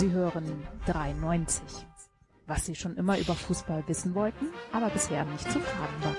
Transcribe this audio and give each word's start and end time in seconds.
Sie 0.00 0.12
hören 0.12 0.66
93. 0.86 1.62
Was 2.46 2.64
Sie 2.64 2.74
schon 2.74 2.96
immer 2.96 3.18
über 3.18 3.34
Fußball 3.34 3.84
wissen 3.86 4.14
wollten, 4.14 4.46
aber 4.72 4.88
bisher 4.88 5.26
nicht 5.26 5.44
zu 5.44 5.60
fragen 5.60 6.02
war. 6.02 6.16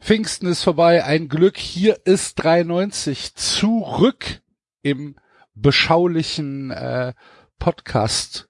Pfingsten 0.00 0.48
ist 0.48 0.64
vorbei, 0.64 1.04
ein 1.04 1.28
Glück. 1.28 1.56
Hier 1.56 2.04
ist 2.04 2.34
93 2.42 3.36
zurück 3.36 4.42
im 4.82 5.14
beschaulichen 5.54 6.72
äh, 6.72 7.14
Podcast 7.60 8.48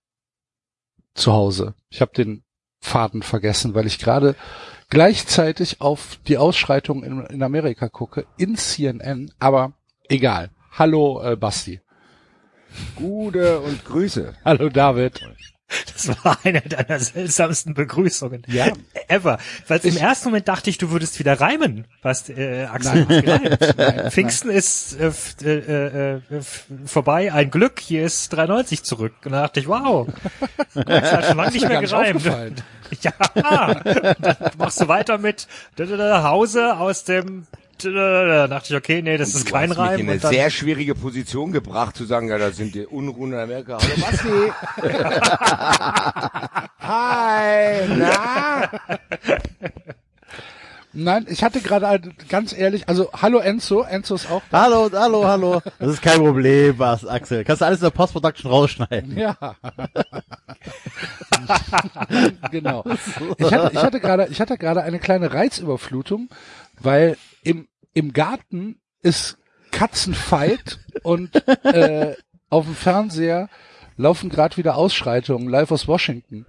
zu 1.13 1.35
Hause. 1.35 1.75
Ich 1.91 2.01
habe 2.01 2.13
den 2.15 2.45
Faden 2.81 3.23
vergessen, 3.23 3.75
weil 3.75 3.87
ich 3.87 3.99
gerade 3.99 4.37
gleichzeitig 4.89 5.83
auf 5.83 6.19
die 6.29 6.39
Ausschreitung 6.39 7.05
in, 7.05 7.27
in, 7.27 7.43
Amerika 7.43 7.91
gucke, 7.91 8.27
in 8.39 8.57
CNN, 8.57 9.33
aber 9.39 9.75
egal. 10.09 10.51
Hallo 10.73 11.23
äh, 11.23 11.37
Basti. 11.37 11.81
Gute 12.97 13.61
und 13.61 13.85
Grüße. 13.85 14.35
Hallo 14.45 14.69
David. 14.69 15.21
Das 15.93 16.09
war 16.25 16.39
eine 16.45 16.63
deiner 16.63 16.99
seltsamsten 16.99 17.75
Begrüßungen 17.75 18.43
ja. 18.47 18.69
ever. 19.09 19.39
Weil 19.67 19.81
im 19.81 19.99
ersten 19.99 20.29
Moment 20.29 20.49
dachte 20.49 20.71
ich, 20.71 20.79
du 20.79 20.91
würdest 20.91 21.19
wieder 21.19 21.41
reimen. 21.41 21.87
Was, 22.01 22.31
äh, 22.31 22.65
Axel, 22.65 23.05
nein. 23.07 23.59
nein, 23.77 24.11
Pfingsten 24.11 24.49
nein. 24.49 24.57
ist 24.57 24.99
äh, 24.99 25.59
äh, 25.59 26.15
äh, 26.17 26.21
vorbei, 26.87 27.33
ein 27.33 27.51
Glück, 27.51 27.81
hier 27.81 28.05
ist 28.05 28.33
93 28.33 28.83
zurück. 28.83 29.13
Und 29.25 29.33
da 29.33 29.43
dachte 29.43 29.61
ich, 29.61 29.69
wow, 29.69 30.09
das 30.75 31.13
hat 31.13 31.27
schon 31.27 31.37
lange 31.37 31.53
nicht 31.53 31.69
mehr 31.69 31.81
gereimt. 31.81 32.23
Ja, 33.03 33.13
dann 33.35 34.37
machst 34.57 34.81
du 34.81 34.89
weiter 34.89 35.19
mit 35.19 35.47
Hause 35.79 36.79
aus 36.79 37.05
dem 37.05 37.47
da 37.85 38.49
dachte 38.49 38.73
ich, 38.73 38.77
okay, 38.77 39.03
nee, 39.03 39.17
das 39.17 39.35
und 39.35 39.37
ist 39.37 39.47
kein 39.51 39.71
hast 39.71 39.79
Reim. 39.79 39.93
Mich 39.93 40.01
in 40.01 40.11
eine 40.11 40.21
sehr 40.21 40.51
schwierige 40.51 40.95
Position 40.95 41.53
gebracht, 41.53 41.97
zu 41.97 42.05
sagen, 42.05 42.29
ja, 42.29 42.39
da 42.39 42.51
sind 42.51 42.75
die 42.75 42.87
Unruhen 42.87 43.33
in 43.33 43.39
Amerika. 43.39 43.79
Hallo 43.81 43.95
Basti. 44.01 44.53
Hi, 46.81 47.87
na? 47.97 48.71
Nein, 50.95 51.27
ich 51.29 51.45
hatte 51.45 51.61
gerade 51.61 52.01
ganz 52.29 52.57
ehrlich, 52.57 52.89
also 52.89 53.11
hallo 53.13 53.39
Enzo, 53.39 53.83
Enzo 53.83 54.15
ist 54.15 54.31
auch 54.31 54.43
da. 54.51 54.63
Hallo, 54.63 54.91
hallo, 54.93 55.27
hallo. 55.27 55.63
Das 55.79 55.91
ist 55.91 56.03
kein 56.03 56.19
Problem, 56.19 56.79
was, 56.79 57.07
Axel. 57.07 57.45
Kannst 57.45 57.63
du 57.63 57.67
alles 57.67 57.81
in 57.81 57.85
der 57.85 57.91
Post-Production 57.91 58.51
rausschneiden. 58.51 59.17
Ja. 59.17 59.37
genau. 62.51 62.85
Ich 63.37 63.53
hatte, 63.53 63.71
ich 63.75 63.83
hatte 63.83 64.01
gerade, 64.01 64.29
ich 64.31 64.41
hatte 64.41 64.59
gerade 64.59 64.83
eine 64.83 64.99
kleine 64.99 65.33
Reizüberflutung, 65.33 66.31
weil 66.81 67.17
im, 67.43 67.69
im 67.95 68.13
Garten 68.13 68.81
ist 69.03 69.39
Katzenfight 69.71 70.79
und 71.03 71.35
äh, 71.65 72.17
auf 72.51 72.65
dem 72.65 72.75
Fernseher 72.75 73.49
laufen 73.97 74.31
gerade 74.31 74.57
wieder 74.57 74.77
Ausschreitungen 74.77 75.49
live 75.49 75.71
aus 75.71 75.89
Washington. 75.89 76.47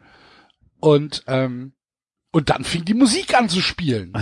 Und 0.79 1.23
ähm, 1.27 1.73
und 2.31 2.49
dann 2.49 2.63
fing 2.63 2.85
die 2.85 2.93
Musik 2.93 3.35
an 3.35 3.49
zu 3.49 3.61
spielen. 3.61 4.13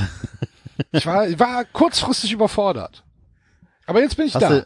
Ich 0.91 1.05
war, 1.05 1.27
war 1.39 1.65
kurzfristig 1.65 2.31
überfordert. 2.31 3.03
Aber 3.85 4.01
jetzt 4.01 4.15
bin 4.15 4.27
ich 4.27 4.35
Hast 4.35 4.43
da. 4.43 4.59
Du, 4.59 4.65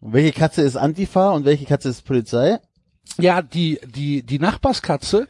welche 0.00 0.32
Katze 0.32 0.62
ist 0.62 0.76
Antifa 0.76 1.30
und 1.30 1.44
welche 1.44 1.64
Katze 1.64 1.88
ist 1.88 2.02
Polizei? 2.04 2.58
Ja, 3.18 3.40
die, 3.40 3.80
die, 3.86 4.22
die 4.24 4.38
Nachbarskatze 4.38 5.28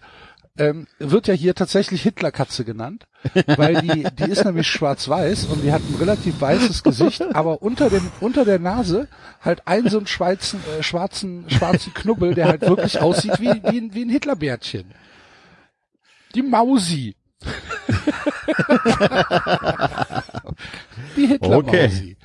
ähm, 0.58 0.86
wird 0.98 1.28
ja 1.28 1.34
hier 1.34 1.54
tatsächlich 1.54 2.02
Hitlerkatze 2.02 2.64
genannt, 2.64 3.06
weil 3.46 3.80
die, 3.82 4.06
die 4.18 4.30
ist 4.30 4.44
nämlich 4.44 4.66
schwarz-weiß 4.66 5.46
und 5.46 5.62
die 5.62 5.72
hat 5.72 5.82
ein 5.82 5.96
relativ 5.98 6.40
weißes 6.40 6.82
Gesicht, 6.82 7.22
aber 7.34 7.62
unter 7.62 7.90
dem, 7.90 8.10
unter 8.20 8.44
der 8.44 8.58
Nase 8.58 9.08
halt 9.40 9.66
einen 9.66 9.88
so 9.88 9.98
einen 9.98 10.06
schwarzen, 10.06 10.60
äh, 10.78 10.82
schwarzen, 10.82 11.48
schwarzen 11.50 11.94
Knubbel, 11.94 12.34
der 12.34 12.48
halt 12.48 12.62
wirklich 12.62 13.00
aussieht 13.00 13.40
wie, 13.40 13.62
wie, 13.70 13.78
ein, 13.78 13.94
wie 13.94 14.04
ein 14.04 14.10
Hitlerbärtchen. 14.10 14.86
Die 16.34 16.42
Mausi. 16.42 17.16
die 21.16 21.26
Hitler-Mausi. 21.26 21.68
Okay. 21.68 22.16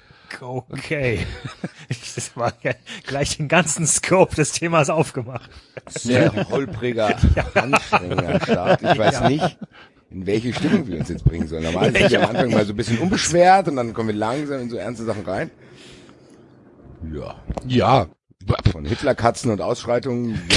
Das 2.16 2.31
war 2.35 2.53
ja 2.63 2.74
gleich 3.06 3.38
den 3.38 3.47
ganzen 3.47 3.85
Scope 3.85 4.35
des 4.35 4.53
Themas 4.53 4.90
aufgemacht. 4.90 5.50
Sehr 5.88 6.34
holpriger, 6.50 7.16
anstrengender 7.53 8.40
Start. 8.41 8.81
Ich 8.81 8.97
weiß 8.97 9.19
ja. 9.19 9.30
nicht, 9.30 9.57
in 10.09 10.25
welche 10.25 10.53
Stimmung 10.53 10.88
wir 10.88 11.00
uns 11.00 11.09
jetzt 11.09 11.24
bringen 11.24 11.47
sollen. 11.47 11.63
Normalerweise 11.63 12.00
sind 12.00 12.12
wir 12.12 12.24
am 12.24 12.35
Anfang 12.35 12.51
mal 12.51 12.66
so 12.66 12.74
ein 12.74 12.75
bisschen 12.75 12.97
unbeschwert 12.97 13.68
und 13.68 13.75
dann 13.75 13.94
kommen 13.94 14.09
wir 14.09 14.16
langsam 14.16 14.62
in 14.62 14.69
so 14.69 14.78
ernste 14.78 15.06
Sachen 15.06 15.24
rein. 15.25 15.51
Ja. 17.13 17.35
Ja. 17.68 18.07
Von 18.72 18.85
Hitlerkatzen 18.85 19.51
und 19.51 19.62
Ausschreitungen. 19.62 20.41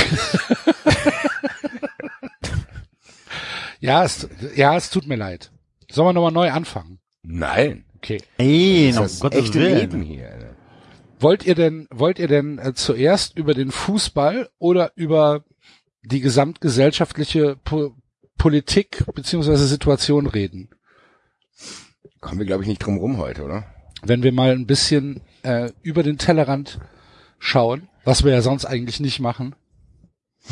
ja, 3.81 4.03
es, 4.05 4.29
ja, 4.55 4.77
es 4.77 4.89
tut 4.89 5.07
mir 5.07 5.17
leid. 5.17 5.51
Sollen 5.91 6.09
wir 6.09 6.13
nochmal 6.15 6.33
neu 6.33 6.51
anfangen? 6.51 6.99
Nein. 7.23 7.85
Okay. 8.05 8.21
Ey, 8.37 8.93
das 8.95 9.15
ist 9.15 9.21
Gottes 9.21 9.41
echte 9.41 9.61
Willen. 9.61 9.79
Leben 9.79 10.03
hier. 10.03 10.55
Wollt 11.21 11.47
ihr 11.47 11.55
denn, 11.55 11.89
wollt 11.91 12.19
ihr 12.19 12.29
denn 12.29 12.59
äh, 12.59 12.75
zuerst 12.75 13.39
über 13.39 13.55
den 13.55 13.71
Fußball 13.71 14.51
oder 14.59 14.93
über 14.95 15.43
die 16.03 16.21
gesamtgesellschaftliche 16.21 17.57
po 17.65 17.95
Politik 18.37 19.05
beziehungsweise 19.15 19.67
Situation 19.67 20.27
reden? 20.27 20.69
Kommen 22.21 22.41
wir, 22.41 22.47
glaube 22.47 22.65
ich, 22.65 22.69
nicht 22.69 22.85
drum 22.85 22.99
rum 22.99 23.17
heute, 23.17 23.43
oder? 23.43 23.65
Wenn 24.03 24.23
wir 24.23 24.33
mal 24.33 24.51
ein 24.51 24.67
bisschen 24.67 25.23
äh, 25.43 25.71
über 25.81 26.03
den 26.03 26.19
Tellerrand 26.19 26.81
schauen, 27.39 27.89
was 28.05 28.23
wir 28.23 28.33
ja 28.33 28.43
sonst 28.43 28.67
eigentlich 28.67 29.01
nicht 29.01 29.19
machen. 29.19 29.55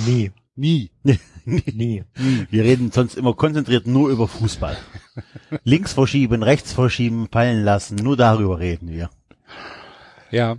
Nie. 0.07 0.31
Nie. 0.57 0.91
Nie. 1.45 2.05
Wir 2.51 2.65
reden 2.65 2.93
sonst 2.93 3.17
immer 3.17 3.35
konzentriert 3.35 3.87
nur 3.87 4.11
über 4.11 4.29
Fußball. 4.29 4.77
Links 5.65 5.93
verschieben, 5.93 6.43
rechts 6.43 6.73
verschieben, 6.73 7.29
fallen 7.31 7.65
lassen. 7.65 7.97
Nur 7.97 8.17
darüber 8.17 8.59
reden 8.59 8.89
wir. 8.89 9.11
Ja. 10.31 10.57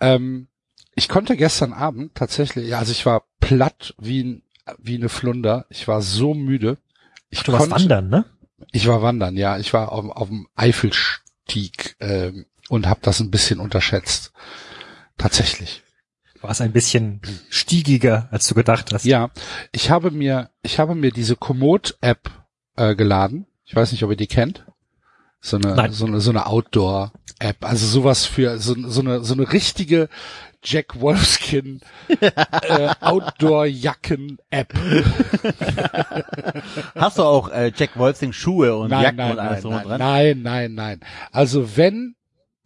Ähm, 0.00 0.48
ich 0.94 1.08
konnte 1.08 1.36
gestern 1.36 1.74
Abend 1.74 2.14
tatsächlich, 2.14 2.68
ja, 2.68 2.78
also 2.78 2.92
ich 2.92 3.04
war 3.04 3.24
platt 3.40 3.94
wie, 3.98 4.22
ein, 4.22 4.42
wie 4.78 4.96
eine 4.96 5.10
Flunder. 5.10 5.66
Ich 5.68 5.86
war 5.86 6.00
so 6.00 6.32
müde. 6.32 6.78
Ich 7.28 7.42
du 7.42 7.52
warst 7.52 7.70
wandern, 7.70 8.08
ne? 8.08 8.24
Ich 8.72 8.86
war 8.86 9.02
wandern, 9.02 9.36
ja. 9.36 9.58
Ich 9.58 9.74
war 9.74 9.92
auf, 9.92 10.08
auf 10.08 10.28
dem 10.28 10.48
Eifelstieg 10.54 11.96
ähm, 12.00 12.46
und 12.70 12.86
habe 12.86 13.00
das 13.02 13.20
ein 13.20 13.30
bisschen 13.30 13.60
unterschätzt. 13.60 14.32
Tatsächlich. 15.18 15.82
War 16.46 16.52
es 16.52 16.60
ein 16.60 16.70
bisschen 16.70 17.20
stiegiger, 17.50 18.28
als 18.30 18.46
du 18.46 18.54
gedacht 18.54 18.92
hast? 18.92 19.04
Ja, 19.04 19.30
ich 19.72 19.90
habe 19.90 20.12
mir, 20.12 20.50
ich 20.62 20.78
habe 20.78 20.94
mir 20.94 21.10
diese 21.10 21.34
Komoot-App 21.34 22.30
äh, 22.76 22.94
geladen. 22.94 23.46
Ich 23.64 23.74
weiß 23.74 23.90
nicht, 23.90 24.04
ob 24.04 24.10
ihr 24.10 24.16
die 24.16 24.28
kennt. 24.28 24.64
So 25.40 25.56
eine, 25.56 25.74
Nein. 25.74 25.90
so 25.90 26.06
eine, 26.06 26.20
so 26.20 26.30
eine 26.30 26.46
Outdoor-App. 26.46 27.64
Also 27.64 27.88
sowas 27.88 28.26
für 28.26 28.60
so, 28.60 28.76
so 28.88 29.00
eine, 29.00 29.24
so 29.24 29.34
eine 29.34 29.52
richtige 29.52 30.08
Jack 30.62 31.00
Wolfskin 31.00 31.80
äh, 32.20 32.90
Outdoor-Jacken-App. 33.00 34.72
Hast 36.94 37.18
du 37.18 37.24
auch 37.24 37.48
äh, 37.48 37.72
Jack 37.74 37.98
Wolfskin 37.98 38.32
Schuhe 38.32 38.76
und 38.76 38.90
nein, 38.90 39.02
Jacken 39.02 39.16
nein, 39.16 39.32
und 39.32 39.38
alles 39.40 39.64
nein, 39.64 39.72
drum 39.72 39.74
und 39.74 39.80
nein, 39.80 39.98
dran? 39.98 40.00
nein, 40.00 40.42
nein, 40.42 40.74
nein. 40.74 41.00
Also 41.32 41.76
wenn 41.76 42.14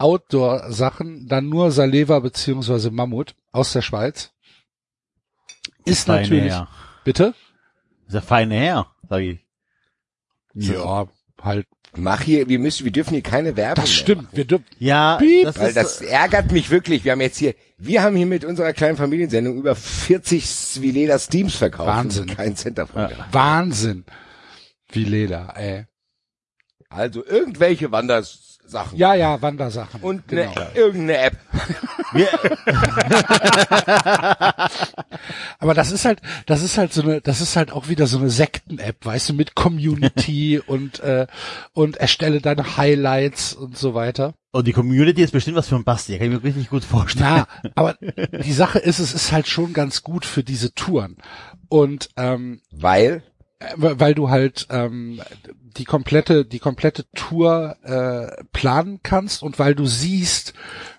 Outdoor-Sachen, 0.01 1.29
dann 1.29 1.49
nur 1.49 1.71
Saleva 1.71 2.19
beziehungsweise 2.21 2.91
Mammut 2.91 3.35
aus 3.53 3.73
der 3.73 3.83
Schweiz. 3.83 4.33
Ist 5.85 6.07
Feine 6.07 6.23
natürlich. 6.23 6.53
Herr. 6.53 6.69
Bitte? 7.05 7.35
Ist 8.07 8.15
der 8.15 8.23
feine 8.23 8.55
Herr, 8.57 8.95
sag 9.09 9.21
ich. 9.21 9.41
Ja, 10.55 11.07
halt. 11.43 11.67
Mach 11.97 12.21
hier, 12.23 12.49
wir 12.49 12.59
müssen, 12.61 12.85
wir 12.85 12.93
dürfen 12.93 13.15
hier 13.15 13.23
keine 13.23 13.57
Werbung 13.57 13.83
Das 13.85 13.93
stimmt. 13.93 14.29
Wir 14.33 14.45
dürfen. 14.45 14.65
Ja, 14.79 15.17
Piep. 15.17 15.45
das 15.45 15.59
Weil 15.59 15.69
ist, 15.69 15.77
das 15.77 16.01
ärgert 16.01 16.53
mich 16.53 16.71
wirklich. 16.71 17.05
Wir 17.05 17.13
haben 17.13 17.21
jetzt 17.21 17.39
hier, 17.39 17.55
wir 17.79 18.03
haben 18.03 18.15
hier 18.15 18.27
mit 18.27 18.45
unserer 18.45 18.73
kleinen 18.73 18.97
Familiensendung 18.97 19.57
über 19.59 19.75
40 19.75 20.47
Svileda 20.47 21.19
Steams 21.19 21.57
verkauft. 21.57 21.89
Wahnsinn. 21.89 22.27
Kein 22.27 22.57
Cent 22.57 22.79
davon. 22.79 23.09
gehabt. 23.09 23.35
Wahnsinn. 23.35 24.05
Wie 24.93 25.05
Leder, 25.05 25.53
ey. 25.57 25.87
Also 26.89 27.25
irgendwelche 27.25 27.91
Wandersachen. 28.73 28.99
Ja, 28.99 29.15
ja, 29.15 29.43
Wandersachen. 29.43 30.01
Und 30.01 30.27
genau. 30.29 30.53
eine, 30.53 30.69
irgendeine 30.75 31.19
App. 31.19 31.37
Aber 35.59 35.75
das 35.75 35.93
ist 35.93 36.05
halt, 36.05 36.21
das 36.47 36.63
ist 36.63 36.79
halt 36.79 36.93
so 36.93 37.03
eine, 37.03 37.21
das 37.21 37.41
ist 37.41 37.57
halt 37.57 37.73
auch 37.73 37.89
wieder 37.89 38.07
so 38.07 38.19
eine 38.19 38.31
Sekten-App, 38.31 39.05
weißt 39.05 39.31
du, 39.31 39.35
mit 39.35 39.55
Community 39.55 40.59
und 40.67 41.01
äh, 41.01 41.27
und 41.73 41.97
erstelle 41.97 42.41
deine 42.41 42.77
Highlights 42.77 43.55
und 43.55 43.77
so 43.77 43.95
weiter. 43.95 44.35
und 44.53 44.67
die 44.67 44.73
Community 44.73 45.23
ist 45.23 45.33
bestimmt 45.33 45.57
was 45.57 45.69
für 45.69 45.77
ein 45.77 45.85
Basti, 45.85 46.19
kann 46.19 46.27
ich 46.27 46.33
mir 46.33 46.43
richtig 46.43 46.71
gut 46.71 46.85
vorstellen. 46.85 47.37
Ja, 47.37 47.47
aber 47.75 47.97
die 48.45 48.53
Sache 48.53 48.79
ist, 48.79 48.99
es 48.99 49.15
ist 49.15 49.33
halt 49.33 49.47
schon 49.47 49.73
ganz 49.73 50.03
gut 50.03 50.25
für 50.25 50.43
diese 50.43 50.75
Touren. 50.75 51.17
Und 51.69 52.11
ähm, 52.17 52.61
Weil 52.73 53.23
äh, 53.61 53.75
weil 53.77 54.15
du 54.15 54.31
halt 54.31 54.67
ähm, 54.71 55.21
die 55.77 55.85
komplette 55.85 56.45
die 56.45 56.59
komplette 56.59 57.05
Tour 57.15 57.77
äh, 57.83 58.43
planen 58.53 59.01
kannst 59.03 59.43
und 59.43 59.59
weil 59.59 59.75
du 59.75 59.87
siehst, 59.87 60.53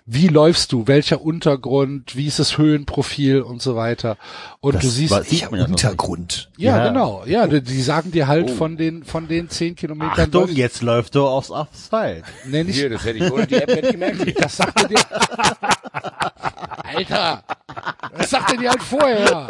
wie 0.06 0.26
läufst 0.28 0.72
du, 0.72 0.86
welcher 0.88 1.20
Untergrund, 1.22 2.16
wie 2.16 2.26
ist 2.26 2.38
das 2.38 2.58
Höhenprofil 2.58 3.40
und 3.42 3.62
so 3.62 3.76
weiter. 3.76 4.16
Und 4.60 4.74
Das 4.74 4.82
du 4.82 4.88
siehst, 4.88 5.30
nicht. 5.30 5.48
Untergrund. 5.50 6.50
ja, 6.56 6.76
Ja. 6.78 6.88
genau, 6.88 7.22
ja, 7.26 7.46
die, 7.46 7.62
die 7.62 7.82
sagen 7.82 8.10
dir 8.10 8.26
halt 8.26 8.50
Oh. 8.50 8.54
von 8.54 8.76
den 8.76 9.04
von 9.04 9.28
den 9.28 9.48
zehn 9.48 9.76
Kilometern. 9.76 10.26
Achtung, 10.26 10.42
läufst- 10.42 10.56
jetzt 10.56 10.82
läuft 10.82 11.14
du 11.14 11.26
aufs 11.26 11.50
Asphalt. 11.52 12.24
Nee, 12.46 12.64
nicht, 12.64 12.76
Hier, 12.76 12.90
das 12.90 13.04
hätte 13.04 13.18
ich 13.24 13.32
ohne 13.32 13.46
die 13.46 13.54
App 13.56 13.68
nicht 13.68 13.92
gemerkt. 13.92 14.40
das 14.42 14.56
sagte 14.56 14.88
dir. 14.88 14.98
Alter, 16.94 17.42
das 18.18 18.30
sagte 18.30 18.56
dir 18.58 18.70
halt 18.70 18.82
vorher. 18.82 19.48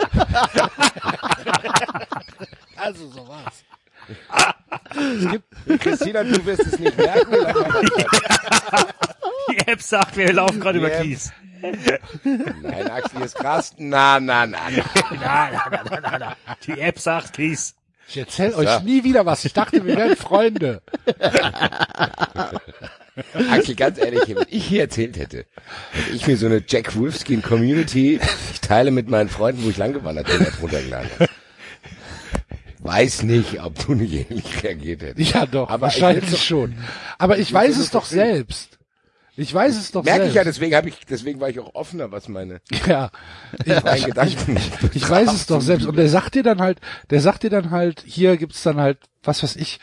also 2.76 3.10
Christina, 5.78 6.24
du 6.24 6.44
wirst 6.44 6.66
es 6.66 6.78
nicht 6.78 6.96
merken. 6.96 7.32
Die 9.50 9.58
App 9.66 9.82
sagt, 9.82 10.16
wir 10.16 10.32
laufen 10.32 10.60
gerade 10.60 10.78
über. 10.78 10.90
Kies. 10.90 11.32
Nein, 11.62 12.90
Axel, 12.90 13.18
hier 13.18 13.26
ist 13.26 13.36
krass. 13.36 13.74
Na, 13.78 14.18
na, 14.18 14.46
na, 14.46 14.58
na. 14.70 14.84
Na, 15.20 15.50
na, 15.70 16.00
na, 16.00 16.18
na. 16.18 16.36
Die 16.66 16.80
App 16.80 16.98
sagt 16.98 17.34
Kies. 17.34 17.74
Ich 18.08 18.16
erzähl 18.18 18.52
euch 18.54 18.82
nie 18.82 19.04
wieder 19.04 19.24
was. 19.26 19.44
Ich 19.44 19.52
dachte, 19.52 19.84
wir 19.86 19.96
wären 19.96 20.16
Freunde. 20.16 20.82
Axel, 23.50 23.74
ganz 23.74 23.98
ehrlich, 23.98 24.22
wenn 24.28 24.46
ich 24.48 24.66
hier 24.66 24.82
erzählt 24.82 25.16
hätte, 25.18 25.46
wenn 25.92 26.16
ich 26.16 26.26
mir 26.26 26.36
so 26.36 26.46
eine 26.46 26.62
Jack 26.66 26.96
Wolfskin 26.96 27.42
Community, 27.42 28.20
ich 28.52 28.60
teile 28.60 28.90
mit 28.90 29.08
meinen 29.08 29.28
Freunden, 29.28 29.64
wo 29.64 29.70
ich 29.70 29.76
langgewandert 29.76 30.26
bin, 30.26 30.46
runtergeladen 30.60 31.10
habe. 31.18 31.30
Weiß 32.84 33.22
nicht, 33.22 33.62
ob 33.62 33.78
du 33.86 33.94
nicht 33.94 34.12
ähnlich 34.30 34.62
reagiert 34.62 35.02
hättest. 35.02 35.32
Ja, 35.34 35.46
doch, 35.46 35.68
Aber 35.70 35.86
ich 35.88 35.94
wahrscheinlich 36.00 36.30
doch- 36.30 36.38
schon. 36.38 36.74
Aber 37.18 37.38
ich 37.38 37.52
weiß 37.52 37.78
es 37.78 37.90
doch 37.90 38.04
selbst. 38.04 38.78
Ich 39.34 39.54
weiß 39.54 39.76
es 39.78 39.92
doch 39.92 40.04
Merke 40.04 40.24
ich 40.26 40.34
ja, 40.34 40.42
selbst. 40.42 40.58
deswegen 40.58 40.76
habe 40.76 40.88
ich, 40.90 41.06
deswegen 41.08 41.40
war 41.40 41.48
ich 41.48 41.58
auch 41.58 41.74
offener, 41.74 42.12
was 42.12 42.28
meine, 42.28 42.60
Ja, 42.86 43.10
ich, 43.64 43.82
meine 43.82 44.00
Gedanken. 44.02 44.58
ich 44.92 45.08
weiß 45.08 45.32
es 45.32 45.46
doch 45.46 45.62
selbst. 45.62 45.86
Und 45.86 45.96
der 45.96 46.08
sagt 46.08 46.34
dir 46.34 46.42
dann 46.42 46.60
halt, 46.60 46.78
der 47.08 47.20
sagt 47.22 47.42
dir 47.44 47.50
dann 47.50 47.70
halt, 47.70 48.02
hier 48.06 48.36
gibt's 48.36 48.62
dann 48.62 48.76
halt, 48.78 48.98
was 49.22 49.42
weiß 49.42 49.56
ich, 49.56 49.80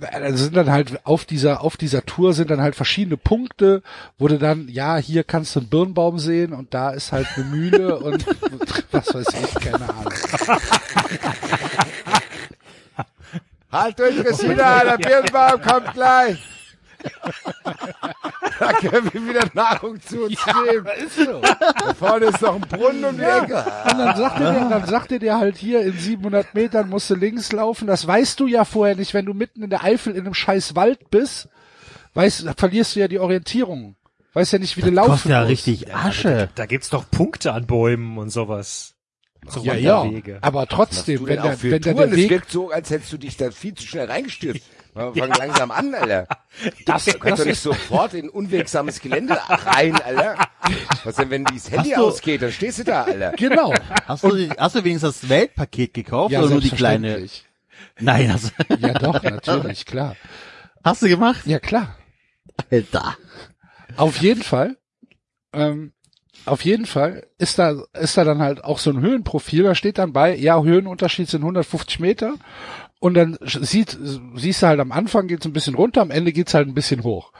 da 0.00 0.34
sind 0.36 0.56
dann 0.56 0.70
halt 0.70 1.04
auf 1.06 1.26
dieser, 1.26 1.60
auf 1.62 1.76
dieser 1.76 2.04
Tour 2.06 2.32
sind 2.32 2.50
dann 2.50 2.60
halt 2.62 2.74
verschiedene 2.74 3.16
Punkte, 3.18 3.82
wo 4.18 4.26
du 4.26 4.38
dann, 4.38 4.68
ja, 4.68 4.96
hier 4.96 5.22
kannst 5.22 5.54
du 5.54 5.60
einen 5.60 5.68
Birnbaum 5.68 6.18
sehen 6.18 6.52
und 6.54 6.72
da 6.72 6.90
ist 6.90 7.12
halt 7.12 7.26
eine 7.36 7.44
Mühle 7.44 7.98
und 7.98 8.24
was 8.90 9.14
weiß 9.14 9.26
ich, 9.28 9.54
keine 9.62 9.88
Ahnung. 9.88 10.12
Halt 13.82 13.98
durch, 13.98 14.16
Christina, 14.24 14.84
der 14.84 14.96
Birnbaum 14.98 15.60
kommt 15.62 15.92
gleich. 15.94 16.38
Da 18.58 18.72
können 18.72 19.12
wir 19.12 19.28
wieder 19.28 19.44
Nahrung 19.52 20.00
zu 20.00 20.24
uns 20.24 20.38
nehmen. 20.46 20.86
Ist 21.04 21.16
so. 21.16 21.40
Da 21.42 21.92
vorne 21.94 22.26
ist 22.26 22.40
noch 22.40 22.54
ein 22.54 22.62
Brunnen 22.62 23.04
um 23.04 23.16
die 23.16 23.22
Ecke. 23.22 23.58
Und 23.58 23.98
dann 23.98 24.16
sagt 24.16 24.40
er 24.40 24.52
dir, 24.52 24.68
dann 24.70 24.86
sagt 24.86 25.10
dir 25.10 25.38
halt 25.38 25.58
hier, 25.58 25.82
in 25.82 25.92
700 25.98 26.54
Metern 26.54 26.88
musst 26.88 27.10
du 27.10 27.14
links 27.16 27.52
laufen. 27.52 27.86
Das 27.86 28.06
weißt 28.06 28.40
du 28.40 28.46
ja 28.46 28.64
vorher 28.64 28.96
nicht, 28.96 29.12
wenn 29.12 29.26
du 29.26 29.34
mitten 29.34 29.62
in 29.62 29.68
der 29.68 29.84
Eifel 29.84 30.14
in 30.14 30.20
einem 30.24 30.32
scheiß 30.32 30.74
Wald 30.74 31.10
bist. 31.10 31.48
Weißt, 32.14 32.46
verlierst 32.56 32.96
du 32.96 33.00
ja 33.00 33.08
die 33.08 33.18
Orientierung. 33.18 33.96
Weißt 34.32 34.54
ja 34.54 34.58
nicht, 34.58 34.76
wie 34.78 34.82
du 34.82 34.90
laufen 34.90 35.10
Kostet 35.10 35.30
ja 35.32 35.40
musst. 35.40 35.50
richtig 35.50 35.94
Asche. 35.94 36.48
Da 36.54 36.64
gibt's 36.64 36.88
doch 36.88 37.04
Punkte 37.10 37.52
an 37.52 37.66
Bäumen 37.66 38.16
und 38.16 38.30
sowas. 38.30 38.94
So 39.48 39.60
Ja, 39.62 39.74
ja. 39.74 40.00
Wanderwege. 40.00 40.38
Aber 40.40 40.66
trotzdem, 40.66 41.26
wenn 41.26 41.42
der, 41.42 41.62
wenn 41.62 41.70
der, 41.70 41.80
Touren? 41.80 41.96
der 41.96 42.06
Es 42.10 42.16
Weg, 42.16 42.30
wirkt 42.30 42.50
so, 42.50 42.70
als 42.70 42.90
hättest 42.90 43.12
du 43.12 43.18
dich 43.18 43.36
da 43.36 43.50
viel 43.50 43.74
zu 43.74 43.86
schnell 43.86 44.06
reingestürzt. 44.06 44.64
Wir 44.94 45.12
fangen 45.14 45.34
langsam 45.38 45.70
an, 45.70 45.94
Alter. 45.94 46.26
das, 46.86 47.04
Du 47.04 47.12
kannst 47.18 47.24
das 47.24 47.38
doch 47.38 47.44
nicht 47.44 47.52
ist, 47.52 47.62
sofort 47.62 48.14
in 48.14 48.30
unwegsames 48.30 49.00
Gelände 49.00 49.36
rein, 49.48 49.94
Alter. 50.00 50.36
Was 51.04 51.16
denn, 51.16 51.28
wenn 51.28 51.44
dieses 51.44 51.70
Handy 51.70 51.90
du- 51.90 51.96
ausgeht, 52.02 52.40
dann 52.40 52.50
stehst 52.50 52.78
du 52.78 52.84
da, 52.84 53.02
Alter. 53.02 53.32
genau. 53.32 53.74
Hast 54.06 54.24
du, 54.24 54.48
hast 54.56 54.74
du 54.74 54.84
wenigstens 54.84 55.20
das 55.20 55.28
Weltpaket 55.28 55.92
gekauft 55.92 56.32
Ja, 56.32 56.40
oder 56.40 56.48
nur 56.50 56.60
die 56.62 56.70
kleine? 56.70 57.26
Nein, 58.00 58.32
hast, 58.32 58.52
Ja, 58.78 58.94
doch, 58.94 59.22
natürlich, 59.22 59.84
klar. 59.84 60.16
hast 60.82 61.02
du 61.02 61.08
gemacht? 61.08 61.42
Ja, 61.46 61.58
klar. 61.58 61.96
Alter. 62.70 63.16
Auf 63.98 64.16
jeden 64.22 64.42
Fall. 64.42 64.76
Ähm, 65.52 65.92
auf 66.46 66.64
jeden 66.64 66.86
Fall 66.86 67.26
ist 67.38 67.58
da, 67.58 67.82
ist 67.94 68.16
da 68.16 68.24
dann 68.24 68.40
halt 68.40 68.64
auch 68.64 68.78
so 68.78 68.90
ein 68.90 69.00
Höhenprofil, 69.00 69.64
da 69.64 69.74
steht 69.74 69.98
dann 69.98 70.12
bei, 70.12 70.36
ja, 70.36 70.62
Höhenunterschied 70.62 71.28
sind 71.28 71.42
150 71.42 72.00
Meter. 72.00 72.34
Und 72.98 73.14
dann 73.14 73.36
sieht, 73.42 73.98
siehst 74.36 74.62
du 74.62 74.66
halt 74.66 74.80
am 74.80 74.92
Anfang 74.92 75.26
geht's 75.26 75.44
ein 75.44 75.52
bisschen 75.52 75.74
runter, 75.74 76.00
am 76.00 76.10
Ende 76.10 76.32
geht's 76.32 76.54
halt 76.54 76.66
ein 76.66 76.74
bisschen 76.74 77.02
hoch. 77.02 77.32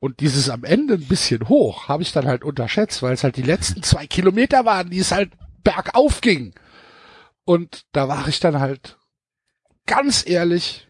Und 0.00 0.20
dieses 0.20 0.48
am 0.48 0.64
Ende 0.64 0.94
ein 0.94 1.06
bisschen 1.06 1.48
hoch 1.48 1.88
habe 1.88 2.02
ich 2.02 2.12
dann 2.12 2.26
halt 2.26 2.44
unterschätzt, 2.44 3.02
weil 3.02 3.12
es 3.12 3.22
halt 3.22 3.36
die 3.36 3.42
letzten 3.42 3.82
zwei 3.82 4.06
Kilometer 4.06 4.64
waren, 4.64 4.90
die 4.90 4.98
es 4.98 5.12
halt 5.12 5.32
bergauf 5.62 6.20
ging. 6.20 6.54
Und 7.44 7.84
da 7.92 8.08
war 8.08 8.26
ich 8.26 8.40
dann 8.40 8.58
halt 8.58 8.98
ganz 9.86 10.26
ehrlich 10.26 10.88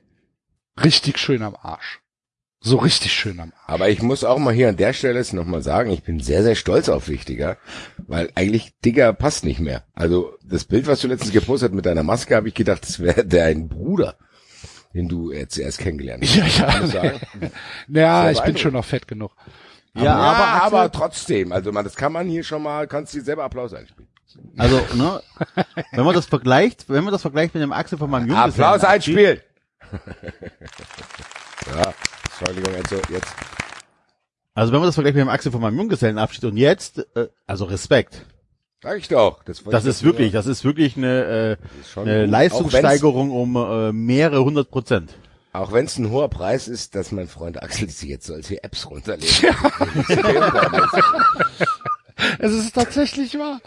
richtig 0.83 1.19
schön 1.19 1.43
am 1.43 1.57
Arsch. 1.61 2.02
So 2.65 2.77
richtig 2.77 3.13
schön 3.13 3.41
am 3.41 3.53
Arsch. 3.53 3.75
Aber 3.75 3.89
ich 3.89 4.03
muss 4.03 4.23
auch 4.23 4.39
mal 4.39 4.55
hier 4.55 4.69
an 4.69 4.77
der 4.77 4.93
Stelle 4.93 5.19
es 5.19 5.33
nochmal 5.33 5.63
sagen, 5.63 5.91
ich 5.91 6.05
bin 6.05 6.21
sehr, 6.21 6.45
sehr 6.45 6.55
stolz 6.55 6.89
auf 6.89 7.07
dich, 7.07 7.25
Digga. 7.25 7.57
Weil 8.07 8.31
eigentlich 8.37 8.73
Digga 8.85 9.13
passt 9.13 9.45
nicht 9.45 9.59
mehr. 9.59 9.83
Also 9.95 10.39
das 10.45 10.65
Bild, 10.65 10.87
was 10.87 11.01
du 11.01 11.09
letztens 11.09 11.33
gepostet 11.33 11.71
hast 11.71 11.75
mit 11.75 11.87
deiner 11.87 12.05
Maske, 12.05 12.37
habe 12.37 12.47
ich 12.47 12.55
gedacht, 12.55 12.83
das 12.85 13.01
wäre 13.01 13.25
dein 13.27 13.69
Bruder, 13.69 14.15
den 14.95 15.09
du 15.09 15.33
jetzt 15.33 15.59
erst 15.59 15.79
kennengelernt 15.79 16.23
hast. 16.25 16.95
Ja, 16.95 17.05
ja. 17.05 17.13
Naja, 17.89 18.31
ich 18.31 18.41
bin 18.43 18.57
schon 18.57 18.75
noch 18.75 18.85
fett 18.85 19.09
genug. 19.09 19.33
Ja, 19.95 20.05
Ja, 20.05 20.15
aber, 20.15 20.63
aber, 20.63 20.81
Axel, 20.83 21.01
trotzdem, 21.01 21.53
also 21.53 21.73
man, 21.73 21.83
das 21.83 21.97
kann 21.97 22.13
man 22.13 22.29
hier 22.29 22.45
schon 22.45 22.63
mal, 22.63 22.87
kannst 22.87 23.13
dir 23.13 23.23
selber 23.23 23.43
Applaus 23.43 23.75
einspielen. 23.75 24.09
also, 24.57 24.81
ne, 24.95 25.21
wenn 25.91 26.05
man 26.05 26.15
das 26.15 26.27
vergleicht, 26.27 26.89
wenn 26.89 27.03
man 27.03 27.13
das 27.13 27.23
vergleicht 27.23 27.55
mit 27.55 27.63
dem 27.63 27.73
Axel 27.73 27.99
von 27.99 28.09
meinem 28.09 28.29
Jungen. 28.29 28.41
Applaus 28.41 28.85
einspielen! 28.85 29.41
ja, 31.77 31.93
Entschuldigung, 32.49 32.75
Enzo, 32.75 32.97
jetzt. 33.11 33.33
Also 34.55 34.73
wenn 34.73 34.81
man 34.81 34.89
das 34.89 34.95
vergleicht 34.97 35.17
mit 35.17 35.23
dem 35.25 35.29
Axel 35.31 35.51
von 35.53 35.61
meinem 35.61 35.79
Junggesellenabschied 35.79 36.45
und 36.45 36.57
jetzt, 36.57 36.99
äh, 37.17 37.29
also 37.47 37.65
Respekt. 37.65 38.27
Sag 38.83 38.99
ich 38.99 39.09
doch. 39.09 39.43
Das, 39.45 39.63
Das 39.65 39.85
ist 39.85 40.03
wirklich, 40.03 40.33
das 40.33 40.47
ist 40.47 40.65
wirklich 40.65 40.97
eine, 40.97 41.57
äh, 41.97 42.01
eine. 42.01 42.27
Leistungssteigerung 42.27 43.31
um 43.31 43.57
äh, 43.57 43.93
mehrere 43.93 44.45
hundert 44.45 44.71
Prozent. 44.71 45.15
Auch 45.55 45.73
wenn 45.73 45.85
es 45.85 45.97
ein 45.99 46.11
hoher 46.11 46.29
Preis 46.31 46.67
ist, 46.67 46.95
dass 46.95 47.13
mein 47.13 47.29
Freund 47.29 47.63
Axel 47.63 47.89
sich 47.89 48.09
jetzt 48.09 48.27
solche 48.27 48.63
Apps 48.65 48.89
runterlädt. 48.91 49.45
Es 52.39 52.53
ist 52.53 52.73
tatsächlich 52.75 53.37
wahr. 53.39 53.61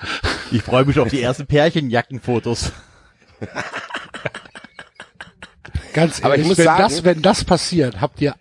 Ich 0.52 0.62
freue 0.64 0.86
mich 0.86 0.98
auf 1.00 1.10
die 1.10 1.22
ersten 1.22 1.46
Pärchenjackenfotos. 1.46 2.72
Ganz 5.94 6.20
Aber 6.24 6.36
ich 6.36 6.40
ehrlich, 6.40 6.48
muss 6.48 6.58
wenn 6.60 6.66
sagen- 6.66 6.84
das, 6.84 7.04
wenn 7.04 7.22
das 7.22 7.44
passiert, 7.44 8.00
habt 8.02 8.22
ihr, 8.22 8.36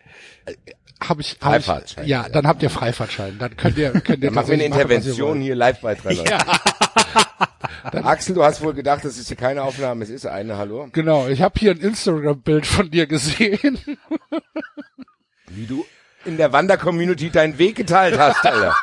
äh, 0.47 0.55
hab 1.01 1.19
ich, 1.21 1.37
hab 1.41 1.59
ich 1.59 1.65
Freifahrtschein. 1.67 2.07
ja, 2.07 2.29
dann 2.29 2.47
habt 2.47 2.63
ihr 2.63 2.71
Freifahrtschein. 2.71 3.39
Dann 3.39 3.57
könnt 3.57 3.77
ihr, 3.77 3.91
könnt 3.93 4.23
ihr 4.23 4.29
Dann 4.31 4.35
machen 4.35 4.49
wir 4.49 4.55
eine 4.55 4.69
tatsächlich 4.69 4.71
machen, 4.71 4.81
Intervention 4.81 5.29
wollt. 5.31 5.43
hier 5.43 5.55
live 5.55 5.81
bei 5.81 5.95
3 5.95 6.39
Axel, 8.05 8.35
du 8.35 8.43
hast 8.45 8.63
wohl 8.63 8.73
gedacht, 8.75 9.05
das 9.05 9.19
ist 9.19 9.29
hier 9.29 9.37
keine 9.37 9.63
Aufnahme, 9.63 10.03
es 10.05 10.11
ist 10.11 10.27
eine, 10.27 10.57
hallo? 10.57 10.89
Genau, 10.93 11.29
ich 11.29 11.43
habe 11.43 11.59
hier 11.61 11.73
ein 11.73 11.79
Instagram-Bild 11.81 12.67
von 12.67 12.91
dir 12.91 13.07
gesehen. 13.07 13.79
Wie 15.49 15.67
du 15.67 15.85
in 16.25 16.37
der 16.39 16.53
Wander-Community 16.53 17.31
deinen 17.31 17.59
Weg 17.59 17.77
geteilt 17.77 18.19
hast, 18.19 18.45
Alter. 18.47 18.75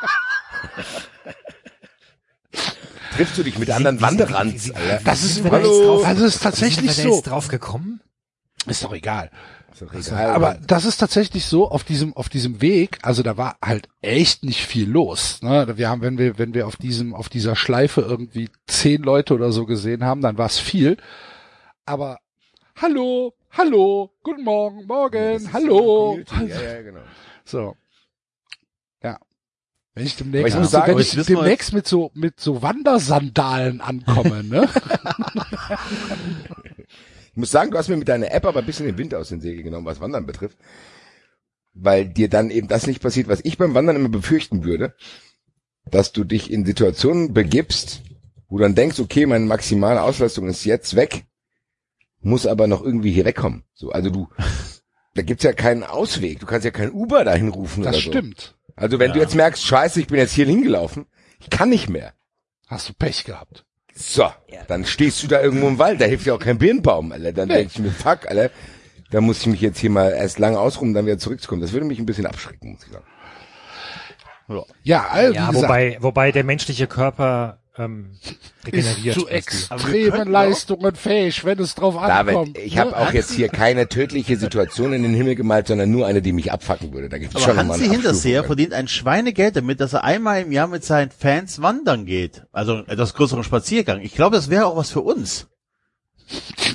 Triffst 3.16 3.36
du 3.36 3.42
dich 3.42 3.58
mit 3.58 3.70
anderen 3.70 4.02
Alter? 4.02 5.00
Das 5.04 5.22
ist, 5.22 5.42
wir 5.44 5.50
da 5.50 5.56
Hallo. 5.58 5.96
drauf- 5.96 6.06
also 6.06 6.24
ist 6.24 6.34
Sind 6.34 6.42
wir 6.44 6.50
tatsächlich 6.50 6.96
da 6.96 7.02
so. 7.02 7.14
jetzt 7.16 7.22
drauf 7.24 7.48
gekommen? 7.48 8.00
Ist 8.66 8.84
doch 8.84 8.92
egal. 8.94 9.30
Doch 9.78 9.92
egal, 9.94 10.30
Aber 10.30 10.58
das 10.66 10.84
ist 10.84 10.98
tatsächlich 10.98 11.46
so 11.46 11.70
auf 11.70 11.84
diesem 11.84 12.14
auf 12.16 12.28
diesem 12.28 12.60
Weg. 12.60 12.98
Also 13.02 13.22
da 13.22 13.36
war 13.36 13.56
halt 13.64 13.88
echt 14.00 14.44
nicht 14.44 14.66
viel 14.66 14.88
los. 14.88 15.40
Ne? 15.42 15.76
Wir 15.76 15.88
haben, 15.88 16.02
wenn 16.02 16.18
wir 16.18 16.38
wenn 16.38 16.54
wir 16.54 16.66
auf 16.66 16.76
diesem 16.76 17.14
auf 17.14 17.28
dieser 17.28 17.56
Schleife 17.56 18.02
irgendwie 18.02 18.50
zehn 18.66 19.02
Leute 19.02 19.34
oder 19.34 19.52
so 19.52 19.66
gesehen 19.66 20.04
haben, 20.04 20.20
dann 20.20 20.38
war 20.38 20.46
es 20.46 20.58
viel. 20.58 20.96
Aber 21.86 22.18
hallo, 22.80 23.34
hallo, 23.50 24.10
guten 24.22 24.44
Morgen, 24.44 24.86
morgen, 24.86 25.36
ist 25.36 25.52
hallo. 25.52 26.16
so 26.18 26.24
Community. 26.24 26.52
Ja, 26.52 26.72
ja, 26.74 26.82
genau. 26.82 27.00
So. 27.44 27.76
Ja. 29.02 29.18
Wenn 29.94 30.06
ich 30.06 30.16
demnächst, 30.16 30.48
ich 30.48 30.54
also 30.54 30.68
sagen, 30.68 30.92
wenn 30.92 31.02
ich 31.02 31.26
demnächst 31.26 31.72
mit 31.72 31.86
so, 31.86 32.10
mit 32.14 32.40
so 32.40 32.62
Wandersandalen 32.62 33.80
ankomme, 33.80 34.42
ne? 34.44 34.68
Ich 37.32 37.36
muss 37.38 37.50
sagen, 37.50 37.70
du 37.70 37.78
hast 37.78 37.88
mir 37.88 37.96
mit 37.96 38.08
deiner 38.08 38.30
App 38.30 38.44
aber 38.44 38.60
ein 38.60 38.66
bisschen 38.66 38.86
den 38.86 38.98
Wind 38.98 39.14
aus 39.14 39.30
den 39.30 39.40
Segeln 39.40 39.64
genommen, 39.64 39.86
was 39.86 40.00
Wandern 40.00 40.26
betrifft. 40.26 40.58
Weil 41.74 42.06
dir 42.06 42.28
dann 42.28 42.50
eben 42.50 42.68
das 42.68 42.86
nicht 42.86 43.00
passiert, 43.02 43.28
was 43.28 43.40
ich 43.44 43.56
beim 43.56 43.74
Wandern 43.74 43.96
immer 43.96 44.10
befürchten 44.10 44.64
würde. 44.64 44.94
Dass 45.90 46.12
du 46.12 46.24
dich 46.24 46.50
in 46.50 46.64
Situationen 46.66 47.32
begibst, 47.32 48.02
wo 48.48 48.58
du 48.58 48.62
dann 48.64 48.74
denkst, 48.74 49.00
okay, 49.00 49.24
meine 49.26 49.46
maximale 49.46 50.02
Auslastung 50.02 50.46
ist 50.48 50.64
jetzt 50.64 50.94
weg. 50.94 51.24
muss 52.20 52.46
aber 52.46 52.66
noch 52.66 52.82
irgendwie 52.82 53.12
hier 53.12 53.24
wegkommen. 53.24 53.64
So, 53.72 53.90
also 53.90 54.10
du, 54.10 54.28
da 55.14 55.22
gibt's 55.22 55.44
ja 55.44 55.52
keinen 55.54 55.82
Ausweg. 55.84 56.38
Du 56.38 56.46
kannst 56.46 56.64
ja 56.66 56.70
kein 56.70 56.92
Uber 56.92 57.24
dahin 57.24 57.48
rufen 57.48 57.82
Das 57.82 57.94
oder 57.96 58.02
so. 58.04 58.10
stimmt. 58.10 58.56
Also 58.76 58.98
wenn 58.98 59.12
du 59.12 59.18
jetzt 59.18 59.34
merkst, 59.34 59.64
scheiße, 59.64 60.00
ich 60.00 60.06
bin 60.06 60.18
jetzt 60.18 60.32
hier 60.32 60.46
hingelaufen, 60.46 61.06
ich 61.40 61.50
kann 61.50 61.70
nicht 61.70 61.88
mehr. 61.88 62.12
Hast 62.66 62.88
du 62.88 62.92
Pech 62.94 63.24
gehabt. 63.24 63.64
So, 63.94 64.30
dann 64.68 64.84
stehst 64.84 65.22
du 65.22 65.26
da 65.28 65.40
irgendwo 65.42 65.68
im 65.68 65.78
Wald, 65.78 66.00
da 66.00 66.06
hilft 66.06 66.26
ja 66.26 66.34
auch 66.34 66.38
kein 66.38 66.58
Birnbaum, 66.58 67.12
Alter. 67.12 67.32
Dann 67.32 67.48
Nee. 67.48 67.54
denk 67.54 67.70
ich 67.72 67.78
mir, 67.78 67.90
fuck, 67.90 68.26
Alter, 68.28 68.50
da 69.10 69.20
muss 69.20 69.40
ich 69.40 69.46
mich 69.46 69.60
jetzt 69.60 69.78
hier 69.78 69.90
mal 69.90 70.10
erst 70.12 70.38
lange 70.38 70.58
ausruhen, 70.58 70.94
dann 70.94 71.04
wieder 71.06 71.18
zurückzukommen. 71.18 71.60
Das 71.60 71.72
würde 71.72 71.86
mich 71.86 71.98
ein 71.98 72.06
bisschen 72.06 72.26
abschrecken, 72.26 72.72
muss 72.72 72.84
ich 72.86 72.92
sagen. 72.92 73.04
Ja, 74.82 75.06
also, 75.08 75.34
Ja, 75.34 75.54
wobei, 75.54 75.96
wobei 76.00 76.32
der 76.32 76.44
menschliche 76.44 76.86
Körper 76.86 77.58
ähm, 77.78 78.10
ist 78.66 78.66
regeneriert. 78.66 79.14
zu 79.14 79.22
was 79.22 79.28
die- 79.28 79.34
extremen 79.34 80.30
Leistungen 80.30 80.94
fähig, 80.94 81.44
wenn 81.44 81.58
es 81.58 81.74
drauf 81.74 81.96
ankommt. 81.96 82.56
David, 82.56 82.64
ich 82.66 82.74
ne? 82.74 82.80
habe 82.80 82.96
auch 82.96 83.12
jetzt 83.12 83.32
hier 83.32 83.48
keine 83.48 83.88
tödliche 83.88 84.36
Situation 84.36 84.92
in 84.92 85.02
den 85.02 85.14
Himmel 85.14 85.34
gemalt, 85.34 85.68
sondern 85.68 85.90
nur 85.90 86.06
eine, 86.06 86.22
die 86.22 86.32
mich 86.32 86.52
abfacken 86.52 86.92
würde. 86.92 87.08
Da 87.08 87.18
gibt 87.18 87.30
es 87.30 87.36
Aber 87.36 87.44
schon 87.44 87.56
nochmal 87.56 87.78
Hansi 87.78 87.90
Hinterseher 87.90 88.44
verdient 88.44 88.72
ein 88.72 88.88
Schweinegeld 88.88 89.56
damit, 89.56 89.80
dass 89.80 89.92
er 89.92 90.04
einmal 90.04 90.42
im 90.42 90.52
Jahr 90.52 90.66
mit 90.68 90.84
seinen 90.84 91.10
Fans 91.10 91.62
wandern 91.62 92.06
geht. 92.06 92.42
Also 92.52 92.74
einen 92.74 92.88
etwas 92.88 93.14
größeren 93.14 93.44
Spaziergang. 93.44 94.00
Ich 94.00 94.14
glaube, 94.14 94.36
das 94.36 94.50
wäre 94.50 94.66
auch 94.66 94.76
was 94.76 94.90
für 94.90 95.00
uns. 95.00 95.48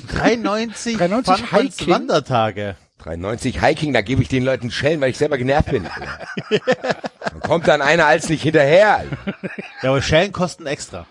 390, 0.08 0.96
390 0.96 1.34
Funfans 1.36 1.78
Hiking? 1.78 1.94
Wandertage. 1.94 2.76
93 2.98 3.62
Hiking, 3.62 3.92
da 3.92 4.00
gebe 4.00 4.22
ich 4.22 4.28
den 4.28 4.44
Leuten 4.44 4.70
Schellen, 4.70 5.00
weil 5.00 5.10
ich 5.10 5.18
selber 5.18 5.38
genervt 5.38 5.70
bin. 5.70 5.84
dann 7.20 7.40
kommt 7.40 7.68
dann 7.68 7.80
einer 7.82 8.06
als 8.06 8.28
nicht 8.28 8.42
hinterher. 8.42 9.04
Ja, 9.82 9.90
aber 9.90 10.02
Schellen 10.02 10.32
kosten 10.32 10.66
extra. 10.66 11.06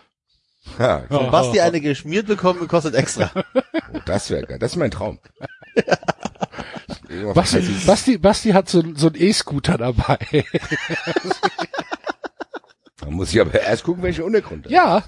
Ja, 0.80 1.04
Von 1.08 1.32
Basti 1.32 1.62
eine 1.62 1.80
geschmiert 1.80 2.28
bekommen, 2.28 2.68
kostet 2.68 2.94
extra. 2.96 3.32
oh, 3.94 4.00
das 4.06 4.30
wäre 4.30 4.46
geil. 4.46 4.60
Das 4.60 4.74
ist 4.74 4.78
mein 4.78 4.92
Traum. 4.92 5.20
Basti. 7.34 7.62
Basti, 7.86 8.18
Basti 8.18 8.52
hat 8.52 8.68
so, 8.70 8.84
so 8.96 9.08
einen 9.08 9.16
E-Scooter 9.16 9.78
dabei. 9.78 10.18
Da 13.00 13.12
muss 13.12 13.34
ich 13.34 13.40
aber 13.40 13.62
erst 13.62 13.84
gucken, 13.84 14.04
welche 14.04 14.26
Untergrund. 14.26 14.66
hat. 14.66 14.72
ja, 14.72 15.02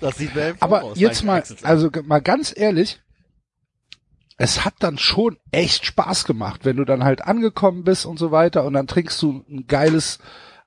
Das 0.00 0.16
sieht 0.16 0.34
mir 0.34 0.54
aber 0.60 0.82
aus, 0.82 0.98
jetzt 0.98 1.24
mal, 1.24 1.42
also 1.62 1.90
mal 2.04 2.22
ganz 2.22 2.54
ehrlich, 2.56 3.02
es 4.40 4.64
hat 4.64 4.76
dann 4.78 4.96
schon 4.96 5.36
echt 5.50 5.84
Spaß 5.84 6.24
gemacht, 6.24 6.64
wenn 6.64 6.78
du 6.78 6.86
dann 6.86 7.04
halt 7.04 7.20
angekommen 7.20 7.84
bist 7.84 8.06
und 8.06 8.18
so 8.18 8.30
weiter 8.30 8.64
und 8.64 8.72
dann 8.72 8.86
trinkst 8.86 9.20
du 9.20 9.44
ein 9.50 9.66
geiles 9.66 10.18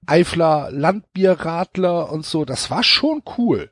Eifler 0.06 0.70
Landbierradler 0.70 2.12
und 2.12 2.24
so. 2.24 2.46
Das 2.46 2.70
war 2.70 2.84
schon 2.84 3.24
cool. 3.36 3.72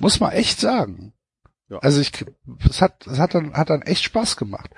Muss 0.00 0.18
man 0.18 0.32
echt 0.32 0.58
sagen. 0.58 1.12
Ja. 1.68 1.78
Also 1.78 2.00
ich, 2.00 2.10
es 2.68 2.82
hat, 2.82 3.06
es 3.06 3.20
hat 3.20 3.36
dann, 3.36 3.52
hat 3.52 3.70
dann 3.70 3.82
echt 3.82 4.02
Spaß 4.02 4.36
gemacht. 4.36 4.70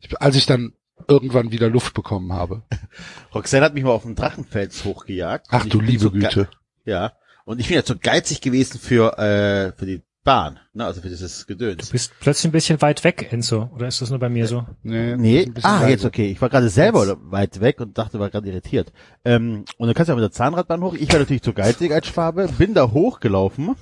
Ich, 0.00 0.18
als 0.18 0.36
ich 0.36 0.46
dann 0.46 0.72
irgendwann 1.06 1.52
wieder 1.52 1.68
Luft 1.68 1.92
bekommen 1.92 2.32
habe. 2.32 2.62
Roxanne 3.34 3.66
hat 3.66 3.74
mich 3.74 3.84
mal 3.84 3.90
auf 3.90 4.04
dem 4.04 4.14
Drachenfels 4.14 4.86
hochgejagt. 4.86 5.48
Ach 5.50 5.66
du 5.66 5.82
liebe 5.82 6.04
so 6.04 6.10
Güte. 6.10 6.48
Ja. 6.86 7.12
Und 7.44 7.60
ich 7.60 7.68
bin 7.68 7.76
ja 7.76 7.84
zu 7.84 7.98
geizig 7.98 8.40
gewesen 8.40 8.80
für, 8.80 9.18
äh, 9.18 9.72
für 9.76 9.84
die 9.84 10.02
Bahn. 10.28 10.60
Ne, 10.74 10.84
also 10.84 11.00
für 11.00 11.08
dieses 11.08 11.46
Gedöns. 11.46 11.86
Du 11.86 11.92
bist 11.92 12.12
plötzlich 12.20 12.50
ein 12.50 12.52
bisschen 12.52 12.82
weit 12.82 13.02
weg, 13.02 13.28
Enzo. 13.32 13.70
Oder 13.74 13.88
ist 13.88 14.02
das 14.02 14.10
nur 14.10 14.18
bei 14.18 14.28
mir 14.28 14.46
so? 14.46 14.66
Nee, 14.82 15.16
Nee, 15.16 15.50
ah, 15.62 15.88
jetzt 15.88 16.04
okay. 16.04 16.30
Ich 16.30 16.42
war 16.42 16.50
gerade 16.50 16.68
selber 16.68 17.16
weit 17.30 17.60
weg 17.62 17.80
und 17.80 17.96
dachte, 17.96 18.18
war 18.20 18.28
gerade 18.28 18.46
irritiert. 18.48 18.92
Ähm, 19.24 19.64
und 19.78 19.86
dann 19.86 19.94
kannst 19.94 20.08
du 20.08 20.12
ja 20.12 20.16
mit 20.16 20.22
der 20.24 20.30
Zahnradbahn 20.30 20.82
hoch. 20.82 20.92
Ich 20.92 21.10
war 21.10 21.18
natürlich 21.18 21.40
zu 21.40 21.54
geizig 21.54 21.92
als 21.92 22.08
Schwabe, 22.08 22.46
bin 22.58 22.74
da 22.74 22.90
hochgelaufen. 22.90 23.74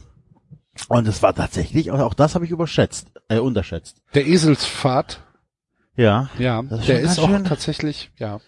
Und 0.89 1.09
es 1.09 1.21
war 1.21 1.35
tatsächlich, 1.35 1.91
auch, 1.91 1.99
auch 1.99 2.15
das 2.15 2.37
habe 2.37 2.45
ich 2.45 2.53
überschätzt, 2.53 3.09
äh, 3.29 3.39
unterschätzt. 3.39 4.03
Der 4.15 4.27
Eselspfad, 4.27 5.21
Ja. 5.97 6.31
ja, 6.39 6.63
Das 6.63 6.81
ist 6.81 6.89
der 6.89 6.97
schon 7.01 7.05
ist 7.07 7.19
auch 7.19 7.49
tatsächlich, 7.49 8.13
ja. 8.19 8.41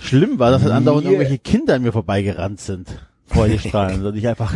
Schlimm 0.00 0.38
war, 0.38 0.52
dass 0.52 0.62
halt 0.62 0.72
andauernd 0.72 1.06
irgendwelche 1.06 1.38
Kinder 1.38 1.74
an 1.74 1.82
mir 1.82 1.92
vorbeigerannt 1.92 2.60
sind. 2.60 2.88
Freudestrahlen. 3.26 4.04
und 4.06 4.16
ich 4.16 4.26
einfach, 4.28 4.52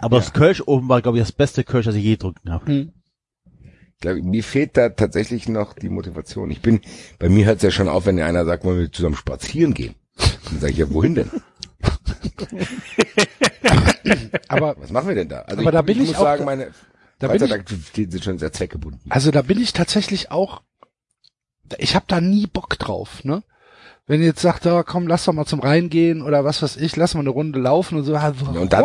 aber 0.00 0.18
das 0.18 0.32
Kölsch 0.32 0.62
oben 0.66 0.88
war, 0.88 1.02
glaube 1.02 1.18
ich, 1.18 1.22
das 1.24 1.32
beste 1.32 1.64
Kölsch, 1.64 1.86
das 1.86 1.94
ich 1.94 2.04
je 2.04 2.12
getrunken 2.12 2.50
habe. 2.52 2.66
Hm. 2.66 2.92
Ich 3.94 4.00
glaube, 4.00 4.22
mir 4.22 4.42
fehlt 4.42 4.76
da 4.76 4.88
tatsächlich 4.88 5.48
noch 5.48 5.74
die 5.74 5.88
Motivation. 5.88 6.50
Ich 6.50 6.60
bin, 6.60 6.80
bei 7.20 7.28
mir 7.28 7.46
hört 7.46 7.58
es 7.58 7.62
ja 7.62 7.70
schon 7.70 7.88
auf, 7.88 8.06
wenn 8.06 8.18
einer 8.20 8.44
sagt, 8.44 8.64
wollen 8.64 8.80
wir 8.80 8.90
zusammen 8.90 9.14
spazieren 9.16 9.74
gehen. 9.74 9.94
Dann 10.50 10.58
sage 10.60 10.72
ich 10.72 10.78
ja, 10.78 10.90
wohin 10.92 11.14
denn? 11.14 11.30
Aber 14.48 14.76
Was 14.78 14.90
machen 14.90 15.08
wir 15.08 15.14
denn 15.14 15.28
da? 15.28 15.40
Also 15.42 15.60
Aber 15.60 15.70
ich, 15.70 15.72
da 15.72 15.82
bin 15.82 15.96
ich 15.98 16.02
ich 16.02 16.08
muss 16.10 16.16
auch- 16.18 16.22
sagen, 16.24 16.44
meine 16.44 16.70
da 17.18 17.28
bin 17.28 17.36
ich, 17.36 17.42
Freizeitaktivitäten 17.42 18.10
sind 18.12 18.24
schon 18.24 18.38
sehr 18.38 18.52
zweckgebunden. 18.52 19.00
also 19.08 19.30
da 19.30 19.42
bin 19.42 19.60
ich 19.60 19.72
tatsächlich 19.72 20.32
auch, 20.32 20.62
ich 21.78 21.94
habe 21.94 22.04
da 22.08 22.20
nie 22.20 22.48
Bock 22.48 22.76
drauf, 22.78 23.22
ne? 23.22 23.44
Wenn 24.06 24.20
ihr 24.20 24.26
jetzt 24.26 24.42
sagt, 24.42 24.66
oh, 24.66 24.82
komm, 24.84 25.06
lass 25.06 25.24
doch 25.24 25.32
mal 25.32 25.46
zum 25.46 25.60
Rhein 25.60 25.88
gehen 25.88 26.22
oder 26.22 26.44
was 26.44 26.60
weiß 26.62 26.76
ich, 26.76 26.96
lass 26.96 27.14
mal 27.14 27.20
eine 27.20 27.30
Runde 27.30 27.60
laufen 27.60 27.98
und 27.98 28.04
so, 28.04 28.12
warum? 28.12 28.54
Ja, 28.54 28.60
und 28.60 28.72
dann, 28.72 28.82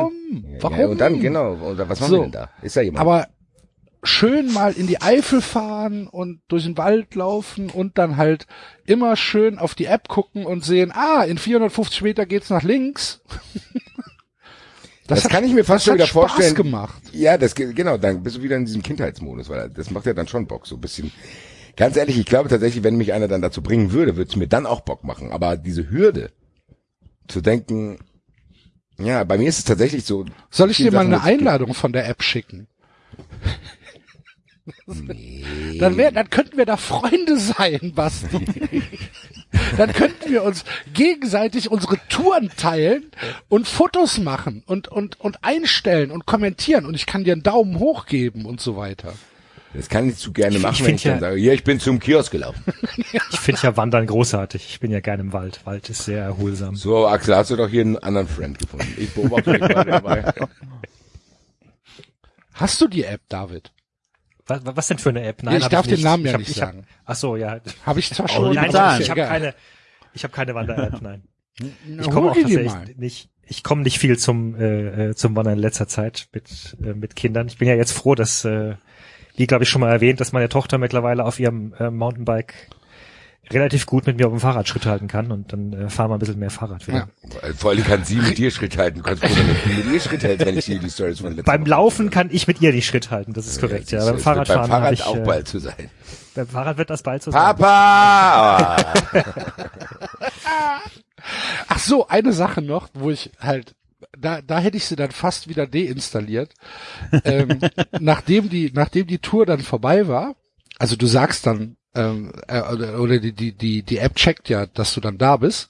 warum? 0.62 0.80
Ja, 0.80 0.88
und 0.88 1.02
dann, 1.02 1.20
genau, 1.20 1.54
oder 1.56 1.90
was 1.90 2.00
machen 2.00 2.10
So. 2.12 2.18
wir 2.18 2.24
denn 2.24 2.32
da? 2.34 2.50
Ist 2.62 2.78
da 2.78 2.82
jemand? 2.82 3.02
Aber 3.02 3.28
schön 4.04 4.54
mal 4.54 4.74
in 4.74 4.86
die 4.86 5.02
Eifel 5.02 5.42
fahren 5.42 6.08
und 6.08 6.42
durch 6.48 6.64
den 6.66 6.78
Wald 6.78 7.16
laufen 7.16 7.72
und 7.72 7.98
dann 7.98 8.16
halt 8.18 8.46
immer 8.86 9.16
schön 9.16 9.58
auf 9.58 9.74
die 9.74 9.86
App 9.86 10.08
gucken 10.08 10.46
und 10.46 10.64
sehen, 10.64 10.92
ah, 10.94 11.24
in 11.24 11.40
450 11.40 12.04
Meter 12.04 12.26
geht's 12.28 12.52
nach 12.52 12.64
links. 12.64 13.22
Das 15.08 15.24
hat- 15.24 15.32
kann 15.32 15.44
ich 15.46 15.54
mir 15.54 15.64
fast 15.64 15.80
das 15.80 15.84
schon 15.86 15.96
wieder 15.96 16.06
Spaß 16.08 16.32
vorstellen. 16.32 16.54
gemacht. 16.56 17.02
Ja, 17.14 17.38
das 17.38 17.56
ge- 17.56 17.74
genau, 17.74 17.98
dann 17.98 18.22
bist 18.22 18.36
du 18.38 18.42
wieder 18.44 18.56
in 18.58 18.66
diesem 18.66 18.84
Kindheitsmodus, 18.84 19.50
weil 19.50 19.70
das 19.70 19.90
macht 19.90 20.06
ja 20.06 20.14
dann 20.14 20.28
schon 20.28 20.46
Bock, 20.48 20.68
so 20.68 20.76
ein 20.76 20.82
bisschen. 20.82 21.12
Ganz 21.78 21.96
ehrlich, 21.96 22.18
ich 22.18 22.26
glaube 22.26 22.50
tatsächlich, 22.50 22.84
wenn 22.84 22.98
mich 22.98 23.14
einer 23.14 23.28
dann 23.28 23.42
dazu 23.42 23.62
bringen 23.62 23.92
würde, 23.92 24.18
würde 24.18 24.30
es 24.30 24.36
mir 24.36 24.48
dann 24.48 24.66
auch 24.66 24.82
Bock 24.82 25.04
machen. 25.04 25.32
Aber 25.32 25.58
diese 25.58 25.90
Hürde, 25.90 26.32
zu 27.28 27.42
denken, 27.42 28.00
ja, 28.98 29.24
bei 29.24 29.38
mir 29.38 29.48
ist 29.48 29.60
es 29.60 29.66
tatsächlich 29.66 30.06
so. 30.06 30.26
Soll 30.50 30.72
ich 30.72 30.78
dir 30.78 30.92
mal 30.92 31.00
Sachen 31.00 31.14
eine 31.14 31.24
Einladung 31.24 31.74
von 31.74 31.94
der 31.94 32.08
App 32.10 32.24
schicken? 32.24 32.68
Nee. 34.86 35.78
Dann, 35.80 35.96
wär, 35.96 36.12
dann 36.12 36.30
könnten 36.30 36.58
wir 36.58 36.66
da 36.66 36.76
Freunde 36.76 37.38
sein, 37.38 37.94
Basti. 37.96 38.46
dann 39.78 39.94
könnten 39.94 40.30
wir 40.30 40.44
uns 40.44 40.66
gegenseitig 40.94 41.72
unsere 41.72 41.98
Touren 42.10 42.50
teilen 42.58 43.06
und 43.48 43.68
Fotos 43.68 44.18
machen 44.18 44.64
und, 44.66 44.90
und, 44.90 45.22
und 45.22 45.44
einstellen 45.44 46.12
und 46.12 46.26
kommentieren 46.26 46.86
und 46.86 46.96
ich 46.96 47.06
kann 47.06 47.24
dir 47.24 47.34
einen 47.34 47.44
Daumen 47.44 47.80
hoch 47.80 48.08
geben 48.08 48.46
und 48.46 48.60
so 48.60 48.76
weiter. 48.76 49.14
Das 49.78 49.90
kann 49.90 50.10
ich 50.10 50.18
zu 50.18 50.34
gerne 50.34 50.56
Ich- 50.58 50.62
machen, 50.64 50.74
ich 50.74 50.80
wenn 50.80 50.86
find 50.88 50.98
ich 50.98 51.04
dann 51.04 51.14
ja- 51.14 51.20
sage, 51.20 51.38
ja, 51.40 51.54
ich 51.54 51.64
bin 51.64 51.80
zum 51.80 52.00
Kiosk 52.00 52.32
gelaufen. 52.32 52.64
Ich 53.32 53.40
finde 53.40 53.62
ja 53.62 53.78
Wandern 53.78 54.06
großartig. 54.08 54.66
Ich 54.70 54.80
bin 54.80 54.92
ja 54.92 55.00
gerne 55.00 55.22
im 55.24 55.34
Wald. 55.34 55.62
Wald 55.66 55.90
ist 55.90 56.04
sehr 56.04 56.24
erholsam. 56.24 56.76
So, 56.76 57.08
Axel, 57.08 57.36
hast 57.36 57.52
du 57.52 57.56
doch 57.56 57.70
hier 57.70 57.82
einen 57.82 57.98
anderen 57.98 58.28
Friend 58.28 58.58
gefunden. 58.58 58.92
Ich 58.98 59.12
beobachte 59.14 59.52
dich 59.54 59.62
mal 59.62 59.86
dabei. 59.86 60.34
Hast 62.54 62.82
du 62.82 62.88
die 62.88 63.04
App, 63.04 63.22
David? 63.30 63.72
Was, 64.48 64.62
was 64.64 64.88
denn 64.88 64.98
für 64.98 65.10
eine 65.10 65.24
App? 65.24 65.44
ich 65.44 65.64
hab 65.64 65.70
darf 65.70 65.86
den 65.86 65.96
nicht. 65.96 66.04
Namen 66.04 66.24
ja 66.26 66.30
ich 66.30 66.34
hab, 66.34 66.40
nicht 66.40 66.50
ich 66.50 66.62
hab, 66.62 66.70
sagen. 66.70 66.88
Ach 67.06 67.16
so, 67.16 67.36
ja. 67.36 67.60
Habe 67.86 68.00
ich 68.00 68.10
zwar 68.14 68.26
Oh, 68.26 68.34
schon. 68.34 68.50
die 68.52 68.56
Nein, 68.56 68.66
ist 68.70 69.00
ich 69.02 69.08
ja 69.08 69.12
habe 69.12 69.22
keine, 69.22 69.54
ich 70.14 70.24
habe 70.24 70.34
keine 70.34 70.56
Wander-App, 70.56 71.02
nein. 71.02 71.24
Ich 71.60 72.10
komme 72.10 72.32
auch 72.32 72.36
tatsächlich 72.36 72.98
nicht, 72.98 73.30
ich 73.44 73.64
komme 73.64 73.82
nicht 73.84 74.00
viel 74.00 74.18
zum, 74.18 74.56
äh, 74.56 75.10
äh, 75.10 75.16
zum 75.16 75.36
Wandern 75.36 75.54
in 75.56 75.60
letzter 75.60 75.88
Zeit 75.88 76.30
mit, 76.34 76.78
äh, 76.84 76.94
mit 76.94 77.16
Kindern. 77.16 77.48
Ich 77.48 77.58
bin 77.58 77.68
ja 77.68 77.76
jetzt 77.76 77.92
froh, 77.92 78.16
dass, 78.16 78.44
äh, 78.46 78.76
wie 79.38 79.48
glaube 79.48 79.64
ich 79.64 79.70
schon 79.70 79.82
mal 79.82 79.92
erwähnt, 79.92 80.20
dass 80.20 80.34
meine 80.34 80.50
Tochter 80.50 80.78
mittlerweile 80.78 81.24
auf 81.24 81.40
ihrem 81.40 81.74
äh, 81.80 81.90
Mountainbike 81.90 82.54
relativ 83.50 83.86
gut 83.86 84.06
mit 84.06 84.18
mir 84.18 84.28
auf 84.28 84.34
dem 84.34 84.42
Fahrrad 84.42 84.68
Schritt 84.68 84.86
halten 84.86 85.08
kann 85.08 85.32
und 85.32 85.54
dann 85.54 85.72
äh, 85.72 85.90
fahren 85.90 86.10
wir 86.12 86.16
ein 86.16 86.20
bisschen 86.20 86.40
mehr 86.40 86.50
Fahrrad 86.50 86.86
wieder. 86.88 87.08
Ja. 87.42 87.54
Vor 87.56 87.72
allem 87.72 87.84
kann 87.84 88.04
sie 88.04 88.16
mit 88.18 88.38
dir 88.38 88.52
Schritt 88.52 88.78
halten. 88.78 88.98
Du 88.98 89.04
kannst 89.04 89.24
du 89.24 89.28
mit 89.30 89.86
ihr 89.94 90.00
Schritt 90.02 90.24
hältst, 90.24 90.46
wenn 90.46 90.58
ich 90.58 90.66
dir 90.66 90.80
die 90.80 90.90
Stories 90.90 91.22
von 91.22 91.36
Beim 91.36 91.66
Laufen 91.66 92.10
kann 92.10 92.30
ich 92.32 92.48
mit 92.48 92.62
ihr 92.62 92.74
nicht 92.74 92.88
Schritt 92.88 93.10
halten, 93.10 93.34
das 93.34 93.48
ist 93.48 93.62
korrekt, 93.62 93.92
ja. 93.92 94.00
Das 94.00 94.08
Beim 94.08 94.16
wird 94.16 94.24
Fahrradfahren 94.24 94.62
beim 94.62 94.70
Fahrrad 94.70 94.94
ich, 94.94 95.04
auch 95.04 95.16
äh, 95.16 95.22
bald 95.22 95.48
zu 95.48 95.60
sein. 95.60 95.90
beim 96.36 96.48
Fahrrad 96.48 96.78
wird 96.78 96.90
das 96.90 97.04
bald 97.04 97.24
so 97.24 97.32
sein. 97.32 97.42
Papa! 97.42 98.76
Ach 101.68 101.80
so, 101.80 102.08
eine 102.08 102.34
Sache 102.34 102.62
noch, 102.62 102.90
wo 102.94 103.12
ich 103.12 103.32
halt, 103.40 103.76
da, 104.20 104.42
da 104.42 104.60
hätte 104.60 104.78
ich 104.78 104.86
sie 104.86 104.96
dann 104.96 105.12
fast 105.12 105.48
wieder 105.48 105.68
deinstalliert. 105.68 106.54
ähm, 107.24 107.60
nachdem 108.00 108.50
die, 108.50 108.72
nachdem 108.74 109.08
die 109.08 109.20
Tour 109.20 109.46
dann 109.46 109.60
vorbei 109.60 110.08
war, 110.08 110.36
also 110.80 110.96
du 110.96 111.08
sagst 111.08 111.46
dann, 111.48 111.78
ähm, 111.96 112.32
äh, 112.48 112.62
oder, 112.62 113.20
die, 113.20 113.34
die, 113.34 113.52
die, 113.54 113.84
die 113.84 113.98
App 113.98 114.16
checkt 114.16 114.50
ja, 114.50 114.68
dass 114.68 114.94
du 114.94 115.02
dann 115.02 115.18
da 115.18 115.38
bist. 115.38 115.70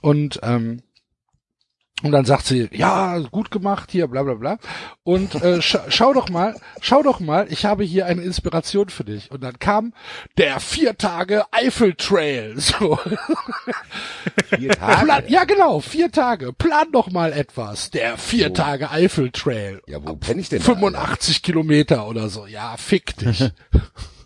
Und 0.00 0.40
ähm, 0.42 0.82
Und 2.02 2.12
dann 2.12 2.24
sagt 2.24 2.46
sie, 2.46 2.68
ja, 2.72 3.18
gut 3.18 3.50
gemacht 3.50 3.90
hier, 3.90 4.06
bla 4.06 4.22
bla 4.22 4.34
bla. 4.34 4.58
Und 5.02 5.34
äh, 5.42 5.60
scha 5.60 5.84
schau 5.88 6.12
doch 6.12 6.28
mal, 6.28 6.56
schau 6.80 7.02
doch 7.02 7.20
mal, 7.20 7.46
ich 7.50 7.64
habe 7.64 7.84
hier 7.84 8.06
eine 8.06 8.22
Inspiration 8.22 8.88
für 8.88 9.04
dich. 9.04 9.30
Und 9.30 9.42
dann 9.42 9.58
kam 9.58 9.92
der 10.38 10.60
vier 10.60 10.96
Tage 10.96 11.44
Eifel 11.52 11.94
Trail. 11.94 12.54
So. 12.70 12.98
Vier 14.48 14.70
Tage. 14.70 15.04
Plan, 15.04 15.24
ja 15.26 15.44
genau, 15.44 15.80
vier 15.80 16.12
Tage. 16.12 16.52
Plan 16.52 16.92
doch 16.92 17.10
mal 17.10 17.32
etwas. 17.32 17.90
Der 17.90 18.16
vier 18.16 18.48
So. 18.48 18.54
Tage 18.54 18.90
Eifel 18.90 19.30
Trail. 19.30 19.82
Ja, 19.86 19.98
wo 20.02 20.16
kenn 20.16 20.38
ich 20.38 20.48
denn 20.48 20.60
da, 20.60 20.64
85 20.64 21.42
Kilometer 21.42 22.06
oder 22.06 22.28
so. 22.28 22.46
Ja, 22.46 22.76
fick 22.76 23.16
dich. 23.16 23.50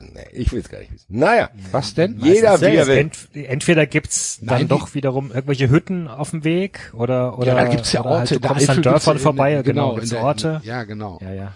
Nee, 0.00 0.26
ich 0.32 0.52
will 0.52 0.60
es 0.60 0.68
gar 0.68 0.78
nicht 0.80 0.92
wissen. 0.92 1.06
Naja, 1.08 1.50
Was 1.72 1.94
denn? 1.94 2.18
jeder 2.20 2.60
wie 2.60 2.64
er 2.76 2.86
will. 2.86 2.98
Ent, 2.98 3.28
entweder 3.34 3.86
gibt's 3.86 4.38
dann 4.42 4.58
Nein, 4.60 4.68
doch 4.68 4.94
wiederum 4.94 5.28
irgendwelche 5.32 5.68
Hütten 5.70 6.08
auf 6.08 6.30
dem 6.30 6.44
Weg 6.44 6.92
oder 6.94 7.38
oder 7.38 7.48
Ja, 7.48 7.54
da 7.54 7.68
gibt's 7.68 7.92
ja 7.92 8.00
oder 8.00 8.10
Orte. 8.10 8.18
halt, 8.20 8.30
du 8.30 8.34
in 8.36 8.40
kommst 8.42 8.50
an 8.50 8.70
Eifel 8.70 8.74
gibt's 8.82 8.84
Dörfern 9.04 9.14
ja 9.14 9.18
in- 9.18 9.22
vorbei, 9.22 9.54
in- 9.56 9.62
genau, 9.62 9.88
in 9.90 9.94
gibt's 9.96 10.10
der- 10.10 10.22
Orte. 10.22 10.60
Ja, 10.64 10.84
genau. 10.84 11.18
Ja, 11.22 11.32
ja. 11.32 11.52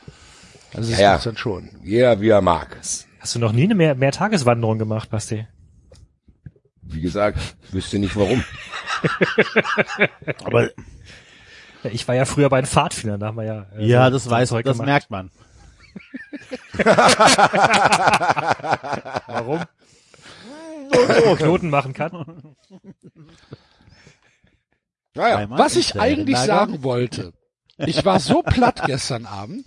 Also 0.74 0.90
das 0.90 0.98
Ja, 1.00 1.04
ja. 1.04 1.12
gibt's 1.12 1.24
dann 1.24 1.36
schon. 1.36 1.68
Jeder 1.82 2.20
wie 2.20 2.28
er 2.28 2.40
mag. 2.42 2.76
Hast 3.20 3.34
du 3.34 3.38
noch 3.38 3.52
nie 3.52 3.64
eine 3.64 3.74
mehr, 3.74 3.94
mehr 3.94 4.12
Tageswanderung 4.12 4.78
gemacht, 4.78 5.10
Basti? 5.10 5.46
Wie 6.82 7.00
gesagt, 7.00 7.38
wüsste 7.70 7.98
nicht 7.98 8.16
warum. 8.16 8.42
Aber 10.44 10.64
Ja, 11.82 11.90
ich 11.92 12.06
war 12.08 12.14
ja 12.14 12.24
früher 12.24 12.48
bei 12.50 12.60
den 12.60 12.66
Pfadfindern, 12.66 13.20
da 13.20 13.26
haben 13.28 13.36
wir 13.36 13.44
ja. 13.44 13.66
äh, 13.76 13.86
ja, 13.86 14.06
so- 14.06 14.10
das 14.12 14.28
weiß, 14.30 14.48
das 14.50 14.62
gemacht. 14.62 14.86
merkt 14.86 15.10
man. 15.10 15.30
Warum? 19.26 19.62
Oh, 21.26 21.36
Knoten 21.36 21.70
machen 21.70 21.92
kann. 21.92 22.54
Naja, 25.14 25.48
Was 25.50 25.76
ich 25.76 25.98
eigentlich 26.00 26.36
sagen 26.38 26.82
wollte. 26.82 27.32
Ich 27.78 28.04
war 28.04 28.20
so 28.20 28.42
platt 28.42 28.82
gestern 28.86 29.26
Abend. 29.26 29.66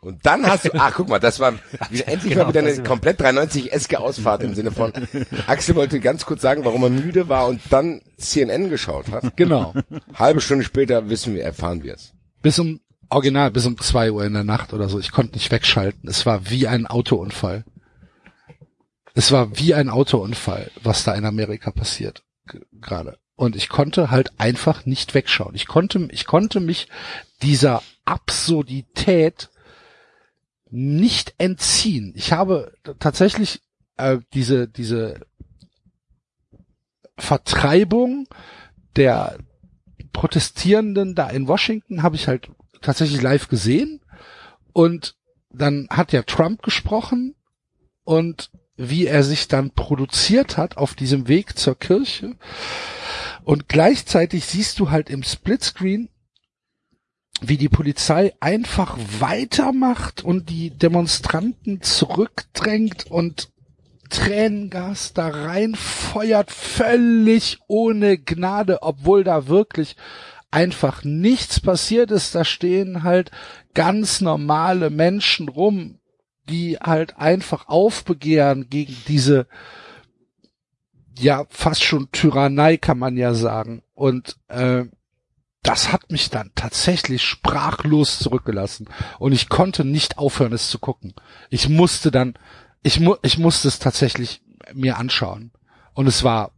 und 0.00 0.26
dann 0.26 0.46
hast 0.46 0.66
du, 0.66 0.70
ach 0.74 0.92
guck 0.94 1.08
mal, 1.08 1.20
das 1.20 1.40
war 1.40 1.54
wieder, 1.90 2.08
endlich 2.08 2.32
Genau, 2.34 2.44
mal 2.44 2.50
wieder 2.50 2.60
eine 2.60 2.82
komplett 2.82 3.20
390-eske 3.20 3.96
Ausfahrt 3.96 4.42
im 4.42 4.54
Sinne 4.54 4.72
von, 4.72 4.92
Axel 5.46 5.74
wollte 5.74 6.00
ganz 6.00 6.26
kurz 6.26 6.42
sagen, 6.42 6.64
warum 6.64 6.82
er 6.82 6.90
müde 6.90 7.28
war 7.28 7.46
und 7.46 7.60
dann 7.70 8.02
CNN 8.18 8.68
geschaut 8.68 9.10
hat. 9.10 9.36
Genau. 9.36 9.72
Halbe 10.14 10.40
Stunde 10.40 10.64
später 10.64 11.08
wissen 11.08 11.34
wir, 11.34 11.44
erfahren 11.44 11.82
wir 11.82 11.94
es. 11.94 12.12
Bis 12.42 12.58
um, 12.58 12.80
original, 13.10 13.50
bis 13.50 13.66
um 13.66 13.78
zwei 13.78 14.12
Uhr 14.12 14.24
in 14.24 14.32
der 14.32 14.44
Nacht 14.44 14.72
oder 14.72 14.88
so. 14.88 14.98
Ich 14.98 15.12
konnte 15.12 15.34
nicht 15.34 15.50
wegschalten. 15.50 16.08
Es 16.08 16.26
war 16.26 16.48
wie 16.50 16.66
ein 16.66 16.86
Autounfall. 16.86 17.64
Es 19.14 19.32
war 19.32 19.58
wie 19.58 19.74
ein 19.74 19.90
Autounfall, 19.90 20.70
was 20.82 21.04
da 21.04 21.14
in 21.14 21.24
Amerika 21.24 21.70
passiert. 21.70 22.22
Gerade. 22.72 23.18
Und 23.36 23.56
ich 23.56 23.68
konnte 23.68 24.10
halt 24.10 24.38
einfach 24.38 24.86
nicht 24.86 25.14
wegschauen. 25.14 25.54
Ich 25.54 25.66
konnte, 25.66 26.08
ich 26.12 26.26
konnte 26.26 26.60
mich 26.60 26.88
dieser 27.42 27.82
Absurdität 28.04 29.50
nicht 30.70 31.34
entziehen. 31.38 32.12
Ich 32.16 32.32
habe 32.32 32.72
tatsächlich 32.98 33.62
äh, 33.96 34.18
diese, 34.34 34.68
diese 34.68 35.20
Vertreibung 37.18 38.28
der 38.96 39.38
Protestierenden 40.12 41.14
da 41.14 41.28
in 41.30 41.48
Washington 41.48 42.02
habe 42.02 42.16
ich 42.16 42.28
halt 42.28 42.50
tatsächlich 42.80 43.22
live 43.22 43.48
gesehen. 43.48 44.00
Und 44.72 45.16
dann 45.50 45.88
hat 45.90 46.12
ja 46.12 46.22
Trump 46.22 46.62
gesprochen 46.62 47.34
und 48.04 48.50
wie 48.76 49.06
er 49.06 49.22
sich 49.22 49.48
dann 49.48 49.72
produziert 49.72 50.56
hat 50.56 50.76
auf 50.76 50.94
diesem 50.94 51.28
Weg 51.28 51.58
zur 51.58 51.78
Kirche. 51.78 52.36
Und 53.44 53.68
gleichzeitig 53.68 54.46
siehst 54.46 54.78
du 54.78 54.90
halt 54.90 55.10
im 55.10 55.22
Splitscreen, 55.22 56.08
wie 57.42 57.56
die 57.56 57.68
Polizei 57.68 58.32
einfach 58.40 58.96
weitermacht 59.18 60.22
und 60.22 60.50
die 60.50 60.70
Demonstranten 60.70 61.82
zurückdrängt 61.82 63.10
und 63.10 63.50
Tränengas 64.10 65.12
da 65.14 65.28
reinfeuert, 65.28 66.50
völlig 66.50 67.58
ohne 67.68 68.18
Gnade, 68.18 68.82
obwohl 68.82 69.24
da 69.24 69.46
wirklich 69.46 69.96
einfach 70.50 71.04
nichts 71.04 71.60
passiert 71.60 72.10
ist. 72.10 72.34
Da 72.34 72.44
stehen 72.44 73.02
halt 73.02 73.30
ganz 73.74 74.20
normale 74.20 74.90
Menschen 74.90 75.48
rum, 75.48 75.98
die 76.48 76.78
halt 76.78 77.16
einfach 77.16 77.68
aufbegehren 77.68 78.68
gegen 78.68 78.96
diese, 79.06 79.46
ja, 81.18 81.46
fast 81.48 81.84
schon 81.84 82.10
Tyrannei, 82.12 82.76
kann 82.76 82.98
man 82.98 83.16
ja 83.16 83.34
sagen. 83.34 83.82
Und 83.94 84.36
äh, 84.48 84.84
das 85.62 85.92
hat 85.92 86.10
mich 86.10 86.30
dann 86.30 86.50
tatsächlich 86.54 87.22
sprachlos 87.22 88.18
zurückgelassen. 88.18 88.88
Und 89.18 89.32
ich 89.32 89.48
konnte 89.48 89.84
nicht 89.84 90.18
aufhören, 90.18 90.52
es 90.52 90.70
zu 90.70 90.78
gucken. 90.78 91.14
Ich 91.50 91.68
musste 91.68 92.10
dann, 92.10 92.34
ich, 92.82 92.98
mu 92.98 93.16
ich 93.22 93.38
musste 93.38 93.68
es 93.68 93.78
tatsächlich 93.78 94.42
mir 94.72 94.96
anschauen. 94.96 95.52
Und 95.92 96.06
es 96.06 96.24
war, 96.24 96.52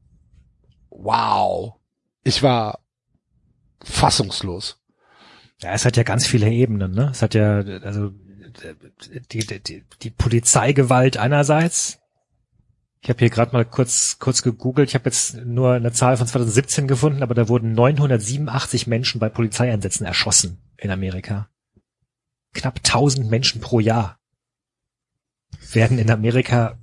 wow. 0.90 1.74
Ich 2.22 2.42
war 2.44 2.78
fassungslos. 3.84 4.80
Ja, 5.60 5.72
es 5.72 5.84
hat 5.84 5.96
ja 5.96 6.02
ganz 6.02 6.26
viele 6.26 6.50
Ebenen, 6.50 6.92
ne? 6.92 7.10
Es 7.12 7.22
hat 7.22 7.34
ja, 7.34 7.58
also 7.58 8.12
die, 9.30 9.46
die, 9.46 9.84
die, 10.02 10.10
Polizeigewalt 10.10 11.16
einerseits. 11.16 11.98
Ich 13.00 13.08
habe 13.08 13.20
hier 13.20 13.30
gerade 13.30 13.52
mal 13.52 13.64
kurz 13.64 14.18
kurz 14.18 14.42
gegoogelt. 14.42 14.88
Ich 14.88 14.94
habe 14.94 15.06
jetzt 15.06 15.36
nur 15.36 15.72
eine 15.72 15.92
Zahl 15.92 16.16
von 16.16 16.26
2017 16.26 16.86
gefunden, 16.86 17.22
aber 17.22 17.34
da 17.34 17.48
wurden 17.48 17.72
987 17.72 18.86
Menschen 18.86 19.20
bei 19.20 19.28
Polizeieinsätzen 19.28 20.06
erschossen 20.06 20.58
in 20.76 20.90
Amerika. 20.90 21.48
Knapp 22.54 22.78
1000 22.78 23.30
Menschen 23.30 23.60
pro 23.60 23.80
Jahr 23.80 24.18
werden 25.72 25.98
in 25.98 26.10
Amerika 26.10 26.78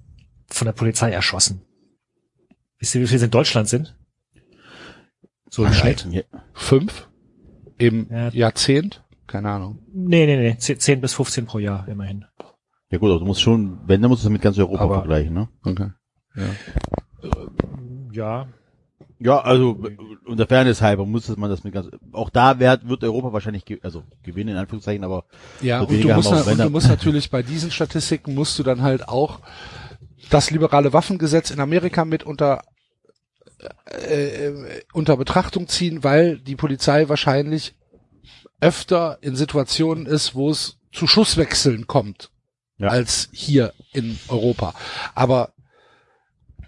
von 0.48 0.66
der 0.66 0.74
Polizei 0.74 1.12
erschossen. 1.12 1.62
Wisst 2.80 2.96
ihr, 2.96 3.02
wie 3.02 3.08
viele 3.08 3.18
es 3.18 3.24
in 3.24 3.32
Deutschland 3.32 3.70
sind? 3.70 3.99
So 5.50 5.66
im 5.66 5.74
Schnitt? 5.74 6.08
Ja. 6.12 6.22
Fünf 6.54 7.08
im 7.78 8.08
Ja. 8.12 8.30
Jahrzehnt? 8.30 9.04
Keine 9.28 9.50
Ahnung. 9.50 9.80
Nee, 9.94 10.26
nee, 10.26 10.38
nee, 10.38 10.58
10 10.58 10.80
10 10.80 11.02
bis 11.02 11.14
15 11.14 11.46
pro 11.46 11.60
Jahr 11.60 11.88
immerhin. 11.88 12.26
Ja 12.92 12.98
gut, 12.98 13.12
aber 13.12 13.20
du 13.20 13.26
musst 13.26 13.42
schon, 13.42 13.80
wenn, 13.86 14.02
dann 14.02 14.10
musst 14.10 14.24
du 14.24 14.28
es 14.28 14.32
mit 14.32 14.42
ganz 14.42 14.58
Europa 14.58 14.84
Aber- 14.84 14.96
vergleichen, 15.00 15.34
ne? 15.34 15.48
Okay. 15.64 15.90
Ja, 18.12 18.48
Ja, 19.22 19.42
also 19.42 19.78
unter 20.26 20.48
Fairness 20.48 20.82
halber 20.82 21.06
muss 21.06 21.36
man 21.36 21.50
das 21.50 21.64
mit 21.66 21.74
ganz. 21.74 21.90
Auch 22.14 22.30
da 22.30 22.58
wird, 22.60 22.88
wird 22.88 23.04
Europa 23.04 23.34
wahrscheinlich 23.34 23.66
ge 23.66 23.80
also 23.84 24.04
gewinnen 24.24 24.52
in 24.52 24.58
Anführungszeichen, 24.58 25.04
aber 25.04 25.26
Ja, 25.62 25.82
So 25.82 25.88
und 25.88 26.02
du, 26.04 26.14
musst, 26.14 26.32
und 26.48 26.58
du 26.60 26.70
musst 26.70 26.88
natürlich 26.88 27.30
bei 27.30 27.44
diesen 27.44 27.70
Statistiken 27.72 28.34
musst 28.34 28.58
du 28.58 28.64
dann 28.64 28.82
halt 28.82 29.08
auch 29.10 29.42
das 30.30 30.52
liberale 30.52 30.94
Waffengesetz 30.94 31.52
in 31.52 31.60
Amerika 31.60 32.06
mit 32.06 32.24
unter 32.24 32.62
äh, 33.92 34.48
äh, 34.48 34.84
unter 34.94 35.18
Betrachtung 35.18 35.68
ziehen, 35.68 36.04
weil 36.04 36.40
die 36.40 36.56
Polizei 36.56 37.10
wahrscheinlich 37.10 37.76
öfter 38.62 39.18
in 39.22 39.36
Situationen 39.36 40.06
ist, 40.06 40.36
wo 40.36 40.50
es 40.50 40.78
zu 40.92 41.08
Schusswechseln 41.08 41.88
kommt, 41.88 42.32
Ja. 42.78 42.90
als 42.90 43.30
hier 43.32 43.74
in 43.94 44.20
Europa. 44.28 44.74
Aber 45.16 45.54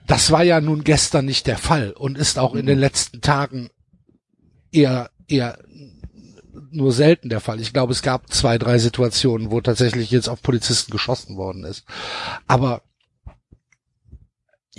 das 0.07 0.31
war 0.31 0.43
ja 0.43 0.61
nun 0.61 0.83
gestern 0.83 1.25
nicht 1.25 1.47
der 1.47 1.57
Fall 1.57 1.91
und 1.91 2.17
ist 2.17 2.37
auch 2.39 2.55
in 2.55 2.65
den 2.65 2.79
letzten 2.79 3.21
Tagen 3.21 3.69
eher 4.71 5.09
eher 5.27 5.57
nur 6.71 6.91
selten 6.91 7.29
der 7.29 7.39
Fall. 7.39 7.59
Ich 7.61 7.73
glaube, 7.73 7.93
es 7.93 8.01
gab 8.01 8.31
zwei, 8.31 8.57
drei 8.57 8.77
Situationen, 8.77 9.51
wo 9.51 9.61
tatsächlich 9.61 10.11
jetzt 10.11 10.27
auf 10.27 10.41
Polizisten 10.41 10.91
geschossen 10.91 11.37
worden 11.37 11.63
ist. 11.63 11.85
Aber 12.47 12.81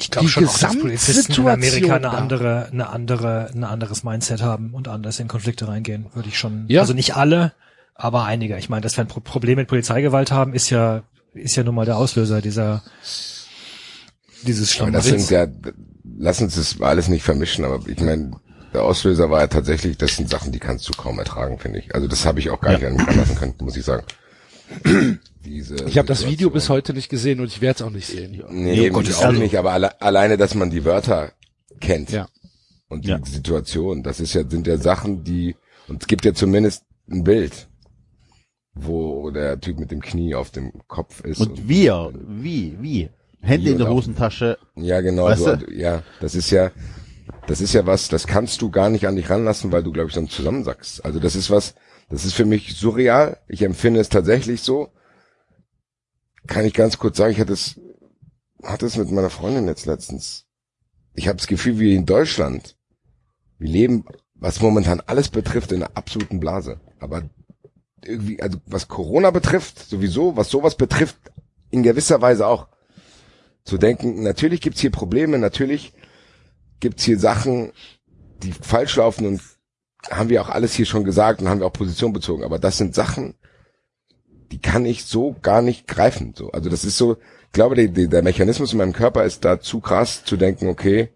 Ich 0.02 0.10
glaube 0.10 0.26
Die 0.26 0.32
schon 0.32 0.48
auch, 0.48 0.58
dass 0.58 0.76
Polizisten 0.76 1.32
in 1.32 1.48
Amerika 1.48 1.96
eine 1.96 2.10
andere, 2.10 2.68
eine 2.72 2.88
andere, 2.88 3.50
ein 3.54 3.62
anderes 3.62 4.02
Mindset 4.02 4.42
haben 4.42 4.74
und 4.74 4.88
anders 4.88 5.20
in 5.20 5.28
Konflikte 5.28 5.68
reingehen, 5.68 6.06
würde 6.12 6.28
ich 6.28 6.38
schon. 6.38 6.64
Ja. 6.66 6.80
Also 6.80 6.92
nicht 6.92 7.14
alle, 7.14 7.52
aber 7.94 8.24
einige. 8.24 8.58
Ich 8.58 8.68
meine, 8.68 8.80
dass 8.80 8.96
wir 8.96 9.04
ein 9.04 9.08
Pro 9.08 9.20
Problem 9.20 9.56
mit 9.56 9.68
Polizeigewalt 9.68 10.32
haben, 10.32 10.54
ist 10.54 10.70
ja, 10.70 11.02
ist 11.34 11.54
ja 11.54 11.62
nun 11.62 11.76
mal 11.76 11.86
der 11.86 11.96
Auslöser 11.96 12.40
dieser, 12.40 12.82
dieses 14.42 14.80
Aber 14.80 14.90
das 14.90 15.06
sind 15.06 15.30
ja, 15.30 15.46
lass 16.18 16.40
uns 16.40 16.56
das 16.56 16.80
alles 16.80 17.06
nicht 17.06 17.22
vermischen, 17.22 17.64
aber 17.64 17.78
ich 17.86 18.00
meine, 18.00 18.32
der 18.74 18.82
Auslöser 18.82 19.30
war 19.30 19.40
ja 19.40 19.46
tatsächlich, 19.46 19.98
das 19.98 20.16
sind 20.16 20.28
Sachen, 20.28 20.50
die 20.50 20.58
kannst 20.58 20.88
du 20.88 20.92
kaum 20.94 21.18
ertragen, 21.20 21.58
finde 21.58 21.78
ich. 21.78 21.94
Also 21.94 22.08
das 22.08 22.26
habe 22.26 22.40
ich 22.40 22.50
auch 22.50 22.60
gar 22.60 22.72
nicht 22.72 22.84
an 22.84 22.94
mich 22.94 23.06
ranlassen 23.06 23.36
können, 23.36 23.54
muss 23.60 23.76
ich 23.76 23.84
sagen. 23.84 24.04
Diese 25.44 25.76
ich 25.86 25.98
habe 25.98 26.08
das. 26.08 26.26
Video 26.26 26.50
bis 26.50 26.68
heute 26.68 26.94
nicht 26.94 27.08
gesehen 27.08 27.40
und 27.40 27.46
ich 27.46 27.60
werde 27.60 27.76
es 27.76 27.82
auch 27.82 27.90
nicht 27.90 28.06
sehen. 28.06 28.42
Nee, 28.50 28.76
Nee, 28.76 28.86
eben, 28.86 28.94
Gott, 28.94 29.08
ich 29.08 29.16
also- 29.16 29.28
auch 29.28 29.32
nicht, 29.32 29.56
aber 29.56 29.72
alle, 29.72 30.00
alleine, 30.00 30.36
dass 30.36 30.54
man 30.54 30.70
die 30.70 30.84
Wörter 30.84 31.32
kennt. 31.80 32.10
Ja. 32.10 32.28
Und 32.88 33.04
die 33.04 33.08
Ja. 33.10 33.20
Situation, 33.24 34.02
das 34.02 34.20
ist 34.20 34.34
ja, 34.34 34.48
sind 34.48 34.66
ja 34.66 34.76
Sachen, 34.78 35.24
die, 35.24 35.56
und 35.88 36.02
es 36.02 36.06
gibt 36.08 36.24
ja 36.24 36.34
zumindest 36.34 36.84
ein 37.10 37.24
Bild, 37.24 37.68
wo 38.74 39.30
der 39.30 39.60
Typ 39.60 39.78
mit 39.78 39.90
dem 39.90 40.00
Knie 40.00 40.34
auf 40.34 40.50
dem 40.50 40.72
Kopf 40.88 41.20
ist. 41.24 41.40
und 41.40 41.68
wir, 41.68 42.12
wie, 42.28 42.76
wie? 42.80 43.10
Hände 43.40 43.66
Wie 43.66 43.70
in 43.72 43.78
der 43.78 43.86
und 43.88 43.92
auch- 43.92 43.96
Hosentasche. 43.96 44.58
Ja, 44.76 45.00
genau, 45.00 45.24
Weißt 45.24 45.42
so, 45.42 45.56
du? 45.56 45.72
ja, 45.72 46.02
das 46.20 46.34
ist 46.34 46.50
ja, 46.50 46.70
das 47.48 47.60
ist 47.60 47.72
ja 47.72 47.84
was, 47.86 48.08
das 48.08 48.26
kannst 48.26 48.62
du 48.62 48.70
gar 48.70 48.88
nicht 48.88 49.06
an 49.06 49.16
dich 49.16 49.28
ranlassen, 49.28 49.72
weil 49.72 49.82
du, 49.82 49.90
glaube 49.92 50.08
ich, 50.08 50.14
dann 50.14 50.28
zusammensackst. 50.28 51.04
Also 51.04 51.18
das 51.18 51.34
ist 51.34 51.50
was, 51.50 51.74
das 52.08 52.24
ist 52.24 52.34
für 52.34 52.44
mich 52.44 52.76
surreal. 52.76 53.38
Ich 53.48 53.62
empfinde 53.62 53.98
es 54.00 54.08
tatsächlich 54.08 54.60
so. 54.62 54.90
Kann 56.46 56.64
ich 56.64 56.74
ganz 56.74 56.98
kurz 56.98 57.16
sagen, 57.16 57.32
ich 57.32 57.40
hatte 57.40 57.52
es, 57.52 57.80
hatte 58.62 58.86
es 58.86 58.96
mit 58.96 59.10
meiner 59.10 59.30
Freundin 59.30 59.66
jetzt 59.66 59.86
letztens. 59.86 60.46
Ich 61.14 61.28
habe 61.28 61.36
das 61.36 61.46
Gefühl, 61.46 61.78
wie 61.78 61.94
in 61.94 62.06
Deutschland, 62.06 62.76
wir 63.58 63.68
leben, 63.68 64.04
was 64.34 64.60
momentan 64.60 65.00
alles 65.00 65.28
betrifft, 65.28 65.72
in 65.72 65.82
einer 65.82 65.96
absoluten 65.96 66.40
Blase. 66.40 66.80
Aber 66.98 67.22
irgendwie, 68.04 68.42
also 68.42 68.58
was 68.66 68.88
Corona 68.88 69.30
betrifft, 69.30 69.78
sowieso, 69.78 70.36
was 70.36 70.50
sowas 70.50 70.76
betrifft, 70.76 71.16
in 71.70 71.82
gewisser 71.82 72.20
Weise 72.20 72.46
auch. 72.46 72.68
Zu 73.64 73.78
denken, 73.78 74.22
natürlich 74.22 74.60
gibt's 74.60 74.80
hier 74.80 74.90
Probleme, 74.90 75.38
natürlich 75.38 75.92
gibt's 76.80 77.04
hier 77.04 77.18
Sachen, 77.18 77.72
die 78.42 78.52
falsch 78.52 78.96
laufen 78.96 79.26
und 79.26 79.40
haben 80.10 80.28
wir 80.28 80.42
auch 80.42 80.48
alles 80.48 80.74
hier 80.74 80.86
schon 80.86 81.04
gesagt 81.04 81.40
und 81.40 81.48
haben 81.48 81.60
wir 81.60 81.66
auch 81.66 81.72
Position 81.72 82.12
bezogen. 82.12 82.42
Aber 82.42 82.58
das 82.58 82.76
sind 82.76 82.94
Sachen, 82.94 83.34
die 84.52 84.60
kann 84.60 84.84
ich 84.84 85.04
so 85.04 85.34
gar 85.42 85.62
nicht 85.62 85.88
greifen. 85.88 86.34
So, 86.36 86.50
also 86.52 86.70
das 86.70 86.84
ist 86.84 86.98
so, 86.98 87.16
ich 87.46 87.52
glaube, 87.52 87.74
die, 87.74 87.88
die, 87.88 88.08
der 88.08 88.22
Mechanismus 88.22 88.72
in 88.72 88.78
meinem 88.78 88.92
Körper 88.92 89.24
ist 89.24 89.44
da 89.44 89.60
zu 89.60 89.80
krass 89.80 90.24
zu 90.24 90.36
denken, 90.36 90.68
okay, 90.68 91.08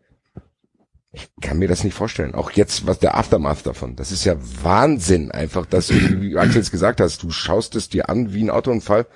ich 1.12 1.28
kann 1.40 1.58
mir 1.58 1.68
das 1.68 1.84
nicht 1.84 1.94
vorstellen. 1.94 2.34
Auch 2.34 2.50
jetzt, 2.50 2.86
was 2.86 2.98
der 2.98 3.16
Aftermath 3.16 3.66
davon. 3.66 3.96
Das 3.96 4.12
ist 4.12 4.24
ja 4.24 4.36
Wahnsinn, 4.62 5.30
einfach, 5.30 5.64
dass 5.66 5.86
du, 5.86 5.94
wie 6.20 6.36
Axel 6.36 6.60
es 6.60 6.70
gesagt 6.70 7.00
hast, 7.00 7.22
du 7.22 7.30
schaust 7.30 7.74
es 7.76 7.88
dir 7.88 8.08
an 8.08 8.34
wie 8.34 8.42
ein 8.42 8.50
Autounfall 8.50 9.06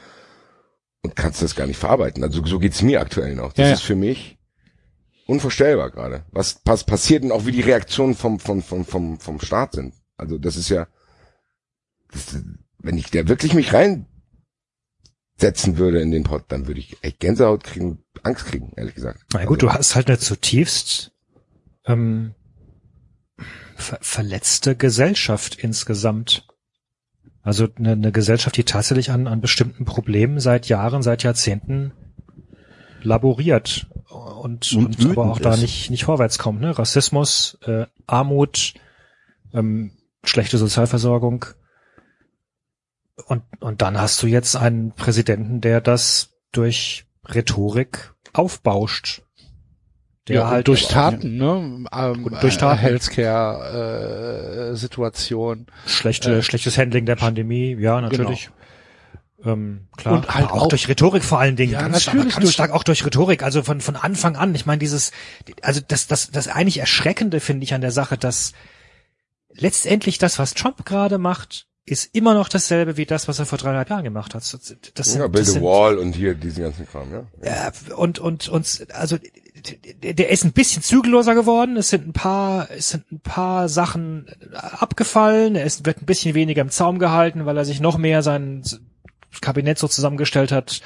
und 1.03 1.17
kannst 1.17 1.43
das 1.43 1.57
gar 1.57 1.67
nicht 1.67 1.79
verarbeiten. 1.79 2.23
Also 2.23 2.45
so 2.45 2.59
geht's 2.59 2.83
mir 2.83 3.01
aktuell 3.01 3.35
noch. 3.35 3.53
Das 3.53 3.69
Ja, 3.69 3.75
ist 3.75 3.83
für 3.83 3.97
mich 3.97 4.39
unvorstellbar 5.27 5.91
gerade. 5.91 6.25
Was, 6.31 6.61
was 6.65 6.85
passiert 6.85 7.23
und 7.23 7.33
auch 7.33 7.47
wie 7.47 7.53
die 7.53 7.61
Reaktionen 7.61 8.15
vom, 8.15 8.39
vom, 8.39 8.63
vom, 8.63 8.85
vom, 8.85 9.19
vom 9.19 9.41
Staat 9.41 9.75
sind. 9.75 9.95
Also 10.17 10.39
das 10.39 10.57
ist 10.57 10.69
ja, 10.69 10.87
das, 12.13 12.37
wenn 12.79 12.99
ich 12.99 13.11
da 13.11 13.29
wirklich 13.29 13.55
mich 13.55 13.73
reinsetzen 15.41 15.79
würde 15.79 16.01
in 16.01 16.11
den 16.11 16.25
Pod, 16.25 16.45
dann 16.49 16.67
würde 16.67 16.81
ich 16.81 16.97
echt 17.03 17.21
Gänsehaut 17.21 17.65
kriegen, 17.65 18.03
Angst 18.23 18.47
kriegen, 18.47 18.73
ehrlich 18.77 18.95
gesagt. 18.95 19.21
Na 19.33 19.45
gut, 19.45 19.63
also, 19.63 19.67
du 19.67 19.73
hast 19.73 19.95
halt 19.95 20.09
eine 20.09 20.19
zutiefst 20.19 21.13
ähm, 21.87 22.35
ver 23.77 23.99
verletzte 24.01 24.77
Gesellschaft 24.77 25.57
insgesamt. 25.57 26.47
Also 27.43 27.69
eine, 27.77 27.93
eine 27.93 28.13
Gesellschaft, 28.13 28.57
die 28.57 28.65
tatsächlich 28.65 29.11
an, 29.11 29.27
an 29.27 29.41
bestimmten 29.41 29.87
Problemen 29.87 30.41
seit 30.41 30.69
Jahren, 30.69 31.03
seit 31.03 31.23
Jahrzehnten 31.23 31.93
laboriert 33.03 33.87
und, 34.43 34.73
Und 34.75 35.05
und, 35.05 35.11
aber 35.11 35.33
auch 35.33 35.39
da 35.39 35.55
ist. 35.55 35.63
nicht, 35.63 35.91
nicht 35.91 36.05
vorwärts 36.05 36.39
kommt. 36.39 36.61
Ne? 36.61 36.79
Rassismus, 36.79 37.59
äh, 37.65 37.87
Armut, 38.07 38.75
ähm, 39.55 39.93
schlechte 40.23 40.59
Sozialversorgung. 40.59 41.47
Und, 43.27 43.43
und 43.61 43.83
dann 43.83 43.99
hast 43.99 44.23
du 44.23 44.27
jetzt 44.27 44.57
einen 44.57 44.93
Präsidenten, 44.93 45.61
der 45.61 45.81
das 45.81 46.31
durch 46.53 47.07
Rhetorik 47.27 48.13
aufbauscht. 48.33 49.23
Der 50.29 50.37
ja, 50.37 50.49
halt 50.49 50.69
durch 50.69 50.85
auch 50.87 50.91
Taten, 50.91 51.37
ne? 51.39 51.85
Ähm, 51.93 52.25
Und 52.25 52.43
durch 52.43 52.59
Taten. 52.59 52.79
Äh, 52.79 52.83
Healthcare-Situation. 52.83 55.67
Schlechte, 55.87 56.39
Äh, 56.39 56.43
schlechtes 56.43 56.77
Handling 56.79 57.07
der 57.07 57.17
Pandemie, 57.17 57.75
ja, 57.79 58.01
natürlich. 58.01 58.51
Ähm, 59.45 59.89
klar. 59.97 60.15
Und 60.17 60.35
halt 60.35 60.51
auch, 60.51 60.63
auch- 60.65 60.69
durch 60.69 60.89
Rhetorik 60.89 61.25
vor 61.25 61.41
allen 61.41 61.57
Dingen. 61.57 61.73
Ja, 61.73 61.81
ganz 61.81 62.05
natürlich 62.05 62.05
stark, 62.05 62.25
ganz 62.35 62.45
durch- 62.45 62.53
stark 62.53 62.71
auch 62.73 62.85
durch 62.85 63.05
Rhetorik. 63.07 63.43
Also 63.43 63.63
von, 63.63 63.81
von 63.81 63.97
Anfang 63.97 64.37
an. 64.37 64.55
Ich 64.55 64.67
meine, 64.67 64.79
dieses, 64.79 65.13
also 65.63 65.81
das, 65.87 66.07
das, 66.07 66.31
das 66.31 66.49
eigentlich 66.49 66.79
Erschreckende 66.79 67.41
finde 67.41 67.65
ich 67.65 67.73
an 67.73 67.81
der 67.81 67.91
Sache, 67.93 68.19
dass 68.19 68.53
letztendlich 69.53 70.19
das, 70.19 70.39
was 70.39 70.53
Trump 70.55 70.85
gerade 70.85 71.17
macht, 71.17 71.67
ist 71.87 72.15
immer 72.15 72.35
noch 72.35 72.49
dasselbe 72.49 72.97
wie 72.97 73.07
das, 73.07 73.27
was 73.27 73.39
er 73.39 73.47
vor 73.47 73.59
dreieinhalb 73.59 73.91
Jahren 73.91 74.05
gemacht 74.05 74.35
hat. 74.35 74.43
Das, 74.43 74.77
das 74.95 75.07
sind, 75.07 75.21
ja, 75.21 75.27
Build 75.27 75.47
das 75.47 75.51
a 75.51 75.53
sind, 75.55 75.63
Wall 75.63 75.99
und 75.99 76.13
hier 76.15 76.35
diesen 76.35 76.63
ganzen 76.63 76.87
Kram, 76.87 77.13
ja. 77.13 77.25
ja, 77.43 77.73
und 77.97 78.19
und 78.19 78.49
und 78.49 78.87
also 78.93 79.19
der, 80.03 80.15
der 80.15 80.31
ist 80.31 80.45
ein 80.45 80.53
bisschen 80.53 80.83
zügelloser 80.83 81.35
geworden. 81.35 81.77
Es 81.77 81.91
sind 81.91 82.07
ein 82.07 82.13
paar, 82.13 82.71
es 82.71 82.91
sind 82.91 83.11
ein 83.11 83.21
paar 83.21 83.69
Sachen 83.69 84.27
abgefallen. 84.53 85.57
Er 85.57 85.65
ist, 85.65 85.87
wird 85.87 86.03
ein 86.03 86.07
bisschen 86.07 86.35
weniger 86.35 86.63
im 86.63 86.71
Zaum 86.71 86.99
gehalten, 86.99 87.47
weil 87.47 87.57
er 87.57 87.65
sich 87.65 87.81
noch 87.81 87.99
mehr 87.99 88.23
sein 88.23 88.63
Kabinett 89.41 89.79
so 89.79 89.89
zusammengestellt 89.89 90.53
hat, 90.53 90.81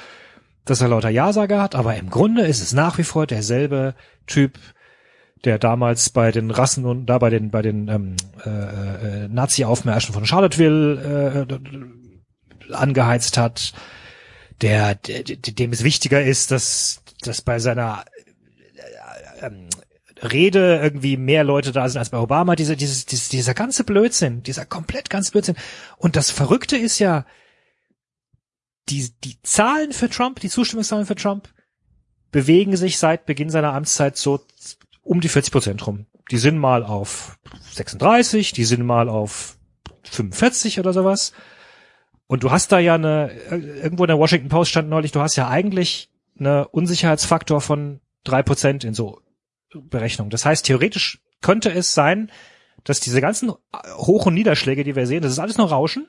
dass 0.65 0.81
er 0.81 0.89
lauter 0.89 1.09
Ja-Sager 1.09 1.61
hat. 1.61 1.75
Aber 1.75 1.95
im 1.95 2.09
Grunde 2.09 2.45
ist 2.45 2.61
es 2.61 2.73
nach 2.73 2.97
wie 2.97 3.03
vor 3.03 3.27
derselbe 3.27 3.95
Typ, 4.27 4.57
der 5.45 5.59
damals 5.59 6.09
bei 6.09 6.31
den 6.31 6.51
Rassen 6.51 6.85
und 6.85 7.05
da 7.05 7.17
bei 7.17 7.29
den 7.29 7.51
bei 7.51 7.61
den 7.61 7.87
ähm, 7.87 8.15
äh, 8.45 8.49
äh, 8.49 9.27
Nazi-Aufmärschen 9.27 10.13
von 10.13 10.25
Charlottesville 10.25 11.47
äh, 11.47 12.73
angeheizt 12.73 13.37
hat, 13.37 13.73
der, 14.61 14.95
der 14.95 15.23
dem 15.23 15.71
es 15.71 15.83
wichtiger 15.83 16.21
ist, 16.21 16.51
dass 16.51 17.03
dass 17.21 17.41
bei 17.41 17.59
seiner 17.59 18.05
äh, 19.41 19.45
ähm, 19.47 19.69
Rede 20.21 20.79
irgendwie 20.81 21.17
mehr 21.17 21.43
Leute 21.43 21.71
da 21.71 21.87
sind 21.87 21.99
als 21.99 22.09
bei 22.09 22.17
Obama. 22.17 22.55
Diese, 22.55 22.75
dieses, 22.75 23.05
dieses, 23.05 23.29
dieser 23.29 23.53
ganze 23.53 23.83
Blödsinn, 23.83 24.43
dieser 24.43 24.65
komplett 24.65 25.09
ganz 25.09 25.31
Blödsinn. 25.31 25.55
Und 25.97 26.15
das 26.15 26.31
Verrückte 26.31 26.77
ist 26.77 26.99
ja, 26.99 27.25
die, 28.89 29.11
die 29.23 29.41
Zahlen 29.41 29.93
für 29.93 30.09
Trump, 30.09 30.39
die 30.39 30.49
Zustimmungszahlen 30.49 31.05
für 31.05 31.15
Trump 31.15 31.49
bewegen 32.31 32.75
sich 32.77 32.97
seit 32.97 33.25
Beginn 33.25 33.49
seiner 33.49 33.73
Amtszeit 33.73 34.17
so 34.17 34.41
um 35.05 35.21
die 35.21 35.29
40 35.29 35.53
Prozent 35.53 35.87
rum. 35.87 36.07
Die 36.31 36.37
sind 36.37 36.57
mal 36.57 36.83
auf 36.83 37.37
36, 37.73 38.51
die 38.51 38.65
sind 38.65 38.83
mal 38.83 39.07
auf 39.07 39.57
45 40.03 40.79
oder 40.79 40.91
sowas. 40.91 41.31
Und 42.27 42.43
du 42.43 42.51
hast 42.51 42.71
da 42.71 42.79
ja 42.79 42.95
eine, 42.95 43.31
irgendwo 43.51 44.03
in 44.03 44.07
der 44.07 44.17
Washington 44.17 44.49
Post 44.49 44.71
stand 44.71 44.89
neulich, 44.89 45.11
du 45.11 45.21
hast 45.21 45.35
ja 45.35 45.47
eigentlich 45.47 46.09
eine 46.37 46.67
Unsicherheitsfaktor 46.67 47.61
von 47.61 48.01
drei 48.23 48.41
Prozent 48.41 48.83
in 48.83 48.95
so 48.95 49.21
Berechnungen. 49.73 50.31
Das 50.31 50.43
heißt, 50.43 50.65
theoretisch 50.65 51.21
könnte 51.41 51.71
es 51.71 51.93
sein, 51.93 52.31
dass 52.83 52.99
diese 52.99 53.21
ganzen 53.21 53.51
Hoch- 53.97 54.25
und 54.25 54.33
Niederschläge, 54.33 54.83
die 54.83 54.95
wir 54.95 55.05
sehen, 55.05 55.21
das 55.21 55.31
ist 55.31 55.39
alles 55.39 55.57
nur 55.57 55.69
Rauschen. 55.69 56.07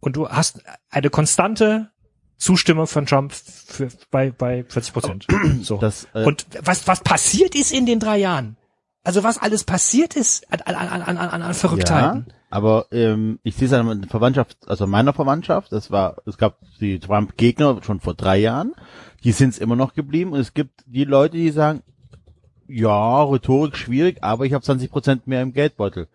Und 0.00 0.16
du 0.16 0.28
hast 0.28 0.62
eine 0.88 1.10
konstante 1.10 1.90
Zustimmung 2.36 2.86
von 2.86 3.06
Trump 3.06 3.32
für, 3.32 3.88
bei, 4.10 4.30
bei 4.30 4.64
40 4.68 4.92
Prozent. 4.92 5.26
So. 5.62 5.78
Das, 5.78 6.06
äh, 6.14 6.24
Und 6.24 6.46
was, 6.62 6.86
was 6.86 7.00
passiert 7.00 7.54
ist 7.54 7.72
in 7.72 7.86
den 7.86 7.98
drei 7.98 8.18
Jahren? 8.18 8.56
Also 9.02 9.22
was 9.22 9.38
alles 9.38 9.64
passiert 9.64 10.16
ist 10.16 10.50
an, 10.52 10.60
an, 10.62 10.88
an, 10.88 11.02
an, 11.02 11.16
an, 11.16 11.42
an 11.42 11.54
Verrücktheiten. 11.54 12.26
Ja, 12.28 12.34
aber 12.50 12.86
ähm, 12.90 13.38
ich 13.42 13.54
sehe 13.56 13.68
es 13.68 13.72
an 13.72 14.00
der 14.00 14.10
Verwandtschaft, 14.10 14.56
also 14.66 14.86
meiner 14.86 15.12
Verwandtschaft, 15.12 15.72
das 15.72 15.90
war, 15.90 16.16
es 16.26 16.38
gab 16.38 16.58
die 16.80 16.98
Trump-Gegner 16.98 17.80
schon 17.82 18.00
vor 18.00 18.14
drei 18.14 18.38
Jahren, 18.38 18.74
die 19.24 19.32
sind 19.32 19.50
es 19.50 19.58
immer 19.58 19.76
noch 19.76 19.94
geblieben 19.94 20.32
und 20.32 20.40
es 20.40 20.54
gibt 20.54 20.82
die 20.86 21.04
Leute, 21.04 21.36
die 21.36 21.50
sagen, 21.50 21.82
ja, 22.68 23.22
Rhetorik 23.22 23.76
schwierig, 23.76 24.22
aber 24.22 24.44
ich 24.44 24.52
habe 24.52 24.64
20 24.64 24.90
Prozent 24.90 25.26
mehr 25.26 25.42
im 25.42 25.52
Geldbeutel. 25.52 26.08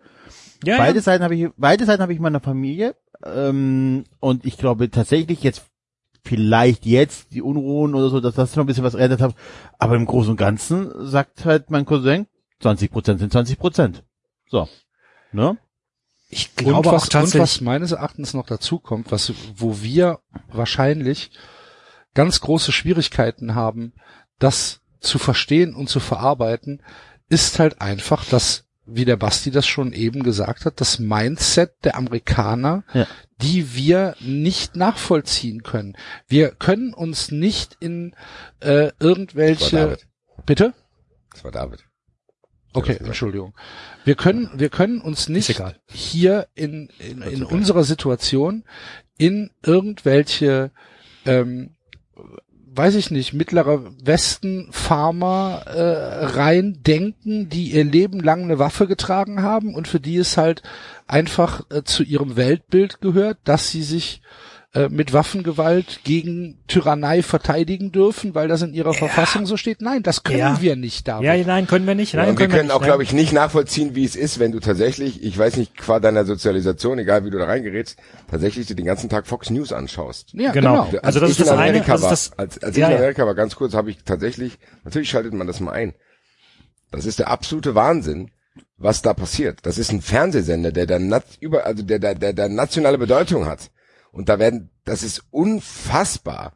Ja, 0.64 0.76
beide 0.76 0.98
ja. 0.98 1.02
Seiten 1.02 1.24
habe 1.24 1.34
ich, 1.34 1.48
beide 1.56 1.86
Seiten 1.86 2.02
habe 2.02 2.12
ich 2.12 2.18
in 2.18 2.22
meiner 2.22 2.40
Familie 2.40 2.94
ähm, 3.24 4.04
und 4.20 4.44
ich 4.44 4.58
glaube 4.58 4.90
tatsächlich 4.90 5.42
jetzt 5.42 5.71
vielleicht 6.24 6.86
jetzt 6.86 7.32
die 7.32 7.42
Unruhen 7.42 7.94
oder 7.94 8.08
so, 8.08 8.20
dass 8.20 8.34
das 8.34 8.54
noch 8.56 8.64
ein 8.64 8.66
bisschen 8.66 8.84
was 8.84 8.94
geändert 8.94 9.20
hat, 9.20 9.34
aber 9.78 9.96
im 9.96 10.06
Großen 10.06 10.30
und 10.30 10.36
Ganzen 10.36 10.90
sagt 11.06 11.44
halt 11.44 11.70
mein 11.70 11.84
Cousin, 11.84 12.26
20 12.60 12.90
Prozent 12.90 13.20
sind 13.20 13.32
20 13.32 13.58
Prozent. 13.58 14.04
So, 14.48 14.68
ne? 15.32 15.58
Ich 16.28 16.50
Und 16.58 16.64
glaube 16.64 16.90
was, 16.90 17.02
auch 17.02 17.06
tatsächlich. 17.08 17.34
und 17.34 17.40
was 17.40 17.60
meines 17.60 17.92
Erachtens 17.92 18.32
noch 18.34 18.46
dazu 18.46 18.78
kommt, 18.78 19.12
was, 19.12 19.32
wo 19.56 19.82
wir 19.82 20.20
wahrscheinlich 20.48 21.30
ganz 22.14 22.40
große 22.40 22.72
Schwierigkeiten 22.72 23.54
haben, 23.54 23.92
das 24.38 24.80
zu 25.00 25.18
verstehen 25.18 25.74
und 25.74 25.88
zu 25.88 26.00
verarbeiten, 26.00 26.82
ist 27.28 27.58
halt 27.58 27.80
einfach 27.80 28.24
das, 28.24 28.64
wie 28.84 29.04
der 29.04 29.16
Basti 29.16 29.50
das 29.50 29.66
schon 29.66 29.92
eben 29.92 30.22
gesagt 30.22 30.64
hat, 30.64 30.80
das 30.80 30.98
Mindset 30.98 31.72
der 31.84 31.96
Amerikaner, 31.96 32.84
Ja. 32.92 33.06
die 33.40 33.74
wir 33.74 34.16
nicht 34.20 34.76
nachvollziehen 34.76 35.62
können. 35.62 35.96
Wir 36.26 36.50
können 36.50 36.92
uns 36.92 37.30
nicht 37.30 37.76
in 37.80 38.14
äh, 38.60 38.90
irgendwelche 38.98 39.98
bitte 40.46 40.74
Das 41.32 41.44
war 41.44 41.52
David. 41.52 41.84
Okay. 42.74 42.96
Entschuldigung. 43.00 43.54
Wir 44.04 44.14
können, 44.14 44.50
wir 44.54 44.70
können 44.70 45.00
uns 45.00 45.28
nicht 45.28 45.62
hier 45.90 46.48
in, 46.54 46.88
in, 46.98 47.20
in 47.22 47.44
unserer 47.44 47.84
Situation 47.84 48.64
in 49.18 49.50
irgendwelche, 49.62 50.72
ähm, 51.26 51.76
weiß 52.74 52.94
ich 52.94 53.10
nicht, 53.10 53.32
mittlerer 53.34 53.82
Westen 54.02 54.68
Farmer 54.70 55.62
äh, 55.66 56.24
reindenken, 56.24 57.48
die 57.48 57.72
ihr 57.72 57.84
Leben 57.84 58.20
lang 58.20 58.44
eine 58.44 58.58
Waffe 58.58 58.86
getragen 58.86 59.42
haben 59.42 59.74
und 59.74 59.88
für 59.88 60.00
die 60.00 60.16
es 60.16 60.36
halt 60.36 60.62
einfach 61.06 61.62
äh, 61.70 61.82
zu 61.82 62.02
ihrem 62.02 62.36
Weltbild 62.36 63.00
gehört, 63.00 63.38
dass 63.44 63.70
sie 63.70 63.82
sich 63.82 64.22
äh, 64.74 64.88
mit 64.88 65.12
Waffengewalt 65.12 66.00
gegen 66.02 66.58
Tyrannei 66.66 67.22
verteidigen 67.22 67.92
dürfen, 67.92 68.34
weil 68.34 68.48
das 68.48 68.62
in 68.62 68.72
ihrer 68.72 68.94
Verfassung 68.94 69.44
so 69.44 69.58
steht. 69.58 69.82
Nein, 69.82 70.02
das 70.02 70.22
können 70.22 70.38
Ja. 70.38 70.62
wir 70.62 70.76
nicht, 70.76 71.06
David. 71.06 71.26
Ja, 71.26 71.36
nein, 71.44 71.66
können 71.66 71.86
wir 71.86 71.94
nicht. 71.94 72.14
Nein, 72.14 72.24
Ja, 72.24 72.30
und 72.30 72.38
wir 72.38 72.48
können 72.48 72.68
nicht, 72.68 72.72
auch, 72.74 72.82
glaube 72.82 73.02
ich, 73.02 73.12
nicht 73.12 73.34
nachvollziehen, 73.34 73.94
wie 73.94 74.04
es 74.04 74.16
ist, 74.16 74.38
wenn 74.38 74.50
du 74.50 74.60
tatsächlich, 74.60 75.22
ich 75.22 75.36
weiß 75.36 75.56
nicht, 75.58 75.76
qua 75.76 76.00
deiner 76.00 76.24
Sozialisation, 76.24 76.98
egal 76.98 77.24
wie 77.26 77.30
du 77.30 77.38
da 77.38 77.44
reingerätst, 77.44 77.98
tatsächlich 78.30 78.66
dir 78.66 78.74
den 78.74 78.86
ganzen 78.86 79.10
Tag 79.10 79.26
Fox 79.26 79.50
News 79.50 79.72
anschaust. 79.74 80.30
Ja, 80.32 80.52
Genau. 80.52 80.86
genau. 80.86 81.02
Also 81.02 81.20
das 81.20 81.30
ist 81.32 81.40
das 81.40 81.48
in 81.50 81.54
eine, 81.58 81.78
ist 81.80 81.88
war, 81.88 81.98
das- 82.10 82.32
als, 82.38 82.62
als 82.62 82.76
Ja, 82.76 82.86
ich 82.86 82.90
in 82.90 82.92
ja. 82.92 82.96
Amerika 82.98 83.26
war, 83.26 83.34
ganz 83.34 83.54
kurz, 83.56 83.74
habe 83.74 83.90
ich 83.90 83.98
tatsächlich, 84.04 84.58
natürlich 84.84 85.10
schaltet 85.10 85.34
man 85.34 85.46
das 85.46 85.60
mal 85.60 85.72
ein. 85.72 85.92
Das 86.90 87.04
ist 87.04 87.18
der 87.18 87.28
absolute 87.28 87.74
Wahnsinn, 87.74 88.30
was 88.78 89.02
da 89.02 89.12
passiert. 89.12 89.60
Das 89.64 89.76
ist 89.76 89.92
ein 89.92 90.00
Fernsehsender, 90.02 90.72
der 90.72 90.86
dann 90.86 91.08
nat 91.08 91.24
über, 91.40 91.66
also 91.66 91.82
der, 91.82 91.98
der, 91.98 92.14
der, 92.14 92.32
der 92.32 92.48
nationale 92.48 92.96
Bedeutung 92.98 93.44
hat. 93.46 93.70
Und 94.12 94.28
da 94.28 94.38
werden, 94.38 94.70
das 94.84 95.02
ist 95.02 95.24
unfassbar, 95.30 96.54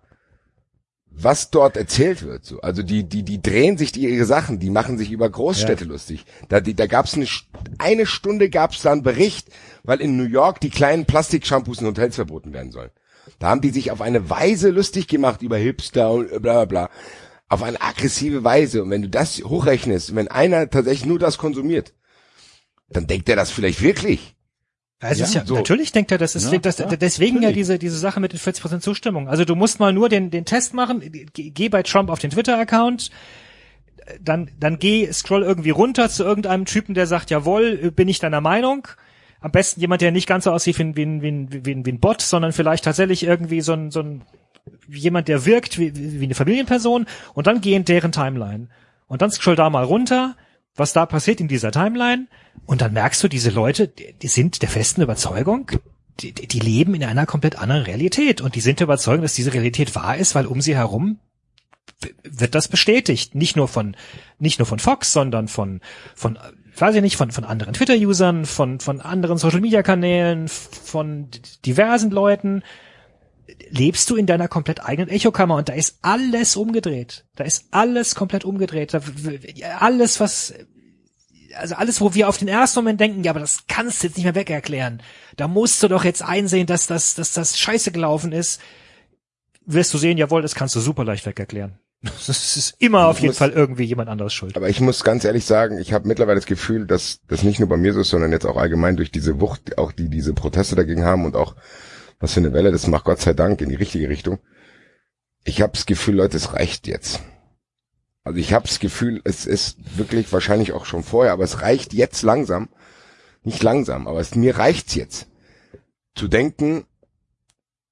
was 1.11 1.51
dort 1.51 1.79
erzählt 1.79 2.23
wird. 2.23 2.45
So. 2.45 2.61
Also 2.61 2.83
die, 2.83 3.05
die, 3.05 3.23
die 3.23 3.41
drehen 3.41 3.79
sich 3.79 3.91
die 3.91 4.07
ihre 4.07 4.27
Sachen, 4.27 4.59
die 4.59 4.69
machen 4.69 4.99
sich 4.99 5.11
über 5.11 5.29
Großstädte 5.29 5.85
lustig. 5.85 6.27
Da, 6.51 6.61
die, 6.61 6.75
da 6.75 6.87
gab's 6.87 7.15
eine, 7.15 7.27
eine 7.79 8.05
Stunde 8.05 8.51
gab's 8.51 8.83
da 8.83 8.93
einen 8.93 9.03
Bericht, 9.03 9.49
weil 9.83 10.03
in 10.03 10.19
New 10.19 10.25
York 10.25 10.61
die 10.61 10.69
kleinen 10.69 11.07
Plastikshampoos 11.07 11.81
in 11.81 11.87
Hotels 11.87 12.17
verboten 12.17 12.53
werden 12.53 12.71
sollen. 12.71 12.91
Da 13.39 13.49
haben 13.49 13.63
die 13.63 13.71
sich 13.71 13.91
auf 13.91 14.03
eine 14.03 14.29
Weise 14.29 14.69
lustig 14.71 15.09
gemacht 15.09 15.41
über 15.43 15.57
Hipster 15.57 16.11
und 16.11 16.29
bla 16.29 16.39
bla 16.39 16.65
bla. 16.67 16.91
Auf 17.49 17.63
eine 17.63 17.81
aggressive 17.81 18.45
Weise. 18.45 18.83
Und 18.83 18.91
wenn 18.91 19.03
du 19.03 19.09
das 19.09 19.43
hochrechnest, 19.43 20.15
wenn 20.15 20.29
einer 20.29 20.69
tatsächlich 20.69 21.07
nur 21.07 21.19
das 21.19 21.39
konsumiert, 21.39 21.95
dann 22.89 23.07
denkt 23.07 23.29
er 23.29 23.37
das 23.37 23.51
vielleicht 23.51 23.81
wirklich. 23.81 24.36
Es 25.01 25.21
ist 25.21 25.35
Ja, 25.35 25.43
ja, 25.43 25.47
so. 25.47 25.55
natürlich 25.55 25.93
denkt 25.93 26.11
er, 26.11 26.19
das 26.19 26.35
ist 26.35 26.51
Ja, 26.51 26.59
das, 26.59 26.79
ja, 26.79 26.87
deswegen 26.87 27.37
ja 27.37 27.41
natürlich. 27.43 27.57
diese 27.57 27.79
diese 27.79 27.99
Sache 27.99 28.19
mit 28.21 28.33
den 28.33 28.41
40% 28.41 28.81
Zustimmung. 28.81 29.29
Also 29.29 29.45
du 29.45 29.55
musst 29.55 29.79
mal 29.79 29.93
nur 29.93 30.09
den 30.09 30.31
den 30.31 30.45
Test 30.45 30.73
machen, 30.73 31.03
geh 31.35 31.69
bei 31.69 31.83
Trump 31.83 32.09
auf 32.09 32.19
den 32.19 32.31
Twitter 32.31 32.59
Account, 32.59 33.11
dann 34.23 34.51
dann 34.59 34.79
geh 34.79 35.11
scroll 35.13 35.43
irgendwie 35.43 35.71
runter 35.71 36.09
zu 36.09 36.25
irgendeinem 36.25 36.65
Typen, 36.65 36.95
der 36.95 37.07
sagt, 37.07 37.31
jawohl, 37.31 37.91
bin 37.93 38.09
ich 38.09 38.21
deiner 38.21 38.41
Meinung. 38.41 38.89
Am 39.41 39.51
besten 39.53 39.81
jemand, 39.81 40.01
der 40.01 40.13
nicht 40.13 40.27
ganz 40.27 40.45
so 40.45 40.51
aussieht 40.51 40.79
wie 40.79 40.83
ein, 40.83 40.97
wie 40.97 41.03
ein, 41.03 41.23
wie 41.23 41.29
ein, 41.29 41.65
wie 41.67 41.71
ein, 41.73 41.87
wie 41.87 41.93
ein 41.93 42.01
Bot, 42.01 42.23
sondern 42.23 42.53
vielleicht 42.53 42.85
tatsächlich 42.85 43.23
irgendwie 43.23 43.61
so 43.61 43.75
ein, 43.75 43.91
so 43.91 44.01
ein 44.01 44.23
jemand, 44.89 45.29
der 45.29 45.45
wirkt 45.45 45.79
wie, 45.79 45.95
wie 45.95 46.25
eine 46.25 46.35
Familienperson 46.35 47.07
und 47.35 47.47
dann 47.47 47.61
geh 47.61 47.75
in 47.75 47.85
deren 47.85 48.13
Timeline. 48.13 48.69
Und 49.09 49.23
dann 49.23 49.31
scroll 49.31 49.57
da 49.57 49.69
mal 49.71 49.85
runter, 49.85 50.37
was 50.75 50.93
da 50.95 51.07
passiert 51.07 51.41
in 51.41 51.49
dieser 51.49 51.71
Timeline 51.71 52.27
und 52.65 52.81
dann 52.81 52.93
merkst 52.93 53.23
du, 53.23 53.29
diese 53.29 53.51
Leute, 53.51 53.89
die 53.89 54.29
sind 54.29 54.63
der 54.63 54.69
festen 54.69 55.03
Überzeugung, 55.03 55.71
die, 56.21 56.33
die 56.33 56.61
leben 56.61 56.95
in 56.95 57.05
einer 57.05 57.27
komplett 57.27 57.59
anderen 57.59 57.83
Realität 57.83 58.41
und 58.41 58.55
die 58.55 58.61
sind 58.61 58.81
der 58.81 58.87
Überzeugung, 58.87 59.23
dass 59.23 59.35
diese 59.35 59.53
Realität 59.53 59.95
wahr 59.95 60.17
ist, 60.17 60.35
weil 60.35 60.47
um 60.47 60.61
sie 60.61 60.75
herum 60.75 61.19
wird 62.23 62.55
das 62.55 62.69
bestätigt. 62.69 63.35
Nicht 63.35 63.57
nur 63.57 63.69
von, 63.69 63.97
nicht 64.39 64.59
nur 64.59 64.67
von 64.67 64.79
Fox, 64.79 65.13
sondern 65.13 65.49
von, 65.49 65.81
von, 66.15 66.39
weiß 66.77 66.95
ich 66.97 67.03
nicht, 67.03 67.17
von, 67.17 67.31
von 67.31 67.45
anderen 67.45 67.75
Twitter-Usern, 67.75 68.45
von, 68.45 68.81
von 68.81 69.01
anderen 69.01 69.39
Social-Media-Kanälen, 69.39 70.49
von 70.49 71.29
diversen 71.65 72.11
Leuten. 72.11 72.63
Lebst 73.71 74.11
du 74.11 74.17
in 74.17 74.27
deiner 74.27 74.49
komplett 74.49 74.85
eigenen 74.85 75.09
Echokammer 75.09 75.57
und 75.57 75.69
da 75.69 75.73
ist 75.73 75.99
alles 76.03 76.57
umgedreht. 76.57 77.25
Da 77.37 77.45
ist 77.45 77.67
alles 77.71 78.15
komplett 78.15 78.45
umgedreht. 78.45 78.93
Alles, 79.79 80.21
was, 80.21 80.53
also 81.59 81.75
alles, 81.75 82.01
wo 82.01 82.15
wir 82.15 82.29
auf 82.29 82.39
den 82.39 82.49
ersten 82.49 82.79
Moment 82.81 83.01
denken, 83.01 83.25
ja, 83.25 83.31
aber 83.33 83.41
das 83.41 83.65
kannst 83.69 84.03
du 84.03 84.07
jetzt 84.09 84.17
nicht 84.17 84.25
mehr 84.25 84.35
weg 84.35 84.51
erklären. 84.51 85.03
Da 85.37 85.49
musst 85.49 85.83
du 85.83 85.89
doch 85.89 86.05
jetzt 86.05 86.23
einsehen, 86.23 86.67
dass 86.67 86.87
das, 86.87 87.15
dass 87.15 87.33
das 87.33 87.59
scheiße 87.59 87.93
gelaufen 87.93 88.33
ist. 88.33 88.61
Wirst 89.65 89.93
du 89.95 89.99
sehen, 89.99 90.17
jawohl, 90.19 90.43
das 90.43 90.55
kannst 90.55 90.75
du 90.77 90.81
super 90.81 91.05
leicht 91.05 91.27
weg 91.27 91.39
erklären. 91.39 91.79
Das 92.27 92.29
ist 92.57 92.75
immer 92.79 93.07
auf 93.09 93.19
jeden 93.19 93.31
muss- 93.31 93.39
Fall 93.39 93.51
irgendwie 93.51 93.85
jemand 93.85 94.09
anderes 94.09 94.33
schuld. 94.33 94.57
Aber 94.57 94.69
ich 94.69 94.81
muss 94.81 95.03
ganz 95.03 95.25
ehrlich 95.25 95.45
sagen, 95.45 95.79
ich 95.79 95.93
habe 95.93 96.07
mittlerweile 96.07 96.39
das 96.39 96.47
Gefühl, 96.47 96.87
dass 96.87 97.21
das 97.27 97.43
nicht 97.43 97.59
nur 97.59 97.69
bei 97.69 97.77
mir 97.77 97.93
so 97.95 98.01
ist, 98.01 98.11
sondern 98.11 98.31
jetzt 98.33 98.45
auch 98.47 98.57
allgemein 98.57 98.97
durch 98.97 99.11
diese 99.11 99.41
Wucht, 99.41 99.77
auch 99.79 99.93
die 99.93 100.09
diese 100.09 100.33
Proteste 100.35 100.77
dagegen 100.77 101.05
haben 101.05 101.25
und 101.25 101.35
auch 101.35 101.57
was 102.21 102.35
für 102.35 102.41
eine 102.41 102.53
Welle 102.53 102.71
das 102.71 102.87
macht, 102.87 103.05
Gott 103.05 103.21
sei 103.21 103.33
Dank 103.33 103.61
in 103.61 103.71
die 103.71 103.75
richtige 103.75 104.09
Richtung. 104.09 104.39
Ich 105.45 105.63
habe 105.63 105.73
das 105.73 105.87
Gefühl, 105.87 106.17
Leute, 106.17 106.37
es 106.37 106.53
reicht 106.53 106.87
jetzt. 106.87 107.21
Also 108.27 108.41
ich 108.41 108.53
habe 108.53 108.67
das 108.67 108.81
Gefühl, 108.81 109.21
es 109.23 109.47
ist 109.47 109.77
wirklich 109.97 110.33
wahrscheinlich 110.33 110.73
auch 110.73 110.85
schon 110.85 111.05
vorher, 111.05 111.33
aber 111.33 111.45
es 111.45 111.63
reicht 111.63 111.95
jetzt 111.95 112.23
langsam, 112.23 112.69
nicht 113.45 113.63
langsam, 113.63 114.09
aber 114.09 114.19
es, 114.19 114.35
mir 114.35 114.59
reicht's 114.59 114.97
jetzt, 114.97 115.29
zu 116.17 116.27
denken, 116.27 116.87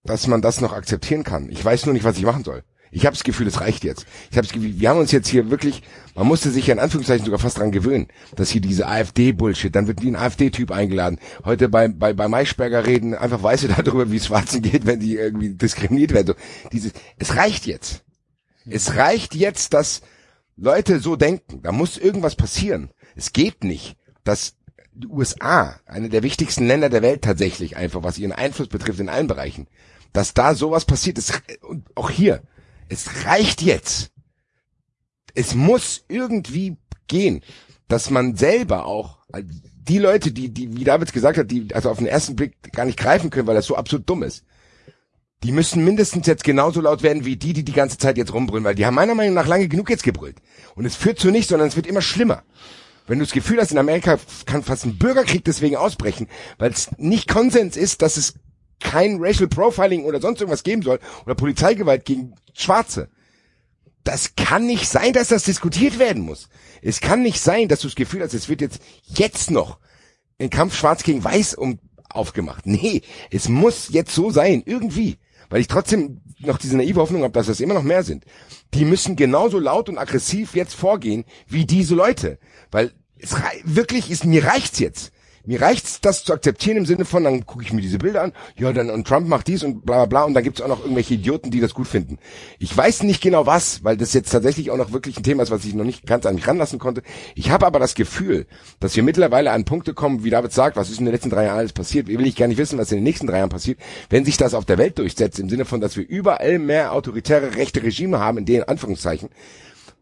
dass 0.02 0.26
man 0.26 0.42
das 0.42 0.60
noch 0.60 0.72
akzeptieren 0.72 1.22
kann. 1.22 1.48
Ich 1.50 1.64
weiß 1.64 1.86
nur 1.86 1.92
nicht, 1.92 2.02
was 2.02 2.18
ich 2.18 2.24
machen 2.24 2.42
soll. 2.42 2.64
Ich 2.90 3.06
habe 3.06 3.14
das 3.14 3.22
Gefühl, 3.22 3.46
es 3.46 3.60
reicht 3.60 3.84
jetzt. 3.84 4.06
Ich 4.32 4.36
habe 4.36 4.48
wir 4.52 4.88
haben 4.88 4.98
uns 4.98 5.12
jetzt 5.12 5.28
hier 5.28 5.50
wirklich, 5.50 5.84
man 6.16 6.26
musste 6.26 6.50
sich 6.50 6.66
ja 6.66 6.72
in 6.72 6.80
Anführungszeichen 6.80 7.24
sogar 7.24 7.38
fast 7.38 7.58
dran 7.58 7.70
gewöhnen, 7.70 8.08
dass 8.34 8.50
hier 8.50 8.60
diese 8.60 8.88
AfD-Bullshit, 8.88 9.72
dann 9.72 9.86
wird 9.86 10.02
wie 10.02 10.08
ein 10.08 10.16
AfD-Typ 10.16 10.72
eingeladen. 10.72 11.20
Heute 11.44 11.68
bei, 11.68 11.86
bei, 11.86 12.12
bei 12.12 12.26
Maischberger 12.26 12.86
reden 12.86 13.14
einfach 13.14 13.44
Weiße 13.44 13.68
darüber, 13.84 14.10
wie 14.10 14.16
es 14.16 14.26
Schwarzen 14.26 14.62
geht, 14.62 14.84
wenn 14.84 14.98
die 14.98 15.14
irgendwie 15.14 15.50
diskriminiert 15.50 16.12
werden. 16.12 16.26
So, 16.26 16.34
dieses, 16.72 16.90
es 17.18 17.36
reicht 17.36 17.66
jetzt. 17.66 18.02
Es 18.66 18.96
reicht 18.96 19.36
jetzt, 19.36 19.74
dass 19.74 20.00
Leute 20.56 21.00
so 21.00 21.16
denken. 21.16 21.62
Da 21.62 21.72
muss 21.72 21.98
irgendwas 21.98 22.36
passieren. 22.36 22.90
Es 23.16 23.32
geht 23.32 23.64
nicht, 23.64 23.96
dass 24.24 24.56
die 24.94 25.08
USA, 25.08 25.80
eine 25.86 26.08
der 26.08 26.22
wichtigsten 26.22 26.66
Länder 26.66 26.88
der 26.88 27.02
Welt 27.02 27.22
tatsächlich 27.22 27.76
einfach, 27.76 28.02
was 28.02 28.18
ihren 28.18 28.32
Einfluss 28.32 28.68
betrifft 28.68 29.00
in 29.00 29.08
allen 29.08 29.26
Bereichen, 29.26 29.66
dass 30.12 30.34
da 30.34 30.54
sowas 30.54 30.84
passiert 30.84 31.18
ist. 31.18 31.42
Und 31.62 31.84
auch 31.96 32.10
hier, 32.10 32.42
es 32.88 33.26
reicht 33.26 33.62
jetzt. 33.62 34.10
Es 35.34 35.54
muss 35.54 36.04
irgendwie 36.08 36.76
gehen, 37.08 37.42
dass 37.88 38.10
man 38.10 38.36
selber 38.36 38.86
auch, 38.86 39.18
also 39.32 39.48
die 39.88 39.98
Leute, 39.98 40.30
die, 40.32 40.48
die, 40.48 40.76
wie 40.76 40.84
David 40.84 41.12
gesagt 41.12 41.38
hat, 41.38 41.50
die 41.50 41.74
also 41.74 41.90
auf 41.90 41.98
den 41.98 42.06
ersten 42.06 42.36
Blick 42.36 42.72
gar 42.72 42.86
nicht 42.86 42.98
greifen 42.98 43.30
können, 43.30 43.48
weil 43.48 43.56
das 43.56 43.66
so 43.66 43.76
absurd 43.76 44.08
dumm 44.08 44.22
ist, 44.22 44.44
die 45.44 45.52
müssen 45.52 45.85
mindestens 45.85 46.26
jetzt 46.26 46.42
genauso 46.42 46.80
laut 46.80 47.02
werden 47.02 47.26
wie 47.26 47.37
die, 47.37 47.52
die 47.52 47.64
die 47.64 47.72
ganze 47.72 47.98
Zeit 47.98 48.16
jetzt 48.16 48.33
rumbrüllen, 48.33 48.64
weil 48.64 48.74
die 48.74 48.87
haben 48.87 48.94
meiner 48.94 49.14
Meinung 49.14 49.35
nach 49.35 49.46
lange 49.46 49.68
genug 49.68 49.90
jetzt 49.90 50.02
gebrüllt. 50.02 50.38
Und 50.74 50.87
es 50.87 50.96
führt 50.96 51.18
zu 51.18 51.30
nichts, 51.30 51.50
sondern 51.50 51.68
es 51.68 51.76
wird 51.76 51.87
immer 51.87 52.00
schlimmer. 52.00 52.44
Wenn 53.07 53.18
du 53.18 53.26
das 53.26 53.35
Gefühl 53.35 53.61
hast, 53.61 53.70
in 53.70 53.76
Amerika 53.76 54.18
kann 54.46 54.62
fast 54.62 54.87
ein 54.87 54.96
Bürgerkrieg 54.96 55.44
deswegen 55.44 55.76
ausbrechen, 55.76 56.28
weil 56.57 56.70
es 56.70 56.88
nicht 56.96 57.28
Konsens 57.28 57.76
ist, 57.76 58.00
dass 58.00 58.16
es 58.16 58.35
kein 58.80 59.18
Racial 59.20 59.46
Profiling 59.46 60.04
oder 60.04 60.18
sonst 60.18 60.40
irgendwas 60.40 60.62
geben 60.62 60.80
soll 60.80 60.98
oder 61.26 61.35
Polizeigewalt 61.35 62.07
gegen 62.07 62.35
Schwarze. 62.54 63.11
Das 64.02 64.37
kann 64.37 64.64
nicht 64.64 64.88
sein, 64.88 65.12
dass 65.12 65.28
das 65.28 65.44
diskutiert 65.44 65.98
werden 65.98 66.22
muss. 66.22 66.48
Es 66.80 67.02
kann 67.02 67.20
nicht 67.20 67.40
sein, 67.40 67.68
dass 67.68 67.80
du 67.80 67.88
das 67.88 67.96
Gefühl 67.96 68.22
hast, 68.22 68.33
es 68.33 68.48
wird 68.48 68.62
jetzt, 68.62 68.80
jetzt 69.04 69.50
noch 69.50 69.78
ein 70.38 70.48
Kampf 70.48 70.74
Schwarz 70.74 71.02
gegen 71.02 71.22
Weiß 71.22 71.54
um, 71.54 71.80
aufgemacht. 72.09 72.64
Nee, 72.64 73.02
es 73.30 73.50
muss 73.50 73.90
jetzt 73.90 74.14
so 74.14 74.30
sein, 74.30 74.62
irgendwie. 74.64 75.18
Weil 75.54 75.60
ich 75.60 75.68
trotzdem 75.68 76.20
noch 76.40 76.58
diese 76.58 76.76
naive 76.76 76.98
Hoffnung 76.98 77.22
habe, 77.22 77.32
dass 77.32 77.46
das 77.46 77.60
immer 77.60 77.74
noch 77.74 77.84
mehr 77.84 78.02
sind. 78.02 78.24
Die 78.74 78.84
müssen 78.84 79.14
genauso 79.14 79.60
laut 79.60 79.88
und 79.88 79.98
aggressiv 79.98 80.56
jetzt 80.56 80.74
vorgehen 80.74 81.24
wie 81.46 81.64
diese 81.64 81.94
Leute. 81.94 82.40
Weil 82.72 82.90
es 83.20 83.40
rei- 83.40 83.60
wirklich 83.62 84.10
ist, 84.10 84.24
mir 84.24 84.44
reicht's 84.44 84.80
jetzt. 84.80 85.12
Mir 85.46 85.61
reicht's, 85.61 86.00
das 86.00 86.24
zu 86.24 86.33
akzeptieren 86.33 86.78
im 86.78 86.87
Sinne 86.87 87.04
von, 87.04 87.24
dann 87.24 87.44
gucke 87.44 87.62
ich 87.62 87.72
mir 87.72 87.83
diese 87.83 87.98
Bilder 87.98 88.22
an, 88.22 88.33
ja, 88.57 88.72
dann 88.72 88.88
und 88.88 89.07
Trump 89.07 89.28
macht 89.28 89.46
dies 89.46 89.62
und 89.62 89.85
bla 89.85 89.96
bla 89.96 90.07
bla 90.07 90.22
und 90.24 90.33
dann 90.33 90.42
gibt's 90.42 90.62
auch 90.62 90.68
noch 90.68 90.80
irgendwelche 90.80 91.14
Idioten, 91.14 91.50
die 91.50 91.61
das 91.61 91.74
gut 91.74 91.87
finden. 91.87 92.18
Ich 92.59 92.74
weiß 92.74 93.02
nicht 93.02 93.22
genau 93.22 93.44
was, 93.44 93.85
weil 93.85 93.98
das 93.98 94.14
jetzt 94.14 94.30
tatsächlich 94.30 94.70
auch 94.70 94.78
noch 94.78 94.92
wirklich 94.92 95.18
ein 95.18 95.22
Thema 95.22 95.42
ist, 95.42 95.50
was 95.50 95.66
ich 95.66 95.74
noch 95.74 95.85
nicht 95.85 96.07
ganz 96.07 96.24
an 96.24 96.35
mich 96.35 96.48
ranlassen 96.48 96.78
konnte. 96.78 97.02
Ich 97.35 97.50
habe 97.50 97.66
aber 97.66 97.78
das 97.78 97.94
Gefühl, 97.94 98.46
dass 98.80 98.96
wir 98.96 99.02
mittlerweile 99.02 99.50
an 99.50 99.66
Punkte 99.66 99.92
kommen, 99.92 100.24
wie 100.24 100.30
David 100.30 100.52
sagt, 100.52 100.76
was 100.76 100.88
ist 100.88 100.98
in 100.98 101.04
den 101.04 101.12
letzten 101.12 101.30
drei 101.30 101.44
Jahren 101.44 101.59
alles 101.59 101.74
passiert, 101.74 102.07
will 102.07 102.26
ich 102.26 102.37
gar 102.37 102.48
nicht 102.48 102.59
wissen, 102.59 102.78
was 102.78 102.90
in 102.90 102.98
den 102.98 103.04
nächsten 103.04 103.26
drei 103.26 103.38
Jahren 103.38 103.50
passiert, 103.50 103.78
wenn 104.09 104.24
sich 104.24 104.38
das 104.38 104.54
auf 104.54 104.64
der 104.64 104.78
Welt 104.78 104.98
durchsetzt, 104.98 105.38
im 105.38 105.50
Sinne 105.50 105.66
von, 105.66 105.83
dass 105.83 105.96
wir 105.96 106.09
überall 106.09 106.59
mehr 106.59 106.92
autoritäre 106.92 107.57
rechte 107.57 107.83
Regime 107.83 108.18
haben, 108.18 108.38
in 108.38 108.46
denen 108.46 108.64
Anführungszeichen, 108.64 109.28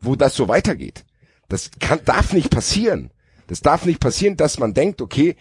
wo 0.00 0.14
das 0.14 0.36
so 0.36 0.46
weitergeht. 0.46 1.04
Das 1.48 1.70
kann, 1.80 2.00
darf 2.04 2.32
nicht 2.32 2.50
passieren. 2.50 3.10
Das 3.46 3.60
darf 3.60 3.84
nicht 3.84 4.00
passieren, 4.00 4.36
dass 4.36 4.58
man 4.58 4.74
denkt, 4.74 5.00
okay, 5.00 5.36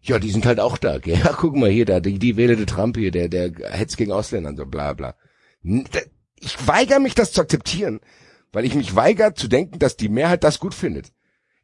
ja, 0.00 0.18
die 0.18 0.30
sind 0.30 0.46
halt 0.46 0.60
auch 0.60 0.78
da, 0.78 0.98
gell? 0.98 1.18
Ja, 1.18 1.32
guck 1.38 1.56
mal 1.56 1.70
hier, 1.70 1.84
da, 1.84 2.00
die, 2.00 2.18
die 2.18 2.36
wähle 2.36 2.56
der 2.56 2.66
Trump 2.66 2.96
hier, 2.96 3.10
der, 3.10 3.28
der 3.28 3.52
hetzt 3.70 3.96
gegen 3.96 4.12
Ausländer 4.12 4.50
und 4.50 4.56
so, 4.56 4.66
bla, 4.66 4.92
bla. 4.92 5.14
Ich 5.62 6.66
weigere 6.66 6.98
mich, 6.98 7.14
das 7.14 7.32
zu 7.32 7.40
akzeptieren, 7.40 8.00
weil 8.52 8.64
ich 8.64 8.74
mich 8.74 8.96
weigere 8.96 9.34
zu 9.34 9.48
denken, 9.48 9.78
dass 9.78 9.96
die 9.96 10.08
Mehrheit 10.08 10.42
das 10.44 10.58
gut 10.58 10.74
findet. 10.74 11.12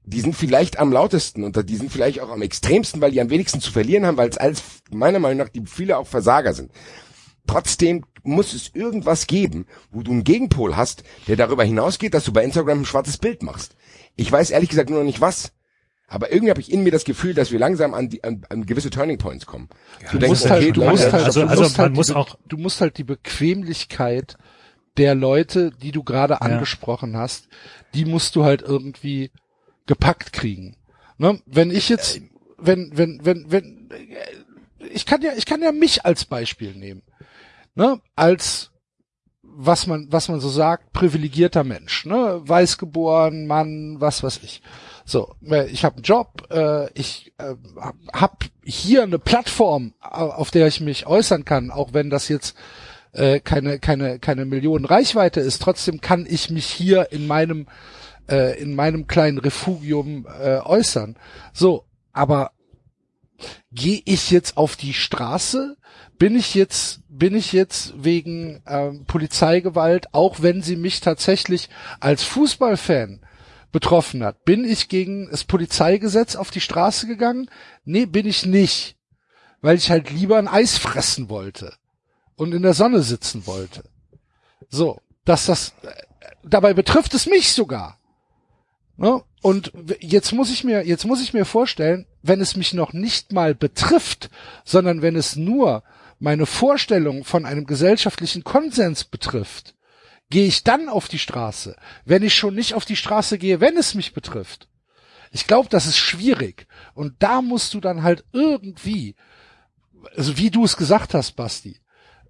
Die 0.04 0.20
sind 0.20 0.34
vielleicht 0.34 0.78
am 0.78 0.92
lautesten 0.92 1.44
und 1.44 1.68
die 1.68 1.76
sind 1.76 1.92
vielleicht 1.92 2.20
auch 2.20 2.30
am 2.30 2.40
extremsten, 2.40 3.00
weil 3.00 3.10
die 3.10 3.20
am 3.20 3.28
wenigsten 3.28 3.60
zu 3.60 3.72
verlieren 3.72 4.06
haben, 4.06 4.16
weil 4.16 4.30
es 4.30 4.38
alles, 4.38 4.62
meiner 4.90 5.18
Meinung 5.18 5.38
nach, 5.38 5.50
die 5.50 5.66
viele 5.66 5.98
auch 5.98 6.06
Versager 6.06 6.54
sind. 6.54 6.70
Trotzdem 7.46 8.04
muss 8.22 8.54
es 8.54 8.70
irgendwas 8.74 9.26
geben, 9.26 9.66
wo 9.90 10.02
du 10.02 10.12
einen 10.12 10.24
Gegenpol 10.24 10.76
hast, 10.76 11.02
der 11.26 11.36
darüber 11.36 11.64
hinausgeht, 11.64 12.14
dass 12.14 12.24
du 12.24 12.32
bei 12.32 12.44
Instagram 12.44 12.80
ein 12.80 12.86
schwarzes 12.86 13.18
Bild 13.18 13.42
machst. 13.42 13.74
Ich 14.16 14.30
weiß 14.30 14.50
ehrlich 14.50 14.70
gesagt 14.70 14.90
nur 14.90 15.00
noch 15.00 15.06
nicht 15.06 15.20
was. 15.20 15.52
Aber 16.10 16.32
irgendwie 16.32 16.50
habe 16.50 16.60
ich 16.60 16.72
in 16.72 16.82
mir 16.82 16.90
das 16.90 17.04
Gefühl, 17.04 17.34
dass 17.34 17.52
wir 17.52 17.58
langsam 17.58 17.92
an, 17.92 18.08
die, 18.08 18.24
an, 18.24 18.42
an 18.48 18.64
gewisse 18.64 18.88
Turning 18.88 19.18
Points 19.18 19.44
kommen. 19.44 19.68
Ja, 20.02 20.18
du, 20.18 20.26
musst 20.26 20.48
halt, 20.48 20.74
du 20.74 20.84
musst 20.84 21.12
halt, 21.12 21.24
also, 21.24 21.42
du 21.42 21.48
also 21.48 21.62
musst 21.62 21.78
halt 21.78 21.94
muss 21.94 22.06
die, 22.06 22.14
auch, 22.14 22.38
du 22.48 22.56
musst 22.56 22.80
halt 22.80 22.96
die 22.96 23.04
Bequemlichkeit 23.04 24.38
der 24.96 25.14
Leute, 25.14 25.70
die 25.70 25.92
du 25.92 26.02
gerade 26.02 26.40
angesprochen 26.40 27.16
hast, 27.16 27.48
die 27.94 28.06
musst 28.06 28.36
du 28.36 28.44
halt 28.44 28.62
irgendwie 28.62 29.30
gepackt 29.86 30.32
kriegen. 30.32 30.76
Ne? 31.18 31.40
Wenn 31.44 31.70
ich 31.70 31.90
jetzt, 31.90 32.22
wenn, 32.56 32.90
wenn, 32.96 33.20
wenn, 33.24 33.50
wenn, 33.52 33.90
ich 34.92 35.04
kann 35.04 35.20
ja, 35.20 35.32
ich 35.36 35.44
kann 35.44 35.62
ja 35.62 35.72
mich 35.72 36.06
als 36.06 36.24
Beispiel 36.24 36.74
nehmen. 36.74 37.02
Ne? 37.74 38.00
Als 38.16 38.70
was 39.42 39.86
man, 39.86 40.06
was 40.10 40.28
man 40.28 40.40
so 40.40 40.48
sagt, 40.48 40.92
privilegierter 40.92 41.64
Mensch, 41.64 42.06
ne? 42.06 42.40
Weiß 42.44 42.78
geboren, 42.78 43.46
Mann, 43.46 43.96
was 43.98 44.22
weiß 44.22 44.40
ich. 44.44 44.62
So, 45.08 45.34
äh, 45.42 45.66
ich 45.70 45.86
habe 45.86 45.96
einen 45.96 46.02
Job, 46.02 46.46
äh, 46.50 46.92
ich 46.92 47.32
äh, 47.38 47.54
habe 48.12 48.36
hier 48.62 49.04
eine 49.04 49.18
Plattform, 49.18 49.94
auf 50.00 50.50
der 50.50 50.66
ich 50.66 50.82
mich 50.82 51.06
äußern 51.06 51.46
kann, 51.46 51.70
auch 51.70 51.94
wenn 51.94 52.10
das 52.10 52.28
jetzt 52.28 52.54
äh, 53.12 53.40
keine 53.40 53.78
keine 53.78 54.18
keine 54.18 54.44
Millionen 54.44 54.84
Reichweite 54.84 55.40
ist. 55.40 55.62
Trotzdem 55.62 56.02
kann 56.02 56.26
ich 56.28 56.50
mich 56.50 56.66
hier 56.66 57.10
in 57.10 57.26
meinem 57.26 57.68
äh, 58.30 58.60
in 58.60 58.74
meinem 58.74 59.06
kleinen 59.06 59.38
Refugium 59.38 60.26
äh, 60.26 60.58
äußern. 60.58 61.16
So, 61.54 61.86
aber 62.12 62.50
gehe 63.72 64.02
ich 64.04 64.30
jetzt 64.30 64.58
auf 64.58 64.76
die 64.76 64.92
Straße? 64.92 65.78
Bin 66.18 66.36
ich 66.36 66.54
jetzt 66.54 67.00
bin 67.08 67.34
ich 67.34 67.54
jetzt 67.54 67.94
wegen 67.96 68.60
ähm, 68.66 69.06
Polizeigewalt, 69.06 70.12
auch 70.12 70.42
wenn 70.42 70.60
sie 70.60 70.76
mich 70.76 71.00
tatsächlich 71.00 71.70
als 71.98 72.24
Fußballfan 72.24 73.20
betroffen 73.72 74.24
hat, 74.24 74.44
bin 74.44 74.64
ich 74.64 74.88
gegen 74.88 75.30
das 75.30 75.44
Polizeigesetz 75.44 76.36
auf 76.36 76.50
die 76.50 76.60
Straße 76.60 77.06
gegangen? 77.06 77.50
Nee, 77.84 78.06
bin 78.06 78.26
ich 78.26 78.46
nicht, 78.46 78.96
weil 79.60 79.76
ich 79.76 79.90
halt 79.90 80.10
lieber 80.10 80.38
ein 80.38 80.48
Eis 80.48 80.78
fressen 80.78 81.28
wollte 81.28 81.74
und 82.36 82.54
in 82.54 82.62
der 82.62 82.74
Sonne 82.74 83.02
sitzen 83.02 83.46
wollte. 83.46 83.84
So, 84.68 85.00
dass 85.24 85.46
das 85.46 85.74
äh, 85.82 85.90
dabei 86.42 86.74
betrifft 86.74 87.14
es 87.14 87.26
mich 87.26 87.52
sogar. 87.52 87.98
Ne? 88.96 89.22
Und 89.42 89.72
jetzt 90.00 90.32
muss 90.32 90.50
ich 90.50 90.64
mir, 90.64 90.84
jetzt 90.84 91.04
muss 91.04 91.22
ich 91.22 91.32
mir 91.32 91.44
vorstellen, 91.44 92.06
wenn 92.22 92.40
es 92.40 92.56
mich 92.56 92.74
noch 92.74 92.92
nicht 92.92 93.32
mal 93.32 93.54
betrifft, 93.54 94.30
sondern 94.64 95.02
wenn 95.02 95.14
es 95.14 95.36
nur 95.36 95.84
meine 96.18 96.46
Vorstellung 96.46 97.24
von 97.24 97.46
einem 97.46 97.66
gesellschaftlichen 97.66 98.42
Konsens 98.42 99.04
betrifft, 99.04 99.74
gehe 100.30 100.46
ich 100.46 100.64
dann 100.64 100.88
auf 100.88 101.08
die 101.08 101.18
Straße, 101.18 101.76
wenn 102.04 102.22
ich 102.22 102.34
schon 102.34 102.54
nicht 102.54 102.74
auf 102.74 102.84
die 102.84 102.96
Straße 102.96 103.38
gehe, 103.38 103.60
wenn 103.60 103.76
es 103.76 103.94
mich 103.94 104.12
betrifft. 104.12 104.68
Ich 105.30 105.46
glaube, 105.46 105.68
das 105.68 105.86
ist 105.86 105.98
schwierig. 105.98 106.66
Und 106.94 107.14
da 107.18 107.42
musst 107.42 107.74
du 107.74 107.80
dann 107.80 108.02
halt 108.02 108.24
irgendwie, 108.32 109.14
also 110.16 110.38
wie 110.38 110.50
du 110.50 110.64
es 110.64 110.76
gesagt 110.76 111.14
hast, 111.14 111.32
Basti, 111.32 111.80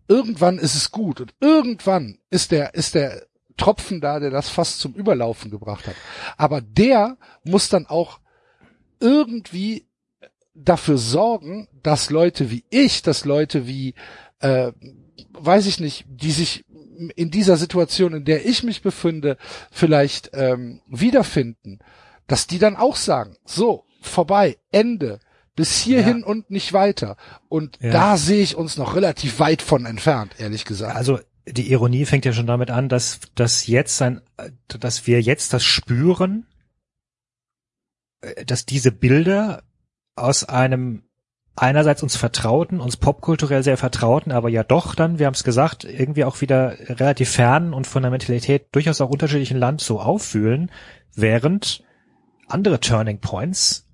irgendwann 0.09 0.59
ist 0.59 0.75
es 0.75 0.91
gut 0.91 1.21
und 1.21 1.35
irgendwann 1.41 2.19
ist 2.31 2.51
der, 2.51 2.75
ist 2.75 2.95
der 2.95 3.27
Tropfen 3.57 4.01
da, 4.01 4.21
der 4.21 4.31
das 4.31 4.49
fast 4.49 4.81
zum 4.81 4.95
Überlaufen 4.95 5.51
gebracht 5.51 5.87
hat. 5.87 5.97
Aber 6.37 6.61
der 6.61 7.19
muss 7.45 7.69
dann 7.69 7.87
auch 7.87 8.21
irgendwie 9.01 9.87
dafür 10.55 10.99
sorgen, 10.99 11.69
dass 11.83 12.11
Leute 12.11 12.51
wie 12.51 12.65
ich, 12.71 13.03
dass 13.03 13.25
Leute 13.25 13.67
wie, 13.67 13.95
äh, 14.41 14.73
weiß 15.33 15.67
ich 15.67 15.79
nicht, 15.79 16.05
die 16.09 16.33
sich 16.33 16.65
in 17.15 17.31
dieser 17.31 17.57
Situation, 17.57 18.15
in 18.15 18.25
der 18.25 18.47
ich 18.47 18.63
mich 18.63 18.83
befinde, 18.83 19.37
vielleicht 19.71 20.31
ähm, 20.35 20.81
wiederfinden, 20.87 21.79
dass 22.27 22.47
die 22.47 22.59
dann 22.59 22.77
auch 22.77 22.97
sagen, 22.97 23.37
so, 23.45 23.85
vorbei, 24.01 24.59
Ende, 24.71 25.21
bis 25.57 25.79
hierhin 25.79 26.21
ja. 26.21 26.27
und 26.27 26.51
nicht 26.51 26.73
weiter. 26.73 27.17
Und 27.49 27.79
ja. 27.81 27.91
da 27.91 28.17
sehe 28.17 28.43
ich 28.43 28.55
uns 28.55 28.77
noch 28.77 28.95
relativ 28.95 29.41
weit 29.41 29.61
von 29.63 29.87
entfernt, 29.87 30.35
ehrlich 30.39 30.65
gesagt. 30.65 30.95
Also 30.95 31.19
die 31.47 31.73
Ironie 31.73 32.05
fängt 32.05 32.25
ja 32.25 32.33
schon 32.33 32.47
damit 32.47 32.71
an, 32.71 32.89
dass, 32.89 33.21
dass 33.35 33.67
jetzt 33.67 34.01
ein, 34.03 34.21
dass 34.69 35.07
wir 35.07 35.21
jetzt 35.21 35.53
das 35.53 35.65
spüren, 35.65 36.47
äh, 38.21 38.45
dass 38.45 38.67
diese 38.67 38.93
Bilder 38.93 39.63
aus 40.15 40.45
einem 40.45 41.08
einerseits 41.59 42.03
uns 42.03 42.17
vertrauten, 42.17 42.81
uns 42.81 42.97
popkulturell 42.97 43.63
sehr 43.63 43.77
vertrauten, 43.77 44.33
aber 44.33 44.49
ja 44.49 44.63
doch 44.63 44.95
dann, 44.95 45.19
wir 45.19 45.27
haben 45.27 45.35
es 45.35 45.45
gesagt, 45.45 45.85
irgendwie 45.85 46.25
auch 46.25 46.41
wieder 46.41 46.77
relativ 46.89 47.31
fern 47.31 47.75
und 47.75 47.87
von 47.87 48.03
der 48.03 48.11
Mentalität 48.11 48.69
durchaus 48.73 49.01
auch 49.01 49.11
unterschiedlichen 49.11 49.59
Land 49.59 49.81
so 49.81 50.01
auffühlen, 50.01 50.71
während 51.15 51.83
andere 52.47 52.81
Turning 52.81 53.21
Points 53.21 53.87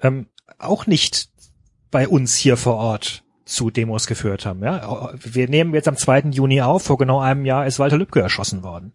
ähm, 0.00 0.26
auch 0.58 0.86
nicht 0.86 1.28
bei 1.90 2.08
uns 2.08 2.36
hier 2.36 2.56
vor 2.56 2.76
Ort 2.76 3.24
zu 3.44 3.70
Demos 3.70 4.06
geführt 4.06 4.46
haben. 4.46 4.62
Ja, 4.62 5.12
wir 5.14 5.48
nehmen 5.48 5.74
jetzt 5.74 5.88
am 5.88 5.96
2. 5.96 6.30
Juni 6.30 6.62
auf. 6.62 6.84
Vor 6.84 6.98
genau 6.98 7.20
einem 7.20 7.44
Jahr 7.44 7.66
ist 7.66 7.78
Walter 7.78 7.98
Lübcke 7.98 8.20
erschossen 8.20 8.62
worden 8.62 8.94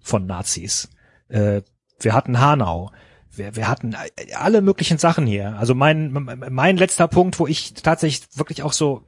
von 0.00 0.26
Nazis. 0.26 0.88
Äh, 1.28 1.62
wir 2.00 2.14
hatten 2.14 2.40
Hanau 2.40 2.90
wir, 3.32 3.56
wir 3.56 3.68
hatten 3.68 3.94
alle 4.34 4.62
möglichen 4.62 4.98
Sachen 4.98 5.26
hier. 5.26 5.56
Also 5.58 5.74
mein, 5.74 6.12
mein 6.12 6.76
letzter 6.76 7.08
Punkt, 7.08 7.38
wo 7.38 7.46
ich 7.46 7.74
tatsächlich 7.74 8.28
wirklich 8.36 8.62
auch 8.62 8.72
so, 8.72 9.06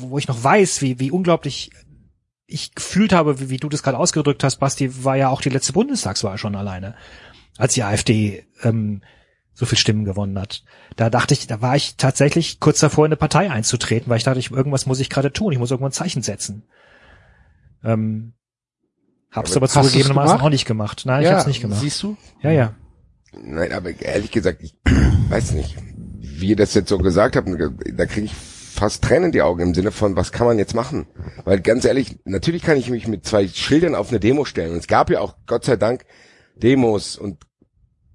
wo 0.00 0.18
ich 0.18 0.28
noch 0.28 0.42
weiß, 0.42 0.82
wie, 0.82 0.98
wie 0.98 1.10
unglaublich 1.10 1.70
ich 2.46 2.74
gefühlt 2.74 3.12
habe, 3.12 3.40
wie, 3.40 3.50
wie 3.50 3.56
du 3.58 3.68
das 3.68 3.82
gerade 3.82 3.98
ausgedrückt 3.98 4.42
hast, 4.42 4.56
Basti, 4.56 5.04
war 5.04 5.16
ja 5.16 5.28
auch 5.28 5.40
die 5.40 5.50
letzte 5.50 5.72
Bundestagswahl 5.72 6.38
schon 6.38 6.56
alleine, 6.56 6.94
als 7.58 7.74
die 7.74 7.82
AfD 7.82 8.46
ähm, 8.62 9.02
so 9.52 9.66
viel 9.66 9.78
Stimmen 9.78 10.04
gewonnen 10.04 10.38
hat. 10.38 10.64
Da 10.96 11.10
dachte 11.10 11.34
ich, 11.34 11.46
da 11.46 11.60
war 11.60 11.76
ich 11.76 11.96
tatsächlich 11.96 12.58
kurz 12.60 12.80
davor, 12.80 13.04
in 13.04 13.10
eine 13.10 13.16
Partei 13.16 13.50
einzutreten, 13.50 14.08
weil 14.08 14.16
ich 14.16 14.24
dachte, 14.24 14.38
ich, 14.38 14.50
irgendwas 14.50 14.86
muss 14.86 15.00
ich 15.00 15.10
gerade 15.10 15.32
tun, 15.32 15.52
ich 15.52 15.58
muss 15.58 15.70
irgendwo 15.70 15.88
ein 15.88 15.92
Zeichen 15.92 16.22
setzen. 16.22 16.64
Ähm, 17.84 18.32
hab's 19.30 19.52
aber, 19.52 19.68
aber 19.68 19.68
zugegebenermaßen 19.68 20.40
auch 20.40 20.48
nicht 20.48 20.64
gemacht. 20.64 21.02
Nein, 21.04 21.22
ja, 21.22 21.30
ich 21.30 21.36
hab's 21.36 21.46
nicht 21.46 21.60
gemacht. 21.60 21.80
Siehst 21.80 22.02
du? 22.02 22.16
Ja, 22.40 22.50
ja. 22.50 22.74
Nein, 23.32 23.72
aber 23.72 23.90
ehrlich 24.00 24.30
gesagt, 24.30 24.62
ich 24.62 24.76
weiß 25.28 25.52
nicht, 25.52 25.76
wie 26.18 26.50
ihr 26.50 26.56
das 26.56 26.74
jetzt 26.74 26.88
so 26.88 26.98
gesagt 26.98 27.36
habt, 27.36 27.48
da 27.48 28.06
kriege 28.06 28.26
ich 28.26 28.34
fast 28.34 29.02
Tränen 29.02 29.26
in 29.26 29.32
die 29.32 29.42
Augen 29.42 29.60
im 29.60 29.74
Sinne 29.74 29.90
von, 29.90 30.16
was 30.16 30.32
kann 30.32 30.46
man 30.46 30.58
jetzt 30.58 30.74
machen? 30.74 31.06
Weil 31.44 31.60
ganz 31.60 31.84
ehrlich, 31.84 32.18
natürlich 32.24 32.62
kann 32.62 32.76
ich 32.76 32.90
mich 32.90 33.08
mit 33.08 33.26
zwei 33.26 33.48
Schildern 33.48 33.94
auf 33.94 34.10
eine 34.10 34.20
Demo 34.20 34.44
stellen. 34.44 34.72
Und 34.72 34.78
es 34.78 34.86
gab 34.86 35.10
ja 35.10 35.20
auch, 35.20 35.36
Gott 35.46 35.64
sei 35.64 35.76
Dank, 35.76 36.04
Demos 36.56 37.16
und 37.16 37.38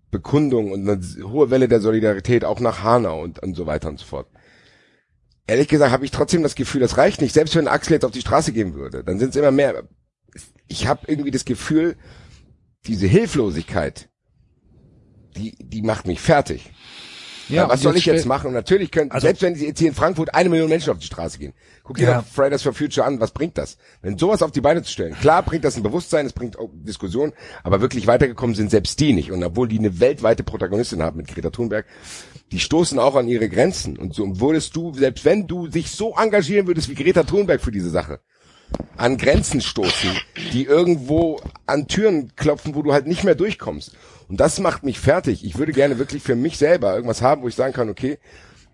Bekundungen 0.09 0.71
und 0.71 0.87
eine 0.87 1.01
hohe 1.29 1.49
Welle 1.49 1.67
der 1.67 1.81
Solidarität 1.81 2.45
auch 2.45 2.59
nach 2.59 2.83
Hanau 2.83 3.21
und, 3.21 3.39
und 3.39 3.55
so 3.55 3.65
weiter 3.65 3.89
und 3.89 3.99
so 3.99 4.05
fort. 4.05 4.27
Ehrlich 5.47 5.67
gesagt 5.67 5.91
habe 5.91 6.05
ich 6.05 6.11
trotzdem 6.11 6.43
das 6.43 6.55
Gefühl, 6.55 6.79
das 6.79 6.97
reicht 6.97 7.19
nicht. 7.19 7.33
Selbst 7.33 7.55
wenn 7.55 7.67
Axel 7.67 7.93
jetzt 7.93 8.05
auf 8.05 8.11
die 8.11 8.21
Straße 8.21 8.53
gehen 8.53 8.75
würde, 8.75 9.03
dann 9.03 9.19
sind 9.19 9.31
es 9.31 9.35
immer 9.35 9.51
mehr. 9.51 9.83
Ich 10.67 10.87
habe 10.87 11.01
irgendwie 11.07 11.31
das 11.31 11.43
Gefühl, 11.43 11.97
diese 12.87 13.07
Hilflosigkeit, 13.07 14.09
die, 15.33 15.55
die 15.59 15.81
macht 15.81 16.07
mich 16.07 16.19
fertig. 16.19 16.71
Ja, 17.49 17.67
was 17.67 17.81
soll 17.81 17.97
ich 17.97 18.05
jetzt 18.05 18.25
machen? 18.25 18.47
Und 18.47 18.53
natürlich 18.53 18.89
können, 18.89 19.11
also, 19.11 19.25
selbst 19.25 19.41
wenn 19.41 19.55
jetzt 19.55 19.79
hier 19.79 19.89
in 19.89 19.93
Frankfurt 19.93 20.33
eine 20.33 20.49
Million 20.49 20.69
Menschen 20.69 20.91
auf 20.91 20.99
die 20.99 21.05
Straße 21.05 21.39
gehen, 21.39 21.53
guck 21.83 21.97
dir 21.97 22.03
ja. 22.07 22.21
doch 22.21 22.25
Fridays 22.25 22.61
for 22.61 22.73
Future 22.73 23.05
an, 23.05 23.19
was 23.19 23.31
bringt 23.31 23.57
das? 23.57 23.77
Wenn 24.01 24.17
sowas 24.17 24.41
auf 24.41 24.51
die 24.51 24.61
Beine 24.61 24.81
zu 24.83 24.91
stellen, 24.91 25.13
klar 25.13 25.43
bringt 25.43 25.65
das 25.65 25.75
ein 25.75 25.83
Bewusstsein, 25.83 26.25
es 26.25 26.33
bringt 26.33 26.57
auch 26.57 26.69
Diskussion, 26.73 27.33
aber 27.63 27.81
wirklich 27.81 28.07
weitergekommen 28.07 28.55
sind 28.55 28.71
selbst 28.71 28.99
die 28.99 29.13
nicht. 29.13 29.31
Und 29.31 29.43
obwohl 29.43 29.67
die 29.67 29.79
eine 29.79 29.99
weltweite 29.99 30.43
Protagonistin 30.43 31.03
haben 31.03 31.17
mit 31.17 31.27
Greta 31.27 31.49
Thunberg, 31.49 31.85
die 32.51 32.59
stoßen 32.59 32.97
auch 32.97 33.15
an 33.15 33.27
ihre 33.27 33.49
Grenzen. 33.49 33.97
Und 33.97 34.13
so 34.13 34.39
würdest 34.39 34.75
du, 34.75 34.93
selbst 34.93 35.25
wenn 35.25 35.47
du 35.47 35.67
dich 35.67 35.91
so 35.91 36.15
engagieren 36.15 36.67
würdest 36.67 36.89
wie 36.89 36.95
Greta 36.95 37.23
Thunberg 37.23 37.61
für 37.61 37.71
diese 37.71 37.89
Sache, 37.89 38.19
an 38.97 39.17
Grenzen 39.17 39.61
stoßen, 39.61 40.11
die 40.53 40.63
irgendwo 40.63 41.39
an 41.65 41.87
Türen 41.87 42.35
klopfen, 42.35 42.73
wo 42.75 42.81
du 42.81 42.93
halt 42.93 43.07
nicht 43.07 43.23
mehr 43.23 43.35
durchkommst. 43.35 43.91
Und 44.27 44.39
das 44.39 44.59
macht 44.59 44.83
mich 44.83 44.99
fertig. 44.99 45.45
Ich 45.45 45.57
würde 45.57 45.71
gerne 45.71 45.99
wirklich 45.99 46.23
für 46.23 46.35
mich 46.35 46.57
selber 46.57 46.93
irgendwas 46.95 47.21
haben, 47.21 47.41
wo 47.41 47.47
ich 47.47 47.55
sagen 47.55 47.73
kann, 47.73 47.89
okay, 47.89 48.17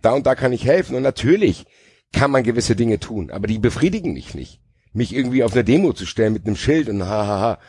da 0.02 0.14
und 0.14 0.26
da 0.26 0.36
kann 0.36 0.54
ich 0.54 0.66
helfen. 0.66 0.96
Und 0.96 1.04
natürlich 1.04 1.66
kann 2.14 2.32
man 2.32 2.44
gewisse 2.44 2.76
Dinge 2.76 3.00
tun, 3.00 3.32
aber 3.32 3.48
die 3.48 3.60
befriedigen 3.60 4.14
mich 4.14 4.34
nicht. 4.34 4.60
Mich 4.94 5.14
irgendwie 5.14 5.44
auf 5.44 5.54
eine 5.54 5.64
Demo 5.64 5.94
zu 5.94 6.06
stellen 6.06 6.34
mit 6.34 6.46
einem 6.46 6.56
Schild 6.56 6.90
und 6.90 7.04
hahaha. 7.04 7.60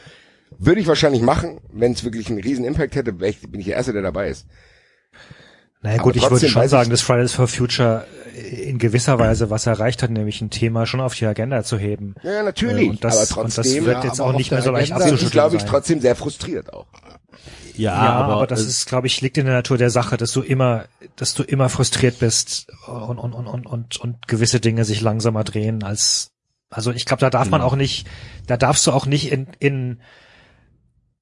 Würde 0.59 0.81
ich 0.81 0.87
wahrscheinlich 0.87 1.23
machen, 1.23 1.61
wenn 1.73 1.93
es 1.93 2.05
wirklich 2.05 2.29
einen 2.29 2.41
riesen 2.41 2.65
Impact 2.65 2.97
hätte, 2.97 3.13
bin 3.13 3.61
ich 3.61 3.67
der 3.67 3.77
Erste, 3.77 3.93
der 3.93 4.03
dabei 4.03 4.31
ist. 4.31 4.47
Naja 5.83 6.03
gut, 6.03 6.17
ich 6.17 6.31
würde 6.31 6.49
schon 6.49 6.69
sagen, 6.69 6.91
dass 6.91 7.01
Fridays 7.01 7.33
for 7.33 7.49
Future 7.49 8.07
in 8.35 8.79
gewisser 8.79 9.19
Weise 9.19 9.51
was 9.51 9.67
erreicht 9.67 10.03
hat, 10.03 10.11
nämlich 10.11 10.41
ein 10.41 10.51
Thema 10.51 10.87
schon 10.87 11.01
auf 11.01 11.15
die 11.15 11.27
Agenda 11.27 11.65
zu 11.65 11.79
heben. 11.79 12.15
Ja, 12.23 12.43
natürlich. 12.43 12.91
Und 12.91 13.05
das, 13.05 13.17
aber 13.17 13.27
trotzdem, 13.43 13.45
und 13.45 13.87
das 13.87 13.87
wird 13.87 14.05
jetzt 14.05 14.21
auch 14.21 14.33
nicht 14.33 14.51
mehr 14.51 14.63
so 14.63 14.71
leicht 14.71 14.93
abzuschütteln 14.93 15.27
Ich 15.27 15.33
glaube, 15.33 15.57
ich 15.57 15.65
trotzdem 15.65 16.01
sehr 16.01 16.17
frustriert 16.17 16.73
auch. 16.73 16.87
Ja, 17.77 17.95
ja 17.95 18.13
aber, 18.13 18.35
aber, 18.35 18.47
das 18.47 18.61
ist, 18.61 18.87
glaube 18.87 19.07
ich, 19.07 19.21
liegt 19.23 19.39
in 19.39 19.47
der 19.47 19.55
Natur 19.55 19.79
der 19.79 19.91
Sache, 19.91 20.19
dass 20.19 20.33
du 20.33 20.43
immer, 20.43 20.85
dass 21.17 21.33
du 21.35 21.43
immer 21.43 21.71
frustriert 21.71 22.19
bist 22.19 22.71
und, 22.87 23.19
und, 23.19 23.33
und, 23.33 23.47
und, 23.47 23.67
und, 23.67 23.97
und 23.97 24.29
gewisse 24.29 24.61
Dinge 24.61 24.85
sich 24.85 25.01
langsamer 25.01 25.45
drehen 25.45 25.83
als, 25.83 26.33
also 26.69 26.93
ich 26.93 27.07
glaube, 27.07 27.21
da 27.21 27.31
darf 27.31 27.49
man 27.49 27.63
mhm. 27.63 27.67
auch 27.67 27.77
nicht, 27.77 28.07
da 28.47 28.59
darfst 28.59 28.87
du 28.87 28.93
auch 28.93 29.07
nicht 29.07 29.33
in, 29.33 29.47
in, 29.59 30.01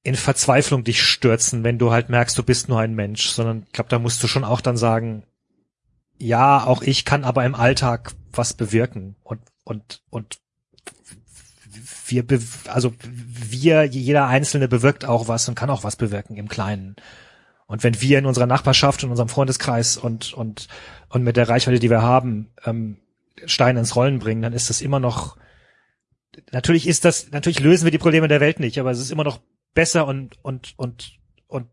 in 0.03 0.15
Verzweiflung 0.15 0.83
dich 0.83 1.03
stürzen, 1.03 1.63
wenn 1.63 1.77
du 1.77 1.91
halt 1.91 2.09
merkst, 2.09 2.37
du 2.37 2.43
bist 2.43 2.69
nur 2.69 2.79
ein 2.79 2.95
Mensch, 2.95 3.27
sondern 3.27 3.63
ich 3.65 3.73
glaube, 3.73 3.89
da 3.89 3.99
musst 3.99 4.23
du 4.23 4.27
schon 4.27 4.43
auch 4.43 4.61
dann 4.61 4.77
sagen, 4.77 5.23
ja, 6.17 6.63
auch 6.63 6.81
ich 6.81 7.05
kann 7.05 7.23
aber 7.23 7.45
im 7.45 7.55
Alltag 7.55 8.13
was 8.31 8.53
bewirken 8.53 9.15
und 9.23 9.41
und 9.63 10.01
und 10.09 10.39
wir, 12.07 12.25
also 12.67 12.93
wir, 13.01 13.83
jeder 13.83 14.27
Einzelne 14.27 14.67
bewirkt 14.67 15.05
auch 15.05 15.27
was 15.27 15.47
und 15.47 15.55
kann 15.55 15.69
auch 15.69 15.83
was 15.83 15.95
bewirken 15.95 16.37
im 16.37 16.47
Kleinen. 16.47 16.95
Und 17.67 17.83
wenn 17.83 18.01
wir 18.01 18.17
in 18.17 18.25
unserer 18.25 18.47
Nachbarschaft, 18.47 19.03
in 19.03 19.11
unserem 19.11 19.29
Freundeskreis 19.29 19.97
und 19.97 20.33
und 20.33 20.67
und 21.09 21.23
mit 21.23 21.37
der 21.37 21.49
Reichweite, 21.49 21.79
die 21.79 21.89
wir 21.89 22.01
haben, 22.01 22.49
ähm, 22.65 22.97
Steine 23.45 23.79
ins 23.79 23.95
Rollen 23.95 24.19
bringen, 24.19 24.41
dann 24.41 24.53
ist 24.53 24.69
das 24.69 24.81
immer 24.81 24.99
noch. 24.99 25.37
Natürlich 26.51 26.87
ist 26.87 27.05
das, 27.05 27.31
natürlich 27.31 27.59
lösen 27.59 27.85
wir 27.85 27.91
die 27.91 27.97
Probleme 27.97 28.27
der 28.27 28.39
Welt 28.39 28.59
nicht, 28.59 28.79
aber 28.79 28.91
es 28.91 28.99
ist 28.99 29.11
immer 29.11 29.23
noch 29.23 29.39
besser 29.73 30.07
und 30.07 30.37
und 30.41 30.73
und 30.77 31.19
und 31.47 31.67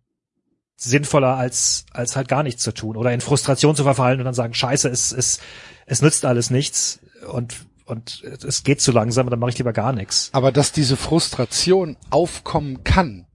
sinnvoller 0.77 1.37
als 1.37 1.87
als 1.93 2.17
halt 2.17 2.29
gar 2.29 2.43
nichts 2.43 2.63
zu 2.63 2.73
tun 2.73 2.97
oder 2.97 3.13
in 3.13 3.21
Frustration 3.21 3.77
zu 3.77 3.85
verfallen 3.85 4.19
und 4.19 4.25
dann 4.25 4.35
sagen 4.35 4.55
Scheiße, 4.55 4.89
es 4.89 5.13
es 5.13 5.41
es 5.87 6.03
nützt 6.03 6.25
alles 6.25 6.51
nichts 6.51 7.01
und 7.29 7.67
und 7.87 8.25
es 8.25 8.65
geht 8.65 8.81
zu 8.81 8.91
langsam, 8.91 9.31
dann 9.31 9.39
mache 9.39 9.51
ich 9.51 9.59
lieber 9.59 9.73
gar 9.73 9.93
nichts. 9.93 10.31
Aber 10.33 10.51
dass 10.51 10.73
diese 10.73 10.97
Frustration 10.97 11.97
aufkommen 12.11 12.83
kann, 12.83 13.27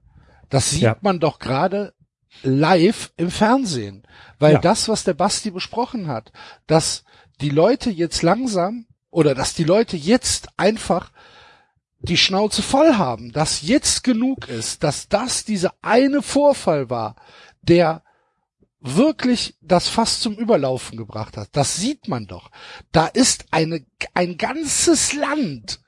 das 0.50 0.72
sieht 0.72 0.82
ja. 0.82 0.98
man 1.00 1.22
doch 1.22 1.40
gerade 1.40 1.94
live 2.44 3.14
im 3.16 3.32
Fernsehen. 3.32 4.04
Weil 4.40 4.54
ja. 4.54 4.60
das, 4.60 4.90
was 4.90 5.04
der 5.04 5.14
Basti 5.14 5.52
besprochen 5.52 6.08
hat, 6.08 6.34
dass 6.68 7.06
die 7.40 7.50
Leute 7.50 7.90
jetzt 7.90 8.22
langsam 8.24 8.86
oder 9.10 9.36
dass 9.36 9.54
die 9.54 9.64
Leute 9.64 9.98
jetzt 9.98 10.50
einfach 10.58 11.12
die 12.02 12.18
Schnauze 12.18 12.62
voll 12.62 12.96
haben, 12.96 13.32
dass 13.32 13.62
jetzt 13.62 14.04
genug 14.04 14.48
ist, 14.48 14.84
dass 14.84 15.08
das 15.08 15.46
dieser 15.46 15.74
eine 15.82 16.22
Vorfall 16.22 16.90
war, 16.90 17.16
der 17.62 18.04
wirklich 18.80 19.56
das 19.62 19.88
fast 19.88 20.22
zum 20.22 20.36
Überlaufen 20.36 20.98
gebracht 20.98 21.38
hat. 21.38 21.50
Das 21.52 21.76
sieht 21.76 22.08
man 22.08 22.26
doch. 22.26 22.50
Da 22.92 23.06
ist 23.06 23.46
eine, 23.52 23.86
ein 24.16 24.38
ganzes 24.38 25.14
Land 25.14 25.80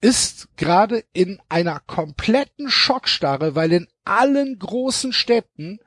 ist 0.00 0.48
gerade 0.56 1.04
in 1.12 1.40
einer 1.48 1.80
kompletten 1.80 2.68
Schockstarre, 2.68 3.54
weil 3.54 3.72
in 3.72 3.88
allen 4.04 4.58
großen 4.58 5.12
Städten 5.12 5.78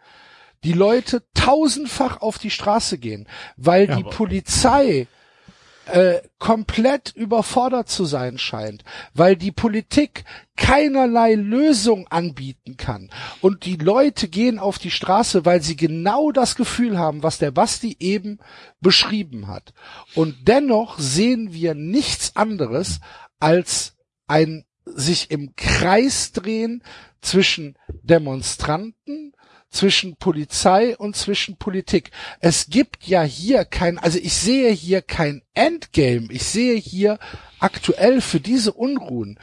die 0.63 0.73
Leute 0.73 1.23
tausendfach 1.35 2.21
auf 2.21 2.39
die 2.39 2.49
Straße 2.49 2.97
gehen, 2.97 3.27
weil 3.57 3.87
ja, 3.87 3.95
die 3.97 4.03
Polizei 4.03 5.07
äh, 5.87 6.21
komplett 6.39 7.13
überfordert 7.15 7.89
zu 7.89 8.05
sein 8.05 8.37
scheint, 8.37 8.83
weil 9.13 9.35
die 9.35 9.51
Politik 9.51 10.25
keinerlei 10.55 11.35
Lösung 11.35 12.07
anbieten 12.07 12.77
kann. 12.77 13.09
Und 13.41 13.65
die 13.65 13.75
Leute 13.77 14.27
gehen 14.27 14.59
auf 14.59 14.79
die 14.79 14.91
Straße, 14.91 15.45
weil 15.45 15.61
sie 15.61 15.75
genau 15.75 16.31
das 16.31 16.55
Gefühl 16.55 16.97
haben, 16.97 17.23
was 17.23 17.37
der 17.37 17.51
Basti 17.51 17.95
eben 17.99 18.39
beschrieben 18.81 19.47
hat. 19.47 19.73
Und 20.15 20.47
dennoch 20.47 20.99
sehen 20.99 21.53
wir 21.53 21.73
nichts 21.73 22.35
anderes 22.35 22.99
als 23.39 23.95
ein 24.27 24.65
sich 24.85 25.31
im 25.31 25.55
Kreis 25.55 26.31
drehen 26.31 26.83
zwischen 27.21 27.77
Demonstranten, 28.03 29.33
zwischen 29.69 30.15
Polizei 30.15 30.95
und 30.97 31.15
zwischen 31.15 31.57
Politik. 31.57 32.11
Es 32.39 32.67
gibt 32.69 33.05
ja 33.05 33.23
hier 33.23 33.65
kein, 33.65 33.97
also 33.97 34.17
ich 34.17 34.33
sehe 34.33 34.71
hier 34.71 35.01
kein 35.01 35.41
Endgame. 35.53 36.27
Ich 36.31 36.43
sehe 36.43 36.75
hier 36.75 37.19
aktuell 37.59 38.21
für 38.21 38.39
diese 38.39 38.73
Unruhen 38.73 39.39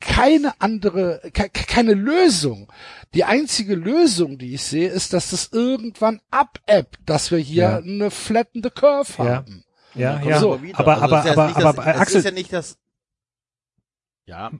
keine 0.00 0.60
andere, 0.60 1.20
keine 1.32 1.94
Lösung. 1.94 2.72
Die 3.14 3.24
einzige 3.24 3.74
Lösung, 3.74 4.38
die 4.38 4.54
ich 4.54 4.62
sehe, 4.62 4.88
ist, 4.88 5.12
dass 5.12 5.30
das 5.30 5.50
irgendwann 5.52 6.20
abebbt, 6.30 6.98
dass 7.04 7.30
wir 7.30 7.38
hier 7.38 7.62
ja. 7.62 7.76
eine 7.78 8.10
flattende 8.10 8.70
Curve 8.70 9.12
ja. 9.18 9.24
haben. 9.24 9.64
Ja, 9.94 10.22
ja. 10.22 10.38
So. 10.38 10.60
Aber, 10.74 11.02
aber, 11.02 11.22
also 11.22 11.30
aber, 11.30 11.56
aber, 11.56 11.68
aber, 11.68 11.86
Axel, 11.86 12.18
ist 12.18 12.24
ja 12.24 12.30
nicht 12.30 12.52
das, 12.52 12.78
ja, 14.26 14.52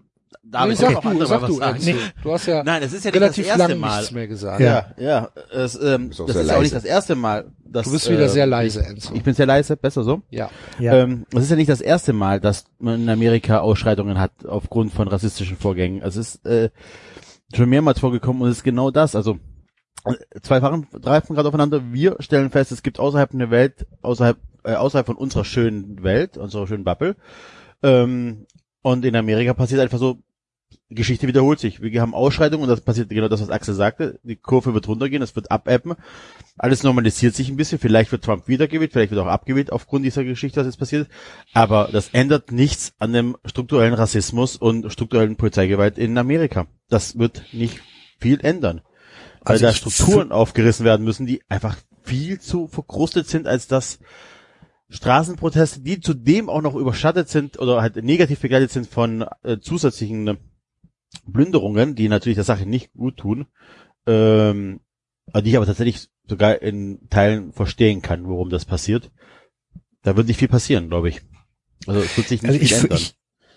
David, 0.43 0.69
nee, 0.69 0.75
sag 0.75 0.97
okay. 0.97 1.19
du, 1.19 1.27
sag 1.27 1.47
du, 1.47 1.61
nee. 1.85 1.97
du 2.23 2.33
hast 2.33 2.47
ja, 2.47 2.63
Nein, 2.65 2.83
es 2.83 2.93
ist 2.93 3.05
ja 3.05 3.11
relativ 3.11 3.45
nicht 3.45 3.51
das 3.51 3.61
erste 3.61 3.77
Mal. 3.77 3.97
nichts 3.99 4.13
mehr 4.13 4.29
gesagt. 4.29 4.61
Ja, 4.61 4.87
ja, 4.97 5.29
es, 5.53 5.81
ähm, 5.81 6.11
ist 6.11 6.21
das 6.21 6.37
ist 6.37 6.51
auch 6.51 6.63
nicht 6.63 6.75
das 6.75 6.85
erste 6.85 7.15
Mal. 7.15 7.53
Dass, 7.65 7.85
du 7.85 7.93
bist 7.93 8.11
wieder 8.11 8.25
äh, 8.25 8.29
sehr 8.29 8.47
leise, 8.47 8.83
Enzo. 8.85 9.13
Ich 9.15 9.23
bin 9.23 9.35
sehr 9.35 9.45
leise, 9.45 9.77
besser 9.77 10.03
so? 10.03 10.23
Ja. 10.31 10.49
ja. 10.79 10.95
Ähm, 10.95 11.27
es 11.35 11.45
ist 11.45 11.51
ja 11.51 11.57
nicht 11.57 11.69
das 11.69 11.83
erste 11.83 12.15
Mal, 12.15 12.41
dass 12.41 12.65
man 12.79 13.03
in 13.03 13.09
Amerika 13.11 13.59
Ausschreitungen 13.59 14.19
hat 14.19 14.33
aufgrund 14.47 14.93
von 14.93 15.07
rassistischen 15.07 15.59
Vorgängen. 15.59 16.01
Es 16.03 16.17
ist 16.17 16.47
äh, 16.47 16.71
schon 17.55 17.69
mehrmals 17.69 18.01
vorgekommen 18.01 18.41
und 18.41 18.49
es 18.49 18.59
ist 18.59 18.65
genau 18.65 18.91
das. 18.91 19.15
Also 19.15 19.39
äh, 20.05 20.41
zwei 20.41 20.61
Fahren 20.61 20.87
greifen 21.03 21.35
gerade 21.35 21.49
aufeinander. 21.49 21.93
Wir 21.93 22.17
stellen 22.21 22.51
fest, 22.51 22.73
es 22.73 22.83
gibt 22.83 22.99
außerhalb 22.99 23.35
einer 23.35 23.51
Welt, 23.51 23.87
außerhalb, 24.01 24.39
äh, 24.65 24.75
außerhalb 24.75 25.07
von 25.07 25.17
unserer 25.17 25.45
schönen 25.45 26.03
Welt, 26.03 26.39
unserer 26.39 26.67
schönen 26.67 26.85
Bubble. 26.85 27.17
Ähm, 27.83 28.47
und 28.83 29.05
in 29.05 29.17
Amerika 29.17 29.55
passiert 29.55 29.81
einfach 29.81 29.99
so 29.99 30.19
Geschichte 30.91 31.27
wiederholt 31.27 31.61
sich. 31.61 31.83
Wir 31.83 32.01
haben 32.01 32.15
Ausschreitungen 32.15 32.63
und 32.63 32.69
das 32.69 32.81
passiert 32.81 33.11
genau 33.11 33.29
das, 33.29 33.43
was 33.43 33.51
Axel 33.51 33.75
sagte. 33.75 34.21
Die 34.23 34.37
Kurve 34.37 34.73
wird 34.73 34.89
runtergehen, 34.89 35.23
es 35.23 35.37
wird 35.37 35.51
abappen. 35.51 35.95
Alles 36.57 36.83
normalisiert 36.83 37.35
sich 37.35 37.51
ein 37.51 37.57
bisschen. 37.57 37.79
Vielleicht 37.79 38.11
wird 38.11 38.25
Trump 38.25 38.49
wiedergewählt, 38.49 38.93
vielleicht 38.93 39.11
wird 39.11 39.21
auch 39.21 39.27
abgewählt 39.27 39.71
aufgrund 39.71 40.07
dieser 40.07 40.25
Geschichte, 40.25 40.61
was 40.61 40.67
jetzt 40.67 40.79
passiert. 40.79 41.09
Aber 41.53 41.91
das 41.93 42.09
ändert 42.11 42.53
nichts 42.53 42.95
an 42.99 43.13
dem 43.13 43.37
strukturellen 43.45 43.95
Rassismus 43.95 44.57
und 44.57 44.91
strukturellen 44.91 45.37
Polizeigewalt 45.37 45.99
in 45.99 46.17
Amerika. 46.17 46.67
Das 46.89 47.19
wird 47.19 47.43
nicht 47.53 47.81
viel 48.19 48.41
ändern. 48.41 48.81
Weil 49.43 49.55
also 49.55 49.67
da 49.67 49.73
Strukturen 49.73 50.33
aufgerissen 50.33 50.87
werden 50.87 51.05
müssen, 51.05 51.27
die 51.27 51.43
einfach 51.49 51.77
viel 52.03 52.41
zu 52.41 52.67
verkrustet 52.67 53.29
sind, 53.29 53.47
als 53.47 53.69
dass 53.69 53.99
Straßenproteste, 54.91 55.81
die 55.81 56.01
zudem 56.01 56.49
auch 56.49 56.63
noch 56.63 56.75
überschattet 56.75 57.29
sind 57.29 57.59
oder 57.59 57.83
halt 57.83 57.97
negativ 57.97 58.41
begleitet 58.41 58.71
sind 58.71 58.87
von 58.87 59.27
äh, 59.43 59.59
zusätzlichen 59.61 60.39
Plünderungen, 61.31 61.95
die 61.95 62.09
natürlich 62.09 62.37
der 62.37 62.45
Sache 62.45 62.67
nicht 62.67 62.93
gut 62.95 63.19
tun, 63.19 63.47
ähm, 64.07 64.81
die 65.35 65.51
ich 65.51 65.57
aber 65.57 65.67
tatsächlich 65.67 66.09
sogar 66.27 66.63
in 66.63 67.09
Teilen 67.11 67.53
verstehen 67.53 68.03
kann, 68.03 68.27
worum 68.27 68.49
das 68.49 68.65
passiert. 68.65 69.11
Da 70.03 70.17
wird 70.17 70.27
nicht 70.27 70.39
viel 70.39 70.49
passieren, 70.49 70.89
glaube 70.89 71.11
ich. 71.11 71.21
Also 71.87 72.01
es 72.01 72.17
wird 72.17 72.29
sich 72.29 72.43
nicht 72.43 72.51
also 72.51 72.63
ich, 72.63 72.73
ändern. 72.73 72.99
Ich, 72.99 73.15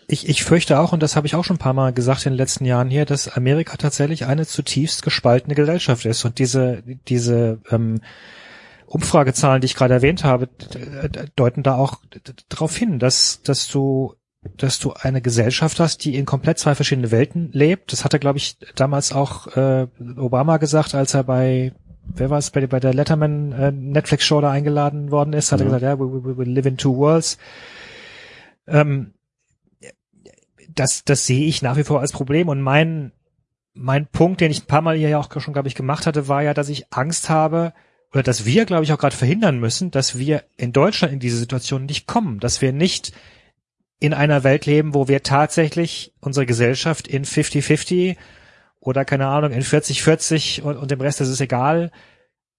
ich, 0.07 0.27
ich 0.27 0.43
fürchte 0.43 0.79
auch, 0.79 0.91
und 0.91 1.01
das 1.01 1.15
habe 1.15 1.27
ich 1.27 1.35
auch 1.35 1.45
schon 1.45 1.55
ein 1.55 1.59
paar 1.59 1.73
Mal 1.73 1.93
gesagt 1.93 2.25
in 2.25 2.33
den 2.33 2.37
letzten 2.37 2.65
Jahren 2.65 2.89
hier, 2.89 3.05
dass 3.05 3.29
Amerika 3.29 3.77
tatsächlich 3.77 4.25
eine 4.25 4.45
zutiefst 4.45 5.03
gespaltene 5.03 5.55
Gesellschaft 5.55 6.05
ist. 6.05 6.25
Und 6.25 6.39
diese, 6.39 6.83
diese 7.07 7.61
ähm, 7.69 8.01
Umfragezahlen, 8.91 9.61
die 9.61 9.65
ich 9.65 9.75
gerade 9.75 9.93
erwähnt 9.93 10.23
habe, 10.23 10.49
deuten 11.35 11.63
da 11.63 11.75
auch 11.75 12.01
darauf 12.49 12.75
hin, 12.75 12.99
dass, 12.99 13.41
dass 13.41 13.67
du 13.67 14.15
dass 14.57 14.79
du 14.79 14.93
eine 14.93 15.21
Gesellschaft 15.21 15.79
hast, 15.79 16.03
die 16.03 16.15
in 16.15 16.25
komplett 16.25 16.57
zwei 16.57 16.73
verschiedene 16.73 17.11
Welten 17.11 17.51
lebt. 17.51 17.91
Das 17.91 18.03
hatte, 18.03 18.17
glaube 18.17 18.39
ich, 18.39 18.57
damals 18.75 19.13
auch 19.13 19.55
äh, 19.55 19.85
Obama 20.17 20.57
gesagt, 20.57 20.95
als 20.95 21.13
er 21.13 21.23
bei 21.23 21.73
wer 22.03 22.31
war 22.31 22.39
es 22.39 22.49
bei, 22.49 22.65
bei 22.65 22.79
der 22.79 22.95
Letterman 22.95 23.51
äh, 23.51 23.71
Netflix 23.71 24.25
Show 24.25 24.41
da 24.41 24.49
eingeladen 24.49 25.11
worden 25.11 25.33
ist, 25.33 25.51
hat 25.51 25.59
ja. 25.59 25.65
er 25.65 25.67
gesagt, 25.67 25.83
ja, 25.83 25.99
we, 25.99 26.23
we, 26.23 26.37
we 26.37 26.43
live 26.43 26.65
in 26.65 26.77
two 26.77 26.97
worlds. 26.97 27.37
Ähm, 28.67 29.13
das, 30.73 31.03
das 31.05 31.27
sehe 31.27 31.45
ich 31.45 31.61
nach 31.61 31.77
wie 31.77 31.83
vor 31.83 31.99
als 31.99 32.11
Problem 32.11 32.49
und 32.49 32.61
mein 32.61 33.11
mein 33.73 34.07
Punkt, 34.07 34.41
den 34.41 34.51
ich 34.51 34.63
ein 34.63 34.67
paar 34.67 34.81
Mal 34.81 34.97
hier 34.97 35.09
ja 35.09 35.19
auch 35.19 35.29
schon, 35.39 35.53
glaube 35.53 35.67
ich, 35.67 35.75
gemacht 35.75 36.05
hatte, 36.05 36.27
war 36.27 36.41
ja, 36.41 36.53
dass 36.53 36.67
ich 36.67 36.91
Angst 36.91 37.29
habe, 37.29 37.73
oder 38.11 38.23
dass 38.23 38.45
wir, 38.45 38.65
glaube 38.65 38.83
ich, 38.83 38.91
auch 38.91 38.97
gerade 38.97 39.15
verhindern 39.15 39.59
müssen, 39.59 39.91
dass 39.91 40.17
wir 40.17 40.43
in 40.57 40.73
Deutschland 40.73 41.13
in 41.13 41.19
diese 41.19 41.37
Situation 41.37 41.85
nicht 41.85 42.07
kommen, 42.07 42.39
dass 42.39 42.61
wir 42.61 42.73
nicht 42.73 43.13
in 43.99 44.13
einer 44.13 44.43
Welt 44.43 44.65
leben, 44.65 44.93
wo 44.93 45.07
wir 45.07 45.23
tatsächlich 45.23 46.13
unsere 46.19 46.45
Gesellschaft 46.45 47.07
in 47.07 47.23
50-50 47.23 48.17
oder 48.79 49.05
keine 49.05 49.27
Ahnung, 49.27 49.51
in 49.51 49.63
40-40 49.63 50.61
und, 50.61 50.75
und 50.75 50.91
dem 50.91 50.99
Rest 50.99 51.21
ist 51.21 51.27
es 51.27 51.39
egal, 51.39 51.91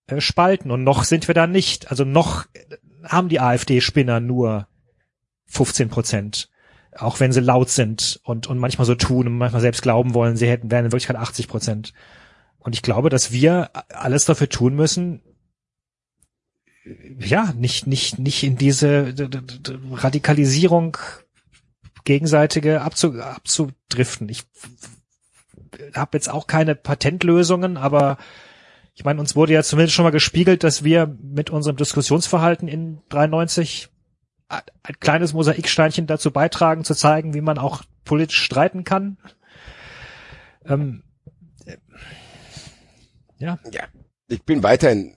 äh, 0.07 0.21
spalten. 0.21 0.71
Und 0.71 0.85
noch 0.85 1.05
sind 1.05 1.29
wir 1.29 1.35
da 1.35 1.47
nicht. 1.47 1.91
Also 1.91 2.05
noch 2.05 2.47
haben 3.05 3.29
die 3.29 3.41
AfD-Spinner 3.41 4.21
nur 4.21 4.69
15 5.47 5.89
Prozent. 5.89 6.49
Auch 6.97 7.21
wenn 7.21 7.33
sie 7.33 7.41
laut 7.41 7.71
sind 7.71 8.21
und, 8.23 8.47
und 8.47 8.59
manchmal 8.59 8.87
so 8.87 8.95
tun 8.95 9.27
und 9.27 9.37
manchmal 9.37 9.63
selbst 9.63 9.83
glauben 9.83 10.15
wollen, 10.15 10.37
sie 10.37 10.49
hätten, 10.49 10.71
wären 10.71 10.85
in 10.85 10.93
Wirklichkeit 10.93 11.17
80 11.17 11.49
Prozent. 11.49 11.93
Und 12.59 12.75
ich 12.75 12.83
glaube, 12.83 13.09
dass 13.09 13.33
wir 13.33 13.71
alles 13.89 14.25
dafür 14.25 14.49
tun 14.49 14.77
müssen, 14.77 15.23
ja, 17.19 17.53
nicht, 17.57 17.87
nicht, 17.87 18.19
nicht 18.19 18.43
in 18.43 18.57
diese 18.57 19.15
Radikalisierung 19.93 20.97
gegenseitige 22.05 22.81
abzu, 22.81 23.21
abzudriften. 23.21 24.29
Ich 24.29 24.45
habe 25.95 26.17
jetzt 26.17 26.29
auch 26.29 26.47
keine 26.47 26.75
Patentlösungen, 26.75 27.77
aber 27.77 28.19
ich 28.95 29.05
meine, 29.05 29.21
uns 29.21 29.37
wurde 29.37 29.53
ja 29.53 29.63
zumindest 29.63 29.95
schon 29.95 30.05
mal 30.05 30.11
gespiegelt, 30.11 30.65
dass 30.65 30.85
wir 30.85 31.17
mit 31.23 31.51
unserem 31.51 31.77
Diskussionsverhalten 31.77 32.69
in 32.69 33.01
93 33.09 33.89
ein 34.49 35.01
kleines 35.01 35.33
Mosaiksteinchen 35.33 36.07
dazu 36.07 36.31
beitragen, 36.31 36.85
zu 36.85 36.95
zeigen, 36.95 37.33
wie 37.33 37.41
man 37.41 37.57
auch 37.57 37.85
politisch 38.05 38.43
streiten 38.43 38.85
kann. 38.85 39.17
Ähm, 40.67 41.05
Ja. 43.43 43.59
Ja. 43.73 43.83
Ich 44.29 44.45
bin 44.45 44.63
weiterhin, 44.63 45.17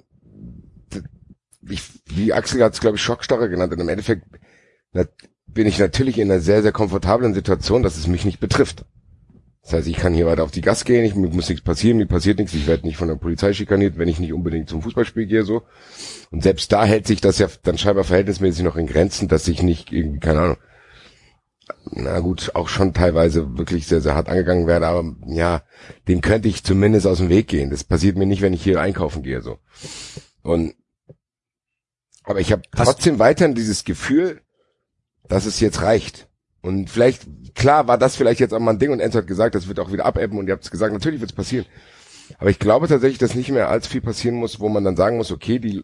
ich, 1.70 1.82
wie 2.07 2.34
Axel 2.34 2.63
hat 2.63 2.74
es, 2.74 2.80
glaube 2.80 2.97
ich, 2.97 3.03
Schockstarre 3.03 3.49
genannt. 3.49 3.74
Und 3.74 3.80
im 3.80 3.89
Endeffekt 3.89 4.24
na, 4.93 5.05
bin 5.47 5.68
ich 5.68 5.80
natürlich 5.80 6.18
in 6.20 6.32
einer 6.32 6.41
sehr, 6.41 6.61
sehr 6.61 6.72
komfortablen 6.72 7.34
Situation, 7.34 7.84
dass 7.84 7.97
es 7.97 8.07
mich 8.07 8.26
nicht 8.26 8.39
betrifft. 8.39 8.86
Das 9.66 9.74
heißt, 9.74 9.88
ich 9.88 9.97
kann 9.97 10.13
hier 10.13 10.28
weiter 10.28 10.43
auf 10.43 10.51
die 10.51 10.61
Gas 10.61 10.86
gehen, 10.86 11.03
ich, 11.03 11.16
mir 11.16 11.30
muss 11.30 11.49
nichts 11.49 11.63
passieren, 11.63 11.97
mir 11.97 12.05
passiert 12.05 12.38
nichts, 12.38 12.53
ich 12.53 12.68
werde 12.68 12.86
nicht 12.86 12.97
von 12.97 13.07
der 13.07 13.16
Polizei 13.16 13.51
schikaniert, 13.51 13.97
wenn 13.97 14.07
ich 14.07 14.20
nicht 14.20 14.32
unbedingt 14.32 14.70
zum 14.70 14.84
Fußballspiel 14.84 15.26
gehe, 15.26 15.43
so. 15.43 15.63
Und 16.30 16.43
selbst 16.43 16.72
da 16.72 16.86
hält 16.86 17.07
sich 17.07 17.20
das 17.20 17.39
ja 17.39 17.47
dann 17.63 17.80
scheinbar 17.80 18.03
verhältnismäßig 18.03 18.63
noch 18.63 18.76
in 18.76 18.86
Grenzen, 18.86 19.28
dass 19.28 19.47
ich 19.47 19.63
nicht 19.63 19.91
irgendwie, 19.91 20.20
keine 20.20 20.41
Ahnung, 20.41 20.57
na 21.91 22.20
gut, 22.20 22.51
auch 22.53 22.68
schon 22.68 22.93
teilweise 22.93 23.57
wirklich 23.57 23.88
sehr, 23.88 24.01
sehr 24.01 24.13
hart 24.13 24.30
angegangen 24.30 24.68
werde, 24.68 24.86
aber 24.86 25.16
ja, 25.26 25.63
dem 26.07 26.22
könnte 26.22 26.47
ich 26.47 26.63
zumindest 26.63 27.07
aus 27.07 27.18
dem 27.18 27.30
Weg 27.30 27.47
gehen. 27.47 27.72
Das 27.72 27.84
passiert 27.84 28.18
mir 28.18 28.28
nicht, 28.28 28.43
wenn 28.43 28.53
ich 28.53 28.63
hier 28.63 28.80
einkaufen 28.80 29.24
gehe, 29.24 29.41
so. 29.41 29.57
Und, 30.43 30.76
aber 32.26 32.39
ich 32.39 32.51
habe 32.51 32.63
trotzdem 32.71 33.19
weiterhin 33.19 33.55
dieses 33.55 33.84
Gefühl, 33.84 34.41
dass 35.28 35.45
es 35.45 35.59
jetzt 35.59 35.82
reicht. 35.82 36.28
Und 36.61 36.89
vielleicht, 36.89 37.26
klar, 37.53 37.88
war 37.88 37.97
das 37.97 38.15
vielleicht 38.15 38.39
jetzt 38.39 38.53
auch 38.53 38.59
mal 38.59 38.71
ein 38.71 38.80
Ding 38.80 38.91
und 38.91 38.99
Enzo 38.99 39.19
hat 39.19 39.28
gesagt, 39.28 39.53
das 39.53 39.67
wird 39.67 39.80
auch 39.80 39.91
wieder 39.91 40.05
abebben 40.05 40.39
und 40.39 40.47
ihr 40.47 40.53
habt 40.53 40.63
es 40.63 40.71
gesagt, 40.71 40.93
natürlich 40.93 41.21
wird 41.21 41.32
es 41.32 41.36
passieren. 41.36 41.65
Aber 42.39 42.49
ich 42.49 42.57
glaube 42.57 42.88
tatsächlich, 42.88 43.19
dass 43.19 43.36
nicht 43.36 43.51
mehr 43.51 43.69
allzu 43.69 43.91
viel 43.91 44.01
passieren 44.01 44.36
muss, 44.36 44.59
wo 44.59 44.67
man 44.67 44.84
dann 44.84 44.95
sagen 44.95 45.17
muss, 45.17 45.32
okay, 45.32 45.59
die, 45.59 45.84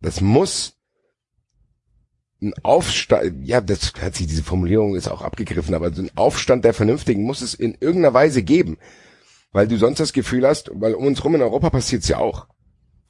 das 0.00 0.20
muss 0.20 0.76
ein 2.40 2.54
Aufstand, 2.62 3.46
ja, 3.46 3.60
das 3.60 3.92
hat 4.00 4.14
sich, 4.14 4.26
diese 4.26 4.44
Formulierung 4.44 4.94
ist 4.94 5.08
auch 5.08 5.22
abgegriffen, 5.22 5.74
aber 5.74 5.92
so 5.92 6.02
ein 6.02 6.10
Aufstand 6.14 6.64
der 6.64 6.74
Vernünftigen 6.74 7.24
muss 7.24 7.42
es 7.42 7.54
in 7.54 7.76
irgendeiner 7.80 8.14
Weise 8.14 8.42
geben. 8.42 8.78
Weil 9.52 9.66
du 9.66 9.76
sonst 9.78 9.98
das 9.98 10.12
Gefühl 10.12 10.46
hast, 10.46 10.70
weil 10.72 10.94
um 10.94 11.06
uns 11.06 11.24
rum 11.24 11.34
in 11.34 11.42
Europa 11.42 11.70
passiert's 11.70 12.06
ja 12.06 12.18
auch. 12.18 12.46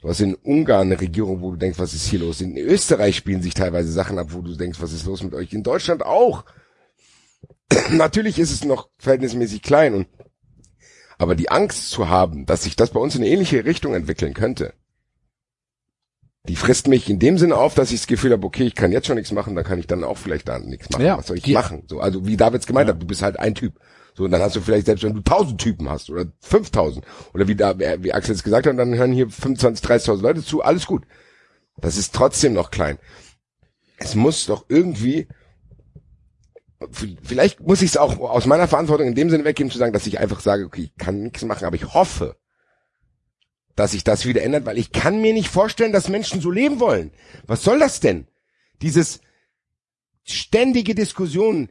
Du 0.00 0.08
hast 0.08 0.20
in 0.20 0.34
Ungarn 0.34 0.88
eine 0.88 1.00
Regierung, 1.00 1.42
wo 1.42 1.50
du 1.50 1.56
denkst, 1.56 1.78
was 1.78 1.92
ist 1.92 2.06
hier 2.06 2.20
los? 2.20 2.40
In 2.40 2.56
Österreich 2.56 3.16
spielen 3.16 3.42
sich 3.42 3.52
teilweise 3.52 3.92
Sachen 3.92 4.18
ab, 4.18 4.28
wo 4.30 4.40
du 4.40 4.54
denkst, 4.54 4.80
was 4.80 4.92
ist 4.92 5.04
los 5.04 5.22
mit 5.22 5.34
euch? 5.34 5.52
In 5.52 5.62
Deutschland 5.62 6.02
auch. 6.04 6.44
Natürlich 7.90 8.38
ist 8.38 8.50
es 8.50 8.64
noch 8.64 8.88
verhältnismäßig 8.98 9.62
klein 9.62 9.94
und 9.94 10.06
aber 11.18 11.34
die 11.34 11.50
Angst 11.50 11.90
zu 11.90 12.08
haben, 12.08 12.46
dass 12.46 12.62
sich 12.62 12.76
das 12.76 12.90
bei 12.90 13.00
uns 13.00 13.14
in 13.14 13.20
eine 13.20 13.30
ähnliche 13.30 13.66
Richtung 13.66 13.94
entwickeln 13.94 14.32
könnte, 14.32 14.72
die 16.48 16.56
frisst 16.56 16.88
mich 16.88 17.10
in 17.10 17.18
dem 17.18 17.36
Sinne 17.36 17.56
auf, 17.56 17.74
dass 17.74 17.92
ich 17.92 18.00
das 18.00 18.06
Gefühl 18.06 18.32
habe, 18.32 18.46
okay, 18.46 18.64
ich 18.64 18.74
kann 18.74 18.92
jetzt 18.92 19.06
schon 19.06 19.16
nichts 19.16 19.30
machen, 19.30 19.54
dann 19.54 19.64
kann 19.64 19.78
ich 19.78 19.86
dann 19.86 20.02
auch 20.02 20.16
vielleicht 20.16 20.48
da 20.48 20.58
nichts 20.58 20.88
machen. 20.88 21.04
Ja, 21.04 21.18
Was 21.18 21.26
soll 21.26 21.36
ich 21.36 21.46
machen? 21.48 21.82
So, 21.88 22.00
also 22.00 22.26
wie 22.26 22.38
Davids 22.38 22.66
gemeint 22.66 22.88
hat, 22.88 23.02
du 23.02 23.06
bist 23.06 23.20
halt 23.20 23.38
ein 23.38 23.54
Typ. 23.54 23.78
So, 24.20 24.26
und 24.26 24.32
dann 24.32 24.42
hast 24.42 24.54
du 24.54 24.60
vielleicht, 24.60 24.84
selbst 24.84 25.02
wenn 25.02 25.14
du 25.14 25.22
tausend 25.22 25.58
Typen 25.58 25.88
hast 25.88 26.10
oder 26.10 26.26
5000 26.40 27.02
oder 27.32 27.48
wie 27.48 27.54
da, 27.54 27.78
wie 27.78 28.12
Axel 28.12 28.34
jetzt 28.34 28.44
gesagt 28.44 28.66
hat, 28.66 28.78
dann 28.78 28.94
hören 28.94 29.14
hier 29.14 29.30
25, 29.30 29.82
30.000 29.82 30.20
Leute 30.20 30.44
zu, 30.44 30.60
alles 30.60 30.84
gut. 30.84 31.04
Das 31.78 31.96
ist 31.96 32.14
trotzdem 32.14 32.52
noch 32.52 32.70
klein. 32.70 32.98
Es 33.96 34.14
muss 34.14 34.44
doch 34.44 34.66
irgendwie, 34.68 35.26
vielleicht 37.22 37.60
muss 37.60 37.80
ich 37.80 37.92
es 37.92 37.96
auch 37.96 38.18
aus 38.18 38.44
meiner 38.44 38.68
Verantwortung 38.68 39.06
in 39.06 39.14
dem 39.14 39.30
Sinne 39.30 39.46
weggeben, 39.46 39.72
zu 39.72 39.78
sagen, 39.78 39.94
dass 39.94 40.06
ich 40.06 40.18
einfach 40.18 40.40
sage, 40.40 40.66
okay, 40.66 40.82
ich 40.82 40.96
kann 40.98 41.22
nichts 41.22 41.42
machen, 41.42 41.64
aber 41.64 41.76
ich 41.76 41.94
hoffe, 41.94 42.36
dass 43.74 43.92
sich 43.92 44.04
das 44.04 44.26
wieder 44.26 44.42
ändert, 44.42 44.66
weil 44.66 44.76
ich 44.76 44.92
kann 44.92 45.22
mir 45.22 45.32
nicht 45.32 45.48
vorstellen, 45.48 45.94
dass 45.94 46.10
Menschen 46.10 46.42
so 46.42 46.50
leben 46.50 46.78
wollen. 46.78 47.10
Was 47.46 47.64
soll 47.64 47.78
das 47.78 48.00
denn? 48.00 48.26
Dieses 48.82 49.22
ständige 50.24 50.94
Diskussionen 50.94 51.70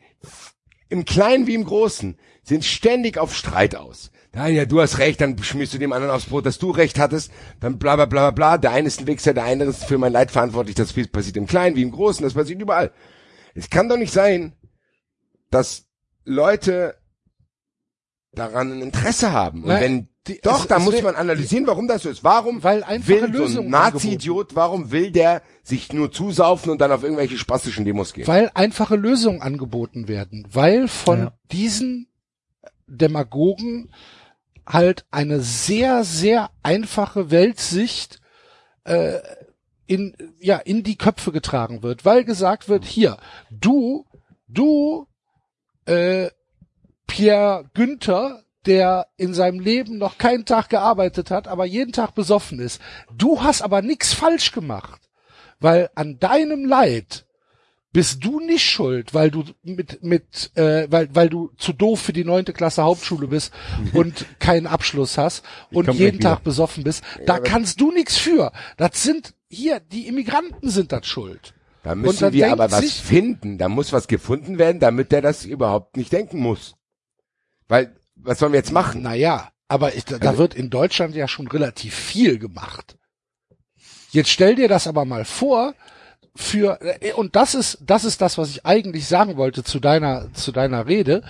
im 0.90 1.06
Kleinen 1.06 1.46
wie 1.46 1.54
im 1.54 1.66
Großen 1.66 2.18
sind 2.50 2.66
ständig 2.66 3.18
auf 3.18 3.34
Streit 3.36 3.76
aus. 3.76 4.12
Ja, 4.36 4.48
ja, 4.48 4.66
du 4.66 4.82
hast 4.82 4.98
recht, 5.00 5.22
dann 5.22 5.42
schmierst 5.42 5.74
du 5.74 5.78
dem 5.78 5.92
anderen 5.94 6.14
aufs 6.14 6.26
Brot, 6.26 6.46
dass 6.46 6.60
du 6.60 6.70
recht 6.72 7.00
hattest, 7.00 7.32
dann 7.62 7.80
bla 7.80 7.96
bla 7.96 8.06
bla 8.06 8.30
bla 8.30 8.32
bla. 8.32 8.58
Der 8.58 8.72
eine 8.72 8.88
ist 8.88 9.00
ein 9.00 9.08
Wichser, 9.08 9.34
der 9.34 9.46
andere 9.46 9.70
ist 9.70 9.86
für 9.86 9.98
mein 9.98 10.12
Leid 10.12 10.30
verantwortlich. 10.32 10.76
Das 10.76 10.94
passiert 10.94 11.38
im 11.38 11.48
Kleinen 11.48 11.76
wie 11.76 11.82
im 11.82 11.92
Großen, 11.92 12.24
das 12.24 12.34
passiert 12.34 12.62
überall. 12.62 12.92
Es 13.56 13.70
kann 13.70 13.88
doch 13.90 13.98
nicht 13.98 14.14
sein, 14.14 14.54
dass 15.50 15.86
Leute 16.26 16.96
daran 18.34 18.72
ein 18.72 18.82
Interesse 18.82 19.32
haben. 19.32 19.64
Und 19.64 19.70
Nein, 19.70 19.82
wenn 19.82 20.10
die- 20.28 20.40
doch, 20.44 20.62
es- 20.62 20.68
da 20.68 20.78
es 20.78 20.84
muss 20.84 21.02
man 21.02 21.16
analysieren, 21.16 21.66
warum 21.66 21.88
das 21.88 22.04
so 22.04 22.10
ist. 22.10 22.24
Warum 22.24 22.64
Weil 22.64 22.84
einfache 22.84 23.08
will 23.10 23.20
so 23.22 23.26
ein 23.26 23.32
Lösungen 23.32 23.70
Nazi-Idiot, 23.72 24.56
warum 24.56 24.92
will 24.92 25.12
der 25.12 25.42
sich 25.64 25.92
nur 25.92 26.12
zusaufen 26.12 26.72
und 26.72 26.80
dann 26.82 26.92
auf 26.92 27.04
irgendwelche 27.04 27.38
spastischen 27.40 27.86
Demos 27.86 28.14
gehen? 28.14 28.28
Weil 28.28 28.52
einfache 28.54 28.96
Lösungen 28.96 29.42
angeboten 29.42 30.08
werden, 30.08 30.48
weil 30.52 30.88
von 30.88 31.20
Ja. 31.20 31.34
diesen 31.52 32.08
Demagogen 32.90 33.92
halt 34.66 35.06
eine 35.12 35.42
sehr, 35.42 36.04
sehr 36.04 36.52
einfache 36.64 37.32
Weltsicht 37.32 38.22
äh, 38.84 39.20
in, 39.88 40.16
ja, 40.40 40.58
in 40.58 40.84
die 40.84 40.98
Köpfe 40.98 41.32
getragen 41.32 41.82
wird, 41.82 42.06
weil 42.06 42.24
gesagt 42.24 42.70
wird, 42.70 42.86
hier, 42.86 43.18
du, 43.50 44.06
du, 44.48 45.08
äh, 45.86 46.30
Pierre 47.08 47.70
Günther, 47.74 48.44
der 48.68 49.08
in 49.18 49.34
seinem 49.34 49.60
Leben 49.60 49.98
noch 49.98 50.20
keinen 50.20 50.46
Tag 50.46 50.70
gearbeitet 50.70 51.32
hat, 51.32 51.48
aber 51.48 51.66
jeden 51.66 51.92
Tag 51.92 52.14
besoffen 52.14 52.60
ist, 52.60 52.80
du 53.12 53.42
hast 53.42 53.64
aber 53.64 53.82
nichts 53.82 54.14
falsch 54.14 54.52
gemacht, 54.52 55.10
weil 55.60 55.90
an 55.96 56.20
deinem 56.20 56.66
Leid 56.66 57.26
bist 57.92 58.24
du 58.24 58.40
nicht 58.40 58.64
schuld, 58.70 59.14
weil 59.14 59.32
du 59.32 59.44
mit 59.64 60.04
mit 60.04 60.52
äh, 60.56 60.88
weil 60.92 61.10
weil 61.14 61.30
du 61.30 61.52
zu 61.58 61.74
doof 61.74 62.00
für 62.02 62.14
die 62.14 62.24
neunte 62.24 62.54
Klasse 62.54 62.84
Hauptschule 62.84 63.28
bist 63.28 63.52
und 63.94 64.26
keinen 64.40 64.68
Abschluss 64.68 65.18
hast 65.18 65.44
und 65.72 65.92
jeden 65.94 66.20
Tag 66.20 66.44
besoffen 66.44 66.84
bist. 66.84 67.04
Da 67.26 67.40
kannst 67.40 67.82
du 67.82 67.92
nichts 67.92 68.18
für. 68.18 68.52
Das 68.78 69.02
sind 69.02 69.34
hier 69.50 69.80
die 69.80 70.08
Immigranten 70.08 70.70
sind 70.70 70.92
das 70.92 71.08
schuld. 71.08 71.54
Da 71.84 71.96
müssen 71.96 72.34
wir 72.34 72.52
aber 72.52 72.70
was 72.72 72.94
finden. 72.94 73.58
Da 73.58 73.70
muss 73.70 73.94
was 73.94 74.08
gefunden 74.08 74.60
werden, 74.60 74.80
damit 74.80 75.12
der 75.12 75.22
das 75.22 75.46
überhaupt 75.46 75.98
nicht 75.98 76.12
denken 76.12 76.40
muss. 76.40 76.76
Weil, 77.68 77.96
was 78.16 78.40
sollen 78.40 78.52
wir 78.52 78.60
jetzt 78.60 78.72
machen? 78.74 79.02
Naja, 79.02 79.52
aber 79.68 79.96
ich, 79.96 80.04
da 80.06 80.18
Also- 80.18 80.38
wird 80.40 80.56
in 80.56 80.70
Deutschland 80.70 81.16
ja 81.16 81.28
schon 81.28 81.48
relativ 81.48 81.96
viel 81.96 82.38
gemacht. 82.38 82.98
Jetzt 84.12 84.30
stell 84.30 84.56
dir 84.56 84.68
das 84.68 84.88
aber 84.88 85.06
mal 85.06 85.24
vor, 85.24 85.74
für, 86.36 86.80
äh, 86.82 87.14
und 87.14 87.36
das 87.36 87.56
ist, 87.56 87.80
das 87.82 88.04
ist 88.04 88.22
das, 88.22 88.38
was 88.38 88.50
ich 88.50 88.66
eigentlich 88.66 89.08
sagen 89.08 89.38
wollte 89.38 89.64
zu 89.64 89.80
deiner, 89.80 90.32
zu 90.34 90.52
deiner 90.52 90.88
Rede, 90.88 91.24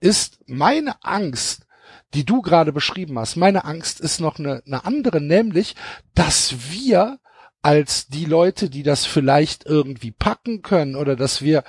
ist 0.00 0.40
meine 0.46 1.02
Angst, 1.02 1.66
die 2.14 2.24
du 2.24 2.42
gerade 2.42 2.72
beschrieben 2.72 3.18
hast. 3.18 3.36
Meine 3.36 3.64
Angst 3.64 4.00
ist 4.00 4.20
noch 4.20 4.38
eine, 4.38 4.62
eine 4.66 4.84
andere, 4.84 5.20
nämlich, 5.20 5.74
dass 6.14 6.70
wir 6.70 7.18
als 7.62 8.06
die 8.06 8.24
Leute, 8.24 8.70
die 8.70 8.82
das 8.82 9.06
vielleicht 9.06 9.66
irgendwie 9.66 10.12
packen 10.12 10.62
können 10.62 10.94
oder 10.94 11.16
dass 11.16 11.42
wir, 11.42 11.64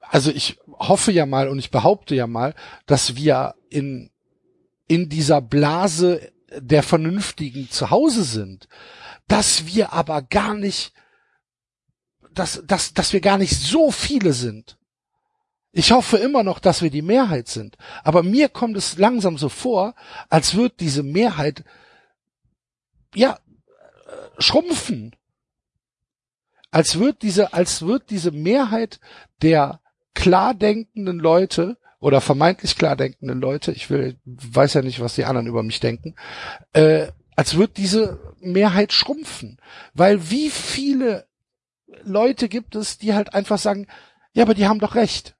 also 0.00 0.30
ich 0.30 0.58
hoffe 0.78 1.12
ja 1.12 1.26
mal 1.26 1.48
und 1.48 1.58
ich 1.58 1.70
behaupte 1.70 2.14
ja 2.14 2.26
mal, 2.26 2.54
dass 2.86 3.14
wir 3.14 3.54
in, 3.68 4.10
in 4.88 5.08
dieser 5.08 5.42
Blase 5.42 6.32
der 6.58 6.82
Vernünftigen 6.82 7.68
zu 7.70 7.90
Hause 7.90 8.24
sind, 8.24 8.68
dass 9.28 9.66
wir 9.66 9.92
aber 9.92 10.22
gar 10.22 10.54
nicht, 10.54 10.92
dass, 12.36 12.62
dass, 12.66 12.94
dass 12.94 13.12
wir 13.12 13.20
gar 13.20 13.38
nicht 13.38 13.56
so 13.56 13.90
viele 13.90 14.32
sind. 14.32 14.76
Ich 15.72 15.92
hoffe 15.92 16.16
immer 16.16 16.42
noch, 16.42 16.58
dass 16.58 16.82
wir 16.82 16.90
die 16.90 17.02
Mehrheit 17.02 17.48
sind. 17.48 17.76
Aber 18.02 18.22
mir 18.22 18.48
kommt 18.48 18.76
es 18.76 18.96
langsam 18.96 19.36
so 19.36 19.48
vor, 19.48 19.94
als 20.30 20.54
wird 20.54 20.80
diese 20.80 21.02
Mehrheit, 21.02 21.64
ja, 23.14 23.38
schrumpfen. 24.38 25.14
Als 26.70 26.98
wird 26.98 27.22
diese, 27.22 27.52
als 27.52 27.82
wird 27.82 28.10
diese 28.10 28.30
Mehrheit 28.30 29.00
der 29.42 29.80
klar 30.14 30.54
denkenden 30.54 31.18
Leute 31.18 31.76
oder 32.00 32.20
vermeintlich 32.20 32.76
klar 32.76 32.96
denkenden 32.96 33.40
Leute, 33.40 33.72
ich 33.72 33.90
will, 33.90 34.18
weiß 34.24 34.74
ja 34.74 34.82
nicht, 34.82 35.00
was 35.00 35.14
die 35.14 35.24
anderen 35.24 35.46
über 35.46 35.62
mich 35.62 35.80
denken, 35.80 36.14
äh, 36.72 37.08
als 37.34 37.56
wird 37.56 37.76
diese 37.76 38.18
Mehrheit 38.40 38.92
schrumpfen. 38.92 39.58
Weil 39.94 40.30
wie 40.30 40.50
viele 40.50 41.26
Leute 42.02 42.48
gibt 42.48 42.74
es, 42.74 42.98
die 42.98 43.14
halt 43.14 43.34
einfach 43.34 43.58
sagen, 43.58 43.86
ja, 44.32 44.42
aber 44.42 44.54
die 44.54 44.66
haben 44.66 44.80
doch 44.80 44.94
recht. 44.94 45.36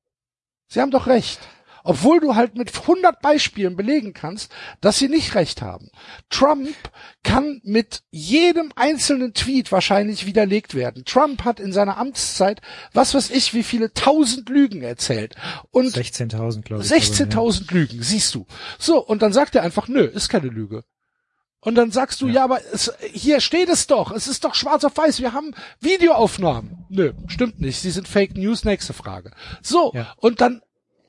Sie 0.68 0.80
haben 0.80 0.90
doch 0.90 1.06
recht. 1.06 1.40
Obwohl 1.88 2.18
du 2.18 2.34
halt 2.34 2.56
mit 2.58 2.76
100 2.76 3.22
Beispielen 3.22 3.76
belegen 3.76 4.12
kannst, 4.12 4.50
dass 4.80 4.98
sie 4.98 5.08
nicht 5.08 5.36
recht 5.36 5.62
haben. 5.62 5.88
Trump 6.30 6.74
kann 7.22 7.60
mit 7.62 8.02
jedem 8.10 8.72
einzelnen 8.74 9.34
Tweet 9.34 9.70
wahrscheinlich 9.70 10.26
widerlegt 10.26 10.74
werden. 10.74 11.04
Trump 11.04 11.44
hat 11.44 11.60
in 11.60 11.72
seiner 11.72 11.96
Amtszeit, 11.96 12.60
was 12.92 13.14
weiß 13.14 13.30
ich, 13.30 13.54
wie 13.54 13.62
viele 13.62 13.92
tausend 13.92 14.48
Lügen 14.48 14.82
erzählt. 14.82 15.36
Und 15.70 15.94
16.000, 15.94 16.62
glaube 16.62 16.82
ich. 16.82 16.90
16.000 16.90 17.72
Lügen, 17.72 18.02
siehst 18.02 18.34
du. 18.34 18.46
So, 18.80 18.98
und 18.98 19.22
dann 19.22 19.32
sagt 19.32 19.54
er 19.54 19.62
einfach, 19.62 19.86
nö, 19.86 20.02
ist 20.02 20.28
keine 20.28 20.48
Lüge. 20.48 20.82
Und 21.66 21.74
dann 21.74 21.90
sagst 21.90 22.20
du, 22.20 22.28
ja, 22.28 22.44
aber 22.44 22.60
es, 22.72 22.92
hier 23.12 23.40
steht 23.40 23.68
es 23.68 23.88
doch, 23.88 24.12
es 24.12 24.28
ist 24.28 24.44
doch 24.44 24.54
schwarz 24.54 24.84
auf 24.84 24.96
weiß, 24.96 25.18
wir 25.20 25.32
haben 25.32 25.52
Videoaufnahmen. 25.80 26.86
Nö, 26.88 27.12
stimmt 27.26 27.60
nicht, 27.60 27.80
sie 27.80 27.90
sind 27.90 28.06
Fake 28.06 28.36
News, 28.36 28.64
nächste 28.64 28.92
Frage. 28.92 29.32
So, 29.62 29.90
Ja. 29.92 30.14
und 30.18 30.40
dann 30.40 30.62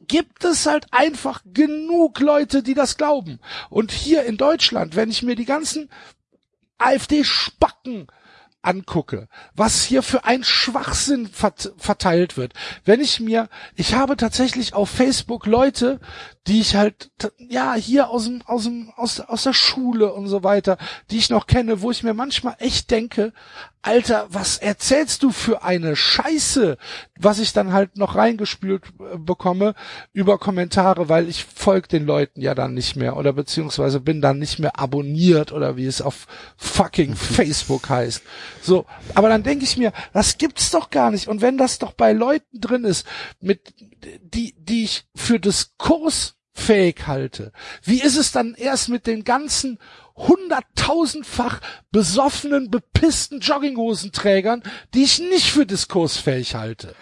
gibt 0.08 0.44
es 0.44 0.66
halt 0.66 0.88
einfach 0.92 1.42
genug 1.54 2.20
Leute, 2.20 2.64
die 2.64 2.74
das 2.74 2.98
glauben. 2.98 3.40
Und 3.70 3.92
hier 3.92 4.24
in 4.24 4.38
Deutschland, 4.38 4.96
wenn 4.96 5.12
ich 5.12 5.22
mir 5.22 5.36
die 5.36 5.46
ganzen 5.46 5.90
AfD-Spacken 6.80 8.08
angucke, 8.62 9.28
was 9.56 9.84
hier 9.84 10.04
für 10.04 10.26
ein 10.26 10.44
Schwachsinn 10.44 11.28
vert 11.28 11.74
verteilt 11.78 12.38
wird. 12.38 12.54
Wenn 12.84 13.02
ich 13.02 13.20
mir, 13.20 13.50
ich 13.76 13.94
habe 13.94 14.18
tatsächlich 14.18 14.74
auf 14.74 14.90
Facebook 14.90 15.46
Leute, 15.46 16.00
die 16.48 16.60
ich 16.60 16.76
halt, 16.76 17.12
ja, 17.38 17.76
hier 17.76 18.10
aus 18.10 18.26
dem, 18.26 18.42
aus 18.46 18.64
dem, 18.64 18.92
aus, 18.96 19.20
aus 19.20 19.44
der 19.44 19.54
Schule 19.54 20.14
und 20.14 20.28
so 20.28 20.44
weiter, 20.44 20.78
die 21.12 21.18
ich 21.18 21.30
noch 21.30 21.48
kenne, 21.48 21.82
wo 21.82 21.92
ich 21.92 22.04
mir 22.04 22.14
manchmal 22.14 22.56
echt 22.60 22.92
denke, 22.92 23.34
Alter, 23.82 24.28
was 24.30 24.58
erzählst 24.58 25.24
du 25.24 25.32
für 25.32 25.64
eine 25.64 25.96
Scheiße, 25.96 26.78
was 27.20 27.40
ich 27.40 27.54
dann 27.54 27.72
halt 27.74 27.98
noch 27.98 28.16
reingespült 28.16 28.84
äh, 29.00 29.18
bekomme 29.18 29.76
über 30.14 30.38
Kommentare, 30.38 31.10
weil 31.10 31.30
ich 31.30 31.46
folge 31.46 31.88
den 31.88 32.06
Leuten 32.06 32.42
ja 32.42 32.56
dann 32.56 32.74
nicht 32.74 32.96
mehr 32.96 33.16
oder 33.16 33.34
beziehungsweise 33.34 34.00
bin 34.00 34.22
dann 34.22 34.40
nicht 34.40 34.60
mehr 34.60 34.80
abonniert 34.80 35.52
oder 35.52 35.78
wie 35.78 35.86
es 35.86 36.02
auf 36.02 36.28
fucking 36.58 37.16
Facebook 37.16 37.90
heißt. 37.90 38.24
So, 38.62 38.86
aber 39.14 39.30
dann 39.30 39.44
denke 39.44 39.64
ich 39.64 39.78
mir, 39.78 39.94
das 40.12 40.38
gibt's 40.38 40.72
doch 40.72 40.90
gar 40.90 41.12
nicht. 41.12 41.28
Und 41.28 41.42
wenn 41.42 41.58
das 41.58 41.80
doch 41.80 41.94
bei 41.94 42.14
Leuten 42.14 42.60
drin 42.60 42.84
ist, 42.84 43.08
mit 43.40 43.74
die, 44.22 44.54
die 44.58 44.84
ich 44.84 45.06
für 45.16 45.40
diskursfähig 45.40 47.08
halte, 47.08 47.52
wie 47.84 48.02
ist 48.02 48.18
es 48.18 48.32
dann 48.32 48.56
erst 48.56 48.90
mit 48.90 49.08
den 49.08 49.24
ganzen 49.24 49.80
hunderttausendfach 50.18 51.62
besoffenen, 51.92 52.70
bepissten 52.70 53.40
Jogginghosenträgern, 53.40 54.64
die 54.94 55.04
ich 55.04 55.20
nicht 55.20 55.52
für 55.52 55.66
diskursfähig 55.66 56.56
halte. 56.56 56.96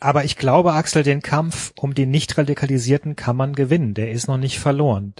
Aber 0.00 0.24
ich 0.24 0.36
glaube, 0.36 0.74
Axel, 0.74 1.02
den 1.02 1.22
Kampf 1.22 1.72
um 1.76 1.94
die 1.94 2.06
nicht 2.06 2.38
radikalisierten 2.38 3.16
kann 3.16 3.36
man 3.36 3.54
gewinnen. 3.54 3.94
Der 3.94 4.12
ist 4.12 4.28
noch 4.28 4.36
nicht 4.36 4.60
verloren. 4.60 5.14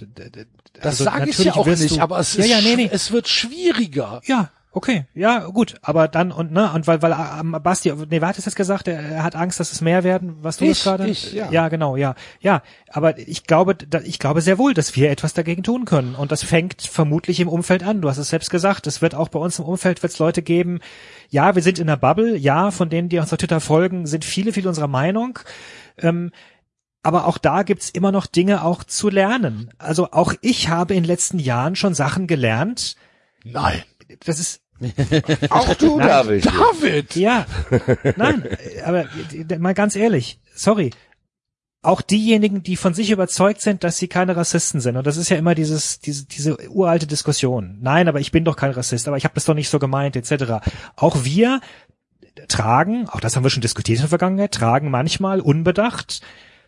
Das 0.73 1.01
also, 1.01 1.03
sage 1.03 1.29
ich 1.29 1.39
ja 1.39 1.55
auch 1.55 1.65
nicht, 1.65 1.99
aber 1.99 2.19
es, 2.19 2.35
ja, 2.35 2.43
ist, 2.43 2.49
ja, 2.49 2.61
nee, 2.61 2.75
nee. 2.75 2.89
es 2.91 3.11
wird 3.11 3.27
schwieriger. 3.27 4.21
Ja, 4.25 4.51
Okay, 4.71 5.05
ja, 5.15 5.47
gut, 5.47 5.77
aber 5.81 6.07
dann 6.07 6.31
und 6.31 6.51
ne 6.51 6.71
und 6.71 6.85
weil 6.85 7.01
weil 7.01 7.15
ähm, 7.39 7.57
Basti, 7.63 7.91
nee, 7.91 8.21
wer 8.21 8.27
hat 8.27 8.37
es 8.37 8.45
jetzt 8.45 8.55
gesagt? 8.55 8.87
Er, 8.87 8.99
er 8.99 9.23
hat 9.23 9.35
Angst, 9.35 9.59
dass 9.59 9.71
es 9.71 9.81
mehr 9.81 10.03
werden. 10.03 10.37
Was 10.43 10.57
du 10.57 10.65
ich, 10.65 10.83
gerade? 10.83 11.07
Ich, 11.07 11.33
ja. 11.33 11.49
ja, 11.49 11.69
genau, 11.69 11.95
ja, 11.95 12.13
ja. 12.39 12.61
Aber 12.91 13.17
ich 13.17 13.45
glaube, 13.45 13.73
da, 13.73 13.99
ich 14.01 14.19
glaube 14.19 14.41
sehr 14.41 14.59
wohl, 14.59 14.75
dass 14.75 14.95
wir 14.95 15.09
etwas 15.09 15.33
dagegen 15.33 15.63
tun 15.63 15.85
können 15.85 16.13
und 16.13 16.31
das 16.31 16.43
fängt 16.43 16.83
vermutlich 16.83 17.39
im 17.39 17.47
Umfeld 17.47 17.81
an. 17.81 18.01
Du 18.01 18.09
hast 18.09 18.19
es 18.19 18.29
selbst 18.29 18.51
gesagt. 18.51 18.85
Es 18.85 19.01
wird 19.01 19.15
auch 19.15 19.29
bei 19.29 19.39
uns 19.39 19.57
im 19.57 19.65
Umfeld 19.65 20.03
wird 20.03 20.13
es 20.13 20.19
Leute 20.19 20.43
geben. 20.43 20.81
Ja, 21.29 21.55
wir 21.55 21.63
sind 21.63 21.79
in 21.79 21.87
der 21.87 21.97
Bubble. 21.97 22.37
Ja, 22.37 22.69
von 22.69 22.89
denen, 22.89 23.09
die 23.09 23.17
uns 23.17 23.33
auf 23.33 23.39
Twitter 23.39 23.61
folgen, 23.61 24.05
sind 24.05 24.23
viele, 24.23 24.53
viele 24.53 24.69
unserer 24.69 24.87
Meinung. 24.87 25.39
Ähm, 25.97 26.31
aber 27.01 27.25
auch 27.25 27.39
da 27.39 27.63
gibt's 27.63 27.89
immer 27.89 28.11
noch 28.11 28.27
Dinge 28.27 28.63
auch 28.63 28.83
zu 28.83 29.09
lernen. 29.09 29.73
Also 29.79 30.11
auch 30.11 30.33
ich 30.41 30.69
habe 30.69 30.93
in 30.93 31.03
den 31.03 31.07
letzten 31.07 31.39
Jahren 31.39 31.75
schon 31.75 31.95
Sachen 31.95 32.27
gelernt. 32.27 32.95
Nein. 33.43 33.81
Das 34.25 34.39
ist 34.39 34.61
Auch 35.49 35.73
du, 35.75 35.97
Nein, 35.97 36.07
David. 36.07 36.45
David! 36.45 37.15
Ja, 37.15 37.45
nein, 38.15 38.47
aber 38.85 39.05
mal 39.59 39.73
ganz 39.73 39.95
ehrlich, 39.95 40.39
sorry. 40.55 40.91
Auch 41.81 42.01
diejenigen, 42.01 42.61
die 42.61 42.75
von 42.75 42.93
sich 42.93 43.11
überzeugt 43.11 43.61
sind, 43.61 43.85
dass 43.85 43.97
sie 43.97 44.09
keine 44.09 44.35
Rassisten 44.35 44.81
sind, 44.81 44.97
und 44.97 45.07
das 45.07 45.17
ist 45.17 45.29
ja 45.29 45.37
immer 45.37 45.55
dieses, 45.55 45.99
diese, 45.99 46.25
diese 46.25 46.69
uralte 46.69 47.07
Diskussion. 47.07 47.77
Nein, 47.81 48.07
aber 48.07 48.19
ich 48.19 48.31
bin 48.31 48.43
doch 48.43 48.57
kein 48.57 48.71
Rassist, 48.71 49.07
aber 49.07 49.17
ich 49.17 49.23
habe 49.23 49.35
das 49.35 49.45
doch 49.45 49.53
nicht 49.53 49.69
so 49.69 49.79
gemeint, 49.79 50.15
etc. 50.15 50.65
Auch 50.95 51.23
wir 51.23 51.61
tragen, 52.47 53.07
auch 53.09 53.19
das 53.19 53.35
haben 53.35 53.43
wir 53.43 53.49
schon 53.49 53.61
diskutiert 53.61 53.97
in 53.97 54.03
der 54.03 54.09
Vergangenheit, 54.09 54.53
tragen 54.53 54.89
manchmal 54.89 55.39
unbedacht 55.41 56.21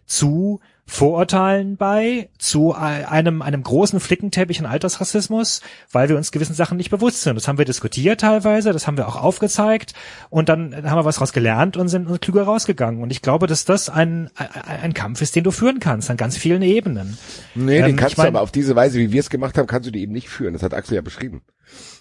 zu 0.05 0.59
Vorurteilen 0.85 1.77
bei, 1.77 2.29
zu 2.37 2.73
einem, 2.73 3.41
einem 3.41 3.63
großen 3.63 3.99
Flickenteppich 3.99 4.59
an 4.59 4.65
Altersrassismus, 4.65 5.61
weil 5.91 6.09
wir 6.09 6.17
uns 6.17 6.31
gewissen 6.31 6.53
Sachen 6.53 6.77
nicht 6.77 6.89
bewusst 6.89 7.21
sind. 7.21 7.35
Das 7.35 7.47
haben 7.47 7.57
wir 7.57 7.65
diskutiert 7.65 8.21
teilweise, 8.21 8.73
das 8.73 8.87
haben 8.87 8.97
wir 8.97 9.07
auch 9.07 9.15
aufgezeigt 9.15 9.93
und 10.29 10.49
dann 10.49 10.75
haben 10.75 10.97
wir 10.97 11.05
was 11.05 11.15
daraus 11.15 11.31
gelernt 11.33 11.77
und 11.77 11.87
sind 11.87 12.21
klüger 12.21 12.43
rausgegangen. 12.43 13.01
Und 13.01 13.11
ich 13.11 13.21
glaube, 13.21 13.47
dass 13.47 13.63
das 13.63 13.89
ein, 13.89 14.29
ein 14.35 14.93
Kampf 14.93 15.21
ist, 15.21 15.35
den 15.35 15.43
du 15.43 15.51
führen 15.51 15.79
kannst, 15.79 16.09
an 16.09 16.17
ganz 16.17 16.35
vielen 16.35 16.61
Ebenen. 16.61 17.17
Nee, 17.55 17.77
ähm, 17.77 17.85
den 17.85 17.95
kannst 17.95 18.17
mein, 18.17 18.25
du 18.25 18.29
aber 18.29 18.41
auf 18.41 18.51
diese 18.51 18.75
Weise, 18.75 18.99
wie 18.99 19.11
wir 19.11 19.21
es 19.21 19.29
gemacht 19.29 19.57
haben, 19.57 19.67
kannst 19.67 19.87
du 19.87 19.91
die 19.91 20.01
eben 20.01 20.11
nicht 20.11 20.29
führen. 20.29 20.53
Das 20.53 20.63
hat 20.63 20.73
Axel 20.73 20.95
ja 20.95 21.01
beschrieben. 21.01 21.41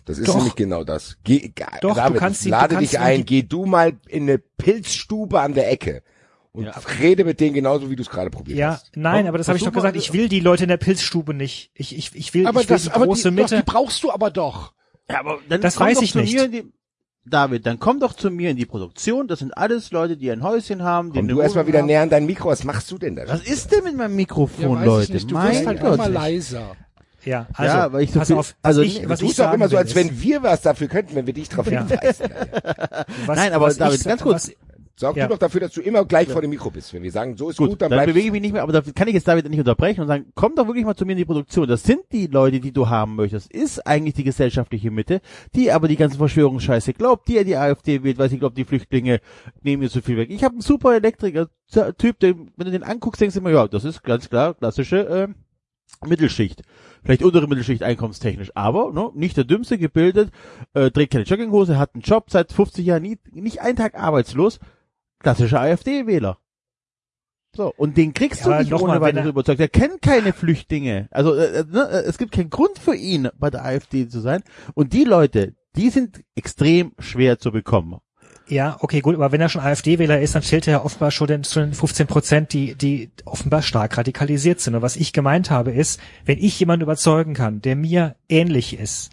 Das 0.04 0.18
ist 0.18 0.28
Doch. 0.28 0.36
nämlich 0.36 0.56
genau 0.56 0.82
das. 0.82 1.18
Geh, 1.22 1.52
Doch, 1.80 1.94
David, 1.94 2.16
du 2.16 2.18
kannst 2.18 2.44
die, 2.44 2.48
lade 2.48 2.70
du 2.70 2.74
kannst 2.76 2.92
dich 2.92 2.98
ein, 2.98 3.24
geh 3.24 3.42
du 3.42 3.66
mal 3.66 3.92
in 4.08 4.24
eine 4.24 4.38
Pilzstube 4.38 5.40
an 5.40 5.54
der 5.54 5.70
Ecke 5.70 6.02
und 6.52 6.64
ja. 6.64 6.72
rede 7.00 7.24
mit 7.24 7.38
denen 7.40 7.54
genauso, 7.54 7.90
wie 7.90 7.96
du 7.96 8.02
es 8.02 8.10
gerade 8.10 8.30
probiert 8.30 8.58
ja, 8.58 8.70
hast. 8.72 8.86
Ja, 8.96 9.02
nein, 9.02 9.26
aber 9.28 9.38
das 9.38 9.48
habe 9.48 9.58
ich 9.58 9.64
doch 9.64 9.72
gesagt. 9.72 9.96
Ich 9.96 10.12
will 10.12 10.28
die 10.28 10.40
Leute 10.40 10.64
in 10.64 10.68
der 10.68 10.76
Pilzstube 10.78 11.32
nicht. 11.34 11.70
Ich, 11.74 11.96
ich, 11.96 12.14
ich 12.14 12.34
will, 12.34 12.46
aber 12.46 12.60
ich 12.60 12.68
will 12.68 12.74
das, 12.76 12.84
die 12.84 12.90
große 12.90 13.28
aber 13.28 13.36
die, 13.36 13.42
Mitte. 13.42 13.56
Doch, 13.56 13.64
die 13.64 13.70
brauchst 13.70 14.02
du 14.02 14.10
aber 14.10 14.30
doch. 14.30 14.72
Ja, 15.08 15.20
aber 15.20 15.38
dann 15.48 15.60
das 15.60 15.76
komm 15.76 15.86
weiß 15.88 15.96
doch 15.98 16.02
ich 16.02 16.12
zu 16.12 16.18
nicht. 16.20 16.34
Mir 16.34 16.44
in 16.44 16.52
die, 16.52 16.64
David, 17.26 17.66
dann 17.66 17.78
komm 17.78 18.00
doch 18.00 18.14
zu 18.14 18.30
mir 18.30 18.50
in 18.50 18.56
die 18.56 18.66
Produktion. 18.66 19.28
Das 19.28 19.38
sind 19.40 19.56
alles 19.56 19.92
Leute, 19.92 20.16
die 20.16 20.30
ein 20.30 20.42
Häuschen 20.42 20.82
haben. 20.82 21.12
Die 21.12 21.18
Komm 21.18 21.28
du 21.28 21.40
erstmal 21.40 21.66
wieder 21.66 21.80
haben. 21.80 21.86
näher 21.86 22.02
an 22.02 22.10
dein 22.10 22.26
Mikro. 22.26 22.48
Was 22.48 22.64
machst 22.64 22.90
du 22.90 22.98
denn 22.98 23.14
da? 23.14 23.22
Was 23.28 23.42
ist 23.42 23.70
denn 23.72 23.84
mit 23.84 23.96
meinem 23.96 24.16
Mikrofon, 24.16 24.78
Ja, 24.78 24.84
Leute? 24.84 25.04
ich 25.04 25.10
nicht. 25.10 25.30
Du 25.30 25.34
mein 25.34 25.52
wirst 25.52 25.66
halt 25.66 25.80
Gott. 25.80 25.94
immer 25.94 26.08
leiser. 26.08 26.76
Ja, 27.24 27.46
also, 27.52 27.76
Ja, 27.76 27.92
weil 27.92 28.02
ich 28.04 28.12
so 28.12 28.18
pass 28.18 28.28
viel- 28.28 28.36
auf, 28.36 28.56
also 28.62 28.80
ich, 28.80 29.00
nicht- 29.00 29.08
was 29.10 29.18
du 29.20 29.26
ich 29.26 29.34
sagen 29.34 29.54
immer 29.54 29.68
so, 29.68 29.76
als 29.76 29.90
ist- 29.90 29.94
wenn 29.96 30.22
wir 30.22 30.42
was 30.42 30.62
dafür 30.62 30.88
könnten, 30.88 31.14
wenn 31.14 31.26
wir 31.26 31.34
dich 31.34 31.50
darauf 31.50 31.70
Ja. 31.70 31.80
hinweisen. 31.86 32.30
was, 33.26 33.36
Nein, 33.36 33.52
aber 33.52 33.66
was 33.66 33.76
David, 33.76 34.00
ich, 34.00 34.06
ganz 34.06 34.22
kurz. 34.22 34.48
Was, 34.48 34.54
Sorg 35.00 35.16
Ja. 35.16 35.26
du 35.26 35.32
doch 35.32 35.38
dafür, 35.38 35.62
dass 35.62 35.72
du 35.72 35.80
immer 35.80 36.04
gleich 36.04 36.28
vor 36.28 36.42
dem 36.42 36.50
Mikro 36.50 36.70
bist. 36.70 36.92
Wenn 36.92 37.02
wir 37.02 37.10
sagen, 37.10 37.34
so 37.34 37.48
ist 37.48 37.56
gut, 37.56 37.70
Gut, 37.70 37.80
dann, 37.82 37.90
dann, 37.90 37.96
bleibst 37.96 38.14
bewege 38.14 38.26
ich 38.26 38.32
mich 38.32 38.42
nicht 38.42 38.52
mehr, 38.52 38.62
aber 38.62 38.72
da 38.72 38.82
kann 38.82 39.08
ich 39.08 39.14
jetzt 39.14 39.26
David 39.26 39.48
nicht 39.48 39.58
unterbrechen 39.58 40.02
und 40.02 40.08
sagen, 40.08 40.26
komm 40.34 40.54
doch 40.54 40.66
wirklich 40.66 40.84
mal 40.84 40.94
zu 40.94 41.06
mir 41.06 41.12
in 41.12 41.18
die 41.18 41.24
Produktion. 41.24 41.66
Das 41.66 41.82
sind 41.82 42.02
die 42.12 42.26
Leute, 42.26 42.60
die 42.60 42.70
du 42.70 42.88
haben 42.88 43.16
möchtest. 43.16 43.50
Ist 43.50 43.86
eigentlich 43.86 44.14
die 44.14 44.24
gesellschaftliche 44.24 44.90
Mitte, 44.90 45.22
die 45.54 45.72
aber 45.72 45.88
die 45.88 45.96
ganzen 45.96 46.18
Verschwörungsscheiße 46.18 46.92
glaubt, 46.92 47.28
die 47.28 47.34
ja 47.34 47.44
die 47.44 47.56
AfD 47.56 48.02
wählt, 48.02 48.18
weil 48.18 48.28
sie 48.28 48.38
glaubt, 48.38 48.58
die 48.58 48.64
Flüchtlinge 48.64 49.20
nehmen 49.62 49.82
ihr 49.82 49.90
zu 49.90 50.02
viel 50.02 50.18
weg. 50.18 50.28
Ich 50.30 50.44
habe 50.44 50.52
einen 50.52 50.60
super 50.60 50.94
Elektriker-Typ, 50.94 52.20
den, 52.20 52.50
wenn 52.56 52.66
du 52.66 52.70
den 52.70 52.82
anguckst, 52.82 53.22
denkst 53.22 53.34
du 53.34 53.40
immer, 53.40 53.50
ja, 53.50 53.68
das 53.68 53.84
ist 53.84 54.02
ganz 54.02 54.28
klar 54.28 54.52
klassische 54.52 55.08
äh, 55.08 55.28
Mittelschicht. 56.06 56.62
Vielleicht 57.02 57.22
untere 57.22 57.48
Mittelschicht 57.48 57.82
einkommenstechnisch, 57.82 58.52
aber 58.54 58.92
ne, 58.92 59.10
nicht 59.14 59.38
der 59.38 59.44
dümmste, 59.44 59.78
gebildet, 59.78 60.30
äh, 60.74 60.90
trägt 60.90 61.12
keine 61.12 61.24
Jogginghose, 61.24 61.78
hat 61.78 61.94
einen 61.94 62.02
Job 62.02 62.26
seit 62.30 62.52
50 62.52 62.84
Jahren, 62.84 63.02
nie, 63.02 63.18
nicht 63.32 63.62
einen 63.62 63.76
Tag 63.76 63.94
arbeitslos, 63.94 64.60
klassischer 65.20 65.60
AfD-Wähler. 65.60 66.38
So, 67.56 67.72
und 67.76 67.96
den 67.96 68.14
kriegst 68.14 68.44
Ja, 68.46 68.58
du 68.58 68.64
nicht 68.64 68.72
ohne 68.72 69.00
weiteres 69.00 69.24
er- 69.24 69.30
überzeugt. 69.30 69.60
Er 69.60 69.68
kennt 69.68 70.02
keine 70.02 70.32
Flüchtlinge. 70.32 71.08
Also 71.10 71.34
äh, 71.34 71.64
ne, 71.68 71.88
äh, 71.90 72.02
es 72.06 72.16
gibt 72.16 72.32
keinen 72.32 72.50
Grund 72.50 72.78
für 72.78 72.94
ihn, 72.94 73.28
bei 73.38 73.50
der 73.50 73.64
AfD 73.64 74.08
zu 74.08 74.20
sein. 74.20 74.42
Und 74.74 74.92
die 74.92 75.04
Leute, 75.04 75.54
die 75.76 75.90
sind 75.90 76.22
extrem 76.36 76.92
schwer 77.00 77.38
zu 77.38 77.50
bekommen. 77.50 77.98
Ja, 78.46 78.76
okay, 78.80 79.00
gut, 79.00 79.14
aber 79.14 79.30
wenn 79.32 79.40
er 79.40 79.48
schon 79.48 79.62
AfD-Wähler 79.62 80.20
ist, 80.20 80.34
dann 80.34 80.42
stellt 80.42 80.66
er 80.66 80.72
ja 80.72 80.84
offenbar 80.84 81.10
schon 81.12 81.28
den, 81.28 81.44
schon 81.44 81.64
den 81.64 81.74
15 81.74 82.06
Prozent, 82.08 82.52
die, 82.52 82.74
die 82.74 83.10
offenbar 83.24 83.62
stark 83.62 83.96
radikalisiert 83.96 84.60
sind. 84.60 84.74
Und 84.76 84.82
was 84.82 84.96
ich 84.96 85.12
gemeint 85.12 85.50
habe, 85.50 85.70
ist, 85.72 86.00
wenn 86.24 86.38
ich 86.38 86.58
jemanden 86.58 86.82
überzeugen 86.84 87.34
kann, 87.34 87.60
der 87.62 87.76
mir 87.76 88.16
ähnlich 88.28 88.78
ist, 88.78 89.10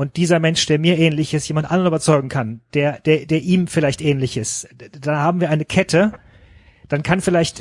und 0.00 0.16
dieser 0.16 0.40
Mensch, 0.40 0.64
der 0.64 0.78
mir 0.78 0.98
ähnlich 0.98 1.34
ist, 1.34 1.46
jemand 1.46 1.70
anderen 1.70 1.88
überzeugen 1.88 2.30
kann, 2.30 2.62
der, 2.72 3.00
der, 3.00 3.26
der 3.26 3.42
ihm 3.42 3.66
vielleicht 3.66 4.00
ähnlich 4.00 4.38
ist, 4.38 4.66
dann 4.98 5.18
haben 5.18 5.42
wir 5.42 5.50
eine 5.50 5.66
Kette, 5.66 6.14
dann 6.88 7.02
kann 7.02 7.20
vielleicht, 7.20 7.60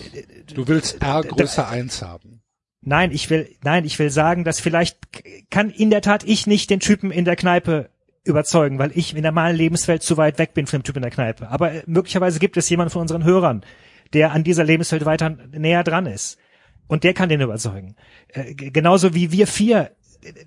Du 0.56 0.66
willst 0.66 1.02
R 1.02 1.22
größer 1.24 1.68
eins 1.68 2.02
haben. 2.02 2.42
nein, 2.80 3.12
ich 3.12 3.30
will, 3.30 3.54
nein, 3.62 3.84
ich 3.84 4.00
will 4.00 4.10
sagen, 4.10 4.46
dass 4.46 4.62
vielleicht 4.62 5.00
kann 5.52 5.70
in 5.70 5.90
der 5.90 6.02
Tat 6.02 6.24
ich 6.24 6.48
nicht 6.48 6.70
den 6.70 6.80
Typen 6.80 7.12
in 7.12 7.26
der 7.26 7.36
Kneipe 7.36 7.90
überzeugen, 8.24 8.80
weil 8.80 8.94
ich 8.96 9.14
in 9.14 9.22
der 9.22 9.34
normalen 9.34 9.58
Lebenswelt 9.58 10.02
zu 10.02 10.16
weit 10.16 10.40
weg 10.40 10.54
bin 10.54 10.66
von 10.66 10.80
dem 10.80 10.84
Typ 10.84 10.96
in 10.96 11.02
der 11.02 11.12
Kneipe. 11.12 11.50
Aber 11.50 11.74
äh, 11.74 11.84
möglicherweise 11.88 12.40
gibt 12.40 12.56
es 12.56 12.70
jemanden 12.70 12.92
von 12.92 13.02
unseren 13.02 13.26
Hörern, 13.26 13.66
der 14.14 14.32
an 14.32 14.46
dieser 14.46 14.64
Lebenswelt 14.64 15.04
weiter 15.04 15.30
näher 15.52 15.84
dran 15.84 16.06
ist. 16.06 16.38
Und 16.88 17.04
der 17.04 17.14
kann 17.14 17.28
den 17.28 17.42
überzeugen. 17.42 17.98
Äh, 18.30 18.54
genauso 18.56 19.14
wie 19.14 19.34
wir 19.34 19.46
vier 19.46 19.82
äh, 19.82 19.90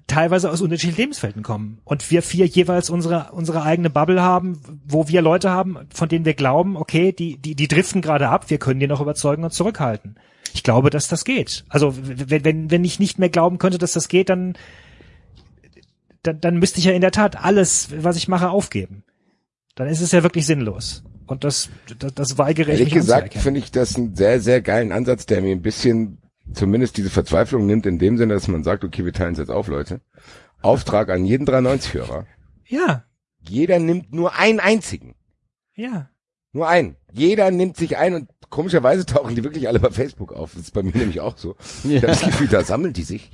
teilweise 0.07 0.51
aus 0.51 0.61
unterschiedlichen 0.61 1.01
Lebenswelten 1.01 1.43
kommen. 1.43 1.79
Und 1.85 2.11
wir 2.11 2.23
vier 2.23 2.47
jeweils 2.47 2.91
unsere, 2.91 3.31
unsere 3.33 3.63
eigene 3.63 3.91
Bubble 3.91 4.23
haben, 4.23 4.61
wo 4.85 5.09
wir 5.09 5.23
Leute 5.23 5.51
haben, 5.51 5.79
von 5.93 6.09
denen 6.09 6.25
wir 6.25 6.35
glauben, 6.35 6.77
okay, 6.77 7.13
die, 7.13 7.39
die, 7.39 7.55
die 7.55 7.69
driften 7.69 8.03
gerade 8.03 8.29
ab, 8.29 8.51
wir 8.51 8.59
können 8.59 8.81
die 8.81 8.87
noch 8.87 9.01
überzeugen 9.01 9.45
und 9.45 9.53
zurückhalten. 9.53 10.17
Ich 10.55 10.63
glaube, 10.63 10.91
dass 10.91 11.09
das 11.09 11.25
geht. 11.25 11.65
Also 11.69 11.95
wenn, 11.97 12.45
wenn, 12.45 12.71
wenn 12.71 12.85
ich 12.85 12.99
nicht 12.99 13.19
mehr 13.19 13.31
glauben 13.31 13.59
könnte, 13.59 13.79
dass 13.79 13.93
das 13.93 14.09
geht, 14.09 14.29
dann, 14.29 14.55
dann, 16.23 16.41
dann 16.41 16.59
müsste 16.59 16.79
ich 16.79 16.85
ja 16.85 16.93
in 16.93 17.01
der 17.01 17.11
Tat 17.11 17.43
alles, 17.43 17.89
was 17.97 18.17
ich 18.17 18.29
mache, 18.29 18.51
aufgeben. 18.51 19.05
Dann 19.75 19.89
ist 19.89 20.03
es 20.03 20.13
ja 20.13 20.23
wirklich 20.23 20.45
sinnlos. 20.45 21.03
Und 21.27 21.45
das, 21.45 21.71
das, 21.99 22.13
das 22.13 22.39
weigere 22.39 22.73
ich 22.73 22.81
Ehrlich 22.81 22.95
mich 22.95 22.95
gesagt 22.95 23.35
finde 23.35 23.61
ich 23.61 23.71
das 23.71 23.97
einen 23.97 24.15
sehr, 24.15 24.41
sehr 24.41 24.61
geilen 24.61 24.93
Ansatz, 24.93 25.25
der 25.25 25.41
mir 25.41 25.53
ein 25.53 25.63
bisschen 25.63 26.19
zumindest 26.55 26.97
diese 26.97 27.11
Verzweiflung 27.11 27.67
nimmt, 27.67 27.87
in 27.87 27.99
dem 27.99 28.17
Sinne, 28.19 28.35
dass 28.35 28.49
man 28.49 28.65
sagt, 28.65 28.85
okay, 28.85 29.05
wir 29.05 29.13
teilen 29.13 29.33
es 29.33 29.39
jetzt 29.39 29.51
auf, 29.51 29.69
Leute. 29.69 30.01
Auftrag 30.63 31.11
an 31.11 31.25
jeden 31.25 31.47
93-Hörer. 31.47 32.27
Ja, 32.67 33.05
Jeder 33.41 33.79
nimmt 33.81 34.13
nur 34.13 34.37
einen 34.39 34.61
einzigen. 34.61 35.15
ja. 35.75 36.09
Nur 36.55 36.69
einen. 36.69 36.97
Jeder 37.15 37.51
nimmt 37.51 37.79
sich 37.79 37.97
ein 37.97 38.13
und 38.13 38.29
komischerweise 38.51 39.07
tauchen 39.07 39.35
die 39.35 39.43
wirklich 39.43 39.69
alle 39.69 39.81
bei 39.81 39.89
Facebook 39.91 40.35
auf. 40.35 40.53
Das 40.53 40.65
ist 40.65 40.75
bei 40.75 40.83
mir 40.83 40.95
nämlich 40.95 41.21
auch 41.21 41.39
so. 41.39 41.57
Ich 41.83 41.97
habe 41.97 42.09
das 42.09 42.21
Gefühl, 42.21 42.47
da 42.49 42.63
sammeln 42.63 42.93
die 42.93 43.05
sich. 43.05 43.31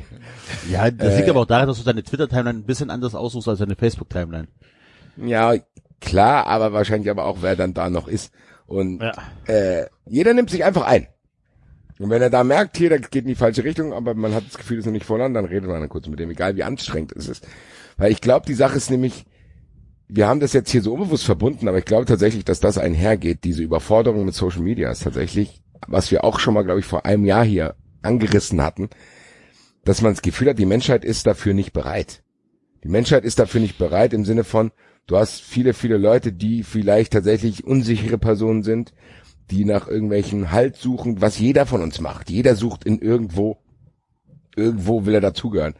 Ja, 0.70 0.88
das 0.92 1.16
liegt 1.16 1.26
Äh, 1.26 1.30
aber 1.30 1.40
auch 1.40 1.46
daran, 1.46 1.66
dass 1.66 1.78
du 1.78 1.82
deine 1.84 2.04
Twitter-Timeline 2.04 2.60
ein 2.60 2.64
bisschen 2.64 2.90
anders 2.90 3.16
aussuchst 3.16 3.48
als 3.48 3.58
deine 3.58 3.74
Facebook-Timeline. 3.74 4.46
Ja, 5.16 5.54
klar, 6.00 6.46
aber 6.46 6.72
wahrscheinlich 6.72 7.10
aber 7.10 7.24
auch, 7.24 7.38
wer 7.40 7.56
dann 7.56 7.74
da 7.74 7.90
noch 7.90 8.06
ist. 8.06 8.32
Und 8.66 9.02
Ja. 9.02 9.12
äh, 9.52 9.86
jeder 10.06 10.32
nimmt 10.32 10.50
sich 10.50 10.62
einfach 10.64 10.86
ein. 10.86 11.08
Und 11.99 12.11
wenn 12.11 12.22
er 12.22 12.30
da 12.30 12.44
merkt, 12.44 12.76
hier, 12.76 12.90
das 12.90 13.11
geht 13.11 13.24
in 13.24 13.28
die 13.28 13.34
falsche 13.34 13.64
Richtung, 13.64 13.92
aber 13.92 14.14
man 14.14 14.34
hat 14.34 14.46
das 14.46 14.57
Gefühl, 14.57 14.76
das 14.76 14.82
ist 14.82 14.86
noch 14.86 14.92
nicht 14.92 15.07
voran, 15.07 15.34
dann 15.34 15.44
redet 15.44 15.68
man 15.68 15.80
dann 15.80 15.88
kurz 15.88 16.07
mit 16.07 16.20
dem, 16.20 16.30
egal 16.30 16.57
wie 16.57 16.62
anstrengend 16.62 17.12
es 17.12 17.28
ist. 17.28 17.46
Weil 17.96 18.12
ich 18.12 18.20
glaube, 18.20 18.46
die 18.46 18.55
Sache 18.55 18.76
ist 18.76 18.90
nämlich, 18.90 19.26
wir 20.07 20.28
haben 20.28 20.40
das 20.40 20.53
jetzt 20.53 20.70
hier 20.70 20.82
so 20.82 20.94
unbewusst 20.94 21.24
verbunden, 21.24 21.66
aber 21.68 21.78
ich 21.78 21.84
glaube 21.84 22.07
tatsächlich, 22.07 22.44
dass 22.44 22.61
das 22.61 22.78
einhergeht, 22.78 23.44
diese 23.44 23.62
Überforderung 23.62 24.24
mit 24.24 24.34
Social 24.34 24.62
Media 24.62 24.90
ist 24.90 25.03
tatsächlich, 25.03 25.62
was 25.86 26.11
wir 26.11 26.24
auch 26.24 26.38
schon 26.38 26.55
mal, 26.55 26.62
glaube 26.62 26.80
ich, 26.80 26.86
vor 26.86 27.05
einem 27.05 27.24
Jahr 27.24 27.44
hier 27.44 27.74
angerissen 28.03 28.62
hatten, 28.62 28.88
dass 29.84 30.01
man 30.01 30.12
das 30.12 30.22
Gefühl 30.22 30.51
hat, 30.51 30.59
die 30.59 30.66
Menschheit 30.66 31.05
ist 31.05 31.26
dafür 31.26 31.53
nicht 31.53 31.72
bereit. 31.72 32.22
Die 32.84 32.88
Menschheit 32.88 33.24
ist 33.24 33.38
dafür 33.38 33.61
nicht 33.61 33.76
bereit 33.76 34.12
im 34.12 34.24
Sinne 34.24 34.44
von, 34.44 34.70
du 35.07 35.16
hast 35.16 35.40
viele, 35.40 35.74
viele 35.74 35.99
Leute, 35.99 36.32
die 36.32 36.62
vielleicht 36.62 37.12
tatsächlich 37.12 37.64
unsichere 37.64 38.18
Personen 38.18 38.62
sind, 38.62 38.92
die 39.51 39.64
nach 39.64 39.88
irgendwelchen 39.88 40.51
Halt 40.53 40.76
suchen, 40.76 41.20
was 41.20 41.38
jeder 41.38 41.66
von 41.66 41.82
uns 41.82 42.01
macht. 42.01 42.30
Jeder 42.30 42.55
sucht 42.55 42.84
in 42.84 43.01
irgendwo, 43.01 43.59
irgendwo 44.57 45.07
will 45.07 45.14
er 45.14 45.20
dazugehören. 45.20 45.74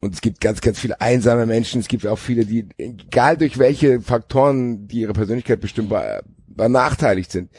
Und 0.00 0.14
es 0.14 0.22
gibt 0.22 0.40
ganz, 0.40 0.62
ganz 0.62 0.78
viele 0.78 1.00
einsame 1.00 1.44
Menschen. 1.44 1.80
Es 1.80 1.88
gibt 1.88 2.06
auch 2.06 2.18
viele, 2.18 2.46
die, 2.46 2.68
egal 2.78 3.36
durch 3.36 3.58
welche 3.58 4.00
Faktoren, 4.00 4.88
die 4.88 5.00
ihre 5.00 5.12
Persönlichkeit 5.12 5.60
bestimmt 5.60 5.90
be- 5.90 6.22
benachteiligt 6.46 7.30
sind, 7.30 7.50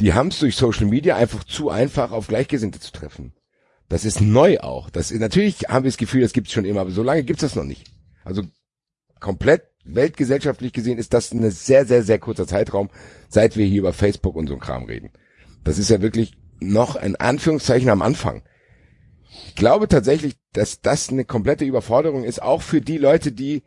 die 0.00 0.14
haben 0.14 0.28
es 0.28 0.38
durch 0.38 0.56
Social 0.56 0.86
Media 0.86 1.16
einfach 1.16 1.44
zu 1.44 1.70
einfach 1.70 2.12
auf 2.12 2.28
Gleichgesinnte 2.28 2.80
zu 2.80 2.92
treffen. 2.92 3.34
Das 3.88 4.04
ist 4.04 4.20
neu 4.20 4.60
auch. 4.60 4.90
Das 4.90 5.10
ist, 5.10 5.20
natürlich 5.20 5.64
haben 5.68 5.84
wir 5.84 5.90
das 5.90 5.98
Gefühl, 5.98 6.22
das 6.22 6.32
gibt 6.32 6.46
es 6.46 6.52
schon 6.52 6.64
immer, 6.64 6.80
aber 6.80 6.90
so 6.90 7.02
lange 7.02 7.24
gibt 7.24 7.42
es 7.42 7.50
das 7.50 7.56
noch 7.56 7.64
nicht. 7.64 7.90
Also 8.24 8.42
komplett 9.20 9.64
weltgesellschaftlich 9.84 10.72
gesehen 10.72 10.98
ist 10.98 11.14
das 11.14 11.32
ein 11.32 11.50
sehr, 11.50 11.86
sehr, 11.86 12.02
sehr 12.02 12.18
kurzer 12.18 12.46
Zeitraum, 12.46 12.90
seit 13.28 13.56
wir 13.56 13.66
hier 13.66 13.80
über 13.80 13.92
Facebook 13.92 14.36
und 14.36 14.48
so 14.48 14.54
ein 14.54 14.60
Kram 14.60 14.84
reden. 14.84 15.10
Das 15.64 15.78
ist 15.78 15.90
ja 15.90 16.02
wirklich 16.02 16.36
noch 16.60 16.96
ein 16.96 17.16
Anführungszeichen 17.16 17.90
am 17.90 18.02
Anfang. 18.02 18.42
Ich 19.46 19.54
glaube 19.54 19.88
tatsächlich, 19.88 20.36
dass 20.52 20.80
das 20.80 21.10
eine 21.10 21.24
komplette 21.24 21.64
Überforderung 21.64 22.24
ist, 22.24 22.42
auch 22.42 22.62
für 22.62 22.80
die 22.80 22.98
Leute, 22.98 23.32
die 23.32 23.62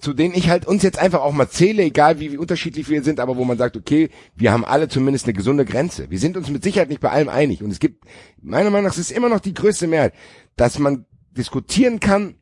zu 0.00 0.14
denen 0.14 0.34
ich 0.34 0.48
halt 0.48 0.66
uns 0.66 0.82
jetzt 0.82 0.98
einfach 0.98 1.20
auch 1.20 1.32
mal 1.32 1.48
zähle, 1.48 1.82
egal 1.82 2.20
wie, 2.20 2.32
wie 2.32 2.38
unterschiedlich 2.38 2.88
wir 2.88 3.02
sind, 3.02 3.20
aber 3.20 3.36
wo 3.36 3.44
man 3.44 3.58
sagt, 3.58 3.76
okay, 3.76 4.08
wir 4.34 4.52
haben 4.52 4.64
alle 4.64 4.88
zumindest 4.88 5.26
eine 5.26 5.34
gesunde 5.34 5.64
Grenze. 5.64 6.10
Wir 6.10 6.18
sind 6.18 6.36
uns 6.36 6.48
mit 6.48 6.64
Sicherheit 6.64 6.88
nicht 6.88 7.00
bei 7.00 7.10
allem 7.10 7.28
einig. 7.28 7.62
Und 7.62 7.70
es 7.70 7.80
gibt, 7.80 8.04
meiner 8.40 8.70
Meinung 8.70 8.86
nach, 8.86 8.92
es 8.92 8.98
ist 8.98 9.12
immer 9.12 9.28
noch 9.28 9.40
die 9.40 9.54
größte 9.54 9.86
Mehrheit, 9.86 10.14
dass 10.56 10.78
man 10.78 11.04
diskutieren 11.32 12.00
kann, 12.00 12.36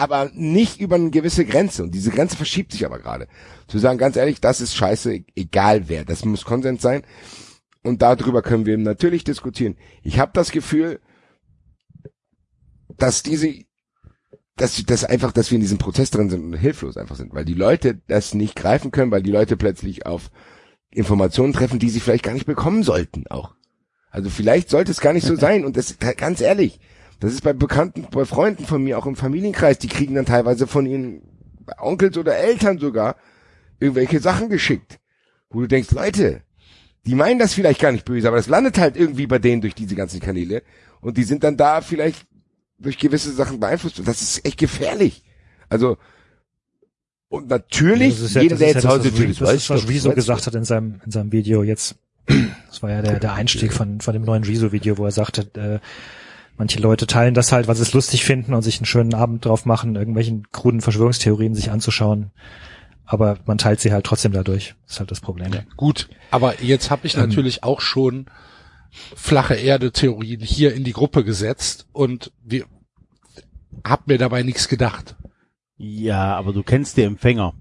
aber 0.00 0.30
nicht 0.34 0.80
über 0.80 0.96
eine 0.96 1.10
gewisse 1.10 1.44
Grenze. 1.44 1.82
Und 1.82 1.94
diese 1.94 2.10
Grenze 2.10 2.36
verschiebt 2.36 2.72
sich 2.72 2.86
aber 2.86 2.98
gerade. 2.98 3.28
Zu 3.68 3.78
sagen, 3.78 3.98
ganz 3.98 4.16
ehrlich, 4.16 4.40
das 4.40 4.60
ist 4.60 4.74
scheiße, 4.74 5.24
egal 5.36 5.88
wer. 5.88 6.04
Das 6.04 6.24
muss 6.24 6.44
Konsens 6.44 6.80
sein. 6.80 7.02
Und 7.82 8.02
darüber 8.02 8.42
können 8.42 8.66
wir 8.66 8.78
natürlich 8.78 9.24
diskutieren. 9.24 9.76
Ich 10.02 10.18
habe 10.18 10.32
das 10.34 10.50
Gefühl, 10.50 11.00
dass 12.96 13.22
diese, 13.22 13.54
dass, 14.56 14.82
dass 14.84 15.04
einfach, 15.04 15.32
dass 15.32 15.50
wir 15.50 15.56
in 15.56 15.62
diesem 15.62 15.78
Prozess 15.78 16.10
drin 16.10 16.30
sind 16.30 16.44
und 16.44 16.54
hilflos 16.54 16.96
einfach 16.96 17.16
sind, 17.16 17.34
weil 17.34 17.44
die 17.44 17.54
Leute 17.54 18.00
das 18.08 18.34
nicht 18.34 18.56
greifen 18.56 18.90
können, 18.90 19.10
weil 19.10 19.22
die 19.22 19.32
Leute 19.32 19.56
plötzlich 19.56 20.06
auf 20.06 20.30
Informationen 20.90 21.52
treffen, 21.52 21.78
die 21.78 21.90
sie 21.90 22.00
vielleicht 22.00 22.24
gar 22.24 22.34
nicht 22.34 22.46
bekommen 22.46 22.82
sollten 22.82 23.26
auch. 23.28 23.54
Also 24.10 24.28
vielleicht 24.28 24.70
sollte 24.70 24.90
es 24.90 25.00
gar 25.00 25.12
nicht 25.12 25.26
so 25.26 25.36
sein 25.36 25.64
und 25.64 25.76
das 25.76 25.98
ganz 25.98 26.40
ehrlich, 26.40 26.80
das 27.20 27.32
ist 27.32 27.42
bei 27.42 27.52
Bekannten, 27.52 28.06
bei 28.10 28.24
Freunden 28.24 28.64
von 28.64 28.82
mir, 28.82 28.98
auch 28.98 29.06
im 29.06 29.16
Familienkreis, 29.16 29.78
die 29.78 29.88
kriegen 29.88 30.14
dann 30.14 30.26
teilweise 30.26 30.66
von 30.66 30.86
ihren 30.86 31.22
Onkels 31.78 32.16
oder 32.18 32.36
Eltern 32.36 32.78
sogar 32.78 33.16
irgendwelche 33.78 34.20
Sachen 34.20 34.48
geschickt, 34.48 34.98
wo 35.50 35.60
du 35.60 35.68
denkst, 35.68 35.90
Leute, 35.92 36.42
die 37.06 37.14
meinen 37.14 37.38
das 37.38 37.54
vielleicht 37.54 37.80
gar 37.80 37.92
nicht 37.92 38.04
böse, 38.04 38.28
aber 38.28 38.36
das 38.36 38.48
landet 38.48 38.78
halt 38.78 38.96
irgendwie 38.96 39.26
bei 39.26 39.38
denen 39.38 39.62
durch 39.62 39.74
diese 39.74 39.94
ganzen 39.94 40.20
Kanäle 40.20 40.62
und 41.00 41.16
die 41.16 41.22
sind 41.24 41.44
dann 41.44 41.56
da 41.56 41.80
vielleicht 41.80 42.26
durch 42.78 42.98
gewisse 42.98 43.32
Sachen 43.32 43.60
beeinflusst 43.60 43.98
und 43.98 44.08
das 44.08 44.20
ist 44.22 44.44
echt 44.44 44.58
gefährlich. 44.58 45.22
Also 45.68 45.96
und 47.28 47.48
natürlich, 47.48 48.14
Das 48.14 48.22
ist 48.22 48.34
ja- 48.34 48.42
jeder, 48.42 48.56
der 48.56 48.68
jetzt 48.68 48.84
ja 48.84 48.90
was, 48.90 49.04
will, 49.18 49.34
das 49.34 49.52
ist, 49.54 49.70
was 49.70 49.88
Rezo 49.88 50.08
weiß 50.08 50.14
gesagt 50.16 50.46
hat 50.46 50.54
in 50.56 50.64
seinem, 50.64 51.00
in 51.04 51.12
seinem 51.12 51.30
Video 51.32 51.62
jetzt. 51.62 51.96
Das 52.66 52.82
war 52.82 52.90
ja 52.90 53.02
der, 53.02 53.18
der 53.20 53.34
Einstieg 53.34 53.72
von, 53.72 54.00
von 54.00 54.12
dem 54.14 54.22
neuen 54.22 54.44
Rezo-Video, 54.44 54.98
wo 54.98 55.04
er 55.04 55.10
sagte, 55.12 55.42
äh, 55.54 55.78
manche 56.60 56.78
Leute 56.78 57.06
teilen 57.06 57.32
das 57.32 57.52
halt, 57.52 57.68
weil 57.68 57.74
sie 57.74 57.82
es 57.82 57.94
lustig 57.94 58.22
finden 58.22 58.52
und 58.52 58.60
sich 58.60 58.78
einen 58.78 58.84
schönen 58.86 59.14
Abend 59.14 59.46
drauf 59.46 59.64
machen, 59.64 59.96
irgendwelchen 59.96 60.46
kruden 60.52 60.82
Verschwörungstheorien 60.82 61.54
sich 61.54 61.70
anzuschauen. 61.70 62.32
Aber 63.06 63.38
man 63.46 63.56
teilt 63.56 63.80
sie 63.80 63.92
halt 63.92 64.04
trotzdem 64.04 64.32
dadurch. 64.32 64.74
Das 64.84 64.92
ist 64.92 65.00
halt 65.00 65.10
das 65.10 65.20
Problem. 65.20 65.52
Gut, 65.78 66.10
aber 66.30 66.62
jetzt 66.62 66.90
habe 66.90 67.06
ich 67.06 67.14
Ähm. 67.14 67.22
natürlich 67.22 67.64
auch 67.64 67.80
schon 67.80 68.26
flache 69.16 69.54
Erde-Theorien 69.54 70.42
hier 70.42 70.74
in 70.74 70.84
die 70.84 70.92
Gruppe 70.92 71.24
gesetzt 71.24 71.86
und 71.92 72.30
wir 72.44 72.66
hab 73.82 74.06
mir 74.06 74.18
dabei 74.18 74.42
nichts 74.42 74.68
gedacht. 74.68 75.16
Ja, 75.78 76.36
aber 76.36 76.52
du 76.52 76.62
kennst 76.62 76.98
die 76.98 77.04
Empfänger. 77.04 77.54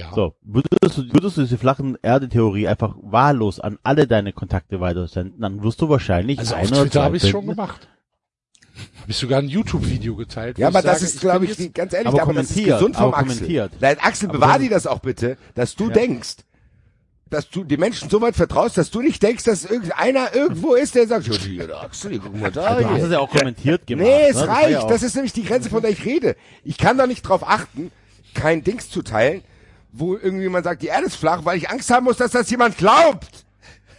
Ja. 0.00 0.12
So, 0.14 0.34
würdest 0.42 0.96
du, 0.98 1.12
würdest 1.12 1.36
du 1.36 1.42
diese 1.42 1.58
flachen 1.58 1.96
Erde-Theorie 2.02 2.68
einfach 2.68 2.94
wahllos 3.02 3.60
an 3.60 3.78
alle 3.82 4.06
deine 4.06 4.32
Kontakte 4.32 4.80
weitersenden, 4.80 5.40
dann 5.40 5.62
wirst 5.62 5.80
du 5.80 5.88
wahrscheinlich 5.88 6.38
Also 6.38 6.54
auf 6.54 6.60
ein 6.60 6.68
oder 6.68 6.82
Twitter 6.82 7.02
habe 7.02 7.16
ich 7.18 7.28
schon 7.28 7.46
gemacht. 7.46 7.88
Habe 9.02 9.10
ich 9.10 9.16
sogar 9.16 9.40
ein 9.40 9.48
YouTube-Video 9.48 10.16
geteilt. 10.16 10.58
Ja, 10.58 10.68
aber 10.68 10.80
das 10.80 11.00
sage, 11.00 11.04
ist, 11.12 11.20
glaube 11.20 11.44
ich, 11.44 11.50
jetzt- 11.50 11.60
die, 11.60 11.72
ganz 11.72 11.92
ehrlich, 11.92 12.08
Aber 12.08 12.22
aber 12.22 12.32
das 12.34 12.50
ist 12.50 12.64
gesund 12.64 12.96
vom 12.96 13.06
aber 13.06 13.18
Axel. 13.18 13.34
kommentiert. 13.36 13.72
Nein, 13.80 13.96
Axel, 14.00 14.28
Aber 14.30 14.38
bewahr 14.38 14.58
dir 14.58 14.70
das 14.70 14.86
auch 14.86 15.00
bitte, 15.00 15.36
dass 15.54 15.74
du 15.76 15.90
denkst, 15.90 16.36
dass 17.28 17.48
du 17.50 17.62
den 17.62 17.78
Menschen 17.78 18.08
so 18.08 18.20
weit 18.22 18.34
vertraust, 18.36 18.78
dass 18.78 18.90
du 18.90 19.02
nicht 19.02 19.22
denkst, 19.22 19.44
dass 19.44 19.64
irgendeiner 19.64 20.34
irgendwo 20.34 20.74
ist, 20.74 20.94
der 20.94 21.06
sagt, 21.06 21.26
ja, 21.28 21.66
der 21.66 21.82
Axel, 21.82 22.18
guck 22.18 22.34
mal 22.40 22.50
da. 22.50 22.80
Du 22.80 22.88
hast 22.88 23.02
es 23.02 23.12
ja 23.12 23.18
auch 23.20 23.30
kommentiert 23.30 23.86
gemacht. 23.86 24.06
Nee, 24.06 24.28
es 24.30 24.36
ne? 24.36 24.40
Das 24.40 24.48
war 24.48 24.56
reicht. 24.56 24.70
ja 24.70 24.80
auch- 24.80 24.88
das 24.88 25.02
ist 25.02 25.14
nämlich 25.14 25.32
die 25.34 25.44
Grenze, 25.44 25.68
von 25.68 25.82
der 25.82 25.90
ich 25.90 26.04
rede. 26.04 26.36
Ich 26.64 26.78
kann 26.78 26.96
doch 26.96 27.06
nicht 27.06 27.22
drauf 27.22 27.46
achten, 27.46 27.92
kein 28.34 28.64
Dings 28.64 28.88
zu 28.90 29.02
teilen, 29.02 29.42
wo 29.92 30.16
irgendwie 30.16 30.48
man 30.48 30.62
sagt, 30.64 30.82
die 30.82 30.86
Erde 30.88 31.06
ist 31.06 31.16
flach, 31.16 31.44
weil 31.44 31.56
ich 31.58 31.68
Angst 31.70 31.90
haben 31.90 32.04
muss, 32.04 32.16
dass 32.18 32.32
das 32.32 32.50
jemand 32.50 32.76
glaubt. 32.78 33.44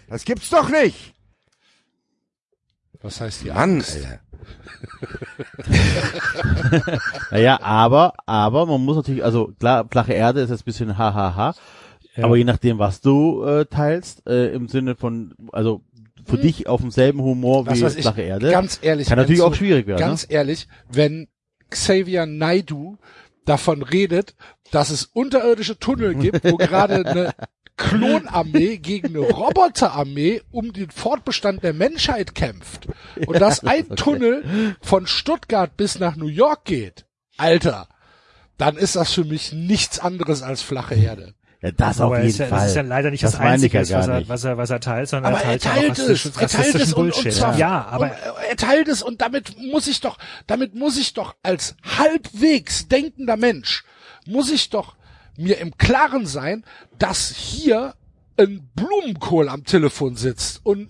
Das 0.07 0.23
gibt's 0.25 0.49
doch 0.49 0.69
nicht. 0.69 1.13
Was 3.01 3.19
heißt 3.21 3.43
die 3.43 3.47
Mann, 3.47 3.57
Angst? 3.57 3.95
Alter. 3.97 4.19
Naja, 7.31 7.59
aber, 7.61 8.13
aber 8.25 8.65
man 8.65 8.83
muss 8.83 8.95
natürlich, 8.97 9.23
also 9.23 9.53
klar, 9.59 9.87
flache 9.89 10.13
Erde 10.13 10.41
ist 10.41 10.49
jetzt 10.49 10.61
ein 10.61 10.65
bisschen 10.65 10.97
hahaha, 10.97 11.53
Ja. 12.15 12.25
aber 12.25 12.37
je 12.37 12.43
nachdem, 12.43 12.79
was 12.79 13.01
du 13.01 13.43
äh, 13.43 13.65
teilst, 13.65 14.27
äh, 14.27 14.53
im 14.53 14.67
Sinne 14.67 14.95
von, 14.95 15.33
also 15.51 15.81
für 16.25 16.37
dich 16.37 16.67
auf 16.67 16.81
demselben 16.81 17.21
Humor 17.21 17.65
Was 17.65 17.81
wie 17.81 17.85
ich, 17.85 18.01
flache 18.01 18.21
Erde, 18.21 18.51
ganz 18.51 18.79
ehrlich. 18.81 19.07
kann 19.07 19.17
natürlich 19.17 19.39
so- 19.39 19.47
auch 19.47 19.55
schwierig 19.55 19.87
werden. 19.87 19.99
Ganz 19.99 20.25
ehrlich, 20.29 20.67
wenn 20.89 21.27
Xavier 21.69 22.25
Naidu 22.25 22.97
davon 23.45 23.83
redet, 23.83 24.35
dass 24.71 24.89
es 24.89 25.05
unterirdische 25.05 25.77
Tunnel 25.77 26.15
gibt, 26.15 26.43
wo 26.43 26.57
gerade 26.57 27.05
eine 27.05 27.33
Klonarmee 27.77 28.77
gegen 28.77 29.07
eine 29.07 29.19
Roboterarmee 29.19 30.41
um 30.51 30.71
den 30.71 30.91
Fortbestand 30.91 31.63
der 31.63 31.73
Menschheit 31.73 32.35
kämpft. 32.35 32.87
Und 33.25 33.39
dass 33.41 33.63
ein 33.63 33.89
Tunnel 33.95 34.75
von 34.81 35.07
Stuttgart 35.07 35.75
bis 35.77 35.99
nach 35.99 36.15
New 36.15 36.27
York 36.27 36.65
geht, 36.65 37.05
Alter, 37.37 37.87
dann 38.57 38.77
ist 38.77 38.95
das 38.95 39.13
für 39.13 39.25
mich 39.25 39.53
nichts 39.53 39.97
anderes 39.99 40.43
als 40.43 40.61
flache 40.61 40.95
Erde. 40.95 41.33
Ja, 41.61 41.71
das 41.71 42.01
Aber 42.01 42.11
auf 42.11 42.17
jeden 42.17 42.29
ist 42.29 42.39
ja, 42.39 42.47
Fall. 42.47 42.59
das 42.59 42.69
ist 42.69 42.75
ja 42.75 42.81
leider 42.81 43.11
nicht 43.11 43.23
das, 43.23 43.35
ich 43.35 43.39
Einzige, 43.39 43.81
ja 43.81 43.99
was, 43.99 44.07
er, 44.07 44.27
was, 44.27 44.43
er, 44.43 44.57
was 44.57 44.69
er 44.71 44.79
teilt, 44.79 45.09
sondern 45.09 45.33
Aber 45.33 45.43
er 45.43 45.51
er 45.53 45.59
teilt 45.59 45.63
ja 45.63 45.93
teilt 45.93 45.99
auch 45.99 46.09
es, 46.09 46.25
er 46.25 46.47
teilt 46.47 46.75
es 46.75 46.93
und, 46.93 47.05
und 47.05 47.11
Bullshit. 47.13 47.33
zwar, 47.33 47.57
ja, 47.57 47.85
aber 47.85 48.05
und 48.05 48.11
er 48.49 48.55
teilt 48.57 48.87
es 48.87 49.03
und 49.03 49.21
damit 49.21 49.55
muss 49.59 49.85
ich 49.85 50.01
doch, 50.01 50.17
damit 50.47 50.73
muss 50.73 50.97
ich 50.97 51.13
doch 51.13 51.35
als 51.43 51.75
halbwegs 51.97 52.87
denkender 52.87 53.37
Mensch, 53.37 53.83
muss 54.25 54.51
ich 54.51 54.71
doch 54.71 54.95
mir 55.37 55.59
im 55.59 55.77
Klaren 55.77 56.25
sein, 56.25 56.63
dass 56.97 57.29
hier 57.29 57.93
ein 58.43 58.69
Blumenkohl 58.75 59.49
am 59.49 59.63
Telefon 59.63 60.15
sitzt. 60.15 60.61
Und, 60.63 60.87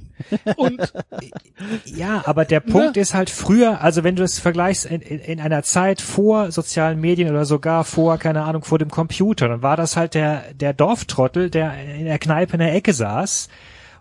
und, 0.58 0.94
Ja, 1.86 2.24
aber 2.26 2.46
der 2.46 2.60
Punkt 2.60 2.98
ist 2.98 3.14
halt 3.14 3.30
früher, 3.30 3.82
also 3.82 4.04
wenn 4.04 4.16
du 4.16 4.24
es 4.24 4.40
vergleichst 4.40 4.86
in, 4.86 5.02
in, 5.02 5.20
in 5.20 5.40
einer 5.40 5.64
Zeit 5.64 6.02
vor 6.02 6.52
sozialen 6.52 7.00
Medien 7.00 7.30
oder 7.30 7.46
sogar 7.46 7.84
vor, 7.84 8.18
keine 8.18 8.44
Ahnung, 8.44 8.64
vor 8.64 8.80
dem 8.80 8.90
Computer, 8.90 9.48
dann 9.48 9.62
war 9.62 9.78
das 9.78 9.98
halt 9.98 10.14
der, 10.14 10.54
der 10.54 10.74
Dorftrottel, 10.74 11.50
der 11.50 11.74
in 11.96 12.06
der 12.06 12.20
Kneipe 12.20 12.54
in 12.54 12.60
der 12.60 12.74
Ecke 12.74 12.94
saß. 12.94 13.50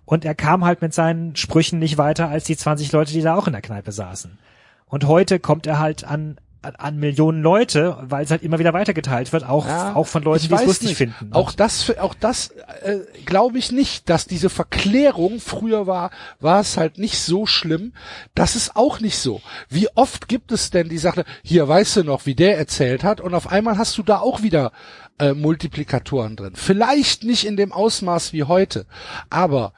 Und 0.05 0.24
er 0.24 0.34
kam 0.34 0.64
halt 0.64 0.82
mit 0.82 0.92
seinen 0.92 1.36
Sprüchen 1.36 1.78
nicht 1.78 1.98
weiter 1.98 2.28
als 2.28 2.44
die 2.44 2.57
20 2.57 2.90
Leute, 2.92 3.12
die 3.12 3.22
da 3.22 3.36
auch 3.36 3.46
in 3.46 3.53
der 3.53 3.62
Kneipe 3.62 3.92
saßen. 3.92 4.38
Und 4.86 5.07
heute 5.07 5.38
kommt 5.38 5.66
er 5.66 5.78
halt 5.78 6.05
an 6.05 6.38
an, 6.62 6.98
Millionen 6.98 7.42
Leute, 7.42 7.96
weil 8.02 8.24
es 8.24 8.30
halt 8.30 8.42
immer 8.42 8.58
wieder 8.58 8.72
weitergeteilt 8.72 9.32
wird, 9.32 9.44
auch 9.44 9.66
Ja, 9.66 9.94
auch 9.94 10.06
von 10.06 10.22
Leuten, 10.22 10.48
die 10.48 10.54
es 10.54 10.64
lustig 10.66 10.88
nicht. 10.88 10.98
finden. 10.98 11.30
Auch 11.32 11.52
das, 11.52 11.90
auch 11.98 12.14
das 12.14 12.50
äh, 12.82 12.98
glaube 13.24 13.58
ich 13.58 13.72
nicht, 13.72 14.08
dass 14.11 14.26
diese 14.26 14.50
Verklärung 14.50 15.40
früher 15.40 15.86
war, 15.86 16.11
war 16.38 16.61
es 16.61 16.76
halt 16.76 16.98
nicht 16.98 17.18
so 17.18 17.46
schlimm. 17.46 17.92
Das 18.34 18.56
ist 18.56 18.76
auch 18.76 19.00
nicht 19.00 19.18
so. 19.18 19.40
Wie 19.68 19.88
oft 19.94 20.28
gibt 20.28 20.52
es 20.52 20.70
denn 20.70 20.88
die 20.88 20.98
Sache, 20.98 21.24
hier 21.42 21.66
weißt 21.66 21.96
du 21.96 22.04
noch, 22.04 22.26
wie 22.26 22.34
der 22.34 22.58
erzählt 22.58 23.04
hat, 23.04 23.20
und 23.20 23.34
auf 23.34 23.50
einmal 23.50 23.78
hast 23.78 23.96
du 23.98 24.02
da 24.02 24.18
auch 24.18 24.42
wieder 24.42 24.72
äh, 25.18 25.32
Multiplikatoren 25.32 26.36
drin. 26.36 26.52
Vielleicht 26.54 27.24
nicht 27.24 27.46
in 27.46 27.56
dem 27.56 27.72
Ausmaß 27.72 28.32
wie 28.32 28.44
heute, 28.44 28.86
aber 29.30 29.72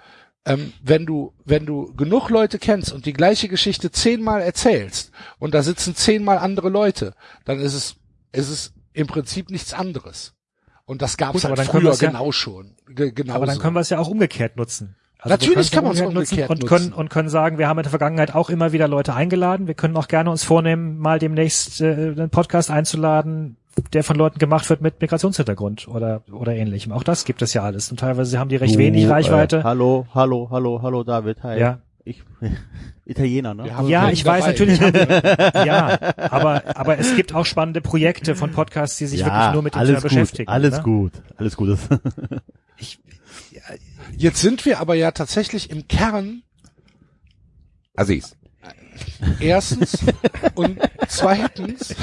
ähm, 0.45 0.72
wenn 0.82 1.07
du, 1.07 1.32
wenn 1.45 1.66
du 1.66 1.95
genug 1.95 2.28
Leute 2.30 2.59
kennst 2.59 2.93
und 2.93 3.07
die 3.07 3.12
gleiche 3.12 3.49
Geschichte 3.49 3.90
zehnmal 3.90 4.43
erzählst 4.43 5.12
und 5.38 5.55
da 5.55 5.62
sitzen 5.62 5.95
zehnmal 5.95 6.38
andere 6.38 6.68
Leute, 6.68 7.14
dann 7.45 7.61
ist 7.61 7.74
es, 7.74 7.97
ist 8.32 8.49
es 8.49 8.72
im 8.93 9.07
Prinzip 9.07 9.51
nichts 9.51 9.72
anderes. 9.72 10.34
Und 10.84 11.01
das 11.01 11.16
gab 11.16 11.34
es 11.34 11.45
halt 11.45 11.57
dann 11.59 11.66
früher 11.66 11.84
wir's 11.84 12.01
ja- 12.01 12.11
genau 12.11 12.32
schon. 12.32 12.74
Ge 12.88 13.12
genau 13.12 13.34
Aber 13.34 13.47
dann 13.47 13.59
können 13.59 13.74
wir 13.76 13.80
es 13.80 13.90
ja 13.90 13.99
auch 13.99 14.09
umgekehrt 14.09 14.57
nutzen. 14.57 14.97
Also 15.20 15.34
Natürlich 15.34 15.70
kann 15.70 15.84
man's 15.84 16.01
umgekehrt 16.01 16.18
umgekehrt 16.26 16.51
und 16.51 16.61
nutzen. 16.62 16.68
können 16.68 16.93
und 16.93 17.09
können 17.09 17.28
sagen, 17.28 17.57
wir 17.59 17.68
haben 17.68 17.78
in 17.78 17.84
der 17.84 17.90
Vergangenheit 17.90 18.34
auch 18.34 18.51
immer 18.51 18.72
wieder 18.72 18.88
Leute 18.88 19.14
eingeladen. 19.14 19.68
Wir 19.68 19.74
können 19.74 19.97
auch 19.97 20.09
gerne 20.09 20.30
uns 20.32 20.43
vornehmen, 20.43 20.99
mal 20.99 21.20
demnächst 21.20 21.80
äh, 21.80 21.93
einen 21.93 22.30
Podcast 22.30 22.72
einzuladen, 22.72 23.57
der 23.92 24.04
von 24.04 24.16
Leuten 24.16 24.38
gemacht 24.38 24.68
wird 24.68 24.80
mit 24.80 25.00
Migrationshintergrund 25.00 25.88
oder 25.88 26.22
oder 26.30 26.54
ähnlichem. 26.54 26.92
Auch 26.92 27.02
das 27.02 27.24
gibt 27.24 27.42
es 27.42 27.54
ja 27.54 27.62
alles. 27.62 27.90
Und 27.90 28.00
teilweise 28.00 28.38
haben 28.38 28.48
die 28.48 28.56
recht 28.56 28.76
wenig 28.76 29.04
Du, 29.04 29.10
Reichweite. 29.10 29.58
Äh, 29.58 29.64
hallo, 29.64 30.06
hallo, 30.14 30.48
hallo, 30.50 30.80
hallo 30.82 31.04
David, 31.04 31.42
hi. 31.42 31.58
Ja. 31.58 31.78
Ich, 32.04 32.22
Italiener, 33.04 33.54
ne? 33.54 33.70
Ja, 33.86 34.10
ich 34.10 34.24
weiß 34.24 34.46
natürlich. 34.46 34.80
Haben 34.80 34.94
wir, 34.94 35.66
ja, 35.66 35.98
aber 36.16 36.62
aber 36.74 36.98
es 36.98 37.14
gibt 37.14 37.34
auch 37.34 37.46
spannende 37.46 37.80
Projekte 37.80 38.34
von 38.34 38.50
Podcasts, 38.50 38.96
die 38.96 39.06
sich 39.06 39.24
wirklich 39.24 39.52
nur 39.52 39.62
mit 39.62 39.74
dem 39.74 39.78
alles 39.78 39.90
Thema 39.90 40.00
gut, 40.00 40.10
beschäftigen. 40.10 40.48
Alles 40.48 40.76
ne? 40.78 40.82
gut, 40.82 41.12
alles 41.36 41.56
gut. 41.56 41.78
Jetzt 44.16 44.40
sind 44.40 44.66
wir 44.66 44.80
aber 44.80 44.94
ja 44.94 45.12
tatsächlich 45.12 45.70
im 45.70 45.86
Kern 45.88 46.42
Assis. 47.94 48.36
Erstens 49.40 49.98
und 50.55 50.78
zweitens 51.09 51.94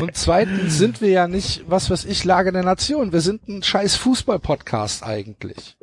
und 0.00 0.16
zweitens 0.16 0.78
sind 0.78 1.00
wir 1.00 1.10
ja 1.10 1.28
nicht, 1.28 1.64
was 1.68 1.90
weiß 1.90 2.04
ich, 2.04 2.24
Lage 2.24 2.52
der 2.52 2.62
Nation. 2.62 3.12
Wir 3.12 3.20
sind 3.20 3.48
ein 3.48 3.62
scheiß 3.62 3.96
Fußball-Podcast 3.96 5.02
eigentlich. 5.02 5.76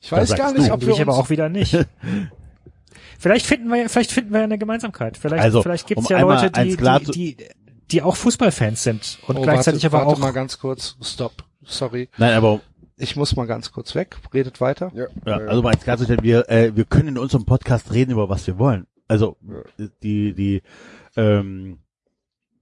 Ich 0.00 0.12
weiß 0.12 0.34
gar 0.36 0.52
nicht, 0.52 0.68
du. 0.68 0.72
ob 0.72 0.80
wir 0.80 0.88
Eigentlich 0.88 1.00
uns, 1.00 1.08
aber 1.08 1.18
auch 1.18 1.30
wieder 1.30 1.48
nicht. 1.48 1.76
Vielleicht 3.18 3.46
finden 3.46 3.68
wir, 3.68 3.76
ja- 3.82 3.88
vielleicht 3.88 4.12
finden 4.12 4.32
wir 4.32 4.42
eine 4.42 4.58
Gemeinsamkeit. 4.58 5.16
Vielleicht, 5.16 5.42
Also, 5.42 5.60
vielleicht 5.60 5.88
gibt 5.88 6.00
es 6.00 6.06
um 6.06 6.16
ja 6.16 6.20
Leute, 6.22 6.52
die, 6.52 6.76
die, 6.76 7.36
die, 7.36 7.48
die 7.90 8.02
auch 8.02 8.14
Fußballfans 8.14 8.84
sind 8.84 9.18
und 9.26 9.38
oh, 9.38 9.42
gleichzeitig 9.42 9.82
warte, 9.82 9.96
aber 9.96 10.06
warte 10.06 10.20
auch. 10.20 10.24
mal 10.24 10.32
ganz 10.32 10.60
kurz, 10.60 10.94
stopp, 11.02 11.42
sorry. 11.64 12.08
Nein, 12.16 12.34
aber 12.34 12.60
Ich 12.98 13.16
muss 13.16 13.36
mal 13.36 13.46
ganz 13.46 13.72
kurz 13.72 13.94
weg, 13.94 14.16
redet 14.34 14.60
weiter. 14.60 14.90
Ja, 14.94 15.06
ja, 15.24 15.36
also 15.46 15.62
mal 15.62 15.70
eins 15.70 15.84
klarzustellen, 15.84 16.22
wir, 16.22 16.48
äh, 16.50 16.74
wir 16.74 16.84
können 16.84 17.08
in 17.08 17.18
unserem 17.18 17.44
Podcast 17.44 17.92
reden 17.92 18.12
über 18.12 18.28
was 18.28 18.46
wir 18.46 18.58
wollen. 18.58 18.86
Also 19.06 19.36
die, 20.02 20.34
die, 20.34 20.62
ähm, 21.16 21.78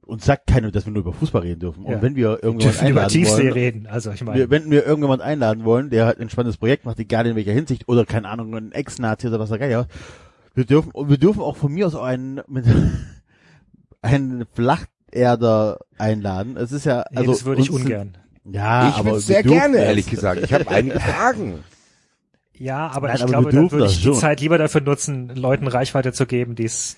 uns 0.06 0.24
sagt 0.24 0.46
keiner, 0.46 0.70
dass 0.70 0.86
wir 0.86 0.92
nur 0.92 1.02
über 1.02 1.12
Fußball 1.12 1.42
reden 1.42 1.60
dürfen. 1.60 1.84
Und 1.84 1.92
Ja. 1.92 2.02
wenn 2.02 2.14
wir 2.14 2.42
irgendjemand 2.42 2.62
dürfen 2.62 2.88
über 2.88 3.00
einladen 3.00 3.12
Tiefsee 3.12 3.42
wollen, 3.42 3.52
reden. 3.52 3.86
Also 3.86 4.12
ich 4.12 4.22
meine, 4.22 4.48
wenn 4.50 4.70
wir 4.70 4.84
irgendjemand 4.86 5.22
einladen 5.22 5.64
wollen, 5.64 5.90
der 5.90 6.06
halt 6.06 6.20
ein 6.20 6.30
spannendes 6.30 6.58
Projekt 6.58 6.84
macht, 6.84 7.00
egal 7.00 7.26
in 7.26 7.34
welcher 7.34 7.52
Hinsicht, 7.52 7.88
oder 7.88 8.04
keine 8.04 8.28
Ahnung, 8.28 8.54
ein 8.54 8.72
Ex-Nazi 8.72 9.26
oder 9.26 9.40
was 9.40 9.50
da 9.50 9.56
geil 9.56 9.86
wir 10.54 10.64
dürfen, 10.64 10.90
und 10.92 11.10
wir 11.10 11.18
dürfen 11.18 11.42
auch 11.42 11.56
von 11.56 11.72
mir 11.72 11.86
aus 11.86 11.94
auch 11.94 12.02
einen, 12.02 12.40
mit, 12.48 12.64
einen 14.02 14.46
Flacherder 14.54 15.80
einladen. 15.98 16.56
Es 16.56 16.72
ist 16.72 16.86
ja, 16.86 17.04
nee, 17.10 17.18
also. 17.18 17.32
das 17.32 17.44
würde 17.44 17.60
ich 17.60 17.70
ungern. 17.70 18.16
Ja, 18.50 18.88
ich 18.90 18.94
aber 18.94 19.04
würde 19.06 19.16
wir 19.16 19.20
sehr 19.20 19.42
gerne, 19.42 19.78
ehrlich 19.78 20.08
gesagt. 20.08 20.42
Ich 20.42 20.52
habe 20.52 20.68
einige 20.68 21.00
Fragen. 21.00 21.64
Ja, 22.58 22.88
aber 22.88 23.08
Nein, 23.08 23.16
ich 23.16 23.22
aber 23.22 23.30
glaube, 23.32 23.52
wir 23.52 23.60
dann 23.60 23.70
würde 23.72 23.86
ich 23.86 23.98
die 23.98 24.04
schon. 24.04 24.14
Zeit 24.14 24.40
lieber 24.40 24.56
dafür 24.58 24.80
nutzen, 24.80 25.28
Leuten 25.34 25.66
Reichweite 25.66 26.12
zu 26.12 26.26
geben, 26.26 26.54
die 26.54 26.64
es 26.64 26.96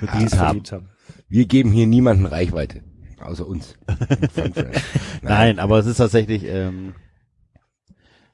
es 0.00 0.36
haben. 0.36 0.62
haben. 0.70 0.88
Wir 1.28 1.46
geben 1.46 1.70
hier 1.70 1.86
niemanden 1.86 2.26
Reichweite. 2.26 2.82
Außer 3.20 3.46
uns. 3.46 3.76
Nein, 5.22 5.58
aber 5.58 5.78
es 5.78 5.86
ist 5.86 5.96
tatsächlich, 5.98 6.44
ähm, 6.44 6.94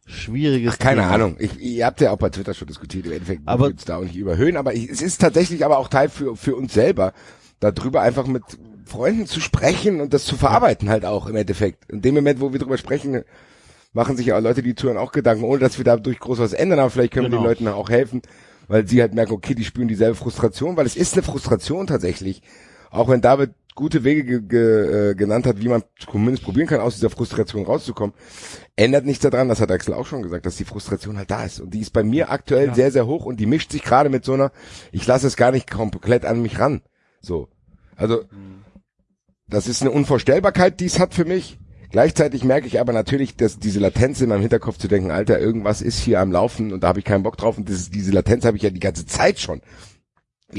schwieriges 0.06 0.74
Ach, 0.74 0.78
keine 0.78 1.02
Thema. 1.02 1.12
Ahnung. 1.14 1.36
Ich, 1.38 1.58
ihr 1.60 1.86
habt 1.86 2.00
ja 2.00 2.10
auch 2.10 2.18
bei 2.18 2.30
Twitter 2.30 2.54
schon 2.54 2.68
diskutiert. 2.68 3.06
Im 3.06 3.12
Endeffekt 3.12 3.42
Aber- 3.46 3.64
aber, 3.66 3.72
uns 3.72 3.84
da 3.84 3.96
auch 3.98 4.02
nicht 4.02 4.16
überhöhen. 4.16 4.56
Aber 4.56 4.74
ich, 4.74 4.88
es 4.88 5.02
ist 5.02 5.20
tatsächlich 5.20 5.64
aber 5.64 5.78
auch 5.78 5.88
Teil 5.88 6.08
für, 6.08 6.36
für 6.36 6.56
uns 6.56 6.72
selber, 6.74 7.12
darüber 7.60 8.00
einfach 8.02 8.26
mit 8.26 8.42
Freunden 8.90 9.26
zu 9.26 9.40
sprechen 9.40 10.00
und 10.00 10.12
das 10.12 10.24
zu 10.24 10.36
verarbeiten 10.36 10.88
halt 10.90 11.04
auch 11.04 11.26
im 11.26 11.36
Endeffekt. 11.36 11.90
In 11.90 12.02
dem 12.02 12.14
Moment, 12.14 12.40
wo 12.40 12.52
wir 12.52 12.58
drüber 12.58 12.76
sprechen, 12.76 13.22
machen 13.92 14.16
sich 14.16 14.26
ja 14.26 14.36
auch 14.36 14.42
Leute, 14.42 14.62
die 14.62 14.74
zuhören, 14.74 14.98
auch 14.98 15.12
Gedanken, 15.12 15.44
ohne 15.44 15.58
dass 15.60 15.78
wir 15.78 15.84
dadurch 15.84 16.18
groß 16.18 16.38
was 16.38 16.52
ändern. 16.52 16.78
Aber 16.78 16.90
vielleicht 16.90 17.12
können 17.12 17.26
wir 17.26 17.30
Genau. 17.30 17.42
den 17.42 17.48
Leuten 17.48 17.64
dann 17.64 17.74
auch 17.74 17.90
helfen, 17.90 18.22
weil 18.68 18.86
sie 18.86 19.00
halt 19.00 19.14
merken, 19.14 19.32
okay, 19.32 19.54
die 19.54 19.64
spüren 19.64 19.88
dieselbe 19.88 20.14
Frustration, 20.14 20.76
weil 20.76 20.86
es 20.86 20.96
ist 20.96 21.14
eine 21.14 21.22
Frustration 21.22 21.86
tatsächlich. 21.86 22.42
Auch 22.90 23.08
wenn 23.08 23.20
David 23.20 23.52
gute 23.76 24.04
Wege 24.04 24.24
ge 24.24 24.40
ge 24.42 25.10
äh, 25.10 25.14
genannt 25.14 25.46
hat, 25.46 25.60
wie 25.60 25.68
man 25.68 25.82
zumindest 25.98 26.44
probieren 26.44 26.66
kann, 26.66 26.80
aus 26.80 26.96
dieser 26.96 27.08
Frustration 27.08 27.64
rauszukommen, 27.64 28.14
ändert 28.76 29.06
nichts 29.06 29.22
daran, 29.22 29.48
das 29.48 29.60
hat 29.60 29.70
Axel 29.70 29.94
auch 29.94 30.06
schon 30.06 30.22
gesagt, 30.22 30.44
dass 30.44 30.56
die 30.56 30.64
Frustration 30.64 31.16
halt 31.16 31.30
da 31.30 31.44
ist. 31.44 31.60
Und 31.60 31.72
die 31.72 31.80
ist 31.80 31.92
bei 31.92 32.02
mir 32.02 32.30
aktuell 32.30 32.68
Ja. 32.68 32.74
sehr, 32.74 32.90
sehr 32.90 33.06
hoch 33.06 33.24
und 33.24 33.38
die 33.40 33.46
mischt 33.46 33.70
sich 33.72 33.82
gerade 33.82 34.10
mit 34.10 34.24
so 34.24 34.34
einer, 34.34 34.50
ich 34.92 35.06
lasse 35.06 35.26
es 35.28 35.36
gar 35.36 35.52
nicht 35.52 35.70
komplett 35.70 36.24
an 36.24 36.42
mich 36.42 36.58
ran. 36.58 36.82
So. 37.22 37.48
Also, 37.96 38.24
das 39.50 39.66
ist 39.66 39.82
eine 39.82 39.90
Unvorstellbarkeit, 39.90 40.80
die 40.80 40.86
es 40.86 40.98
hat 40.98 41.14
für 41.14 41.24
mich. 41.24 41.58
Gleichzeitig 41.90 42.44
merke 42.44 42.68
ich 42.68 42.78
aber 42.80 42.92
natürlich, 42.92 43.34
dass 43.36 43.58
diese 43.58 43.80
Latenz 43.80 44.20
in 44.20 44.28
meinem 44.28 44.42
Hinterkopf 44.42 44.78
zu 44.78 44.86
denken, 44.86 45.10
Alter, 45.10 45.40
irgendwas 45.40 45.82
ist 45.82 45.98
hier 45.98 46.20
am 46.20 46.30
Laufen 46.30 46.72
und 46.72 46.84
da 46.84 46.88
habe 46.88 47.00
ich 47.00 47.04
keinen 47.04 47.24
Bock 47.24 47.36
drauf 47.36 47.58
und 47.58 47.68
das, 47.68 47.90
diese 47.90 48.12
Latenz 48.12 48.44
habe 48.44 48.56
ich 48.56 48.62
ja 48.62 48.70
die 48.70 48.80
ganze 48.80 49.06
Zeit 49.06 49.40
schon. 49.40 49.60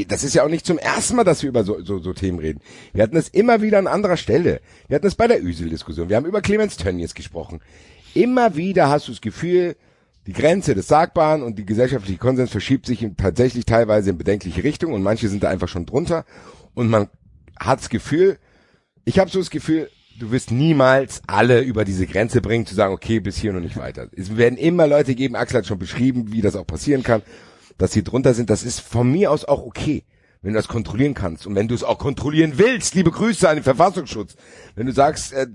Das 0.08 0.24
ist 0.24 0.36
ja 0.36 0.44
auch 0.44 0.50
nicht 0.50 0.66
zum 0.66 0.78
ersten 0.78 1.16
Mal, 1.16 1.24
dass 1.24 1.42
wir 1.42 1.50
über 1.50 1.64
so, 1.64 1.82
so, 1.84 2.00
so 2.00 2.14
Themen 2.14 2.40
reden. 2.40 2.60
Wir 2.94 3.04
hatten 3.04 3.16
es 3.16 3.30
immer 3.30 3.62
wieder 3.62 3.78
an 3.78 3.88
anderer 3.88 4.18
Stelle. 4.18 4.62
Wir 4.88 4.96
hatten 4.96 5.08
es 5.08 5.16
bei 5.16 5.28
der 5.28 5.42
Üsel-Diskussion. 5.42 6.10
Wir 6.10 6.18
haben 6.18 6.26
über 6.26 6.42
Clemens 6.42 6.78
Tönnies 6.78 7.14
gesprochen. 7.14 7.62
Immer 8.14 8.56
wieder 8.56 8.90
hast 8.90 9.08
du 9.08 9.14
das 9.14 9.22
Gefühl, 9.22 9.76
die 10.28 10.34
Grenze 10.34 10.76
des 10.76 10.88
Sagbaren 10.88 11.44
und 11.44 11.58
die 11.58 11.66
gesellschaftliche 11.66 12.20
Konsens 12.20 12.52
verschiebt 12.52 12.86
sich 12.86 13.06
tatsächlich 13.18 13.66
teilweise 13.66 14.12
in 14.12 14.18
bedenkliche 14.18 14.64
Richtung 14.64 14.94
und 14.94 15.02
manche 15.02 15.30
sind 15.30 15.44
da 15.44 15.50
einfach 15.50 15.68
schon 15.68 15.86
drunter 15.86 16.26
und 16.74 16.90
man 16.90 17.10
hat 17.60 17.80
das 17.80 17.90
Gefühl, 17.90 18.38
ich 19.06 19.20
habe 19.20 19.30
so 19.30 19.40
das 19.40 19.50
Gefühl, 19.50 19.90
du 20.20 20.32
wirst 20.32 20.52
niemals 20.52 21.22
alle 21.28 21.62
über 21.62 21.86
diese 21.86 22.06
Grenze 22.06 22.42
bringen, 22.42 22.66
zu 22.66 22.76
sagen, 22.76 22.94
okay, 22.94 23.20
bis 23.20 23.38
hier 23.38 23.54
und 23.54 23.64
nicht 23.64 23.78
weiter. 23.78 24.08
Es 24.16 24.38
werden 24.38 24.58
immer 24.58 24.88
Leute 24.88 25.16
geben, 25.16 25.36
Axel 25.36 25.60
hat 25.60 25.68
schon 25.68 25.80
beschrieben, 25.80 26.32
wie 26.32 26.42
das 26.42 26.56
auch 26.56 26.68
passieren 26.68 27.04
kann, 27.04 27.22
dass 27.78 27.92
sie 27.92 28.04
drunter 28.04 28.34
sind. 28.34 28.50
Das 28.50 28.64
ist 28.64 28.80
von 28.80 29.12
mir 29.12 29.32
aus 29.32 29.46
auch 29.46 29.64
okay, 29.64 30.04
wenn 30.42 30.54
du 30.54 30.60
das 30.60 30.68
kontrollieren 30.68 31.14
kannst. 31.14 31.48
Und 31.48 31.56
wenn 31.56 31.68
du 31.68 31.76
es 31.76 31.84
auch 31.84 31.98
kontrollieren 31.98 32.54
willst, 32.58 32.96
liebe 32.96 33.12
Grüße 33.12 33.48
an 33.48 33.58
den 33.58 33.64
Verfassungsschutz, 33.64 34.36
wenn 34.76 34.86
du 34.86 34.94
sagst, 34.94 35.34
äh, 35.34 35.48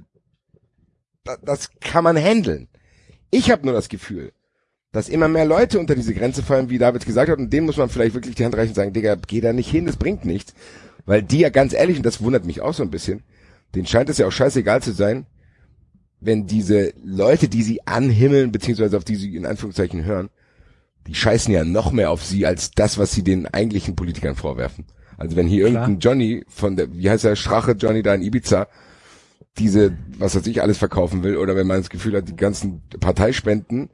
da, 1.25 1.37
das 1.43 1.71
kann 1.81 2.05
man 2.05 2.17
handeln. 2.17 2.69
Ich 3.31 3.51
habe 3.51 3.65
nur 3.65 3.75
das 3.75 3.89
Gefühl, 3.89 4.33
dass 4.93 5.09
immer 5.09 5.29
mehr 5.29 5.45
Leute 5.45 5.79
unter 5.79 5.95
diese 5.95 6.15
Grenze 6.15 6.43
fallen, 6.43 6.71
wie 6.71 6.79
David 6.79 7.05
gesagt 7.05 7.31
hat, 7.31 7.39
und 7.39 7.53
denen 7.53 7.67
muss 7.67 7.77
man 7.77 7.89
vielleicht 7.89 8.15
wirklich 8.15 8.35
die 8.35 8.45
Hand 8.45 8.57
reichen 8.57 8.71
und 8.71 8.77
sagen, 8.77 8.93
Digga, 8.93 9.17
geh 9.17 9.41
da 9.41 9.53
nicht 9.53 9.71
hin, 9.71 9.87
das 9.87 9.97
bringt 9.97 10.25
nichts. 10.25 10.55
Weil 11.05 11.23
die 11.23 11.41
ja 11.41 11.51
ganz 11.51 11.73
ehrlich, 11.73 11.99
und 11.99 12.07
das 12.07 12.23
wundert 12.23 12.45
mich 12.45 12.61
auch 12.61 12.75
so 12.75 12.83
ein 12.83 12.91
bisschen, 12.91 13.23
denen 13.77 13.87
scheint 13.87 14.09
es 14.09 14.19
ja 14.19 14.27
auch 14.27 14.33
scheißegal 14.33 14.83
zu 14.83 14.93
sein, 14.93 15.27
wenn 16.21 16.47
diese 16.47 16.93
Leute, 17.05 17.49
die 17.49 17.63
sie 17.63 17.87
anhimmeln, 17.87 18.51
beziehungsweise 18.51 18.97
auf 18.97 19.05
die 19.05 19.17
sie 19.17 19.37
in 19.37 19.47
Anführungszeichen 19.47 20.05
hören, 20.05 20.31
die 21.07 21.15
scheißen 21.15 21.53
ja 21.53 21.65
noch 21.65 21.93
mehr 21.93 22.11
auf 22.11 22.25
sie 22.25 22.47
als 22.47 22.73
das, 22.73 22.99
was 22.99 23.13
sie 23.13 23.23
den 23.23 23.47
eigentlichen 23.47 23.95
Politikern 23.95 24.35
vorwerfen. 24.35 24.87
Also 25.19 25.37
wenn 25.37 25.47
hier 25.47 25.69
Klar. 25.69 25.83
irgendein 25.83 26.01
Johnny 26.01 26.45
von 26.49 26.77
der, 26.77 26.93
wie 26.93 27.09
heißt 27.09 27.25
der, 27.25 27.37
Strache 27.37 27.73
Johnny 27.73 28.03
da 28.03 28.15
in 28.15 28.23
Ibiza, 28.23 28.67
diese, 29.59 29.97
was 30.19 30.35
weiß 30.35 30.47
ich, 30.47 30.63
alles 30.63 30.79
verkaufen 30.79 31.23
will, 31.23 31.37
oder 31.37 31.57
wenn 31.57 31.67
man 31.67 31.79
das 31.79 31.91
Gefühl 31.91 32.17
hat, 32.17 32.29
die 32.29 32.37
ganzen 32.37 32.83
Parteispenden 33.01 33.91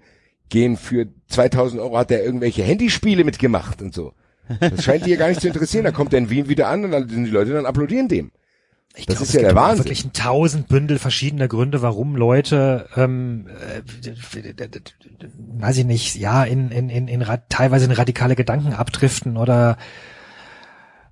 gehen 0.49 0.77
für 0.77 1.07
2000 1.29 1.81
Euro, 1.81 1.99
hat 1.99 2.11
er 2.11 2.25
irgendwelche 2.25 2.63
Handyspiele 2.63 3.25
mitgemacht 3.25 3.83
und 3.83 3.95
so. 3.95 4.13
Das 4.61 4.83
scheint 4.85 5.07
die 5.07 5.11
ja 5.11 5.17
gar 5.17 5.29
nicht 5.29 5.41
zu 5.41 5.47
interessieren. 5.47 5.85
Da 5.85 5.93
kommt 5.93 6.13
er 6.13 6.19
in 6.19 6.31
Wien 6.31 6.49
wieder 6.49 6.69
an 6.69 6.85
und 6.85 6.91
dann 6.91 7.09
sind 7.09 7.25
die 7.25 7.31
Leute 7.31 7.53
dann 7.53 7.67
applaudieren 7.67 8.09
dem. 8.09 8.33
Ich 8.95 9.07
Das 9.07 9.17
glaub, 9.17 9.23
ist 9.23 9.29
es 9.31 9.35
ja 9.35 9.41
gibt 9.41 9.51
der 9.51 9.57
Wahnsinn. 9.57 9.85
wirklich 9.85 10.05
ein 10.05 10.13
tausend 10.13 10.69
Bündel 10.69 10.99
verschiedener 10.99 11.49
Gründe, 11.49 11.81
warum 11.81 12.15
Leute, 12.15 12.89
ähm, 12.97 13.47
äh, 13.49 13.81
weiß 15.59 15.79
ich 15.79 15.87
nicht, 15.87 16.17
ja, 16.17 16.45
in, 16.45 16.71
in, 16.71 16.91
in, 16.91 17.09
in 17.09 17.25
teilweise 17.49 17.87
in 17.87 17.93
radikale 17.93 18.37
Gedanken 18.37 18.75
abdriften 18.75 19.37
oder 19.37 19.79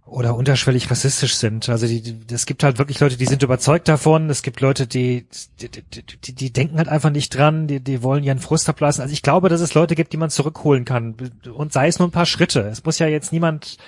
oder 0.05 0.35
unterschwellig 0.35 0.91
rassistisch 0.91 1.37
sind. 1.37 1.69
Also 1.69 1.87
die, 1.87 2.03
die, 2.03 2.35
es 2.35 2.45
gibt 2.45 2.65
halt 2.65 2.79
wirklich 2.79 2.99
Leute, 2.99 3.17
die 3.17 3.27
sind 3.27 3.45
überzeugt 3.45 3.87
davon. 3.87 4.29
Es 4.29 4.43
gibt 4.43 4.61
Leute, 4.61 4.89
die, 4.89 5.25
die, 5.61 5.69
die, 5.71 6.03
die, 6.25 6.35
die 6.35 6.53
denken 6.53 6.79
halt 6.79 6.89
einfach 6.89 7.11
nicht 7.11 7.31
dran. 7.31 7.69
Die, 7.69 7.79
die 7.79 8.03
wollen 8.03 8.25
ihren 8.25 8.41
Frust 8.41 8.69
ablassen. 8.69 9.03
Also 9.03 9.13
ich 9.13 9.23
glaube, 9.23 9.49
dass 9.49 9.61
es 9.61 9.75
Leute 9.75 9.95
gibt, 9.95 10.13
die 10.13 10.17
man 10.17 10.29
zurückholen 10.29 10.85
kann. 10.85 11.15
Und 11.55 11.73
sei 11.73 11.87
es 11.87 12.01
nur 12.01 12.09
ein 12.09 12.13
paar 12.13 12.27
Schritte. 12.27 12.63
Es 12.63 12.85
muss 12.85 12.99
ja 12.99 13.07
jetzt 13.07 13.33
niemand 13.33 13.79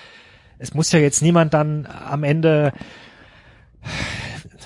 es 0.62 0.74
muss 0.74 0.92
ja 0.92 1.00
jetzt 1.00 1.22
niemand 1.22 1.54
dann 1.54 1.86
am 1.86 2.22
Ende 2.22 2.72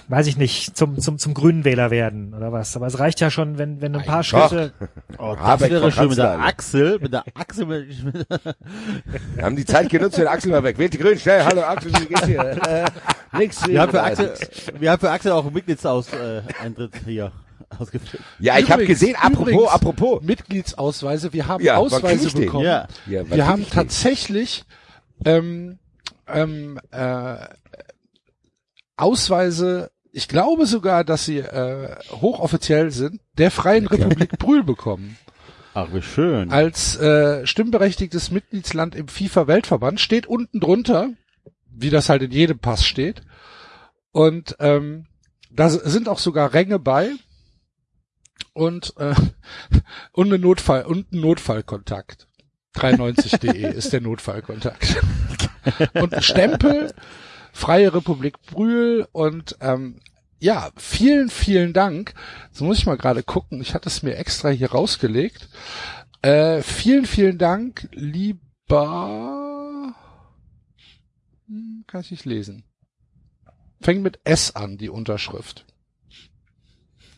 weiß 0.08 0.26
ich 0.28 0.36
nicht, 0.36 0.76
zum, 0.76 0.98
zum, 0.98 1.18
zum 1.18 1.34
grünen 1.34 1.64
Wähler 1.64 1.90
werden 1.90 2.34
oder 2.34 2.52
was. 2.52 2.76
Aber 2.76 2.86
es 2.86 2.98
reicht 2.98 3.20
ja 3.20 3.30
schon, 3.30 3.58
wenn, 3.58 3.80
wenn 3.80 3.94
ein 3.94 4.04
paar 4.04 4.22
Doch. 4.22 4.48
Schritte. 4.48 4.72
Oh, 5.18 5.34
das 5.34 5.42
Habeck 5.42 5.70
wäre 5.70 5.80
von 5.80 5.92
schön 5.92 6.08
mit 6.08 6.18
der. 6.18 6.38
Axel, 6.40 6.98
mit 6.98 7.12
der 7.12 7.24
Axel, 7.32 7.64
mit, 7.64 7.88
Wir 9.34 9.44
haben 9.44 9.56
die 9.56 9.64
Zeit 9.64 9.88
genutzt, 9.88 10.18
den 10.18 10.26
Axel 10.26 10.50
mal 10.50 10.62
weg. 10.62 10.76
Wählt 10.76 10.92
die 10.92 10.98
Grünen, 10.98 11.18
schnell. 11.18 11.42
Hallo 11.42 11.62
Axel, 11.62 11.90
wie 11.94 12.06
geht's 12.06 12.26
dir? 12.26 12.40
Äh, 12.42 13.38
nix. 13.38 13.66
wir 13.66 13.80
haben 13.80 13.92
für 13.92 14.02
Axel, 14.02 14.34
wir 14.78 14.90
haben 14.90 15.00
für 15.00 15.10
Axel 15.10 15.32
auch 15.32 15.44
einen 15.44 15.54
Mitgliedsaus, 15.54 16.12
äh, 16.12 16.42
Eintritt 16.62 16.92
hier 17.06 17.32
ausgefüllt. 17.78 18.22
Ja, 18.38 18.58
ich 18.58 18.70
habe 18.70 18.84
gesehen, 18.84 19.16
apropos, 19.16 19.48
übrigens, 19.48 19.68
apropos. 19.68 20.22
Mitgliedsausweise, 20.22 21.32
wir 21.32 21.46
haben 21.48 21.64
Ja, 21.64 21.76
Ausweise 21.76 22.30
bekommen. 22.32 22.64
Ja. 22.64 22.88
Ja, 23.06 23.28
Wir 23.30 23.46
haben 23.46 23.66
tatsächlich 23.70 24.64
ähm, 25.24 25.78
ähm, 26.28 26.78
äh, 26.90 27.36
Ausweise, 28.96 29.90
ich 30.12 30.28
glaube 30.28 30.66
sogar, 30.66 31.04
dass 31.04 31.24
sie 31.24 31.38
äh, 31.38 31.96
hochoffiziell 32.10 32.90
sind, 32.90 33.20
der 33.36 33.50
Freien 33.50 33.86
Republik 33.86 34.38
Brühl 34.38 34.62
bekommen. 34.62 35.18
Ach, 35.74 35.88
wie 35.92 36.00
schön. 36.00 36.50
Als 36.50 36.96
äh, 36.96 37.46
stimmberechtigtes 37.46 38.30
Mitgliedsland 38.30 38.94
im 38.94 39.08
FIFA-Weltverband 39.08 40.00
steht 40.00 40.26
unten 40.26 40.58
drunter, 40.58 41.10
wie 41.70 41.90
das 41.90 42.08
halt 42.08 42.22
in 42.22 42.30
jedem 42.30 42.58
Pass 42.58 42.86
steht. 42.86 43.20
Und 44.10 44.56
ähm, 44.58 45.06
da 45.50 45.68
sind 45.68 46.08
auch 46.08 46.18
sogar 46.18 46.54
Ränge 46.54 46.78
bei 46.78 47.10
und 48.54 48.94
äh, 48.96 49.14
und 50.12 50.28
eine 50.28 50.38
Notfall 50.38 50.86
und 50.86 51.12
ein 51.12 51.20
Notfallkontakt. 51.20 52.26
93.de 52.76 53.74
ist 53.74 53.92
der 53.92 54.00
Notfallkontakt. 54.00 54.96
und 55.94 56.14
ein 56.14 56.22
Stempel 56.22 56.94
Freie 57.56 57.94
Republik 57.94 58.42
Brühl 58.42 59.08
und 59.12 59.56
ähm, 59.60 59.98
ja, 60.38 60.70
vielen, 60.76 61.30
vielen 61.30 61.72
Dank. 61.72 62.12
Jetzt 62.48 62.60
muss 62.60 62.76
ich 62.76 62.84
mal 62.84 62.98
gerade 62.98 63.22
gucken. 63.22 63.62
Ich 63.62 63.72
hatte 63.72 63.88
es 63.88 64.02
mir 64.02 64.16
extra 64.16 64.50
hier 64.50 64.72
rausgelegt. 64.72 65.48
Äh, 66.20 66.60
vielen, 66.60 67.06
vielen 67.06 67.38
Dank, 67.38 67.88
lieber. 67.92 68.36
Hm, 71.48 71.84
kann 71.86 72.02
ich 72.02 72.10
nicht 72.10 72.26
lesen. 72.26 72.64
Fängt 73.80 74.02
mit 74.02 74.20
S 74.24 74.54
an, 74.54 74.76
die 74.76 74.90
Unterschrift. 74.90 75.64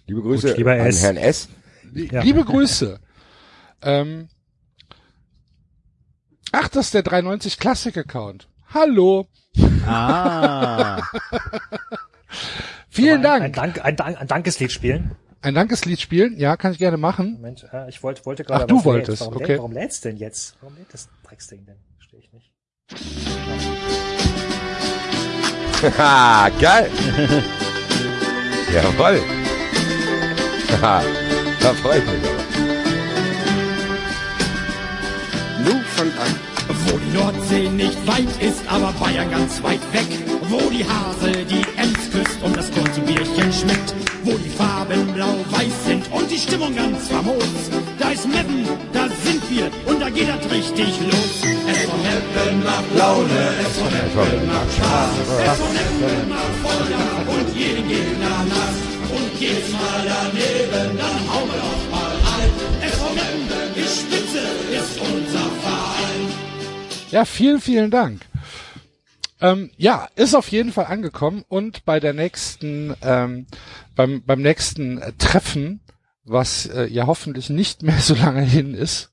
Liebe 0.06 0.22
Grüße 0.22 0.50
Gut, 0.50 0.58
lieber 0.58 0.72
an 0.74 0.78
S. 0.86 1.02
Herrn 1.02 1.16
S. 1.16 1.48
Ja. 1.92 2.22
Liebe 2.22 2.44
Grüße. 2.44 3.00
ähm, 3.82 4.28
ach, 6.52 6.68
das 6.68 6.86
ist 6.86 6.94
der 6.94 7.02
390 7.02 7.58
Classic 7.58 7.96
Account. 7.96 8.48
Hallo. 8.72 9.26
Ah. 9.86 11.02
Vielen 12.88 13.22
Dank. 13.22 13.44
ein, 13.44 13.52
Dank, 13.52 13.84
ein, 13.84 13.96
Dank, 13.96 14.20
ein 14.20 14.26
Dankeslied 14.26 14.72
spielen. 14.72 15.12
Ein 15.40 15.54
Dankeslied 15.54 16.00
spielen? 16.00 16.36
Ja, 16.36 16.56
kann 16.56 16.72
ich 16.72 16.78
gerne 16.78 16.96
machen. 16.96 17.34
Moment, 17.34 17.64
äh, 17.72 17.88
ich 17.88 18.02
wollte, 18.02 18.26
wollte 18.26 18.42
gerade. 18.44 18.64
Ach, 18.64 18.66
du 18.68 18.84
wolltest, 18.84 19.20
Warum, 19.20 19.36
okay. 19.36 19.56
warum 19.56 19.72
lädt's 19.72 20.00
denn 20.00 20.16
jetzt? 20.16 20.56
Warum 20.60 20.76
lädt 20.76 20.92
das 20.92 21.08
Drecksding 21.22 21.64
denn? 21.64 21.76
Verstehe 21.96 22.20
ich 22.20 22.32
nicht. 22.32 22.50
Haha, 25.96 26.48
geil. 26.60 26.90
Jawoll. 28.74 29.20
Haha, 30.82 31.02
da 31.60 31.74
freue 31.74 31.98
ich 31.98 32.04
mich 32.04 32.24
aber. 32.28 32.44
Nu 35.64 35.80
von 35.82 36.08
an. 36.18 36.47
Wo 36.90 36.96
die 36.96 37.12
Nordsee 37.12 37.68
nicht 37.68 37.98
weit 38.06 38.32
ist, 38.40 38.62
aber 38.66 38.92
Bayern 38.98 39.30
ganz 39.30 39.62
weit 39.62 39.80
weg. 39.92 40.08
Wo 40.48 40.58
die 40.70 40.84
Hasel 40.84 41.44
die 41.44 41.60
Ems 41.76 42.10
küsst 42.10 42.40
und 42.42 42.56
das 42.56 42.70
Korn 42.72 42.90
zu 42.94 43.02
Bierchen 43.02 43.52
schmeckt. 43.52 43.94
Wo 44.24 44.32
die 44.32 44.48
Farben 44.48 45.12
blau-weiß 45.12 45.76
sind 45.86 46.10
und 46.10 46.30
die 46.30 46.38
Stimmung 46.38 46.74
ganz 46.74 47.08
famos. 47.08 47.44
Da 47.98 48.10
ist 48.10 48.26
Meppen, 48.26 48.64
da 48.94 49.04
sind 49.22 49.42
wir 49.50 49.68
und 49.84 50.00
da 50.00 50.08
geht 50.08 50.28
das 50.28 50.50
richtig 50.50 50.88
los. 51.04 51.44
Es 51.68 51.84
von 51.84 52.00
Meppen 52.00 52.64
macht 52.64 52.90
Laune, 52.96 53.42
es 53.60 53.76
von 53.76 53.92
Meppen 53.92 54.46
macht 54.48 54.72
Spaß. 54.72 55.12
Es 55.44 55.58
von 55.60 55.72
Meppen 55.76 56.28
macht 56.28 56.56
Feuer 56.64 57.36
und 57.36 57.48
jeden 57.54 57.86
Gegner 57.86 58.38
nass. 58.48 58.76
Und 59.12 59.40
jedes 59.40 59.68
Mal 59.72 60.00
daneben, 60.08 60.96
dann 60.96 61.20
hauen 61.28 61.48
wir 61.52 61.60
doch 61.60 61.84
mal 61.92 62.16
ein. 62.16 62.50
Es 62.80 62.96
von 62.96 63.14
Meppen, 63.14 63.76
die 63.76 63.84
Spitze 63.84 64.44
ist 64.72 64.96
unser. 65.00 65.57
Ja, 67.10 67.24
vielen, 67.24 67.60
vielen 67.60 67.90
Dank. 67.90 68.22
Ähm, 69.40 69.70
ja, 69.76 70.08
ist 70.16 70.34
auf 70.34 70.48
jeden 70.48 70.72
Fall 70.72 70.86
angekommen 70.86 71.44
und 71.48 71.84
bei 71.84 72.00
der 72.00 72.12
nächsten, 72.12 72.94
ähm, 73.02 73.46
beim, 73.94 74.22
beim 74.24 74.42
nächsten 74.42 74.98
äh, 74.98 75.12
Treffen, 75.16 75.80
was 76.24 76.66
äh, 76.66 76.86
ja 76.86 77.06
hoffentlich 77.06 77.48
nicht 77.48 77.82
mehr 77.82 77.98
so 77.98 78.14
lange 78.14 78.42
hin 78.42 78.74
ist, 78.74 79.12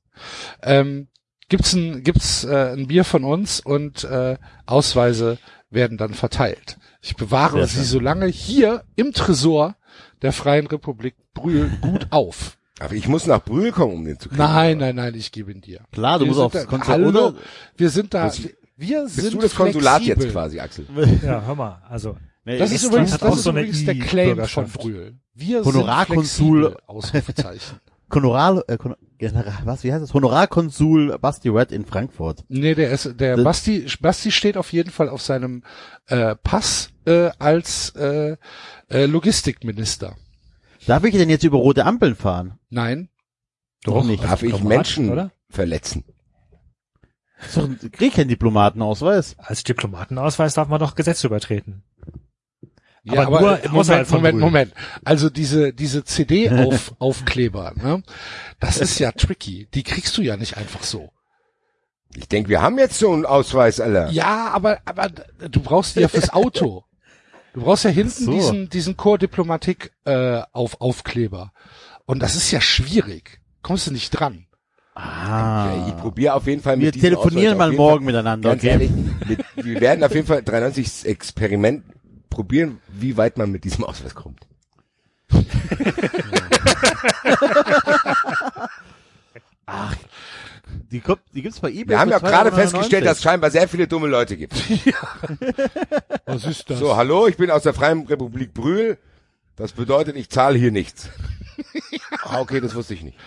ähm, 0.63 1.07
gibt's 1.47 1.73
ein, 1.73 2.03
gibt's 2.03 2.43
äh, 2.43 2.73
ein 2.73 2.87
Bier 2.87 3.03
von 3.03 3.23
uns 3.23 3.59
und 3.59 4.03
äh, 4.03 4.37
Ausweise 4.65 5.37
werden 5.69 5.97
dann 5.97 6.13
verteilt. 6.13 6.77
Ich 7.01 7.15
bewahre 7.15 7.59
Sehr 7.59 7.67
sie 7.67 7.75
schön. 7.75 7.85
so 7.85 7.99
lange 7.99 8.25
hier 8.25 8.83
im 8.95 9.13
Tresor 9.13 9.75
der 10.21 10.33
Freien 10.33 10.67
Republik 10.67 11.15
Brühl 11.33 11.69
gut 11.81 12.07
auf. 12.09 12.57
Aber 12.79 12.93
ich 12.93 13.07
muss 13.07 13.25
nach 13.25 13.43
Brühl 13.43 13.71
kommen, 13.71 13.93
um 13.93 14.05
den 14.05 14.19
zu 14.19 14.29
kriegen. 14.29 14.41
Nein, 14.41 14.77
nein, 14.79 14.95
nein, 14.95 15.15
ich 15.15 15.31
gebe 15.31 15.51
ihn 15.51 15.61
dir. 15.61 15.81
Klar, 15.91 16.19
du 16.19 16.25
Wir 16.25 16.29
musst 16.33 16.41
aufs 16.41 16.67
Konsulat, 16.67 16.87
Hallo, 17.15 17.33
wir 17.77 17.89
sind 17.89 18.13
da, 18.13 18.25
Bist- 18.27 18.49
wir 18.77 19.03
Bist 19.03 19.15
sind 19.15 19.33
du 19.33 19.39
das 19.39 19.55
Konsulat 19.55 20.01
flexibel. 20.03 20.23
jetzt 20.25 20.33
quasi, 20.33 20.59
Axel? 20.59 20.85
Ja, 21.23 21.41
hör 21.45 21.55
mal. 21.55 21.81
Also, 21.89 22.17
Nee, 22.47 22.59
Das 22.59 22.71
ist 22.71 22.83
übrigens, 22.83 23.09
das 23.11 23.23
auch 23.23 23.35
ist 23.35 23.43
so 23.43 23.49
eine 23.49 23.61
übrigens 23.61 23.85
der 23.85 23.95
Claim 23.97 24.45
von. 24.45 24.67
Brühl. 24.69 25.15
Wir 25.33 25.63
Honorarkonsul- 25.63 26.75
Ausrufezeichen. 26.85 27.79
Honorar, 28.13 28.63
äh, 28.67 28.77
General, 29.17 29.53
was, 29.63 29.83
wie 29.83 29.91
heißt 29.91 30.03
das? 30.03 30.13
Honorarkonsul 30.13 31.17
Basti 31.19 31.49
Red 31.49 31.71
in 31.71 31.85
Frankfurt. 31.85 32.43
nee, 32.49 32.75
der 32.75 32.91
ist, 32.91 33.19
der 33.19 33.37
Das- 33.37 33.43
Basti, 33.43 33.87
Basti 33.99 34.29
steht 34.31 34.57
auf 34.57 34.71
jeden 34.73 34.91
Fall 34.91 35.09
auf 35.09 35.21
seinem 35.23 35.63
äh, 36.07 36.35
Pass 36.35 36.89
äh, 37.05 37.31
als 37.39 37.89
äh, 37.95 38.35
äh, 38.89 39.05
Logistikminister. 39.07 40.15
Darf 40.87 41.03
ich 41.03 41.13
denn 41.15 41.29
jetzt 41.29 41.43
über 41.43 41.57
rote 41.57 41.85
Ampeln 41.85 42.15
fahren? 42.15 42.59
Nein, 42.69 43.09
Doch 43.83 44.03
nicht. 44.03 44.23
Darf 44.23 44.43
ich 44.43 44.51
Diplomat, 44.51 44.77
Menschen 44.77 45.09
oder? 45.09 45.31
verletzen? 45.49 46.03
Doch 47.53 47.63
ein, 47.65 47.79
krieg 47.91 48.13
keinen 48.13 48.29
Diplomatenausweis. 48.29 49.35
als 49.37 49.63
Diplomatenausweis 49.63 50.53
darf 50.53 50.67
man 50.67 50.79
doch 50.79 50.95
Gesetze 50.95 51.27
übertreten. 51.27 51.83
Ja, 53.03 53.27
Aber 53.27 53.39
nur 53.39 53.63
äh, 53.63 53.69
Moment, 53.69 54.09
Moment. 54.09 54.39
Moment. 54.39 54.73
Also 55.03 55.29
diese 55.29 55.71
diese 55.73 56.03
CD-Aufkleber, 56.03 57.73
ne? 57.75 58.01
Das 58.59 58.77
ist 58.79 58.97
ja 58.97 59.11
tricky. 59.11 59.67
Die 59.75 59.83
kriegst 59.83 60.17
du 60.17 60.23
ja 60.23 60.37
nicht 60.37 60.57
einfach 60.57 60.81
so. 60.81 61.11
Ich 62.15 62.27
denke, 62.29 62.49
wir 62.49 62.61
haben 62.63 62.79
jetzt 62.79 62.97
so 62.97 63.11
einen 63.11 63.25
Ausweis, 63.25 63.79
Alter. 63.79 64.09
Ja, 64.09 64.49
aber 64.51 64.79
aber 64.85 65.09
du 65.09 65.59
brauchst 65.59 65.97
die 65.97 65.99
ja 65.99 66.07
fürs 66.07 66.31
Auto. 66.31 66.83
Du 67.55 67.61
brauchst 67.61 67.85
ja 67.85 67.89
hinten 67.89 68.11
Ach 68.11 68.25
so. 68.25 68.31
diesen 68.33 68.69
diesen 68.69 68.97
Core 68.97 69.17
Diplomatik 69.17 69.93
äh, 70.03 70.41
auf 70.51 70.81
Aufkleber. 70.81 71.53
Und 72.05 72.21
das 72.21 72.35
ist 72.35 72.51
ja 72.51 72.59
schwierig. 72.59 73.39
Kommst 73.61 73.87
du 73.87 73.91
nicht 73.91 74.11
dran? 74.11 74.45
Ah. 74.93 75.87
Ich 75.87 75.95
probiere 75.97 76.33
auf 76.33 76.47
jeden 76.47 76.61
Fall 76.61 76.75
mit 76.75 76.83
Wir 76.85 76.91
diesem 76.91 77.09
telefonieren 77.11 77.53
Ausweis 77.55 77.69
mal 77.69 77.75
morgen 77.75 78.03
Fall, 78.03 78.13
miteinander, 78.13 78.49
Ganz 78.49 78.61
okay? 78.61 78.71
ehrlich, 78.71 78.91
mit, 78.91 79.39
wir 79.55 79.79
werden 79.81 80.03
auf 80.03 80.13
jeden 80.13 80.27
Fall 80.27 80.43
93 80.43 81.05
Experiment 81.05 81.83
probieren, 82.29 82.79
wie 82.89 83.15
weit 83.15 83.37
man 83.37 83.49
mit 83.51 83.63
diesem 83.63 83.85
Ausweis 83.85 84.13
kommt. 84.13 84.41
Die, 90.95 91.01
kommt, 91.01 91.19
die 91.33 91.41
gibt's 91.41 91.59
bei 91.59 91.71
eBay. 91.71 91.89
Wir 91.89 91.99
haben 91.99 92.09
ja 92.09 92.19
gerade 92.19 92.51
2,99. 92.51 92.53
festgestellt, 92.53 93.05
dass 93.05 93.17
es 93.17 93.23
scheinbar 93.23 93.51
sehr 93.51 93.67
viele 93.67 93.85
dumme 93.85 94.07
Leute 94.07 94.37
gibt. 94.37 94.53
Was 96.25 96.45
ist 96.45 96.69
das? 96.69 96.79
So, 96.79 96.95
hallo, 96.95 97.27
ich 97.27 97.35
bin 97.35 97.51
aus 97.51 97.63
der 97.63 97.73
Freien 97.73 98.05
Republik 98.05 98.53
Brühl. 98.53 98.97
Das 99.57 99.73
bedeutet, 99.73 100.15
ich 100.15 100.29
zahle 100.29 100.57
hier 100.57 100.71
nichts. 100.71 101.09
Ah, 102.21 102.39
okay, 102.39 102.59
das 102.59 102.73
wusste 102.73 102.93
ich 102.95 103.03
nicht. 103.03 103.17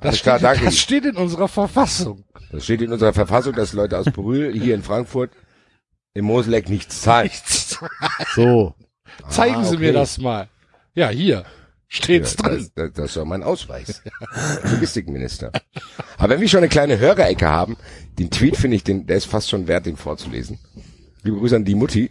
das, 0.00 0.22
klar, 0.22 0.38
steht, 0.38 0.48
danke. 0.48 0.64
das 0.64 0.78
steht 0.78 1.04
in 1.04 1.16
unserer 1.16 1.46
Verfassung. 1.46 2.24
Das 2.50 2.64
steht 2.64 2.80
in 2.80 2.90
unserer 2.90 3.12
Verfassung, 3.12 3.52
dass 3.54 3.74
Leute 3.74 3.98
aus 3.98 4.06
Brühl 4.06 4.52
hier 4.52 4.74
in 4.74 4.82
Frankfurt 4.82 5.30
im 6.14 6.24
Moseleck 6.24 6.68
nichts 6.68 7.02
zahlen. 7.02 7.30
So. 8.34 8.74
Zeigen 9.28 9.64
Sie 9.64 9.76
okay. 9.76 9.86
mir 9.86 9.92
das 9.92 10.18
mal. 10.18 10.48
Ja, 10.94 11.08
hier 11.08 11.44
steht's 11.88 12.36
Ja, 12.42 12.48
drin. 12.48 12.70
das, 12.74 12.92
das, 12.92 13.14
doch 13.14 13.24
mein 13.24 13.42
Ausweis. 13.42 14.02
Logistikminister. 14.70 15.52
Aber 16.18 16.30
wenn 16.30 16.40
wir 16.40 16.48
schon 16.48 16.58
eine 16.58 16.68
kleine 16.68 16.98
Hörerecke 16.98 17.48
haben, 17.48 17.76
den 18.18 18.30
Tweet 18.30 18.56
finde 18.56 18.76
ich, 18.76 18.84
den, 18.84 19.06
der 19.06 19.16
ist 19.18 19.26
fast 19.26 19.48
schon 19.50 19.66
wert, 19.68 19.86
den 19.86 19.96
vorzulesen. 19.96 20.58
Liebe 21.22 21.38
Grüße 21.38 21.56
an 21.56 21.64
die 21.64 21.74
Mutti, 21.74 22.10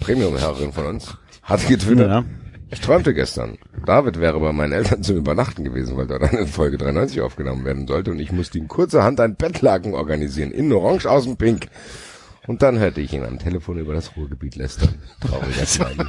Premium-Hörerin 0.00 0.72
von 0.72 0.86
uns, 0.86 1.16
hat 1.42 1.66
getwittert, 1.68 2.08
Ja. 2.08 2.24
ich 2.70 2.80
träumte 2.80 3.14
gestern. 3.14 3.58
David 3.86 4.20
wäre 4.20 4.38
bei 4.40 4.52
meinen 4.52 4.72
Eltern 4.72 5.02
zum 5.02 5.16
Übernachten 5.16 5.64
gewesen, 5.64 5.96
weil 5.96 6.06
dort 6.06 6.22
eine 6.22 6.46
Folge 6.46 6.78
93 6.78 7.20
aufgenommen 7.20 7.64
werden 7.64 7.86
sollte 7.86 8.10
und 8.10 8.18
ich 8.20 8.32
musste 8.32 8.58
ihm 8.58 8.68
kurzerhand 8.68 9.20
ein 9.20 9.36
Bettlaken 9.36 9.94
organisieren, 9.94 10.50
innen 10.50 10.72
orange, 10.72 11.06
außen 11.06 11.36
pink. 11.36 11.66
Und 12.46 12.62
dann 12.62 12.78
hörte 12.78 13.00
ich 13.00 13.12
ihn 13.12 13.24
am 13.24 13.38
Telefon 13.38 13.78
über 13.78 13.92
das 13.92 14.16
Ruhrgebiet 14.16 14.56
lästern. 14.56 14.94
Trauriger 15.20 15.66
Smiley. 15.66 16.06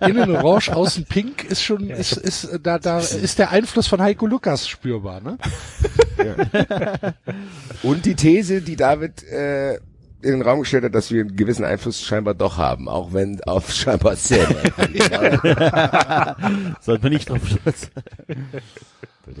Innen 0.10 0.36
orange, 0.36 0.68
außen 0.70 1.06
pink 1.06 1.44
ist 1.44 1.62
schon, 1.62 1.88
ist, 1.88 2.12
ist, 2.12 2.44
äh, 2.44 2.60
da, 2.60 2.78
da 2.78 2.98
ist 2.98 3.38
der 3.38 3.50
Einfluss 3.50 3.86
von 3.86 4.02
Heiko 4.02 4.26
Lukas 4.26 4.68
spürbar, 4.68 5.20
ne? 5.20 5.38
Und 7.82 8.04
die 8.04 8.14
These, 8.14 8.60
die 8.60 8.76
David 8.76 9.22
äh, 9.24 9.78
in 10.26 10.32
den 10.32 10.42
Raum 10.42 10.60
gestellt 10.60 10.84
hat, 10.84 10.94
dass 10.94 11.10
wir 11.10 11.22
einen 11.22 11.36
gewissen 11.36 11.64
Einfluss 11.64 12.02
scheinbar 12.02 12.34
doch 12.34 12.58
haben, 12.58 12.88
auch 12.88 13.12
wenn 13.12 13.42
auf 13.44 13.72
scheinbar 13.74 14.16
sehr. 14.16 14.46
Sollten 16.80 17.02
wir 17.02 17.10
nicht 17.10 17.28
drauf 17.30 17.40
stolz. 17.46 17.90
Ich 19.28 19.32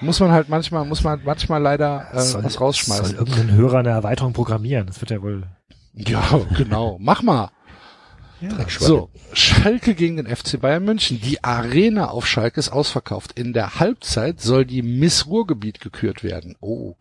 Muss 0.00 0.20
man 0.20 0.30
halt 0.30 0.48
manchmal, 0.48 0.84
muss 0.84 1.02
man 1.02 1.22
manchmal 1.24 1.60
leider 1.60 2.08
äh, 2.12 2.20
Soll- 2.20 2.44
was 2.44 2.60
rausschmeißen. 2.60 3.04
Soll 3.06 3.14
irgendein 3.16 3.52
Hörer 3.52 3.78
eine 3.80 3.88
Erweiterung 3.90 4.32
programmieren? 4.32 4.86
Das 4.86 5.00
wird 5.00 5.10
ja 5.10 5.20
wohl. 5.22 5.44
Ja, 5.94 6.22
genau. 6.56 6.98
Mach 7.00 7.22
mal. 7.22 7.50
So, 8.78 9.08
Schalke 9.32 9.94
gegen 9.94 10.18
den 10.18 10.26
FC 10.26 10.60
Bayern 10.60 10.84
München. 10.84 11.18
Die 11.22 11.42
Arena 11.42 12.08
auf 12.10 12.26
Schalke 12.26 12.60
ist 12.60 12.68
ausverkauft. 12.68 13.32
In 13.32 13.54
der 13.54 13.80
Halbzeit 13.80 14.42
soll 14.42 14.66
die 14.66 14.82
Miss 14.82 15.26
Ruhrgebiet 15.26 15.80
gekürt 15.80 16.22
werden. 16.22 16.54
Oh, 16.60 16.94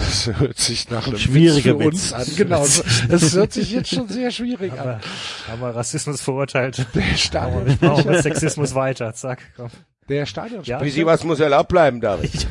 das 0.00 0.26
hört 0.40 0.58
sich 0.58 0.90
nach 0.90 1.06
einem 1.06 1.16
Schwieriger 1.16 1.78
Witz 1.78 2.08
für 2.08 2.16
uns 2.16 2.28
an. 2.30 2.36
Genau, 2.36 2.66
das 3.08 3.34
hört 3.34 3.52
sich 3.52 3.70
jetzt 3.70 3.90
schon 3.90 4.08
sehr 4.08 4.32
schwierig 4.32 4.72
an. 4.72 4.78
Aber, 4.80 5.00
haben 5.48 5.60
wir 5.60 5.76
Rassismus 5.76 6.20
verurteilt. 6.20 6.84
Der 6.92 8.04
mit 8.04 8.22
Sexismus 8.22 8.74
weiter. 8.74 9.14
Zack, 9.14 9.38
komm. 9.56 9.70
Der 10.08 10.26
Stadionsprecher, 10.26 10.90
Sie 10.90 11.06
was 11.06 11.24
muss 11.24 11.40
erlaubt 11.40 11.68
bleiben, 11.68 12.00
David. 12.00 12.46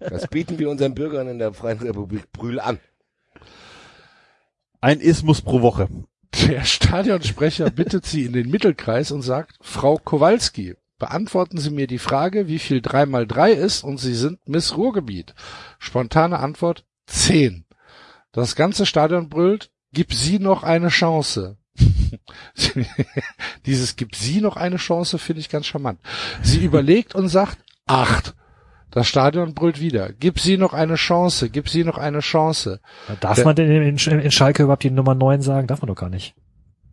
Das 0.00 0.28
bieten 0.28 0.58
wir 0.58 0.70
unseren 0.70 0.94
Bürgern 0.94 1.28
in 1.28 1.38
der 1.38 1.52
Freien 1.52 1.78
Republik 1.78 2.32
Brühl 2.32 2.58
an. 2.60 2.78
Ein 4.80 5.00
Ismus 5.00 5.42
pro 5.42 5.62
Woche. 5.62 5.88
der 6.48 6.64
Stadionsprecher 6.64 7.70
bittet 7.70 8.06
sie 8.06 8.24
in 8.24 8.32
den 8.32 8.50
Mittelkreis 8.50 9.10
und 9.10 9.22
sagt, 9.22 9.56
Frau 9.60 9.96
Kowalski, 9.96 10.76
beantworten 10.98 11.58
Sie 11.58 11.70
mir 11.70 11.86
die 11.86 11.98
Frage, 11.98 12.46
wie 12.46 12.58
viel 12.58 12.80
drei 12.80 13.06
mal 13.06 13.26
drei 13.26 13.52
ist 13.52 13.82
und 13.82 13.98
Sie 13.98 14.14
sind 14.14 14.38
Miss 14.48 14.76
Ruhrgebiet. 14.76 15.34
Spontane 15.78 16.38
Antwort, 16.38 16.84
zehn. 17.06 17.64
Das 18.32 18.54
ganze 18.54 18.86
Stadion 18.86 19.28
brüllt, 19.28 19.70
gib 19.92 20.12
sie 20.12 20.38
noch 20.38 20.62
eine 20.62 20.88
Chance. 20.88 21.56
Dieses 23.66 23.96
gib 23.96 24.16
sie 24.16 24.40
noch 24.40 24.56
eine 24.56 24.76
Chance 24.76 25.18
finde 25.18 25.40
ich 25.40 25.48
ganz 25.48 25.66
charmant. 25.66 26.00
Sie 26.42 26.64
überlegt 26.64 27.14
und 27.14 27.28
sagt, 27.28 27.58
acht. 27.86 28.34
Das 28.90 29.06
Stadion 29.06 29.54
brüllt 29.54 29.80
wieder, 29.80 30.12
gib 30.12 30.40
sie 30.40 30.56
noch 30.56 30.72
eine 30.74 30.96
Chance, 30.96 31.48
gib 31.48 31.68
sie 31.68 31.84
noch 31.84 31.96
eine 31.96 32.18
Chance. 32.20 32.80
Darf 33.20 33.36
Der- 33.36 33.44
man 33.44 33.54
denn 33.54 33.70
in, 33.70 33.82
in, 33.96 34.20
in 34.20 34.30
Schalke 34.32 34.64
überhaupt 34.64 34.82
die 34.82 34.90
Nummer 34.90 35.14
9 35.14 35.42
sagen? 35.42 35.68
Darf 35.68 35.80
man 35.80 35.86
doch 35.88 35.94
gar 36.00 36.10
nicht. 36.10 36.34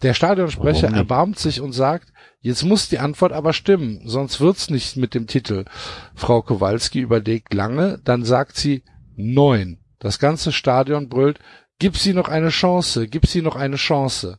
Der 0.04 0.14
Stadionsprecher 0.14 0.90
erbarmt 0.90 1.40
sich 1.40 1.60
und 1.60 1.72
sagt, 1.72 2.14
jetzt 2.40 2.62
muss 2.64 2.88
die 2.88 3.00
Antwort 3.00 3.34
aber 3.34 3.52
stimmen, 3.52 4.02
sonst 4.06 4.40
wird's 4.40 4.70
nicht 4.70 4.96
mit 4.96 5.16
dem 5.16 5.26
Titel. 5.26 5.66
Frau 6.14 6.44
Kowalski 6.44 7.00
überlegt 7.00 7.52
lange, 7.56 8.00
dann 8.04 8.24
sagt 8.24 8.58
sie 8.58 8.84
neun. 9.16 9.80
Das 9.98 10.20
ganze 10.20 10.52
Stadion 10.52 11.10
brüllt, 11.10 11.40
gib 11.80 11.98
sie 11.98 12.14
noch 12.14 12.28
eine 12.30 12.50
Chance, 12.50 13.08
gib 13.08 13.26
sie 13.26 13.42
noch 13.42 13.56
eine 13.56 13.78
Chance. 13.78 14.38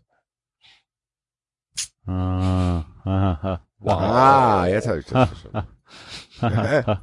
Ah, 2.08 2.84
ah, 3.04 3.60
Ah, 3.86 4.66
jetzt 4.66 4.88
habe 4.88 4.98
ich 5.00 5.06
das 5.06 5.28
verstanden. 6.38 7.00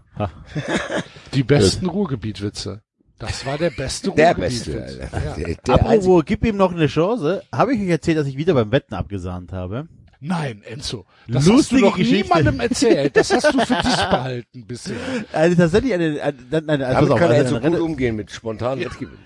Die 1.34 1.44
besten 1.44 1.88
Ruhrgebietwitze. 1.88 2.82
Das 3.18 3.46
war 3.46 3.58
der 3.58 3.70
beste 3.70 4.12
Der 4.12 4.36
Ruhrgebietwitz. 4.36 4.66
Beste, 4.98 5.02
Alter. 5.14 5.26
Ja. 5.26 5.36
Der, 5.36 5.36
der 5.36 5.48
einzige- 5.48 5.74
Apropos, 5.74 6.26
gib 6.26 6.44
ihm 6.46 6.58
noch 6.58 6.74
eine 6.74 6.88
Chance. 6.88 7.44
Habe 7.52 7.74
ich 7.76 7.82
euch 7.82 7.90
erzählt, 7.90 8.18
dass 8.18 8.28
ich 8.28 8.36
wieder 8.38 8.54
beim 8.54 8.72
Wetten 8.72 8.94
abgesahnt 8.94 9.54
habe? 9.54 9.88
Nein, 10.20 10.64
Enzo. 10.64 11.06
Das 11.28 11.46
Lustige 11.46 11.56
hast 11.56 11.72
du 11.72 11.80
doch 11.92 11.98
Geschichte. 11.98 12.24
niemandem 12.28 12.60
erzählt. 12.60 13.16
Das 13.16 13.32
hast 13.32 13.54
du 13.54 13.60
für 13.60 13.76
dich 13.76 13.96
behalten 14.10 14.66
bisher. 14.66 14.96
Also 15.32 15.56
tatsächlich 15.56 15.94
eine, 15.94 16.22
eine, 16.22 16.36
eine, 16.52 16.74
eine 16.74 16.86
also 16.88 17.00
Damit 17.00 17.12
auf, 17.12 17.20
kann 17.20 17.32
er 17.32 17.38
also 17.38 17.42
jetzt 17.42 17.50
so 17.50 17.56
eine, 17.68 17.78
gut 17.78 17.80
umgehen 17.86 18.16
mit 18.16 18.32
spontanen 18.32 18.84
Wettgewinnen. 18.84 19.20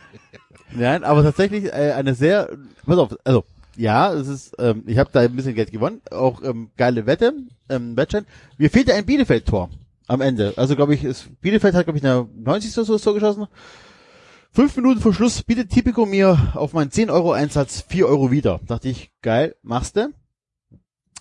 Nein, 0.72 1.04
aber 1.04 1.24
tatsächlich 1.24 1.66
äh, 1.66 1.94
eine 1.94 2.14
sehr, 2.16 2.50
pass 2.86 2.98
auf, 2.98 3.16
also 3.24 3.44
ja, 3.80 4.14
es 4.14 4.28
ist, 4.28 4.56
ähm, 4.60 4.84
ich 4.88 4.98
habe 4.98 5.10
da 5.14 5.22
ein 5.22 5.36
bisschen 5.36 5.56
Geld 5.56 5.72
gewonnen, 5.72 6.02
auch 6.12 6.44
ähm, 6.44 6.70
geile 6.76 7.06
Wette, 7.06 7.34
ähm, 7.70 7.96
Wettschein. 7.96 8.26
Mir 8.58 8.70
fehlte 8.70 8.94
ein 8.94 9.06
Bielefeld-Tor 9.06 9.70
am 10.08 10.20
Ende. 10.20 10.54
Also 10.58 10.76
glaube 10.76 10.94
ich, 10.94 11.06
ist, 11.06 11.30
Bielefeld 11.40 11.76
hat 11.76 11.86
glaube 11.86 11.98
ich 11.98 12.06
eine 12.06 12.28
90. 12.36 12.78
oder 12.78 12.86
so 12.86 12.94
das 12.94 13.04
Tor 13.04 13.14
geschossen. 13.14 13.48
Fünf 14.52 14.76
Minuten 14.76 15.00
vor 15.00 15.14
Schluss 15.14 15.44
bietet 15.44 15.70
Tipico 15.70 16.06
mir 16.06 16.52
auf 16.56 16.74
meinen 16.74 16.92
10 16.92 17.10
Euro 17.10 17.32
Einsatz 17.32 17.86
4 17.88 18.08
Euro 18.08 18.32
wieder. 18.32 18.60
Dachte 18.68 18.90
ich, 18.90 19.12
geil, 19.22 19.56
machst 19.62 19.96
du. 19.96 20.12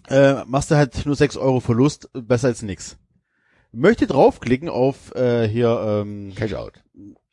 Äh, 0.09 0.45
machst 0.47 0.71
du 0.71 0.77
halt 0.77 1.07
nur 1.07 1.15
6 1.15 1.37
Euro 1.37 1.61
Verlust, 1.61 2.11
besser 2.13 2.49
als 2.49 2.63
nix. 2.63 2.97
Möchte 3.71 4.09
draufklicken 4.09 4.69
auf 4.69 5.15
äh, 5.15 5.47
hier 5.47 5.81
ähm, 5.87 6.33
Cash 6.35 6.55
out. 6.55 6.73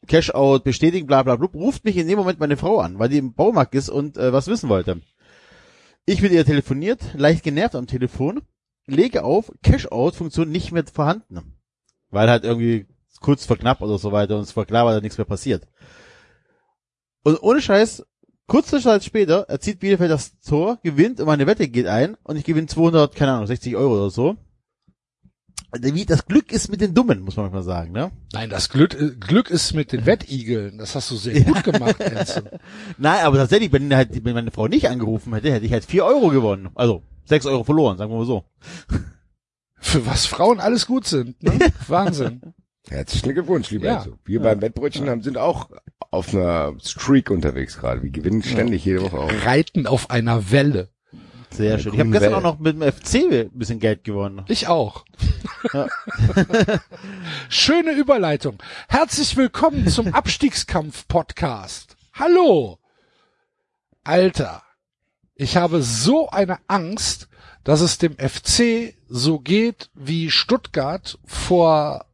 Cash-out, 0.06 0.64
bestätigen, 0.64 1.07
bla 1.07 1.23
bla 1.23 1.35
bla, 1.35 1.47
ruft 1.47 1.84
mich 1.84 1.97
in 1.97 2.07
dem 2.07 2.19
Moment 2.19 2.39
meine 2.39 2.57
Frau 2.57 2.80
an, 2.80 2.99
weil 2.99 3.10
die 3.10 3.18
im 3.18 3.34
Baumarkt 3.34 3.73
ist 3.73 3.89
und 3.89 4.18
äh, 4.18 4.31
was 4.31 4.47
wissen 4.47 4.69
wollte. 4.69 5.02
Ich 6.07 6.22
mit 6.22 6.32
ihr 6.32 6.45
telefoniert, 6.45 7.02
leicht 7.15 7.44
genervt 7.44 7.73
am 7.73 7.88
Telefon, 7.88 8.44
lege 8.86 9.23
auf, 9.23 9.52
Cash-out-Funktion 9.64 10.52
nicht 10.52 10.72
mehr 10.72 10.86
vorhanden. 10.86 11.56
Weil 12.11 12.30
halt 12.30 12.44
irgendwie 12.44 12.86
kurz 13.22 13.45
vor 13.45 13.57
knapp 13.57 13.82
oder 13.82 13.98
so 13.98 14.11
weiter 14.11 14.38
und 14.38 14.44
es 14.44 14.56
war 14.56 14.68
klar, 14.68 14.86
weil 14.86 14.94
da 14.94 15.02
nichts 15.02 15.18
mehr 15.18 15.26
passiert. 15.26 15.68
Und 17.23 17.41
ohne 17.41 17.60
Scheiß, 17.60 18.06
kurze 18.45 18.80
Zeit 18.80 19.03
später 19.03 19.49
erzielt 19.49 19.80
Bielefeld 19.80 20.11
das 20.11 20.40
Tor, 20.41 20.77
gewinnt 20.84 21.19
und 21.19 21.26
meine 21.26 21.48
Wette 21.48 21.68
geht 21.68 21.88
ein 21.88 22.15
und 22.22 22.36
ich 22.36 22.44
gewinne 22.44 22.68
200, 22.68 23.15
keine 23.15 23.32
Ahnung, 23.32 23.48
60 23.48 23.76
Euro 23.76 23.95
oder 23.95 24.11
so. 24.11 24.38
Wie, 25.82 26.06
das 26.06 26.26
Glück 26.26 26.52
ist 26.53 26.69
mit 26.69 26.80
den 26.80 26.94
Dummen, 26.94 27.22
muss 27.22 27.36
man 27.36 27.52
mal 27.52 27.64
sagen, 27.64 27.91
ne? 27.91 28.11
Nein, 28.34 28.49
das 28.49 28.69
Glück, 28.69 28.94
äh, 28.94 29.11
Glück 29.19 29.49
ist 29.49 29.73
mit 29.73 29.91
den 29.91 30.06
Wettigeln. 30.06 30.77
Das 30.77 30.95
hast 30.95 31.11
du 31.11 31.15
sehr 31.18 31.41
gut 31.41 31.64
gemacht, 31.64 31.99
Enzo. 31.99 32.41
Nein, 32.98 33.26
aber 33.26 33.38
tatsächlich, 33.38 33.73
wenn, 33.73 33.94
halt, 33.94 34.23
wenn 34.23 34.34
meine 34.36 34.52
Frau 34.52 34.68
nicht 34.69 34.88
angerufen 34.88 35.34
hätte, 35.34 35.52
hätte 35.52 35.65
ich 35.65 35.73
halt 35.73 35.84
vier 35.84 36.06
Euro 36.06 36.30
gewonnen. 36.30 36.69
Also 36.76 37.03
sechs 37.26 37.45
Euro 37.45 37.64
verloren, 37.65 37.98
sagen 37.98 38.11
wir 38.11 38.18
mal 38.19 38.26
so. 38.26 38.45
für 39.80 40.06
was 40.06 40.26
Frauen 40.26 40.60
alles 40.61 40.88
gut 40.88 41.06
sind. 41.07 41.41
Ne? 41.44 41.60
Wahnsinn. 41.88 42.41
Herzlichen 42.88 43.34
Glückwunsch, 43.34 43.69
lieber 43.72 43.88
Ja. 43.88 43.98
Enzo. 43.98 44.18
Wir 44.23 44.41
beim 44.41 44.61
Wettbrötchen 44.61 45.10
haben, 45.10 45.23
sind 45.23 45.38
auch 45.38 45.69
auf 46.11 46.34
einer 46.34 46.73
Streak 46.84 47.32
unterwegs 47.32 47.77
gerade. 47.77 48.02
Wir 48.02 48.11
gewinnen 48.11 48.44
ständig 48.44 48.86
jede 48.86 49.02
Woche 49.02 49.18
auf. 49.18 49.45
Reiten 49.45 49.88
auf 49.88 50.10
einer 50.10 50.52
Welle. 50.52 50.90
Sehr 51.51 51.73
Eine 51.73 51.81
schön. 51.84 51.93
Ich 51.93 51.99
habe 51.99 52.09
gestern 52.11 52.31
Welle. 52.31 52.38
auch 52.38 52.41
noch 52.43 52.59
mit 52.59 52.76
dem 52.76 52.81
FC 52.91 53.15
ein 53.31 53.49
bisschen 53.53 53.80
Geld 53.80 54.03
gewonnen. 54.03 54.43
Ich 54.47 54.67
auch. 54.67 55.05
Ja. 55.73 55.88
Schöne 57.49 57.91
Überleitung. 57.93 58.57
Herzlich 58.89 59.38
willkommen 59.38 59.88
zum 59.88 60.07
Abstiegskampf-Podcast. 60.13 61.95
Hallo. 62.13 62.80
Alter, 64.03 64.63
ich 65.35 65.57
habe 65.57 65.81
so 65.81 66.30
eine 66.30 66.59
Angst, 66.67 67.27
dass 67.63 67.81
es 67.81 67.97
dem 67.97 68.15
FC 68.17 68.93
so 69.07 69.39
geht 69.39 69.89
wie 69.95 70.30
Stuttgart 70.30 71.17
vor, 71.26 72.05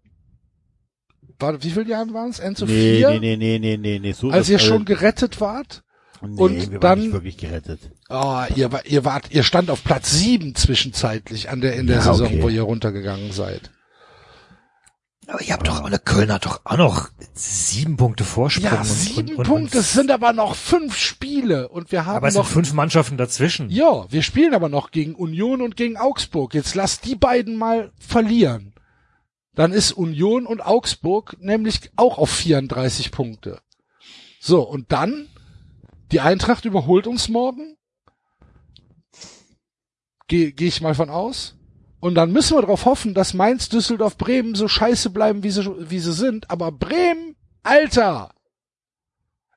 warte, 1.40 1.64
wie 1.64 1.72
viele 1.72 1.88
Jahren 1.90 2.14
waren 2.14 2.30
es? 2.30 2.40
Enzo 2.40 2.66
Nee, 2.66 2.98
vier? 2.98 3.10
nee, 3.12 3.20
nee, 3.20 3.36
nee, 3.36 3.60
nee, 3.60 3.78
nee, 3.78 4.00
nee. 4.00 4.12
So, 4.14 4.30
Als 4.30 4.50
ihr 4.50 4.60
schon 4.60 4.86
gerettet 4.86 5.42
wart? 5.42 5.84
Nee, 6.22 6.42
und 6.42 6.56
wir 6.72 6.72
waren 6.72 6.80
dann- 6.82 7.00
nicht 7.00 7.14
wirklich 7.14 7.38
gerettet. 7.38 7.80
Oh, 8.10 8.42
ihr, 8.56 8.72
war- 8.72 8.86
ihr 8.86 9.06
wart, 9.06 9.32
ihr 9.32 9.44
stand 9.44 9.70
auf 9.70 9.84
Platz 9.84 10.12
sieben 10.12 10.56
zwischenzeitlich 10.56 11.50
an 11.50 11.62
der, 11.62 11.76
in 11.76 11.88
der 11.88 11.98
Ja, 11.98 12.02
Saison, 12.04 12.28
okay. 12.28 12.42
wo 12.44 12.50
ihr 12.50 12.64
runtergegangen 12.64 13.32
seid. 13.32 13.72
Aber 15.28 15.42
ihr 15.42 15.54
habt 15.54 15.68
doch, 15.68 15.84
alle 15.84 16.00
Köln 16.00 16.32
hat 16.32 16.46
doch 16.46 16.62
auch 16.66 16.78
noch 16.78 17.10
sieben 17.34 17.96
Punkte 17.96 18.24
Vorsprung. 18.26 18.66
Ja, 18.66 18.80
und- 18.80 18.86
sieben 18.86 19.30
und, 19.30 19.36
und, 19.38 19.46
Punkte, 19.48 19.78
Und, 19.78 19.82
es 19.84 19.94
sind 19.94 20.12
aber 20.12 20.34
noch 20.34 20.56
fünf 20.56 20.98
Spiele 20.98 21.70
und 21.70 21.92
wir 21.92 22.06
haben 22.06 22.18
aber 22.18 22.28
es 22.28 22.34
sind 22.34 22.42
noch 22.44 22.50
fünf 22.50 22.74
Mannschaften 22.74 23.18
dazwischen. 23.18 23.70
Ja, 23.70 24.12
wir 24.12 24.24
spielen 24.24 24.54
aber 24.54 24.68
noch 24.68 24.92
gegen 24.92 25.16
Union 25.16 25.62
und 25.62 25.78
gegen 25.78 25.96
Augsburg. 25.96 26.54
Jetzt 26.54 26.76
lass 26.76 27.00
die 27.00 27.16
beiden 27.16 27.56
mal 27.56 27.92
verlieren. 28.00 28.74
Dann 29.54 29.72
ist 29.72 29.92
Union 29.94 30.46
und 30.46 30.62
Augsburg 30.66 31.38
nämlich 31.40 31.92
auch 31.96 32.18
auf 32.18 32.30
34 32.30 33.12
Punkte. 33.12 33.62
So, 34.40 34.62
und 34.64 34.92
dann, 34.92 35.28
die 36.12 36.20
Eintracht 36.20 36.66
überholt 36.66 37.08
uns 37.08 37.30
morgen. 37.30 37.78
Gehe 40.28 40.52
geh 40.52 40.68
ich 40.68 40.82
mal 40.82 40.96
von 40.96 41.10
aus. 41.10 41.56
Und 42.00 42.16
dann 42.16 42.32
müssen 42.32 42.58
wir 42.58 42.62
darauf 42.62 42.86
hoffen, 42.86 43.14
dass 43.14 43.34
Mainz, 43.34 43.70
Düsseldorf, 43.70 44.18
Bremen 44.18 44.56
so 44.56 44.68
scheiße 44.68 45.12
bleiben, 45.12 45.44
wie 45.44 45.52
sie, 45.52 45.90
wie 45.90 46.00
sie 46.00 46.14
sind. 46.14 46.50
Aber 46.50 46.72
Bremen, 46.72 47.36
Alter! 47.64 48.34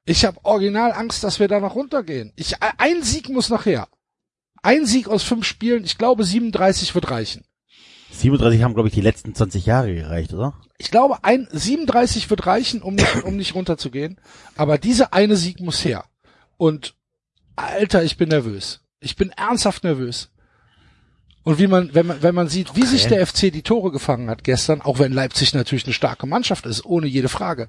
Ich 0.05 0.27
habe 0.27 0.39
original 0.43 0.93
Angst, 0.93 1.25
dass 1.25 1.41
wir 1.41 1.49
da 1.49 1.61
noch 1.61 1.75
runtergehen. 1.75 2.33
Ich, 2.37 2.57
ein 2.61 3.03
Sieg 3.03 3.31
muss 3.31 3.49
noch 3.49 3.65
her. 3.65 3.89
Ein 4.63 4.85
Sieg 4.85 5.09
aus 5.09 5.23
fünf 5.23 5.47
Spielen. 5.47 5.85
Ich 5.85 5.97
glaube, 5.97 6.25
37 6.25 6.95
wird 6.95 7.11
reichen. 7.11 7.45
37 8.11 8.63
haben, 8.63 8.75
glaube 8.75 8.89
ich, 8.89 8.95
die 8.95 9.01
letzten 9.01 9.35
20 9.35 9.65
Jahre 9.65 9.95
gereicht, 9.95 10.35
oder? 10.35 10.55
Ich 10.77 10.91
glaube, 10.91 11.25
ein 11.25 11.49
37 11.51 12.29
wird 12.29 12.47
reichen, 12.47 12.83
um 12.83 12.95
nicht, 12.95 13.25
um 13.25 13.37
nicht 13.37 13.55
runterzugehen. 13.55 14.21
Aber 14.57 14.77
dieser 14.77 15.15
eine 15.15 15.37
Sieg 15.37 15.61
muss 15.61 15.85
her. 15.85 16.05
Und 16.57 16.95
Alter, 17.57 18.03
ich 18.03 18.17
bin 18.17 18.29
nervös. 18.29 18.81
Ich 19.01 19.17
bin 19.17 19.31
ernsthaft 19.31 19.85
nervös. 19.85 20.31
Und 21.45 21.59
wie 21.59 21.67
man, 21.67 21.95
wenn 21.95 22.07
man, 22.07 22.23
wenn 22.23 22.35
man 22.35 22.49
sieht, 22.49 22.75
wie 22.75 22.87
sich 22.87 23.07
der 23.07 23.27
FC 23.27 23.53
die 23.53 23.63
Tore 23.63 23.93
gefangen 23.93 24.31
hat 24.31 24.45
gestern, 24.45 24.81
auch 24.81 24.99
wenn 24.99 25.13
Leipzig 25.13 25.53
natürlich 25.53 25.85
eine 25.85 25.93
starke 25.93 26.27
Mannschaft 26.27 26.65
ist, 26.65 26.87
ohne 26.87 27.07
jede 27.07 27.29
Frage. 27.29 27.69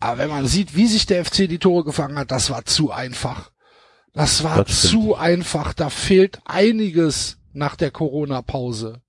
Aber 0.00 0.16
wenn 0.18 0.30
man 0.30 0.46
sieht, 0.46 0.74
wie 0.74 0.86
sich 0.86 1.04
der 1.04 1.24
FC 1.24 1.46
die 1.46 1.58
Tore 1.58 1.84
gefangen 1.84 2.18
hat, 2.18 2.30
das 2.30 2.48
war 2.48 2.64
zu 2.64 2.90
einfach. 2.90 3.50
Das 4.14 4.42
war 4.42 4.64
Das 4.64 4.82
zu 4.82 5.16
einfach. 5.16 5.74
Da 5.74 5.90
fehlt 5.90 6.40
einiges 6.46 7.36
nach 7.52 7.76
der 7.76 7.90
Corona-Pause. 7.90 9.02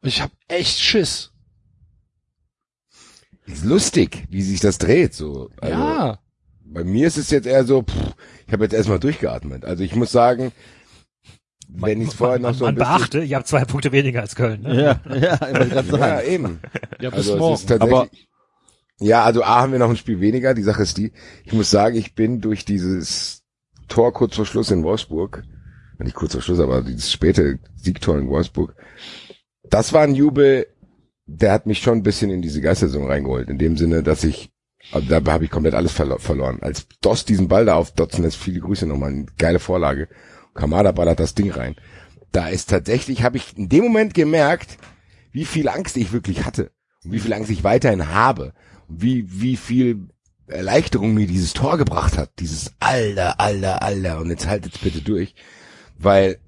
Und 0.00 0.08
ich 0.08 0.22
habe 0.22 0.32
echt 0.48 0.78
Schiss. 0.78 1.30
Ist 3.44 3.64
lustig, 3.64 4.24
wie 4.30 4.42
sich 4.42 4.60
das 4.60 4.78
dreht, 4.78 5.14
so. 5.14 5.50
Also, 5.60 5.78
ja. 5.78 6.18
Bei 6.76 6.84
mir 6.84 7.06
ist 7.06 7.16
es 7.16 7.30
jetzt 7.30 7.46
eher 7.46 7.64
so, 7.64 7.84
pff, 7.84 8.14
ich 8.46 8.52
habe 8.52 8.64
jetzt 8.64 8.74
erstmal 8.74 8.98
durchgeatmet. 8.98 9.64
Also 9.64 9.82
ich 9.82 9.96
muss 9.96 10.12
sagen, 10.12 10.52
wenn 11.68 12.02
ich 12.02 12.08
es 12.08 12.14
vorher 12.14 12.38
noch 12.38 12.50
man, 12.50 12.54
so 12.54 12.66
ein 12.66 12.74
man 12.74 12.84
bisschen, 12.84 12.98
beachte, 12.98 13.20
ihr 13.22 13.36
habt 13.36 13.46
zwei 13.46 13.64
Punkte 13.64 13.92
weniger 13.92 14.20
als 14.20 14.36
Köln. 14.36 14.60
Ne? 14.60 14.82
Ja, 14.82 15.14
ja, 15.16 15.78
ich 15.80 15.90
ja, 15.90 16.20
eben. 16.20 16.60
Ja, 17.00 17.08
bis 17.08 17.20
Also 17.20 17.32
es 17.32 17.38
morgen. 17.38 17.54
ist 17.54 17.68
tatsächlich, 17.70 18.28
ja, 19.00 19.24
also 19.24 19.42
A 19.42 19.62
haben 19.62 19.72
wir 19.72 19.78
noch 19.78 19.88
ein 19.88 19.96
Spiel 19.96 20.20
weniger. 20.20 20.52
Die 20.52 20.62
Sache 20.62 20.82
ist 20.82 20.98
die, 20.98 21.12
ich 21.46 21.54
muss 21.54 21.70
sagen, 21.70 21.96
ich 21.96 22.14
bin 22.14 22.42
durch 22.42 22.66
dieses 22.66 23.42
Tor 23.88 24.12
kurz 24.12 24.36
vor 24.36 24.44
Schluss 24.44 24.70
in 24.70 24.82
Wolfsburg, 24.82 25.44
nicht 25.98 26.14
kurz 26.14 26.32
vor 26.32 26.42
Schluss, 26.42 26.60
aber 26.60 26.82
dieses 26.82 27.10
späte 27.10 27.58
Siegtor 27.74 28.18
in 28.18 28.28
Wolfsburg, 28.28 28.76
das 29.70 29.94
war 29.94 30.02
ein 30.02 30.14
Jubel, 30.14 30.66
der 31.24 31.52
hat 31.52 31.64
mich 31.64 31.78
schon 31.78 32.00
ein 32.00 32.02
bisschen 32.02 32.30
in 32.30 32.42
diese 32.42 32.60
Geistersaison 32.60 33.06
reingeholt. 33.06 33.48
In 33.48 33.56
dem 33.56 33.78
Sinne, 33.78 34.02
dass 34.02 34.24
ich, 34.24 34.50
also 34.92 35.20
da 35.20 35.32
habe 35.32 35.44
ich 35.44 35.50
komplett 35.50 35.74
alles 35.74 35.92
verlo 35.92 36.18
verloren. 36.18 36.58
Als 36.62 36.86
Doss 37.00 37.24
diesen 37.24 37.48
Ball 37.48 37.64
da 37.64 37.74
auf 37.74 37.92
Dotzen 37.92 38.24
lässt, 38.24 38.36
viele 38.36 38.60
Grüße 38.60 38.86
nochmal, 38.86 39.10
eine 39.10 39.26
geile 39.38 39.58
Vorlage. 39.58 40.08
Kamada 40.54 40.92
ballert 40.92 41.20
das 41.20 41.34
Ding 41.34 41.50
rein. 41.50 41.76
Da 42.32 42.48
ist 42.48 42.70
tatsächlich, 42.70 43.22
habe 43.22 43.36
ich 43.36 43.56
in 43.56 43.68
dem 43.68 43.84
Moment 43.84 44.14
gemerkt, 44.14 44.78
wie 45.32 45.44
viel 45.44 45.68
Angst 45.68 45.96
ich 45.96 46.12
wirklich 46.12 46.44
hatte 46.44 46.70
und 47.04 47.12
wie 47.12 47.18
viel 47.18 47.32
Angst 47.32 47.50
ich 47.50 47.64
weiterhin 47.64 48.08
habe 48.08 48.52
und 48.88 49.02
wie, 49.02 49.26
wie 49.28 49.56
viel 49.56 50.08
Erleichterung 50.46 51.14
mir 51.14 51.26
dieses 51.26 51.52
Tor 51.52 51.76
gebracht 51.76 52.16
hat. 52.16 52.30
Dieses 52.38 52.72
Alter, 52.80 53.40
Alter, 53.40 53.82
Alter 53.82 54.20
und 54.20 54.30
jetzt 54.30 54.46
haltet's 54.46 54.78
bitte 54.78 55.02
durch, 55.02 55.34
weil 55.98 56.38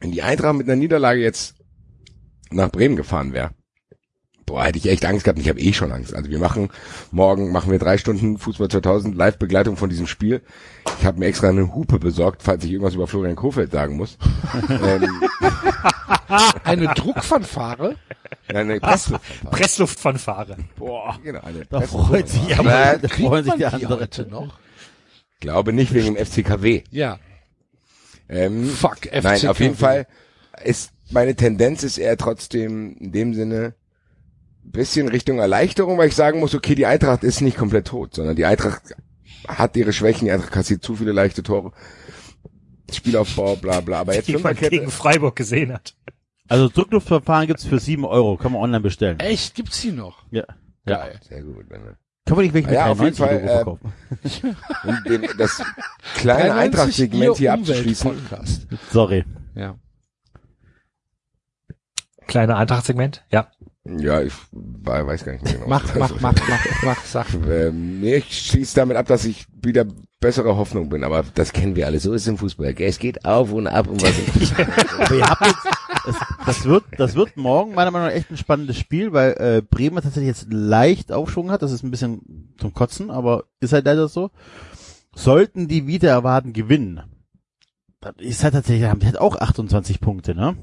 wenn 0.00 0.12
die 0.12 0.22
Eintracht 0.22 0.56
mit 0.56 0.68
einer 0.68 0.76
Niederlage 0.76 1.20
jetzt 1.20 1.56
nach 2.50 2.70
Bremen 2.70 2.96
gefahren 2.96 3.32
wäre, 3.32 3.50
boah, 4.46 4.64
hätte 4.64 4.78
ich 4.78 4.88
echt 4.88 5.04
Angst 5.04 5.24
gehabt. 5.24 5.38
und 5.38 5.42
Ich 5.42 5.48
habe 5.48 5.60
eh 5.60 5.72
schon 5.72 5.92
Angst. 5.92 6.14
Also 6.14 6.30
wir 6.30 6.38
machen 6.38 6.70
morgen 7.10 7.52
machen 7.52 7.70
wir 7.70 7.78
drei 7.78 7.98
Stunden 7.98 8.38
Fußball 8.38 8.68
2000 8.68 9.16
Live-Begleitung 9.16 9.76
von 9.76 9.90
diesem 9.90 10.06
Spiel. 10.06 10.42
Ich 10.98 11.06
habe 11.06 11.18
mir 11.18 11.26
extra 11.26 11.48
eine 11.48 11.74
Hupe 11.74 11.98
besorgt, 11.98 12.42
falls 12.42 12.64
ich 12.64 12.72
irgendwas 12.72 12.94
über 12.94 13.06
Florian 13.06 13.36
Kofeld 13.36 13.72
sagen 13.72 13.96
muss. 13.96 14.18
ähm, 14.68 15.22
Eine 16.64 16.88
Druckfanfare. 16.94 17.96
eine 18.48 18.80
Pressluft. 18.80 19.50
Pressluftfanfare. 19.50 20.56
Boah, 20.76 21.18
genau, 21.22 21.40
eine 21.40 21.64
Da 21.66 21.80
freut 21.82 22.28
sich 22.28 22.58
aber, 22.58 22.98
da 22.98 23.08
freuen 23.08 23.44
sich 23.44 23.52
die 23.54 23.58
die 23.58 23.66
anderen. 23.66 24.30
noch? 24.30 24.58
glaube 25.40 25.72
nicht 25.72 25.92
wegen 25.92 26.14
dem 26.14 26.26
FCKW. 26.26 26.82
Ja. 26.90 27.18
Ähm, 28.28 28.66
Fuck, 28.66 29.06
FCKW. 29.06 29.22
Nein, 29.22 29.46
auf 29.48 29.60
jeden 29.60 29.76
Fall 29.76 30.06
ist 30.64 30.92
meine 31.10 31.34
Tendenz 31.34 31.82
ist 31.82 31.98
eher 31.98 32.16
trotzdem 32.16 32.96
in 32.96 33.12
dem 33.12 33.34
Sinne 33.34 33.74
bisschen 34.70 35.08
Richtung 35.08 35.38
Erleichterung, 35.38 35.98
weil 35.98 36.08
ich 36.08 36.14
sagen 36.16 36.40
muss, 36.40 36.54
okay, 36.54 36.74
die 36.74 36.86
Eintracht 36.86 37.24
ist 37.24 37.40
nicht 37.40 37.56
komplett 37.56 37.86
tot, 37.88 38.14
sondern 38.14 38.36
die 38.36 38.44
Eintracht 38.46 38.82
hat 39.46 39.76
ihre 39.76 39.92
Schwächen, 39.92 40.26
die 40.26 40.32
Eintracht 40.32 40.52
kassiert 40.52 40.82
zu 40.82 40.96
viele 40.96 41.12
leichte 41.12 41.42
Tore. 41.42 41.72
Spielaufbau, 42.92 43.56
bla 43.56 43.80
bla, 43.80 44.00
aber 44.00 44.14
jetzt 44.14 44.28
Die 44.28 44.36
man 44.36 44.54
gegen 44.56 44.90
Freiburg 44.90 45.36
gesehen 45.36 45.72
hat. 45.72 45.94
Also 46.48 46.68
Druckluftverfahren 46.68 47.46
gibt's 47.46 47.64
für 47.64 47.78
7 47.78 48.04
Euro, 48.04 48.36
kann 48.36 48.52
man 48.52 48.62
online 48.62 48.82
bestellen. 48.82 49.18
Echt, 49.18 49.54
gibt's 49.54 49.80
die 49.80 49.92
noch? 49.92 50.24
Ja. 50.30 50.44
ja. 50.86 51.06
Sehr 51.26 51.42
gut. 51.42 51.64
Wenn 51.68 51.80
Kann 52.26 52.36
man 52.36 52.44
nicht 52.44 52.54
welche 52.54 52.68
mit 52.68 52.76
Ja, 52.76 52.86
auf 52.86 53.00
jeden 53.00 53.16
93 53.16 53.18
Fall, 53.18 53.36
Euro 53.36 53.44
äh, 53.44 53.48
verkaufen? 53.48 53.92
um 54.84 55.04
den, 55.04 55.38
das 55.38 55.62
kleine 56.16 56.50
93 56.50 56.60
Eintracht-Segment 56.60 57.36
hier 57.38 57.52
abzuschließen. 57.54 58.12
Sorry. 58.90 59.24
Ja. 59.54 59.78
Kleine 62.26 62.56
Eintracht-Segment. 62.56 63.24
Ja. 63.30 63.50
Ja, 63.86 64.22
ich 64.22 64.32
weiß 64.52 65.24
gar 65.24 65.32
nicht 65.32 65.44
mehr 65.44 65.54
genau. 65.54 65.68
Mach, 65.68 65.94
mach, 65.94 66.20
mach, 66.20 66.34
mach, 66.48 66.82
mach, 66.82 67.04
sag. 67.04 67.26
Ähm, 67.50 68.02
ich 68.02 68.46
schließe 68.46 68.74
damit 68.76 68.96
ab, 68.96 69.06
dass 69.06 69.26
ich 69.26 69.46
wieder 69.62 69.84
bessere 70.20 70.56
Hoffnung 70.56 70.88
bin, 70.88 71.04
aber 71.04 71.22
das 71.34 71.52
kennen 71.52 71.76
wir 71.76 71.86
alle. 71.86 72.00
So 72.00 72.14
ist 72.14 72.22
es 72.22 72.28
im 72.28 72.38
Fußball. 72.38 72.72
gell? 72.72 72.88
Es 72.88 72.98
geht 72.98 73.26
auf 73.26 73.52
und 73.52 73.66
ab 73.66 73.86
und 73.86 74.02
was. 74.02 74.14
Das, 76.06 76.16
das 76.44 76.64
wird, 76.66 76.84
das 76.98 77.14
wird 77.14 77.38
morgen 77.38 77.74
meiner 77.74 77.90
Meinung 77.90 78.08
nach 78.08 78.14
echt 78.14 78.30
ein 78.30 78.36
spannendes 78.36 78.76
Spiel, 78.76 79.14
weil 79.14 79.32
äh, 79.38 79.62
Bremen 79.62 80.02
tatsächlich 80.02 80.26
jetzt 80.26 80.48
leicht 80.50 81.12
Aufschwung 81.12 81.50
hat. 81.50 81.62
Das 81.62 81.72
ist 81.72 81.82
ein 81.82 81.90
bisschen 81.90 82.52
zum 82.58 82.74
Kotzen, 82.74 83.10
aber 83.10 83.44
ist 83.60 83.72
halt 83.72 83.86
leider 83.86 84.06
so. 84.08 84.30
Sollten 85.14 85.66
die 85.66 85.86
wieder 85.86 86.10
erwarten 86.10 86.52
gewinnen, 86.52 87.00
dann 88.02 88.16
ist 88.16 88.44
halt 88.44 88.52
tatsächlich, 88.52 88.86
haben 88.86 89.00
die 89.00 89.06
halt 89.06 89.18
auch 89.18 89.36
28 89.36 89.98
Punkte, 90.00 90.34
ne? 90.34 90.56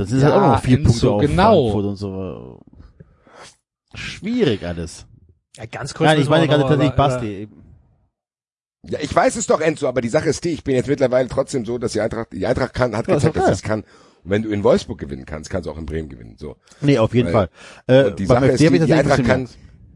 Das 0.00 0.12
ist 0.12 0.24
halt 0.24 0.34
Ja, 0.34 0.42
auch 0.42 0.54
noch 0.56 0.62
vier 0.62 0.82
Punkte 0.82 1.10
auf 1.10 1.20
genau. 1.20 1.62
Frankfurt 1.70 1.84
und 1.84 1.96
so. 1.96 2.60
Schwierig 3.94 4.64
alles. 4.64 5.06
ja 5.56 5.66
ganz 5.66 5.92
kurz. 5.92 6.08
Nein, 6.08 6.20
ich 6.20 6.28
meine 6.28 6.48
gerade 6.48 6.62
tatsächlich 6.62 6.94
Basti. 6.96 7.48
ja, 8.88 8.98
ich 9.02 9.14
weiß 9.14 9.36
es 9.36 9.46
doch, 9.46 9.60
Enzo, 9.60 9.88
aber 9.88 10.00
die 10.00 10.08
Sache 10.08 10.28
ist 10.30 10.42
die, 10.44 10.50
ich 10.50 10.64
bin 10.64 10.74
jetzt 10.74 10.88
mittlerweile 10.88 11.28
trotzdem 11.28 11.66
so, 11.66 11.76
dass 11.76 11.92
die 11.92 12.00
Eintracht, 12.00 12.32
die 12.32 12.46
Eintracht 12.46 12.72
kann, 12.72 12.96
hat 12.96 13.06
gezeigt, 13.06 13.36
dass 13.36 13.44
okay. 13.44 13.54
sie 13.54 13.58
es 13.58 13.62
kann. 13.62 13.80
Und 14.22 14.30
wenn 14.30 14.42
du 14.42 14.48
in 14.50 14.64
Wolfsburg 14.64 14.98
gewinnen 14.98 15.26
kannst, 15.26 15.50
kannst 15.50 15.66
du 15.66 15.70
auch 15.70 15.78
in 15.78 15.86
Bremen 15.86 16.08
gewinnen. 16.08 16.36
So. 16.38 16.56
Nee, 16.80 16.98
auf 16.98 17.14
jeden 17.14 17.32
Weil- 17.32 17.48
Fall. 17.86 18.06
Äh, 18.06 18.14
die 18.14 18.26
Sache 18.26 18.46
ist, 18.46 18.60
die, 18.60 18.78
die 18.78 18.94
Eintracht 18.94 19.24
kann, 19.24 19.48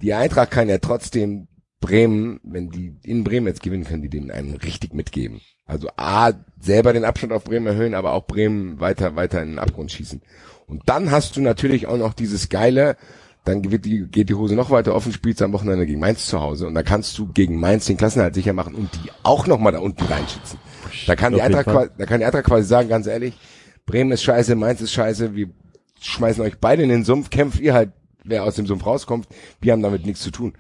die 0.03 0.13
Eintracht 0.13 0.51
kann 0.51 0.69
ja 0.69 0.79
trotzdem 0.79 1.49
Bremen, 1.81 2.41
wenn 2.43 2.71
die 2.71 2.97
in 3.05 3.25
Bremen 3.25 3.47
jetzt 3.47 3.63
gewinnen, 3.63 3.85
können 3.85 4.03
die 4.03 4.09
denen 4.11 4.31
einen 4.31 4.57
richtig 4.57 4.93
mitgeben. 4.93 5.41
Also 5.67 5.89
A, 5.97 6.33
selber 6.61 6.93
den 6.93 7.05
Abstand 7.05 7.33
auf 7.33 7.45
Bremen 7.45 7.67
erhöhen, 7.67 7.95
aber 7.95 8.13
auch 8.13 8.27
Bremen 8.27 8.81
weiter, 8.81 9.17
weiter 9.17 9.43
in 9.43 9.51
den 9.51 9.59
Abgrund 9.59 9.93
schießen. 9.93 10.21
Und 10.67 10.83
dann 10.87 11.11
hast 11.11 11.37
du 11.37 11.41
natürlich 11.41 11.87
auch 11.87 11.97
noch 11.97 12.13
dieses 12.15 12.49
geile, 12.49 12.97
dann 13.45 13.61
geht 13.63 13.85
die, 13.85 14.07
geht 14.07 14.31
die 14.31 14.35
Hose 14.35 14.55
noch 14.55 14.71
weiter 14.71 14.95
offen, 14.95 15.13
spielst 15.13 15.43
am 15.43 15.53
Wochenende 15.53 15.85
gegen 15.87 16.01
Mainz 16.01 16.27
zu 16.27 16.41
Hause 16.41 16.67
und 16.67 16.75
dann 16.75 16.85
kannst 16.85 17.19
du 17.19 17.27
gegen 17.33 17.61
Mainz 17.61 17.85
den 17.87 17.97
Klassenhalt 17.99 18.35
sicher 18.35 18.53
machen 18.55 18.75
und 18.75 18.89
die 18.95 19.11
auch 19.23 19.47
noch 19.47 19.59
mal 19.59 19.73
da 19.73 19.79
unten 19.81 20.05
reinschützen. 20.05 20.59
Da 21.07 21.15
kann 21.17 21.33
die 21.35 21.43
Eintracht, 21.43 21.67
quasi- 21.67 21.91
da 21.99 22.07
kann 22.07 22.21
die 22.21 22.27
Eintracht 22.27 22.45
quasi 22.45 22.67
sagen, 22.67 22.89
ganz 22.89 23.07
ehrlich, 23.07 23.35
Bremen 23.87 24.13
ist 24.13 24.23
scheiße, 24.23 24.55
Mainz 24.55 24.81
ist 24.81 24.93
scheiße, 24.93 25.35
wir 25.35 25.49
schmeißen 26.01 26.43
euch 26.43 26.59
beide 26.59 26.83
in 26.83 26.89
den 26.89 27.05
Sumpf, 27.05 27.29
kämpft 27.29 27.61
ihr 27.61 27.75
halt, 27.75 27.91
wer 28.25 28.45
aus 28.45 28.55
dem 28.55 28.67
Sumpf 28.67 28.87
rauskommt, 28.87 29.29
wir 29.61 29.73
haben 29.73 29.83
damit 29.83 30.07
nichts 30.07 30.23
zu 30.23 30.31
tun. 30.31 30.55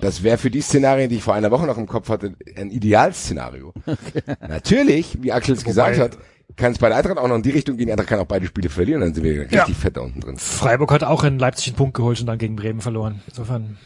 Das 0.00 0.22
wäre 0.22 0.36
für 0.36 0.50
die 0.50 0.60
Szenarien, 0.60 1.08
die 1.08 1.16
ich 1.16 1.22
vor 1.22 1.32
einer 1.34 1.50
Woche 1.50 1.66
noch 1.66 1.78
im 1.78 1.86
Kopf 1.86 2.10
hatte, 2.10 2.34
ein 2.56 2.70
Idealszenario. 2.70 3.72
Natürlich, 4.46 5.16
wie 5.22 5.32
Axel 5.32 5.54
es 5.54 5.64
gesagt 5.64 5.98
hat, 5.98 6.18
kann 6.56 6.72
es 6.72 6.78
bei 6.78 6.88
der 6.88 6.98
Eintracht 6.98 7.16
auch 7.16 7.26
noch 7.28 7.36
in 7.36 7.42
die 7.42 7.50
Richtung 7.50 7.76
gehen, 7.78 7.86
die 7.86 7.92
Eintracht 7.92 8.08
kann 8.08 8.18
auch 8.20 8.26
beide 8.26 8.46
Spiele 8.46 8.68
verlieren, 8.68 9.00
dann 9.00 9.14
sind 9.14 9.24
wir 9.24 9.40
richtig 9.40 9.52
Ja. 9.56 9.64
fett 9.66 9.96
da 9.96 10.02
unten 10.02 10.20
drin. 10.20 10.36
Freiburg 10.36 10.92
hat 10.92 11.04
auch 11.04 11.24
in 11.24 11.38
Leipzig 11.38 11.68
einen 11.68 11.76
Punkt 11.76 11.94
geholt 11.94 12.20
und 12.20 12.26
dann 12.26 12.36
gegen 12.38 12.56
Bremen 12.56 12.80
verloren. 12.82 13.22
Insofern. 13.28 13.78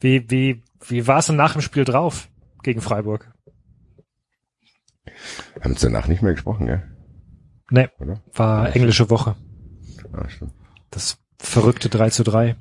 Wie, 0.00 0.30
wie, 0.30 0.62
wie 0.86 1.06
war 1.06 1.18
es 1.18 1.26
denn 1.26 1.36
nach 1.36 1.52
dem 1.52 1.60
Spiel 1.60 1.84
drauf 1.84 2.28
gegen 2.62 2.80
Freiburg? 2.80 3.30
Haben 5.60 5.72
uns 5.72 5.80
danach 5.80 6.08
nicht 6.08 6.22
mehr 6.22 6.32
gesprochen, 6.32 6.66
gell? 6.66 6.82
Nee, 7.70 7.88
Oder? 7.98 8.20
war 8.32 8.74
englische 8.74 9.10
Woche. 9.10 9.36
Ah, 10.12 10.28
stimmt. 10.28 10.52
Das 10.90 11.18
verrückte 11.38 11.88
3 11.88 12.10
zu 12.10 12.24
3. 12.24 12.56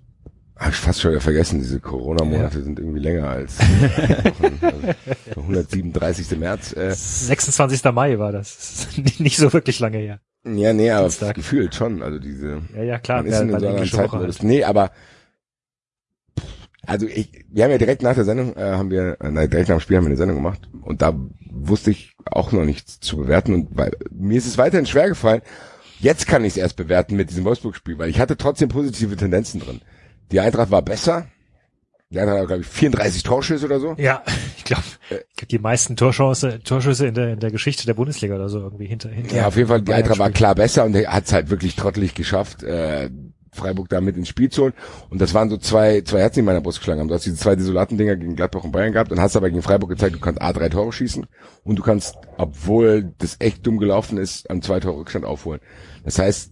Hab 0.60 0.72
ich 0.72 0.76
fast 0.76 0.99
schon 0.99 1.11
wieder 1.11 1.22
vergessen, 1.22 1.60
diese 1.60 1.80
Corona-Monate 1.80 2.61
sind 2.61 2.80
irgendwie 2.80 2.99
länger 2.99 3.30
als 3.30 3.60
Wochen. 3.60 4.60
also, 4.61 4.81
der 4.81 5.38
137. 5.38 6.38
März. 6.38 6.76
Äh, 6.76 6.91
26. 6.94 7.81
Mai 7.94 8.19
war 8.19 8.34
das. 8.34 8.90
Nicht, 9.19 9.38
so 9.38 9.53
wirklich 9.53 9.80
lange 9.80 9.99
her. 9.99 10.19
ja, 10.44 10.73
nee, 10.73 10.91
aber 10.91 11.03
Dienstag. 11.03 11.36
gefühlt 11.36 11.76
schon. 11.76 12.03
Also 12.03 12.19
diese 12.19 12.61
Ja, 12.76 12.84
ja, 12.84 12.99
klar. 12.99 13.19
man 13.19 13.27
ist 13.27 13.36
ja, 13.36 13.41
in 13.41 13.49
so 13.52 13.68
einer 13.68 13.86
Zeit. 13.86 14.11
Halt. 14.11 14.44
Nee, 14.44 14.65
aber 14.65 14.91
also 16.86 17.06
ich, 17.07 17.45
wir 17.49 17.64
haben 17.64 17.72
ja 17.72 17.77
direkt 17.77 18.02
nach 18.02 18.15
der 18.15 18.26
Sendung, 18.26 18.56
äh, 18.57 18.61
haben 18.61 18.90
wir, 18.90 19.18
äh, 19.22 19.31
nein, 19.31 19.49
direkt 19.49 19.69
nach 19.69 19.77
dem 19.77 19.81
Spiel 19.81 19.95
haben 19.98 20.06
wir 20.06 20.10
eine 20.10 20.18
Sendung 20.18 20.38
gemacht 20.38 20.68
und 20.81 21.02
da 21.02 21.14
wusste 21.52 21.91
ich 21.91 22.15
auch 22.26 22.52
noch 22.52 22.65
nichts 22.65 22.99
zu 22.99 23.18
bewerten 23.18 23.53
und 23.53 23.77
weil 23.77 23.91
mir 24.11 24.38
ist 24.38 24.48
es 24.48 24.57
weiterhin 24.57 24.86
schwer 24.86 25.07
gefallen. 25.07 25.41
Jetzt 25.99 26.27
kann 26.27 26.44
ich 26.44 26.53
es 26.53 26.57
erst 26.57 26.77
bewerten 26.77 27.15
mit 27.15 27.30
diesem 27.30 27.44
Wolfsburg-Spiel, 27.45 27.98
weil 27.98 28.10
ich 28.10 28.19
hatte 28.19 28.38
trotzdem 28.38 28.69
positive 28.69 29.15
Tendenzen 29.18 29.60
drin. 29.60 29.81
Die 30.31 30.39
Eintracht 30.39 30.72
war 30.72 30.81
besser. 30.81 31.27
Die 32.11 32.19
Eintracht 32.19 32.39
hat, 32.39 32.47
glaube 32.47 32.61
ich, 32.64 32.68
34 32.68 33.23
Torschüsse 33.23 33.65
oder 33.65 33.80
so. 33.80 33.95
Ja, 33.97 34.23
ich 34.57 34.64
glaube, 34.64 34.84
Äh. 35.10 35.19
die 35.49 35.60
meisten 35.60 35.95
Torschüsse, 35.95 36.60
Torschüsse 36.64 37.07
in 37.07 37.14
der, 37.14 37.34
in 37.34 37.39
der 37.39 37.51
Geschichte 37.51 37.85
der 37.85 37.93
Bundesliga 37.93 38.35
oder 38.35 38.49
so 38.49 38.60
irgendwie 38.60 38.88
hinter, 38.88 39.10
hinter. 39.10 39.35
Ja, 39.35 39.47
auf 39.47 39.56
jeden 39.56 39.68
Fall, 39.68 39.81
die 39.81 39.93
Eintracht 39.93 40.19
war 40.19 40.31
klar 40.31 40.56
besser 40.56 40.85
und 40.85 40.95
er 40.95 41.11
hat 41.14 41.26
es 41.26 41.34
halt 41.34 41.49
wirklich 41.49 41.76
trottelig 41.76 42.15
geschafft, 42.15 42.64
äh, 42.64 43.10
Freiburg 43.51 43.89
da 43.89 43.99
mit 43.99 44.15
ins 44.15 44.30
Spiel 44.30 44.49
zu 44.49 44.64
holen. 44.64 44.73
Und 45.10 45.19
das 45.22 45.34
waren 45.34 45.49
so 45.49 45.57
zwei, 45.57 46.01
zwei 46.01 46.19
Herzen, 46.22 46.35
die 46.35 46.39
in 46.41 46.45
meiner 46.45 46.61
Brust 46.61 46.80
geschlagen 46.80 46.99
haben. 46.99 47.07
Du 47.07 47.15
hast 47.15 47.26
diese 47.26 47.35
zwei 47.35 47.56
desolaten 47.56 47.97
Dinger 47.97 48.15
gegen 48.15 48.35
Gladbach 48.35 48.64
und 48.64 48.72
Bayern 48.72 48.93
gehabt 48.93 49.11
und 49.11 49.19
hast 49.19 49.35
aber 49.35 49.49
gegen 49.49 49.64
Freiburg 49.64 49.89
gezeigt, 49.89 50.15
du 50.15 50.19
kannst 50.19 50.41
A, 50.41 50.53
drei 50.53 50.69
Tore 50.69 50.91
schießen 50.93 51.26
und 51.64 51.76
du 51.76 51.81
kannst, 51.84 52.15
obwohl 52.38 53.14
das 53.18 53.38
echt 53.39 53.65
dumm 53.65 53.77
gelaufen 53.80 54.18
ist, 54.19 54.49
am 54.49 54.61
zwei 54.61 54.80
Tore 54.80 54.97
Rückstand 54.99 55.26
aufholen. 55.26 55.61
Das 56.06 56.19
heißt, 56.19 56.51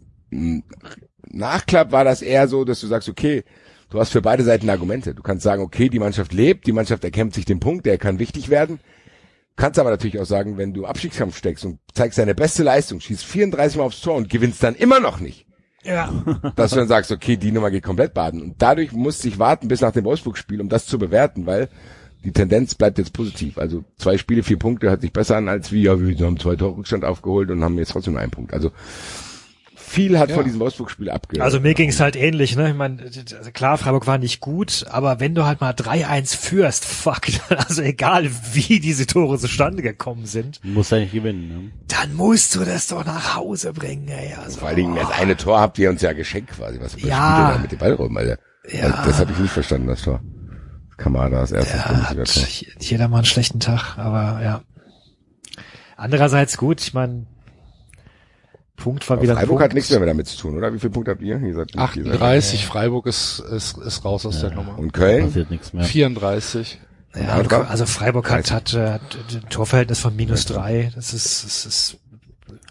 Nachklapp 1.29 1.91
war 1.91 2.03
das 2.03 2.21
eher 2.21 2.47
so, 2.47 2.63
dass 2.65 2.79
du 2.81 2.87
sagst, 2.87 3.09
okay, 3.09 3.43
du 3.89 3.99
hast 3.99 4.11
für 4.11 4.21
beide 4.21 4.43
Seiten 4.43 4.69
Argumente. 4.69 5.13
Du 5.13 5.23
kannst 5.23 5.43
sagen, 5.43 5.61
okay, 5.61 5.89
die 5.89 5.99
Mannschaft 5.99 6.33
lebt, 6.33 6.67
die 6.67 6.71
Mannschaft 6.71 7.03
erkämpft 7.03 7.35
sich 7.35 7.45
den 7.45 7.59
Punkt, 7.59 7.85
der 7.85 7.97
kann 7.97 8.19
wichtig 8.19 8.49
werden. 8.49 8.79
Kannst 9.55 9.79
aber 9.79 9.89
natürlich 9.89 10.19
auch 10.19 10.25
sagen, 10.25 10.57
wenn 10.57 10.73
du 10.73 10.85
Abstiegskampf 10.85 11.35
steckst 11.35 11.65
und 11.65 11.79
zeigst 11.93 12.19
deine 12.19 12.35
beste 12.35 12.61
Leistung, 12.61 12.99
schießt 12.99 13.25
34 13.25 13.77
Mal 13.77 13.85
aufs 13.85 14.01
Tor 14.01 14.15
und 14.15 14.29
gewinnst 14.29 14.61
dann 14.61 14.75
immer 14.75 14.99
noch 14.99 15.19
nicht, 15.19 15.47
Ja, 15.83 16.13
dass 16.55 16.71
du 16.71 16.77
dann 16.77 16.87
sagst, 16.87 17.11
okay, 17.11 17.37
die 17.37 17.51
Nummer 17.51 17.71
geht 17.71 17.83
komplett 17.83 18.13
baden. 18.13 18.41
Und 18.41 18.61
dadurch 18.61 18.91
musste 18.91 19.27
ich 19.27 19.39
warten 19.39 19.67
bis 19.67 19.81
nach 19.81 19.93
dem 19.93 20.05
Wolfsburg-Spiel, 20.05 20.61
um 20.61 20.69
das 20.69 20.85
zu 20.85 20.99
bewerten, 20.99 21.47
weil 21.47 21.69
die 22.23 22.33
Tendenz 22.33 22.75
bleibt 22.75 22.99
jetzt 22.99 23.13
positiv. 23.13 23.57
Also 23.57 23.83
zwei 23.97 24.17
Spiele, 24.17 24.43
vier 24.43 24.59
Punkte 24.59 24.89
hört 24.89 25.01
sich 25.01 25.13
besser 25.13 25.37
an, 25.37 25.47
als 25.47 25.71
wie, 25.71 25.83
ja, 25.83 25.99
wir 25.99 26.25
haben 26.25 26.39
zwei 26.39 26.55
Tore 26.55 26.77
Rückstand 26.77 27.03
aufgeholt 27.03 27.49
und 27.49 27.63
haben 27.63 27.77
jetzt 27.77 27.91
trotzdem 27.91 28.13
nur 28.13 28.21
einen 28.21 28.31
Punkt. 28.31 28.53
Also 28.53 28.71
viel 29.87 30.19
hat 30.19 30.29
Ja. 30.29 30.35
von 30.35 30.43
diesem 30.43 30.59
Wolfsburg-Spiel 30.59 31.09
abge... 31.09 31.41
also 31.41 31.59
mir 31.59 31.73
ging's 31.73 31.99
halt 31.99 32.15
ähnlich, 32.15 32.55
ne? 32.55 32.69
Ich 32.69 32.75
meine, 32.75 33.01
also 33.03 33.51
klar, 33.51 33.77
Freiburg 33.77 34.05
war 34.05 34.17
nicht 34.17 34.41
gut, 34.41 34.85
aber 34.89 35.19
wenn 35.19 35.33
du 35.33 35.45
halt 35.45 35.61
mal 35.61 35.71
3-1 35.73 36.35
führst, 36.37 36.85
fuck, 36.85 37.21
also 37.49 37.81
egal 37.81 38.29
wie 38.53 38.79
diese 38.79 39.07
Tore 39.07 39.37
zustande 39.39 39.81
gekommen 39.81 40.25
sind, 40.25 40.59
Muss 40.63 40.91
eigentlich 40.91 41.13
gewinnen. 41.13 41.47
Ne? 41.47 41.71
dann 41.87 42.13
musst 42.15 42.53
du 42.55 42.65
das 42.65 42.87
doch 42.87 43.05
nach 43.05 43.35
Hause 43.35 43.73
bringen, 43.73 44.07
ey. 44.09 44.33
Also, 44.33 44.59
Vor 44.59 44.67
allen 44.67 44.77
Dingen 44.77 44.95
das 44.95 45.09
eine 45.11 45.35
Tor 45.37 45.59
habt 45.59 45.79
ihr 45.79 45.89
uns 45.89 46.01
ja 46.01 46.13
geschenkt 46.13 46.51
quasi, 46.51 46.79
was 46.81 47.01
Ja. 47.01 47.53
Da 47.53 47.57
mit 47.59 47.71
dem 47.71 47.79
Ball 47.79 47.93
rum, 47.93 48.15
Alter. 48.17 48.37
Ja. 48.69 48.83
Also 48.87 48.97
das 49.09 49.19
habe 49.19 49.31
ich 49.31 49.39
nicht 49.39 49.51
verstanden, 49.51 49.87
das 49.87 50.01
Tor. 50.01 50.19
Kamada, 50.97 51.39
das 51.41 51.51
erste 51.51 51.77
ja, 51.77 51.87
Bundesliga-Tor. 51.87 52.43
hat 52.43 52.83
jeder 52.83 53.07
mal 53.07 53.17
einen 53.17 53.25
schlechten 53.25 53.59
Tag, 53.59 53.97
aber 53.97 54.41
ja. 54.43 54.61
Andererseits 55.95 56.57
gut, 56.57 56.81
ich 56.81 56.93
meine, 56.93 57.25
Punkt 58.77 59.09
war 59.09 59.17
Aber 59.17 59.23
wieder 59.23 59.33
Freiburg 59.33 59.49
Punkt. 59.49 59.63
hat 59.63 59.73
nichts 59.73 59.89
mehr 59.89 60.05
damit 60.05 60.27
zu 60.27 60.37
tun, 60.37 60.57
oder? 60.57 60.73
Wie 60.73 60.79
viele 60.79 60.91
Punkte 60.91 61.11
habt 61.11 61.21
ihr? 61.21 61.39
ihr 61.39 61.53
seid, 61.53 61.75
ihr 61.75 61.81
seid 61.81 61.97
38, 62.13 62.65
Freiburg 62.65 63.07
ist, 63.07 63.39
ist, 63.39 63.77
ist 63.79 64.05
raus 64.05 64.25
aus 64.25 64.39
der 64.39 64.51
Nummer. 64.51 64.77
Und 64.77 64.93
Köln? 64.93 65.25
Passiert 65.25 65.51
nichts 65.51 65.73
mehr. 65.73 65.83
34. 65.83 66.79
Ja, 67.15 67.35
also 67.67 67.85
Freiburg 67.87 68.29
hat, 68.29 68.51
hat, 68.51 68.73
äh, 68.75 68.91
hat 68.91 69.17
ein 69.31 69.49
Torverhältnis 69.49 69.99
von 69.99 70.15
minus 70.15 70.45
drei. 70.45 70.91
Das 70.93 71.13
ist, 71.13 71.43
das 71.43 71.65
ist 71.65 71.97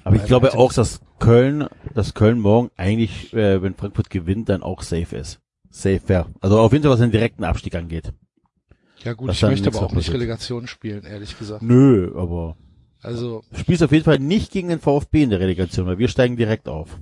Aber 0.04 0.16
ich 0.16 0.24
glaube 0.24 0.54
auch, 0.54 0.72
dass 0.72 1.00
Köln, 1.18 1.66
dass 1.94 2.14
Köln 2.14 2.38
morgen 2.38 2.70
eigentlich, 2.76 3.32
äh, 3.34 3.60
wenn 3.60 3.74
Frankfurt 3.74 4.08
gewinnt, 4.08 4.48
dann 4.48 4.62
auch 4.62 4.82
safe 4.82 5.16
ist. 5.16 5.40
Safe 5.70 6.00
fair. 6.00 6.26
Also 6.40 6.60
auf 6.60 6.72
jeden 6.72 6.84
Fall, 6.84 6.92
was 6.92 7.00
den 7.00 7.10
direkten 7.10 7.42
Abstieg 7.42 7.74
angeht. 7.74 8.12
Ja 9.02 9.12
gut, 9.14 9.28
Was 9.28 9.36
ich 9.36 9.42
möchte 9.42 9.68
aber 9.68 9.82
auch 9.82 9.92
nicht. 9.92 10.12
Relegation 10.12 10.66
spielen, 10.68 11.04
ehrlich 11.04 11.38
gesagt. 11.38 11.62
Nö, 11.62 12.12
aber 12.16 12.56
Also, 13.02 13.44
du 13.52 13.58
spielst 13.58 13.82
auf 13.82 13.92
jeden 13.92 14.04
Fall 14.04 14.18
nicht 14.18 14.50
gegen 14.52 14.68
den 14.68 14.80
VfB 14.80 15.22
in 15.24 15.30
der 15.30 15.40
Relegation, 15.40 15.86
weil 15.86 15.98
wir 15.98 16.08
steigen 16.08 16.36
direkt 16.36 16.68
auf. 16.68 16.98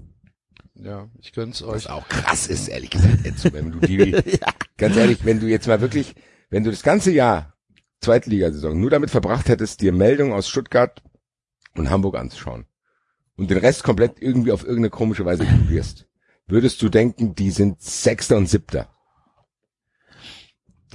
ja, 0.75 1.09
ich 1.21 1.33
gönn's 1.33 1.63
Was 1.63 1.87
euch. 1.87 1.91
auch 1.91 2.09
krass 2.09 2.47
ist, 2.47 2.69
ehrlich 2.69 2.91
gesagt, 2.91 3.25
Enzo, 3.25 3.53
wenn 3.53 3.73
du 3.73 3.79
die, 3.81 4.15
ganz 4.77 4.97
ehrlich, 4.97 5.25
wenn 5.25 5.41
du 5.41 5.47
jetzt 5.47 5.67
mal 5.69 5.81
wirklich, 5.81 6.15
wenn 6.51 6.65
du 6.65 6.71
das 6.71 6.83
ganze 6.83 7.11
Jahr 7.13 7.55
Zweitligasaison 8.01 8.79
nur 8.79 8.91
damit 8.91 9.11
verbracht 9.11 9.49
hättest, 9.49 9.81
dir 9.81 9.93
Meldungen 9.93 10.35
aus 10.35 10.49
Stuttgart 10.49 11.03
und 11.75 11.89
Hamburg 11.91 12.17
anzuschauen 12.17 12.67
und 13.37 13.51
den 13.51 13.59
Rest 13.59 13.83
komplett 13.83 14.21
irgendwie 14.21 14.53
auf 14.53 14.63
irgendeine 14.63 14.91
komische 14.91 15.25
Weise 15.25 15.45
ignorierst, 15.45 16.07
würdest 16.47 16.83
du 16.83 16.91
denken, 16.91 17.35
die 17.35 17.51
sind 17.51 17.81
Sechster 17.81 18.37
und 18.37 18.49
Siebter. 18.49 18.94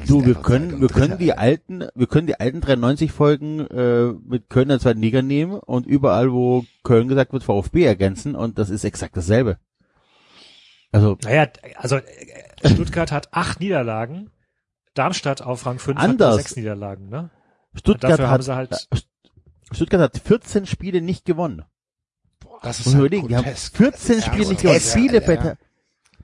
Du, 0.08 0.26
wir 0.26 0.36
können, 0.36 0.74
und 0.76 0.82
wir 0.82 0.88
können 0.88 1.18
die 1.18 1.34
alten, 1.34 1.88
wir 1.94 2.08
können 2.08 2.28
die 2.28 2.40
alten 2.40 2.62
93 2.62 3.12
Folgen 3.12 3.60
äh, 3.68 4.14
mit 4.26 4.50
Köln 4.50 4.64
in 4.64 4.70
der 4.70 4.80
zweiten 4.80 5.02
Liga 5.02 5.22
nehmen 5.22 5.60
und 5.60 5.86
überall, 5.86 6.32
wo 6.32 6.66
Köln 6.84 7.08
gesagt 7.08 7.34
wird, 7.34 7.44
VfB 7.44 7.84
ergänzen 7.84 8.36
und 8.36 8.58
das 8.58 8.70
ist 8.70 8.84
exakt 8.84 9.16
dasselbe. 9.18 9.58
Also 10.92 11.18
Naja, 11.24 11.48
also 11.76 11.98
äh, 11.98 12.04
Stuttgart 12.70 13.12
hat 13.12 13.30
acht 13.34 13.60
Niederlagen, 13.60 14.32
Darmstadt 14.94 15.42
auf 15.42 15.66
Rang 15.66 15.80
5 15.80 15.98
hat 16.00 16.34
sechs 16.36 16.56
Niederlagen, 16.56 17.10
ne? 17.10 17.30
Stuttgart 17.76 18.14
Dafür 18.14 18.30
haben 18.30 18.48
hat, 18.48 18.72
halt- 18.72 18.88
Stuttgart 19.72 20.02
hat 20.02 20.18
14 20.18 20.66
Spiele 20.66 21.02
nicht 21.02 21.26
gewonnen. 21.26 21.64
Das 22.64 22.80
ist 22.80 22.88
man 22.88 22.96
halt 22.96 23.06
überlegen, 23.06 23.28
die 23.28 23.36
haben 23.36 23.44
grotesk. 23.44 23.78
14 23.78 24.22
Spiele 24.22 24.48
nicht 24.50 24.62
gewonnen. 24.62 24.82
Bielefeld, 24.96 25.58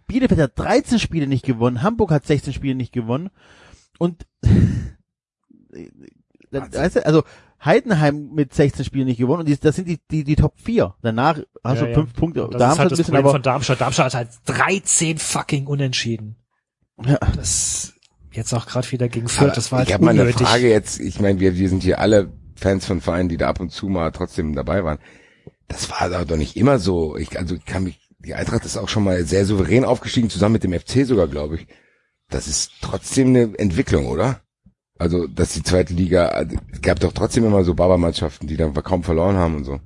Bielefeld 0.08 0.42
hat 0.42 0.52
13 0.60 1.00
Spiele 1.00 1.28
nicht 1.28 1.46
gewonnen. 1.46 1.82
Hamburg 1.84 2.12
hat 2.12 2.26
16 2.26 2.54
Spiele 2.54 2.76
nicht 2.76 2.92
gewonnen. 2.92 3.30
Und, 4.00 4.26
dann, 6.52 6.74
weißt 6.74 6.98
du, 6.98 7.06
also, 7.06 7.24
Heidenheim 7.64 8.32
mit 8.34 8.54
16 8.54 8.86
Spielen 8.86 9.08
nicht 9.08 9.18
gewonnen 9.18 9.42
und 9.42 9.50
die, 9.50 9.58
das 9.58 9.76
sind 9.76 9.88
die, 9.88 10.00
die, 10.12 10.24
die 10.24 10.36
Top 10.36 10.54
4. 10.60 10.96
Danach 11.02 11.40
hast 11.64 11.80
Ja, 11.80 11.86
du 11.86 11.90
ja. 11.90 11.96
fünf 11.96 12.14
Punkte. 12.14 12.42
Das 12.42 12.50
ist 12.50 12.60
Darmstadt 12.60 12.78
halt 12.80 12.80
ein 12.80 12.90
das 12.90 12.98
bisschen, 13.00 13.06
Problem 13.06 13.26
aber, 13.26 13.32
von 13.32 13.42
Darmstadt. 13.42 13.82
Darmstadt 13.82 14.06
hat 14.06 14.14
halt 14.14 14.30
13 14.46 15.18
fucking 15.18 15.68
Unentschieden. 15.68 16.36
Ja. 17.04 17.18
Das 17.36 17.94
jetzt 18.32 18.54
auch 18.54 18.66
gerade 18.66 18.92
wieder 18.92 19.08
gegen 19.08 19.28
Fürth, 19.28 19.56
das 19.56 19.72
war 19.72 19.80
halt 19.80 19.88
ich 19.88 19.94
habe 19.94 20.04
mal 20.04 20.12
eine. 20.12 20.32
Frage 20.34 20.70
jetzt, 20.70 21.00
ich 21.00 21.20
meine, 21.20 21.40
wir, 21.40 21.56
wir 21.56 21.70
sind 21.70 21.84
hier 21.84 22.00
alle 22.00 22.32
Fans 22.56 22.86
von 22.86 23.02
Vereinen, 23.02 23.30
die 23.30 23.38
da 23.38 23.48
ab 23.48 23.60
und 23.60 23.72
zu 23.72 23.88
mal 23.88 24.12
trotzdem 24.12 24.54
dabei 24.56 24.84
waren. 24.84 25.00
Das 25.68 25.90
war 25.90 26.10
doch 26.10 26.26
doch 26.26 26.38
nicht 26.38 26.56
immer 26.58 26.78
so. 26.78 27.18
Ich, 27.18 27.38
also 27.40 27.56
ich 27.56 27.66
kann 27.66 27.84
mich, 27.84 28.00
die 28.20 28.36
Eintracht 28.36 28.66
ist 28.66 28.78
auch 28.78 28.90
schon 28.90 29.04
mal 29.04 29.24
sehr 29.26 29.46
souverän 29.46 29.86
aufgestiegen, 29.86 30.30
zusammen 30.30 30.54
mit 30.54 30.64
dem 30.64 30.74
FC 30.74 31.06
sogar, 31.06 31.28
glaube 31.28 31.56
ich. 31.56 31.68
Das 32.30 32.48
ist 32.48 32.72
trotzdem 32.82 33.30
eine 33.30 33.58
Entwicklung, 33.58 34.08
oder? 34.08 34.42
Also, 34.98 35.28
dass 35.28 35.54
die 35.54 35.64
zweite 35.64 35.94
Liga, 35.94 36.28
also, 36.28 36.56
es 36.72 36.82
gab 36.82 37.00
doch 37.00 37.12
trotzdem 37.12 37.46
immer 37.46 37.64
so 37.64 37.74
Baba-Mannschaften, 37.74 38.48
die 38.48 38.58
dann 38.58 38.74
kaum 38.74 39.04
verloren 39.04 39.36
haben 39.36 39.56
und 39.58 39.64
so. 39.66 39.80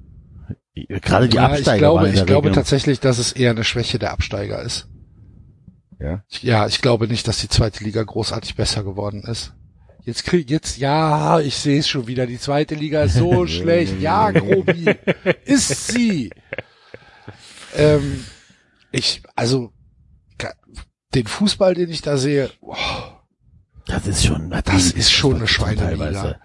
gerade 1.02 1.28
die 1.28 1.38
ja, 1.38 1.48
Absteiger 1.48 1.74
ich 1.74 1.80
glaube, 1.80 2.10
ich 2.10 2.26
glaube 2.26 2.52
tatsächlich, 2.52 3.00
dass 3.00 3.18
es 3.18 3.32
eher 3.32 3.52
eine 3.52 3.64
Schwäche 3.64 3.98
der 3.98 4.12
Absteiger 4.12 4.62
ist. 4.62 4.88
Ja. 6.00 6.24
Ich, 6.30 6.44
ja, 6.44 6.68
ich 6.68 6.82
glaube 6.82 7.08
nicht, 7.08 7.28
dass 7.28 7.40
die 7.40 7.50
zweite 7.50 7.84
Liga 7.84 8.04
großartig 8.04 8.56
besser 8.56 8.84
geworden 8.84 9.24
ist. 9.24 9.54
Jetzt 10.06 10.26
krieg 10.26 10.50
jetzt 10.50 10.78
ja, 10.78 11.40
ich 11.40 11.58
sehe 11.58 11.80
es 11.80 11.88
schon 11.88 12.08
wieder. 12.08 12.26
Die 12.26 12.40
zweite 12.40 12.76
Liga 12.76 13.04
ist 13.04 13.16
so 13.16 13.46
schlecht. 13.48 14.00
Ja, 14.00 14.32
Grobi, 14.32 14.96
ist 15.46 15.88
sie. 15.88 16.32
Ähm, 17.76 18.26
ich 18.92 19.22
also 19.36 19.72
den 21.16 21.28
Fußball, 21.28 21.74
den 21.74 21.90
ich 21.90 22.02
da 22.02 22.18
sehe, 22.18 22.50
oh, 22.62 22.76
Das 23.88 24.06
ist 24.08 24.26
schon, 24.26 24.50
das 24.50 24.92
ist 24.92 25.12
schon 25.12 25.38
eine 25.38 25.48
Schweineliga. 25.48 26.40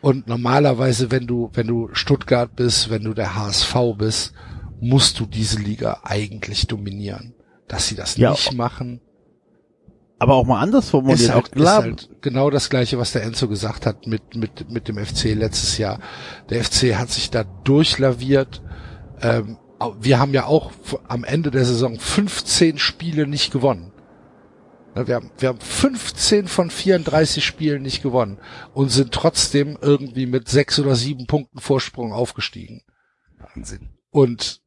Und 0.00 0.28
normalerweise, 0.28 1.10
wenn 1.10 1.26
du, 1.26 1.50
wenn 1.54 1.66
du 1.66 1.88
Stuttgart 1.92 2.54
bist, 2.54 2.90
wenn 2.90 3.02
du 3.04 3.14
der 3.14 3.34
HSV 3.36 3.74
bist, 3.96 4.34
musst 4.80 5.18
du 5.18 5.26
diese 5.26 5.58
Liga 5.58 6.00
eigentlich 6.04 6.66
dominieren. 6.66 7.34
Dass 7.68 7.88
sie 7.88 7.94
das 7.96 8.16
Ja, 8.18 8.32
nicht 8.32 8.52
machen, 8.52 9.00
Aber 10.18 10.34
auch 10.34 10.44
mal 10.44 10.60
anders 10.60 10.90
formuliert. 10.90 11.20
ist 11.20 11.30
halt, 11.30 11.46
auch 11.46 11.50
klar, 11.50 11.78
ist 11.78 11.84
halt 11.84 12.08
genau 12.20 12.50
das 12.50 12.68
gleiche, 12.68 12.98
was 12.98 13.12
der 13.12 13.22
Enzo 13.24 13.48
gesagt 13.48 13.86
hat 13.86 14.06
mit, 14.06 14.36
mit, 14.36 14.70
mit 14.70 14.86
dem 14.88 14.98
FC 15.04 15.34
letztes 15.34 15.78
Jahr. 15.78 15.98
Der 16.50 16.62
FC 16.62 16.94
hat 16.94 17.10
sich 17.10 17.30
da 17.30 17.42
durchlaviert. 17.42 18.62
Ähm, 19.22 19.56
wir 20.00 20.18
haben 20.18 20.34
ja 20.34 20.44
auch 20.44 20.70
am 21.08 21.24
Ende 21.24 21.50
der 21.50 21.64
Saison 21.64 21.98
15 21.98 22.78
Spiele 22.78 23.26
nicht 23.26 23.50
gewonnen. 23.52 23.92
Wir 24.94 25.16
haben, 25.16 25.30
wir 25.38 25.48
haben 25.48 25.60
15 25.60 26.46
von 26.46 26.70
34 26.70 27.44
Spielen 27.44 27.82
nicht 27.82 28.02
gewonnen 28.02 28.38
und 28.74 28.90
sind 28.90 29.12
trotzdem 29.12 29.76
irgendwie 29.80 30.26
mit 30.26 30.48
sechs 30.48 30.78
oder 30.78 30.94
sieben 30.94 31.26
Punkten 31.26 31.58
Vorsprung 31.58 32.12
aufgestiegen. 32.12 32.82
Wahnsinn. 33.38 33.88
Und 34.10 34.60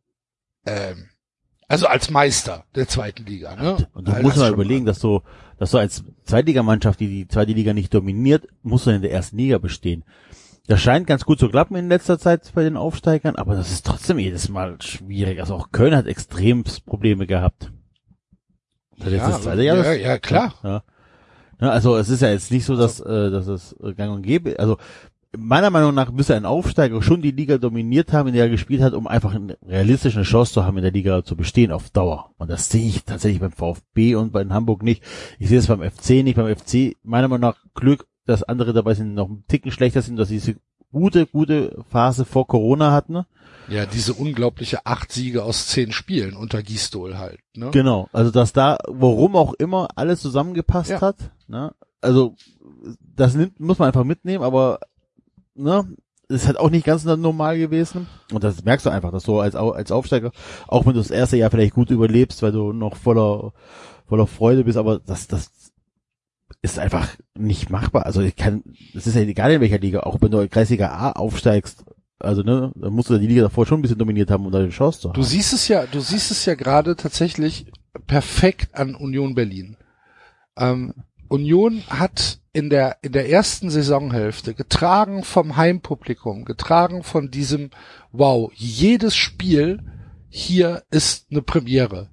ähm, 0.65 1.09
also 1.69 1.87
als 1.87 2.09
Meister 2.09 2.65
der 2.75 2.87
zweiten 2.87 3.25
Liga. 3.25 3.55
Ne? 3.55 3.87
Und 3.93 4.07
du 4.07 4.11
Weil 4.11 4.21
musst 4.21 4.37
mal 4.37 4.51
überlegen, 4.51 4.85
dass 4.85 4.99
du, 4.99 5.21
dass 5.57 5.71
du 5.71 5.77
als 5.77 6.03
Zweitligamannschaft, 6.23 6.99
die 6.99 7.07
die 7.07 7.27
zweite 7.27 7.53
Liga 7.53 7.73
nicht 7.73 7.93
dominiert, 7.93 8.47
musst 8.63 8.85
du 8.85 8.91
in 8.91 9.01
der 9.01 9.11
ersten 9.11 9.37
Liga 9.37 9.57
bestehen. 9.57 10.03
Das 10.67 10.81
scheint 10.81 11.07
ganz 11.07 11.23
gut 11.23 11.39
zu 11.39 11.47
klappen 11.47 11.77
in 11.77 11.87
letzter 11.87 12.19
Zeit 12.19 12.51
bei 12.53 12.63
den 12.63 12.75
Aufsteigern, 12.75 13.37
aber 13.37 13.55
das 13.55 13.71
ist 13.71 13.85
trotzdem 13.85 14.19
jedes 14.19 14.49
Mal 14.49 14.81
schwierig. 14.81 15.39
Also 15.39 15.55
auch 15.55 15.71
Köln 15.71 15.95
hat 15.95 16.07
extrem 16.07 16.65
Probleme 16.85 17.25
gehabt. 17.25 17.71
Das 18.97 19.07
ist 19.07 19.13
jetzt 19.13 19.27
das 19.27 19.41
zweite 19.43 19.63
Jahr. 19.63 19.77
ja, 19.77 19.93
ja, 19.93 20.17
klar. 20.17 20.53
Ja. 20.63 20.83
Ja, 21.59 21.69
also 21.69 21.97
es 21.97 22.09
ist 22.09 22.21
ja 22.21 22.29
jetzt 22.29 22.51
nicht 22.51 22.65
so, 22.65 22.75
dass, 22.75 22.99
äh, 22.99 23.31
dass 23.31 23.47
es 23.47 23.75
äh, 23.81 23.93
gang 23.93 24.13
und 24.13 24.21
gäbe. 24.21 24.59
Also 24.59 24.77
meiner 25.35 25.69
Meinung 25.69 25.93
nach 25.93 26.11
müsste 26.11 26.35
ein 26.35 26.45
Aufsteiger 26.45 27.01
schon 27.01 27.21
die 27.21 27.31
Liga 27.31 27.57
dominiert 27.57 28.13
haben, 28.13 28.27
in 28.27 28.33
der 28.33 28.45
er 28.45 28.49
gespielt 28.49 28.81
hat, 28.81 28.93
um 28.93 29.07
einfach 29.07 29.33
eine 29.33 29.57
realistische 29.67 30.21
Chance 30.21 30.53
zu 30.53 30.65
haben, 30.65 30.77
in 30.77 30.83
der 30.83 30.91
Liga 30.91 31.23
zu 31.23 31.35
bestehen 31.35 31.71
auf 31.71 31.89
Dauer. 31.89 32.31
Und 32.37 32.49
das 32.49 32.69
sehe 32.69 32.87
ich 32.87 33.03
tatsächlich 33.05 33.41
beim 33.41 33.51
VfB 33.51 34.15
und 34.15 34.31
bei 34.31 34.45
Hamburg 34.45 34.83
nicht. 34.83 35.03
Ich 35.39 35.49
sehe 35.49 35.59
es 35.59 35.67
beim 35.67 35.81
FC 35.81 36.23
nicht. 36.23 36.35
Beim 36.35 36.55
FC 36.55 36.95
meiner 37.03 37.27
Meinung 37.27 37.49
nach 37.49 37.57
Glück, 37.73 38.07
dass 38.25 38.43
andere 38.43 38.73
dabei 38.73 38.93
sind, 38.93 39.15
noch 39.15 39.27
einen 39.27 39.45
Ticken 39.47 39.71
schlechter 39.71 40.01
sind, 40.01 40.17
dass 40.17 40.29
sie 40.29 40.35
diese 40.35 40.55
gute, 40.91 41.25
gute 41.25 41.83
Phase 41.89 42.23
vor 42.23 42.47
Corona 42.47 42.91
hatten. 42.91 43.23
Ja, 43.69 43.85
diese 43.85 44.14
unglaubliche 44.14 44.85
acht 44.85 45.11
Siege 45.11 45.44
aus 45.44 45.68
zehn 45.68 45.91
Spielen 45.91 46.35
unter 46.35 46.64
Gistol 46.64 47.18
halt. 47.18 47.39
Ne? 47.56 47.72
Genau, 47.72 48.07
also 48.14 48.31
dass 48.31 48.53
da, 48.53 48.77
warum 48.88 49.35
auch 49.35 49.53
immer, 49.53 49.89
alles 49.95 50.22
zusammengepasst 50.22 50.89
Ja. 50.89 51.02
hat. 51.02 51.18
Ne? 51.48 51.73
Also 52.02 52.35
das 53.15 53.34
nimmt, 53.35 53.60
muss 53.60 53.80
man 53.80 53.88
einfach 53.88 54.03
mitnehmen, 54.03 54.44
aber 54.44 54.80
ne, 55.56 55.88
ist 56.30 56.45
halt 56.48 56.60
auch 56.60 56.69
nicht 56.69 56.85
ganz 56.85 57.03
normal 57.06 57.57
gewesen. 57.57 58.07
Und 58.31 58.44
das 58.44 58.64
merkst 58.64 58.85
du 58.85 58.89
einfach, 58.89 59.11
dass 59.11 59.23
du 59.23 59.39
als, 59.39 59.56
als 59.56 59.91
Aufsteiger, 59.91 60.31
auch 60.68 60.85
wenn 60.85 60.94
du 60.94 60.99
das 60.99 61.11
erste 61.11 61.38
Jahr 61.38 61.49
vielleicht 61.52 61.73
gut 61.73 61.89
überlebst, 61.89 62.41
weil 62.41 62.52
du 62.52 62.73
noch 62.73 62.95
voller, 62.95 63.53
voller 64.07 64.27
Freude 64.27 64.64
bist, 64.64 64.77
aber 64.77 64.99
das, 64.99 65.27
das 65.27 65.52
ist 66.61 66.80
einfach 66.80 67.07
nicht 67.38 67.69
machbar. 67.69 68.06
Also 68.06 68.22
ich 68.22 68.35
kann, 68.35 68.64
es 68.94 69.07
ist 69.07 69.15
ja 69.15 69.22
egal 69.22 69.52
in 69.52 69.61
welcher 69.61 69.80
Liga, 69.80 70.02
auch 70.02 70.18
wenn 70.22 70.31
du 70.31 70.39
in 70.39 70.49
Kreisliga 70.49 70.89
A 70.89 71.11
aufsteigst, 71.14 71.84
also 72.19 72.41
ne, 72.41 72.72
dann 72.76 72.94
musst 72.94 73.10
du 73.10 73.18
die 73.18 73.27
Liga 73.27 73.44
davor 73.44 73.65
schon 73.65 73.80
ein 73.80 73.81
bisschen 73.81 73.99
dominiert 73.99 74.31
haben, 74.31 74.45
um 74.45 74.52
da 74.52 74.60
eine 74.60 74.69
Chance 74.69 75.02
zu 75.02 75.10
haben. 75.10 75.15
Du 75.15 75.23
siehst 75.23 75.53
es 75.53 75.68
ja, 75.68 75.85
du 75.85 75.99
siehst 75.99 76.31
es 76.31 76.45
ja 76.45 76.56
gerade 76.56 76.95
tatsächlich 76.95 77.68
perfekt 78.07 78.76
an 78.76 78.95
Union 78.95 79.35
Berlin. 79.35 79.77
Ähm, 80.57 80.94
Union 81.27 81.84
hat 81.89 82.39
in 82.53 82.69
der 82.69 82.98
in 83.02 83.11
der 83.11 83.30
ersten 83.30 83.69
Saisonhälfte 83.69 84.53
getragen 84.53 85.23
vom 85.23 85.57
Heimpublikum, 85.57 86.45
getragen 86.45 87.03
von 87.03 87.30
diesem 87.30 87.69
Wow, 88.11 88.52
jedes 88.56 89.15
Spiel 89.15 89.84
hier 90.30 90.84
ist 90.89 91.27
eine 91.30 91.41
Premiere. 91.41 92.10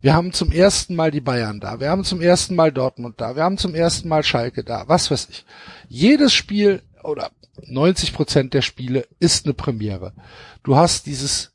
Wir 0.00 0.14
haben 0.14 0.32
zum 0.32 0.52
ersten 0.52 0.94
Mal 0.94 1.10
die 1.10 1.20
Bayern 1.20 1.60
da, 1.60 1.80
wir 1.80 1.90
haben 1.90 2.04
zum 2.04 2.20
ersten 2.20 2.54
Mal 2.54 2.72
Dortmund 2.72 3.20
da, 3.20 3.36
wir 3.36 3.42
haben 3.42 3.58
zum 3.58 3.74
ersten 3.74 4.08
Mal 4.08 4.22
Schalke 4.22 4.64
da, 4.64 4.84
was 4.86 5.10
weiß 5.10 5.28
ich. 5.30 5.44
Jedes 5.88 6.32
Spiel 6.32 6.82
oder 7.02 7.30
90 7.66 8.12
Prozent 8.12 8.54
der 8.54 8.62
Spiele 8.62 9.06
ist 9.18 9.44
eine 9.44 9.54
Premiere. 9.54 10.14
Du 10.62 10.76
hast 10.76 11.06
dieses 11.06 11.54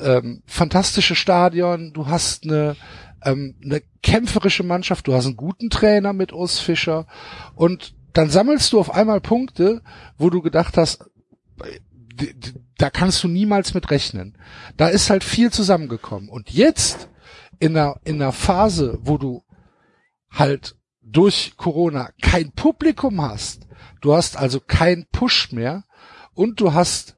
ähm, 0.00 0.42
fantastische 0.46 1.14
Stadion, 1.14 1.92
du 1.92 2.06
hast 2.06 2.44
eine, 2.44 2.76
ähm, 3.24 3.54
eine 3.64 3.82
kämpferische 4.02 4.62
Mannschaft, 4.62 5.06
du 5.06 5.14
hast 5.14 5.26
einen 5.26 5.36
guten 5.36 5.70
Trainer 5.70 6.12
mit 6.12 6.32
Urs 6.32 6.58
Fischer 6.58 7.06
und 7.54 7.94
dann 8.12 8.30
sammelst 8.30 8.72
du 8.72 8.80
auf 8.80 8.94
einmal 8.94 9.20
Punkte, 9.20 9.82
wo 10.18 10.30
du 10.30 10.40
gedacht 10.40 10.76
hast, 10.76 11.04
da 12.78 12.90
kannst 12.90 13.22
du 13.24 13.28
niemals 13.28 13.74
mit 13.74 13.90
rechnen. 13.90 14.38
Da 14.76 14.88
ist 14.88 15.10
halt 15.10 15.24
viel 15.24 15.50
zusammengekommen. 15.50 16.28
Und 16.28 16.50
jetzt 16.50 17.08
in 17.58 17.76
einer, 17.76 17.96
in 18.04 18.16
einer 18.16 18.32
Phase, 18.32 18.98
wo 19.02 19.18
du 19.18 19.42
halt 20.30 20.76
durch 21.02 21.54
Corona 21.56 22.10
kein 22.22 22.52
Publikum 22.52 23.20
hast, 23.20 23.66
du 24.04 24.14
hast 24.14 24.36
also 24.36 24.60
keinen 24.60 25.06
Push 25.06 25.52
mehr 25.52 25.84
und 26.34 26.60
du 26.60 26.74
hast 26.74 27.13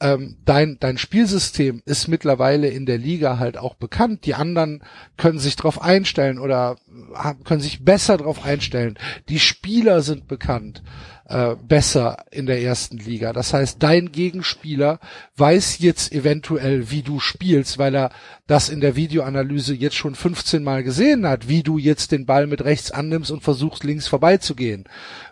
ähm, 0.00 0.36
dein, 0.44 0.76
dein 0.78 0.96
Spielsystem 0.96 1.82
ist 1.84 2.06
mittlerweile 2.06 2.68
in 2.68 2.86
der 2.86 2.98
Liga 2.98 3.38
halt 3.38 3.58
auch 3.58 3.74
bekannt. 3.74 4.26
Die 4.26 4.34
anderen 4.34 4.82
können 5.16 5.40
sich 5.40 5.56
darauf 5.56 5.82
einstellen 5.82 6.38
oder 6.38 6.76
haben, 7.14 7.42
können 7.42 7.60
sich 7.60 7.84
besser 7.84 8.16
darauf 8.16 8.44
einstellen. 8.44 8.96
Die 9.28 9.40
Spieler 9.40 10.02
sind 10.02 10.28
bekannt, 10.28 10.84
äh, 11.24 11.56
besser 11.66 12.24
in 12.30 12.46
der 12.46 12.62
ersten 12.62 12.98
Liga. 12.98 13.32
Das 13.32 13.52
heißt, 13.52 13.82
dein 13.82 14.12
Gegenspieler 14.12 15.00
weiß 15.36 15.80
jetzt 15.80 16.12
eventuell, 16.12 16.92
wie 16.92 17.02
du 17.02 17.18
spielst, 17.18 17.78
weil 17.78 17.96
er 17.96 18.10
das 18.46 18.68
in 18.68 18.80
der 18.80 18.94
Videoanalyse 18.94 19.74
jetzt 19.74 19.96
schon 19.96 20.14
15 20.14 20.62
Mal 20.62 20.84
gesehen 20.84 21.26
hat, 21.26 21.48
wie 21.48 21.64
du 21.64 21.76
jetzt 21.76 22.12
den 22.12 22.24
Ball 22.24 22.46
mit 22.46 22.64
rechts 22.64 22.92
annimmst 22.92 23.32
und 23.32 23.42
versuchst 23.42 23.82
links 23.82 24.06
vorbeizugehen. 24.06 24.84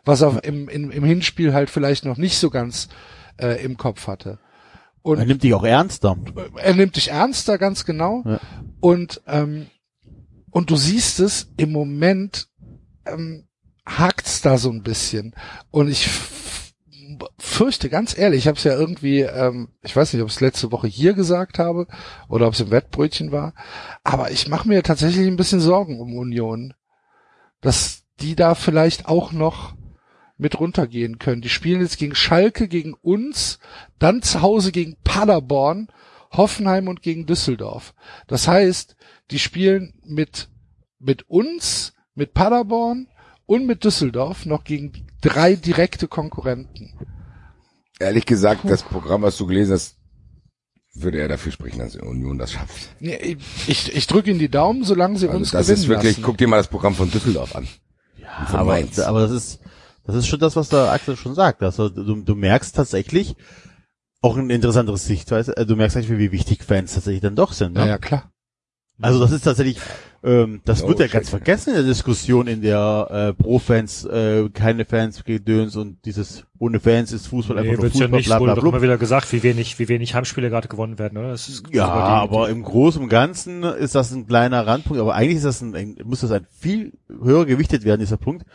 Was 0.05 0.23
er 0.23 0.43
im, 0.43 0.69
im, 0.69 0.91
im 0.91 1.05
Hinspiel 1.05 1.55
halt 1.55 1.71
vielleicht 1.71 2.05
noch 2.05 2.17
nicht 2.17 2.39
so 2.39 2.51
ganz 2.51 2.89
äh, 3.41 3.63
im 3.65 3.77
Kopf 3.77 4.09
hatte. 4.09 4.41
Und 5.07 5.21
er 5.21 5.27
nimmt 5.27 5.45
dich 5.45 5.55
auch 5.55 5.63
ernster. 5.63 6.17
er 6.57 6.75
nimmt 6.75 6.97
dich 6.97 7.13
ernster, 7.13 7.59
ganz 7.59 7.85
genau. 7.85 8.25
Ja. 8.25 8.41
Und 8.81 9.23
ähm, 9.29 9.67
und 10.51 10.71
du 10.71 10.77
siehst 10.77 11.21
es 11.21 11.53
im 11.57 11.71
Moment 11.71 12.49
ähm, 13.07 13.47
hakt's 13.87 14.43
da 14.43 14.59
so 14.59 14.69
ein 14.69 14.83
bisschen. 14.83 15.37
Und 15.71 15.89
ich 15.89 16.09
fürchte, 17.39 17.89
ganz 17.89 18.19
ehrlich, 18.19 18.41
ich 18.41 18.49
habe 18.49 18.59
es 18.59 18.65
ja 18.65 18.77
irgendwie, 18.77 19.21
ähm, 19.21 19.69
ich 19.83 19.95
weiß 19.95 20.13
nicht, 20.13 20.23
ob 20.23 20.29
ich 20.29 20.35
es 20.35 20.41
letzte 20.41 20.73
Woche 20.73 20.89
hier 20.89 21.15
gesagt 21.15 21.61
habe 21.61 21.87
oder 22.29 22.49
ob 22.49 22.55
es 22.55 22.61
im 22.61 22.73
Wettbrötchen 22.73 23.31
war, 23.31 23.55
aber 24.03 24.33
ich 24.33 24.49
mache 24.49 24.67
mir 24.67 24.83
tatsächlich 24.83 25.29
ein 25.29 25.37
bisschen 25.37 25.61
Sorgen 25.61 26.01
um 26.01 26.17
Union, 26.17 26.75
dass 27.61 28.03
die 28.19 28.35
da 28.35 28.57
vielleicht 28.57 29.07
auch 29.07 29.31
noch 29.31 29.77
mit 30.39 30.59
runtergehen 30.61 31.19
können. 31.19 31.43
Die 31.43 31.49
spielen 31.49 31.81
jetzt 31.81 31.99
gegen 31.99 32.15
Schalke, 32.15 32.69
gegen 32.69 32.95
uns, 32.95 33.59
dann 33.99 34.23
zu 34.23 34.43
Hause 34.43 34.73
gegen 34.73 34.97
Paderborn, 35.05 35.89
Hoffenheim 36.33 36.89
und 36.89 37.03
gegen 37.03 37.27
Düsseldorf. 37.27 37.95
Das 38.27 38.47
heißt, 38.49 38.97
die 39.31 39.39
spielen 39.39 39.95
mit, 40.05 40.49
mit 40.99 41.29
uns, 41.31 41.95
mit 42.15 42.35
Paderborn 42.35 43.09
und 43.47 43.67
mit 43.67 43.85
Düsseldorf 43.85 44.45
noch 44.45 44.65
gegen 44.65 45.07
drei 45.21 45.55
direkte 45.57 46.09
Konkurrenten. 46.09 46.93
Ehrlich 47.99 48.27
gesagt, 48.27 48.61
das 48.69 48.83
Programm, 48.83 49.23
was 49.23 49.37
du 49.39 49.47
gelesen 49.47 49.73
hast, 49.73 49.97
würde 50.93 51.19
er 51.19 51.29
dafür 51.29 51.53
sprechen, 51.53 51.79
dass 51.79 51.97
Union 51.97 52.39
das 52.39 52.53
schafft. 52.53 52.89
Nee, 53.01 53.37
Ich, 53.67 53.95
ich 53.95 54.07
drücke 54.07 54.31
ihnen 54.31 54.39
die 54.39 54.51
Daumen, 54.51 54.85
solange 54.85 55.19
sie 55.19 55.27
Also 55.29 55.39
uns 55.39 55.51
das 55.51 55.67
gewinnen 55.67 55.83
ist 55.83 55.89
wirklich, 55.89 56.13
lassen. 56.17 56.23
guck 56.23 56.39
dir 56.39 56.49
mal 56.49 56.57
das 56.59 56.69
Programm 56.69 56.95
von 56.95 57.11
Düsseldorf 57.11 57.55
an. 57.55 57.67
Ja, 58.19 58.49
aber, 58.53 58.83
aber 59.07 59.21
das 59.21 59.31
ist, 59.31 59.61
das 60.07 60.17
ist 60.17 60.27
schon 60.29 60.41
das, 60.41 60.57
was 60.57 60.69
der 60.69 60.91
Axel 60.93 61.17
schon 61.17 61.35
sagt. 61.35 61.63
Also 61.63 61.89
du, 61.89 62.23
du 62.23 62.35
merkst 62.35 62.75
tatsächlich 62.77 63.37
auch 64.23 64.37
ein 64.37 64.51
interessanteres 64.51 65.05
Sichtweise, 65.07 65.57
äh, 65.57 65.67
du 65.67 65.77
merkst 65.77 65.97
eigentlich, 65.97 66.19
wie 66.19 66.33
wichtig 66.33 66.65
Fans 66.65 66.95
tatsächlich 66.95 67.23
dann 67.23 67.37
doch 67.37 67.53
sind. 67.53 67.75
Ne? 67.75 67.81
Ja, 67.81 67.87
ja, 67.87 67.99
klar. 67.99 68.31
Also 69.03 69.21
das 69.21 69.31
ist 69.31 69.43
tatsächlich, 69.43 69.79
ähm, 70.25 70.63
das 70.65 70.83
Oh, 70.83 70.89
wird 70.89 71.01
ja 71.01 71.05
shit. 71.05 71.13
ganz 71.13 71.29
vergessen 71.29 71.69
in 71.71 71.77
der 71.77 71.85
Diskussion, 71.85 72.47
in 72.47 72.63
der 72.63 73.35
äh, 73.37 73.43
Pro-Fans, 73.43 74.07
äh, 74.07 74.49
keine 74.49 74.87
Fans 74.87 75.23
gedöns 75.23 75.77
und 75.77 76.03
dieses 76.07 76.47
ohne 76.59 76.81
Fans 76.81 77.13
ist 77.13 77.27
Fußball 77.27 77.59
einfach 77.59 77.73
Nee, 77.73 77.77
nur 77.77 77.91
Fußball, 77.91 78.09
ja 78.09 78.17
nicht, 78.17 78.27
bla 78.27 78.39
bla 78.39 78.53
wurde 78.53 78.61
bla. 78.63 78.71
immer 78.71 78.83
wieder 78.83 78.97
gesagt, 78.97 79.31
wie 79.35 79.43
wenig, 79.43 79.79
wie 79.79 79.89
wenig 79.89 80.15
Heimspiele 80.15 80.49
gerade 80.49 80.69
gewonnen 80.69 80.99
werden, 80.99 81.19
oder? 81.19 81.35
Ist 81.35 81.65
Ja, 81.73 81.87
aber 81.89 82.49
im 82.49 82.63
Großen 82.63 83.03
und 83.03 83.11
Ganzen 83.11 83.65
ist 83.65 83.95
das 83.95 84.13
ein 84.13 84.27
kleiner 84.27 84.67
Randpunkt, 84.67 84.99
aber 84.99 85.15
eigentlich 85.15 85.37
ist 85.37 85.45
das 85.45 85.61
ein 85.61 85.99
muss 86.03 86.21
das 86.23 86.31
ein 86.31 86.47
viel 86.59 86.95
höher 87.23 87.45
gewichtet 87.45 87.85
werden, 87.85 88.01
dieser 88.01 88.17
Punkt. 88.17 88.47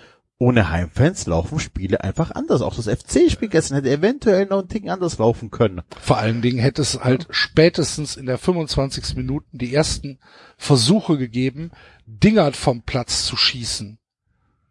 Ohne 0.41 0.71
Heimfans 0.71 1.27
laufen 1.27 1.59
Spiele 1.59 2.03
einfach 2.03 2.31
anders. 2.31 2.63
Auch 2.63 2.73
das 2.73 2.87
FC-Spiel 2.87 3.47
gestern 3.47 3.75
hätte 3.75 3.91
eventuell 3.91 4.47
noch 4.47 4.63
ein 4.63 4.67
Ticken 4.67 4.89
anders 4.89 5.19
laufen 5.19 5.51
können. 5.51 5.83
Vor 6.01 6.17
allen 6.17 6.41
Dingen 6.41 6.57
hätte 6.57 6.81
es 6.81 6.99
halt 6.99 7.27
spätestens 7.29 8.17
in 8.17 8.25
der 8.25 8.39
25. 8.39 9.15
Minuten 9.17 9.59
die 9.59 9.71
ersten 9.71 10.17
Versuche 10.57 11.19
gegeben, 11.19 11.69
Dinger 12.07 12.51
vom 12.53 12.81
Platz 12.81 13.23
zu 13.27 13.37
schießen. 13.37 13.99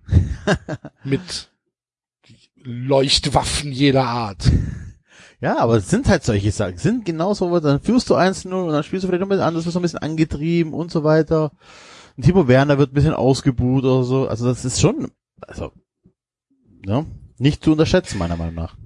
Mit 1.05 1.53
Leuchtwaffen 2.57 3.71
jeder 3.71 4.05
Art. 4.05 4.51
Ja, 5.43 5.57
aber 5.57 5.79
es 5.79 5.89
sind 5.89 6.07
halt 6.07 6.23
solche 6.23 6.53
Sachen. 6.53 6.75
Es 6.75 6.83
sind 6.83 7.07
genauso, 7.07 7.59
dann 7.61 7.81
führst 7.81 8.11
du 8.11 8.15
1-0 8.15 8.53
und 8.53 8.73
dann 8.73 8.83
spielst 8.83 9.05
du 9.05 9.09
vielleicht 9.09 9.23
noch 9.23 9.27
ein 9.27 9.31
bisschen 9.31 9.47
anders, 9.47 9.65
wirst 9.65 9.75
noch 9.75 9.81
ein 9.81 9.85
bisschen 9.85 10.01
angetrieben 10.01 10.75
und 10.75 10.91
so 10.91 11.03
weiter. 11.03 11.53
Und 12.19 12.25
Timo 12.25 12.47
Werner 12.47 12.77
wird 12.77 12.91
ein 12.91 12.93
bisschen 12.93 13.15
ausgebuht 13.15 13.85
oder 13.85 14.05
so. 14.05 14.29
Also 14.29 14.45
das 14.45 14.67
ist 14.67 14.83
schon, 14.83 15.11
also, 15.43 15.73
ja, 16.85 17.05
nicht 17.39 17.65
zu 17.65 17.73
unterschätzen, 17.73 18.19
meiner 18.19 18.37
Meinung 18.37 18.55
nach. 18.55 18.77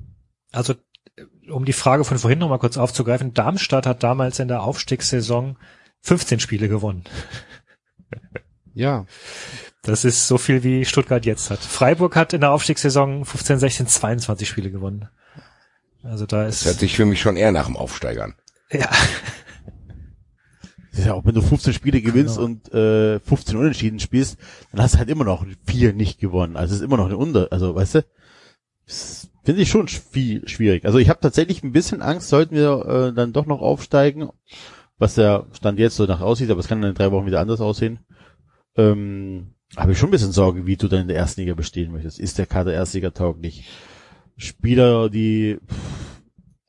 Also, 0.53 0.75
um 1.51 1.65
die 1.65 1.73
Frage 1.73 2.05
von 2.05 2.19
vorhin 2.19 2.39
nochmal 2.39 2.59
kurz 2.59 2.77
aufzugreifen, 2.77 3.35
Darmstadt 3.35 3.87
hat 3.87 4.03
damals 4.03 4.39
in 4.39 4.49
der 4.49 4.63
Aufstiegssaison 4.63 5.57
15 6.03 6.41
Spiele 6.41 6.69
gewonnen. 6.69 7.05
Ja. 8.77 9.07
Das 9.83 10.05
ist 10.05 10.27
so 10.27 10.37
viel 10.37 10.65
wie 10.65 10.85
Stuttgart 10.85 11.25
jetzt 11.25 11.51
hat. 11.51 11.61
Freiburg 11.61 12.17
hat 12.17 12.33
in 12.33 12.41
der 12.41 12.51
Aufstiegssaison 12.51 13.25
15, 13.25 13.59
16, 13.61 13.87
22 13.87 14.49
Spiele 14.49 14.71
gewonnen. 14.71 15.09
Also 16.03 16.27
da 16.27 16.45
Das 16.45 16.65
hört 16.65 16.75
ist, 16.75 16.81
sich 16.81 16.97
für 16.97 17.07
mich 17.07 17.21
schon 17.21 17.37
eher 17.37 17.53
nach 17.53 17.67
dem 17.67 17.77
Aufsteiger 17.77 18.25
an. 18.25 18.35
ja, 18.73 18.91
ist 18.91 19.44
ja 20.99 21.15
auch 21.15 21.25
wenn 21.25 21.35
du 21.35 21.43
15 21.43 21.73
Spiele 21.73 22.01
gewinnst 22.01 22.37
Genau. 22.37 22.47
und 22.47 22.73
äh, 22.73 23.19
15 23.21 23.57
Unentschieden 23.57 23.99
spielst, 24.01 24.39
dann 24.73 24.83
hast 24.83 24.95
du 24.95 24.99
halt 24.99 25.09
immer 25.11 25.25
noch 25.25 25.45
vier 25.67 25.93
nicht 25.93 26.21
gewonnen. 26.21 26.57
Also 26.57 26.75
es 26.75 26.81
ist 26.81 26.85
immer 26.85 26.97
noch 26.97 27.07
eine 27.07 27.17
Unter, 27.17 27.49
also 27.51 27.75
weißt 27.75 27.97
du, 27.97 28.05
das 28.87 29.29
finde 29.45 29.63
ich 29.63 29.71
schon 29.71 29.89
viel 29.89 30.47
schwierig. 30.49 30.85
Also 30.85 30.99
ich 30.99 31.09
habe 31.09 31.21
tatsächlich 31.21 31.63
ein 31.63 31.73
bisschen 31.73 32.03
Angst, 32.03 32.29
sollten 32.29 32.55
wir 32.55 32.87
äh, 32.87 33.13
dann 33.15 33.33
doch 33.33 33.47
noch 33.47 33.61
aufsteigen, 33.61 34.29
was 34.99 35.15
der 35.15 35.47
Stand 35.53 35.79
jetzt 35.79 35.97
so 35.97 36.05
nach 36.05 36.21
aussieht, 36.21 36.51
aber 36.51 36.61
es 36.61 36.69
kann 36.69 36.81
dann 36.81 36.91
in 36.91 36.97
drei 36.97 37.11
Wochen 37.11 37.27
wieder 37.27 37.41
anders 37.41 37.61
aussehen. 37.61 37.99
Ähm, 38.77 39.55
habe 39.77 39.93
ich 39.93 39.99
schon 39.99 40.09
ein 40.09 40.13
bisschen 40.13 40.33
Sorge, 40.33 40.67
wie 40.67 40.77
du 40.77 40.89
dann 40.89 41.01
in 41.03 41.09
der 41.09 41.17
ersten 41.17 41.41
Liga 41.41 41.55
bestehen 41.55 41.93
möchtest. 41.93 42.21
Ist 42.21 42.39
der 42.39 42.47
Kader 42.47 42.73
Erstliga 42.73 43.11
tauglich? 43.11 43.69
Spieler, 44.37 45.09
die 45.11 45.59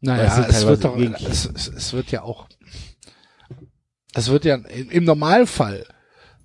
Naja, 0.01 0.23
Das 0.25 0.35
sind 0.35 0.49
es 0.49 0.67
wird, 0.67 0.83
doch, 0.83 0.97
es, 0.97 1.45
es 1.45 1.93
wird 1.93 2.11
ja 2.11 2.21
auch, 2.23 2.47
es 4.15 4.29
wird 4.29 4.45
ja, 4.45 4.55
im 4.55 5.03
Normalfall 5.03 5.85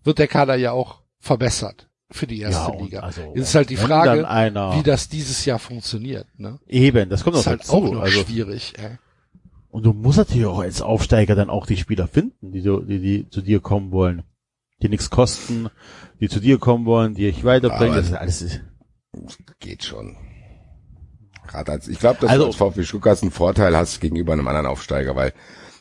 wird 0.04 0.18
der 0.18 0.28
Kader 0.28 0.54
ja 0.56 0.72
auch 0.72 1.00
verbessert 1.18 1.88
für 2.10 2.26
die 2.26 2.40
erste 2.40 2.72
und 2.72 2.82
Liga. 2.82 3.00
also, 3.00 3.32
ist 3.34 3.54
halt 3.54 3.70
die 3.70 3.76
Frage, 3.76 4.28
einer, 4.28 4.76
wie 4.76 4.82
das 4.82 5.08
dieses 5.08 5.44
Jahr 5.44 5.58
funktioniert, 5.58 6.26
ne? 6.38 6.58
eben, 6.66 7.08
das 7.08 7.22
kommt 7.24 7.36
Das 7.36 7.46
noch 7.46 7.52
ist 7.52 7.58
halt 7.58 7.60
dazu. 7.62 7.72
auch 7.88 7.92
noch 7.92 8.00
also, 8.02 8.20
schwierig, 8.22 8.74
ey. 8.78 8.98
Und 9.70 9.84
du 9.84 9.92
musst 9.92 10.18
natürlich 10.18 10.46
auch 10.46 10.58
als 10.58 10.82
Aufsteiger 10.82 11.36
dann 11.36 11.48
auch 11.50 11.66
die 11.66 11.76
Spieler 11.76 12.08
finden, 12.08 12.50
die, 12.50 12.62
du, 12.62 12.80
die, 12.80 12.98
die 13.00 13.28
zu 13.30 13.40
dir 13.40 13.60
kommen 13.60 13.92
wollen. 13.92 14.24
Die 14.82 14.88
nichts 14.88 15.10
kosten, 15.10 15.68
die 16.20 16.28
zu 16.28 16.40
dir 16.40 16.58
kommen 16.58 16.86
wollen, 16.86 17.14
die 17.14 17.30
dich 17.30 17.44
weiterbringen. 17.44 17.92
Aber- 17.92 18.00
Das 18.00 18.06
ist 18.10 18.14
alles, 18.14 18.60
Geht 19.60 19.84
schon. 19.84 20.16
Gerade 21.46 21.72
als, 21.72 21.86
ich 21.88 21.98
glaube, 22.00 22.18
dass 22.20 22.30
Also- 22.30 22.44
du 22.44 22.46
als 22.48 22.56
VfB 22.56 22.82
Stuttgart 22.84 23.22
einen 23.22 23.30
Vorteil 23.30 23.76
hast 23.76 24.00
gegenüber 24.00 24.32
einem 24.32 24.48
anderen 24.48 24.66
Aufsteiger, 24.66 25.14
weil 25.16 25.32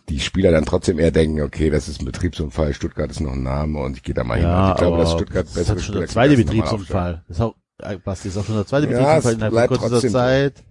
die 0.10 0.20
Spieler 0.20 0.52
dann 0.52 0.66
trotzdem 0.66 1.00
eher 1.00 1.12
denken, 1.12 1.42
okay, 1.42 1.70
das 1.70 1.88
ist 1.88 2.02
ein 2.02 2.06
Betriebsunfall, 2.06 2.74
Stuttgart 2.74 3.10
ist 3.12 3.20
noch 3.22 3.34
ein 3.34 3.44
Name 3.44 3.80
und 3.80 3.98
ich 3.98 4.04
gehe 4.04 4.16
da 4.16 4.24
mal 4.24 4.36
hin. 4.36 4.44
ja, 4.46 4.72
Also 4.72 4.74
ich 4.74 4.78
glaube, 4.80 4.98
dass 4.98 5.12
Stuttgart 5.14 5.46
das 5.46 5.54
bessere 5.54 5.76
ist 5.78 5.84
schon 5.86 5.94
Spieler 5.94 6.00
der 6.02 6.10
zweite 6.10 6.34
normaler 6.34 6.44
Betriebsunfall. 6.46 7.24
Das 7.28 7.38
ist 7.38 7.42
auch, 7.42 7.56
äh, 7.80 7.98
Basti, 7.98 8.28
ist 8.28 8.38
auch 8.38 8.46
schon 8.46 8.56
der 8.56 8.66
zweite 8.66 8.88
Ja, 8.92 8.92
Betriebsunfall 9.20 9.34
innerhalb 9.34 9.68
von 9.70 9.78
kürzester 9.78 9.90
trotzdem. 9.90 10.12
Zeit. 10.12 10.64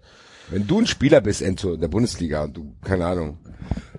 Wenn 0.50 0.66
du 0.66 0.80
ein 0.80 0.86
Spieler 0.86 1.20
bist, 1.20 1.42
Enzo, 1.42 1.74
in 1.74 1.80
der 1.80 1.88
Bundesliga 1.88 2.44
und 2.44 2.56
du, 2.56 2.74
keine 2.82 3.06
Ahnung, 3.06 3.38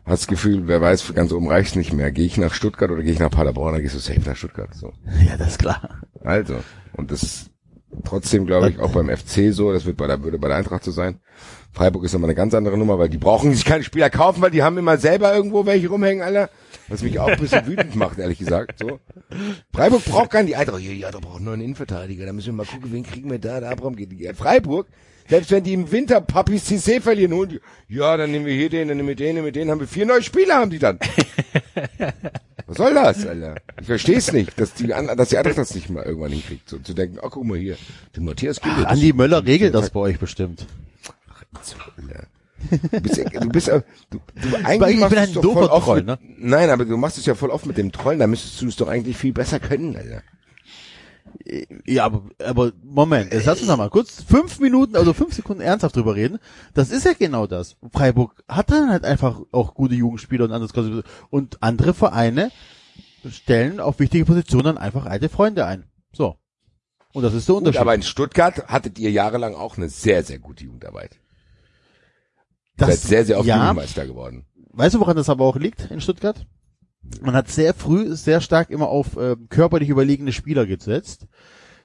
hast 0.06 0.22
das 0.24 0.28
Gefühl, 0.28 0.68
wer 0.68 0.82
weiß, 0.82 1.14
ganz 1.14 1.32
oben 1.32 1.48
reicht's 1.48 1.76
nicht 1.76 1.94
mehr. 1.94 2.12
Gehe 2.12 2.26
ich 2.26 2.38
nach 2.38 2.54
Stuttgart 2.54 2.90
oder 2.90 3.04
gehe 3.04 3.14
ich 3.14 3.20
nach 3.20 3.30
Paderborn, 3.30 3.74
dann 3.74 3.82
gehst 3.84 3.96
du 3.96 4.00
safe 4.00 4.22
nach 4.26 4.36
Stuttgart. 4.36 4.74
So. 4.74 4.92
Ja, 5.28 5.38
das 5.38 5.50
ist 5.50 5.60
klar. 5.60 6.02
Also, 6.22 6.56
und 6.98 7.12
das 7.12 7.24
ist 7.24 7.52
trotzdem, 8.04 8.46
glaube 8.46 8.70
ich, 8.72 8.80
auch 8.80 8.92
beim 8.92 9.10
FC 9.16 9.52
so, 9.54 9.72
das 9.72 9.86
wird 9.86 9.98
bei 9.98 10.08
der, 10.08 10.24
würde 10.24 10.40
bei 10.40 10.48
der 10.48 10.58
Eintracht 10.58 10.84
so 10.84 10.92
sein. 10.92 11.20
Freiburg 11.80 12.04
ist 12.04 12.12
nochmal 12.12 12.28
eine 12.28 12.36
ganz 12.36 12.54
andere 12.54 12.78
Nummer, 12.78 13.00
weil 13.00 13.08
die 13.08 13.18
brauchen 13.18 13.54
sich 13.54 13.64
keine 13.64 13.86
Spieler 13.86 14.10
kaufen, 14.10 14.42
weil 14.42 14.52
die 14.52 14.64
haben 14.64 14.78
immer 14.78 14.98
selber 14.98 15.34
irgendwo 15.34 15.66
welche 15.66 15.88
rumhängen, 15.88 16.22
Alter. 16.22 16.50
Was 16.90 17.02
mich 17.04 17.18
auch 17.20 17.30
ein 17.30 17.40
bisschen 17.40 17.66
wütend 17.68 17.96
macht, 17.96 18.20
ehrlich 18.20 18.38
gesagt. 18.38 18.80
So. 18.80 19.00
Freiburg 19.74 20.04
braucht 20.04 20.32
keinen, 20.32 20.48
die 20.48 20.58
Eintracht, 20.58 20.82
ja, 20.82 21.10
da 21.10 21.20
braucht 21.20 21.40
nur 21.40 21.54
einen 21.54 21.62
Innenverteidiger, 21.62 22.26
da 22.26 22.34
müssen 22.34 22.48
wir 22.48 22.54
mal 22.54 22.66
gucken, 22.66 22.92
wen 22.92 23.04
kriegen 23.04 23.32
wir 23.32 23.40
da, 23.40 23.62
der 23.62 23.70
Abraham 23.70 23.96
geht. 23.96 24.12
Ja, 24.20 24.34
Freiburg, 24.34 24.88
selbst 25.30 25.52
wenn 25.52 25.64
die 25.64 25.72
im 25.72 25.90
Winter 25.90 26.20
Papis 26.20 26.70
Cissé 26.70 27.00
verlieren, 27.00 27.32
holen 27.32 27.48
die, 27.48 27.62
ja, 27.88 28.18
dann 28.18 28.32
nehmen 28.32 28.46
wir 28.46 28.54
hier 28.54 28.70
den, 28.70 28.90
dann 28.90 28.98
nehmen 28.98 29.08
wir 29.08 29.16
den, 29.16 29.36
nehmen 29.36 29.46
wir 29.46 29.54
den, 29.54 29.72
haben 29.72 29.80
wir 29.80 29.88
vier 29.88 30.06
neue 30.06 30.22
Spieler, 30.22 30.56
haben 30.56 30.72
die 30.72 30.80
dann. 30.80 31.00
Was 32.68 32.76
soll 32.76 32.94
das, 32.94 33.26
Alter? 33.26 33.56
Ich 33.80 33.88
versteh's 33.88 34.34
nicht, 34.34 34.60
dass 34.60 34.74
die, 34.74 34.88
dass 34.88 35.30
die 35.30 35.38
Eintracht 35.38 35.58
das 35.58 35.74
nicht 35.74 35.90
mal 35.90 36.04
irgendwann 36.04 36.34
hinkriegt, 36.34 36.68
so 36.68 36.78
zu 36.78 36.94
denken, 36.94 37.20
oh, 37.22 37.30
guck 37.30 37.46
mal 37.46 37.58
hier, 37.58 37.78
den 38.18 38.26
Matthias. 38.26 38.60
Ach, 38.64 38.84
Andi 38.84 39.14
Möller 39.14 39.46
regelt 39.46 39.74
das 39.74 39.92
bei 39.92 40.02
euch 40.02 40.20
bestimmt. 40.20 40.66
Alter. 41.54 42.28
Du 42.92 43.00
bist, 43.00 43.18
du 43.18 43.50
bist, 43.50 43.68
du, 43.68 43.82
du 44.12 44.20
Ich 44.50 44.66
eigentlich 44.66 44.92
bin 44.92 45.00
machst 45.00 45.18
ein 45.18 45.38
oft 45.38 45.84
Troll, 45.86 45.98
mit, 45.98 46.06
ne? 46.08 46.20
Nein, 46.38 46.70
aber 46.70 46.84
du 46.84 46.98
machst 46.98 47.18
es 47.18 47.26
ja 47.26 47.36
voll 47.36 47.52
oft 47.52 47.66
mit 47.66 47.78
dem 47.78 47.92
Trollen, 47.92 48.20
da 48.20 48.28
müsstest 48.28 48.62
du 48.62 48.68
es 48.68 48.76
doch 48.76 48.90
eigentlich 48.90 49.18
viel 49.18 49.32
besser 49.32 49.60
können, 49.60 49.96
Alter. 49.96 50.22
Ja, 51.86 52.06
aber, 52.06 52.24
aber 52.44 52.74
Moment, 52.84 53.32
jetzt 53.32 53.46
lass 53.46 53.60
uns 53.60 53.70
noch 53.70 53.78
mal 53.78 53.90
kurz 53.90 54.22
fünf 54.24 54.60
Minuten, 54.60 54.96
also 54.96 55.14
fünf 55.14 55.34
Sekunden 55.34 55.62
ernsthaft 55.62 55.96
drüber 55.96 56.16
reden. 56.16 56.40
Das 56.74 56.92
ist 56.92 57.06
ja 57.06 57.14
genau 57.14 57.48
das. 57.48 57.78
Freiburg 57.94 58.44
hat 58.48 58.72
dann 58.72 58.90
halt 58.90 59.06
einfach 59.06 59.42
auch 59.52 59.74
gute 59.74 59.96
Jugendspieler 59.96 60.46
und 60.46 60.52
anderes 60.52 60.74
und 61.30 61.64
andere 61.64 61.94
Vereine 61.94 62.52
stellen 63.30 63.80
auf 63.80 64.00
wichtige 64.00 64.26
Positionen 64.26 64.66
dann 64.66 64.78
einfach 64.78 65.06
alte 65.06 65.30
Freunde 65.30 65.66
ein. 65.66 65.86
So. 66.12 66.36
Und 67.14 67.24
das 67.24 67.34
ist 67.34 67.48
der 67.48 67.54
Gut, 67.54 67.60
Unterschied. 67.62 67.82
aber 67.82 67.96
in 67.96 68.04
Stuttgart 68.04 68.68
hattet 68.68 69.00
ihr 69.00 69.12
jahrelang 69.12 69.56
auch 69.56 69.78
eine 69.78 69.90
sehr, 69.90 70.24
sehr 70.24 70.40
gute 70.40 70.66
Jugendarbeit. 70.66 71.20
Das, 72.80 73.02
seid 73.02 73.10
sehr, 73.10 73.26
sehr 73.26 73.40
oft 73.40 73.48
ja, 73.48 73.58
Jugendmeister 73.58 74.06
geworden. 74.06 74.46
Weißt 74.72 74.96
du, 74.96 75.00
woran 75.00 75.18
das 75.18 75.30
aber 75.30 75.46
auch 75.46 75.58
liegt 75.58 75.92
in 75.92 76.02
Stuttgart? 76.02 76.46
Man 77.22 77.36
hat 77.36 77.50
sehr 77.50 77.74
früh, 77.74 78.16
sehr 78.16 78.42
stark 78.42 78.70
immer 78.70 78.88
auf 78.88 79.18
ähm, 79.20 79.48
körperlich 79.50 79.90
überlegene 79.90 80.32
Spieler 80.32 80.66
gesetzt. 80.66 81.28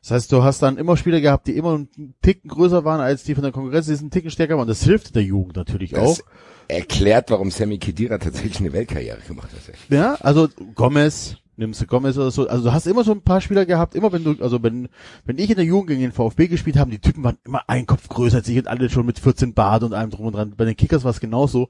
Das 0.03 0.11
heißt, 0.11 0.33
du 0.33 0.43
hast 0.43 0.61
dann 0.61 0.77
immer 0.77 0.99
Spieler 0.99 1.23
gehabt, 1.23 1.47
die 1.47 1.57
immer 1.57 1.75
einen 1.75 2.15
Ticken 2.21 2.51
größer 2.51 2.85
waren 2.85 3.01
als 3.01 3.25
die 3.25 3.35
von 3.35 3.43
der 3.43 3.53
Konkurrenz, 3.53 3.87
die 3.87 3.95
einen 3.95 4.11
Ticken 4.11 4.31
stärker 4.31 4.59
waren. 4.59 4.69
Das 4.69 4.85
hilft 4.85 5.15
der 5.17 5.23
Jugend 5.23 5.57
natürlich 5.57 5.97
auch. 5.97 6.19
Das 6.19 6.25
erklärt, 6.69 7.31
warum 7.31 7.51
Sammy 7.51 7.79
Kedira 7.79 8.19
tatsächlich 8.19 8.61
eine 8.61 8.75
Weltkarriere 8.75 9.19
gemacht 9.27 9.49
hat. 9.53 9.75
Ja, 9.89 10.17
also 10.21 10.49
Gomez, 10.75 11.37
nimmst 11.57 11.87
Gomez 11.89 12.17
oder 12.17 12.31
so. 12.31 12.49
Also 12.49 12.65
du 12.65 12.73
hast 12.73 12.87
immer 12.87 13.05
so 13.05 13.13
ein 13.13 13.23
paar 13.23 13.41
Spieler 13.41 13.67
gehabt, 13.67 13.95
immer 13.95 14.13
wenn 14.13 14.25
du, 14.25 14.37
also 14.41 14.63
wenn, 14.63 14.89
wenn 15.25 15.39
ich 15.39 15.51
in 15.51 15.57
der 15.57 15.65
Jugend 15.65 15.89
gegen 15.89 16.01
den 16.01 16.13
VfB 16.13 16.49
gespielt 16.49 16.77
habe, 16.77 16.91
die 16.91 16.99
Typen 16.99 17.25
waren 17.25 17.39
immer 17.45 17.63
ein 17.69 17.87
Kopf 17.87 18.09
größer 18.09 18.39
als 18.39 18.49
ich 18.49 18.59
und 18.59 18.69
alle 18.69 18.91
schon 18.91 19.07
mit 19.07 19.19
14 19.19 19.55
Bart 19.55 19.83
und 19.83 19.95
allem 19.95 20.11
drum 20.11 20.27
und 20.27 20.35
dran. 20.35 20.55
Bei 20.57 20.65
den 20.65 20.77
Kickers 20.77 21.05
war 21.05 21.11
es 21.11 21.21
genauso. 21.21 21.69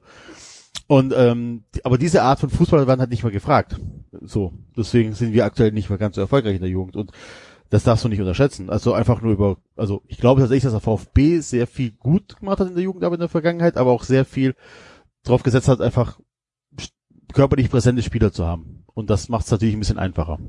Und 0.87 1.13
ähm, 1.15 1.63
aber 1.83 1.97
diese 1.97 2.21
Art 2.21 2.39
von 2.39 2.49
Fußball 2.49 2.85
waren 2.87 2.99
halt 2.99 3.09
nicht 3.09 3.23
mehr 3.23 3.31
gefragt. 3.31 3.79
So, 4.21 4.53
deswegen 4.77 5.13
sind 5.13 5.33
wir 5.33 5.45
aktuell 5.45 5.71
nicht 5.71 5.89
mehr 5.89 5.97
ganz 5.97 6.15
so 6.15 6.21
erfolgreich 6.21 6.55
in 6.55 6.61
der 6.61 6.69
Jugend 6.69 6.95
und 6.95 7.11
das 7.69 7.83
darfst 7.83 8.05
du 8.05 8.09
nicht 8.09 8.19
unterschätzen. 8.19 8.69
Also 8.69 8.93
einfach 8.93 9.21
nur 9.21 9.33
über, 9.33 9.57
also 9.75 10.03
ich 10.07 10.17
glaube 10.17 10.41
tatsächlich, 10.41 10.63
dass 10.63 10.73
der 10.73 10.81
VfB 10.81 11.39
sehr 11.39 11.65
viel 11.67 11.91
gut 11.91 12.37
gemacht 12.39 12.59
hat 12.59 12.67
in 12.67 12.75
der 12.75 12.83
Jugendarbeit 12.83 13.17
in 13.17 13.21
der 13.21 13.29
Vergangenheit, 13.29 13.77
aber 13.77 13.91
auch 13.91 14.03
sehr 14.03 14.25
viel 14.25 14.55
drauf 15.23 15.41
gesetzt 15.41 15.67
hat, 15.67 15.81
einfach 15.81 16.19
körperlich 17.33 17.69
präsente 17.69 18.03
Spieler 18.03 18.31
zu 18.31 18.45
haben. 18.45 18.74
Und 18.95 19.09
das 19.11 19.29
macht 19.29 19.45
es 19.45 19.51
natürlich 19.51 19.75
ein 19.75 19.79
bisschen 19.79 19.99
einfacher. 19.99 20.39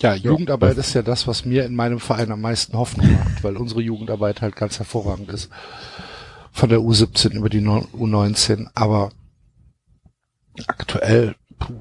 Ja, 0.00 0.14
Jugendarbeit 0.14 0.78
ist 0.78 0.94
ja 0.94 1.02
das, 1.02 1.26
was 1.26 1.44
mir 1.44 1.64
in 1.64 1.76
meinem 1.76 2.00
Verein 2.00 2.32
am 2.32 2.40
meisten 2.40 2.76
Hoffnung 2.76 3.12
macht, 3.12 3.44
weil 3.44 3.56
unsere 3.56 3.82
Jugendarbeit 3.82 4.40
halt 4.42 4.56
ganz 4.56 4.78
hervorragend 4.78 5.28
ist. 5.28 5.50
Von 6.50 6.70
der 6.70 6.78
U17 6.80 7.32
über 7.32 7.48
die 7.50 7.60
No- 7.60 7.86
U19, 7.92 8.68
aber 8.74 9.12
aktuell, 10.66 11.36
puh. 11.58 11.78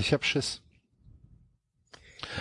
ich 0.00 0.12
hab 0.12 0.24
Schiss. 0.24 0.60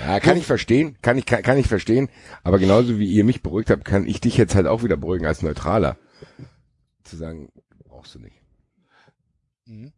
Ja, 0.06 0.20
kann 0.20 0.38
ich 0.38 0.46
verstehen, 0.46 0.98
kann 1.02 1.18
ich, 1.18 1.26
kann, 1.26 1.44
kann 1.44 1.58
ich 1.58 1.68
verstehen, 1.68 2.10
aber 2.44 2.58
genauso 2.58 2.98
wie 2.98 3.12
ihr 3.12 3.24
mich 3.24 3.42
beruhigt 3.44 3.70
habt, 3.70 3.86
kann 3.86 4.08
ich 4.08 4.20
dich 4.20 4.38
jetzt 4.38 4.56
halt 4.56 4.66
auch 4.68 4.84
wieder 4.84 4.98
beruhigen 4.98 5.26
als 5.26 5.42
Neutraler. 5.42 5.98
Zu 7.04 7.18
sagen, 7.18 7.50
brauchst 7.88 8.16
du 8.16 8.20
nicht. 8.20 8.39
Mhm. 9.70 9.92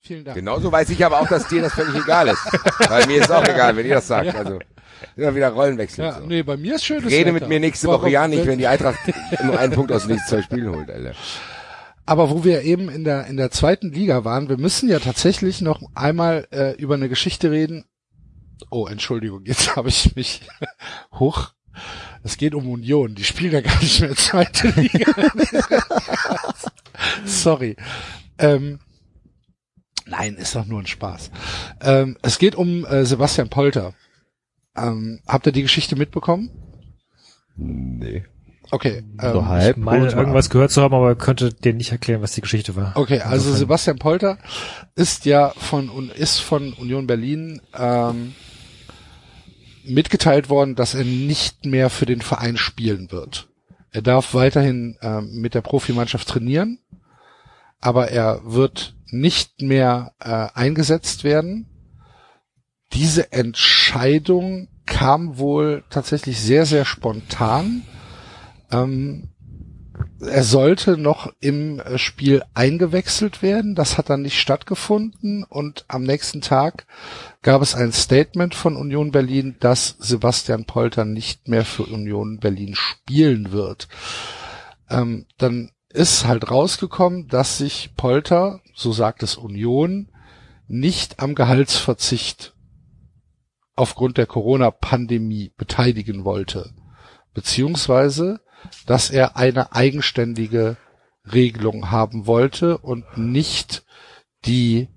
Vielen 0.00 0.24
Dank. 0.24 0.36
Genauso 0.36 0.72
weiß 0.72 0.88
ich 0.90 1.04
aber 1.04 1.20
auch, 1.20 1.28
dass 1.28 1.46
dir 1.48 1.62
das 1.62 1.74
völlig 1.74 1.94
egal 2.02 2.28
ist. 2.28 2.44
Weil 2.88 3.06
mir 3.06 3.20
ist 3.20 3.30
auch 3.30 3.44
egal, 3.44 3.76
wenn 3.76 3.86
ihr 3.86 3.94
das 3.96 4.08
sagt. 4.08 4.26
Ja. 4.26 4.34
Also, 4.34 4.58
immer 5.16 5.34
wieder 5.34 5.50
Rollenwechsel. 5.50 6.04
Ja, 6.04 6.18
so. 6.18 6.26
nee, 6.26 6.42
bei 6.42 6.56
mir 6.56 6.74
ist 6.76 6.84
schönes 6.84 7.04
Rede 7.10 7.26
Wetter. 7.26 7.32
mit 7.32 7.48
mir 7.48 7.60
nächste 7.60 7.86
Warum- 7.86 8.02
Woche 8.02 8.10
ja 8.10 8.26
nicht, 8.26 8.44
wenn 8.46 8.58
die 8.58 8.66
Eintracht 8.66 8.98
nur 9.44 9.58
einen 9.58 9.72
Punkt 9.72 9.92
aus 9.92 10.02
den 10.06 10.12
nächsten 10.16 10.28
zwei 10.28 10.42
Spielen 10.42 10.74
holt, 10.74 10.90
Alter. 10.90 11.14
Aber 12.04 12.30
wo 12.30 12.42
wir 12.42 12.62
eben 12.62 12.88
in 12.88 13.04
der 13.04 13.26
in 13.26 13.36
der 13.36 13.52
zweiten 13.52 13.92
Liga 13.92 14.24
waren, 14.24 14.48
wir 14.48 14.58
müssen 14.58 14.88
ja 14.88 14.98
tatsächlich 14.98 15.60
noch 15.60 15.80
einmal 15.94 16.48
äh, 16.50 16.72
über 16.76 16.94
eine 16.94 17.08
Geschichte 17.08 17.50
reden, 17.52 17.84
Oh, 18.70 18.86
Entschuldigung, 18.86 19.44
jetzt 19.44 19.76
habe 19.76 19.88
ich 19.88 20.16
mich 20.16 20.42
hoch. 21.14 21.50
Es 22.24 22.36
geht 22.36 22.54
um 22.54 22.68
Union, 22.68 23.14
die 23.14 23.24
spielen 23.24 23.52
ja 23.52 23.60
gar 23.60 23.78
nicht 23.80 24.00
mehr 24.00 24.14
zweite 24.16 24.68
Liga. 24.68 25.12
Sorry. 27.24 27.76
Ähm, 28.38 28.80
nein, 30.06 30.34
ist 30.36 30.54
doch 30.56 30.66
nur 30.66 30.80
ein 30.80 30.86
Spaß. 30.86 31.30
Ähm, 31.80 32.16
es 32.22 32.38
geht 32.38 32.54
um 32.54 32.84
äh, 32.84 33.04
Sebastian 33.04 33.48
Polter. 33.50 33.94
Ähm, 34.76 35.20
habt 35.26 35.46
ihr 35.46 35.52
die 35.52 35.62
Geschichte 35.62 35.96
mitbekommen? 35.96 36.50
Nee. 37.56 38.24
Okay. 38.70 39.02
So 39.20 39.26
Ähm, 39.40 39.48
halb. 39.48 39.76
Ich 39.76 39.82
meine, 39.82 40.10
irgendwas 40.10 40.48
gehört 40.48 40.70
zu 40.70 40.80
haben, 40.80 40.94
aber 40.94 41.14
könnte 41.14 41.52
dir 41.52 41.74
nicht 41.74 41.92
erklären, 41.92 42.22
was 42.22 42.32
die 42.32 42.40
Geschichte 42.40 42.74
war. 42.74 42.96
Okay, 42.96 43.20
also 43.20 43.34
Insofern- 43.34 43.58
Sebastian 43.58 43.98
Polter 43.98 44.38
ist 44.94 45.26
ja 45.26 45.50
von 45.50 45.90
und 45.90 46.10
ist 46.10 46.38
von 46.38 46.72
Union 46.72 47.06
Berlin 47.06 47.60
ähm, 47.78 48.34
mitgeteilt 49.84 50.48
worden, 50.48 50.74
dass 50.74 50.94
er 50.94 51.04
nicht 51.04 51.66
mehr 51.66 51.90
für 51.90 52.06
den 52.06 52.22
Verein 52.22 52.56
spielen 52.56 53.10
wird. 53.12 53.48
Er 53.90 54.00
darf 54.00 54.32
weiterhin 54.32 54.96
ähm, 55.02 55.28
mit 55.34 55.54
der 55.54 55.60
Profimannschaft 55.60 56.26
trainieren, 56.28 56.78
aber 57.82 58.10
er 58.10 58.40
wird 58.44 58.96
nicht 59.10 59.60
mehr 59.60 60.14
äh, 60.20 60.48
eingesetzt 60.54 61.24
werden. 61.24 61.66
Diese 62.94 63.32
Entscheidung 63.32 64.68
kam 64.86 65.36
wohl 65.36 65.84
tatsächlich 65.90 66.40
sehr, 66.40 66.64
sehr 66.64 66.84
spontan. 66.84 67.82
Ähm, 68.70 69.28
er 70.20 70.44
sollte 70.44 70.96
noch 70.96 71.32
im 71.40 71.80
äh, 71.80 71.98
Spiel 71.98 72.42
eingewechselt 72.54 73.42
werden. 73.42 73.74
Das 73.74 73.98
hat 73.98 74.10
dann 74.10 74.22
nicht 74.22 74.40
stattgefunden 74.40 75.44
und 75.44 75.84
am 75.88 76.04
nächsten 76.04 76.40
Tag 76.40 76.86
gab 77.42 77.62
es 77.62 77.74
ein 77.74 77.92
Statement 77.92 78.54
von 78.54 78.76
Union 78.76 79.10
Berlin, 79.10 79.56
dass 79.58 79.96
Sebastian 79.98 80.64
Polter 80.64 81.04
nicht 81.04 81.48
mehr 81.48 81.64
für 81.64 81.84
Union 81.84 82.38
Berlin 82.38 82.74
spielen 82.74 83.50
wird. 83.50 83.88
Ähm, 84.88 85.26
dann 85.38 85.72
ist 85.92 86.26
halt 86.26 86.50
rausgekommen, 86.50 87.28
dass 87.28 87.58
sich 87.58 87.94
Polter, 87.96 88.60
so 88.74 88.92
sagt 88.92 89.22
es 89.22 89.36
Union, 89.36 90.08
nicht 90.68 91.20
am 91.20 91.34
Gehaltsverzicht 91.34 92.54
aufgrund 93.74 94.18
der 94.18 94.26
Corona-Pandemie 94.26 95.52
beteiligen 95.56 96.24
wollte, 96.24 96.72
beziehungsweise 97.34 98.40
dass 98.86 99.10
er 99.10 99.36
eine 99.36 99.72
eigenständige 99.72 100.76
Regelung 101.30 101.90
haben 101.90 102.26
wollte 102.26 102.78
und 102.78 103.16
nicht 103.16 103.84
die 104.44 104.88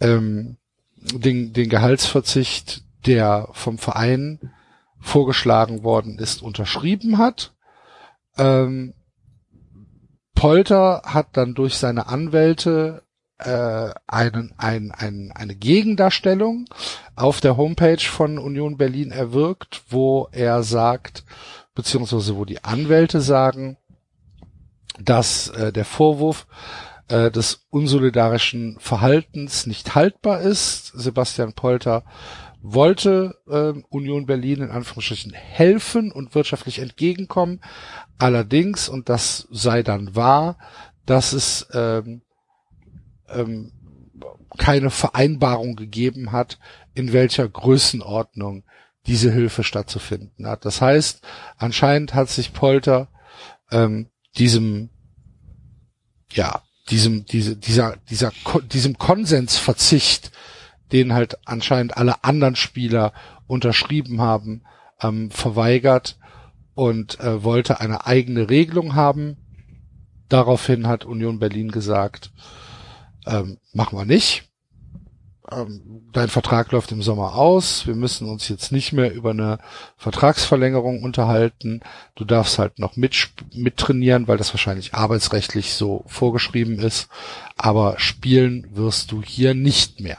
ähm, 0.00 0.58
den, 0.96 1.52
den 1.52 1.68
Gehaltsverzicht, 1.68 2.84
der 3.06 3.48
vom 3.52 3.78
Verein 3.78 4.52
vorgeschlagen 5.00 5.82
worden 5.84 6.18
ist, 6.18 6.42
unterschrieben 6.42 7.18
hat. 7.18 7.54
Ähm, 8.36 8.94
Polter 10.38 11.02
hat 11.04 11.36
dann 11.36 11.54
durch 11.54 11.74
seine 11.74 12.06
Anwälte 12.06 13.02
äh, 13.38 13.90
einen, 14.06 14.54
ein, 14.56 14.92
ein, 14.92 15.32
eine 15.34 15.56
Gegendarstellung 15.56 16.66
auf 17.16 17.40
der 17.40 17.56
Homepage 17.56 17.98
von 17.98 18.38
Union 18.38 18.76
Berlin 18.76 19.10
erwirkt, 19.10 19.82
wo 19.88 20.28
er 20.30 20.62
sagt, 20.62 21.24
beziehungsweise 21.74 22.36
wo 22.36 22.44
die 22.44 22.62
Anwälte 22.62 23.20
sagen, 23.20 23.78
dass 25.00 25.48
äh, 25.48 25.72
der 25.72 25.84
Vorwurf 25.84 26.46
äh, 27.08 27.32
des 27.32 27.66
unsolidarischen 27.70 28.76
Verhaltens 28.78 29.66
nicht 29.66 29.96
haltbar 29.96 30.40
ist. 30.42 30.92
Sebastian 30.94 31.52
Polter 31.52 32.04
wollte 32.60 33.36
äh, 33.48 33.72
Union 33.88 34.26
Berlin 34.26 34.62
in 34.62 34.70
Anführungsstrichen 34.70 35.32
helfen 35.32 36.12
und 36.12 36.36
wirtschaftlich 36.36 36.78
entgegenkommen. 36.78 37.60
Allerdings, 38.18 38.88
und 38.88 39.08
das 39.08 39.46
sei 39.50 39.82
dann 39.82 40.16
wahr, 40.16 40.58
dass 41.06 41.32
es 41.32 41.66
ähm, 41.72 42.22
ähm, 43.28 43.72
keine 44.56 44.90
Vereinbarung 44.90 45.76
gegeben 45.76 46.32
hat, 46.32 46.58
in 46.94 47.12
welcher 47.12 47.48
Größenordnung 47.48 48.64
diese 49.06 49.32
Hilfe 49.32 49.62
stattzufinden 49.62 50.46
hat. 50.46 50.64
Das 50.64 50.80
heißt, 50.80 51.22
anscheinend 51.56 52.14
hat 52.14 52.28
sich 52.28 52.52
Polter 52.52 53.08
ähm, 53.70 54.10
diesem, 54.36 54.90
ja, 56.32 56.62
diesem, 56.90 57.24
diese, 57.24 57.56
dieser, 57.56 57.96
dieser, 58.10 58.32
diesem 58.72 58.98
Konsensverzicht, 58.98 60.32
den 60.92 61.12
halt 61.12 61.38
anscheinend 61.46 61.96
alle 61.96 62.24
anderen 62.24 62.56
Spieler 62.56 63.12
unterschrieben 63.46 64.20
haben, 64.20 64.62
ähm, 65.00 65.30
verweigert 65.30 66.18
und 66.78 67.18
äh, 67.18 67.42
wollte 67.42 67.80
eine 67.80 68.06
eigene 68.06 68.48
Regelung 68.50 68.94
haben. 68.94 69.36
Daraufhin 70.28 70.86
hat 70.86 71.04
Union 71.04 71.40
Berlin 71.40 71.72
gesagt, 71.72 72.30
ähm, 73.26 73.58
machen 73.72 73.98
wir 73.98 74.04
nicht. 74.04 74.44
Ähm, 75.50 76.06
dein 76.12 76.28
Vertrag 76.28 76.70
läuft 76.70 76.92
im 76.92 77.02
Sommer 77.02 77.34
aus. 77.34 77.88
Wir 77.88 77.96
müssen 77.96 78.28
uns 78.28 78.48
jetzt 78.48 78.70
nicht 78.70 78.92
mehr 78.92 79.12
über 79.12 79.30
eine 79.30 79.58
Vertragsverlängerung 79.96 81.02
unterhalten. 81.02 81.80
Du 82.14 82.24
darfst 82.24 82.60
halt 82.60 82.78
noch 82.78 82.94
mit, 82.94 83.28
mittrainieren, 83.52 84.28
weil 84.28 84.38
das 84.38 84.54
wahrscheinlich 84.54 84.94
arbeitsrechtlich 84.94 85.74
so 85.74 86.04
vorgeschrieben 86.06 86.78
ist. 86.78 87.08
Aber 87.56 87.98
spielen 87.98 88.68
wirst 88.76 89.10
du 89.10 89.20
hier 89.20 89.54
nicht 89.54 89.98
mehr. 89.98 90.18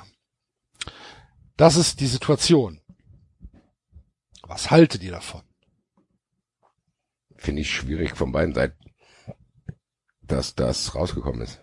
Das 1.56 1.78
ist 1.78 2.02
die 2.02 2.08
Situation. 2.08 2.82
Was 4.42 4.72
haltet 4.72 5.04
ihr 5.04 5.12
davon? 5.12 5.44
Finde 7.40 7.62
ich 7.62 7.72
schwierig 7.72 8.16
von 8.16 8.32
beiden 8.34 8.54
Seiten, 8.54 8.78
dass 10.22 10.56
das 10.56 10.94
rausgekommen 10.94 11.42
ist. 11.42 11.62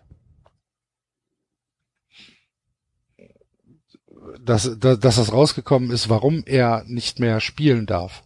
Dass, 4.41 4.79
dass, 4.79 4.99
dass 4.99 5.17
das 5.17 5.33
rausgekommen 5.33 5.91
ist, 5.91 6.09
warum 6.09 6.43
er 6.47 6.83
nicht 6.87 7.21
mehr 7.21 7.41
spielen 7.41 7.87
darf. 7.87 8.25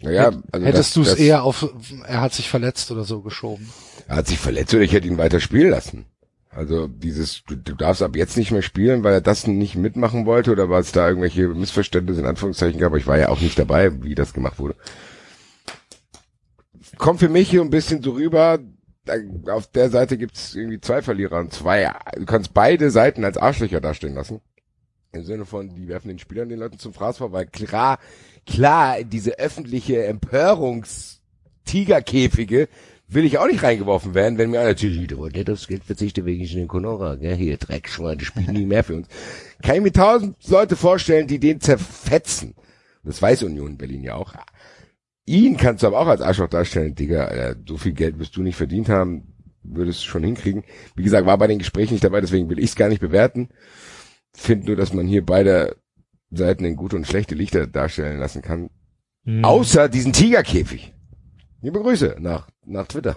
Naja, 0.00 0.30
Hätt- 0.30 0.42
also 0.52 0.66
Hättest 0.66 0.96
du 0.96 1.02
es 1.02 1.14
eher 1.14 1.42
auf, 1.42 1.68
er 2.06 2.20
hat 2.20 2.32
sich 2.32 2.48
verletzt 2.48 2.90
oder 2.90 3.04
so 3.04 3.20
geschoben. 3.22 3.68
Er 4.08 4.16
hat 4.16 4.26
sich 4.28 4.38
verletzt 4.38 4.72
oder 4.74 4.82
ich 4.84 4.92
hätte 4.92 5.08
ihn 5.08 5.18
weiter 5.18 5.40
spielen 5.40 5.70
lassen. 5.70 6.06
Also 6.50 6.86
dieses, 6.86 7.42
du, 7.44 7.56
du 7.56 7.74
darfst 7.74 8.02
ab 8.02 8.14
jetzt 8.14 8.36
nicht 8.36 8.50
mehr 8.52 8.62
spielen, 8.62 9.04
weil 9.04 9.14
er 9.14 9.20
das 9.20 9.46
nicht 9.46 9.74
mitmachen 9.74 10.26
wollte 10.26 10.52
oder 10.52 10.68
weil 10.70 10.82
es 10.82 10.92
da 10.92 11.08
irgendwelche 11.08 11.48
Missverständnisse 11.48 12.20
in 12.20 12.26
Anführungszeichen 12.26 12.78
gab, 12.78 12.88
aber 12.88 12.98
ich 12.98 13.06
war 13.06 13.18
ja 13.18 13.28
auch 13.30 13.40
nicht 13.40 13.58
dabei, 13.58 14.02
wie 14.02 14.14
das 14.14 14.34
gemacht 14.34 14.58
wurde. 14.58 14.76
Kommt 17.02 17.18
für 17.18 17.28
mich 17.28 17.50
hier 17.50 17.62
ein 17.62 17.70
bisschen 17.70 18.00
so 18.00 18.12
rüber, 18.12 18.60
da, 19.04 19.14
auf 19.52 19.66
der 19.66 19.90
Seite 19.90 20.16
gibt's 20.16 20.54
irgendwie 20.54 20.80
zwei 20.80 21.02
Verlierer 21.02 21.40
und 21.40 21.52
zwei, 21.52 21.92
du 22.14 22.24
kannst 22.26 22.54
beide 22.54 22.92
Seiten 22.92 23.24
als 23.24 23.36
Arschlöcher 23.36 23.80
dastehen 23.80 24.14
lassen. 24.14 24.40
Im 25.10 25.24
Sinne 25.24 25.44
von, 25.44 25.74
die 25.74 25.88
werfen 25.88 26.06
den 26.06 26.20
Spielern 26.20 26.48
den 26.48 26.60
Leuten 26.60 26.78
zum 26.78 26.94
Fraß 26.94 27.18
vor, 27.18 27.32
weil 27.32 27.46
klar, 27.46 27.98
klar, 28.46 29.02
diese 29.02 29.40
öffentliche 29.40 30.04
Empörungstigerkäfige 30.04 32.68
will 33.08 33.24
ich 33.24 33.38
auch 33.38 33.48
nicht 33.48 33.64
reingeworfen 33.64 34.14
werden, 34.14 34.38
wenn 34.38 34.50
mir 34.50 34.60
einer 34.60 34.68
erzählt, 34.68 35.10
der 35.10 35.18
wollte 35.18 35.38
nicht 35.38 35.50
aufs 35.50 35.66
Geld 35.66 35.82
verzichten 35.82 36.24
wegen 36.24 36.46
den 36.46 36.68
Konora, 36.68 37.16
gell, 37.16 37.34
hier, 37.34 37.56
Dreckschwein, 37.56 38.18
die 38.18 38.26
spielen 38.26 38.52
nie 38.52 38.64
mehr 38.64 38.84
für 38.84 38.94
uns. 38.94 39.08
Kann 39.60 39.74
ich 39.74 39.82
mir 39.82 39.92
tausend 39.92 40.36
Leute 40.46 40.76
vorstellen, 40.76 41.26
die 41.26 41.40
den 41.40 41.60
zerfetzen. 41.60 42.54
Das 43.02 43.20
weiß 43.20 43.42
Union 43.42 43.76
Berlin 43.76 44.04
ja 44.04 44.14
auch. 44.14 44.34
Ihn 45.24 45.56
kannst 45.56 45.82
du 45.82 45.86
aber 45.86 46.00
auch 46.00 46.06
als 46.08 46.20
Arschloch 46.20 46.48
darstellen, 46.48 46.94
Digga, 46.94 47.26
Alter, 47.26 47.60
so 47.68 47.76
viel 47.76 47.92
Geld 47.92 48.18
wirst 48.18 48.36
du 48.36 48.42
nicht 48.42 48.56
verdient 48.56 48.88
haben, 48.88 49.34
würdest 49.62 50.02
du 50.04 50.08
schon 50.08 50.24
hinkriegen. 50.24 50.64
Wie 50.96 51.04
gesagt, 51.04 51.26
war 51.26 51.38
bei 51.38 51.46
den 51.46 51.58
Gesprächen 51.60 51.92
nicht 51.94 52.04
dabei, 52.04 52.20
deswegen 52.20 52.48
will 52.50 52.58
ich 52.58 52.70
es 52.70 52.76
gar 52.76 52.88
nicht 52.88 53.00
bewerten. 53.00 53.50
Find 54.34 54.66
nur, 54.66 54.76
dass 54.76 54.92
man 54.92 55.06
hier 55.06 55.24
beide 55.24 55.76
Seiten 56.30 56.64
in 56.64 56.76
gute 56.76 56.96
und 56.96 57.06
schlechte 57.06 57.34
Lichter 57.34 57.66
darstellen 57.66 58.18
lassen 58.18 58.42
kann. 58.42 58.70
Hm. 59.24 59.44
Außer 59.44 59.88
diesen 59.88 60.12
Tigerkäfig. 60.12 60.92
Liebe 61.60 61.80
Grüße 61.80 62.16
nach, 62.18 62.48
nach 62.66 62.88
Twitter. 62.88 63.16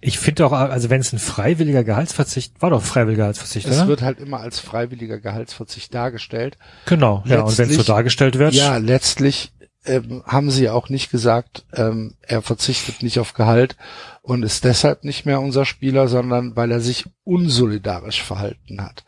Ich 0.00 0.18
finde 0.18 0.46
auch, 0.46 0.52
also 0.52 0.90
wenn 0.90 1.00
es 1.00 1.12
ein 1.12 1.18
freiwilliger 1.18 1.84
Gehaltsverzicht, 1.84 2.60
war 2.60 2.70
doch 2.70 2.82
freiwilliger 2.82 3.24
Gehaltsverzicht, 3.24 3.66
Es 3.68 3.78
oder? 3.78 3.88
wird 3.88 4.02
halt 4.02 4.20
immer 4.20 4.40
als 4.40 4.58
freiwilliger 4.58 5.18
Gehaltsverzicht 5.18 5.94
dargestellt. 5.94 6.58
genau, 6.86 7.22
ja, 7.26 7.42
und 7.42 7.56
wenn 7.58 7.68
es 7.70 7.76
so 7.76 7.82
dargestellt 7.82 8.38
wird, 8.38 8.54
Ja, 8.54 8.76
letztlich 8.78 9.52
ähm, 9.86 10.22
haben 10.26 10.50
sie 10.50 10.64
ja 10.64 10.72
auch 10.72 10.88
nicht 10.88 11.10
gesagt, 11.10 11.64
ähm, 11.72 12.14
er 12.22 12.42
verzichtet 12.42 13.02
nicht 13.02 13.18
auf 13.18 13.34
Gehalt 13.34 13.76
und 14.22 14.42
ist 14.42 14.64
deshalb 14.64 15.04
nicht 15.04 15.26
mehr 15.26 15.40
unser 15.40 15.64
Spieler, 15.64 16.08
sondern 16.08 16.56
weil 16.56 16.70
er 16.70 16.80
sich 16.80 17.06
unsolidarisch 17.24 18.22
verhalten 18.22 18.82
hat. 18.82 19.04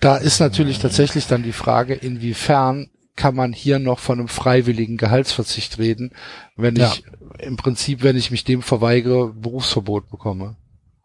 Da 0.00 0.16
ist 0.16 0.40
natürlich 0.40 0.78
tatsächlich 0.78 1.26
dann 1.26 1.42
die 1.42 1.52
Frage, 1.52 1.94
inwiefern 1.94 2.90
kann 3.16 3.34
man 3.34 3.52
hier 3.52 3.78
noch 3.78 4.00
von 4.00 4.18
einem 4.18 4.28
freiwilligen 4.28 4.96
Gehaltsverzicht 4.96 5.78
reden, 5.78 6.10
wenn 6.56 6.76
Ja. 6.76 6.88
ich 6.92 7.04
im 7.38 7.56
Prinzip, 7.56 8.02
wenn 8.02 8.16
ich 8.16 8.30
mich 8.30 8.44
dem 8.44 8.60
verweigere, 8.62 9.32
Berufsverbot 9.32 10.10
bekomme. 10.10 10.56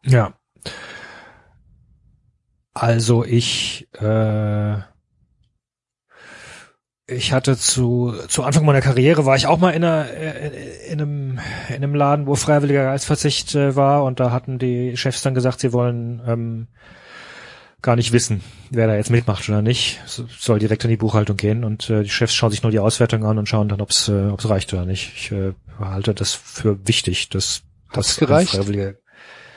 Ja. 0.03 0.33
Also 2.73 3.23
ich, 3.23 3.87
äh, 3.93 4.77
ich 7.09 7.33
hatte 7.33 7.57
zu, 7.57 8.13
zu 8.27 8.43
Anfang 8.43 8.65
meiner 8.65 8.81
Karriere 8.81 9.25
war 9.25 9.35
ich 9.35 9.47
auch 9.47 9.57
mal 9.59 9.71
in, 9.71 9.83
einer, 9.83 10.09
äh, 10.11 10.91
in, 10.91 11.01
einem, 11.01 11.39
in 11.69 11.75
einem 11.75 11.95
Laden, 11.95 12.27
wo 12.27 12.35
freiwilliger 12.35 12.83
Gehaltsverzicht 12.83 13.55
äh, 13.55 13.75
war 13.75 14.03
und 14.03 14.19
da 14.19 14.31
hatten 14.31 14.59
die 14.59 14.95
Chefs 14.97 15.21
dann 15.21 15.33
gesagt, 15.33 15.59
sie 15.59 15.73
wollen 15.73 16.21
ähm, 16.25 16.67
gar 17.81 17.95
nicht 17.95 18.11
wissen, 18.11 18.41
wer 18.71 18.87
da 18.87 18.95
jetzt 18.95 19.09
mitmacht 19.09 19.47
oder 19.49 19.61
nicht. 19.61 20.01
So- 20.05 20.25
Soll 20.37 20.59
direkt 20.59 20.83
in 20.83 20.89
die 20.89 20.97
Buchhaltung 20.97 21.37
gehen 21.37 21.63
und 21.63 21.89
äh, 21.89 22.03
die 22.03 22.09
Chefs 22.09 22.33
schauen 22.35 22.51
sich 22.51 22.63
nur 22.63 22.71
die 22.71 22.79
Auswertung 22.79 23.25
an 23.25 23.37
und 23.37 23.47
schauen 23.47 23.69
dann, 23.69 23.81
ob 23.81 23.91
es 23.91 24.09
äh, 24.09 24.27
ob's 24.27 24.49
reicht 24.49 24.73
oder 24.73 24.85
nicht. 24.85 25.11
Ich 25.15 25.31
äh, 25.31 25.53
halte 25.79 26.13
das 26.13 26.33
für 26.33 26.87
wichtig, 26.87 27.29
dass 27.29 27.63
das 27.93 28.17
gereicht? 28.17 28.51
Freiwilliger, 28.55 28.93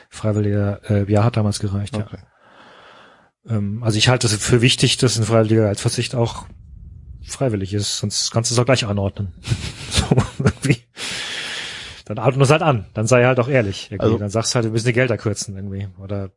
freiwilliger 0.09 0.81
äh, 0.89 1.11
ja, 1.13 1.25
hat 1.25 1.37
damals 1.37 1.59
gereicht, 1.59 1.97
ja. 1.97 2.05
Okay. 2.05 2.19
Ähm, 3.49 3.83
also 3.83 3.99
ich 3.99 4.09
halte 4.09 4.27
es 4.27 4.35
für 4.37 4.63
wichtig, 4.63 4.99
dass 4.99 5.19
ein 5.19 5.25
freiwilliger 5.25 5.63
Gehaltsverzicht 5.63 6.15
auch 6.15 6.47
freiwillig 7.27 7.75
ist, 7.75 7.99
sonst 7.99 8.31
kannst 8.31 8.51
du 8.51 8.55
es 8.55 8.59
auch 8.59 8.65
gleich 8.65 8.85
anordnen. 8.85 9.33
so, 9.91 10.05
irgendwie. 10.39 10.83
Dann 12.05 12.19
ordnen 12.19 12.43
es 12.43 12.51
halt 12.51 12.63
an. 12.63 12.87
Dann 12.95 13.07
sei 13.07 13.25
halt 13.25 13.39
auch 13.41 13.49
ehrlich. 13.49 13.91
Irgendwie. 13.91 14.05
Also- 14.05 14.19
dann 14.19 14.31
sagst 14.31 14.53
du 14.53 14.57
halt, 14.57 14.65
wir 14.65 14.73
müssen 14.73 14.87
die 14.87 14.93
Gelder 14.93 15.17
kürzen 15.17 15.57
irgendwie. 15.57 15.89
Oder 15.99 16.31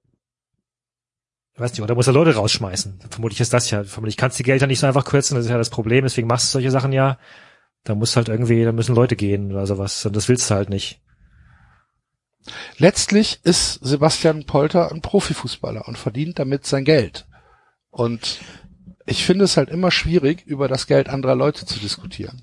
ich 1.53 1.62
weiß 1.62 1.72
nicht, 1.72 1.82
oder 1.82 1.95
muss 1.95 2.07
er 2.07 2.14
Leute 2.14 2.36
rausschmeißen. 2.36 2.99
Vermutlich 3.10 3.40
ist 3.40 3.53
das 3.53 3.72
ja, 3.72 3.86
vermutlich 3.86 4.18
kannst 4.18 4.38
du 4.38 4.44
die 4.44 4.48
Gelder 4.48 4.68
nicht 4.68 4.80
so 4.80 4.88
einfach 4.88 5.06
kürzen, 5.06 5.36
das 5.36 5.45
ist 5.45 5.52
ja 5.52 5.57
das 5.57 5.70
Problem, 5.70 6.03
deswegen 6.03 6.28
machst 6.28 6.48
du 6.48 6.52
solche 6.52 6.70
Sachen 6.70 6.91
ja. 6.91 7.18
Da 7.86 7.95
muss 7.95 8.18
halt 8.18 8.28
irgendwie, 8.28 8.66
da 8.66 8.74
müssen 8.74 8.94
Leute 8.94 9.16
gehen 9.16 9.52
oder 9.53 9.66
sowas. 9.66 10.06
Und 10.06 10.16
das 10.18 10.28
willst 10.28 10.49
du 10.49 10.56
halt 10.56 10.70
nicht. 10.70 11.02
Letztlich 12.78 13.40
ist 13.44 13.76
Sebastian 13.76 14.45
Polter 14.45 14.91
ein 14.91 15.02
Profifußballer 15.02 15.88
und 15.88 15.98
verdient 15.98 16.40
damit 16.40 16.66
sein 16.66 16.84
Geld. 16.84 17.26
Und 17.90 18.40
ich 19.06 19.26
finde 19.26 19.45
es 19.45 19.57
halt 19.57 19.69
immer 19.69 19.91
schwierig, 19.91 20.45
über 20.45 20.68
das 20.68 20.88
Geld 20.88 21.10
anderer 21.10 21.36
Leute 21.36 21.65
zu 21.65 21.80
diskutieren. 21.80 22.41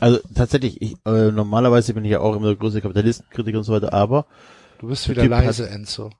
Also 0.00 0.18
tatsächlich, 0.34 0.82
ich, 0.82 0.96
äh, 1.06 1.30
normalerweise 1.30 1.94
bin 1.94 2.04
ich 2.04 2.10
ja 2.10 2.20
auch 2.20 2.34
immer 2.34 2.48
der 2.48 2.56
größte 2.56 2.80
Kapitalistenkritiker 2.82 3.58
und 3.58 3.64
so 3.64 3.72
weiter, 3.72 3.92
aber 3.92 4.26
Du 4.80 4.88
bist 4.88 5.06
Der 5.06 5.14
wieder 5.16 5.28
leise, 5.28 5.68
Enzo. 5.70 6.10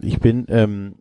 ich 0.00 0.18
bin, 0.18 0.46
ähm, 0.48 0.96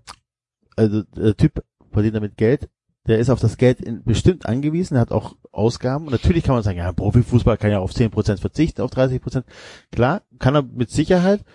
also 0.75 1.03
der 1.03 1.35
Typ 1.37 1.63
verdient 1.91 2.15
damit 2.15 2.35
Geld, 2.35 2.69
der 3.07 3.19
ist 3.19 3.29
auf 3.29 3.39
das 3.39 3.55
Geld 3.55 3.79
in, 3.79 4.03
bestimmt 4.03 4.45
angewiesen, 4.45 4.95
er 4.95 5.01
hat 5.01 5.11
auch 5.13 5.37
Ausgaben 5.53 6.05
und 6.07 6.11
natürlich 6.11 6.43
kann 6.43 6.55
man 6.55 6.63
sagen, 6.63 6.77
ja, 6.77 6.89
ein 6.89 6.95
Profifußball 6.95 7.57
kann 7.57 7.71
ja 7.71 7.79
auf 7.79 7.93
10% 7.93 8.41
verzichten, 8.41 8.81
auf 8.81 8.91
30%. 8.91 9.45
Klar, 9.93 10.23
kann 10.39 10.55
er 10.55 10.61
mit 10.63 10.91
Sicherheit, 10.91 11.45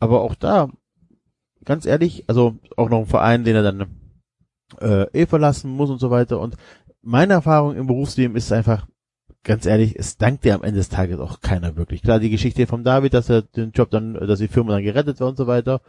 aber 0.00 0.20
auch 0.20 0.34
da, 0.34 0.68
ganz 1.70 1.86
ehrlich, 1.86 2.24
also 2.26 2.56
auch 2.76 2.88
noch 2.88 2.98
ein 2.98 3.06
Verein, 3.06 3.44
den 3.44 3.54
er 3.54 3.62
dann 3.62 3.86
äh, 4.80 5.06
eh 5.12 5.26
verlassen 5.26 5.70
muss 5.70 5.88
und 5.88 6.00
so 6.00 6.10
weiter 6.10 6.40
und 6.40 6.56
meine 7.00 7.34
Erfahrung 7.34 7.76
im 7.76 7.86
Berufsleben 7.86 8.36
ist 8.36 8.52
einfach, 8.52 8.88
ganz 9.44 9.66
ehrlich, 9.66 9.94
es 9.96 10.16
dankt 10.16 10.44
dir 10.44 10.56
am 10.56 10.64
Ende 10.64 10.78
des 10.78 10.88
Tages 10.88 11.20
auch 11.20 11.40
keiner 11.40 11.76
wirklich. 11.76 12.02
Klar, 12.02 12.18
die 12.18 12.28
Geschichte 12.28 12.66
von 12.66 12.82
David, 12.82 13.14
dass 13.14 13.30
er 13.30 13.42
den 13.42 13.70
Job 13.70 13.88
dann, 13.92 14.14
dass 14.14 14.40
die 14.40 14.48
Firma 14.48 14.72
dann 14.72 14.82
gerettet 14.82 15.20
war 15.20 15.28
und 15.28 15.36
so 15.36 15.46
weiter. 15.46 15.80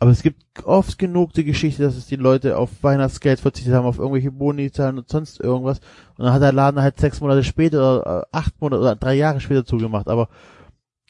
Aber 0.00 0.10
es 0.10 0.24
gibt 0.24 0.42
oft 0.64 0.98
genug 0.98 1.32
die 1.32 1.44
Geschichte, 1.44 1.84
dass 1.84 1.96
es 1.96 2.06
die 2.06 2.16
Leute 2.16 2.58
auf 2.58 2.82
Weihnachtsgeld 2.82 3.38
verzichtet 3.38 3.74
haben, 3.74 3.86
auf 3.86 3.98
irgendwelche 3.98 4.32
Boni 4.32 4.72
zahlen 4.72 4.98
und 4.98 5.08
sonst 5.08 5.38
irgendwas. 5.38 5.78
Und 6.18 6.24
dann 6.24 6.34
hat 6.34 6.42
der 6.42 6.52
Laden 6.52 6.82
halt 6.82 6.98
sechs 6.98 7.20
Monate 7.20 7.44
später, 7.44 8.00
oder 8.00 8.22
äh, 8.22 8.36
acht 8.36 8.60
Monate 8.60 8.82
oder 8.82 8.96
drei 8.96 9.14
Jahre 9.14 9.38
später 9.38 9.64
zugemacht. 9.64 10.08
Aber 10.08 10.28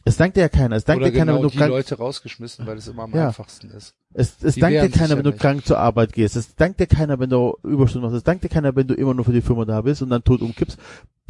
es 0.04 0.16
dankt 0.16 0.36
dir 0.36 0.40
ja 0.40 0.48
keiner. 0.48 0.76
Es 0.76 0.84
dankt 0.84 1.02
Oder 1.02 1.10
dir 1.10 1.18
keiner, 1.18 1.32
genau 1.32 1.42
wenn 1.44 1.48
du 1.48 1.52
die 1.52 1.58
krank, 1.58 1.70
Leute 1.70 1.98
rausgeschmissen, 1.98 2.66
weil 2.66 2.78
es 2.78 2.88
immer 2.88 3.02
am 3.04 3.14
Ja. 3.14 3.28
einfachsten 3.28 3.70
ist. 3.70 3.94
es, 4.14 4.36
es 4.42 4.54
die 4.54 4.60
dankt 4.60 4.82
dir 4.82 4.88
keiner, 4.90 5.10
ja 5.10 5.16
wenn 5.16 5.24
du 5.24 5.30
nicht. 5.30 5.40
krank 5.40 5.66
zur 5.66 5.78
Arbeit 5.78 6.12
gehst. 6.12 6.36
Es 6.36 6.54
dankt 6.56 6.80
dir 6.80 6.86
keiner, 6.86 7.18
wenn 7.18 7.30
du 7.30 7.56
Überstunden 7.62 8.02
machst. 8.10 8.16
Es 8.16 8.24
dankt 8.24 8.44
dir 8.44 8.48
keiner, 8.48 8.74
wenn 8.76 8.86
du 8.86 8.94
immer 8.94 9.14
nur 9.14 9.24
für 9.24 9.32
die 9.32 9.40
Firma 9.42 9.64
da 9.64 9.80
bist 9.82 10.02
und 10.02 10.10
dann 10.10 10.24
tot 10.24 10.40
umkippst. 10.42 10.78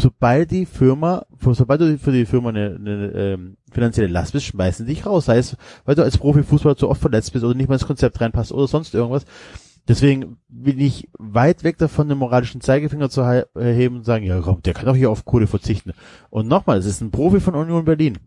Sobald 0.01 0.51
die 0.51 0.65
Firma, 0.65 1.27
sobald 1.41 1.81
du 1.83 1.99
für 1.99 2.13
die 2.13 2.25
Firma 2.25 2.49
eine, 2.51 2.77
eine 2.77 3.13
ähm, 3.15 3.57
finanzielle 3.71 4.09
Last 4.09 4.33
bist, 4.33 4.47
schmeißen 4.47 4.87
dich 4.87 5.05
raus. 5.05 5.27
Sei 5.27 5.37
es, 5.39 5.57
weil 5.85 5.95
du 5.95 6.03
als 6.03 6.17
Profifußballer 6.17 6.77
zu 6.77 6.89
oft 6.89 7.01
verletzt 7.03 7.33
bist 7.33 7.45
oder 7.45 7.55
nicht 7.55 7.69
mal 7.69 7.75
ins 7.75 7.87
Konzept 7.87 8.19
reinpasst 8.21 8.51
oder 8.53 8.67
sonst 8.67 8.95
irgendwas. 8.95 9.25
Deswegen 9.89 10.37
bin 10.49 10.79
ich 10.79 11.09
weit 11.19 11.65
weg 11.65 11.77
davon, 11.79 12.09
den 12.09 12.17
moralischen 12.19 12.61
Zeigefinger 12.61 13.11
zu 13.11 13.29
he- 13.29 13.43
heben 13.59 13.97
und 13.97 14.05
sagen, 14.05 14.25
ja 14.25 14.41
komm, 14.41 14.63
der 14.63 14.73
kann 14.73 14.87
doch 14.87 14.95
hier 14.95 15.11
auf 15.11 15.25
Kohle 15.25 15.47
verzichten. 15.49 15.93
Und 16.31 16.49
nochmal, 16.49 16.79
es 16.79 16.87
ist 16.87 17.01
ein 17.01 17.11
Profi 17.11 17.41
von 17.41 17.55
Union 17.55 17.85
Berlin. 17.85 18.19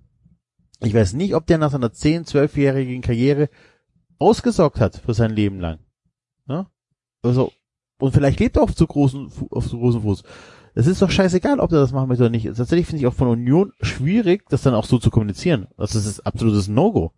Ich 0.84 0.94
weiß 0.94 1.14
nicht, 1.14 1.34
ob 1.36 1.48
der 1.48 1.58
nach 1.58 1.72
seiner 1.72 1.90
10-, 1.90 2.28
12-jährigen 2.28 3.02
Karriere 3.02 3.50
ausgesorgt 4.20 4.80
hat 4.80 4.98
für 4.98 5.14
sein 5.14 5.32
Leben 5.32 5.60
lang. 5.60 5.80
Ne? 6.46 6.68
Also, 7.22 7.52
und 8.00 8.14
vielleicht 8.14 8.40
lebt 8.40 8.58
er 8.58 8.64
auf 8.64 8.76
zu 8.76 8.86
großen, 8.86 9.32
auf 9.50 9.68
zu 9.68 9.80
großen 9.80 10.02
Fuß. 10.02 10.24
Es 10.76 10.88
ist 10.88 11.02
doch 11.02 11.12
scheißegal, 11.12 11.60
ob 11.60 11.70
der 11.70 11.80
das 11.80 11.92
machen 11.92 12.10
möchte 12.10 12.24
oder 12.24 12.32
nicht. 12.32 12.46
Tatsächlich 12.46 12.88
finde 12.88 13.02
ich 13.02 13.08
auch 13.08 13.14
von 13.14 13.28
Union 13.28 13.72
schwierig, 13.82 14.44
das 14.50 14.64
dann 14.64 14.74
auch 14.74 14.86
so 14.86 14.98
zu 14.98 15.10
kommunizieren. 15.10 15.68
Das 15.78 15.96
ist 15.96 16.20
absolutes 16.22 16.68
No-Go. 16.68 17.14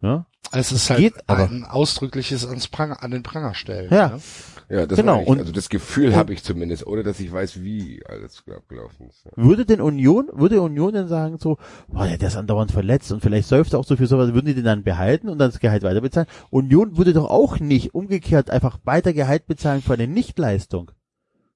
Ja? 0.00 0.26
Es 0.50 0.72
ist 0.72 0.88
halt 0.90 1.00
Geht 1.00 1.28
aber. 1.28 1.44
ein 1.44 1.64
ausdrückliches 1.64 2.46
ans 2.46 2.68
Pranger, 2.68 3.02
an 3.02 3.10
den 3.10 3.22
Pranger 3.22 3.54
stellen. 3.54 3.92
Ja. 3.92 4.08
Ne? 4.08 4.20
Ja, 4.68 4.86
das 4.86 4.98
Genau. 4.98 5.20
Ich. 5.22 5.28
und- 5.28 5.38
also 5.40 5.52
das 5.52 5.68
Gefühl 5.68 6.16
habe 6.16 6.32
ich 6.32 6.42
zumindest, 6.42 6.86
ohne 6.86 7.02
dass 7.02 7.20
ich 7.20 7.32
weiß, 7.32 7.62
wie 7.62 8.02
alles 8.06 8.42
abgelaufen 8.48 9.08
ist. 9.08 9.24
Ja. 9.24 9.30
Würde 9.36 9.66
denn 9.66 9.80
Union, 9.80 10.28
würde 10.32 10.60
Union 10.62 10.92
denn 10.94 11.08
sagen 11.08 11.38
so, 11.38 11.58
boah, 11.88 12.06
der 12.06 12.28
ist 12.28 12.36
andauernd 12.36 12.72
verletzt 12.72 13.12
und 13.12 13.20
vielleicht 13.20 13.48
säuft 13.48 13.72
er 13.74 13.78
auch 13.80 13.84
so 13.84 13.96
viel 13.96 14.06
sowas, 14.06 14.32
würden 14.34 14.46
die 14.46 14.54
den 14.54 14.64
dann 14.64 14.82
behalten 14.82 15.28
und 15.28 15.38
dann 15.38 15.50
das 15.50 15.60
Gehalt 15.60 15.82
weiter 15.82 16.00
bezahlen? 16.00 16.26
Union 16.50 16.96
würde 16.96 17.12
doch 17.12 17.28
auch 17.30 17.60
nicht 17.60 17.94
umgekehrt 17.94 18.50
einfach 18.50 18.78
weiter 18.84 19.12
Gehalt 19.12 19.46
bezahlen 19.46 19.82
für 19.82 19.94
eine 19.94 20.06
Nichtleistung. 20.08 20.90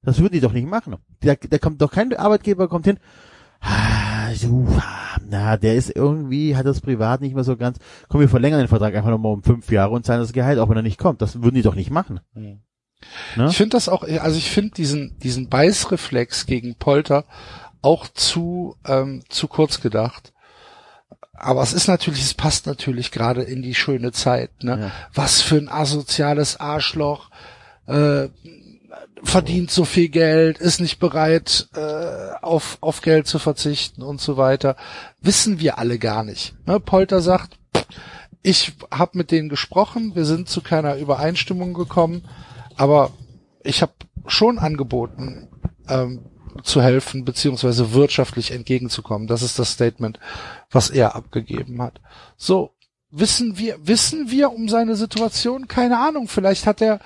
Das 0.02 0.20
würden 0.20 0.35
die 0.35 0.40
doch 0.40 0.52
nicht 0.52 0.68
machen. 0.68 0.97
Da, 1.20 1.35
da 1.35 1.59
kommt 1.59 1.80
doch 1.82 1.90
kein 1.93 2.14
Arbeitgeber 2.14 2.68
kommt 2.68 2.86
hin, 2.86 2.98
ah, 3.60 4.30
na, 5.28 5.56
der 5.56 5.74
ist 5.74 5.94
irgendwie, 5.94 6.55
hat 6.56 6.66
das 6.66 6.80
privat 6.80 7.20
nicht 7.20 7.35
mehr 7.35 7.44
so 7.44 7.56
ganz, 7.56 7.78
komm, 8.09 8.20
wir 8.20 8.28
verlängern 8.28 8.60
den 8.60 8.68
Vertrag 8.68 8.94
einfach 8.94 9.10
nochmal 9.10 9.32
um 9.32 9.43
fünf 9.43 9.70
Jahre 9.72 9.93
und 9.94 10.05
zahlen 10.05 10.20
das 10.20 10.32
Gehalt, 10.32 10.59
auch 10.59 10.68
wenn 10.68 10.76
er 10.76 10.82
nicht 10.82 10.98
kommt. 10.98 11.20
Das 11.22 11.43
würden 11.43 11.55
die 11.56 11.62
doch 11.62 11.74
nicht 11.74 11.90
machen. 11.90 12.20
Ne? 13.37 13.47
Ich 13.49 13.57
finde 13.57 13.77
das 13.77 13.89
auch, 13.89 14.03
also 14.03 14.37
ich 14.37 14.51
finde 14.51 14.75
diesen, 14.75 15.19
diesen 15.19 15.49
Beißreflex 15.49 16.47
gegen 16.47 16.75
Polter 16.75 17.25
auch 17.83 18.09
zu, 18.09 18.77
ähm, 18.87 19.23
zu 19.29 19.49
kurz 19.49 19.81
gedacht. 19.81 20.33
Aber 21.33 21.62
es 21.62 21.73
ist 21.73 21.87
natürlich, 21.87 22.23
es 22.23 22.35
passt 22.35 22.66
natürlich 22.66 23.12
gerade 23.12 23.43
in 23.43 23.62
die 23.62 23.77
schöne 23.77 24.11
Zeit, 24.11 24.51
ne? 24.65 24.81
Ja. 24.81 24.91
Was 25.15 25.41
für 25.41 25.57
ein 25.57 25.69
asoziales 25.69 26.59
Arschloch, 26.59 27.31
äh, 27.87 28.29
verdient 29.23 29.70
so 29.70 29.85
viel 29.85 30.09
Geld, 30.09 30.59
ist 30.59 30.81
nicht 30.81 30.99
bereit, 30.99 31.69
äh, 31.75 32.35
auf, 32.43 32.79
auf 32.81 33.03
Geld 33.03 33.27
zu 33.27 33.39
verzichten 33.39 34.03
und 34.03 34.20
so 34.20 34.37
weiter. 34.37 34.77
Wissen 35.20 35.61
wir 35.61 35.79
alle 35.79 35.99
gar 35.99 36.25
nicht. 36.25 36.55
Ne? 36.66 36.81
Polter 36.81 37.20
sagt, 37.20 37.59
ich 38.43 38.73
habe 38.91 39.19
mit 39.19 39.31
denen 39.31 39.49
gesprochen, 39.49 40.15
wir 40.15 40.25
sind 40.25 40.49
zu 40.49 40.61
keiner 40.61 40.97
Übereinstimmung 40.97 41.75
gekommen, 41.75 42.25
aber 42.78 43.10
ich 43.62 43.82
habe 43.82 43.92
schon 44.26 44.59
angeboten, 44.59 45.48
ähm, 45.88 46.20
zu 46.62 46.82
helfen, 46.82 47.24
beziehungsweise 47.24 47.92
wirtschaftlich 47.92 48.50
entgegenzukommen. 48.50 49.28
Das 49.28 49.42
ist 49.42 49.59
das 49.59 49.72
Statement, 49.72 50.18
was 50.70 50.90
er 50.90 51.14
abgegeben 51.14 51.80
hat. 51.82 52.00
So, 52.36 52.72
wissen 53.10 53.59
wir, 53.59 53.76
wissen 53.86 54.30
wir 54.30 54.52
um 54.52 54.68
seine 54.68 54.96
Situation? 54.96 55.68
Keine 55.68 55.98
Ahnung, 55.98 56.28
vielleicht 56.28 56.66
hat 56.66 56.80
er 56.80 57.00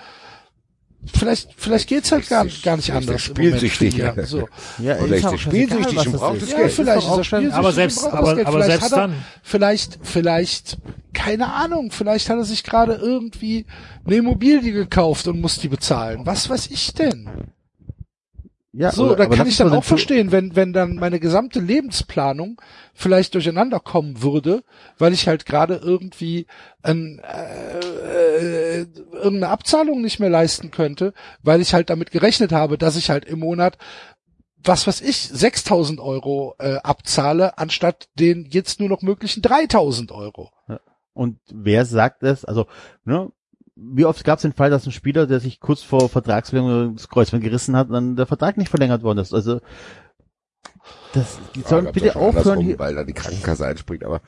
Vielleicht, 1.05 1.49
vielleicht 1.57 1.89
geht's 1.89 2.13
halt 2.13 2.29
gar, 2.29 2.47
gar 2.63 2.77
nicht 2.77 2.89
er 2.91 2.97
anders. 2.97 3.23
spielsüchtig. 3.23 3.99
ihn. 3.99 4.13
So. 4.25 4.49
Ja, 4.79 4.99
Oder 4.99 5.17
ist 5.17 5.41
spielsüchtig 5.41 5.89
und 5.89 5.97
das 5.97 6.21
braucht 6.21 6.35
ist. 6.37 6.43
das 6.43 6.51
Ja, 6.53 6.57
Geld. 6.59 6.73
vielleicht 6.73 6.99
Ist 6.99 7.05
er 7.09 7.13
auch 7.13 7.25
spielsüchtig 7.25 7.55
Aber 7.59 7.69
und 7.69 7.75
selbst- 7.75 8.05
aber- 8.05 8.35
Geld. 8.37 8.47
aber 8.47 8.53
Vielleicht 8.63 8.71
selbst 8.71 8.85
hat 8.85 8.93
er, 8.93 9.09
dann. 9.09 9.25
Vielleicht, 9.43 9.99
vielleicht, 10.03 10.79
keine 11.13 11.53
Ahnung, 11.53 11.91
vielleicht 11.91 12.31
hat 12.31 12.37
er 12.39 12.45
sich 12.45 12.63
gerade 12.63 12.95
irgendwie 12.95 13.67
eine 14.07 14.15
Immobilie 14.17 14.73
gekauft 14.73 15.27
und 15.27 15.41
muss 15.41 15.59
die 15.59 15.69
bezahlen. 15.69 16.21
Was 16.25 16.49
weiß 16.49 16.69
ich 16.71 16.95
denn? 16.95 17.29
Ja, 18.75 18.91
so, 18.91 19.05
oder- 19.05 19.17
da 19.17 19.25
aber 19.25 19.37
kann 19.37 19.47
ich 19.47 19.59
dann 19.59 19.73
auch 19.73 19.85
verstehen, 19.85 20.33
wenn, 20.33 20.57
wenn 20.57 20.73
dann 20.73 20.97
meine 20.97 21.21
gesamte 21.21 21.61
Lebensplanung 21.61 22.61
vielleicht 22.95 23.35
durcheinander 23.35 23.81
kommen 23.81 24.23
würde, 24.23 24.65
weil 24.99 25.13
ich 25.13 25.29
halt 25.29 25.45
gerade 25.45 25.77
irgendwie 25.77 26.47
ein, 26.83 27.21
äh, 27.21 28.81
äh, 28.81 28.87
irgendeine 29.13 29.49
Abzahlung 29.49 30.01
nicht 30.01 30.21
mehr 30.21 30.31
leisten 30.31 30.71
könnte, 30.71 31.13
weil 31.43 31.61
ich 31.61 31.75
halt 31.75 31.91
damit 31.91 32.11
gerechnet 32.13 32.53
habe, 32.53 32.79
dass 32.79 32.97
ich 32.97 33.11
halt 33.11 33.27
im 33.27 33.41
Monat 33.41 33.77
was 34.65 34.87
weiß 34.87 35.01
ich, 35.01 35.17
6000 35.17 35.99
Euro 35.99 36.55
äh, 36.61 36.77
abzahle, 36.77 37.59
anstatt 37.59 38.09
den 38.19 38.47
jetzt 38.49 38.79
nur 38.79 38.89
noch 38.89 39.03
möglichen 39.03 39.43
3000 39.43 40.13
Euro. 40.13 40.51
Und 41.15 41.39
wer 41.53 41.85
sagt 41.85 42.23
es? 42.23 42.45
Also, 42.45 42.67
ne, 43.05 43.33
wie 43.95 44.05
oft 44.05 44.25
gab 44.25 44.39
es 44.39 44.43
den 44.43 44.53
Fall, 44.53 44.71
dass 44.71 44.87
ein 44.87 44.93
Spieler, 44.93 45.27
der 45.27 45.41
sich 45.41 45.61
kurz 45.61 45.83
vor 45.83 46.09
Vertragsverlängerung 46.09 46.97
das 46.97 47.09
Kreuzband 47.09 47.43
gerissen 47.45 47.77
hat, 47.77 47.91
dann 47.91 48.17
der 48.17 48.27
Vertrag 48.27 48.57
nicht 48.57 48.69
verlängert 48.69 49.03
worden 49.03 49.19
ist? 49.19 49.33
Also, 49.35 49.61
das, 51.13 51.39
die 51.55 51.61
Ja, 51.61 51.69
sollen 51.69 51.85
gab's 51.87 51.95
bitte 51.95 52.17
aufhören 52.17 52.61
hier. 52.61 52.79
Weil 52.79 52.95
da 52.95 53.05
die 53.05 53.13
Krankenkasse 53.13 53.67
einspringt, 53.67 54.05
aber 54.05 54.21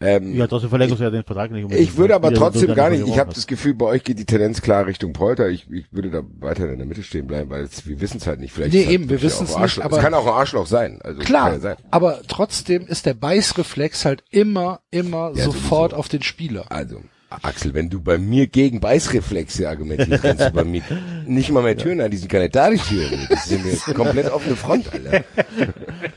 Ähm, 0.00 0.34
Ja, 0.34 0.46
trotzdem 0.48 0.70
verlängerst 0.70 1.00
du 1.00 1.04
ja 1.04 1.10
den 1.10 1.22
Vertrag 1.22 1.50
nicht 1.52 1.72
ich 1.72 1.96
würde 1.96 2.14
aber 2.16 2.28
so 2.30 2.34
trotzdem 2.34 2.74
gar 2.74 2.90
nicht, 2.90 3.06
ich 3.06 3.18
habe 3.18 3.32
das 3.32 3.46
Gefühl, 3.46 3.74
bei 3.74 3.86
euch 3.86 4.02
geht 4.04 4.18
die 4.18 4.24
Tendenz 4.26 4.60
klar 4.60 4.86
Richtung 4.86 5.12
Polter. 5.12 5.48
Ich, 5.48 5.70
ich 5.70 5.86
würde 5.92 6.10
da 6.10 6.22
weiter 6.40 6.68
in 6.68 6.78
der 6.78 6.86
Mitte 6.86 7.02
stehen 7.04 7.26
bleiben, 7.26 7.48
weil 7.48 7.62
es, 7.62 7.86
wir 7.86 8.00
wissen 8.00 8.18
es 8.18 8.26
halt 8.26 8.40
nicht. 8.40 8.52
Vielleicht 8.52 8.74
Nee, 8.74 8.84
eben, 8.84 9.08
wir 9.08 9.22
wissen's 9.22 9.50
auch 9.52 9.60
nicht, 9.60 9.62
Arschloch. 9.62 9.84
aber- 9.84 9.96
es 9.98 10.02
kann 10.02 10.12
auch 10.14 10.26
ein 10.26 10.32
Arschloch 10.32 10.66
sein. 10.66 11.00
Also 11.02 11.18
kann 11.18 11.26
Klar, 11.26 11.52
ja 11.54 11.58
sein. 11.60 11.76
aber 11.90 12.20
trotzdem 12.26 12.86
ist 12.86 13.06
der 13.06 13.14
Beißreflex 13.14 14.04
halt 14.04 14.24
immer, 14.30 14.80
immer 14.90 15.30
Ja, 15.36 15.44
sofort 15.44 15.92
sowieso. 15.92 15.96
auf 16.00 16.08
den 16.08 16.22
Spieler. 16.22 16.66
Also, 16.70 17.00
Axel, 17.42 17.74
wenn 17.74 17.90
du 17.90 18.00
bei 18.00 18.18
mir 18.18 18.46
gegen 18.46 18.80
Beißreflexe 18.80 19.68
argumentierst, 19.68 20.22
kannst 20.22 20.42
du 20.44 20.50
bei 20.50 20.64
mir 20.64 20.82
nicht 21.26 21.50
mal 21.50 21.62
mehr 21.62 21.76
Türen 21.76 22.00
an, 22.00 22.10
die 22.10 22.16
sind 22.16 22.28
keine 22.30 22.50
da, 22.50 22.70
die 22.70 22.78
Türen. 22.78 23.26
Das 23.28 23.50
ist 23.50 23.86
eine 23.86 23.94
komplett 23.94 24.30
offene 24.30 24.56
Front, 24.56 24.92
Alter. 24.92 25.24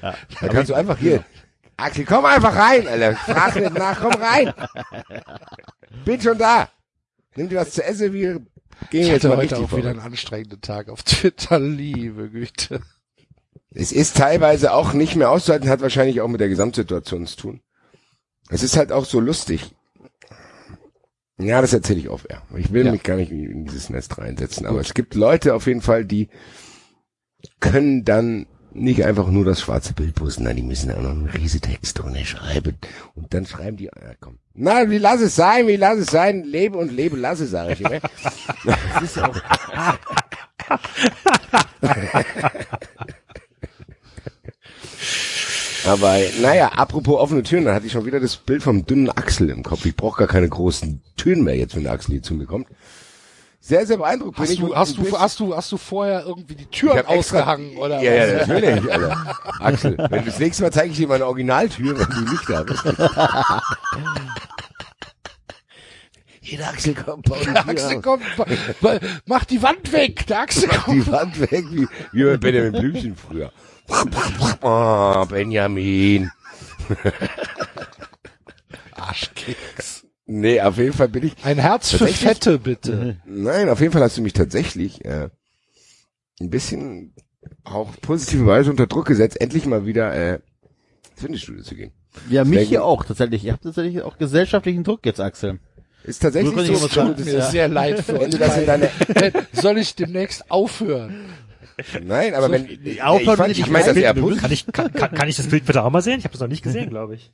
Da 0.01 0.47
kannst 0.47 0.69
du 0.69 0.73
einfach 0.75 0.97
hier, 0.97 1.23
Axel, 1.77 2.05
komm 2.05 2.25
einfach 2.25 2.55
rein, 2.55 2.87
Alter. 2.87 3.15
Frag 3.15 3.55
nicht 3.55 3.73
nach, 3.73 3.99
komm 3.99 4.13
rein. 4.13 4.53
Bin 6.05 6.21
schon 6.21 6.37
da. 6.37 6.69
Nimm 7.35 7.49
dir 7.49 7.57
was 7.59 7.71
zu 7.71 7.83
essen, 7.83 8.13
wir 8.13 8.41
gehen 8.89 9.03
Ich 9.03 9.07
jetzt 9.09 9.23
mal 9.23 9.37
heute 9.37 9.55
auch 9.57 9.59
wieder 9.59 9.67
vorwärts. 9.69 9.87
einen 9.99 9.99
anstrengenden 9.99 10.61
Tag 10.61 10.89
auf 10.89 11.03
Twitter, 11.03 11.59
liebe 11.59 12.29
Güte. 12.29 12.81
Es 13.71 13.91
ist 13.91 14.17
teilweise 14.17 14.73
auch 14.73 14.93
nicht 14.93 15.15
mehr 15.15 15.29
auszuhalten, 15.29 15.69
hat 15.69 15.81
wahrscheinlich 15.81 16.21
auch 16.21 16.27
mit 16.27 16.41
der 16.41 16.49
Gesamtsituation 16.49 17.27
zu 17.27 17.37
tun. 17.37 17.61
Es 18.49 18.63
ist 18.63 18.77
halt 18.77 18.91
auch 18.91 19.05
so 19.05 19.19
lustig. 19.19 19.75
Ja, 21.39 21.61
das 21.61 21.73
erzähle 21.73 21.99
ich 21.99 22.09
auf 22.09 22.27
air. 22.29 22.41
Ich 22.55 22.71
will 22.73 22.85
Ja. 22.85 22.91
mich 22.91 23.03
gar 23.03 23.15
nicht 23.15 23.31
in 23.31 23.65
dieses 23.65 23.89
Nest 23.89 24.17
reinsetzen, 24.17 24.65
aber 24.65 24.79
es 24.81 24.93
gibt 24.93 25.15
Leute 25.15 25.53
auf 25.53 25.67
jeden 25.67 25.81
Fall, 25.81 26.03
die 26.05 26.29
können 27.59 28.03
dann 28.05 28.47
nicht 28.73 29.03
einfach 29.05 29.27
nur 29.29 29.45
das 29.45 29.61
schwarze 29.61 29.93
Bild 29.93 30.15
posten, 30.15 30.43
nein, 30.43 30.55
die 30.55 30.63
müssen 30.63 30.91
auch 30.91 31.01
noch 31.01 31.11
einen 31.11 31.29
riesen 31.29 31.61
Text 31.61 31.99
drunter 31.99 32.23
schreiben 32.25 32.77
und 33.15 33.33
dann 33.33 33.45
schreiben 33.45 33.77
die, 33.77 33.85
ja, 33.85 33.91
komm. 34.19 34.39
Na, 34.53 34.89
wie 34.89 34.97
lass 34.97 35.21
es 35.21 35.35
sein, 35.35 35.67
wie 35.67 35.75
lass 35.77 35.97
es 35.99 36.07
sein, 36.07 36.43
lebe 36.43 36.77
und 36.77 36.91
lebe, 36.91 37.15
lass 37.17 37.39
es, 37.39 37.51
sage 37.51 37.73
ich 37.73 37.81
immer. 37.81 37.99
Das 38.65 38.77
ist 39.03 39.15
ja 39.15 39.29
auch, 39.29 39.37
Aber 45.87 46.17
naja, 46.41 46.67
apropos 46.69 47.19
offene 47.19 47.43
Türen, 47.43 47.65
dann 47.65 47.73
hatte 47.75 47.85
ich 47.85 47.91
schon 47.93 48.05
wieder 48.05 48.19
das 48.19 48.35
Bild 48.35 48.61
vom 48.63 48.85
dünnen 48.85 49.09
Axel 49.09 49.49
im 49.49 49.63
Kopf. 49.63 49.85
Ich 49.85 49.95
brauche 49.95 50.19
gar 50.19 50.27
keine 50.27 50.49
großen 50.49 51.01
Türen 51.15 51.43
mehr 51.43 51.55
jetzt, 51.55 51.75
wenn 51.75 51.83
der 51.83 51.93
Axel 51.93 52.11
hier 52.13 52.23
zu 52.23 52.33
mir 52.33 52.45
kommt. 52.45 52.67
Sehr, 53.59 53.85
sehr 53.85 53.97
beeindruckt 53.97 54.37
Hast 54.37 54.57
du, 54.59 54.73
hast 54.75 54.97
du, 54.97 55.19
hast 55.19 55.39
du, 55.39 55.55
hast 55.55 55.71
du 55.73 55.77
vorher 55.77 56.23
irgendwie 56.25 56.55
die 56.55 56.65
Türen 56.67 56.97
hab 56.97 57.09
extra- 57.09 57.39
ausgehangen 57.39 57.75
oder 57.77 58.01
Ja, 58.01 58.13
ja, 58.25 58.39
was? 58.41 58.47
natürlich, 58.47 58.91
Alter. 58.91 59.37
Axel, 59.59 59.97
wenn 60.09 60.25
das 60.25 60.39
nächste 60.39 60.63
Mal 60.63 60.71
zeige 60.71 60.91
ich 60.91 60.97
dir 60.97 61.07
meine 61.07 61.25
Originaltür, 61.25 61.97
wenn 61.99 62.25
du 62.25 62.31
nicht 62.31 62.49
da 62.49 62.63
bist. 62.63 62.83
Hier, 66.41 66.59
der 66.59 66.69
Axel 66.69 66.93
kommt, 66.95 67.27
die 67.27 67.45
Der 67.45 67.67
Axel 67.67 68.01
kommt, 68.01 68.23
mach 69.25 69.43
die 69.45 69.61
Wand 69.61 69.91
weg, 69.91 70.25
der 70.27 70.41
Axel 70.41 70.67
Mach 70.69 70.85
kommt. 70.85 71.05
die 71.07 71.11
Wand 71.11 71.39
weg, 71.51 71.65
wie, 71.71 71.87
wie 72.13 72.23
bei 72.23 72.37
Benjamin 72.37 72.71
Blümchen 72.71 73.15
früher. 73.17 73.51
Oh, 74.61 75.25
Benjamin. 75.25 76.31
Arschkeks. 78.93 80.05
Nee, 80.25 80.59
auf 80.61 80.77
jeden 80.77 80.93
Fall 80.93 81.07
bin 81.07 81.25
ich, 81.27 81.33
Ein 81.43 81.57
Herz 81.57 81.91
für? 81.91 82.07
Fette, 82.07 82.59
bitte. 82.59 83.17
Nein, 83.25 83.69
auf 83.69 83.79
jeden 83.79 83.93
Fall 83.93 84.01
hast 84.01 84.17
du 84.17 84.21
mich 84.21 84.33
tatsächlich 84.33 85.05
äh, 85.05 85.29
ein 86.41 86.49
bisschen 86.49 87.13
auch 87.63 87.89
positive 88.01 88.45
Weise 88.45 88.69
unter 88.69 88.87
Druck 88.87 89.05
gesetzt, 89.05 89.39
endlich 89.39 89.65
mal 89.65 89.85
wieder 89.85 90.13
äh, 90.13 90.33
ins 91.11 91.21
Fitnessstudio 91.21 91.63
zu 91.63 91.75
gehen. 91.75 91.93
ja, 92.29 92.43
mich 92.43 92.55
Denken- 92.57 92.69
hier 92.69 92.83
auch, 92.83 93.05
tatsächlich. 93.05 93.45
Ich 93.45 93.51
habe 93.51 93.61
tatsächlich 93.61 94.01
auch 94.01 94.17
gesellschaftlichen 94.17 94.83
Druck 94.83 95.05
jetzt, 95.05 95.21
Axel. 95.21 95.59
Ist 96.03 96.21
tatsächlich 96.21 96.53
so, 96.67 96.87
sagen. 96.87 97.15
das, 97.17 97.25
Mir 97.25 97.41
sehr 97.43 97.67
leid 97.69 97.99
für 98.01 98.13
deine, 98.65 98.89
Soll 99.53 99.77
ich 99.77 99.95
demnächst 99.95 100.49
aufhören? 100.51 101.25
Nein, 102.03 102.33
aber 102.33 102.51
wenn, 102.51 102.65
aufhören 103.01 103.21
ich, 103.21 103.37
fand, 103.37 103.57
ich 103.57 103.67
meine 103.69 103.85
das 103.85 103.97
eher 103.97 104.13
positiv, 104.13 104.41
Kann 104.41 104.51
ich, 104.51 104.65
kann, 104.67 104.93
kann, 104.93 105.11
kann 105.11 105.29
ich 105.29 105.35
das 105.35 105.47
Bild 105.47 105.65
bitte 105.65 105.83
auch 105.83 105.89
mal 105.89 106.01
sehen? 106.01 106.19
Ich 106.19 106.25
habe 106.25 106.33
das 106.33 106.41
noch 106.41 106.47
nicht 106.47 106.63
gesehen, 106.63 106.89
glaube 106.89 107.15
ich. 107.15 107.31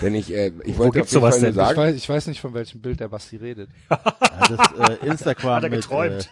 wenn 0.00 0.14
ich, 0.14 0.32
äh, 0.32 0.52
ich 0.64 0.74
Wo 0.74 0.84
wollte 0.84 1.00
auf 1.00 1.06
jeden 1.06 1.08
sowas 1.08 1.36
Fall 1.36 1.42
nur 1.42 1.52
denn? 1.52 1.60
Ich 1.60 1.66
sagen, 1.68 1.78
weiß, 1.78 1.94
ich 1.96 2.08
weiß 2.08 2.26
nicht, 2.26 2.40
von 2.40 2.54
welchem 2.54 2.80
Bild 2.80 3.00
der 3.00 3.08
Basti 3.08 3.36
redet. 3.36 3.70
Ja, 3.90 4.56
das 4.56 4.88
äh, 5.02 5.06
Instagram 5.06 5.56
Hat 5.56 5.64
er 5.64 5.70
mit, 5.70 5.80
geträumt. 5.82 6.30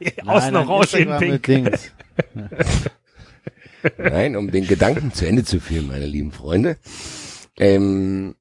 Äh, 0.00 0.10
Außen 0.26 0.52
nein, 0.52 0.52
nein, 0.52 0.68
orange, 0.68 0.94
Instagram 0.94 1.18
pink. 1.18 1.32
mit 1.32 1.46
Dings. 1.46 1.92
Nein, 3.98 4.36
um 4.36 4.50
den 4.50 4.66
Gedanken 4.66 5.12
zu 5.12 5.26
Ende 5.26 5.44
zu 5.44 5.60
führen, 5.60 5.86
meine 5.86 6.06
lieben 6.06 6.32
Freunde. 6.32 6.76
Ähm, 7.58 8.34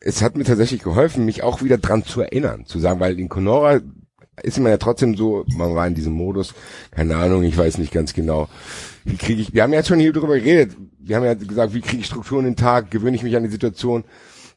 es 0.00 0.22
hat 0.22 0.36
mir 0.36 0.44
tatsächlich 0.44 0.82
geholfen, 0.82 1.24
mich 1.24 1.42
auch 1.42 1.62
wieder 1.62 1.78
dran 1.78 2.04
zu 2.04 2.20
erinnern, 2.20 2.64
zu 2.64 2.78
sagen, 2.78 3.00
weil 3.00 3.18
in 3.18 3.28
Conora 3.28 3.80
ist 4.42 4.58
man 4.58 4.70
ja 4.70 4.78
trotzdem 4.78 5.16
so, 5.16 5.44
man 5.56 5.74
war 5.74 5.86
in 5.86 5.94
diesem 5.94 6.12
Modus, 6.12 6.54
keine 6.90 7.16
Ahnung, 7.16 7.42
ich 7.42 7.56
weiß 7.56 7.78
nicht 7.78 7.92
ganz 7.92 8.14
genau, 8.14 8.48
wie 9.04 9.16
kriege 9.16 9.40
ich, 9.40 9.54
wir 9.54 9.62
haben 9.62 9.72
ja 9.72 9.84
schon 9.84 9.98
hier 9.98 10.12
drüber 10.12 10.38
geredet, 10.38 10.76
wir 10.98 11.16
haben 11.16 11.24
ja 11.24 11.34
gesagt, 11.34 11.74
wie 11.74 11.80
kriege 11.80 12.00
ich 12.00 12.06
Strukturen 12.06 12.46
in 12.46 12.52
den 12.52 12.56
Tag, 12.56 12.90
gewöhne 12.90 13.16
ich 13.16 13.22
mich 13.22 13.36
an 13.36 13.42
die 13.42 13.50
Situation, 13.50 14.04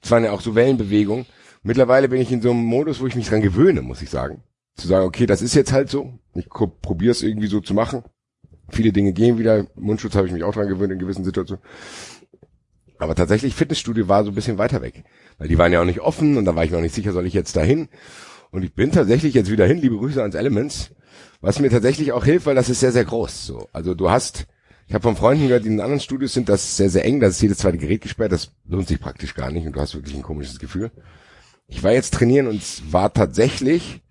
es 0.02 0.12
waren 0.12 0.24
ja 0.24 0.32
auch 0.32 0.42
so 0.42 0.56
Wellenbewegungen. 0.56 1.26
Mittlerweile 1.64 2.10
bin 2.10 2.20
ich 2.20 2.32
in 2.32 2.42
so 2.42 2.52
einem 2.52 2.64
Modus, 2.64 3.02
wo 3.02 3.08
ich 3.08 3.16
mich 3.16 3.30
dran 3.30 3.42
gewöhne, 3.42 3.82
muss 3.82 4.02
ich 4.02 4.10
sagen. 4.10 4.44
Zu 4.76 4.88
sagen, 4.88 5.06
okay, 5.06 5.28
das 5.28 5.42
ist 5.42 5.54
jetzt 5.54 5.72
halt 5.72 5.90
so, 5.90 6.14
ich 6.34 6.50
probiere 6.50 7.12
es 7.12 7.22
irgendwie 7.22 7.48
so 7.48 7.60
zu 7.60 7.74
machen. 7.74 8.04
Viele 8.70 8.92
Dinge 8.92 9.14
gehen 9.14 9.38
wieder. 9.38 9.68
Mundschutz 9.76 10.16
habe 10.16 10.28
ich 10.28 10.34
mich 10.34 10.44
auch 10.44 10.54
dran 10.54 10.68
gewöhnt 10.68 10.92
in 10.92 11.00
gewissen 11.00 11.26
Situationen. 11.26 11.64
Aber 12.98 13.16
tatsächlich, 13.16 13.54
Fitnessstudio 13.54 14.08
war 14.08 14.24
so 14.24 14.32
ein 14.32 14.36
bisschen 14.36 14.58
weiter 14.58 14.82
weg. 14.82 15.04
Weil 15.38 15.48
die 15.48 15.58
waren 15.58 15.72
ja 15.72 15.82
auch 15.82 15.86
nicht 15.86 16.00
offen 16.00 16.38
und 16.38 16.46
da 16.46 16.56
war 16.56 16.64
ich 16.64 16.72
mir 16.72 16.78
auch 16.78 16.82
nicht 16.82 16.96
sicher, 16.96 17.12
soll 17.12 17.26
ich 17.26 17.34
jetzt 17.34 17.56
dahin? 17.56 17.90
Und 18.52 18.64
ich 18.64 18.74
bin 18.74 18.92
tatsächlich 18.92 19.34
jetzt 19.34 19.50
wieder 19.50 19.66
hin, 19.66 19.80
liebe 19.80 19.98
Grüße 19.98 20.22
ans 20.22 20.36
Elements, 20.36 20.92
was 21.40 21.60
mir 21.60 21.70
tatsächlich 21.70 22.12
auch 22.12 22.26
hilft, 22.26 22.46
weil 22.46 22.56
das 22.56 22.70
ist 22.70 22.82
sehr, 22.82 22.92
sehr 22.92 23.06
groß. 23.06 23.46
So, 23.46 23.70
Also 23.72 23.94
du 23.94 24.12
hast, 24.12 24.46
ich 24.88 24.94
habe 24.94 25.04
von 25.04 25.16
Freunden 25.16 25.48
gehört, 25.48 25.64
die 25.64 25.70
in 25.70 25.80
anderen 25.80 26.02
Studios 26.02 26.34
sind, 26.34 26.50
das 26.50 26.64
ist 26.64 26.78
sehr, 26.78 26.90
sehr 26.90 27.06
eng, 27.06 27.22
das 27.22 27.36
ist 27.36 27.42
jedes 27.42 27.60
zweite 27.60 27.78
Gerät 27.78 28.02
gesperrt, 28.02 28.34
das 28.34 28.52
lohnt 28.68 28.90
sich 28.90 29.00
praktisch 29.00 29.34
gar 29.34 29.52
nicht 29.52 29.66
und 29.66 29.74
du 29.76 29.80
hast 29.80 29.96
wirklich 29.96 30.16
ein 30.16 30.22
komisches 30.22 30.60
Gefühl. 30.60 30.92
Ich 31.68 31.82
war 31.82 31.94
jetzt 31.94 32.14
trainieren 32.14 32.48
und 32.48 32.62
es 32.62 32.84
war 32.92 33.14
tatsächlich 33.14 34.02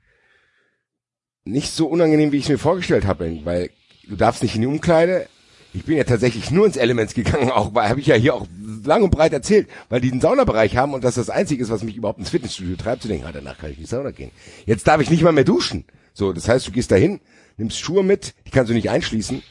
nicht 1.44 1.72
so 1.72 1.86
unangenehm, 1.86 2.32
wie 2.32 2.38
ich 2.38 2.44
es 2.44 2.48
mir 2.48 2.58
vorgestellt 2.58 3.06
habe, 3.06 3.40
weil 3.44 3.70
du 4.08 4.16
darfst 4.16 4.42
nicht 4.42 4.54
in 4.54 4.62
die 4.62 4.66
Umkleide. 4.66 5.26
Ich 5.74 5.84
bin 5.84 5.96
ja 5.96 6.04
tatsächlich 6.04 6.50
nur 6.50 6.66
ins 6.66 6.76
Elements 6.76 7.12
gegangen, 7.12 7.50
auch 7.50 7.74
weil 7.74 7.90
habe 7.90 8.00
ich 8.00 8.06
ja 8.06 8.16
hier 8.16 8.34
auch 8.34 8.46
lang 8.84 9.02
und 9.02 9.10
breit 9.10 9.32
erzählt, 9.32 9.68
weil 9.88 10.00
die 10.00 10.10
einen 10.10 10.20
Saunabereich 10.20 10.76
haben 10.76 10.94
und 10.94 11.04
das 11.04 11.14
das 11.14 11.30
einzige 11.30 11.62
ist, 11.62 11.70
was 11.70 11.82
mich 11.82 11.96
überhaupt 11.96 12.18
ins 12.18 12.30
Fitnessstudio 12.30 12.76
treibt, 12.76 13.02
zu 13.02 13.08
denken, 13.08 13.26
ah, 13.26 13.32
danach 13.32 13.58
kann 13.58 13.70
ich 13.70 13.76
in 13.76 13.84
die 13.84 13.88
Sauna 13.88 14.10
gehen. 14.10 14.30
Jetzt 14.66 14.86
darf 14.86 15.00
ich 15.00 15.10
nicht 15.10 15.22
mal 15.22 15.32
mehr 15.32 15.44
duschen. 15.44 15.84
So, 16.12 16.32
das 16.32 16.48
heißt, 16.48 16.66
du 16.66 16.72
gehst 16.72 16.90
dahin, 16.90 17.20
nimmst 17.56 17.78
Schuhe 17.78 18.02
mit, 18.02 18.34
die 18.46 18.50
kannst 18.50 18.70
du 18.70 18.74
nicht 18.74 18.90
einschließen. 18.90 19.42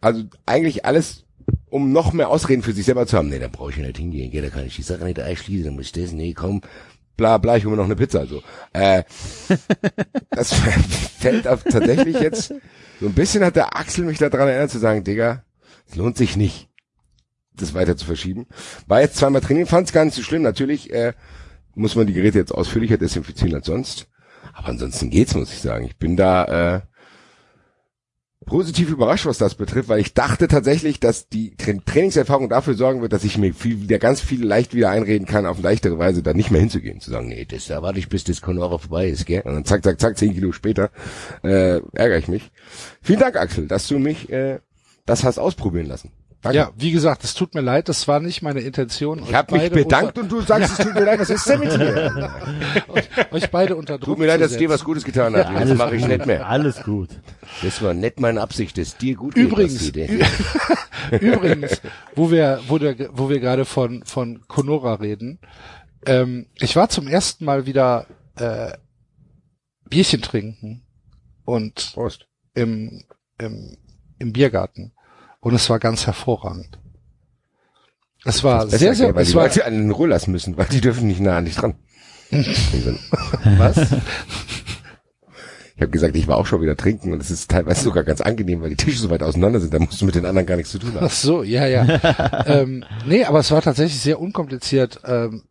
Also 0.00 0.24
eigentlich 0.44 0.84
alles, 0.84 1.24
um 1.70 1.92
noch 1.92 2.12
mehr 2.12 2.28
Ausreden 2.28 2.62
für 2.62 2.72
sich 2.72 2.84
selber 2.84 3.06
zu 3.06 3.16
haben. 3.16 3.28
Nee, 3.28 3.38
da 3.38 3.48
brauche 3.48 3.70
ich 3.70 3.76
ja 3.76 3.86
nicht 3.86 3.98
hingehen, 3.98 4.30
gell, 4.30 4.42
da 4.42 4.50
kann 4.50 4.66
ich 4.66 4.76
die 4.76 4.82
Sache 4.82 5.04
nicht 5.04 5.20
einschließen, 5.20 5.64
dann 5.66 5.74
muss 5.74 5.86
ich 5.86 5.92
das, 5.92 6.12
nee, 6.12 6.34
komm, 6.34 6.60
bla 7.16 7.38
bla, 7.38 7.56
ich 7.56 7.64
hole 7.64 7.72
mir 7.72 7.78
noch 7.78 7.86
eine 7.86 7.96
Pizza. 7.96 8.20
Also, 8.20 8.42
äh, 8.72 9.02
das 10.30 10.52
fällt 11.18 11.48
auf 11.48 11.64
tatsächlich 11.64 12.20
jetzt 12.20 12.52
so 13.00 13.06
ein 13.06 13.12
bisschen 13.12 13.44
hat 13.44 13.56
der 13.56 13.76
Axel 13.76 14.04
mich 14.04 14.18
daran 14.18 14.48
erinnert 14.48 14.70
zu 14.70 14.78
sagen, 14.78 15.04
Digga, 15.04 15.44
es 15.88 15.96
lohnt 15.96 16.16
sich 16.16 16.36
nicht, 16.36 16.68
das 17.56 17.74
weiter 17.74 17.96
zu 17.96 18.06
verschieben. 18.06 18.46
War 18.86 19.00
jetzt 19.00 19.16
zweimal 19.16 19.40
trainieren, 19.40 19.66
fand 19.66 19.88
es 19.88 19.92
gar 19.92 20.04
nicht 20.04 20.14
so 20.14 20.22
schlimm. 20.22 20.42
Natürlich 20.42 20.92
äh, 20.92 21.12
muss 21.74 21.94
man 21.94 22.06
die 22.06 22.12
Geräte 22.12 22.38
jetzt 22.38 22.52
ausführlicher 22.52 22.98
desinfizieren 22.98 23.54
als 23.54 23.66
sonst. 23.66 24.08
Aber 24.52 24.68
ansonsten 24.68 25.10
geht's, 25.10 25.34
muss 25.34 25.52
ich 25.52 25.60
sagen. 25.60 25.84
Ich 25.84 25.96
bin 25.96 26.16
da 26.16 26.76
äh, 26.76 26.80
positiv 28.46 28.90
überrascht, 28.90 29.26
was 29.26 29.38
das 29.38 29.56
betrifft, 29.56 29.88
weil 29.88 30.00
ich 30.00 30.14
dachte 30.14 30.48
tatsächlich, 30.48 31.00
dass 31.00 31.28
die 31.28 31.56
Tra 31.56 31.72
Trainingserfahrung 31.84 32.48
dafür 32.48 32.74
sorgen 32.74 33.02
wird, 33.02 33.12
dass 33.12 33.24
ich 33.24 33.36
mir 33.36 33.52
viel, 33.52 33.82
wieder 33.82 33.98
ganz 33.98 34.20
viel 34.20 34.44
leicht 34.44 34.72
wieder 34.72 34.90
einreden 34.90 35.26
kann, 35.26 35.46
auf 35.46 35.60
leichtere 35.60 35.98
Weise 35.98 36.22
da 36.22 36.32
nicht 36.32 36.50
mehr 36.50 36.60
hinzugehen. 36.60 37.00
Zu 37.00 37.10
sagen, 37.10 37.28
nee, 37.28 37.44
das 37.44 37.66
da 37.66 37.82
warte 37.82 37.98
ich, 37.98 38.08
bis 38.08 38.24
das 38.24 38.40
Conora 38.40 38.78
vorbei 38.78 39.08
ist, 39.08 39.26
gell? 39.26 39.42
Und 39.42 39.54
dann 39.54 39.64
zack, 39.64 39.82
zack, 39.82 40.00
zack, 40.00 40.16
zehn 40.16 40.32
Kilo 40.32 40.52
später 40.52 40.90
äh, 41.42 41.80
ärgere 41.92 42.18
ich 42.18 42.28
mich. 42.28 42.50
Vielen 43.02 43.20
Dank, 43.20 43.36
Axel, 43.36 43.66
dass 43.66 43.88
du 43.88 43.98
mich 43.98 44.30
äh, 44.30 44.60
das 45.04 45.24
hast 45.24 45.38
ausprobieren 45.38 45.86
lassen. 45.86 46.12
Danke. 46.46 46.58
Ja, 46.58 46.70
wie 46.76 46.90
gesagt, 46.92 47.24
es 47.24 47.34
tut 47.34 47.54
mir 47.54 47.60
leid, 47.60 47.88
das 47.88 48.06
war 48.08 48.20
nicht 48.20 48.42
meine 48.42 48.60
Intention. 48.60 49.20
Ich 49.26 49.34
habe 49.34 49.56
mich 49.58 49.70
bedankt 49.70 50.18
und 50.18 50.30
du 50.30 50.40
sagst, 50.40 50.72
es 50.78 50.84
tut 50.86 50.94
mir 50.94 51.04
leid, 51.04 51.20
was 51.20 51.30
ist 51.30 51.48
denn 51.48 51.60
mit 51.60 51.72
dir? 51.72 52.32
euch 53.30 53.50
beide 53.50 53.76
unter 53.76 53.98
Druck 53.98 54.04
Tut 54.14 54.18
mir 54.18 54.26
leid, 54.26 54.40
dass 54.40 54.52
ich 54.52 54.58
dir 54.58 54.68
was 54.68 54.84
Gutes 54.84 55.04
getan 55.04 55.36
habe. 55.36 55.66
Das 55.66 55.76
mache 55.76 55.96
ich 55.96 56.06
nicht 56.06 56.26
mehr. 56.26 56.46
Alles 56.48 56.82
gut. 56.82 57.08
Das 57.62 57.80
war 57.82 57.94
nicht 57.94 58.20
meine 58.20 58.40
Absicht, 58.40 58.78
dass 58.78 58.96
dir 58.96 59.14
gut 59.16 59.34
geht. 59.34 59.44
Übrigens, 59.48 59.92
Basti, 59.92 60.02
ü- 60.02 61.16
übrigens, 61.20 61.80
wo 62.14 62.30
wir, 62.30 62.60
wo, 62.68 62.78
der, 62.78 62.96
wo 63.12 63.28
wir 63.28 63.40
gerade 63.40 63.64
von 63.64 64.02
von 64.04 64.42
Conora 64.48 64.94
reden, 64.94 65.38
ähm, 66.06 66.46
ich 66.54 66.76
war 66.76 66.88
zum 66.88 67.08
ersten 67.08 67.44
Mal 67.44 67.66
wieder 67.66 68.06
äh, 68.36 68.72
Bierchen 69.88 70.22
trinken 70.22 70.82
und 71.44 71.92
Prost. 71.94 72.26
im, 72.54 73.04
im, 73.38 73.76
im 74.18 74.32
Biergarten 74.32 74.92
und 75.46 75.54
es 75.54 75.70
war 75.70 75.78
ganz 75.78 76.06
hervorragend. 76.06 76.80
Es 78.24 78.42
war 78.42 78.66
sehr, 78.66 78.96
sehr, 78.96 79.06
gell, 79.06 79.14
weil 79.14 79.22
es 79.22 79.28
die 79.28 79.36
war, 79.36 79.44
Leute 79.44 79.64
an 79.64 79.74
den 79.74 79.92
Rollers 79.92 80.26
müssen, 80.26 80.56
weil 80.56 80.66
die 80.66 80.80
dürfen 80.80 81.06
nicht 81.06 81.20
nah 81.20 81.36
an 81.36 81.44
dich 81.44 81.54
dran. 81.54 81.76
was? 83.56 83.76
Ich 85.76 85.82
habe 85.82 85.92
gesagt, 85.92 86.16
ich 86.16 86.26
war 86.26 86.38
auch 86.38 86.46
schon 86.46 86.62
wieder 86.62 86.76
trinken 86.76 87.12
und 87.12 87.22
es 87.22 87.30
ist 87.30 87.48
teilweise 87.48 87.82
sogar 87.82 88.02
ganz 88.02 88.20
angenehm, 88.20 88.60
weil 88.60 88.70
die 88.70 88.76
Tische 88.76 88.98
so 88.98 89.08
weit 89.08 89.22
auseinander 89.22 89.60
sind, 89.60 89.72
da 89.72 89.78
musst 89.78 90.00
du 90.00 90.04
mit 90.06 90.16
den 90.16 90.26
anderen 90.26 90.48
gar 90.48 90.56
nichts 90.56 90.72
zu 90.72 90.80
tun 90.80 90.92
haben. 90.96 91.06
Ach 91.06 91.12
so, 91.12 91.44
ja, 91.44 91.68
ja. 91.68 92.44
ähm, 92.46 92.84
nee, 93.06 93.24
aber 93.24 93.38
es 93.38 93.52
war 93.52 93.62
tatsächlich 93.62 94.00
sehr 94.00 94.18
unkompliziert. 94.18 94.98
Ähm, 95.04 95.44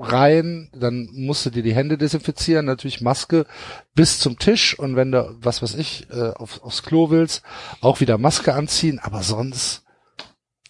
rein, 0.00 0.70
dann 0.72 1.08
musst 1.12 1.46
du 1.46 1.50
dir 1.50 1.62
die 1.62 1.74
Hände 1.74 1.98
desinfizieren, 1.98 2.66
natürlich 2.66 3.00
Maske 3.00 3.46
bis 3.94 4.18
zum 4.18 4.38
Tisch 4.38 4.78
und 4.78 4.96
wenn 4.96 5.12
du, 5.12 5.36
was 5.40 5.62
weiß 5.62 5.74
ich, 5.74 6.08
äh, 6.10 6.30
auf, 6.30 6.62
aufs 6.62 6.82
Klo 6.82 7.10
willst, 7.10 7.42
auch 7.80 8.00
wieder 8.00 8.18
Maske 8.18 8.54
anziehen, 8.54 8.98
aber 8.98 9.22
sonst 9.22 9.84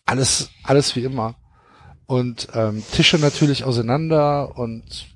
alles, 0.05 0.51
alles 0.65 0.97
wie 0.97 1.05
immer. 1.05 1.36
Und 2.07 2.48
ähm, 2.55 2.82
Tische 2.90 3.19
natürlich 3.19 3.65
auseinander 3.65 4.57
und 4.57 5.07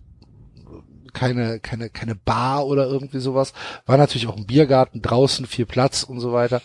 keine, 1.12 1.58
keine, 1.60 1.90
keine 1.90 2.14
Bar 2.14 2.66
oder 2.66 2.86
irgendwie 2.86 3.18
sowas. 3.18 3.52
War 3.86 3.96
natürlich 3.96 4.28
auch 4.28 4.36
ein 4.36 4.46
Biergarten 4.46 5.02
draußen, 5.02 5.46
viel 5.46 5.66
Platz 5.66 6.04
und 6.04 6.20
so 6.20 6.32
weiter. 6.32 6.62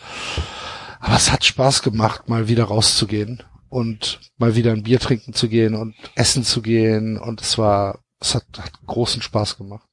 Aber 1.00 1.16
es 1.16 1.32
hat 1.32 1.44
Spaß 1.44 1.82
gemacht, 1.82 2.28
mal 2.28 2.46
wieder 2.46 2.64
rauszugehen 2.64 3.42
und 3.70 4.20
mal 4.36 4.54
wieder 4.56 4.72
ein 4.72 4.82
Bier 4.82 5.00
trinken 5.00 5.32
zu 5.32 5.48
gehen 5.48 5.74
und 5.74 5.94
essen 6.16 6.44
zu 6.44 6.60
gehen. 6.60 7.16
Und 7.16 7.40
es 7.40 7.56
war, 7.56 8.00
es 8.20 8.34
hat, 8.34 8.44
hat 8.58 8.72
großen 8.86 9.22
Spaß 9.22 9.56
gemacht. 9.56 9.88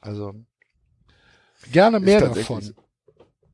Also 0.00 0.34
gerne 1.72 2.00
mehr 2.00 2.20
davon. 2.20 2.74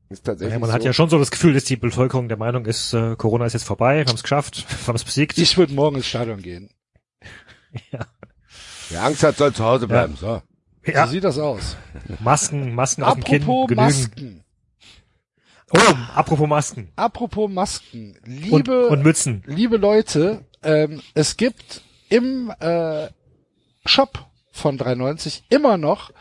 Ist 0.09 0.25
tatsächlich 0.25 0.53
Ja, 0.53 0.59
man 0.59 0.69
so. 0.69 0.73
hat 0.73 0.83
ja 0.83 0.93
schon 0.93 1.09
so 1.09 1.17
das 1.17 1.31
Gefühl, 1.31 1.53
dass 1.53 1.63
die 1.63 1.77
Bevölkerung 1.77 2.27
der 2.27 2.37
Meinung 2.37 2.65
ist, 2.65 2.93
äh, 2.93 3.15
Corona 3.15 3.45
ist 3.45 3.53
jetzt 3.53 3.63
vorbei, 3.63 3.99
wir 3.99 4.05
haben 4.05 4.15
es 4.15 4.21
geschafft, 4.23 4.65
wir 4.81 4.87
haben 4.87 4.95
es 4.95 5.03
besiegt. 5.03 5.37
Ich 5.37 5.57
würde 5.57 5.73
morgen 5.73 5.95
ins 5.95 6.07
Stadion 6.07 6.41
gehen. 6.41 6.69
Wer 8.89 9.03
Angst 9.03 9.23
hat, 9.23 9.37
soll 9.37 9.53
zu 9.53 9.63
Hause 9.63 9.87
bleiben. 9.87 10.15
So. 10.15 10.41
ja, 10.85 11.07
So 11.07 11.13
sieht 11.13 11.23
das 11.23 11.39
aus. 11.39 11.77
Masken, 12.19 12.75
Masken 12.75 13.03
auf 13.03 13.15
dem 13.15 13.23
Kinn 13.23 13.41
Apropos 13.43 13.67
genügen. 13.69 13.85
Masken. 13.85 14.42
Oh, 15.75 15.95
apropos 16.15 16.47
Masken 16.47 16.89
Apropos 16.95 17.49
Masken. 17.49 18.15
und, 18.23 18.27
Liebe, 18.67 18.87
und 18.87 19.03
Mützen. 19.03 19.43
liebe 19.47 19.77
Leute, 19.77 20.45
ähm, 20.61 21.01
es 21.15 21.35
gibt 21.37 21.81
im 22.09 22.51
äh, 22.59 23.07
Shop 23.85 24.27
von 24.51 24.77
390 24.77 25.45
immer 25.49 25.77
noch 25.77 26.11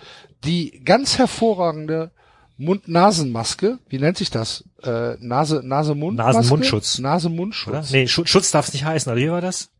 die 0.44 0.82
ganz 0.84 1.18
hervorragende 1.18 2.12
Mund-Nasen-Maske. 2.56 3.78
Wie 3.88 3.98
nennt 3.98 4.16
sich 4.16 4.30
das? 4.30 4.64
Äh, 4.82 5.16
Nase, 5.20 5.60
Nase-Mund? 5.64 6.16
Nasen-Mundschutz. 6.16 6.98
Nase-Mundschutz. 6.98 7.90
Nee, 7.90 8.06
Schutz, 8.06 8.30
Schutz 8.30 8.50
darf 8.50 8.68
es 8.68 8.72
nicht 8.72 8.84
heißen, 8.84 9.12
oder 9.12 9.20
wie 9.20 9.30
war 9.30 9.40
das? 9.40 9.70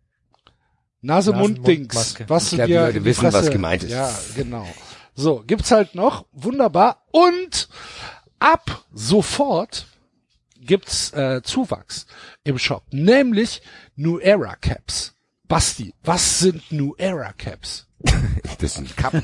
Nase-Mund-Dings. 1.00 2.16
Was 2.28 2.52
Ich 2.52 2.58
du 2.58 2.66
dir 2.66 2.86
Leute 2.86 3.04
wissen, 3.04 3.32
was 3.32 3.50
gemeint 3.50 3.84
ist. 3.84 3.92
Ja, 3.92 4.10
genau. 4.36 4.66
So, 5.14 5.42
gibt's 5.46 5.70
halt 5.70 5.94
noch. 5.94 6.26
Wunderbar. 6.32 7.04
Und 7.10 7.68
ab 8.43 8.85
sofort 8.93 9.86
gibt's 10.60 11.12
äh, 11.12 11.43
Zuwachs 11.43 12.06
im 12.44 12.59
Shop. 12.59 12.85
Nämlich 12.93 13.62
New 13.97 14.19
Era 14.19 14.55
Caps. 14.56 15.14
Basti, 15.48 15.93
was 16.05 16.39
sind 16.40 16.70
New 16.73 16.94
Era 16.98 17.32
Caps? 17.32 17.86
Das 18.59 18.74
sind 18.74 18.97
geil. 18.97 19.23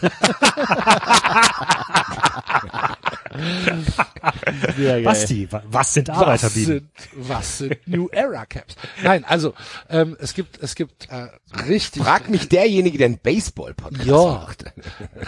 Basti, 5.05 5.47
wa- 5.51 5.63
was 5.67 5.95
sind 5.95 6.09
Was 6.09 6.17
Arbeiterbienen? 6.19 6.67
sind, 6.67 6.91
was 7.29 7.59
sind 7.59 7.87
New 7.87 8.09
Era 8.11 8.47
Caps? 8.47 8.75
Nein, 9.03 9.25
also 9.25 9.55
ähm, 9.89 10.17
es 10.21 10.35
gibt 10.35 10.61
es 10.63 10.75
gibt 10.75 11.09
äh, 11.11 11.29
richtig 11.69 12.03
Frag 12.03 12.29
mich 12.29 12.49
derjenige, 12.49 12.99
der 12.99 13.07
einen 13.07 13.19
Baseball-Podcast 13.19 14.05
Ja. 14.07 14.17
macht. 14.25 14.65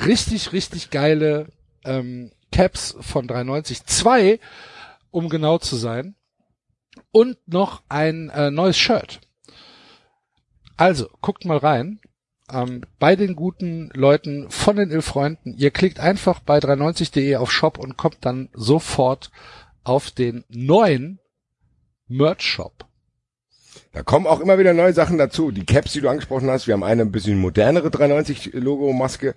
richtig, 0.07 0.53
richtig 0.53 0.91
geile 0.91 1.47
ähm, 1.85 2.33
Caps 2.53 2.97
von 3.01 3.27
390. 3.27 3.85
Zwei, 3.87 4.41
um 5.11 5.29
genau 5.29 5.59
zu 5.59 5.77
sein. 5.77 6.15
Und 7.13 7.37
noch 7.47 7.83
ein 7.89 8.31
äh, 8.31 8.51
neues 8.51 8.79
Shirt. 8.79 9.21
Also, 10.77 11.09
guckt 11.21 11.45
mal 11.45 11.59
rein. 11.59 12.01
Ähm, 12.53 12.83
bei 12.99 13.17
den 13.17 13.37
guten 13.37 13.91
Leuten 13.93 14.51
von 14.51 14.77
den 14.77 14.91
Ill-Freunden. 14.91 15.55
Ihr 15.57 15.71
klickt 15.71 16.01
einfach 16.01 16.41
bei 16.41 16.59
390.de 16.59 17.37
auf 17.37 17.53
Shop 17.53 17.79
und 17.79 17.97
kommt 17.97 18.19
dann 18.23 18.49
sofort 18.55 19.31
auf 19.85 20.11
den 20.11 20.45
neuen 20.49 21.21
Merch-Shop. 22.09 22.87
Da 23.93 24.03
kommen 24.03 24.27
auch 24.27 24.41
immer 24.41 24.59
wieder 24.59 24.73
neue 24.73 24.93
Sachen 24.93 25.19
dazu. 25.19 25.51
Die 25.51 25.67
Caps, 25.67 25.93
die 25.93 26.01
du 26.01 26.09
angesprochen 26.09 26.49
hast, 26.49 26.67
wir 26.67 26.75
haben 26.75 26.85
eine 26.85 27.03
ein 27.03 27.13
bisschen 27.13 27.39
modernere 27.39 27.89
390-Logo-Maske. 27.89 29.35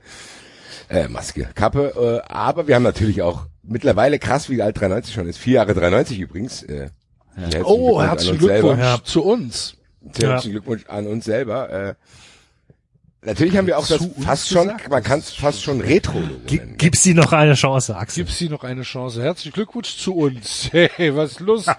Äh, 0.89 1.07
Maske, 1.07 1.49
Kappe. 1.55 2.22
Äh, 2.27 2.31
aber 2.31 2.68
wir 2.68 2.76
haben 2.76 2.84
natürlich 2.84 3.22
auch 3.22 3.47
mittlerweile 3.64 4.19
krass, 4.19 4.49
wie 4.49 4.61
alt 4.61 4.80
390 4.80 5.14
schon 5.14 5.27
ist. 5.27 5.38
Vier 5.38 5.53
Jahre 5.55 5.73
390 5.73 6.19
übrigens. 6.19 6.64
Äh, 6.64 6.89
herzlichen 7.35 7.65
Oh, 7.65 7.97
Glückwunsch 7.97 8.01
an 8.03 8.07
herzlichen 8.10 8.34
uns 8.35 8.43
selber. 8.43 8.68
Glückwunsch 8.76 8.84
Ja. 8.99 9.03
zu 9.03 9.23
uns. 9.23 9.76
Herzlichen 10.15 10.51
Glückwunsch 10.51 10.85
an 10.88 11.07
uns 11.07 11.26
selber. 11.26 11.69
Äh, 11.69 11.93
natürlich 13.26 13.55
haben 13.57 13.68
wir 13.68 13.77
auch 13.80 13.88
das 13.88 14.05
fast 14.22 14.49
schon, 14.49 14.64
gesagt? 14.68 14.89
man 14.89 15.01
kann 15.03 15.19
es 15.19 15.31
fast 15.31 15.61
schon 15.64 15.80
Retro-Logo 15.81 16.41
Gi- 16.45 16.57
nennen. 16.57 16.77
Gib's 16.77 17.03
sie 17.03 17.14
noch 17.14 17.31
eine 17.31 17.53
Chance, 17.53 17.95
Axel? 17.95 18.23
Gibt's 18.26 18.38
hier 18.38 18.49
noch 18.49 18.64
eine 18.65 18.81
Chance? 18.84 19.23
Herzlichen 19.23 19.53
Glückwunsch 19.53 19.95
zu 19.97 20.14
uns. 20.15 20.69
Hey, 20.73 21.15
was 21.15 21.31
ist 21.31 21.39
los? 21.39 21.65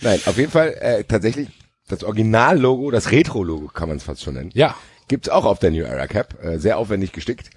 Nein, 0.00 0.20
auf 0.26 0.36
jeden 0.36 0.50
Fall 0.50 0.74
äh, 0.80 1.04
tatsächlich 1.04 1.48
das 1.88 2.02
Original-Logo, 2.04 2.90
das 2.90 3.12
Retro-Logo 3.12 3.68
kann 3.68 3.88
man 3.88 3.96
es 3.98 4.02
fast 4.02 4.22
schon 4.22 4.34
nennen. 4.34 4.50
ja, 4.54 4.74
Gibt's 5.08 5.28
auch 5.28 5.44
auf 5.44 5.58
der 5.58 5.70
New 5.70 5.84
Era 5.84 6.06
Cap. 6.06 6.42
Äh, 6.42 6.58
sehr 6.58 6.78
aufwendig 6.78 7.12
gestickt. 7.12 7.50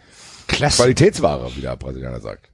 Classic. 0.48 0.78
Qualitätsware, 0.84 1.56
wie 1.56 1.62
der 1.62 1.76
Brasilianer 1.76 2.20
sagt. 2.20 2.50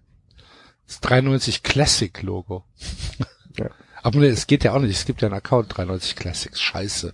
Das 0.87 0.99
390 1.01 1.63
Classic 1.63 2.21
Logo. 2.21 2.63
Ja. 3.57 3.69
Aber 4.03 4.19
nee, 4.19 4.27
es 4.27 4.47
geht 4.47 4.65
ja 4.65 4.73
auch 4.73 4.79
nicht. 4.79 4.91
Es 4.91 5.05
gibt 5.05 5.21
ja 5.21 5.29
einen 5.29 5.37
Account 5.37 5.69
390 5.77 6.17
Classics. 6.17 6.59
Scheiße. 6.59 7.13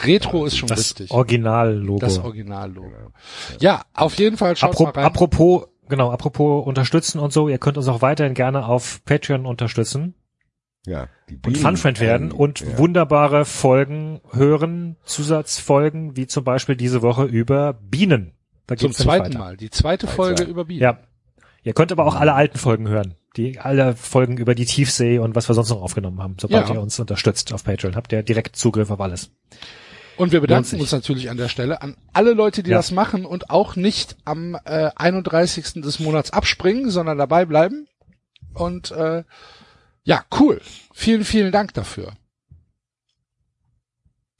Retro 0.00 0.44
ist 0.44 0.58
schon 0.58 0.68
Das 0.68 0.80
richtig. 0.80 1.10
Original-Logo. 1.10 1.98
Das 1.98 2.18
Original-Logo. 2.18 3.10
Ja, 3.58 3.86
auf 3.94 4.14
jeden 4.18 4.36
Fall 4.36 4.54
schaut 4.54 4.72
Apro 4.72 4.84
mal 4.84 4.90
rein. 4.90 5.04
apropos, 5.06 5.66
genau, 5.88 6.10
apropos 6.12 6.66
unterstützen 6.66 7.20
und 7.20 7.32
so, 7.32 7.48
ihr 7.48 7.56
könnt 7.56 7.78
uns 7.78 7.88
auch 7.88 8.02
weiterhin 8.02 8.34
gerne 8.34 8.66
auf 8.66 9.02
Patreon 9.06 9.46
unterstützen 9.46 10.14
Ja. 10.88 11.08
Die 11.28 11.38
und 11.46 11.58
Funfriend 11.58 12.00
werden 12.00 12.30
ähm, 12.30 12.36
und 12.36 12.60
ja. 12.60 12.78
wunderbare 12.78 13.44
Folgen 13.44 14.20
hören, 14.32 14.96
Zusatzfolgen, 15.04 16.16
wie 16.16 16.26
zum 16.26 16.44
Beispiel 16.44 16.76
diese 16.76 17.02
Woche 17.02 17.24
über 17.24 17.74
Bienen. 17.74 18.32
Da 18.66 18.76
Zum 18.76 18.92
zweiten. 18.92 19.38
Mal. 19.38 19.56
Die 19.56 19.70
zweite 19.70 20.06
Folge 20.06 20.44
zwei. 20.44 20.50
über 20.50 20.64
Bienen. 20.64 20.80
Ja. 20.82 20.98
Ihr 21.62 21.72
könnt 21.74 21.92
aber 21.92 22.06
auch 22.06 22.14
alle 22.14 22.34
alten 22.34 22.58
Folgen 22.58 22.88
hören. 22.88 23.14
Die 23.36 23.58
alle 23.58 23.94
Folgen 23.94 24.38
über 24.38 24.54
die 24.54 24.64
Tiefsee 24.64 25.18
und 25.18 25.34
was 25.36 25.48
wir 25.48 25.54
sonst 25.54 25.70
noch 25.70 25.82
aufgenommen 25.82 26.20
haben. 26.22 26.36
Sobald 26.40 26.68
Ja. 26.68 26.74
ihr 26.74 26.80
uns 26.80 26.98
unterstützt 26.98 27.52
auf 27.52 27.64
Patreon, 27.64 27.94
habt 27.94 28.12
ihr 28.12 28.22
direkt 28.22 28.56
Zugriff 28.56 28.90
auf 28.90 29.00
alles. 29.00 29.30
Und 30.16 30.32
wir 30.32 30.40
bedanken 30.40 30.80
uns 30.80 30.90
natürlich 30.90 31.30
an 31.30 31.36
der 31.36 31.48
Stelle 31.48 31.80
an 31.80 31.96
alle 32.12 32.32
Leute, 32.32 32.62
die 32.62 32.70
Ja. 32.70 32.78
das 32.78 32.90
machen 32.90 33.24
und 33.24 33.50
auch 33.50 33.76
nicht 33.76 34.16
am 34.24 34.56
äh, 34.64 34.90
31. 34.96 35.82
des 35.82 36.00
Monats 36.00 36.32
abspringen, 36.32 36.90
sondern 36.90 37.18
dabei 37.18 37.44
bleiben. 37.44 37.86
Und 38.54 38.90
äh, 38.90 39.22
ja, 40.08 40.24
cool. 40.38 40.60
Vielen, 40.94 41.24
vielen 41.24 41.52
Dank 41.52 41.74
dafür. 41.74 42.12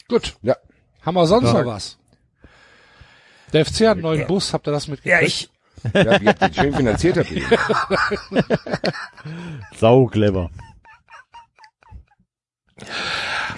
Gut. 0.08 0.36
Ja. 0.42 0.56
Haben 1.02 1.14
wir 1.16 1.26
sonst 1.26 1.48
Ja. 1.52 1.62
noch 1.62 1.66
was? 1.66 1.98
Der 3.52 3.64
FC 3.64 3.82
hat 3.86 3.92
einen 3.92 4.00
neuen 4.02 4.26
Bus, 4.26 4.52
habt 4.52 4.66
ihr 4.66 4.72
das 4.72 4.88
mitgekriegt? 4.88 5.20
Ja, 5.20 5.26
ich, 5.26 5.50
Ja, 5.94 6.20
wie 6.20 6.28
habt 6.28 6.42
ihr 6.42 6.48
den 6.48 6.54
schön 6.54 6.74
finanziert 6.74 7.16
habt 7.18 7.30
ihr. 7.30 7.46
Sau 9.76 10.06
clever. 10.06 10.50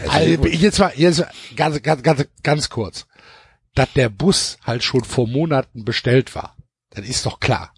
Also, 0.09 0.47
jetzt 0.47 0.79
mal, 0.79 0.93
jetzt 0.97 1.19
mal 1.21 1.31
ganz, 1.57 1.83
ganz, 1.83 2.03
ganz, 2.03 2.27
ganz 2.43 2.69
kurz. 2.71 3.07
Dass 3.75 3.93
der 3.95 4.09
Bus 4.09 4.59
halt 4.65 4.83
schon 4.83 5.05
vor 5.05 5.29
Monaten 5.29 5.85
bestellt 5.85 6.35
war. 6.35 6.57
Das 6.91 7.05
ist 7.07 7.25
doch 7.27 7.39
klar. 7.41 7.73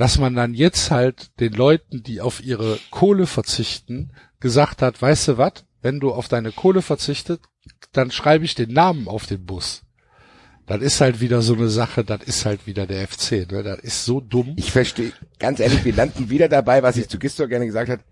Dass 0.00 0.16
man 0.16 0.34
dann 0.34 0.54
jetzt 0.54 0.90
halt 0.90 1.38
den 1.40 1.52
Leuten, 1.52 2.02
die 2.02 2.22
auf 2.22 2.42
ihre 2.42 2.78
Kohle 2.90 3.26
verzichten, 3.26 4.14
gesagt 4.40 4.80
hat, 4.80 5.02
weißt 5.02 5.28
du 5.28 5.36
was, 5.36 5.66
wenn 5.82 6.00
du 6.00 6.12
auf 6.12 6.26
deine 6.26 6.52
Kohle 6.52 6.80
verzichtet, 6.80 7.42
dann 7.92 8.10
schreibe 8.10 8.46
ich 8.46 8.54
den 8.54 8.72
Namen 8.72 9.08
auf 9.08 9.26
den 9.26 9.44
Bus. 9.44 9.82
Das 10.66 10.80
ist 10.80 11.02
halt 11.02 11.20
wieder 11.20 11.42
so 11.42 11.52
eine 11.52 11.68
Sache, 11.68 12.02
das 12.02 12.22
ist 12.22 12.46
halt 12.46 12.66
wieder 12.66 12.86
der 12.86 13.06
FC, 13.06 13.52
ne? 13.52 13.62
Das 13.62 13.78
ist 13.80 14.06
so 14.06 14.22
dumm. 14.22 14.54
Ich 14.56 14.72
verstehe, 14.72 15.12
ganz 15.38 15.60
ehrlich, 15.60 15.84
wir 15.84 15.94
landen 15.94 16.30
wieder 16.30 16.48
dabei, 16.48 16.82
was 16.82 16.96
ich 16.96 17.06
zu 17.06 17.18
Gistor 17.18 17.46
gerne 17.46 17.66
gesagt 17.66 17.90
habe. 17.90 18.02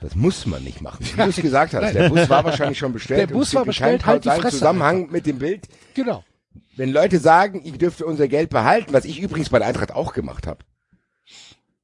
Das 0.00 0.16
muss 0.16 0.46
man 0.46 0.64
nicht 0.64 0.80
machen. 0.80 1.06
Wie 1.06 1.16
du 1.16 1.28
es 1.28 1.36
gesagt 1.36 1.74
hast, 1.74 1.94
der 1.94 2.08
Bus 2.08 2.28
war 2.28 2.44
wahrscheinlich 2.44 2.78
schon 2.78 2.92
bestellt. 2.92 3.20
Der 3.20 3.32
Bus 3.32 3.54
war 3.54 3.64
bestellt, 3.64 4.04
halt 4.04 4.24
die 4.24 4.30
Fresse 4.30 4.58
Zusammenhang 4.58 5.12
mit 5.12 5.26
dem 5.26 5.38
Bild. 5.38 5.68
Genau. 5.94 6.24
Wenn 6.74 6.90
Leute 6.90 7.20
sagen, 7.20 7.62
ich 7.64 7.78
dürfte 7.78 8.04
unser 8.04 8.26
Geld 8.26 8.50
behalten, 8.50 8.92
was 8.92 9.04
ich 9.04 9.20
übrigens 9.20 9.50
bei 9.50 9.60
der 9.60 9.68
Eintracht 9.68 9.92
auch 9.92 10.12
gemacht 10.12 10.48
habe. 10.48 10.64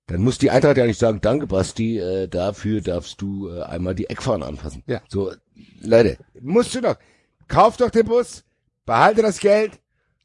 Dann 0.06 0.20
muss 0.20 0.38
die 0.38 0.50
Eintracht 0.50 0.76
ja 0.76 0.86
nicht 0.86 0.98
sagen, 0.98 1.20
danke 1.20 1.46
Basti, 1.46 1.98
äh, 1.98 2.28
dafür 2.28 2.80
darfst 2.80 3.20
du 3.20 3.48
äh, 3.48 3.62
einmal 3.62 3.94
die 3.94 4.10
Eckfahne 4.10 4.44
anfassen. 4.44 4.82
Ja. 4.86 5.00
So, 5.08 5.32
Leute, 5.80 6.18
musst 6.40 6.74
du 6.74 6.80
doch. 6.80 6.96
Kauf 7.48 7.76
doch 7.76 7.90
den 7.90 8.06
Bus, 8.06 8.44
behalte 8.86 9.22
das 9.22 9.38
Geld 9.38 9.80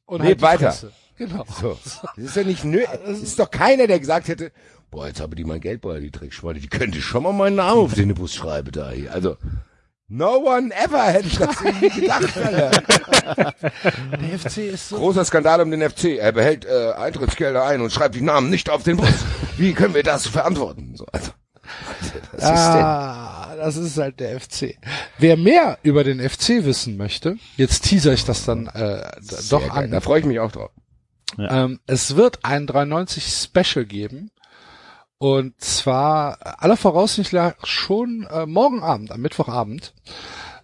Und 0.06 0.24
Leb 0.24 0.40
die 0.40 0.44
weiter. 0.44 0.72
Fresse. 0.72 0.92
Genau. 1.18 1.46
So. 1.62 1.78
Das 2.16 2.26
ist 2.26 2.36
ja 2.36 2.44
nicht 2.44 2.64
nö. 2.64 2.84
Es 3.06 3.22
ist 3.22 3.40
doch 3.40 3.50
keiner, 3.50 3.88
der 3.88 4.00
gesagt 4.00 4.28
hätte, 4.28 4.52
boah, 4.92 5.08
jetzt 5.08 5.20
habe 5.20 5.36
die 5.36 5.44
mein 5.44 5.62
Geldbeutel, 5.62 6.02
die 6.02 6.12
Dreckschweine, 6.12 6.60
die 6.60 6.68
könnte 6.68 7.02
schon 7.02 7.24
mal 7.24 7.34
meinen 7.34 7.56
Namen 7.56 7.82
auf 7.82 7.94
den 7.94 8.14
Bus 8.14 8.34
schreiben 8.34 8.72
da 8.72 8.92
hier. 8.92 9.12
Also, 9.12 9.38
no 10.08 10.38
one 10.38 10.74
ever 10.76 11.04
hätte 11.04 11.28
ich 11.28 11.38
das 11.38 11.62
irgendwie 11.64 12.02
gedacht, 12.02 12.38
Alter. 12.38 12.72
Der 14.22 14.40
FC 14.40 14.58
ist 14.58 14.90
so. 14.90 14.98
Großer 14.98 15.26
Skandal 15.26 15.62
um 15.62 15.72
den 15.72 15.88
FC. 15.88 16.18
Er 16.18 16.32
behält 16.32 16.66
äh, 16.66 16.94
Eintrittsgelder 16.94 17.66
ein 17.66 17.82
und 17.82 17.92
schreibt 17.92 18.16
die 18.16 18.22
Namen 18.22 18.50
nicht 18.50 18.70
auf 18.70 18.84
den 18.84 18.98
Bus. 18.98 19.10
Wie 19.58 19.74
können 19.74 19.94
wir 19.94 20.04
das 20.04 20.28
verantworten? 20.28 20.96
So, 20.96 21.06
also, 21.12 21.32
ist 22.34 22.44
denn? 22.44 22.52
Ah, 22.52 23.56
das 23.58 23.76
ist 23.78 23.98
halt 23.98 24.20
der 24.20 24.40
FC. 24.40 24.76
Wer 25.18 25.38
mehr 25.38 25.78
über 25.84 26.04
den 26.04 26.20
FC 26.20 26.64
wissen 26.64 26.98
möchte, 26.98 27.38
jetzt 27.58 27.84
teaser 27.84 28.14
ich 28.14 28.26
das 28.26 28.46
dann 28.46 28.68
äh, 28.68 29.04
doch 29.50 29.68
geil. 29.68 29.86
an. 29.86 29.92
Da 29.92 30.02
freue 30.02 30.20
ich 30.20 30.26
mich 30.26 30.40
auch 30.40 30.52
drauf. 30.52 30.72
Ähm, 31.38 31.80
es 31.86 32.16
wird 32.16 32.40
ein 32.44 32.68
93 32.68 33.26
Special 33.26 33.86
geben. 33.86 34.32
Und 35.20 35.60
zwar 35.60 36.62
aller 36.62 36.78
Voraussicht 36.78 37.34
nach 37.34 37.56
schon 37.66 38.28
äh, 38.30 38.46
morgen 38.46 38.84
Abend, 38.84 39.12
am 39.12 39.22
Mittwochabend, 39.22 39.94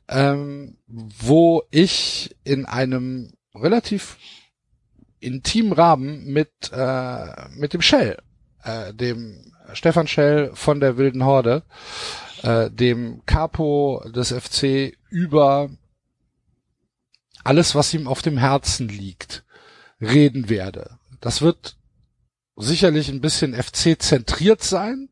ähm, 0.07 0.77
wo 0.88 1.63
ich 1.71 2.35
in 2.43 2.65
einem 2.65 3.34
relativ 3.55 4.17
intimen 5.19 5.73
Rahmen 5.73 6.25
mit, 6.25 6.51
äh, 6.71 7.49
mit 7.55 7.73
dem 7.73 7.81
Shell, 7.81 8.17
äh, 8.63 8.93
dem 8.93 9.51
Stefan 9.73 10.07
Schell 10.07 10.51
von 10.53 10.80
der 10.80 10.97
Wilden 10.97 11.25
Horde, 11.25 11.63
äh, 12.43 12.69
dem 12.69 13.25
Capo 13.25 14.03
des 14.13 14.31
FC 14.31 14.95
über 15.09 15.69
alles, 17.43 17.73
was 17.73 17.93
ihm 17.93 18.07
auf 18.07 18.21
dem 18.21 18.38
Herzen 18.38 18.88
liegt, 18.88 19.43
reden 19.99 20.49
werde. 20.49 20.99
Das 21.21 21.41
wird 21.41 21.77
sicherlich 22.55 23.09
ein 23.09 23.21
bisschen 23.21 23.53
FC 23.53 24.01
zentriert 24.01 24.63
sein, 24.63 25.09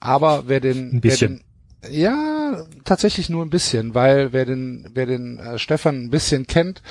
aber 0.00 0.44
wer 0.46 0.60
den, 0.60 0.92
Ein 0.92 1.00
bisschen. 1.00 1.30
Wer 1.30 1.38
den, 1.38 1.46
ja, 1.88 2.64
tatsächlich 2.84 3.28
nur 3.28 3.44
ein 3.44 3.50
bisschen, 3.50 3.94
weil 3.94 4.32
wer 4.32 4.44
den, 4.44 4.88
wer 4.94 5.06
den 5.06 5.38
äh, 5.38 5.58
Stefan 5.58 6.04
ein 6.04 6.10
bisschen 6.10 6.46
kennt, 6.46 6.82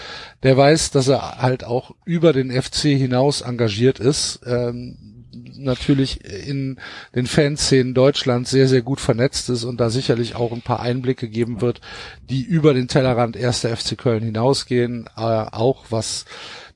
der 0.43 0.55
weiß, 0.57 0.91
dass 0.91 1.07
er 1.07 1.41
halt 1.41 1.63
auch 1.63 1.91
über 2.05 2.33
den 2.33 2.51
FC 2.51 2.83
hinaus 2.89 3.41
engagiert 3.41 3.99
ist. 3.99 4.41
Ähm, 4.45 4.97
natürlich 5.57 6.23
in 6.23 6.77
den 7.13 7.27
Fanszenen 7.27 7.93
Deutschlands 7.93 8.51
sehr, 8.51 8.67
sehr 8.67 8.81
gut 8.81 8.99
vernetzt 8.99 9.49
ist 9.49 9.63
und 9.63 9.79
da 9.79 9.89
sicherlich 9.89 10.35
auch 10.35 10.51
ein 10.51 10.61
paar 10.61 10.79
Einblicke 10.79 11.27
geben 11.27 11.61
wird, 11.61 11.81
die 12.29 12.41
über 12.43 12.73
den 12.73 12.87
Tellerrand 12.87 13.35
erster 13.35 13.75
FC 13.75 13.97
Köln 13.97 14.23
hinausgehen, 14.23 15.07
äh, 15.17 15.21
auch 15.21 15.85
was 15.89 16.25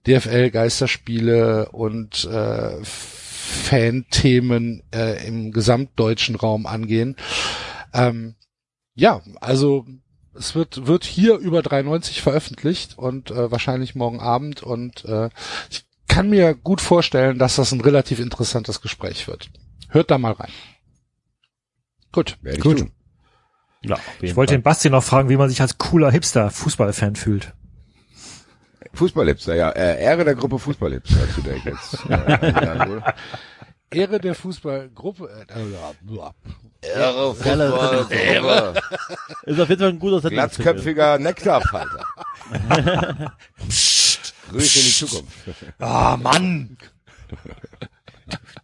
DFL, 0.08 0.50
Geisterspiele 0.52 1.70
und 1.72 2.26
äh, 2.26 2.78
Fanthemen 2.84 4.84
äh, 4.94 5.26
im 5.28 5.52
gesamtdeutschen 5.52 6.36
Raum 6.36 6.66
angehen. 6.66 7.16
Ähm, 7.94 8.36
ja, 8.96 9.22
also 9.42 9.86
es 10.34 10.56
wird 10.56 10.88
wird 10.88 11.04
hier 11.04 11.38
über 11.38 11.62
93 11.62 12.22
veröffentlicht 12.22 12.98
und 12.98 13.32
äh, 13.32 13.52
wahrscheinlich 13.52 13.96
morgen 13.96 14.20
Abend 14.20 14.64
und 14.64 15.06
äh, 15.06 15.30
ich 15.70 15.86
kann 16.08 16.30
mir 16.30 16.54
gut 16.56 16.82
vorstellen, 16.82 17.38
dass 17.40 17.56
das 17.56 17.72
ein 17.72 17.82
relativ 17.82 18.20
interessantes 18.20 18.82
Gespräch 18.82 19.28
wird. 19.28 19.50
Hört 19.90 20.12
da 20.12 20.18
mal 20.18 20.34
rein. 20.34 20.52
Gut. 22.12 22.38
Werde 22.42 22.58
ich 22.58 22.64
Gut. 22.64 22.80
tun. 22.80 22.92
Ja, 23.84 23.98
Ich 24.22 24.36
wollte 24.36 24.52
Fall. 24.52 24.58
den 24.60 24.64
Basti 24.64 24.90
noch 24.90 25.04
fragen, 25.04 25.30
wie 25.30 25.38
man 25.38 25.50
sich 25.50 25.62
als 25.62 25.78
cooler 25.78 26.12
Hipster-Fußballfan 26.12 27.16
fühlt. 27.16 27.54
Fußballhipster, 28.94 29.56
ja. 29.56 29.70
Äh, 29.70 30.04
Ehre 30.04 30.24
der 30.26 30.36
Gruppe 30.36 30.60
Fußballhipster 30.60 31.30
zu 31.34 31.42
der 31.42 31.56
ich 31.56 31.64
jetzt. 31.66 31.98
Äh. 32.10 33.02
Ehre 33.92 34.20
der 34.20 34.36
Fußballgruppe. 34.36 35.46
Äh, 35.50 35.60
äh, 35.60 35.74
Ehre, 36.82 37.36
Fußball, 37.36 38.08
Ehre. 38.12 38.74
Ist 39.44 39.60
auf 39.60 39.70
jeden 39.70 39.82
Fall 39.82 39.90
ein 39.90 40.00
guter 40.00 40.22
Setting. 40.22 40.38
Glatzköpfiger 40.38 41.18
Nektarfalter. 41.18 42.06
Grüße 44.50 44.80
in 44.80 44.86
die 44.86 44.92
Zukunft. 44.92 45.34
Ah, 45.80 46.18
Mann! 46.18 46.78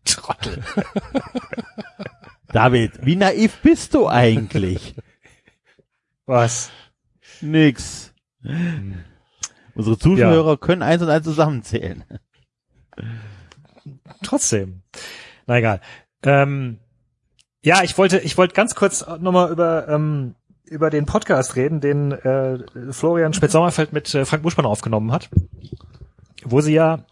Trottel. 0.05 0.63
David, 2.47 3.05
wie 3.05 3.15
naiv 3.15 3.57
bist 3.61 3.93
du 3.93 4.07
eigentlich? 4.07 4.95
Was? 6.25 6.71
Nix. 7.41 8.13
Unsere 9.75 9.97
Zuschauer 9.97 10.59
können 10.59 10.81
eins 10.81 11.01
und 11.01 11.09
eins 11.09 11.25
zusammenzählen. 11.25 12.03
Trotzdem. 14.23 14.81
Na 15.45 15.57
egal. 15.57 15.81
Ähm, 16.23 16.79
ja, 17.61 17.83
ich 17.83 17.97
wollte, 17.97 18.19
ich 18.19 18.37
wollte 18.37 18.53
ganz 18.53 18.75
kurz 18.75 19.05
nochmal 19.19 19.51
über, 19.51 19.87
ähm, 19.87 20.35
über 20.65 20.89
den 20.89 21.05
Podcast 21.05 21.55
reden, 21.55 21.81
den 21.81 22.11
äh, 22.11 22.59
Florian 22.91 23.33
Spitz-Sommerfeld 23.33 23.93
mit 23.93 24.13
äh, 24.15 24.25
Frank 24.25 24.43
Buschmann 24.43 24.65
aufgenommen 24.65 25.11
hat, 25.11 25.29
wo 26.43 26.61
sie 26.61 26.73
ja 26.73 27.05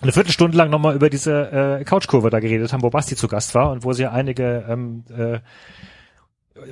eine 0.00 0.12
Viertelstunde 0.12 0.56
lang 0.56 0.70
nochmal 0.70 0.94
über 0.94 1.10
diese 1.10 1.80
äh, 1.80 1.84
Couchkurve 1.84 2.30
da 2.30 2.40
geredet 2.40 2.72
haben, 2.72 2.82
wo 2.82 2.90
Basti 2.90 3.16
zu 3.16 3.28
Gast 3.28 3.54
war 3.54 3.70
und 3.70 3.84
wo 3.84 3.92
sie 3.92 4.06
einige 4.06 4.64
ähm, 4.68 5.04
äh, 5.08 5.40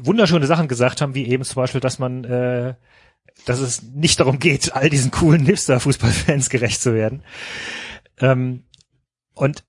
wunderschöne 0.00 0.46
Sachen 0.46 0.68
gesagt 0.68 1.00
haben, 1.00 1.14
wie 1.14 1.26
eben 1.26 1.44
zum 1.44 1.56
Beispiel, 1.56 1.80
dass 1.80 1.98
man, 1.98 2.24
äh, 2.24 2.74
dass 3.44 3.60
es 3.60 3.82
nicht 3.82 4.20
darum 4.20 4.38
geht, 4.38 4.74
all 4.74 4.90
diesen 4.90 5.10
coolen 5.10 5.46
Hipster-Fußballfans 5.46 6.50
gerecht 6.50 6.80
zu 6.80 6.94
werden. 6.94 7.22
Ähm, 8.18 8.64
und 9.34 9.64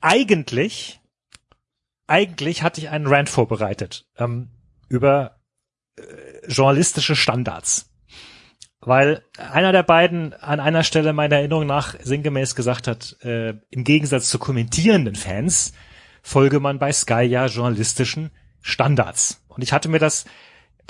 eigentlich, 0.00 1.00
eigentlich 2.06 2.62
hatte 2.62 2.80
ich 2.80 2.88
einen 2.88 3.06
Rant 3.06 3.28
vorbereitet 3.28 4.06
ähm, 4.18 4.48
über 4.88 5.40
äh, 5.96 6.02
journalistische 6.48 7.16
Standards. 7.16 7.86
Weil 8.80 9.22
einer 9.36 9.72
der 9.72 9.82
beiden 9.82 10.32
an 10.32 10.58
einer 10.58 10.84
Stelle 10.84 11.12
meiner 11.12 11.36
Erinnerung 11.36 11.66
nach 11.66 11.96
sinngemäß 12.02 12.54
gesagt 12.54 12.88
hat, 12.88 13.18
äh, 13.22 13.54
im 13.68 13.84
Gegensatz 13.84 14.30
zu 14.30 14.38
kommentierenden 14.38 15.16
Fans 15.16 15.74
folge 16.22 16.60
man 16.60 16.78
bei 16.78 16.90
Sky 16.90 17.22
ja 17.22 17.46
journalistischen 17.46 18.30
Standards. 18.62 19.44
Und 19.48 19.62
ich 19.62 19.74
hatte 19.74 19.90
mir 19.90 19.98
das 19.98 20.24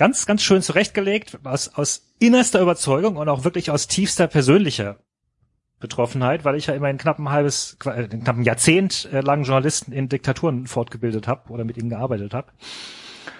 ganz, 0.01 0.25
ganz 0.25 0.43
schön 0.43 0.63
zurechtgelegt, 0.63 1.41
aus, 1.45 1.69
aus 1.75 2.15
innerster 2.19 2.63
Überzeugung 2.63 3.17
und 3.17 3.29
auch 3.29 3.45
wirklich 3.45 3.71
aus 3.71 3.87
tiefster 3.87 4.29
persönlicher 4.29 4.97
Betroffenheit, 5.79 6.43
weil 6.47 6.55
ich 6.57 6.69
ja 6.69 6.75
immerhin 6.75 6.97
knapp 6.97 7.19
ein 7.19 7.29
halbes, 7.29 7.77
äh, 7.85 8.09
knapp 8.09 8.39
ein 8.39 8.45
Jahrzehnt 8.45 9.11
äh, 9.13 9.21
lang 9.21 9.43
Journalisten 9.43 9.93
in 9.93 10.09
Diktaturen 10.09 10.67
fortgebildet 10.67 11.29
habe 11.29 11.51
oder 11.51 11.65
mit 11.65 11.77
ihnen 11.77 11.91
gearbeitet 11.91 12.33
habe. 12.33 12.49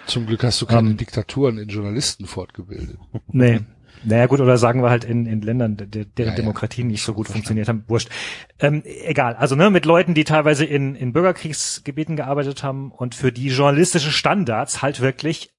Zum 0.05 0.27
Glück 0.27 0.43
hast 0.43 0.61
du 0.61 0.67
keine 0.67 0.91
Ähm. 0.91 0.97
Diktaturen 0.97 1.57
in 1.57 1.67
Journalisten 1.67 2.27
fortgebildet. 2.27 2.99
Nee. 3.31 3.61
Naja 4.03 4.27
gut, 4.27 4.39
oder 4.39 4.57
sagen 4.57 4.83
wir 4.83 4.89
halt 4.91 5.03
in, 5.03 5.25
in 5.25 5.41
Ländern, 5.41 5.77
de, 5.77 5.87
deren 5.87 6.09
Ja, 6.17 6.25
ja. 6.25 6.35
Demokratien 6.35 6.87
nicht 6.87 7.03
so 7.03 7.13
gut 7.13 7.27
funktioniert 7.27 7.69
haben. 7.69 7.85
Wurscht. 7.87 8.09
Ähm, 8.59 8.83
egal, 8.85 9.35
also 9.35 9.55
ne, 9.55 9.69
mit 9.69 9.85
Leuten, 9.85 10.13
die 10.13 10.23
teilweise 10.23 10.65
in, 10.65 10.95
in 10.95 11.11
Bürgerkriegsgebieten 11.13 12.15
gearbeitet 12.15 12.63
haben 12.63 12.91
und 12.91 13.13
für 13.13 13.31
die 13.31 13.49
journalistische 13.49 14.11
Standards 14.11 14.81
halt 14.81 15.01
wirklich 15.01 15.51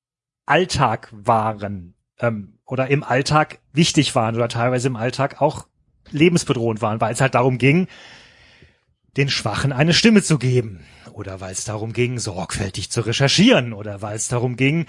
Alltag 0.47 1.09
waren 1.13 1.95
ähm, 2.19 2.59
oder 2.67 2.89
im 2.89 3.05
Alltag 3.05 3.59
wichtig 3.73 4.15
waren 4.15 4.35
oder 4.35 4.49
teilweise 4.49 4.89
im 4.89 4.97
Alltag 4.97 5.41
auch 5.41 5.67
lebensbedrohend 6.11 6.83
waren, 6.83 7.01
weil 7.01 7.13
es 7.13 7.21
halt 7.21 7.35
darum 7.35 7.59
ging, 7.59 7.89
den 9.17 9.29
Schwachen 9.29 9.73
eine 9.73 9.93
Stimme 9.93 10.23
zu 10.23 10.39
geben 10.39 10.85
oder 11.13 11.41
weil 11.41 11.53
es 11.53 11.65
darum 11.65 11.93
ging, 11.93 12.19
sorgfältig 12.19 12.91
zu 12.91 13.03
recherchieren 13.03 13.73
oder 13.73 14.01
weil 14.03 14.17
es 14.17 14.29
darum 14.29 14.57
ging, 14.57 14.87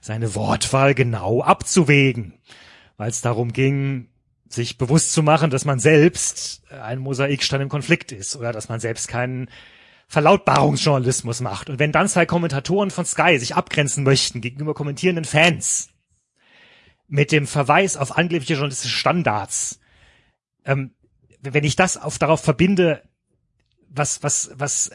seine 0.00 0.34
Wortwahl 0.34 0.94
genau 0.94 1.42
abzuwägen, 1.42 2.34
weil 2.96 3.10
es 3.10 3.20
darum 3.20 3.52
ging, 3.52 4.08
sich 4.48 4.78
bewusst 4.78 5.12
zu 5.12 5.22
machen, 5.22 5.50
dass 5.50 5.64
man 5.64 5.78
selbst 5.78 6.62
ein 6.70 6.98
Mosaikstein 6.98 7.62
im 7.62 7.68
Konflikt 7.68 8.12
ist 8.12 8.36
oder 8.36 8.52
dass 8.52 8.68
man 8.68 8.80
selbst 8.80 9.08
keinen 9.08 9.50
Verlautbarungsjournalismus 10.08 11.40
macht. 11.40 11.68
Und 11.68 11.78
wenn 11.78 11.92
dann 11.92 12.08
zwei 12.08 12.26
Kommentatoren 12.26 12.90
von 12.90 13.04
Sky 13.04 13.38
sich 13.38 13.54
abgrenzen 13.54 14.04
möchten 14.04 14.40
gegenüber 14.40 14.74
kommentierenden 14.74 15.24
Fans 15.24 15.88
mit 17.08 17.32
dem 17.32 17.46
Verweis 17.46 17.96
auf 17.96 18.16
angebliche 18.16 18.54
journalistische 18.54 18.96
Standards, 18.96 19.80
ähm, 20.64 20.92
wenn 21.40 21.64
ich 21.64 21.76
das 21.76 21.96
auf 21.96 22.18
darauf 22.18 22.40
verbinde, 22.40 23.02
was, 23.88 24.22
was, 24.22 24.50
was, 24.54 24.90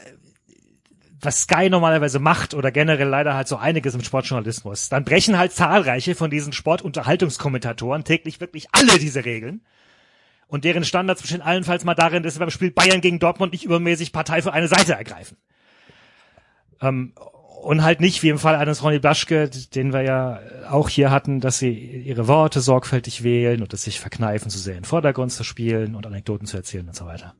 was 1.20 1.42
Sky 1.42 1.70
normalerweise 1.70 2.18
macht 2.18 2.54
oder 2.54 2.70
generell 2.70 3.08
leider 3.08 3.34
halt 3.34 3.48
so 3.48 3.56
einiges 3.56 3.94
im 3.94 4.02
Sportjournalismus, 4.02 4.88
dann 4.88 5.04
brechen 5.04 5.38
halt 5.38 5.52
zahlreiche 5.52 6.14
von 6.14 6.30
diesen 6.30 6.52
Sportunterhaltungskommentatoren 6.52 8.04
täglich 8.04 8.40
wirklich 8.40 8.68
alle 8.72 8.98
diese 8.98 9.24
Regeln. 9.24 9.62
Und 10.52 10.64
deren 10.64 10.84
Standards 10.84 11.22
bestehen 11.22 11.40
allenfalls 11.40 11.82
mal 11.82 11.94
darin, 11.94 12.22
dass 12.22 12.34
sie 12.34 12.38
beim 12.38 12.50
Spiel 12.50 12.70
Bayern 12.70 13.00
gegen 13.00 13.18
Dortmund 13.18 13.52
nicht 13.54 13.64
übermäßig 13.64 14.12
Partei 14.12 14.42
für 14.42 14.52
eine 14.52 14.68
Seite 14.68 14.92
ergreifen. 14.92 15.38
Ähm, 16.82 17.14
und 17.62 17.82
halt 17.82 18.02
nicht 18.02 18.22
wie 18.22 18.28
im 18.28 18.38
Fall 18.38 18.56
eines 18.56 18.82
Ronny 18.82 18.98
Blaschke, 18.98 19.48
den 19.48 19.94
wir 19.94 20.02
ja 20.02 20.40
auch 20.68 20.90
hier 20.90 21.10
hatten, 21.10 21.40
dass 21.40 21.58
sie 21.58 21.70
ihre 21.70 22.28
Worte 22.28 22.60
sorgfältig 22.60 23.22
wählen 23.22 23.62
und 23.62 23.72
es 23.72 23.84
sich 23.84 23.98
verkneifen, 23.98 24.50
zu 24.50 24.58
sehr 24.58 24.74
in 24.74 24.80
den 24.80 24.84
Vordergrund 24.84 25.32
zu 25.32 25.42
spielen 25.42 25.94
und 25.94 26.06
Anekdoten 26.06 26.46
zu 26.46 26.58
erzählen 26.58 26.86
und 26.86 26.96
so 26.96 27.06
weiter. 27.06 27.34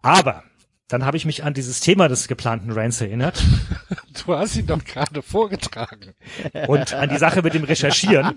Aber 0.00 0.44
dann 0.90 1.06
habe 1.06 1.16
ich 1.16 1.24
mich 1.24 1.44
an 1.44 1.54
dieses 1.54 1.80
Thema 1.80 2.08
des 2.08 2.28
geplanten 2.28 2.70
Rants 2.72 3.00
erinnert 3.00 3.42
Du 4.26 4.34
hast 4.34 4.56
ihn 4.56 4.66
doch 4.66 4.84
gerade 4.84 5.22
vorgetragen. 5.22 6.14
und 6.66 6.92
an 6.92 7.08
die 7.08 7.16
Sache 7.16 7.42
mit 7.42 7.54
dem 7.54 7.64
Recherchieren 7.64 8.34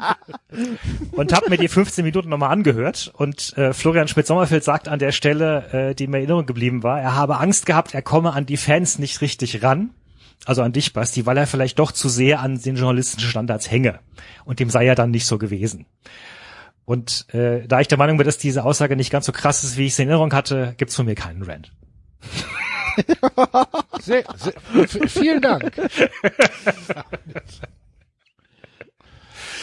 und 1.12 1.34
habe 1.34 1.50
mir 1.50 1.58
die 1.58 1.68
15 1.68 2.06
Minuten 2.06 2.30
nochmal 2.30 2.52
angehört 2.52 3.12
und 3.18 3.58
äh, 3.58 3.74
Florian 3.74 4.08
Schmidt-Sommerfeld 4.08 4.64
sagt 4.64 4.88
an 4.88 5.00
der 5.00 5.12
Stelle, 5.12 5.90
äh, 5.92 5.96
die 5.96 6.08
mir 6.08 6.18
in 6.18 6.24
Erinnerung 6.24 6.46
geblieben 6.46 6.84
war, 6.84 7.02
er 7.02 7.16
habe 7.16 7.40
Angst 7.40 7.66
gehabt, 7.66 7.94
er 7.94 8.02
komme 8.02 8.34
an 8.34 8.46
die 8.46 8.58
Fans 8.58 9.00
nicht 9.00 9.22
richtig 9.22 9.64
ran, 9.64 9.92
also 10.46 10.62
an 10.62 10.74
dich, 10.74 10.94
Basti, 10.94 11.26
weil 11.26 11.38
er 11.38 11.48
vielleicht 11.48 11.80
doch 11.80 11.92
zu 11.92 12.10
sehr 12.10 12.40
an 12.40 12.62
den 12.62 12.76
journalistischen 12.76 13.30
Standards 13.30 13.70
hänge 13.70 14.00
und 14.46 14.60
dem 14.60 14.70
sei 14.70 14.86
er 14.86 14.96
dann 14.96 15.12
nicht 15.12 15.26
so 15.26 15.38
gewesen. 15.38 15.86
Und 16.86 17.34
äh, 17.34 17.66
da 17.68 17.80
ich 17.80 17.88
der 17.88 17.98
Meinung 17.98 18.18
bin, 18.18 18.26
dass 18.26 18.38
diese 18.38 18.64
Aussage 18.64 18.96
nicht 18.96 19.10
ganz 19.10 19.26
so 19.26 19.32
krass 19.32 19.64
ist, 19.64 19.78
wie 19.78 19.86
ich 19.86 19.94
es 19.94 20.00
in 20.00 20.10
Erinnerung 20.10 20.34
hatte, 20.34 20.76
gibt's 20.78 20.96
von 20.96 21.06
mir 21.06 21.16
keinen 21.16 21.44
Rant. 21.44 21.72
Sehr, 24.02 24.24
sehr, 24.38 25.10
vielen 25.10 25.42
Dank. 25.42 25.72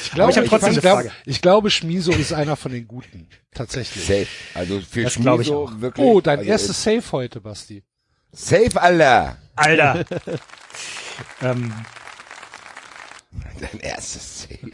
Ich 0.03 0.11
glaube, 0.13 0.33
ich 0.33 0.39
ich, 0.39 0.49
glaube, 0.49 0.81
Frage. 0.81 1.13
ich 1.27 1.41
glaube, 1.43 1.71
Schmiso 1.71 2.11
ist 2.13 2.33
einer 2.33 2.57
von 2.57 2.73
den 2.73 2.89
Guten. 2.89 3.29
Tatsächlich. 3.55 4.05
Safe. 4.05 4.27
Also 4.55 4.81
für 4.81 5.03
Das 5.05 5.15
glaub 5.15 5.41
ich 5.41 5.47
Schmiso 5.47 5.65
auch. 5.65 5.81
wirklich. 5.81 6.05
Oh, 6.07 6.21
dein 6.21 6.41
also, 6.41 6.51
erstes 6.51 6.83
Save 6.83 7.03
heute, 7.13 7.41
Basti. 7.41 7.85
Safe, 8.33 8.81
Alter. 8.81 9.37
Alter! 9.57 10.05
ähm, 11.43 11.73
Dein 13.61 13.81
erstes 13.81 14.43
Safe. 14.43 14.73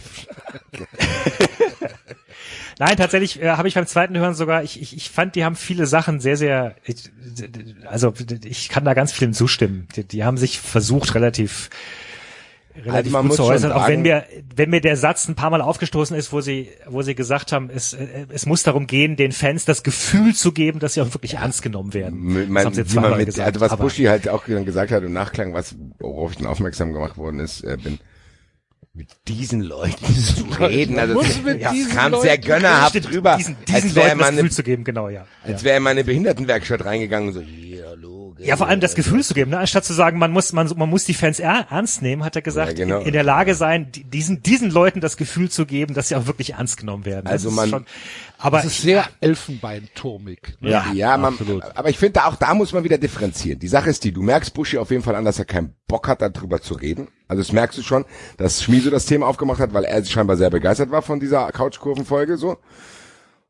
Nein, 2.79 2.97
tatsächlich 2.97 3.43
äh, 3.43 3.51
habe 3.51 3.69
ich 3.69 3.75
beim 3.75 3.87
zweiten 3.87 4.19
Hören 4.19 4.35
sogar, 4.35 4.63
ich, 4.63 4.81
ich, 4.81 4.97
ich 4.97 5.11
fand, 5.11 5.35
die 5.35 5.45
haben 5.45 5.57
viele 5.57 5.87
Sachen 5.87 6.21
sehr, 6.21 6.37
sehr, 6.37 6.75
ich, 6.85 7.11
also 7.87 8.13
ich 8.45 8.69
kann 8.69 8.85
da 8.85 8.93
ganz 8.93 9.13
vielen 9.13 9.33
zustimmen. 9.33 9.89
Die, 9.97 10.05
die 10.05 10.25
haben 10.25 10.37
sich 10.37 10.61
versucht, 10.61 11.15
relativ 11.15 11.71
relativ 12.85 13.15
Also 13.15 13.29
gut 13.29 13.37
zu 13.37 13.45
äußern, 13.45 13.73
auch 13.73 13.89
wenn 13.89 14.03
mir, 14.03 14.25
wenn 14.55 14.71
mir 14.71 14.81
der 14.81 14.97
Satz 14.97 15.29
ein 15.29 15.35
paar 15.35 15.51
Mal 15.51 15.61
aufgestoßen 15.61 16.17
ist, 16.17 16.33
wo 16.33 16.41
sie, 16.41 16.69
wo 16.87 17.03
sie 17.03 17.15
gesagt 17.15 17.53
haben, 17.53 17.71
es, 17.75 17.95
äh, 17.95 18.27
es 18.29 18.47
muss 18.47 18.63
darum 18.63 18.87
gehen, 18.87 19.17
den 19.17 19.33
Fans 19.33 19.65
das 19.65 19.83
Gefühl 19.83 20.35
zu 20.35 20.53
geben, 20.53 20.79
dass 20.79 20.95
sie 20.95 21.01
auch 21.01 21.13
wirklich 21.15 21.35
ernst 21.35 21.63
genommen 21.63 21.95
werden. 21.95 22.35
Das 22.35 22.49
Man, 22.49 22.65
haben 22.67 22.75
sie 22.75 22.85
zweimal 22.85 23.17
mit, 23.17 23.27
gesagt. 23.27 23.47
also 23.47 23.61
was 23.61 23.77
Buschi 23.77 24.05
halt 24.05 24.29
auch 24.29 24.45
gesagt 24.45 24.91
hat 24.91 25.03
im 25.03 25.13
Nachklang, 25.13 25.55
was, 25.55 25.75
worauf 25.99 26.33
ich 26.33 26.39
dann 26.39 26.47
aufmerksam 26.47 26.93
gemacht 26.93 27.17
worden 27.17 27.41
ist, 27.41 27.63
äh, 27.63 27.77
bin, 27.83 27.99
mit 28.97 29.09
diesen 29.29 29.61
Leuten 29.61 30.15
zu 30.15 30.45
reden. 30.59 30.99
Also 30.99 31.15
muss 31.15 31.43
mit 31.43 31.61
ja, 31.61 31.71
diesen 31.71 31.93
kam 31.93 32.19
sehr 32.21 32.37
Leuten 32.37 32.47
gönnerhaft 32.47 32.91
Stimmt, 32.91 33.13
drüber, 33.13 33.37
diesen, 33.37 33.57
diesen 33.69 33.75
als 33.75 33.95
wäre 33.95 34.17
man 34.17 34.31
Gefühl 34.31 34.39
eine, 34.41 34.51
zu 34.51 34.63
geben, 34.63 34.85
genau, 34.85 35.09
ja. 35.11 35.27
als 35.45 35.65
wäre 35.65 35.81
man 35.81 35.93
in 35.93 35.99
eine 35.99 36.05
Behindertenwerkstatt 36.05 36.85
reingegangen 36.85 37.29
und 37.29 37.35
so, 37.35 37.41
hier, 37.41 37.95
Ja, 38.39 38.57
vor 38.57 38.69
allem 38.69 38.81
das 38.81 38.95
Gefühl 38.95 39.23
zu 39.25 39.33
geben, 39.35 39.51
ne? 39.53 39.59
anstatt 39.59 39.85
zu 39.85 39.95
sagen, 39.95 40.19
man 40.19 40.31
muss, 40.31 40.53
man, 40.53 40.71
man 40.77 40.91
muss 40.91 41.05
die 41.05 41.15
Fans 41.15 41.41
er, 41.41 41.67
ernst 41.71 42.03
nehmen, 42.03 42.23
hat 42.25 42.37
er 42.37 42.43
gesagt, 42.43 42.79
Ja, 42.79 42.85
genau. 42.85 43.01
in, 43.01 43.07
in 43.07 43.13
der 43.15 43.23
Lage 43.23 43.55
sein, 43.55 43.91
die- 43.93 44.05
diesen, 44.05 44.43
diesen 44.43 44.71
Leuten 44.71 45.01
das 45.01 45.17
Gefühl 45.17 45.51
zu 45.51 45.65
geben, 45.65 45.95
dass 45.95 46.09
sie 46.09 46.17
auch 46.17 46.27
wirklich 46.27 46.53
ernst 46.55 46.77
genommen 46.77 47.05
werden. 47.07 47.25
Das 47.25 47.33
Also 47.33 47.49
ist 47.49 47.55
man- 47.57 47.69
schon, 47.71 47.87
aber 48.39 48.59
Das 48.59 48.67
ist 48.67 48.83
sehr 48.83 49.05
elfenbeinturmig. 49.21 50.57
ne? 50.61 50.71
Ja, 50.71 50.87
Ja, 50.93 51.17
man, 51.17 51.33
absolut. 51.35 51.65
aber 51.75 51.89
ich 51.89 51.99
finde, 51.99 52.25
auch 52.25 52.37
da 52.37 52.55
muss 52.55 52.73
man 52.73 52.85
wieder 52.85 52.99
differenzieren. 52.99 53.59
Die 53.59 53.69
Sache 53.69 53.91
ist 53.91 54.05
die, 54.05 54.13
du 54.13 54.23
merkst 54.23 54.55
Buschi 54.55 54.79
auf 54.79 54.91
jeden 54.91 55.03
Fall 55.03 55.15
an, 55.15 55.25
dass 55.25 55.39
er 55.39 55.45
keinen 55.45 55.75
Bock 55.89 56.09
hat, 56.09 56.21
darüber 56.23 56.61
zu 56.61 56.75
reden. 56.75 57.09
Also 57.29 57.43
das 57.43 57.53
merkst 57.53 57.79
du 57.79 57.83
schon, 57.83 58.05
dass 58.37 58.63
Schmieso 58.63 58.91
das 58.91 59.07
Thema 59.07 59.27
aufgemacht 59.27 59.61
hat, 59.61 59.73
weil 59.73 59.85
er 59.85 60.05
scheinbar 60.05 60.37
sehr 60.37 60.51
begeistert 60.51 60.91
war 60.91 61.03
von 61.03 61.21
dieser 61.21 61.51
Couchkurvenfolge 61.53 62.37
so. 62.37 62.59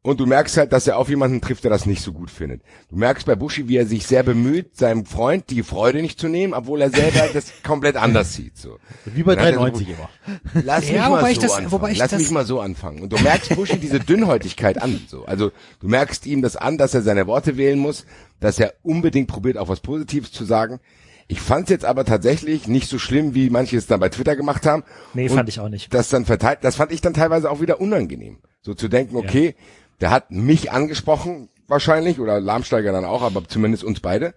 Und 0.07 0.21
du 0.21 0.27
merkst 0.27 0.57
halt, 0.57 0.73
dass 0.73 0.87
er 0.87 0.99
auf 0.99 1.09
jemanden 1.09 1.41
trifft, 1.41 1.65
der 1.65 1.71
das 1.73 1.85
nicht 1.85 2.01
so 2.01 2.13
gut 2.13 2.31
findet. 2.31 2.63
Du 2.91 2.97
merkst 2.97 3.27
bei 3.27 3.35
Buschi, 3.35 3.67
wie 3.69 3.77
er 3.77 3.87
sich 3.87 4.07
sehr 4.07 4.23
bemüht, 4.23 4.77
seinem 4.77 5.05
Freund 5.05 5.51
die 5.51 5.65
Freude 5.65 6.01
nicht 6.01 6.21
zu 6.21 6.29
nehmen, 6.29 6.55
obwohl 6.55 6.81
er 6.81 6.91
selber 6.91 7.29
das 7.35 7.53
komplett 7.65 7.97
anders 7.97 8.33
sieht. 8.35 8.57
So. 8.57 8.79
Wie 9.05 9.25
bei 9.25 9.35
Dann 9.35 9.47
hat 9.47 9.53
er 9.55 9.59
so- 9.59 9.65
93 9.65 9.89
immer. 9.89 10.63
Lass 10.65 10.87
Ja, 10.89 10.93
mich 10.93 11.01
mal 11.03 11.11
wobei 11.19 11.31
ich 11.31 11.37
so 11.37 11.43
das- 11.43 11.51
anfangen. 11.55 11.73
wobei 11.73 11.91
ich 11.91 11.99
Lass 11.99 12.11
das- 12.13 12.21
mich 12.21 12.31
mal 12.31 12.47
so 12.47 12.61
anfangen. 12.61 13.03
Und 13.03 13.13
du 13.13 13.19
merkst 13.21 13.57
Buschi 13.57 13.79
diese 13.79 13.99
Dünnhäutigkeit 13.99 14.81
an. 14.81 15.01
So. 15.09 15.25
Also 15.25 15.51
du 15.81 15.89
merkst 15.89 16.25
ihm 16.27 16.41
das 16.41 16.55
an, 16.55 16.79
dass 16.79 16.95
er 16.95 17.03
seine 17.03 17.27
Worte 17.27 17.57
wählen 17.57 17.79
muss, 17.81 18.07
dass 18.39 18.61
er 18.61 18.75
unbedingt 18.85 19.27
probiert, 19.27 19.59
auch 19.59 19.69
was 19.69 19.81
Positives 19.81 20.31
zu 20.31 20.45
sagen. 20.45 20.79
Ich 21.27 21.41
fand's 21.41 21.71
jetzt 21.71 21.85
aber 21.85 22.05
tatsächlich 22.05 22.69
nicht 22.69 22.89
so 22.89 23.01
schlimm, 23.01 23.35
wie 23.35 23.51
manche 23.51 23.77
es 23.77 23.89
dann 23.89 23.99
bei 23.99 24.09
Twitter 24.09 24.37
gemacht 24.37 24.65
haben. 24.67 24.85
Nee, 25.15 25.29
Und 25.29 25.35
fand 25.37 25.49
ich 25.49 25.59
auch 25.59 25.69
nicht. 25.69 25.93
Das 25.93 26.09
dann 26.11 26.25
verteilt, 26.27 26.61
das 26.63 26.77
fand 26.77 26.93
ich 26.93 27.01
dann 27.01 27.15
teilweise 27.15 27.51
auch 27.51 27.61
wieder 27.61 27.81
unangenehm. 27.81 28.39
So 28.63 28.75
zu 28.75 28.87
denken, 28.87 29.17
okay, 29.17 29.57
der 30.01 30.11
hat 30.11 30.31
mich 30.31 30.71
angesprochen 30.73 31.49
wahrscheinlich 31.69 32.21
oder 32.21 32.41
Lahmsteiger 32.41 32.93
dann 32.93 33.05
auch, 33.05 33.23
aber 33.23 33.47
zumindest 33.49 33.85
uns 33.85 34.01
beide. 34.01 34.35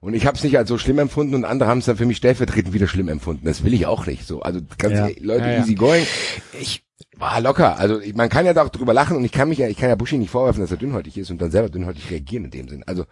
Und 0.00 0.14
ich 0.14 0.26
habe 0.26 0.36
es 0.36 0.44
nicht 0.44 0.56
als 0.56 0.68
so 0.68 0.78
schlimm 0.78 0.98
empfunden 0.98 1.34
und 1.34 1.44
andere 1.44 1.68
haben 1.68 1.78
es 1.78 1.84
dann 1.84 1.96
für 1.96 2.06
mich 2.06 2.16
stellvertretend 2.16 2.72
wieder 2.72 2.86
schlimm 2.86 3.08
empfunden. 3.08 3.44
Das 3.44 3.64
will 3.64 3.74
ich 3.74 3.86
auch 3.86 4.06
nicht. 4.06 4.26
So, 4.26 4.40
also 4.40 4.60
ganz 4.78 4.94
Ja. 4.94 5.08
Leute 5.20 5.44
Ja, 5.44 5.50
ja. 5.52 5.58
easy 5.58 5.74
going. 5.74 6.06
Ich 6.58 6.82
war 7.18 7.40
locker. 7.42 7.78
Also 7.78 8.00
ich, 8.00 8.14
man 8.14 8.30
kann 8.30 8.46
ja 8.46 8.54
da 8.54 8.64
auch 8.64 8.70
drüber 8.70 8.94
lachen 8.94 9.16
und 9.16 9.24
ich 9.24 9.32
kann 9.32 9.50
mich 9.50 9.58
ja, 9.58 9.68
ich 9.68 9.76
kann 9.76 9.90
ja 9.90 9.96
Buschi 9.96 10.16
nicht 10.16 10.30
vorwerfen, 10.30 10.62
dass 10.62 10.70
er 10.70 10.78
dünnhäutig 10.78 11.18
ist 11.18 11.30
und 11.30 11.40
dann 11.42 11.50
selber 11.50 11.68
dünnhäutig 11.68 12.10
reagieren 12.10 12.46
in 12.46 12.50
dem 12.50 12.68
Sinn. 12.68 12.82
Also 12.86 13.04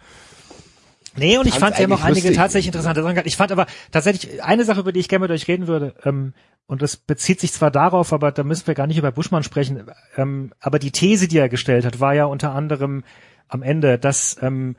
Nee, 1.18 1.38
und 1.38 1.46
ich 1.46 1.54
fand, 1.54 1.76
sie 1.76 1.82
haben 1.82 1.92
auch 1.92 2.04
einige 2.04 2.32
tatsächlich 2.32 2.68
interessante 2.68 3.02
Sachen 3.02 3.14
gehabt. 3.14 3.28
Ich 3.28 3.36
fand 3.36 3.52
aber 3.52 3.66
tatsächlich 3.90 4.42
eine 4.42 4.64
Sache, 4.64 4.80
über 4.80 4.92
die 4.92 5.00
ich 5.00 5.08
gerne 5.08 5.24
mit 5.24 5.30
euch 5.30 5.48
reden 5.48 5.66
würde, 5.66 5.94
ähm, 6.04 6.32
und 6.68 6.82
das 6.82 6.96
bezieht 6.96 7.40
sich 7.40 7.52
zwar 7.52 7.70
darauf, 7.70 8.12
aber 8.12 8.30
da 8.30 8.44
müssen 8.44 8.66
wir 8.66 8.74
gar 8.74 8.86
nicht 8.86 8.98
über 8.98 9.10
Buschmann 9.10 9.42
sprechen, 9.42 9.84
ähm, 10.16 10.52
aber 10.60 10.78
die 10.78 10.90
These, 10.90 11.26
die 11.26 11.38
er 11.38 11.48
gestellt 11.48 11.86
hat, 11.86 11.98
war 11.98 12.14
ja 12.14 12.26
unter 12.26 12.52
anderem 12.54 13.04
am 13.48 13.62
Ende, 13.62 13.98
dass, 13.98 14.36
ähm, 14.42 14.76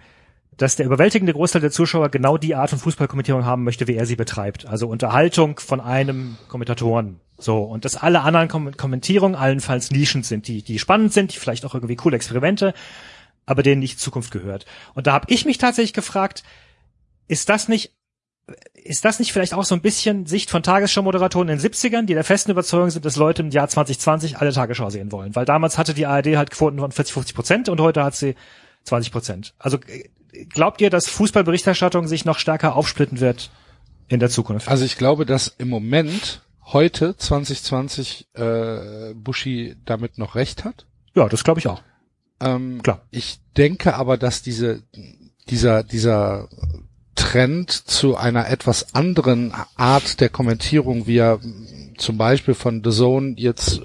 dass 0.55 0.75
der 0.75 0.85
überwältigende 0.85 1.33
Großteil 1.33 1.61
der 1.61 1.71
Zuschauer 1.71 2.09
genau 2.09 2.37
die 2.37 2.53
Art 2.53 2.69
von 2.69 2.77
Fußballkommentierung 2.77 3.43
haben 3.43 3.63
möchte, 3.63 3.87
wie 3.87 3.95
er 3.95 4.05
sie 4.05 4.15
betreibt. 4.15 4.67
Also 4.67 4.87
Unterhaltung 4.87 5.59
von 5.59 5.81
einem 5.81 6.37
Kommentatoren. 6.47 7.19
So. 7.39 7.63
Und 7.63 7.85
dass 7.85 7.95
alle 7.95 8.21
anderen 8.21 8.49
Kom 8.49 8.77
Kommentierungen 8.77 9.35
allenfalls 9.35 9.89
Nischen 9.89 10.21
sind, 10.21 10.47
die, 10.47 10.61
die 10.61 10.77
spannend 10.77 11.11
sind, 11.11 11.33
die 11.33 11.39
vielleicht 11.39 11.65
auch 11.65 11.73
irgendwie 11.73 11.95
coole 11.95 12.17
Experimente, 12.17 12.75
aber 13.49 13.63
denen 13.63 13.79
nicht 13.79 13.99
Zukunft 13.99 14.31
gehört. 14.31 14.65
Und 14.93 15.07
da 15.07 15.13
habe 15.13 15.25
ich 15.29 15.45
mich 15.45 15.57
tatsächlich 15.57 15.93
gefragt, 15.93 16.43
ist 17.27 17.49
das 17.49 17.67
nicht 17.67 17.93
ist 18.73 19.05
das 19.05 19.19
nicht 19.19 19.31
vielleicht 19.31 19.53
auch 19.53 19.63
so 19.63 19.75
ein 19.75 19.81
bisschen 19.81 20.25
Sicht 20.25 20.49
von 20.49 20.63
Tagesschau-Moderatoren 20.63 21.49
in 21.49 21.59
den 21.59 21.71
70ern, 21.71 22.07
die 22.07 22.15
der 22.15 22.23
festen 22.23 22.49
Überzeugung 22.49 22.89
sind, 22.89 23.05
dass 23.05 23.15
Leute 23.15 23.43
im 23.43 23.51
Jahr 23.51 23.67
2020 23.67 24.39
alle 24.39 24.51
Tagesschau 24.51 24.89
sehen 24.89 25.11
wollen? 25.11 25.35
Weil 25.35 25.45
damals 25.45 25.77
hatte 25.77 25.93
die 25.93 26.07
ARD 26.07 26.35
halt 26.35 26.49
Quoten 26.49 26.79
von 26.79 26.91
40, 26.91 27.13
50 27.13 27.35
Prozent 27.35 27.69
und 27.69 27.79
heute 27.79 28.03
hat 28.03 28.15
sie 28.15 28.33
20 28.85 29.11
Prozent. 29.11 29.53
Also 29.59 29.77
glaubt 30.49 30.81
ihr, 30.81 30.89
dass 30.89 31.07
Fußballberichterstattung 31.09 32.07
sich 32.07 32.25
noch 32.25 32.39
stärker 32.39 32.75
aufsplitten 32.75 33.19
wird 33.19 33.51
in 34.07 34.19
der 34.19 34.29
Zukunft? 34.29 34.67
Also 34.67 34.83
ich 34.83 34.97
glaube, 34.97 35.27
dass 35.27 35.53
im 35.59 35.69
Moment, 35.69 36.41
heute, 36.65 37.15
2020, 37.17 38.29
äh, 38.33 39.13
Buschi 39.13 39.75
damit 39.85 40.17
noch 40.17 40.33
recht 40.33 40.65
hat. 40.65 40.87
ja, 41.13 41.29
das 41.29 41.43
glaube 41.43 41.59
ich 41.59 41.67
auch. 41.67 41.83
Ähm, 42.41 42.81
Klar. 42.81 43.01
Ich 43.11 43.39
denke 43.57 43.95
aber, 43.95 44.17
dass 44.17 44.41
diese, 44.41 44.83
dieser, 45.49 45.83
dieser 45.83 46.49
Trend 47.15 47.71
zu 47.71 48.15
einer 48.15 48.49
etwas 48.49 48.95
anderen 48.95 49.53
Art 49.75 50.21
der 50.21 50.29
Kommentierung, 50.29 51.05
wie 51.05 51.17
er 51.17 51.39
zum 51.97 52.17
Beispiel 52.17 52.53
von 52.53 52.81
The 52.83 52.91
Zone 52.91 53.33
jetzt 53.37 53.81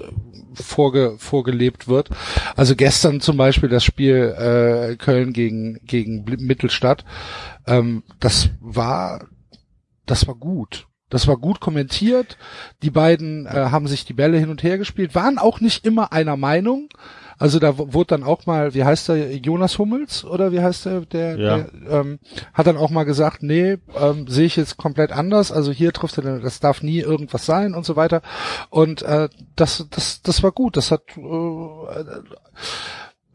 vorge, 0.53 1.15
vorgelebt 1.17 1.87
wird. 1.87 2.09
Also 2.55 2.75
gestern 2.75 3.19
zum 3.19 3.37
Beispiel 3.37 3.69
das 3.69 3.83
Spiel 3.83 4.33
äh, 4.37 4.95
Köln 4.95 5.33
gegen, 5.33 5.79
gegen 5.83 6.23
Mittelstadt. 6.23 7.03
Ähm, 7.67 8.03
das 8.19 8.49
war, 8.61 9.27
das 10.05 10.27
war 10.27 10.35
gut. 10.35 10.87
Das 11.09 11.27
war 11.27 11.37
gut 11.37 11.59
kommentiert. 11.59 12.37
Die 12.81 12.89
beiden 12.89 13.45
äh, 13.45 13.49
haben 13.49 13.87
sich 13.87 14.05
die 14.05 14.13
Bälle 14.13 14.37
hin 14.39 14.49
und 14.49 14.63
her 14.63 14.77
gespielt, 14.77 15.13
waren 15.13 15.37
auch 15.37 15.59
nicht 15.59 15.85
immer 15.85 16.11
einer 16.11 16.37
Meinung. 16.37 16.89
Also 17.37 17.59
da 17.59 17.77
wurde 17.77 18.07
dann 18.07 18.23
auch 18.23 18.45
mal, 18.45 18.73
wie 18.73 18.83
heißt 18.83 19.09
der, 19.09 19.35
Jonas 19.37 19.77
Hummels 19.77 20.23
oder 20.23 20.51
wie 20.51 20.61
heißt 20.61 20.85
der, 20.85 21.01
der, 21.01 21.37
Ja. 21.37 21.57
der 21.57 21.69
ähm, 21.89 22.19
hat 22.53 22.67
dann 22.67 22.77
auch 22.77 22.89
mal 22.89 23.03
gesagt, 23.03 23.43
nee, 23.43 23.77
ähm, 23.99 24.27
sehe 24.27 24.45
ich 24.45 24.55
jetzt 24.55 24.77
komplett 24.77 25.11
anders. 25.11 25.51
Also 25.51 25.71
hier 25.71 25.91
trifft 25.91 26.17
er, 26.17 26.39
das 26.39 26.59
darf 26.59 26.81
nie 26.81 26.99
irgendwas 26.99 27.45
sein 27.45 27.73
und 27.73 27.85
so 27.85 27.95
weiter. 27.95 28.21
Und 28.69 29.01
äh, 29.01 29.29
das, 29.55 29.85
das, 29.89 30.21
das 30.21 30.43
war 30.43 30.51
gut. 30.51 30.77
Das 30.77 30.91
hat 30.91 31.01
äh, 31.17 31.21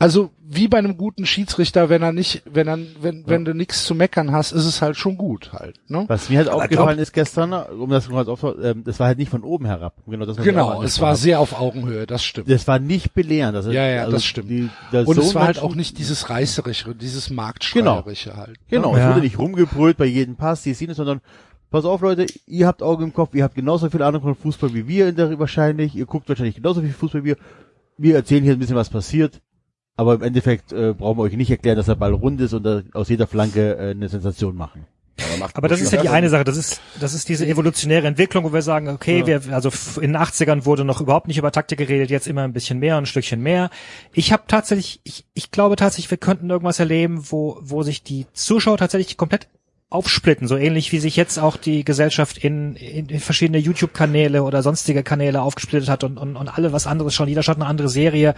also 0.00 0.30
wie 0.40 0.66
bei 0.66 0.78
einem 0.78 0.96
guten 0.96 1.26
Schiedsrichter, 1.26 1.90
wenn 1.90 2.02
er 2.02 2.10
nicht, 2.12 2.42
wenn 2.50 2.66
er, 2.66 2.78
wenn, 3.02 3.22
wenn 3.28 3.44
du 3.44 3.54
nichts 3.54 3.84
zu 3.84 3.94
meckern 3.94 4.32
hast, 4.32 4.50
ist 4.50 4.64
es 4.64 4.80
halt 4.82 4.96
schon 4.96 5.16
gut 5.18 5.52
halt. 5.52 5.76
Ne? 5.88 6.06
Was 6.08 6.30
mir 6.30 6.38
halt 6.38 6.48
Aber 6.48 6.62
aufgefallen 6.64 6.98
ist 6.98 7.12
gestern, 7.12 7.52
um 7.52 7.90
das 7.90 8.08
mal 8.08 8.26
auf, 8.28 8.42
ähm, 8.62 8.82
das 8.82 8.98
war 8.98 9.08
halt 9.08 9.18
nicht 9.18 9.30
von 9.30 9.44
oben 9.44 9.66
herab. 9.66 9.94
Genau, 10.06 10.24
das 10.24 10.38
Genau, 10.38 10.82
es 10.82 11.00
war 11.00 11.14
sehr 11.16 11.38
auf 11.38 11.60
Augenhöhe, 11.60 12.06
das 12.06 12.24
stimmt. 12.24 12.50
Das 12.50 12.66
war 12.66 12.78
nicht 12.78 13.12
belehrend. 13.14 13.54
Das 13.54 13.66
ist- 13.66 13.74
Ja, 13.74 13.86
ja, 13.86 14.00
also 14.00 14.12
das 14.12 14.24
stimmt. 14.24 14.48
Die, 14.50 14.70
das 14.90 15.06
Und 15.06 15.18
es 15.18 15.28
so 15.28 15.34
war 15.34 15.44
halt 15.44 15.60
auch 15.60 15.74
nicht 15.74 15.98
dieses 15.98 16.30
reißerische, 16.30 16.94
dieses 16.94 17.28
marktschreierische 17.28 18.36
halt. 18.36 18.48
ne? 18.48 18.54
Genau, 18.70 18.96
Ja. 18.96 19.02
es 19.04 19.10
wurde 19.14 19.20
nicht 19.24 19.38
rumgebrüllt 19.38 19.98
bei 19.98 20.06
jedem 20.06 20.34
Pass, 20.36 20.62
die 20.62 20.72
Szene, 20.74 20.94
sondern 20.94 21.20
pass 21.70 21.84
auf 21.84 22.00
Leute, 22.00 22.24
ihr 22.46 22.66
habt 22.66 22.82
Augen 22.82 23.04
im 23.04 23.12
Kopf, 23.12 23.34
ihr 23.34 23.44
habt 23.44 23.54
genauso 23.54 23.90
viel 23.90 24.02
Ahnung 24.02 24.22
von 24.22 24.34
Fußball 24.34 24.72
wie 24.74 24.88
wir 24.88 25.08
in 25.08 25.16
der 25.16 25.38
wahrscheinlich, 25.38 25.94
ihr 25.94 26.06
guckt 26.06 26.26
wahrscheinlich 26.28 26.56
genauso 26.56 26.80
viel 26.80 26.92
Fußball 26.92 27.22
wie 27.22 27.28
wir. 27.28 27.36
Wir 27.98 28.14
erzählen 28.16 28.42
hier 28.42 28.54
ein 28.54 28.58
bisschen, 28.58 28.76
was 28.76 28.88
passiert, 28.88 29.42
aber 30.00 30.14
im 30.14 30.22
Endeffekt 30.22 30.72
äh, 30.72 30.94
brauchen 30.94 31.18
wir 31.18 31.24
euch 31.24 31.36
nicht 31.36 31.50
erklären, 31.50 31.76
dass 31.76 31.84
der 31.84 31.94
Ball 31.94 32.14
rund 32.14 32.40
ist 32.40 32.54
und 32.54 32.66
aus 32.94 33.10
jeder 33.10 33.26
Flanke 33.26 33.76
äh, 33.76 33.90
eine 33.90 34.08
Sensation 34.08 34.56
machen. 34.56 34.86
Aber 35.52 35.68
das 35.68 35.82
ist 35.82 35.92
ja 35.92 36.00
die 36.00 36.08
eine 36.08 36.30
Sache, 36.30 36.44
das 36.44 36.56
ist, 36.56 36.80
das 36.98 37.12
ist 37.12 37.28
diese 37.28 37.46
evolutionäre 37.46 38.06
Entwicklung, 38.06 38.44
wo 38.44 38.54
wir 38.54 38.62
sagen, 38.62 38.88
okay, 38.88 39.26
wir, 39.26 39.42
also 39.50 39.68
in 40.00 40.14
den 40.14 40.16
80ern 40.16 40.64
wurde 40.64 40.86
noch 40.86 41.02
überhaupt 41.02 41.28
nicht 41.28 41.36
über 41.36 41.52
Taktik 41.52 41.76
geredet, 41.76 42.08
jetzt 42.08 42.26
immer 42.26 42.44
ein 42.44 42.54
bisschen 42.54 42.78
mehr, 42.78 42.96
ein 42.96 43.04
Stückchen 43.04 43.42
mehr. 43.42 43.68
Ich 44.14 44.32
habe 44.32 44.44
tatsächlich, 44.48 45.02
ich, 45.04 45.26
ich 45.34 45.50
glaube 45.50 45.76
tatsächlich, 45.76 46.10
wir 46.10 46.16
könnten 46.16 46.48
irgendwas 46.48 46.78
erleben, 46.80 47.22
wo, 47.30 47.58
wo 47.60 47.82
sich 47.82 48.02
die 48.02 48.26
Zuschauer 48.32 48.78
tatsächlich 48.78 49.18
komplett 49.18 49.48
aufsplitten, 49.90 50.48
so 50.48 50.56
ähnlich 50.56 50.92
wie 50.92 50.98
sich 50.98 51.14
jetzt 51.14 51.38
auch 51.38 51.58
die 51.58 51.84
Gesellschaft 51.84 52.38
in, 52.38 52.74
in, 52.76 53.10
in 53.10 53.20
verschiedene 53.20 53.58
YouTube-Kanäle 53.58 54.44
oder 54.44 54.62
sonstige 54.62 55.02
Kanäle 55.02 55.42
aufgesplittet 55.42 55.90
hat 55.90 56.04
und, 56.04 56.16
und, 56.16 56.36
und 56.36 56.48
alle 56.48 56.72
was 56.72 56.86
anderes 56.86 57.12
schon, 57.12 57.28
jeder 57.28 57.42
schaut 57.42 57.56
eine 57.56 57.66
andere 57.66 57.90
Serie. 57.90 58.34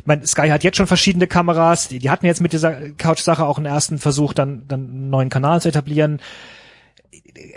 Ich 0.00 0.06
meine, 0.06 0.26
Sky 0.26 0.48
hat 0.48 0.64
jetzt 0.64 0.76
schon 0.76 0.86
verschiedene 0.86 1.26
Kameras, 1.26 1.88
die, 1.88 1.98
die 1.98 2.10
hatten 2.10 2.26
jetzt 2.26 2.40
mit 2.40 2.52
dieser 2.52 2.90
Couch-Sache 2.92 3.44
auch 3.44 3.58
einen 3.58 3.66
ersten 3.66 3.98
Versuch, 3.98 4.32
dann, 4.32 4.66
dann 4.66 4.80
einen 4.88 5.10
neuen 5.10 5.28
Kanal 5.28 5.60
zu 5.60 5.68
etablieren. 5.68 6.20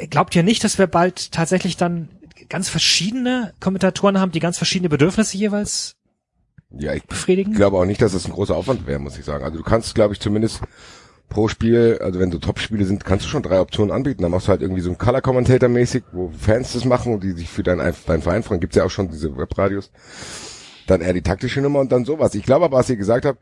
Glaubt 0.10 0.36
ihr 0.36 0.44
nicht, 0.44 0.64
dass 0.64 0.78
wir 0.78 0.88
bald 0.88 1.32
tatsächlich 1.32 1.78
dann 1.78 2.10
ganz 2.50 2.70
verschiedene 2.70 3.54
Kommentatoren 3.60 4.20
haben, 4.20 4.32
die 4.32 4.40
ganz 4.40 4.58
verschiedene 4.58 4.90
Bedürfnisse 4.90 5.38
jeweils 5.38 5.96
Ja, 6.78 6.94
ich 6.94 7.04
befriedigen? 7.06 7.54
glaube 7.54 7.78
auch 7.78 7.86
nicht, 7.86 8.02
dass 8.02 8.14
das 8.14 8.26
ein 8.26 8.32
großer 8.34 8.56
Aufwand 8.56 8.86
wäre, 8.88 9.00
muss 9.00 9.18
ich 9.18 9.26
sagen. 9.26 9.44
Also 9.44 9.58
du 9.58 9.64
kannst, 9.64 9.96
glaube 9.96 10.14
ich, 10.14 10.20
zumindest 10.20 10.62
pro 11.30 11.48
Spiel, 11.48 11.98
also 12.02 12.20
wenn 12.20 12.32
so 12.32 12.38
Top-Spiele 12.38 12.86
sind, 12.86 13.06
kannst 13.06 13.26
du 13.26 13.30
schon 13.30 13.42
drei 13.42 13.60
Optionen 13.60 13.92
anbieten. 13.92 14.22
Dann 14.22 14.32
machst 14.32 14.48
du 14.48 14.52
halt 14.52 14.62
irgendwie 14.62 14.82
so 14.82 14.92
ein 14.92 14.98
Color-Commentator-mäßig, 14.98 16.04
wo 16.12 16.32
Fans 16.38 16.74
das 16.74 16.86
machen 16.86 17.14
und 17.14 17.24
die 17.24 17.32
sich 17.32 17.50
für 17.50 17.64
deinen, 17.64 17.94
deinen 18.06 18.22
Verein 18.22 18.44
freuen. 18.44 18.60
Gibt's 18.60 18.76
ja 18.76 18.84
auch 18.84 18.92
schon 18.92 19.10
diese 19.10 19.36
Webradios. 19.36 19.90
Dann 20.88 21.02
eher 21.02 21.14
die 21.14 21.22
taktische 21.22 21.62
Nummer 21.62 21.80
und 21.80 21.92
dann 21.92 22.06
sowas. 22.06 22.36
Ich 22.36 22.44
glaube 22.44 22.66
aber, 22.66 22.78
was 22.78 22.90
ihr 22.90 22.98
gesagt 22.98 23.26
habt, 23.26 23.40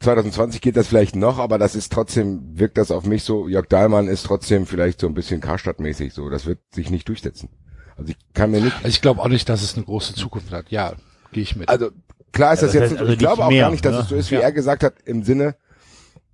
2020 0.00 0.60
geht 0.60 0.76
das 0.76 0.86
vielleicht 0.86 1.16
noch, 1.16 1.38
aber 1.38 1.58
das 1.58 1.74
ist 1.74 1.92
trotzdem, 1.92 2.56
wirkt 2.58 2.78
das 2.78 2.90
auf 2.92 3.04
mich 3.04 3.24
so, 3.24 3.48
Jörg 3.48 3.66
Dahlmann 3.66 4.06
ist 4.06 4.24
trotzdem 4.26 4.64
vielleicht 4.66 5.00
so 5.00 5.08
ein 5.08 5.14
bisschen 5.14 5.40
Karstadt-mäßig 5.40 6.12
so. 6.12 6.30
Das 6.30 6.46
wird 6.46 6.60
sich 6.72 6.90
nicht 6.90 7.08
durchsetzen. 7.08 7.48
Also 7.96 8.12
ich 8.12 8.16
kann 8.32 8.52
mir 8.52 8.60
nicht, 8.60 8.76
Also 8.76 8.88
ich 8.88 9.00
glaube 9.02 9.20
auch 9.20 9.28
nicht, 9.28 9.48
dass 9.48 9.62
es 9.62 9.74
eine 9.74 9.84
große 9.84 10.14
Zukunft 10.14 10.52
hat. 10.52 10.70
Ja, 10.70 10.92
gehe 11.32 11.42
ich 11.42 11.56
mit. 11.56 11.68
also 11.68 11.90
klar 12.32 12.54
ist 12.54 12.60
Ja, 12.62 12.66
das, 12.68 12.74
das 12.74 12.74
jetzt, 12.74 12.90
heißt 12.92 13.00
also 13.00 13.12
ich 13.12 13.18
glaube 13.18 13.36
nicht 13.38 13.44
auch 13.46 13.50
mehr, 13.50 13.62
gar 13.62 13.70
nicht, 13.72 13.84
dass 13.84 13.94
ne? 13.94 14.00
es 14.02 14.08
so 14.08 14.14
ist, 14.14 14.30
wie 14.30 14.36
Ja. 14.36 14.42
er 14.42 14.52
gesagt 14.52 14.84
hat, 14.84 14.94
im 15.04 15.24
Sinne 15.24 15.56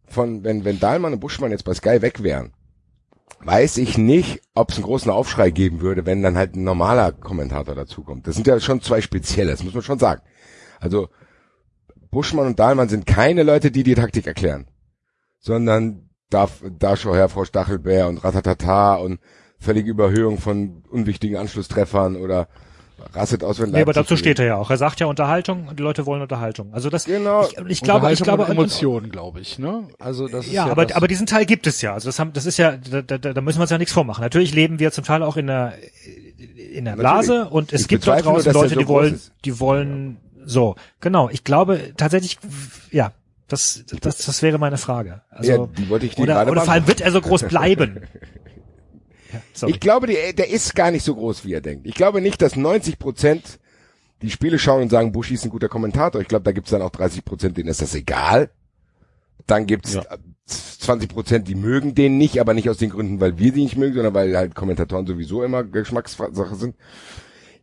von, 0.06 0.44
wenn, 0.44 0.64
wenn 0.66 0.78
Dahlmann 0.78 1.14
und 1.14 1.20
Buschmann 1.20 1.50
jetzt 1.50 1.64
bei 1.64 1.72
Sky 1.72 2.02
weg 2.02 2.22
wären, 2.22 2.52
weiß 3.40 3.78
ich 3.78 3.96
nicht, 3.96 4.42
ob 4.54 4.70
es 4.70 4.76
einen 4.76 4.84
großen 4.84 5.10
Aufschrei 5.10 5.50
geben 5.50 5.80
würde, 5.80 6.04
wenn 6.04 6.22
dann 6.22 6.36
halt 6.36 6.54
ein 6.54 6.64
normaler 6.64 7.12
Kommentator 7.12 7.74
dazukommt. 7.74 8.26
Das 8.26 8.34
sind 8.34 8.46
ja 8.46 8.60
schon 8.60 8.82
zwei 8.82 9.00
spezielle, 9.00 9.50
das 9.52 9.62
muss 9.64 9.72
man 9.74 9.82
schon 9.82 9.98
sagen. 9.98 10.20
Also 10.84 11.08
Buschmann 12.10 12.46
und 12.46 12.58
Dahlmann 12.58 12.88
sind 12.88 13.06
keine 13.06 13.42
Leute, 13.42 13.70
die 13.70 13.82
die 13.82 13.94
Taktik 13.94 14.26
erklären, 14.26 14.66
sondern 15.40 16.10
da, 16.30 16.48
da 16.78 16.96
schon 16.96 17.14
her 17.14 17.28
Frau 17.28 17.44
Stachelbär 17.44 18.08
und 18.08 18.18
Ratatata 18.18 18.94
und 18.96 19.18
völlige 19.58 19.90
Überhöhung 19.90 20.38
von 20.38 20.84
unwichtigen 20.90 21.36
Anschlusstreffern 21.36 22.16
oder 22.16 22.48
rasset 23.12 23.42
aus, 23.42 23.58
wenn 23.60 23.70
Nee, 23.70 23.82
aber 23.82 23.92
Leipzig 23.92 24.02
dazu 24.02 24.16
steht 24.16 24.38
er 24.38 24.46
ja 24.46 24.56
auch. 24.56 24.70
Er 24.70 24.76
sagt 24.76 25.00
ja 25.00 25.06
Unterhaltung 25.06 25.68
und 25.68 25.78
die 25.78 25.82
Leute 25.82 26.06
wollen 26.06 26.22
Unterhaltung. 26.22 26.72
Also 26.72 26.90
das, 26.90 27.04
Genau. 27.04 27.44
ich, 27.44 27.58
ich 27.68 27.80
glaube, 27.82 28.12
ich 28.12 28.22
glaube, 28.22 28.44
Emotionen, 28.46 29.10
glaube 29.10 29.40
ich, 29.40 29.58
ne? 29.58 29.88
Also 29.98 30.28
das 30.28 30.46
ist 30.46 30.52
ja, 30.52 30.66
ja, 30.66 30.72
aber, 30.72 30.86
das, 30.86 30.96
aber 30.96 31.08
diesen 31.08 31.26
Teil 31.26 31.44
gibt 31.46 31.66
es 31.66 31.82
ja. 31.82 31.94
Also 31.94 32.08
das 32.08 32.18
haben, 32.18 32.32
das 32.32 32.46
ist 32.46 32.56
ja, 32.56 32.76
da, 32.76 33.02
da, 33.02 33.18
da 33.18 33.40
müssen 33.40 33.58
wir 33.58 33.62
uns 33.62 33.70
ja 33.70 33.78
nichts 33.78 33.92
vormachen. 33.92 34.22
Natürlich 34.22 34.54
leben 34.54 34.78
wir 34.78 34.92
zum 34.92 35.04
Teil 35.04 35.22
auch 35.22 35.36
in 35.36 35.48
der, 35.48 35.74
in 36.72 36.84
der 36.84 36.92
Blase 36.96 37.32
Natürlich. 37.32 37.52
und 37.52 37.72
es 37.72 37.80
Ich 37.82 37.88
gibt 37.88 38.06
dort 38.06 38.24
draußen 38.24 38.52
Leute, 38.52 38.74
so 38.74 38.80
die 38.80 38.88
wollen, 38.88 39.14
ist. 39.14 39.32
die 39.44 39.60
wollen, 39.60 40.18
so, 40.44 40.76
genau. 41.00 41.28
Ich 41.30 41.44
glaube 41.44 41.92
tatsächlich, 41.96 42.38
ja, 42.90 43.12
das, 43.48 43.84
das, 44.00 44.18
das 44.18 44.42
wäre 44.42 44.58
meine 44.58 44.78
Frage. 44.78 45.22
Also, 45.30 45.50
Ja, 45.52 45.66
die 45.66 45.88
wollte 45.88 46.06
ich 46.06 46.14
dir 46.14 46.22
oder, 46.22 46.34
gerade 46.34 46.50
oder 46.50 46.62
vor 46.62 46.72
allem 46.72 46.86
wird 46.86 47.00
er 47.00 47.12
so 47.12 47.20
groß 47.20 47.44
bleiben? 47.44 48.00
ja. 49.32 49.68
Ich 49.68 49.80
glaube, 49.80 50.06
die, 50.06 50.16
der 50.34 50.50
ist 50.50 50.74
gar 50.74 50.90
nicht 50.90 51.04
so 51.04 51.14
groß, 51.14 51.44
wie 51.44 51.52
er 51.52 51.60
denkt. 51.60 51.86
Ich 51.86 51.94
glaube 51.94 52.20
nicht, 52.20 52.40
dass 52.40 52.56
90 52.56 52.98
Prozent 52.98 53.58
die 54.22 54.30
Spiele 54.30 54.58
schauen 54.58 54.82
und 54.82 54.90
sagen, 54.90 55.12
Buschi 55.12 55.34
ist 55.34 55.44
ein 55.44 55.50
guter 55.50 55.68
Kommentator. 55.68 56.20
Ich 56.20 56.28
glaube, 56.28 56.44
da 56.44 56.52
gibt's 56.52 56.70
dann 56.70 56.82
auch 56.82 56.90
30 56.90 57.24
Prozent, 57.24 57.56
denen 57.58 57.68
ist 57.68 57.82
das 57.82 57.94
egal. 57.94 58.50
Dann 59.46 59.66
gibt's 59.66 59.94
Ja. 59.94 60.02
äh, 60.02 60.18
20 60.46 61.08
Prozent, 61.10 61.48
die 61.48 61.54
mögen 61.54 61.94
den 61.94 62.18
nicht, 62.18 62.40
aber 62.40 62.54
nicht 62.54 62.68
aus 62.68 62.78
den 62.78 62.90
Gründen, 62.90 63.20
weil 63.20 63.38
wir 63.38 63.52
die 63.52 63.62
nicht 63.62 63.76
mögen, 63.76 63.94
sondern 63.94 64.14
weil 64.14 64.36
halt 64.36 64.54
Kommentatoren 64.54 65.06
sowieso 65.06 65.42
immer 65.42 65.64
Geschmackssache 65.64 66.54
sind. 66.54 66.76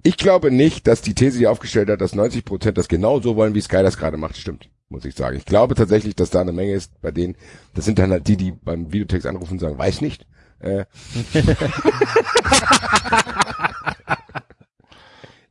Ich 0.03 0.17
glaube 0.17 0.51
nicht, 0.51 0.87
dass 0.87 1.01
die 1.01 1.13
These, 1.13 1.37
die 1.39 1.47
aufgestellt 1.47 1.89
hat, 1.89 2.01
dass 2.01 2.15
90 2.15 2.43
Prozent 2.45 2.77
das 2.77 2.87
genau 2.87 3.19
so 3.19 3.35
wollen, 3.35 3.53
wie 3.53 3.61
Sky 3.61 3.83
das 3.83 3.97
gerade 3.97 4.17
macht, 4.17 4.37
stimmt, 4.37 4.69
muss 4.89 5.05
ich 5.05 5.15
sagen. 5.15 5.37
Ich 5.37 5.45
glaube 5.45 5.75
tatsächlich, 5.75 6.15
dass 6.15 6.29
da 6.29 6.41
eine 6.41 6.51
Menge 6.51 6.73
ist, 6.73 6.99
bei 7.01 7.11
denen, 7.11 7.35
das 7.73 7.85
sind 7.85 7.99
dann 7.99 8.11
halt 8.11 8.27
die, 8.27 8.37
die 8.37 8.51
beim 8.51 8.91
Videotext 8.91 9.27
anrufen 9.27 9.53
und 9.53 9.59
sagen, 9.59 9.77
weiß 9.77 10.01
nicht. 10.01 10.25
Äh, 10.59 10.85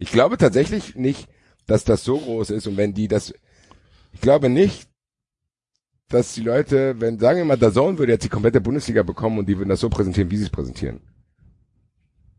Ich 0.01 0.10
glaube 0.10 0.39
tatsächlich 0.39 0.97
nicht, 0.97 1.28
dass 1.66 1.85
das 1.85 2.02
so 2.05 2.18
groß 2.18 2.51
ist 2.51 2.66
und 2.66 2.78
wenn 2.78 2.94
die 2.94 3.06
das, 3.06 3.35
ich 4.14 4.20
glaube 4.22 4.48
nicht, 4.48 4.89
dass 6.09 6.32
die 6.32 6.40
Leute, 6.40 6.98
wenn, 7.01 7.18
sagen 7.20 7.36
wir 7.36 7.44
mal, 7.44 7.59
der 7.59 7.72
Zone 7.72 7.98
würde 7.98 8.12
jetzt 8.12 8.24
die 8.24 8.31
komplette 8.31 8.62
Bundesliga 8.62 9.02
bekommen 9.02 9.39
und 9.39 9.48
die 9.48 9.59
würden 9.59 9.68
das 9.68 9.81
so 9.81 9.90
präsentieren, 9.90 10.31
wie 10.31 10.39
sie 10.39 10.44
es 10.44 10.51
präsentieren. 10.51 11.01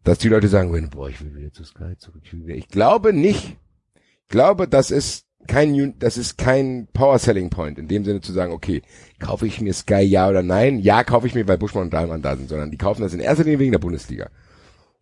Dass 0.03 0.17
die 0.17 0.29
Leute 0.29 0.47
sagen 0.47 0.71
würden, 0.71 0.89
boah, 0.89 1.09
ich 1.09 1.21
will 1.21 1.35
wieder 1.35 1.51
zu 1.51 1.63
Sky 1.63 1.95
zurück. 1.97 2.23
Ich, 2.23 2.33
ich 2.33 2.67
glaube 2.67 3.13
nicht. 3.13 3.57
Ich 3.95 4.27
glaube, 4.29 4.67
das 4.67 4.89
ist 4.89 5.25
kein, 5.47 5.99
das 5.99 6.17
ist 6.17 6.37
kein 6.37 6.87
Power 6.93 7.19
Selling 7.19 7.49
Point 7.49 7.77
in 7.77 7.87
dem 7.87 8.05
Sinne 8.05 8.21
zu 8.21 8.31
sagen, 8.31 8.53
okay, 8.53 8.81
kaufe 9.19 9.47
ich 9.47 9.61
mir 9.61 9.73
Sky 9.73 10.01
ja 10.01 10.29
oder 10.29 10.43
nein? 10.43 10.79
Ja, 10.79 11.03
kaufe 11.03 11.27
ich 11.27 11.35
mir, 11.35 11.47
weil 11.47 11.57
Buschmann 11.57 11.85
und 11.85 11.93
Dahlmann 11.93 12.21
da 12.21 12.35
sind, 12.35 12.49
sondern 12.49 12.71
die 12.71 12.77
kaufen 12.77 13.01
das 13.01 13.13
in 13.13 13.19
erster 13.19 13.43
Linie 13.43 13.59
wegen 13.59 13.71
der 13.71 13.79
Bundesliga. 13.79 14.29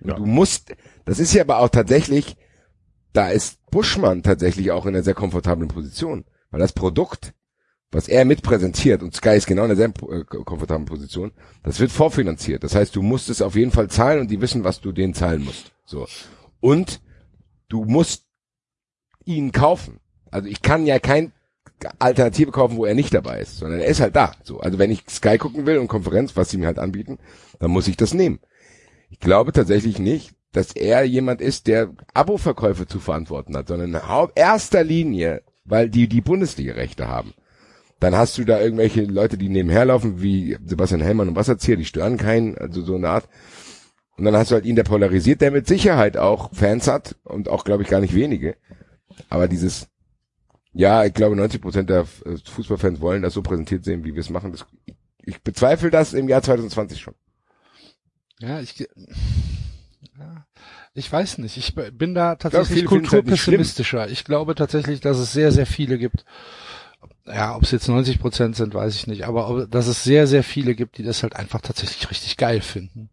Und 0.01 0.17
du 0.17 0.25
musst, 0.25 0.75
das 1.05 1.19
ist 1.19 1.33
ja 1.33 1.43
aber 1.43 1.59
auch 1.59 1.69
tatsächlich, 1.69 2.37
da 3.13 3.29
ist 3.29 3.59
Buschmann 3.69 4.23
tatsächlich 4.23 4.71
auch 4.71 4.85
in 4.85 4.95
einer 4.95 5.03
sehr 5.03 5.13
komfortablen 5.13 5.67
Position, 5.67 6.25
weil 6.51 6.59
das 6.59 6.73
Produkt, 6.73 7.33
was 7.91 8.07
er 8.07 8.25
mitpräsentiert, 8.25 9.01
und 9.01 9.15
Sky 9.15 9.35
ist 9.35 9.47
genau 9.47 9.65
in 9.65 9.75
sehr 9.75 9.87
äh, 9.87 10.23
komfortablen 10.23 10.85
Position, 10.85 11.31
das 11.63 11.79
wird 11.79 11.91
vorfinanziert. 11.91 12.63
Das 12.63 12.75
heißt, 12.75 12.95
du 12.95 13.01
musst 13.01 13.29
es 13.29 13.41
auf 13.41 13.55
jeden 13.55 13.71
Fall 13.71 13.89
zahlen 13.89 14.19
und 14.19 14.31
die 14.31 14.41
wissen, 14.41 14.63
was 14.63 14.79
du 14.81 14.91
denen 14.91 15.13
zahlen 15.13 15.43
musst. 15.43 15.71
So. 15.85 16.07
Und 16.59 17.01
du 17.67 17.85
musst 17.85 18.25
ihn 19.25 19.51
kaufen. 19.51 19.99
Also 20.31 20.47
ich 20.47 20.61
kann 20.61 20.85
ja 20.85 20.99
kein 20.99 21.33
Alternative 21.97 22.51
kaufen, 22.51 22.77
wo 22.77 22.85
er 22.85 22.93
nicht 22.93 23.13
dabei 23.13 23.39
ist, 23.39 23.57
sondern 23.57 23.79
er 23.79 23.87
ist 23.87 24.01
halt 24.01 24.15
da. 24.15 24.33
So, 24.43 24.59
also 24.59 24.77
wenn 24.77 24.91
ich 24.91 25.03
Sky 25.09 25.37
gucken 25.37 25.65
will 25.65 25.77
und 25.77 25.87
Konferenz, 25.87 26.35
was 26.35 26.49
sie 26.49 26.57
mir 26.57 26.67
halt 26.67 26.79
anbieten, 26.79 27.17
dann 27.59 27.71
muss 27.71 27.87
ich 27.87 27.97
das 27.97 28.13
nehmen. 28.13 28.39
Ich 29.09 29.19
glaube 29.19 29.51
tatsächlich 29.51 29.97
nicht, 29.97 30.35
dass 30.51 30.73
er 30.73 31.03
jemand 31.03 31.41
ist, 31.41 31.67
der 31.67 31.93
Abo-Verkäufe 32.13 32.87
zu 32.87 32.99
verantworten 32.99 33.55
hat, 33.55 33.67
sondern 33.67 33.93
in 33.93 34.29
erster 34.35 34.83
Linie, 34.83 35.43
weil 35.63 35.89
die 35.89 36.07
die 36.07 36.21
Bundesliga-Rechte 36.21 37.07
haben. 37.07 37.33
Dann 37.99 38.15
hast 38.15 38.37
du 38.37 38.45
da 38.45 38.59
irgendwelche 38.59 39.03
Leute, 39.03 39.37
die 39.37 39.49
nebenher 39.49 39.85
laufen, 39.85 40.21
wie 40.21 40.57
Sebastian 40.65 41.01
Hellmann 41.01 41.29
und 41.29 41.35
Wasserzieher, 41.35 41.75
die 41.75 41.85
stören 41.85 42.17
keinen, 42.17 42.57
also 42.57 42.81
so 42.81 42.95
eine 42.95 43.09
Art. 43.09 43.27
Und 44.17 44.25
dann 44.25 44.35
hast 44.35 44.51
du 44.51 44.55
halt 44.55 44.65
ihn, 44.65 44.75
der 44.75 44.83
polarisiert, 44.83 45.41
der 45.41 45.51
mit 45.51 45.67
Sicherheit 45.67 46.17
auch 46.17 46.53
Fans 46.53 46.87
hat 46.87 47.15
und 47.23 47.49
auch, 47.49 47.63
glaube 47.63 47.83
ich, 47.83 47.89
gar 47.89 48.01
nicht 48.01 48.15
wenige. 48.15 48.55
Aber 49.29 49.47
dieses, 49.47 49.87
ja, 50.73 51.05
ich 51.05 51.13
glaube, 51.13 51.35
90 51.35 51.61
Prozent 51.61 51.89
der 51.89 52.05
äh, 52.25 52.37
Fußballfans 52.43 53.01
wollen 53.01 53.21
das 53.21 53.33
so 53.33 53.41
präsentiert 53.41 53.83
sehen, 53.83 54.03
wie 54.03 54.13
wir 54.13 54.21
es 54.21 54.29
machen. 54.29 54.51
Das, 54.51 54.65
ich 55.23 55.41
bezweifle 55.41 55.89
das 55.89 56.13
im 56.13 56.29
Jahr 56.29 56.41
2020 56.41 56.99
schon. 56.99 57.15
Ja, 58.39 58.61
ich, 58.61 58.79
ja, 60.17 60.45
ich 60.93 61.11
weiß 61.11 61.39
nicht. 61.39 61.57
Ich 61.57 61.75
bin 61.75 62.13
da 62.13 62.35
tatsächlich 62.35 62.79
halt 62.79 62.87
kulturpessimistischer. 62.87 64.09
Ich 64.09 64.23
glaube 64.23 64.55
tatsächlich, 64.55 65.01
dass 65.01 65.17
es 65.17 65.33
sehr, 65.33 65.51
sehr 65.51 65.65
viele 65.65 65.97
gibt. 65.97 66.25
Ja, 67.25 67.55
ob 67.55 67.63
es 67.63 67.71
jetzt 67.71 67.87
90 67.87 68.19
Prozent 68.19 68.55
sind, 68.55 68.73
weiß 68.73 68.95
ich 68.95 69.07
nicht. 69.07 69.25
Aber 69.25 69.49
ob, 69.49 69.71
dass 69.71 69.87
es 69.87 70.03
sehr, 70.03 70.25
sehr 70.27 70.43
viele 70.43 70.73
gibt, 70.75 70.97
die 70.97 71.03
das 71.03 71.21
halt 71.23 71.35
einfach 71.35 71.61
tatsächlich 71.61 72.09
richtig 72.09 72.37
geil 72.37 72.61
finden. 72.61 73.09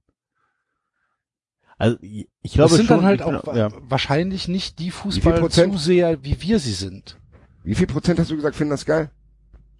Also 1.78 1.98
ich 2.00 2.26
glaube 2.52 2.70
das 2.70 2.78
sind 2.78 2.86
schon, 2.86 2.96
dann 2.98 3.04
halt 3.06 3.24
bin- 3.24 3.34
auch 3.36 3.46
wa- 3.46 3.56
ja. 3.56 3.68
wahrscheinlich 3.82 4.48
nicht 4.48 4.78
die? 4.78 4.90
Fußballzuseher, 4.90 6.24
wie 6.24 6.40
wir 6.40 6.58
sie 6.58 6.72
sind. 6.72 7.18
Wie 7.64 7.74
viel 7.74 7.86
Prozent 7.86 8.18
hast 8.18 8.30
du 8.30 8.36
gesagt, 8.36 8.56
finden 8.56 8.70
das 8.70 8.86
geil? 8.86 9.10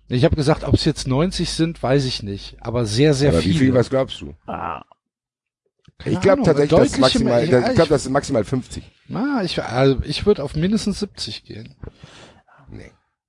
Ich 0.08 0.24
habe 0.24 0.36
gesagt, 0.36 0.64
ob 0.64 0.74
es 0.74 0.84
jetzt 0.84 1.08
90 1.08 1.50
sind, 1.50 1.82
weiß 1.82 2.04
ich 2.04 2.22
nicht. 2.22 2.58
Aber 2.60 2.84
sehr, 2.84 3.14
sehr 3.14 3.30
Aber 3.30 3.38
viele. 3.40 3.54
wie 3.54 3.58
viel, 3.58 3.74
was 3.74 3.88
glaubst 3.90 4.20
du? 4.20 4.34
Ah, 4.46 4.82
Keine 5.98 6.14
ich 6.16 6.20
glaube 6.20 6.42
tatsächlich, 6.42 6.70
das 6.70 6.86
ist 6.86 6.92
deutliche 6.98 7.00
maximal, 7.24 7.46
Mehr- 7.46 7.60
ja, 7.60 7.68
ich 7.70 7.74
glaube, 7.74 7.88
das 7.88 8.04
ist 8.04 8.10
maximal 8.12 8.44
50. 8.44 8.84
Na, 9.08 9.42
ich, 9.42 9.60
also 9.62 9.98
ich 10.04 10.26
würde 10.26 10.44
auf 10.44 10.54
mindestens 10.54 11.00
70 11.00 11.44
gehen. 11.44 11.74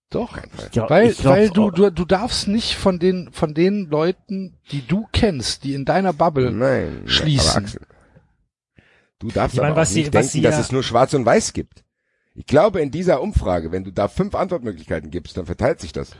Doch. 0.09 0.37
Ja, 0.71 0.89
weil, 0.89 1.11
glaub, 1.13 1.33
weil 1.35 1.49
du, 1.49 1.69
du, 1.69 1.89
du 1.91 2.05
darfst 2.05 2.47
nicht 2.47 2.75
von 2.75 2.97
den, 2.97 3.29
von 3.33 3.53
den 3.53 3.87
Leuten, 3.89 4.57
die 4.71 4.87
du 4.87 5.05
kennst, 5.11 5.65
die 5.65 5.73
in 5.73 5.83
deiner 5.83 6.13
Bubble, 6.13 6.51
Nein. 6.51 7.01
schließen. 7.05 7.49
Aber 7.57 7.65
Axel, 7.65 7.81
du 9.19 9.27
darfst 9.29 9.55
Ich 9.55 9.59
meine, 9.61 9.73
aber 9.73 9.81
was 9.81 9.89
sie- 9.89 9.99
nicht 9.99 10.13
was 10.13 10.27
denken, 10.27 10.31
sie 10.31 10.41
dass 10.41 10.55
ja- 10.55 10.61
es 10.61 10.71
nur 10.71 10.83
Schwarz 10.83 11.13
und 11.13 11.25
Weiß 11.25 11.51
gibt. 11.51 11.83
Ich 12.35 12.45
glaube, 12.45 12.79
in 12.81 12.91
dieser 12.91 13.21
Umfrage, 13.21 13.71
wenn 13.71 13.83
du 13.83 13.91
da 13.91 14.07
fünf 14.07 14.33
Antwortmöglichkeiten 14.35 15.11
gibst, 15.11 15.35
dann 15.37 15.45
verteilt 15.45 15.81
sich 15.81 15.91
das. 15.91 16.11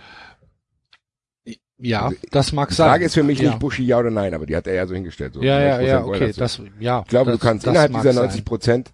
ja, 1.78 2.06
Also, 2.08 2.18
das 2.32 2.52
mag 2.54 2.70
Die 2.70 2.76
sein. 2.76 2.90
Frage 2.90 3.06
ist 3.06 3.14
für 3.14 3.24
mich 3.24 3.40
ja. 3.40 3.50
nicht 3.50 3.60
Buschi 3.60 3.84
ja 3.86 4.00
oder 4.00 4.10
nein, 4.12 4.34
aber 4.34 4.46
die 4.48 4.56
hat 4.56 4.68
er 4.68 4.74
ja 4.74 4.88
so 4.88 4.96
hingestellt. 4.96 5.34
So 5.36 5.42
Ja, 5.44 5.62
ja, 5.62 5.78
90% 5.78 5.88
ja, 5.88 6.04
okay, 6.06 6.34
das, 6.36 6.62
ja. 6.80 7.02
Ich 7.02 7.08
glaube, 7.08 7.32
das, 7.32 7.40
du 7.40 7.46
kannst 7.46 7.66
das 7.66 7.72
innerhalb 7.72 7.92
dieser 7.94 8.14
sein. 8.14 8.24
90 8.24 8.44
Prozent, 8.46 8.92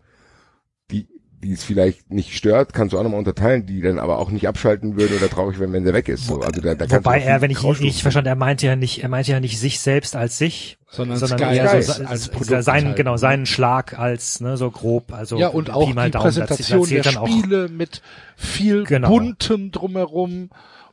die, 1.43 1.51
es 1.53 1.63
vielleicht 1.63 2.11
nicht 2.11 2.35
stört, 2.35 2.73
kannst 2.73 2.93
du 2.93 2.97
auch 2.97 3.03
nochmal 3.03 3.19
unterteilen, 3.19 3.65
die 3.65 3.81
dann 3.81 3.99
aber 3.99 4.17
auch 4.17 4.31
nicht 4.31 4.47
abschalten 4.47 4.97
würden 4.97 5.17
oder 5.17 5.29
traurig 5.29 5.59
werden, 5.59 5.73
wenn 5.73 5.83
der 5.83 5.93
weg 5.93 6.07
ist. 6.09 6.25
So, 6.25 6.39
also 6.41 6.61
da, 6.61 6.73
da 6.73 6.89
Wobei 6.89 7.19
er, 7.19 7.41
wenn 7.41 7.51
ich 7.51 7.61
ihn 7.63 7.69
richtig 7.69 8.01
verstanden, 8.01 8.29
er 8.29 8.35
meinte 8.35 8.65
ja 8.65 8.75
nicht, 8.75 9.03
er 9.03 9.09
meinte 9.09 9.31
ja 9.31 9.39
nicht 9.39 9.59
sich 9.59 9.79
selbst 9.79 10.15
als 10.15 10.37
sich, 10.37 10.77
Sondern 10.89 11.17
sondern 11.17 11.39
Sky 11.39 11.55
eher 11.57 11.69
als- 11.71 11.87
so, 11.97 12.03
als 12.05 12.23
se- 12.25 12.31
Produkt 12.31 12.63
seinen, 12.63 12.87
halt. 12.87 12.95
genau, 12.95 13.17
seinen 13.17 13.45
Schlag 13.45 13.99
als, 13.99 14.39
ne, 14.39 14.57
so 14.57 14.71
grob, 14.71 15.11
also 15.13 15.37
ja, 15.37 15.49
und 15.49 15.69
auch 15.69 15.87
Pi 15.87 15.93
mal 15.93 16.05
die 16.05 16.11
da 16.11 16.19
Präsentation 16.21 16.87
der 16.87 17.03
dann 17.03 17.17
auch- 17.17 17.27
Spiele 17.27 17.67
mit 17.69 18.01
viel 18.37 18.83
Genau. 18.85 19.09
buntem 19.09 19.71
drumherum 19.71 20.49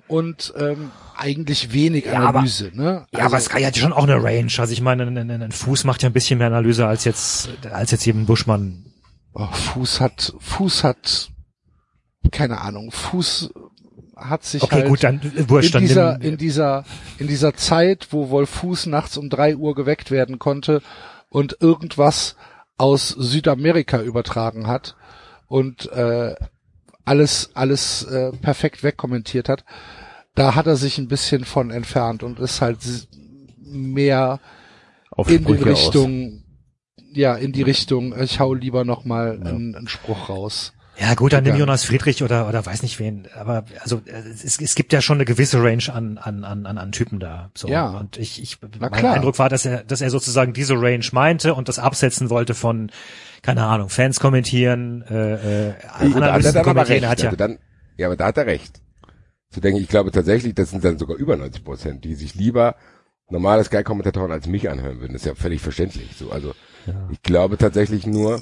und 0.08 0.52
ähm, 0.58 0.90
eigentlich 1.16 1.72
wenig 1.72 2.06
Ja, 2.06 2.14
aber- 2.20 2.38
Analyse. 2.40 2.70
ne? 2.74 3.06
Ja, 3.12 3.26
aber 3.26 3.38
Sky 3.40 3.62
hat 3.62 3.76
ja 3.76 3.82
schon 3.82 3.92
auch 3.92 4.02
eine 4.04 4.22
Range. 4.22 4.50
Also 4.58 4.72
ich 4.72 4.80
meine, 4.80 5.04
ein, 5.04 5.16
ein, 5.16 5.30
ein 5.42 5.52
Fuß 5.52 5.84
macht 5.84 6.02
ja 6.02 6.08
ein 6.08 6.12
bisschen 6.12 6.38
mehr 6.38 6.46
Analyse 6.48 6.86
als 6.86 7.04
jetzt, 7.04 7.50
als 7.70 7.90
jetzt 7.92 8.06
eben 8.06 8.26
Buschmann. 8.26 8.86
Oh, 9.32 9.46
Fuß 9.46 10.00
hat, 10.00 10.34
Fuß 10.38 10.84
hat, 10.84 11.30
keine 12.30 12.60
Ahnung, 12.60 12.90
Fuß 12.90 13.50
hat 14.16 14.44
sich 14.44 14.62
Okay, 14.62 14.76
halt 14.76 14.88
gut, 14.88 15.02
dann 15.02 15.20
äh, 15.20 15.40
in 15.40 15.78
dieser, 15.80 16.20
in 16.20 16.36
dieser, 16.36 16.84
in 17.18 17.26
dieser 17.26 17.54
Zeit, 17.54 18.08
wo 18.10 18.30
Wolf 18.30 18.50
Fuß 18.50 18.86
nachts 18.86 19.16
um 19.16 19.30
drei 19.30 19.56
Uhr 19.56 19.74
geweckt 19.74 20.10
werden 20.10 20.38
konnte 20.38 20.82
und 21.28 21.56
irgendwas 21.60 22.36
aus 22.76 23.08
Südamerika 23.08 24.02
übertragen 24.02 24.66
hat 24.66 24.96
und 25.48 25.90
äh, 25.92 26.34
alles, 27.04 27.50
alles 27.54 28.04
äh, 28.04 28.32
perfekt 28.32 28.82
wegkommentiert 28.82 29.48
hat, 29.48 29.64
da 30.34 30.54
hat 30.54 30.66
er 30.66 30.76
sich 30.76 30.98
ein 30.98 31.08
bisschen 31.08 31.44
von 31.44 31.70
entfernt 31.70 32.22
und 32.22 32.38
ist 32.38 32.60
halt 32.60 32.78
mehr 33.58 34.40
auf 35.10 35.30
in 35.30 35.44
die 35.44 35.54
Sprüche 35.54 35.72
aus. 35.72 35.92
Ja, 37.12 37.34
in 37.34 37.52
die 37.52 37.62
Richtung, 37.62 38.18
ich 38.20 38.38
hau 38.40 38.54
lieber 38.54 38.84
noch 38.84 39.04
mal 39.04 39.32
einen, 39.32 39.74
einen 39.74 39.88
Spruch 39.88 40.28
raus. 40.28 40.72
Ja 40.98 41.14
gut, 41.14 41.32
dann 41.32 41.44
nimm. 41.44 41.56
Jonas 41.56 41.84
Friedrich 41.84 42.22
oder 42.22 42.46
oder 42.46 42.64
weiß 42.66 42.82
nicht 42.82 42.98
wen. 42.98 43.26
Aber 43.34 43.64
also 43.80 44.02
äh, 44.04 44.18
es, 44.28 44.60
es 44.60 44.74
gibt 44.74 44.92
ja 44.92 45.00
schon 45.00 45.16
eine 45.16 45.24
gewisse 45.24 45.62
Range 45.62 45.82
an 45.90 46.18
an 46.18 46.44
an 46.44 46.66
an, 46.66 46.76
an 46.76 46.92
Typen 46.92 47.18
da. 47.20 47.50
So. 47.56 47.68
Ja. 47.68 47.88
Und 47.88 48.18
ich, 48.18 48.42
ich 48.42 48.58
Na 48.60 48.90
mein 48.90 48.92
klar. 48.92 49.14
Eindruck 49.14 49.38
war, 49.38 49.48
dass 49.48 49.64
er 49.64 49.82
dass 49.82 50.02
er 50.02 50.10
sozusagen 50.10 50.52
diese 50.52 50.74
Range 50.74 51.04
meinte 51.12 51.54
und 51.54 51.68
das 51.68 51.78
absetzen 51.78 52.28
wollte 52.28 52.52
von 52.54 52.90
keine 53.40 53.64
Ahnung 53.64 53.88
Fans 53.88 54.20
kommentieren, 54.20 55.02
äh, 55.08 55.68
äh, 55.70 55.74
Und 56.02 56.20
da 56.20 56.34
hat 56.34 56.44
er 56.44 56.52
Analysten 56.52 56.54
dann 56.54 56.60
aber 56.68 56.84
kommentieren. 56.84 57.00
recht. 57.00 57.10
Hat 57.10 57.22
ja 57.22 57.26
also 57.30 57.36
dann, 57.36 57.58
ja, 57.96 58.06
aber 58.06 58.16
da 58.16 58.26
hat 58.26 58.36
er 58.36 58.46
recht. 58.46 58.82
Zu 59.48 59.60
denken, 59.60 59.80
ich 59.80 59.88
glaube 59.88 60.10
tatsächlich, 60.12 60.54
das 60.54 60.70
sind 60.70 60.84
dann 60.84 60.98
sogar 60.98 61.16
über 61.16 61.34
90 61.36 61.64
Prozent, 61.64 62.04
die 62.04 62.14
sich 62.14 62.34
lieber 62.34 62.76
normale 63.30 63.64
Sky-Kommentatoren 63.64 64.30
als 64.30 64.46
mich 64.46 64.68
anhören 64.68 65.00
würden. 65.00 65.14
Das 65.14 65.22
ist 65.22 65.26
ja 65.26 65.34
völlig 65.34 65.62
verständlich. 65.62 66.10
So, 66.18 66.30
also 66.30 66.52
ich 67.10 67.22
glaube 67.22 67.56
tatsächlich 67.58 68.06
nur, 68.06 68.40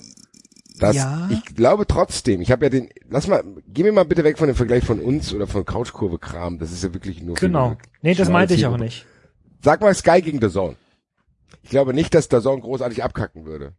dass 0.79 0.97
Ja. 0.97 1.29
ich 1.31 1.45
glaube 1.57 1.87
trotzdem, 1.87 2.41
ich 2.41 2.51
habe 2.51 2.67
ja 2.67 2.71
den, 2.71 2.89
lass 3.11 3.27
mal, 3.27 3.43
geh 3.69 3.83
mir 3.83 3.93
mal 3.93 4.05
bitte 4.05 4.25
weg 4.25 4.39
von 4.39 4.47
dem 4.47 4.57
Vergleich 4.57 4.85
von 4.85 5.01
uns 5.01 5.33
oder 5.35 5.47
von 5.47 5.65
Couchkurve-Kram. 5.65 6.59
Das 6.59 6.73
ist 6.73 6.85
ja 6.85 6.95
wirklich 6.95 7.23
nur 7.23 7.35
genau. 7.37 7.77
Nee, 8.03 8.15
das 8.15 8.29
meinte 8.29 8.55
ich 8.55 8.67
auch 8.67 8.77
nicht. 8.77 9.07
Sag 9.63 9.81
mal 9.81 9.95
Sky 9.95 10.23
gegen 10.23 10.41
The 10.41 10.51
Zone. 10.51 10.77
Ich 11.63 11.71
glaube 11.71 11.93
nicht, 11.95 12.15
dass 12.15 12.29
The 12.31 12.41
Zone 12.41 12.61
großartig 12.61 13.03
abkacken 13.03 13.45
würde. 13.45 13.73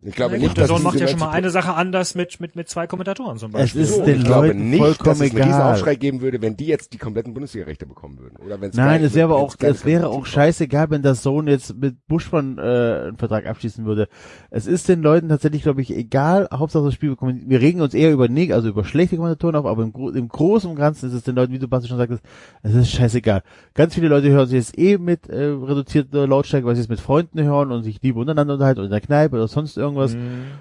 Ich 0.00 0.14
glaube 0.14 0.38
nicht, 0.38 0.56
dass 0.56 0.70
macht 0.70 0.98
ja 0.98 1.06
schon 1.06 1.18
90 1.18 1.18
mal 1.18 1.30
eine 1.30 1.50
Sache 1.50 1.74
anders 1.74 2.14
mit 2.14 2.40
mit 2.40 2.56
mit 2.56 2.68
zwei 2.68 2.86
Kommentatoren 2.86 3.36
zum 3.36 3.50
Es 3.50 3.58
Beispiel. 3.60 3.82
ist 3.82 3.96
So, 3.96 4.04
den 4.04 4.18
ich 4.20 4.24
glaube 4.24 4.46
Leuten 4.48 4.70
nicht, 4.70 4.80
dass 4.80 4.88
vollkommen 4.96 5.12
es 5.12 5.20
einen 5.20 5.30
riesen 5.42 5.48
egal. 5.50 5.72
Aufschrei 5.74 5.94
geben 5.96 6.20
würde, 6.22 6.40
wenn 6.40 6.56
die 6.56 6.64
jetzt 6.66 6.94
die 6.94 6.98
kompletten 6.98 7.34
Bundesliga-Rechte 7.34 7.86
bekommen 7.86 8.18
würden. 8.18 8.36
Oder 8.44 8.60
wenn 8.60 8.72
Sky 8.72 8.80
Nein, 8.80 9.04
es 9.04 9.14
wäre 9.14 9.26
aber 9.26 9.36
auch, 9.36 9.54
es 9.60 9.84
wäre 9.84 10.08
auch 10.08 10.24
scheißegal, 10.24 10.90
wenn 10.90 11.02
der 11.02 11.14
Sohn 11.14 11.46
jetzt 11.46 11.76
mit 11.76 12.06
Buschmann 12.08 12.56
äh, 12.56 12.62
einen 12.62 13.16
Vertrag 13.18 13.46
abschließen 13.46 13.84
würde. 13.84 14.08
Es 14.50 14.66
ist 14.66 14.88
den 14.88 15.02
Leuten 15.02 15.28
tatsächlich, 15.28 15.62
glaube 15.62 15.82
ich, 15.82 15.94
egal. 15.94 16.48
Hauptsache 16.52 16.84
das 16.84 16.94
Spiel 16.94 17.10
bekommen. 17.10 17.42
Wir 17.46 17.60
regen 17.60 17.82
uns 17.82 17.92
eher 17.92 18.12
über 18.12 18.28
neg, 18.28 18.52
also 18.52 18.68
über 18.70 18.84
schlechte 18.84 19.16
Kommentatoren 19.16 19.56
auf, 19.56 19.66
aber 19.66 19.82
im, 19.82 19.92
Gro 19.92 20.08
im 20.10 20.28
Großen 20.28 20.70
und 20.70 20.76
Ganzen 20.76 21.10
ist 21.10 21.14
es 21.14 21.22
den 21.22 21.36
Leuten, 21.36 21.52
wie 21.52 21.58
du 21.58 21.68
Basti 21.68 21.88
schon 21.88 21.98
sagtest, 21.98 22.22
es 22.62 22.74
ist 22.74 22.90
scheißegal. 22.90 23.42
Ganz 23.74 23.94
viele 23.94 24.08
Leute 24.08 24.30
hören 24.30 24.46
sich 24.46 24.56
jetzt 24.56 24.78
eh 24.78 24.96
mit 24.96 25.28
äh, 25.28 25.44
reduzierter 25.44 26.26
Lautstärke, 26.26 26.66
weil 26.66 26.76
sie 26.76 26.82
es 26.82 26.88
mit 26.88 27.00
Freunden 27.00 27.42
hören 27.42 27.70
und 27.72 27.82
sich 27.82 28.00
lieber 28.02 28.20
untereinander 28.20 28.54
unterhalten 28.54 28.80
oder 28.80 28.86
in 28.86 28.92
der 28.92 29.00
Kneipe 29.02 29.36
oder 29.36 29.48
sonst 29.48 29.76
irgendwas. 29.82 30.16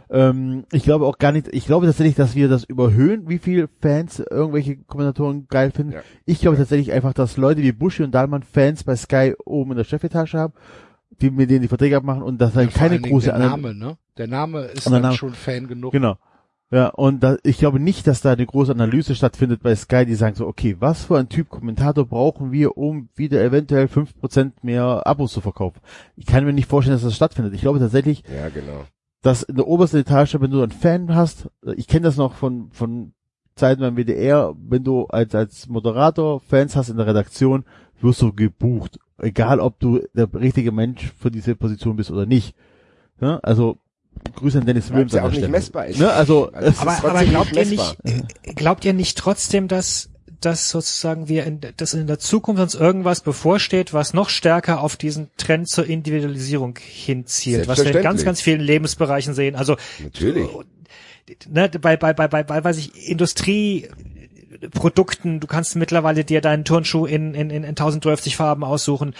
Ähm, 0.10 0.66
ich 0.72 0.84
glaube 0.84 1.06
auch 1.06 1.18
gar 1.18 1.32
nicht, 1.32 1.48
ich 1.54 1.66
glaube 1.66 1.86
tatsächlich, 1.86 2.16
dass 2.16 2.36
wir 2.36 2.50
das 2.50 2.64
überhöhen, 2.64 3.30
wie 3.30 3.38
viel 3.40 3.70
Fans 3.82 4.20
irgendwelche 4.20 4.78
Kommentatoren 4.78 5.48
geil 5.48 5.72
finden. 5.72 5.94
Ja. 5.94 6.02
Ich 6.26 6.40
glaube 6.42 6.58
tatsächlich 6.58 6.92
einfach, 6.92 7.14
dass 7.14 7.38
Leute 7.38 7.62
wie 7.62 7.72
Buschi 7.72 8.04
und 8.04 8.12
Dahlmann 8.12 8.44
Fans 8.44 8.84
bei 8.84 8.96
Sky 8.96 9.34
oben 9.46 9.72
in 9.72 9.78
der 9.78 9.86
Chefetage 9.86 10.34
haben, 10.34 10.54
die 11.22 11.30
mit 11.32 11.50
denen 11.50 11.62
die 11.62 11.68
Verträge 11.68 11.98
abmachen 11.98 12.24
und 12.24 12.40
dass 12.42 12.56
halt 12.56 12.72
Vor 12.72 12.82
keine 12.82 13.00
große 13.00 13.28
der 13.30 13.38
Name, 13.40 13.74
ne? 13.74 13.98
Der 14.18 14.28
Name 14.28 14.62
ist 14.64 14.86
der 14.86 14.94
dann 14.94 15.02
Name- 15.04 15.16
schon 15.16 15.34
Fan 15.34 15.68
genug. 15.68 15.92
Genau. 15.94 16.18
Ja, 16.74 16.88
und 16.88 17.22
da, 17.22 17.36
ich 17.44 17.58
glaube 17.58 17.82
nicht, 17.82 18.08
dass 18.08 18.22
da 18.22 18.32
eine 18.32 18.46
große 18.46 18.72
Analyse 18.72 19.14
stattfindet 19.14 19.62
bei 19.62 19.76
Sky, 19.76 20.06
die 20.06 20.16
sagen 20.16 20.36
so, 20.36 20.48
okay, 20.48 20.78
was 20.80 21.04
für 21.04 21.18
ein 21.18 21.28
Typ 21.28 21.50
Kommentator 21.50 22.06
brauchen 22.06 22.54
wir, 22.54 22.78
um 22.78 23.10
wieder 23.14 23.44
eventuell 23.44 23.90
fünf 23.90 24.18
Prozent 24.18 24.64
mehr 24.64 25.06
Abos 25.06 25.34
zu 25.34 25.42
verkaufen? 25.42 25.82
Ich 26.16 26.26
kann 26.26 26.46
mir 26.46 26.54
nicht 26.54 26.70
vorstellen, 26.70 26.96
dass 26.96 27.04
das 27.04 27.14
stattfindet. 27.14 27.54
Ich 27.56 27.60
glaube 27.60 27.80
tatsächlich, 27.80 28.24
Ja, 28.34 28.48
genau. 28.48 28.86
Dass 29.22 29.44
in 29.44 29.56
der 29.56 29.68
obersten 29.68 29.98
Etage, 29.98 30.38
wenn 30.40 30.52
du 30.52 30.62
einen 30.62 30.72
Fan 30.72 31.14
hast, 31.14 31.50
ich 31.76 31.88
kenne 31.88 32.04
das 32.04 32.18
noch 32.18 32.34
von, 32.34 32.72
von 32.72 33.14
Zeiten 33.56 33.82
beim 33.82 33.96
WDR, 33.96 34.56
wenn 34.58 34.84
du 34.84 35.06
als, 35.06 35.36
als 35.36 35.68
Moderator 35.68 36.40
Fans 36.40 36.76
hast 36.76 36.90
in 36.90 36.98
der 36.98 37.08
Redaktion, 37.08 37.66
wirst 38.02 38.22
du 38.22 38.34
gebucht. 38.34 39.00
Egal, 39.20 39.60
ob 39.60 39.80
du 39.80 40.02
der 40.14 40.34
richtige 40.34 40.72
Mensch 40.72 41.12
für 41.20 41.30
diese 41.30 41.56
Position 41.56 41.96
bist 41.96 42.10
oder 42.10 42.26
nicht. 42.26 42.56
Ja, 43.20 43.38
also, 43.44 43.78
Grüße 44.36 44.60
an 44.60 44.66
Dennis 44.66 44.90
es 44.90 44.92
ja 44.92 44.96
an 44.98 45.04
auch 45.04 45.12
der 45.12 45.22
nicht 45.30 45.36
Stelle. 45.38 45.48
messbar 45.50 45.86
ist. 45.88 46.00
Ne, 46.00 46.12
also, 46.12 46.50
Also 46.52 46.82
aber, 46.82 47.10
aber 47.10 47.24
glaubt 47.26 47.56
ihr 47.56 47.66
nicht, 47.66 47.98
glaubt 48.56 48.86
ihr 48.86 48.94
nicht 48.94 49.18
trotzdem, 49.18 49.68
dass, 49.68 50.11
dass 50.42 50.70
sozusagen 50.70 51.30
wir 51.30 51.46
in, 51.46 51.62
dass 51.78 51.94
in 51.94 52.08
der 52.08 52.20
Zukunft 52.20 52.62
uns 52.62 52.76
irgendwas 52.76 53.22
bevorsteht, 53.22 53.94
was 53.94 54.14
noch 54.14 54.30
stärker 54.30 54.82
auf 54.82 54.98
diesen 54.98 55.30
Trend 55.38 55.70
zur 55.70 55.86
Individualisierung 55.86 56.78
hinzielt, 56.82 57.68
was 57.68 57.84
wir 57.84 57.96
in 57.96 58.04
ganz, 58.04 58.26
ganz 58.26 58.42
vielen 58.42 58.62
Lebensbereichen 58.62 59.34
sehen. 59.34 59.56
Also, 59.56 59.78
Natürlich. 60.04 60.50
ne, 61.48 61.70
bei, 61.70 61.96
bei, 61.96 62.14
bei, 62.14 62.28
bei, 62.28 62.44
bei, 62.44 62.64
weiß 62.64 62.78
ich, 62.78 63.08
Industrie, 63.08 63.88
Produkten, 64.70 65.40
du 65.40 65.48
kannst 65.48 65.76
mittlerweile 65.76 66.24
dir 66.24 66.42
deinen 66.42 66.66
Turnschuh 66.66 67.06
in, 67.06 67.34
in, 67.34 67.50
in 67.50 67.66
1050 67.66 68.36
Farben 68.36 68.64
aussuchen. 68.64 69.16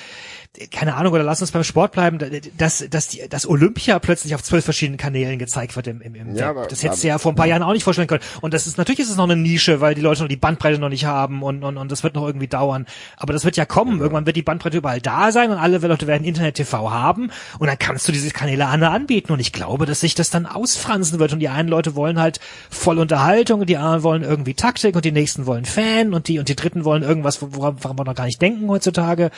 Keine 0.70 0.96
Ahnung, 0.96 1.14
oder 1.14 1.24
lass 1.24 1.40
uns 1.40 1.52
beim 1.52 1.64
Sport 1.64 1.94
bleiben, 1.94 2.20
dass, 2.58 2.84
dass, 2.90 3.08
die, 3.08 3.22
dass 3.30 3.48
Olympia 3.48 4.00
plötzlich 4.00 4.36
auf 4.36 4.44
zwölf 4.44 4.66
verschiedenen 4.66 4.98
Kanälen 4.98 5.40
gezeigt 5.40 5.78
wird 5.78 5.88
im, 5.88 6.02
im, 6.02 6.14
im 6.14 6.36
Ja, 6.36 6.50
aber- 6.50 6.68
Das 6.68 6.84
hättest 6.84 7.04
du 7.06 7.08
ja 7.08 7.18
vor 7.20 7.32
ein 7.32 7.36
paar 7.36 7.46
Jahren 7.46 7.64
auch 7.64 7.72
nicht 7.72 7.86
vorstellen 7.86 8.10
können. 8.10 8.22
Und 8.42 8.54
das 8.54 8.68
ist, 8.68 8.78
natürlich 8.78 9.00
ist 9.00 9.10
es 9.10 9.16
noch 9.16 9.24
eine 9.24 9.38
Nische, 9.38 9.80
weil 9.80 9.96
die 9.96 10.02
Leute 10.02 10.22
noch 10.24 10.28
die 10.28 10.36
Bandbreite 10.36 10.78
noch 10.78 10.90
nicht 10.90 11.06
haben 11.06 11.42
und, 11.42 11.64
und, 11.64 11.78
und 11.78 11.90
das 11.90 12.04
wird 12.04 12.16
noch 12.16 12.26
irgendwie 12.28 12.48
dauern. 12.48 12.86
Aber 13.16 13.32
das 13.32 13.46
wird 13.46 13.56
ja 13.56 13.64
kommen. 13.64 14.02
Irgendwann 14.02 14.26
wird 14.26 14.36
die 14.36 14.42
Bandbreite 14.42 14.76
überall 14.78 15.00
da 15.00 15.32
sein 15.32 15.52
und 15.52 15.58
alle 15.58 15.78
Leute 15.78 16.06
werden 16.06 16.26
Internet-TV 16.26 16.92
haben 16.92 17.32
und 17.60 17.68
dann 17.68 17.80
kannst 17.80 18.10
du 18.10 18.12
diese 18.12 18.32
Kanäle 18.32 18.68
alle 18.68 18.90
anbieten. 18.90 19.32
Und 19.32 19.40
ich 19.40 19.54
glaube, 19.54 19.86
dass 19.86 20.02
sich 20.02 20.16
das 20.16 20.32
dann 20.32 20.46
ausfransen 20.46 21.18
wird. 21.20 21.32
Und 21.32 21.40
die 21.40 21.48
einen 21.48 21.70
Leute 21.70 21.96
wollen 21.96 22.20
halt 22.20 22.42
voll 22.70 23.00
Unterhaltung 23.00 23.62
und 23.62 23.68
die 23.70 23.78
anderen 23.78 24.04
wollen 24.04 24.24
irgendwie 24.24 24.54
Taktik 24.54 24.98
und 24.98 25.06
die 25.06 25.14
nächsten 25.14 25.46
wollen 25.46 25.64
Fan 25.64 26.14
und 26.14 26.28
die 26.28 26.40
und 26.40 26.50
die 26.50 26.58
dritten 26.58 26.84
wollen 26.84 27.04
irgendwas, 27.04 27.42
woran, 27.42 27.78
woran 27.82 27.98
wir 27.98 28.04
noch 28.04 28.16
gar 28.16 28.26
nicht 28.26 28.42
denken 28.42 28.68
heutzutage. 28.68 29.32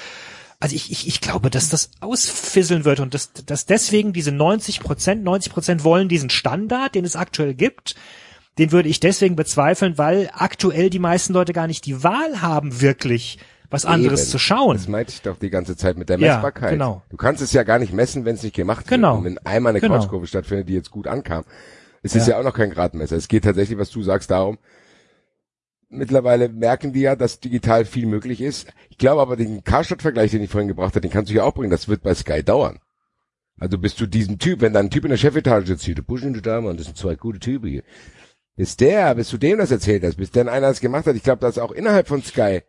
Also 0.64 0.78
ich, 0.78 0.94
ich, 0.94 1.08
ich 1.10 1.20
glaube, 1.20 1.50
dass 1.50 1.68
das 1.68 1.92
ausfisseln 2.00 2.86
wird 2.86 3.02
und 3.02 3.14
dass, 3.14 3.34
dass 3.34 3.66
deswegen 3.66 4.14
diese 4.14 4.32
90 4.32 4.80
Prozent, 4.80 5.22
90 5.22 5.52
Prozent 5.52 5.84
wollen 5.84 6.08
diesen 6.08 6.30
Standard, 6.30 6.96
den 6.96 7.04
es 7.04 7.18
aktuell 7.18 7.54
gibt, 7.54 7.96
den 8.58 8.72
würde 8.72 8.88
ich 8.88 9.02
deswegen 9.02 9.36
bezweifeln, 9.36 9.98
weil 9.98 10.30
aktuell 10.34 10.90
die 10.90 11.00
meisten 11.00 11.34
Leute 11.34 11.52
gar 11.52 11.68
nicht 11.68 11.86
die 11.86 12.02
Wahl 12.02 12.42
haben, 12.42 12.80
wirklich 12.80 13.40
was 13.70 13.84
anderes 13.86 14.22
Eben. 14.22 14.30
zu 14.30 14.40
schauen. 14.40 14.78
Das 14.78 14.88
meinte 14.88 15.12
ich 15.12 15.22
doch 15.22 15.38
die 15.38 15.50
ganze 15.50 15.76
Zeit 15.76 15.98
mit 15.98 16.08
der 16.08 16.18
Ja, 16.18 16.36
Messbarkeit. 16.36 16.70
genau. 16.72 17.02
Du 17.10 17.18
kannst 17.18 17.42
es 17.42 17.52
ja 17.52 17.64
gar 17.64 17.80
nicht 17.80 17.92
messen, 17.92 18.24
wenn 18.24 18.36
es 18.36 18.44
nicht 18.44 18.56
gemacht 18.56 18.88
Genau. 18.88 19.16
wird. 19.16 19.18
Und 19.18 19.26
wenn 19.26 19.38
einmal 19.46 19.72
eine 19.72 19.82
Genau. 19.82 19.98
Couchkurve 20.00 20.28
stattfindet, 20.28 20.70
die 20.70 20.76
jetzt 20.76 20.92
gut 20.92 21.08
ankam, 21.08 21.44
es 22.04 22.16
ist 22.16 22.26
ja 22.26 22.40
auch 22.40 22.44
noch 22.44 22.54
kein 22.54 22.70
Gradmesser. 22.70 23.18
Es 23.18 23.28
geht 23.28 23.44
tatsächlich, 23.44 23.78
was 23.78 23.90
du 23.90 24.02
sagst, 24.02 24.32
darum, 24.32 24.58
mittlerweile 25.94 26.50
merken 26.50 26.94
die 26.94 27.02
ja, 27.02 27.16
dass 27.16 27.40
digital 27.40 27.86
viel 27.86 28.06
möglich 28.06 28.42
ist. 28.42 28.68
Ich 28.90 28.98
glaube 28.98 29.22
aber, 29.22 29.36
den 29.36 29.64
Karstadt-Vergleich, 29.64 30.32
den 30.32 30.44
ich 30.44 30.50
vorhin 30.50 30.68
gebracht 30.68 30.92
habe, 30.96 31.02
den 31.02 31.12
kannst 31.12 31.32
du 31.32 31.36
ja 31.36 31.44
auch 31.44 31.54
bringen. 31.54 31.72
Das 31.72 31.88
wird 31.88 32.02
bei 32.04 32.14
Sky 32.14 32.44
dauern. 32.44 32.80
Also 33.60 33.78
bist 33.78 34.00
du 34.02 34.08
diesem 34.08 34.40
Typ, 34.40 34.62
wenn 34.62 34.74
da 34.74 34.80
ein 34.80 34.90
Typ 34.90 35.04
in 35.06 35.12
der 35.12 35.18
Chefetage 35.18 35.68
sitzt, 35.68 35.86
hier, 35.86 35.96
Busch 35.96 36.24
und 36.24 36.34
der 36.34 36.42
Dame, 36.42 36.70
und 36.70 36.80
das 36.80 36.88
sind 36.88 36.98
zwei 36.98 37.16
gute 37.16 37.40
Typen 37.40 37.70
hier. 37.70 37.84
Bis 38.56 38.76
der, 38.78 39.16
bis 39.16 39.30
du 39.30 39.38
dem 39.38 39.58
das 39.58 39.72
erzählt 39.72 40.04
hast, 40.04 40.18
bis 40.18 40.32
dann 40.32 40.50
einer 40.50 40.68
das 40.68 40.80
gemacht 40.80 41.06
hat. 41.08 41.16
Ich 41.16 41.24
glaube, 41.24 41.40
dass 41.42 41.58
auch 41.58 41.72
innerhalb 41.72 42.08
von 42.08 42.22
Sky 42.24 42.62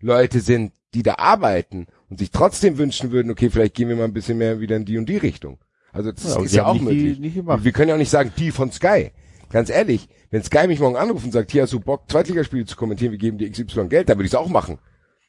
Leute 0.00 0.40
sind, 0.40 0.72
die 0.94 1.02
da 1.02 1.14
arbeiten 1.18 1.86
und 2.08 2.18
sich 2.18 2.30
trotzdem 2.30 2.78
wünschen 2.78 3.10
würden, 3.12 3.30
okay, 3.30 3.50
vielleicht 3.50 3.74
gehen 3.74 3.88
wir 3.88 3.96
mal 3.96 4.04
ein 4.04 4.12
bisschen 4.14 4.38
mehr 4.38 4.60
wieder 4.60 4.76
in 4.76 4.84
die 4.84 4.98
und 4.98 5.08
die 5.08 5.16
Richtung. 5.16 5.58
Also 5.92 6.12
das 6.12 6.24
Ja, 6.34 6.42
ist 6.42 6.52
die 6.52 6.56
ja 6.56 6.66
auch 6.66 6.74
nicht 6.74 6.90
die- 6.90 7.08
möglich. 7.08 7.34
gemacht. 7.34 7.64
wir 7.64 7.72
können 7.72 7.88
ja 7.88 7.94
auch 7.94 7.98
nicht 7.98 8.10
sagen, 8.10 8.32
die 8.38 8.50
von 8.50 8.70
Sky. 8.70 9.10
Ganz 9.50 9.70
ehrlich, 9.70 10.08
wenn 10.36 10.42
Sky 10.42 10.66
mich 10.66 10.80
morgen 10.80 10.96
anruft 10.96 11.24
und 11.24 11.32
sagt, 11.32 11.50
hier 11.50 11.62
hast 11.62 11.72
du 11.72 11.80
Bock, 11.80 12.02
Zweitligaspiele 12.10 12.66
zu 12.66 12.76
kommentieren, 12.76 13.10
wir 13.10 13.18
geben 13.18 13.38
dir 13.38 13.50
XY 13.50 13.88
Geld, 13.88 14.10
dann 14.10 14.18
würde 14.18 14.26
ich 14.26 14.32
es 14.32 14.38
auch 14.38 14.50
machen. 14.50 14.78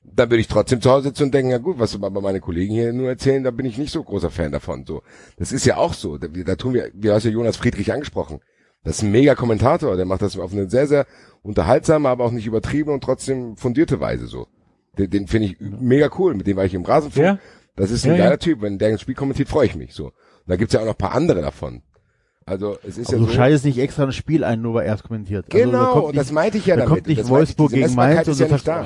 Dann 0.04 0.30
würde 0.30 0.42
ich 0.42 0.50
trotzdem 0.50 0.82
zu 0.82 0.92
Hause 0.92 1.08
sitzen 1.08 1.24
und 1.24 1.34
denken, 1.34 1.50
ja 1.50 1.60
gut, 1.60 1.80
was 1.80 1.96
aber 1.96 2.20
meine 2.20 2.42
Kollegen 2.42 2.74
hier 2.74 2.92
nur 2.92 3.08
erzählen, 3.08 3.42
da 3.42 3.52
bin 3.52 3.66
ich 3.66 3.78
nicht 3.78 3.94
so 3.94 4.04
großer 4.04 4.30
Fan 4.30 4.52
davon. 4.52 4.86
So, 4.86 5.04
das 5.38 5.54
ist 5.54 5.66
ja 5.66 5.78
auch 5.78 5.94
so. 5.94 6.18
Da, 6.18 6.28
da 6.28 6.56
tun 6.58 6.74
wir, 6.74 6.92
du 6.94 7.14
hast 7.14 7.24
ja 7.24 7.32
Jonas 7.32 7.56
Friedrich 7.56 7.94
angesprochen. 7.94 8.42
Das 8.84 8.98
ist 8.98 9.04
ein 9.04 9.12
mega 9.12 9.36
Kommentator, 9.36 9.96
der 9.96 10.06
macht 10.06 10.22
das 10.22 10.38
auf 10.38 10.52
eine 10.52 10.70
sehr, 10.70 10.88
sehr 10.88 11.06
unterhaltsame, 11.42 12.10
aber 12.10 12.26
auch 12.26 12.32
nicht 12.32 12.46
übertriebene 12.46 12.94
und 12.94 13.02
trotzdem 13.02 13.56
fundierte 13.56 14.02
Weise 14.02 14.28
so. 14.28 14.48
Den, 14.98 15.10
den 15.10 15.28
finde 15.28 15.48
ich 15.48 15.58
mega 15.62 16.10
cool, 16.18 16.34
mit 16.34 16.48
dem 16.48 16.58
war 16.58 16.66
ich 16.66 16.74
im 16.74 16.84
Rasenfunk. 16.84 17.26
Ja. 17.26 17.40
Das 17.78 17.92
ist 17.92 18.04
ein 18.04 18.12
Ja, 18.12 18.18
ja. 18.18 18.24
geiler 18.26 18.40
Typ. 18.40 18.62
Wenn 18.62 18.78
der 18.78 18.90
ein 18.90 19.00
Spiel 19.00 19.16
kommentiert, 19.16 19.48
freue 19.48 19.68
ich 19.68 19.76
mich 19.76 19.94
so. 19.94 20.08
Und 20.08 20.14
da 20.48 20.58
gibt's 20.58 20.74
ja 20.74 20.82
auch 20.82 20.86
noch 20.86 20.96
ein 20.96 20.98
paar 20.98 21.16
andere 21.16 21.42
davon. 21.42 21.82
Also 22.48 22.78
es 22.88 22.98
ist 22.98 23.10
Aber 23.10 23.18
ja 23.18 23.24
du 23.24 23.30
so. 23.30 23.36
schaltest 23.36 23.66
nicht 23.66 23.78
extra 23.78 24.04
ein 24.04 24.12
Spiel 24.14 24.44
ein, 24.44 24.62
nur 24.62 24.76
weil 24.76 24.88
er 24.88 24.96
es 24.96 25.04
kommentiert. 25.04 25.46
Also, 25.54 25.58
da 25.58 25.66
Genau, 25.66 26.08
nicht- 26.08 26.18
das 26.18 26.32
meinte 26.32 26.58
ich 26.58 26.66
ja 26.66 26.76
da 26.76 26.84
damit. 26.84 26.96
kommt 26.96 27.08
nicht 27.08 27.20
Das 27.22 27.30
Wolfsburg 27.30 27.72
gegen 27.72 27.94
Mainz 27.94 28.28
ist 28.28 28.40
du 28.40 28.46
ja 28.46 28.52
nicht 28.52 28.68
da. 28.68 28.82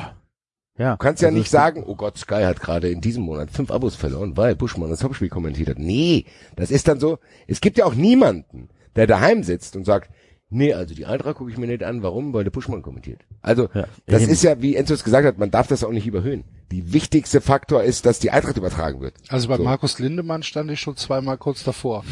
oh, 0.77 0.81
ja. 0.81 0.91
Du 0.93 0.97
kannst 0.97 1.21
ja 1.21 1.27
Also 1.27 1.37
nicht 1.37 1.45
es- 1.45 1.51
sagen, 1.51 1.83
oh 1.85 1.95
Gott, 1.95 2.17
Sky 2.17 2.41
hat 2.43 2.59
gerade 2.59 2.89
in 2.89 3.01
diesem 3.01 3.23
Monat 3.23 3.51
fünf 3.51 3.69
Abos 3.71 3.95
verloren, 3.95 4.35
weil 4.35 4.55
Buschmann 4.55 4.89
das 4.89 4.99
Topspiel 4.99 5.29
kommentiert 5.29 5.69
hat. 5.69 5.79
Nee, 5.79 6.25
das 6.55 6.71
ist 6.71 6.87
dann 6.87 6.99
so, 6.99 7.19
es 7.47 7.61
gibt 7.61 7.77
ja 7.77 7.85
auch 7.85 7.93
niemanden, 7.93 8.67
der 8.95 9.05
daheim 9.07 9.43
sitzt 9.43 9.75
und 9.75 9.85
sagt, 9.85 10.09
nee, 10.51 10.73
also 10.73 10.93
die 10.93 11.05
Eintracht 11.07 11.37
gucke 11.37 11.49
ich 11.49 11.57
mir 11.57 11.65
nicht 11.65 11.83
an, 11.83 12.03
warum? 12.03 12.31
Weil 12.33 12.43
der 12.43 12.51
Buschmann 12.51 12.83
kommentiert. 12.83 13.21
Also, 13.41 13.69
Ja, 13.73 13.87
das 14.05 14.21
eben. 14.23 14.31
ist 14.31 14.43
ja, 14.43 14.61
wie 14.61 14.75
Enzo 14.75 14.93
es 14.93 15.03
gesagt 15.03 15.25
hat, 15.25 15.39
man 15.39 15.49
darf 15.49 15.67
das 15.67 15.83
auch 15.83 15.91
nicht 15.91 16.05
überhöhen. 16.05 16.43
Die 16.71 16.93
wichtigste 16.93 17.41
Faktor 17.41 17.83
ist, 17.83 18.05
dass 18.05 18.19
die 18.19 18.29
Eintracht 18.31 18.55
übertragen 18.57 19.01
wird. 19.01 19.15
Also 19.29 19.47
bei 19.47 19.57
So. 19.57 19.63
Markus 19.63 19.97
Lindemann 19.99 20.43
stand 20.43 20.69
ich 20.71 20.79
schon 20.79 20.95
zweimal 20.95 21.37
kurz 21.37 21.63
davor. 21.63 22.05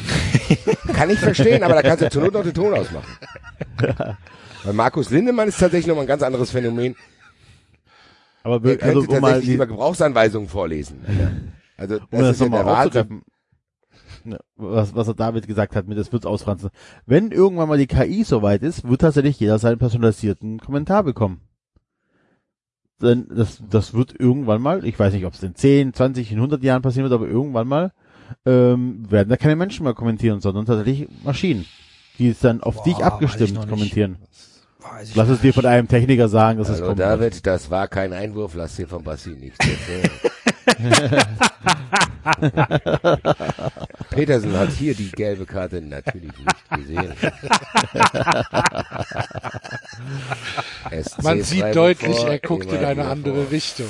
Kann 0.93 1.09
ich 1.11 1.19
verstehen, 1.19 1.61
aber 1.63 1.75
da 1.75 1.81
kannst 1.83 2.01
du 2.03 2.09
zur 2.09 2.23
Not 2.23 2.35
auch 2.35 2.43
den 2.43 2.53
Ton 2.53 2.73
ausmachen. 2.73 3.07
Weil 4.63 4.73
Markus 4.73 5.09
Lindemann 5.11 5.47
ist 5.47 5.59
tatsächlich 5.59 5.87
nochmal 5.87 6.05
ein 6.05 6.07
ganz 6.09 6.23
anderes 6.23 6.51
Phänomen. 6.51 6.95
Aber 8.43 8.63
wir- 8.63 8.81
also, 8.81 8.99
könnte 8.99 8.99
um 8.99 9.05
mal 9.21 9.27
tatsächlich 9.29 9.45
die, 9.45 9.51
lieber 9.51 9.67
Gebrauchsanweisungen 9.67 10.49
vorlesen. 10.49 10.99
Also, 11.77 11.99
das, 11.99 12.07
um 12.11 12.19
das 12.19 12.29
ist 12.31 12.41
ja 12.41 12.49
der 12.49 12.59
nochmal 12.59 12.85
Wahnsinn. 12.85 13.21
Ne, 14.25 14.39
was, 14.55 14.95
was 14.95 15.07
er 15.07 15.13
David 15.13 15.47
gesagt 15.47 15.75
hat, 15.75 15.87
mit 15.87 15.97
das 15.97 16.11
wird's 16.11 16.25
ausfranzen. 16.25 16.69
Wenn 17.05 17.31
irgendwann 17.31 17.69
mal 17.69 17.77
die 17.77 17.87
KI 17.87 18.23
soweit 18.23 18.63
ist, 18.63 18.87
wird 18.87 19.01
tatsächlich 19.01 19.39
jeder 19.39 19.59
seinen 19.59 19.77
personalisierten 19.77 20.59
Kommentar 20.59 21.03
bekommen. 21.03 21.41
Denn 23.01 23.27
das, 23.29 23.61
das 23.69 23.93
wird 23.93 24.19
irgendwann 24.19 24.61
mal, 24.61 24.83
ich 24.85 24.99
weiß 24.99 25.13
nicht, 25.13 25.25
ob 25.25 25.33
es 25.33 25.43
in 25.43 25.55
10, 25.55 25.93
20, 25.93 26.31
in 26.31 26.37
100 26.37 26.63
Jahren 26.63 26.81
passieren 26.81 27.09
wird, 27.09 27.19
aber 27.19 27.29
irgendwann 27.29 27.67
mal 27.67 27.93
ähm, 28.45 29.09
werden 29.09 29.29
da 29.29 29.37
keine 29.37 29.55
Menschen 29.55 29.83
mehr 29.83 29.93
kommentieren, 29.93 30.41
sondern 30.41 30.65
tatsächlich 30.65 31.07
Maschinen, 31.23 31.65
die 32.17 32.29
es 32.29 32.39
dann 32.39 32.61
auf 32.61 32.75
Boah, 32.75 32.83
dich 32.83 32.97
abgestimmt 32.97 33.67
kommentieren. 33.69 34.17
Lass 35.15 35.29
es 35.29 35.41
dir 35.41 35.53
von 35.53 35.65
einem 35.65 35.87
Techniker 35.87 36.29
sagen, 36.29 36.59
dass 36.59 36.69
es 36.69 36.77
Hallo 36.77 36.87
kommt. 36.87 36.99
David, 36.99 37.45
das 37.45 37.69
war 37.69 37.87
kein 37.87 38.13
Einwurf, 38.13 38.53
lass 38.55 38.75
dir 38.75 38.87
von 38.87 39.03
Bassi 39.03 39.31
nichts. 39.31 39.57
Petersen 44.09 44.57
hat 44.57 44.71
hier 44.71 44.95
die 44.95 45.11
gelbe 45.11 45.45
Karte 45.45 45.81
natürlich 45.81 46.31
nicht 46.37 46.69
gesehen. 46.75 47.13
Man 51.21 51.43
sieht 51.43 51.75
deutlich, 51.75 52.17
vor, 52.17 52.29
er 52.29 52.39
guckt 52.39 52.71
in 52.71 52.83
eine 52.83 53.07
andere 53.07 53.43
vor. 53.43 53.51
Richtung. 53.51 53.89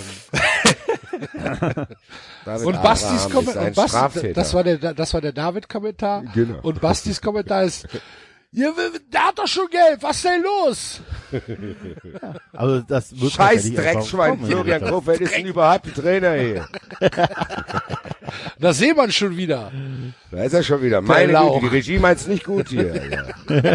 Und 2.64 2.82
Bastis 2.82 3.30
Kommentar, 3.30 3.72
Basti, 3.72 4.34
das 4.34 4.54
war 4.54 4.64
der, 4.64 4.94
das 4.94 5.14
war 5.14 5.22
der 5.22 5.34
David-Kommentar. 5.34 6.24
Genau. 6.34 6.60
Und 6.62 6.82
Bastis 6.82 7.22
Kommentar 7.22 7.64
ist, 7.64 7.88
ja, 8.52 8.72
der 9.14 9.28
hat 9.28 9.38
doch 9.38 9.48
schon 9.48 9.68
Geld, 9.70 10.02
was 10.02 10.18
ist 10.18 10.26
denn 10.26 10.44
los? 10.44 11.02
Also 12.52 12.82
das 12.82 13.20
wird 13.20 13.32
Scheiß 13.32 13.74
Dreckschwein, 13.74 14.32
kommen. 14.32 14.50
Florian 14.50 14.82
Kofeld 14.82 15.22
ist 15.22 15.36
denn 15.38 15.46
überhaupt 15.46 15.86
ein 15.86 15.94
Trainer 15.94 16.34
hier? 16.34 16.68
Da 18.60 18.74
sieht 18.74 18.96
man 18.96 19.12
schon 19.12 19.36
wieder. 19.38 19.72
Da 20.30 20.44
ist 20.44 20.54
er 20.54 20.62
schon 20.62 20.82
wieder. 20.84 21.02
Meine. 21.02 21.34
Güte, 21.34 21.60
die 21.62 21.68
Regie 21.68 21.98
meint's 21.98 22.28
nicht 22.28 22.44
gut 22.44 22.70
hier. 22.70 23.26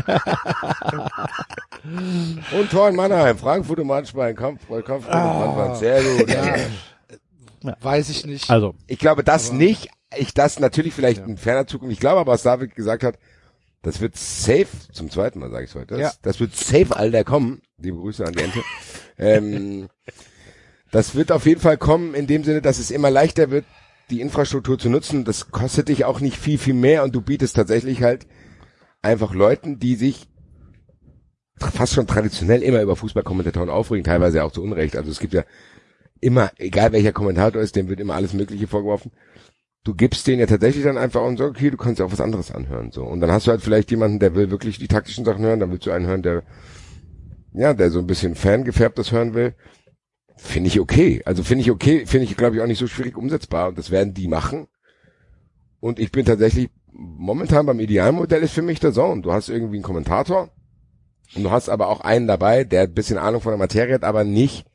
Und 2.52 2.70
Tor 2.70 2.88
in 2.88 2.96
Mannheim, 2.96 3.36
Frankfurt 3.36 3.80
und 3.80 3.86
Mannschwein, 3.88 4.34
Kampf, 4.36 4.62
Kampf, 4.86 5.06
ah, 5.08 5.74
sehr 5.74 6.02
gut. 6.02 6.28
Ja. 6.30 7.76
Weiß 7.80 8.08
ich 8.10 8.24
nicht. 8.26 8.48
Also, 8.50 8.74
Ich 8.86 8.98
glaube, 8.98 9.24
das 9.24 9.52
nicht. 9.52 9.88
Ich 10.16 10.32
das 10.32 10.60
natürlich 10.60 10.94
vielleicht 10.94 11.26
in 11.26 11.36
ferner 11.36 11.66
Zukunft. 11.66 11.92
Ich 11.92 12.00
glaube 12.00 12.20
aber, 12.20 12.32
was 12.32 12.42
David 12.42 12.74
gesagt 12.74 13.02
hat, 13.02 13.18
das 13.84 14.00
wird 14.00 14.16
safe, 14.16 14.66
zum 14.92 15.10
zweiten 15.10 15.38
Mal 15.38 15.50
sage 15.50 15.64
ich 15.66 15.74
heute, 15.74 15.94
das, 15.94 16.00
Ja. 16.00 16.12
das 16.22 16.40
wird 16.40 16.56
safe 16.56 16.96
Alter 16.96 17.22
kommen. 17.22 17.62
Liebe 17.78 17.98
Grüße 17.98 18.24
an 18.26 18.32
die 18.32 18.42
Ente. 18.42 18.62
ähm, 19.18 19.88
das 20.90 21.14
wird 21.14 21.30
auf 21.32 21.46
jeden 21.46 21.60
Fall 21.60 21.76
kommen 21.78 22.14
in 22.14 22.26
dem 22.26 22.44
Sinne, 22.44 22.62
dass 22.62 22.78
es 22.78 22.90
immer 22.90 23.10
leichter 23.10 23.50
wird, 23.50 23.64
die 24.10 24.20
Infrastruktur 24.20 24.78
zu 24.78 24.88
nutzen. 24.88 25.24
Das 25.24 25.50
kostet 25.50 25.88
dich 25.88 26.04
auch 26.04 26.20
nicht 26.20 26.36
viel, 26.36 26.58
viel 26.58 26.74
mehr 26.74 27.04
und 27.04 27.14
du 27.14 27.20
bietest 27.20 27.56
tatsächlich 27.56 28.02
halt 28.02 28.26
einfach 29.02 29.34
Leuten, 29.34 29.78
die 29.78 29.96
sich 29.96 30.26
fast 31.58 31.94
schon 31.94 32.06
traditionell 32.06 32.62
immer 32.62 32.82
über 32.82 32.96
Fußballkommentatoren 32.96 33.70
aufregen, 33.70 34.04
teilweise 34.04 34.44
auch 34.44 34.52
zu 34.52 34.62
Unrecht. 34.62 34.96
Also 34.96 35.10
es 35.10 35.20
gibt 35.20 35.34
ja 35.34 35.44
immer, 36.20 36.50
egal 36.58 36.92
welcher 36.92 37.12
Kommentator 37.12 37.60
ist, 37.60 37.76
dem 37.76 37.88
wird 37.88 38.00
immer 38.00 38.14
alles 38.14 38.32
Mögliche 38.32 38.66
vorgeworfen. 38.66 39.12
Du 39.84 39.94
gibst 39.94 40.26
denen 40.26 40.40
ja 40.40 40.46
tatsächlich 40.46 40.84
dann 40.84 40.96
einfach 40.96 41.22
und 41.22 41.36
so, 41.36 41.44
okay, 41.44 41.70
du 41.70 41.76
kannst 41.76 41.98
ja 41.98 42.06
auch 42.06 42.12
was 42.12 42.20
anderes 42.20 42.50
anhören, 42.50 42.90
so. 42.90 43.04
Und 43.04 43.20
dann 43.20 43.30
hast 43.30 43.46
du 43.46 43.50
halt 43.50 43.60
vielleicht 43.60 43.90
jemanden, 43.90 44.18
der 44.18 44.34
will 44.34 44.50
wirklich 44.50 44.78
die 44.78 44.88
taktischen 44.88 45.24
Sachen 45.24 45.44
hören, 45.44 45.60
dann 45.60 45.70
willst 45.70 45.86
du 45.86 45.90
einen 45.90 46.06
hören, 46.06 46.22
der, 46.22 46.42
ja, 47.52 47.74
der 47.74 47.90
so 47.90 47.98
ein 47.98 48.06
bisschen 48.06 48.34
fangefärbtes 48.34 49.12
hören 49.12 49.34
will. 49.34 49.54
Finde 50.36 50.68
ich 50.68 50.80
okay. 50.80 51.22
Also 51.26 51.44
finde 51.44 51.62
ich 51.62 51.70
okay, 51.70 52.06
finde 52.06 52.24
ich, 52.24 52.36
glaube 52.36 52.56
ich, 52.56 52.62
auch 52.62 52.66
nicht 52.66 52.78
so 52.78 52.86
schwierig 52.86 53.16
umsetzbar 53.16 53.68
und 53.68 53.78
das 53.78 53.90
werden 53.90 54.14
die 54.14 54.26
machen. 54.26 54.66
Und 55.80 55.98
ich 55.98 56.10
bin 56.10 56.24
tatsächlich 56.24 56.70
momentan 56.94 57.66
beim 57.66 57.80
Idealmodell 57.80 58.42
ist 58.42 58.54
für 58.54 58.62
mich 58.62 58.80
der 58.80 58.92
Zone. 58.92 59.22
Du 59.22 59.32
hast 59.32 59.48
irgendwie 59.48 59.76
einen 59.76 59.82
Kommentator 59.82 60.50
und 61.34 61.42
du 61.42 61.50
hast 61.50 61.68
aber 61.68 61.88
auch 61.88 62.00
einen 62.00 62.26
dabei, 62.26 62.64
der 62.64 62.82
ein 62.82 62.94
bisschen 62.94 63.18
Ahnung 63.18 63.40
von 63.40 63.52
der 63.52 63.58
Materie 63.58 63.94
hat, 63.94 64.04
aber 64.04 64.24
nicht 64.24 64.66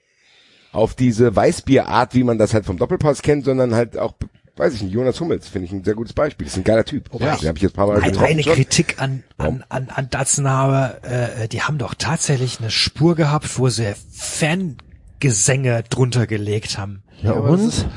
auf 0.72 0.94
diese 0.94 1.36
Weißbierart, 1.36 2.14
wie 2.14 2.24
man 2.24 2.38
das 2.38 2.54
halt 2.54 2.66
vom 2.66 2.78
Doppelpass 2.78 3.22
kennt, 3.22 3.46
sondern 3.46 3.74
halt 3.74 3.98
auch, 3.98 4.14
weiß 4.60 4.74
ich 4.76 4.84
nicht, 4.84 4.92
Jonas 4.94 5.20
Hummels 5.20 5.48
finde 5.48 5.66
ich 5.66 5.72
ein 5.72 5.84
sehr 5.84 5.96
gutes 5.96 6.14
Beispiel. 6.14 6.46
Das 6.46 6.54
ist 6.54 6.60
ein 6.60 6.64
geiler 6.64 6.86
Typ. 6.86 7.12
Wobei 7.12 7.36
Den 7.38 7.48
habe 7.48 7.58
ich 7.58 7.64
jetzt 7.64 7.72
ein 7.72 7.76
paar 7.76 7.88
Mal 7.88 7.98
Eine, 7.98 8.12
getroffen 8.12 8.32
eine 8.32 8.44
schon. 8.44 8.54
Kritik 8.54 9.02
an, 9.02 9.24
an, 9.38 9.64
an, 9.70 9.90
an 9.90 10.10
Datsen 10.10 10.48
habe, 10.50 11.02
äh, 11.04 11.48
die 11.48 11.64
haben 11.64 11.78
doch 11.78 11.96
tatsächlich 11.96 12.60
eine 12.60 12.70
Spur 12.70 13.16
gehabt, 13.16 13.58
wo 13.58 13.70
sie 13.70 13.94
Fangesänge 14.12 15.84
drunter 15.90 16.28
gelegt 16.28 16.78
haben. 16.78 17.02
ja, 17.22 17.32
und? 17.32 17.88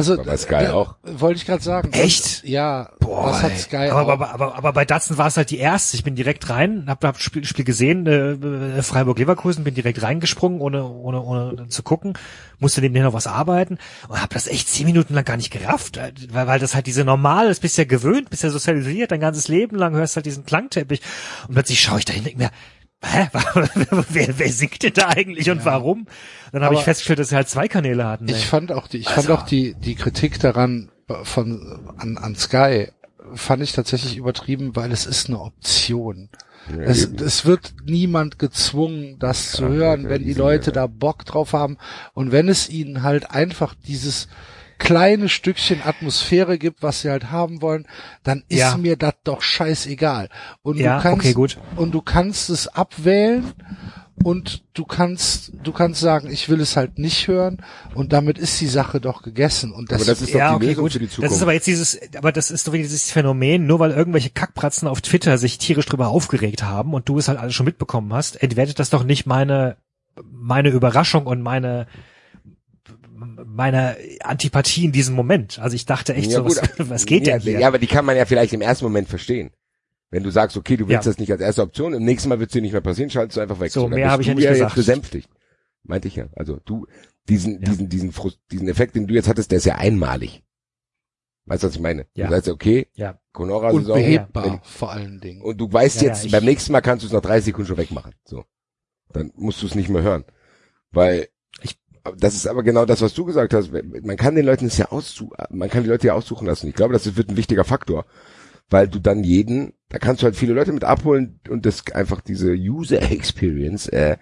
Ist- 0.00 0.10
Also, 0.10 0.18
War 0.18 0.24
bei 0.24 0.36
Sky 0.36 0.54
äh, 0.54 0.68
auch. 0.68 0.94
Wollte 1.02 1.38
ich 1.38 1.46
gerade 1.46 1.62
sagen. 1.62 1.92
Echt? 1.92 2.44
Ja, 2.44 2.90
Boah, 3.00 3.28
das 3.30 3.42
hat. 3.42 3.58
Sky 3.58 3.76
aber, 3.90 4.02
auch. 4.02 4.08
aber, 4.08 4.30
aber, 4.34 4.54
aber 4.56 4.72
bei 4.72 4.84
Datsen 4.84 5.16
war 5.18 5.26
es 5.28 5.36
halt 5.36 5.50
die 5.50 5.58
erste. 5.58 5.96
Ich 5.96 6.04
bin 6.04 6.14
direkt 6.14 6.48
rein, 6.50 6.84
hab, 6.86 7.04
hab 7.04 7.18
Spiel, 7.20 7.44
Spiel 7.44 7.64
gesehen, 7.64 8.06
äh, 8.06 8.82
Freiburg-Leverkusen, 8.82 9.64
bin 9.64 9.74
direkt 9.74 10.02
reingesprungen, 10.02 10.60
ohne, 10.60 10.84
ohne, 10.84 11.22
ohne 11.22 11.68
zu 11.68 11.82
gucken, 11.82 12.14
musste 12.58 12.80
nebenher 12.80 13.04
noch 13.04 13.12
was 13.14 13.26
arbeiten 13.26 13.78
und 14.08 14.20
hab 14.20 14.30
das 14.30 14.46
echt 14.46 14.68
zehn 14.68 14.86
Minuten 14.86 15.14
lang 15.14 15.24
gar 15.24 15.36
nicht 15.36 15.50
gerafft, 15.50 15.96
äh, 15.96 16.12
weil, 16.30 16.46
weil 16.46 16.58
das 16.58 16.74
halt 16.74 16.86
diese 16.86 17.04
normal, 17.04 17.48
das 17.48 17.60
bist 17.60 17.78
ja 17.78 17.84
gewöhnt, 17.84 18.30
bist 18.30 18.42
ja 18.42 18.50
sozialisiert, 18.50 19.12
dein 19.12 19.20
ganzes 19.20 19.48
Leben 19.48 19.76
lang 19.76 19.94
hörst 19.94 20.16
halt 20.16 20.26
diesen 20.26 20.44
Klangteppich 20.44 21.00
und 21.48 21.54
plötzlich 21.54 21.80
schaue 21.80 21.98
ich 22.00 22.04
da 22.04 22.12
hin 22.12 22.20
und 22.22 22.26
denk 22.26 22.38
mir, 22.38 22.50
Hä? 23.12 23.28
wer, 24.10 24.38
wer 24.38 24.52
singt 24.52 24.82
denn 24.82 24.92
da 24.94 25.08
eigentlich 25.08 25.50
und 25.50 25.64
warum? 25.64 26.06
Dann 26.52 26.62
habe 26.64 26.74
ich 26.74 26.82
festgestellt, 26.82 27.18
dass 27.18 27.28
sie 27.30 27.36
halt 27.36 27.48
zwei 27.48 27.68
Kanäle 27.68 28.06
hatten. 28.06 28.28
ey. 28.28 28.34
Ich 28.34 28.46
fand 28.46 28.72
auch 28.72 28.88
die, 28.88 28.98
ich 28.98 29.08
Also- 29.08 29.22
fand 29.22 29.30
auch 29.40 29.46
die, 29.46 29.74
die 29.74 29.94
Kritik 29.94 30.38
daran 30.40 30.90
von, 31.22 31.92
an, 31.98 32.18
an 32.18 32.34
Sky 32.36 32.88
fand 33.34 33.62
ich 33.62 33.72
tatsächlich 33.72 34.16
übertrieben, 34.16 34.76
weil 34.76 34.92
es 34.92 35.06
ist 35.06 35.28
eine 35.28 35.40
Option. 35.40 36.28
Es, 36.80 37.04
es 37.04 37.44
wird 37.44 37.74
niemand 37.84 38.40
gezwungen, 38.40 39.20
das 39.20 39.52
zu 39.52 39.68
hören, 39.68 40.08
wenn 40.08 40.24
die 40.24 40.34
Leute 40.34 40.72
da 40.72 40.88
Bock 40.88 41.24
drauf 41.24 41.52
haben 41.52 41.76
und 42.12 42.32
wenn 42.32 42.48
es 42.48 42.68
ihnen 42.68 43.04
halt 43.04 43.30
einfach 43.30 43.74
dieses 43.86 44.26
kleine 44.78 45.28
Stückchen 45.28 45.82
Atmosphäre 45.82 46.58
gibt, 46.58 46.82
was 46.82 47.02
sie 47.02 47.10
halt 47.10 47.30
haben 47.30 47.62
wollen, 47.62 47.86
dann 48.22 48.44
ist 48.48 48.58
Ja. 48.60 48.76
mir 48.76 48.96
das 48.96 49.14
doch 49.24 49.42
scheißegal. 49.42 50.28
Und 50.62 50.78
Ja, 50.78 50.96
du 50.96 51.02
kannst, 51.02 51.20
okay, 51.20 51.32
gut. 51.32 51.58
und 51.76 51.92
du 51.92 52.00
kannst 52.02 52.50
es 52.50 52.68
abwählen 52.68 53.52
und 54.24 54.62
du 54.74 54.84
kannst, 54.84 55.52
du 55.62 55.72
kannst 55.72 56.00
sagen, 56.00 56.30
ich 56.30 56.48
will 56.48 56.60
es 56.60 56.76
halt 56.76 56.98
nicht 56.98 57.28
hören 57.28 57.62
und 57.94 58.12
damit 58.14 58.38
ist 58.38 58.60
die 58.60 58.66
Sache 58.66 59.00
doch 59.00 59.22
gegessen 59.22 59.72
und 59.72 59.92
das, 59.92 60.00
Aber 60.02 60.10
das 60.10 60.22
ist 60.22 60.34
doch 60.34 60.38
ja, 60.38 60.50
die 60.50 60.56
okay, 60.56 60.66
Lösung 60.68 60.84
gut. 60.84 60.92
für 60.92 60.98
die 60.98 61.06
Das 61.06 61.14
Zukunft. 61.16 61.36
ist 61.36 61.42
aber 61.42 61.52
jetzt 61.52 61.66
dieses, 61.66 61.98
aber 62.16 62.32
das 62.32 62.50
ist 62.50 62.66
doch 62.66 62.72
wieder 62.72 62.82
dieses 62.84 63.10
Phänomen, 63.10 63.66
nur 63.66 63.78
weil 63.78 63.90
irgendwelche 63.90 64.30
Kackpratzen 64.30 64.88
auf 64.88 65.00
Twitter 65.02 65.36
sich 65.38 65.58
tierisch 65.58 65.86
drüber 65.86 66.08
aufgeregt 66.08 66.62
haben 66.62 66.94
und 66.94 67.08
du 67.08 67.18
es 67.18 67.28
halt 67.28 67.38
alles 67.38 67.54
schon 67.54 67.66
mitbekommen 67.66 68.12
hast, 68.14 68.42
entwertet 68.42 68.78
das 68.78 68.88
doch 68.90 69.04
nicht 69.04 69.26
meine, 69.26 69.76
meine 70.32 70.70
Überraschung 70.70 71.26
und 71.26 71.42
meine, 71.42 71.86
meine 73.46 73.96
Antipathie 74.20 74.84
in 74.84 74.92
diesem 74.92 75.14
Moment. 75.14 75.58
Also 75.58 75.74
ich 75.76 75.86
dachte 75.86 76.14
echt 76.14 76.30
Ja, 76.30 76.38
so, 76.38 76.44
gut, 76.44 76.56
was, 76.78 76.90
was 76.90 77.06
geht 77.06 77.26
ja, 77.26 77.34
denn 77.38 77.42
hier? 77.42 77.60
Ja, 77.60 77.68
aber 77.68 77.78
die 77.78 77.86
kann 77.86 78.04
man 78.04 78.16
ja 78.16 78.24
vielleicht 78.24 78.52
im 78.52 78.60
ersten 78.60 78.84
Moment 78.84 79.08
verstehen. 79.08 79.50
Wenn 80.10 80.22
du 80.22 80.30
sagst, 80.30 80.56
okay, 80.56 80.76
du 80.76 80.86
willst 80.88 81.04
Ja. 81.06 81.10
das 81.10 81.18
nicht 81.18 81.32
als 81.32 81.40
erste 81.40 81.62
Option, 81.62 81.92
im 81.94 82.04
nächsten 82.04 82.28
Mal 82.28 82.38
wird 82.38 82.50
es 82.50 82.52
dir 82.52 82.62
nicht 82.62 82.72
mehr 82.72 82.80
passieren, 82.80 83.10
schaltest 83.10 83.36
du 83.36 83.40
einfach 83.40 83.58
weg. 83.60 83.72
So, 83.72 83.88
mehr 83.88 84.10
habe 84.10 84.22
ich 84.22 84.28
ja 84.28 84.34
du 84.34 84.38
nicht 84.38 84.44
ja 84.46 84.52
gesagt. 84.52 84.70
jetzt 84.76 84.86
besänftigt. 84.86 85.28
Meinte 85.82 86.08
ich 86.08 86.16
ja. 86.16 86.28
Also 86.36 86.60
du, 86.64 86.86
diesen, 87.28 87.54
Ja. 87.54 87.58
diesen, 87.70 87.88
diesen 87.88 88.12
Frust, 88.12 88.40
diesen 88.52 88.68
Effekt, 88.68 88.94
den 88.96 89.06
du 89.06 89.14
jetzt 89.14 89.28
hattest, 89.28 89.50
der 89.50 89.58
ist 89.58 89.64
ja 89.66 89.76
einmalig. 89.76 90.42
Weißt 91.46 91.62
du, 91.62 91.68
was 91.68 91.74
ich 91.76 91.80
meine? 91.80 92.06
Ja. 92.14 92.26
Du 92.26 92.32
sagst, 92.34 92.48
okay, 92.48 92.88
Ja. 92.94 93.20
Conora-Saison. 93.32 93.96
unbehebbar 93.96 94.44
wenn- 94.44 94.60
vor 94.62 94.90
allen 94.92 95.20
Dingen. 95.20 95.42
Und 95.42 95.58
du 95.58 95.72
weißt 95.72 96.02
Ja, 96.02 96.08
jetzt, 96.08 96.30
beim 96.30 96.44
nächsten 96.44 96.72
Mal 96.72 96.80
kannst 96.80 97.02
du 97.04 97.06
es 97.06 97.12
nach 97.12 97.20
30 97.20 97.44
Sekunden 97.46 97.68
schon 97.68 97.76
wegmachen. 97.76 98.14
So. 98.24 98.44
Dann 99.12 99.30
musst 99.36 99.62
du 99.62 99.66
es 99.66 99.74
nicht 99.76 99.88
mehr 99.88 100.02
hören. 100.02 100.24
Weil, 100.90 101.28
Ich- 101.62 101.78
das 102.18 102.34
ist 102.34 102.46
aber 102.46 102.62
genau 102.62 102.84
das, 102.84 103.00
was 103.02 103.14
du 103.14 103.24
gesagt 103.24 103.54
hast. 103.54 103.70
Man 103.72 104.16
kann 104.16 104.34
den 104.34 104.46
Leuten 104.46 104.66
es 104.66 104.78
ja 104.78 104.90
aussuchen, 104.90 105.36
man 105.50 105.70
kann 105.70 105.82
die 105.82 105.88
Leute 105.88 106.08
ja 106.08 106.14
aussuchen 106.14 106.46
lassen. 106.46 106.68
Ich 106.68 106.74
glaube, 106.74 106.92
das 106.92 107.16
wird 107.16 107.30
ein 107.30 107.36
wichtiger 107.36 107.64
Faktor. 107.64 108.04
Weil 108.68 108.88
du 108.88 108.98
dann 108.98 109.22
jeden, 109.22 109.74
da 109.90 109.98
kannst 109.98 110.22
du 110.22 110.24
halt 110.24 110.34
viele 110.34 110.52
Leute 110.52 110.72
mit 110.72 110.82
abholen 110.82 111.38
und 111.48 111.64
das 111.66 111.86
einfach 111.92 112.20
diese 112.20 112.52
User 112.52 113.00
Experience, 113.12 113.86
äh, 113.88 114.16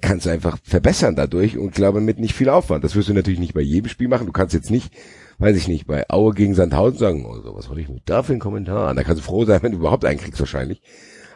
kannst 0.00 0.26
du 0.26 0.30
einfach 0.30 0.58
verbessern 0.62 1.16
dadurch 1.16 1.58
und 1.58 1.74
glaube 1.74 2.00
mit 2.00 2.18
nicht 2.18 2.34
viel 2.34 2.48
Aufwand. 2.48 2.84
Das 2.84 2.94
wirst 2.94 3.08
du 3.08 3.14
natürlich 3.14 3.40
nicht 3.40 3.54
bei 3.54 3.60
jedem 3.60 3.88
Spiel 3.88 4.08
machen. 4.08 4.26
Du 4.26 4.32
kannst 4.32 4.54
jetzt 4.54 4.70
nicht, 4.70 4.92
weiß 5.38 5.56
ich 5.56 5.68
nicht, 5.68 5.86
bei 5.86 6.08
Aue 6.08 6.32
gegen 6.32 6.54
Sandhausen 6.54 6.98
sagen, 6.98 7.26
oh, 7.26 7.40
so, 7.42 7.54
was 7.54 7.68
wollte 7.68 7.82
ich 7.82 7.88
mit 7.88 8.04
da 8.06 8.22
für 8.22 8.32
einen 8.32 8.40
Kommentar? 8.40 8.94
Da 8.94 9.02
kannst 9.02 9.20
du 9.20 9.26
froh 9.26 9.44
sein, 9.44 9.62
wenn 9.62 9.72
du 9.72 9.78
überhaupt 9.78 10.04
einen 10.04 10.18
kriegst 10.18 10.40
wahrscheinlich. 10.40 10.80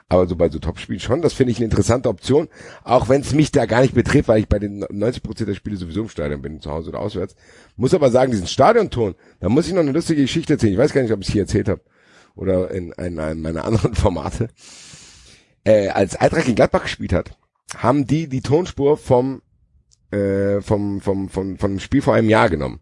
Aber 0.08 0.26
so 0.26 0.36
bei 0.36 0.48
so 0.50 0.58
Topspielen 0.58 1.00
schon, 1.00 1.22
das 1.22 1.32
finde 1.32 1.52
ich 1.52 1.58
eine 1.58 1.64
interessante 1.64 2.08
Option. 2.08 2.48
Auch 2.84 3.08
wenn 3.08 3.22
es 3.22 3.32
mich 3.32 3.50
da 3.50 3.66
gar 3.66 3.80
nicht 3.80 3.94
betrifft, 3.94 4.28
weil 4.28 4.40
ich 4.40 4.48
bei 4.48 4.58
den 4.58 4.84
90% 4.84 5.46
der 5.46 5.54
Spiele 5.54 5.76
sowieso 5.76 6.02
im 6.02 6.08
Stadion 6.08 6.42
bin, 6.42 6.60
zu 6.60 6.70
Hause 6.70 6.90
oder 6.90 7.00
auswärts. 7.00 7.34
Muss 7.76 7.94
aber 7.94 8.10
sagen, 8.10 8.32
diesen 8.32 8.46
Stadionton, 8.46 9.14
da 9.40 9.48
muss 9.48 9.66
ich 9.66 9.72
noch 9.72 9.80
eine 9.80 9.92
lustige 9.92 10.22
Geschichte 10.22 10.54
erzählen. 10.54 10.74
Ich 10.74 10.78
weiß 10.78 10.92
gar 10.92 11.02
nicht, 11.02 11.12
ob 11.12 11.20
ich 11.20 11.28
es 11.28 11.32
hier 11.32 11.42
erzählt 11.42 11.68
habe. 11.68 11.80
Oder 12.34 12.70
in, 12.70 12.92
in 12.92 13.18
einem 13.18 13.40
meiner 13.40 13.64
anderen 13.66 13.94
Formate. 13.94 14.48
Äh, 15.64 15.88
als 15.88 16.16
Eintracht 16.16 16.44
gegen 16.44 16.56
Gladbach 16.56 16.82
gespielt 16.82 17.12
hat, 17.12 17.38
haben 17.76 18.06
die 18.06 18.28
die 18.28 18.42
Tonspur 18.42 18.98
vom, 18.98 19.40
äh, 20.10 20.60
vom, 20.60 21.00
vom, 21.00 21.28
vom, 21.28 21.56
vom 21.56 21.78
Spiel 21.78 22.02
vor 22.02 22.14
einem 22.14 22.28
Jahr 22.28 22.50
genommen. 22.50 22.80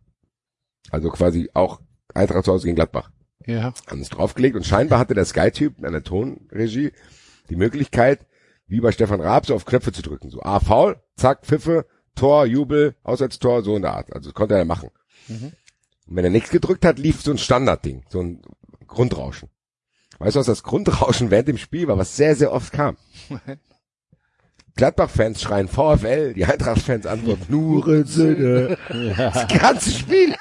Also 0.90 1.10
quasi 1.10 1.50
auch 1.54 1.80
Eintracht 2.14 2.44
zu 2.44 2.52
Hause 2.52 2.64
gegen 2.64 2.76
Gladbach 2.76 3.10
Ja. 3.46 3.72
haben 3.88 4.00
es 4.00 4.10
draufgelegt 4.10 4.54
und 4.56 4.66
scheinbar 4.66 4.98
hatte 4.98 5.14
der 5.14 5.24
Sky-Typ 5.24 5.82
an 5.82 5.92
der 5.92 6.04
Tonregie 6.04 6.92
die 7.48 7.56
Möglichkeit, 7.56 8.26
wie 8.66 8.80
bei 8.80 8.92
Stefan 8.92 9.20
Raab, 9.20 9.46
so 9.46 9.54
auf 9.54 9.64
Knöpfe 9.64 9.92
zu 9.92 10.02
drücken. 10.02 10.30
So, 10.30 10.42
ah, 10.42 10.60
faul, 10.60 11.00
zack, 11.16 11.44
Pfiffe, 11.44 11.86
Tor, 12.14 12.46
Jubel, 12.46 12.94
Auswärtstor, 13.02 13.62
so 13.62 13.74
in 13.76 13.82
der 13.82 13.94
Art. 13.94 14.12
Also 14.12 14.28
das 14.30 14.34
konnte 14.34 14.54
er 14.54 14.64
machen. 14.64 14.90
Und 15.28 16.16
wenn 16.16 16.24
er 16.24 16.30
nichts 16.30 16.50
gedrückt 16.50 16.84
hat, 16.84 16.98
lief 16.98 17.22
so 17.22 17.30
ein 17.30 17.38
Standardding, 17.38 18.04
so 18.08 18.20
ein 18.20 18.42
Grundrauschen. 18.86 19.48
Weißt 20.18 20.36
du, 20.36 20.40
was 20.40 20.46
das 20.46 20.62
Grundrauschen 20.62 21.30
während 21.30 21.48
dem 21.48 21.58
Spiel 21.58 21.88
war, 21.88 21.96
was 21.96 22.16
sehr, 22.16 22.36
sehr 22.36 22.52
oft 22.52 22.72
kam? 22.72 22.96
Gladbach-Fans 24.76 25.40
schreien 25.40 25.68
VfL, 25.68 26.34
die 26.34 26.44
Eintracht-Fans 26.44 27.06
antworten 27.06 27.46
Nurensöhne. 27.48 28.76
Das 29.16 29.48
ganze 29.48 29.90
Spiel. 29.90 30.34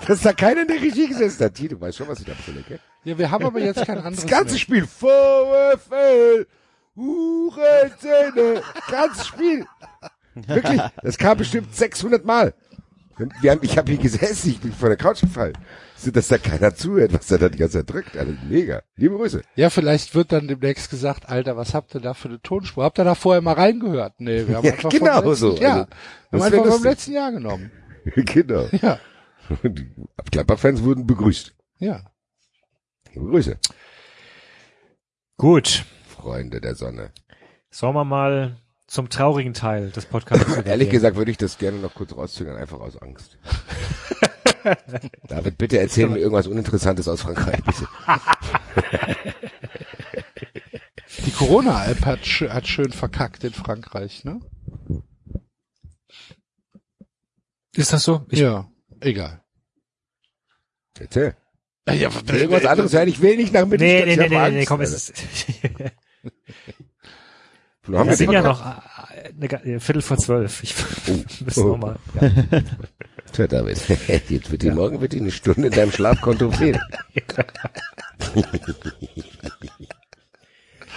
Dass 0.06 0.22
da 0.22 0.32
keiner 0.32 0.62
in 0.62 0.68
der 0.68 0.80
Regie 0.80 1.08
gesessen 1.08 1.44
hat. 1.44 1.54
Tito, 1.54 1.76
du 1.76 1.80
weißt 1.80 1.98
schon, 1.98 2.08
was 2.08 2.20
ich 2.20 2.26
da 2.26 2.32
gell? 2.68 2.80
Ja, 3.04 3.18
wir 3.18 3.30
haben 3.30 3.44
aber 3.44 3.60
jetzt 3.60 3.84
kein 3.84 3.98
anderes 3.98 4.22
Das 4.22 4.26
ganze 4.26 4.54
mehr. 4.54 4.58
Spiel. 4.58 4.86
VfL. 4.86 6.46
Hurenzähne. 6.96 8.62
Ganzes 8.90 9.26
Spiel. 9.26 9.66
Wirklich. 10.34 10.80
Das 11.02 11.18
kam 11.18 11.38
bestimmt 11.38 11.74
600 11.74 12.24
Mal. 12.24 12.54
Wir 13.40 13.52
haben, 13.52 13.60
ich 13.62 13.78
habe 13.78 13.92
hier 13.92 14.00
gesessen, 14.00 14.50
ich 14.50 14.60
bin 14.60 14.72
vor 14.72 14.88
der 14.88 14.98
Couch 14.98 15.20
gefallen. 15.20 15.56
Dass 16.12 16.28
da 16.28 16.36
keiner 16.36 16.74
zuhört, 16.74 17.14
was 17.14 17.30
er 17.30 17.38
da 17.38 17.48
die 17.48 17.56
ganze 17.56 17.78
Zeit 17.78 17.90
drückt. 17.90 18.16
Also 18.16 18.32
mega. 18.48 18.82
Liebe 18.96 19.16
Grüße. 19.16 19.40
Ja, 19.56 19.70
vielleicht 19.70 20.14
wird 20.14 20.32
dann 20.32 20.48
demnächst 20.48 20.90
gesagt, 20.90 21.28
Alter, 21.30 21.56
was 21.56 21.72
habt 21.72 21.94
ihr 21.94 22.00
da 22.00 22.12
für 22.12 22.28
eine 22.28 22.42
Tonspur? 22.42 22.84
Habt 22.84 22.98
ihr 22.98 23.04
da 23.04 23.14
vorher 23.14 23.40
mal 23.40 23.54
reingehört? 23.54 24.14
Nee, 24.18 24.46
wir 24.46 24.56
haben 24.56 24.66
Ja, 24.66 24.72
einfach 24.72 24.90
genau 24.90 25.22
vom 25.22 25.30
letzten 25.30 25.56
so. 25.56 25.56
Jahr. 25.56 25.88
Also, 26.30 26.44
haben 26.44 26.54
einfach 26.54 26.72
vom 26.74 26.82
letzten 26.82 27.12
Jahr 27.12 27.32
genommen. 27.32 27.70
genau. 28.04 28.66
Ja, 28.82 28.98
die 29.62 29.92
Gladbach-Fans 30.30 30.82
wurden 30.82 31.06
begrüßt. 31.06 31.54
ja. 31.78 32.10
Liebe 33.12 33.26
Grüße. 33.26 33.58
Gut. 35.36 35.84
Freunde 36.08 36.60
der 36.60 36.74
Sonne. 36.74 37.12
Sollen 37.70 37.94
wir 37.94 38.04
mal 38.04 38.56
zum 38.88 39.08
traurigen 39.08 39.54
Teil 39.54 39.90
des 39.90 40.06
Podcasts 40.06 40.56
Ehrlich 40.64 40.90
gesagt 40.90 41.16
würde 41.16 41.30
ich 41.30 41.36
das 41.36 41.58
gerne 41.58 41.78
noch 41.78 41.94
kurz 41.94 42.16
rauszögern, 42.16 42.56
einfach 42.56 42.80
aus 42.80 42.96
Angst. 43.00 43.38
David, 45.28 45.58
bitte 45.58 45.78
erzähl 45.78 46.08
mir 46.08 46.18
irgendwas 46.18 46.46
Uninteressantes 46.46 47.06
aus 47.06 47.20
Frankreich, 47.22 47.62
bitte. 47.64 47.86
Die 51.26 51.32
Corona-App 51.32 52.04
hat, 52.04 52.20
hat 52.20 52.66
schön 52.66 52.90
verkackt 52.90 53.44
in 53.44 53.52
Frankreich, 53.52 54.24
ne? 54.24 54.40
Ist 57.72 57.92
das 57.92 58.04
so? 58.04 58.24
Ich, 58.30 58.38
ja, 58.40 58.68
egal. 59.00 59.42
Erzähl. 60.98 61.36
Ja, 61.88 62.10
Irgendwas 62.32 62.64
anderes 62.64 62.92
hören, 62.94 63.08
ich 63.08 63.20
will 63.20 63.36
nicht 63.36 63.52
nach 63.52 63.66
Nee, 63.66 63.76
Mittelstadt. 63.76 64.06
nee, 64.06 64.12
ich 64.12 64.18
nee, 64.18 64.22
nee, 64.22 64.28
nee, 64.30 64.36
Angst, 64.38 64.56
nee, 64.58 64.64
komm, 64.64 64.80
Alter. 64.80 64.92
es 64.94 65.10
ist, 65.10 65.22
wir 67.86 68.16
sind 68.16 68.32
ja 68.32 68.42
noch 68.42 68.64
äh, 68.64 69.28
eine, 69.36 69.46
äh, 69.64 69.80
Viertel 69.80 70.00
vor 70.02 70.16
zwölf. 70.16 70.62
Ich 70.62 70.74
müssen 71.44 71.62
Oh. 71.64 71.76
noch 71.76 71.78
mal. 71.78 71.98
Tja, 73.32 73.46
David, 73.46 73.78
jetzt 74.30 74.50
wird 74.50 74.62
die 74.62 74.70
morgen 74.70 75.00
wird 75.02 75.12
die 75.12 75.20
eine 75.20 75.30
Stunde 75.30 75.66
in 75.66 75.72
deinem 75.74 75.92
Schlafkonto 75.92 76.50
fehlen. 76.52 76.80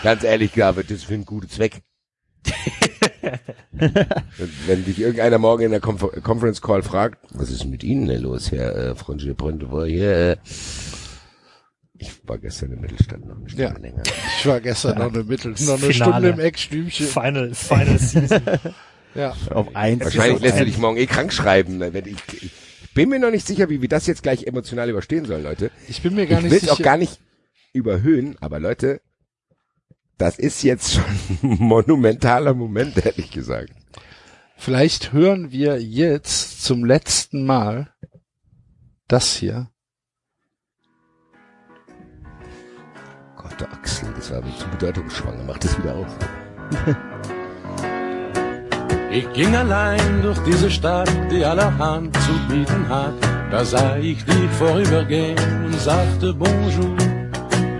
Ganz 0.04 0.24
ehrlich, 0.24 0.52
David, 0.54 0.90
das 0.90 0.98
ist 1.00 1.06
für 1.06 1.16
einen 1.16 1.26
guten 1.26 1.50
Zweck. 1.50 1.82
Wenn 4.66 4.86
dich 4.86 5.00
irgendeiner 5.00 5.38
morgen 5.38 5.64
in 5.64 5.72
der 5.72 5.80
Confer 5.80 6.10
Conference 6.22 6.62
Call 6.62 6.82
fragt, 6.84 7.20
was 7.34 7.52
ist 7.52 7.66
mit 7.66 7.84
Ihnen 7.84 8.08
denn 8.08 8.22
los, 8.22 8.52
Herr 8.52 8.76
äh, 8.76 8.96
Franche 8.96 9.34
Pontevoy? 9.36 9.90
Hier, 9.92 10.12
äh, 10.32 10.38
ich 12.00 12.12
war 12.28 12.38
gestern 12.38 12.72
in 12.74 12.82
Mittelstadt 12.82 13.26
noch 13.26 13.38
eine 13.38 13.50
Stunde 13.50 13.64
Ja. 13.74 13.78
länger. 13.78 14.04
Ich 14.40 14.46
war 14.46 14.60
gestern 14.62 14.98
noch 14.98 15.14
eine 15.14 15.24
Mittel, 15.24 15.52
noch 15.52 15.78
eine 15.78 15.78
Finale. 15.78 15.94
Stunde 15.94 16.30
im 16.30 16.40
Eckstübchen. 16.40 17.08
Final, 17.08 17.54
Final 17.54 18.00
Season. 18.00 18.42
Ja. 19.16 19.36
Auf 19.50 19.76
eins. 19.76 20.04
Wahrscheinlich 20.04 20.42
lässt 20.42 20.60
du 20.60 20.66
dich 20.66 20.78
morgen 20.78 20.98
eh 20.98 21.08
krank 21.08 21.34
schreiben. 21.34 21.80
Wenn 21.80 22.06
ich, 22.06 22.18
ich 22.44 22.52
bin 22.94 23.10
mir 23.10 23.20
noch 23.20 23.32
nicht 23.32 23.48
sicher, 23.48 23.70
wie 23.70 23.82
wir 23.82 23.90
das 23.90 24.06
jetzt 24.06 24.22
gleich 24.24 24.46
emotional 24.46 24.90
überstehen 24.90 25.26
sollen, 25.26 25.44
Leute. 25.44 25.72
Ich 25.88 26.02
bin 26.04 26.14
mir 26.16 26.28
gar 26.28 26.38
ich 26.40 26.44
nicht 26.46 26.52
will 26.52 26.58
es 26.58 26.62
sicher. 26.66 26.74
auch 26.74 26.82
gar 26.84 26.98
nicht 26.98 27.20
überhöhen, 27.74 28.38
aber 28.42 28.60
Leute, 28.60 29.02
das 30.18 30.40
ist 30.40 30.64
jetzt 30.64 30.94
schon 30.94 31.04
ein 31.44 31.58
monumentaler 31.60 32.54
Moment, 32.54 32.98
ehrlich 33.06 33.32
gesagt. 33.32 33.72
Vielleicht 34.56 35.14
hören 35.14 35.52
wir 35.52 35.82
jetzt 35.82 36.64
zum 36.64 36.84
letzten 36.84 37.46
Mal 37.46 37.94
das 39.08 39.36
hier. 39.36 39.70
Gott, 43.36 43.60
der 43.60 43.72
Axel, 43.72 44.12
das 44.16 44.32
war 44.32 44.42
mir 44.42 44.56
zu 44.58 44.68
bedeutungsschwanger. 44.70 45.44
Mach 45.46 45.58
das 45.60 45.78
wieder 45.78 45.96
auf. 45.96 46.18
Ich 49.10 49.32
ging 49.32 49.56
allein 49.56 50.22
durch 50.22 50.38
diese 50.40 50.70
Stadt, 50.70 51.10
die 51.32 51.44
allerhand 51.44 52.16
zu 52.18 52.34
bieten 52.50 52.88
hat. 52.90 53.14
Da 53.50 53.64
sah 53.64 53.96
ich 53.98 54.24
dich 54.26 54.50
vorübergehen 54.60 55.66
und 55.66 55.80
sagte 55.80 56.34
Bonjour. 56.34 56.96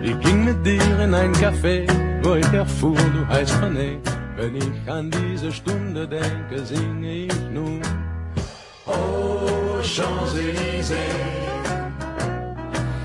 Ich 0.02 0.18
ging 0.22 0.46
mit 0.46 0.66
dir 0.66 1.00
in 1.00 1.14
ein 1.14 1.34
Café, 1.34 1.86
ich 2.36 2.54
erfuhr, 2.54 2.98
du 3.14 3.28
heißt 3.28 3.54
René. 3.62 3.98
Wenn 4.36 4.56
ich 4.56 4.92
an 4.92 5.10
diese 5.10 5.52
Stunde 5.52 6.08
denke, 6.08 6.64
singe 6.66 7.26
ich 7.26 7.42
nun. 7.52 7.82
Oh, 8.86 9.82
Champs-Élysées. 9.82 10.96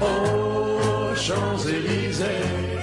Oh, 0.00 1.14
Champs-Élysées. 1.14 2.82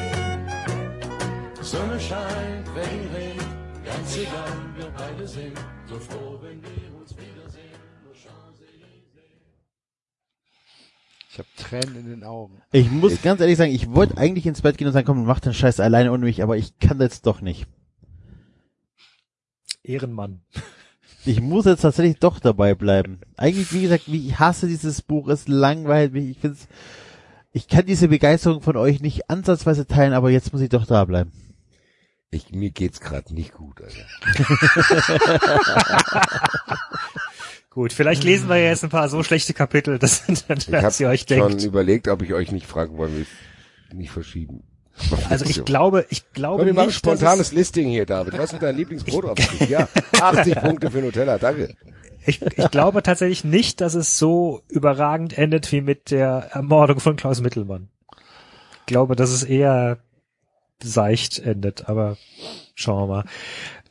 Sonne 1.61 2.00
scheint, 2.00 2.68
Regen 2.76 3.08
regnet, 3.14 3.45
ganz 3.85 4.18
egal, 4.18 4.58
wir 4.76 4.88
beide 4.98 5.27
sind 5.27 5.56
so 5.88 6.00
froh, 6.00 6.40
wenn 6.42 6.59
wir 6.64 6.89
Ich 11.40 11.45
habe 11.45 11.69
Tränen 11.69 11.95
in 11.95 12.09
den 12.09 12.24
Augen. 12.26 12.61
Ich 12.74 12.92
muss 12.92 13.22
ganz 13.22 13.40
ehrlich 13.40 13.58
sagen, 13.58 13.72
ich 13.72 13.90
wollte 13.92 14.18
eigentlich 14.18 14.45
ins 14.45 14.61
Bett 14.61 14.77
gehen 14.77 14.88
und 14.88 14.93
sagen, 14.93 15.06
komm, 15.06 15.26
mach 15.26 15.40
den 15.40 15.53
Scheiß 15.53 15.80
alleine 15.80 16.11
ohne 16.11 16.26
mich, 16.26 16.43
aber 16.43 16.58
ich 16.58 16.77
kann 16.80 17.00
jetzt 17.00 17.26
doch 17.26 17.40
nicht. 17.40 17.66
Ehrenmann. 19.82 20.42
Ich 21.26 21.40
muss 21.40 21.64
jetzt 21.64 21.82
tatsächlich 21.82 22.19
doch 22.19 22.40
dabei 22.40 22.76
bleiben. 22.76 23.22
Eigentlich, 23.38 23.72
wie 23.72 23.84
gesagt, 23.84 24.11
wie 24.11 24.27
ich 24.27 24.38
hasse 24.38 24.68
dieses 24.68 25.01
Buch, 25.01 25.30
es 25.30 25.48
langweilt 25.48 26.11
mich. 26.11 26.30
Ich 26.30 26.40
find's, 26.40 26.68
ich 27.53 27.69
kann 27.69 27.85
diese 27.85 28.09
Begeisterung 28.09 28.61
von 28.61 28.76
euch 28.76 29.00
nicht 29.00 29.30
ansatzweise 29.30 29.88
teilen, 29.88 30.11
aber 30.11 30.32
jetzt 30.32 30.51
muss 30.51 30.61
ich 30.61 30.69
doch 30.69 30.85
da 30.85 31.06
bleiben. 31.06 31.32
Ich, 32.32 32.51
mir 32.51 32.69
geht's 32.72 33.00
gerade 33.00 33.34
nicht 33.34 33.53
gut, 33.53 33.82
Alter. 33.82 34.06
Gut, 37.80 37.93
vielleicht 37.93 38.25
lesen 38.25 38.49
wir 38.49 38.61
jetzt 38.61 38.83
ein 38.83 38.90
paar 38.90 39.08
so 39.08 39.24
schlechte 39.24 39.53
Kapitel, 39.53 39.99
dass, 39.99 40.27
Ich 40.30 40.43
dass 40.43 40.67
habe 40.67 40.95
ihr 40.99 41.08
euch 41.08 41.22
schon 41.22 41.48
denkt. 41.48 41.64
überlegt, 41.64 42.09
ob 42.09 42.22
ich 42.22 42.33
euch 42.33 42.51
nicht 42.51 42.66
fragen 42.67 42.98
wollen, 42.98 43.25
es 43.90 43.95
nicht 43.95 44.11
verschieben. 44.11 44.64
Also 45.30 45.45
ich 45.45 45.64
glaube, 45.64 46.06
ich 46.09 46.30
glaube 46.33 46.58
Komm, 46.58 46.66
wir 46.66 46.74
machen 46.74 46.88
nicht, 46.88 46.98
spontanes 46.98 47.48
es, 47.48 47.53
Listing 47.53 47.88
hier, 47.88 48.06
David. 48.06 48.38
Was 48.38 48.51
ist 48.51 48.61
dein 48.61 48.75
Lieblingsbrotaufstrich? 48.75 49.69
Ja, 49.69 49.88
80 50.22 50.56
Punkte 50.56 50.91
für 50.91 50.98
Nutella, 50.98 51.38
danke. 51.38 51.74
ich, 52.25 52.41
ich 52.41 52.69
glaube 52.69 53.01
tatsächlich 53.01 53.45
nicht, 53.45 53.80
dass 53.80 53.93
es 53.93 54.17
so 54.17 54.61
überragend 54.67 55.38
endet 55.38 55.72
wie 55.72 55.80
mit 55.80 56.11
der 56.11 56.49
Ermordung 56.51 56.99
von 56.99 57.16
Klaus 57.16 57.40
Mittelmann. 57.40 57.88
Ich 58.82 58.88
glaube, 58.88 59.16
dass 59.16 59.30
es 59.30 59.43
eher 59.43 59.99
seicht 60.83 61.40
endet, 61.40 61.88
aber 61.88 62.17
schauen 62.75 63.08
wir 63.08 63.08
mal. 63.08 63.25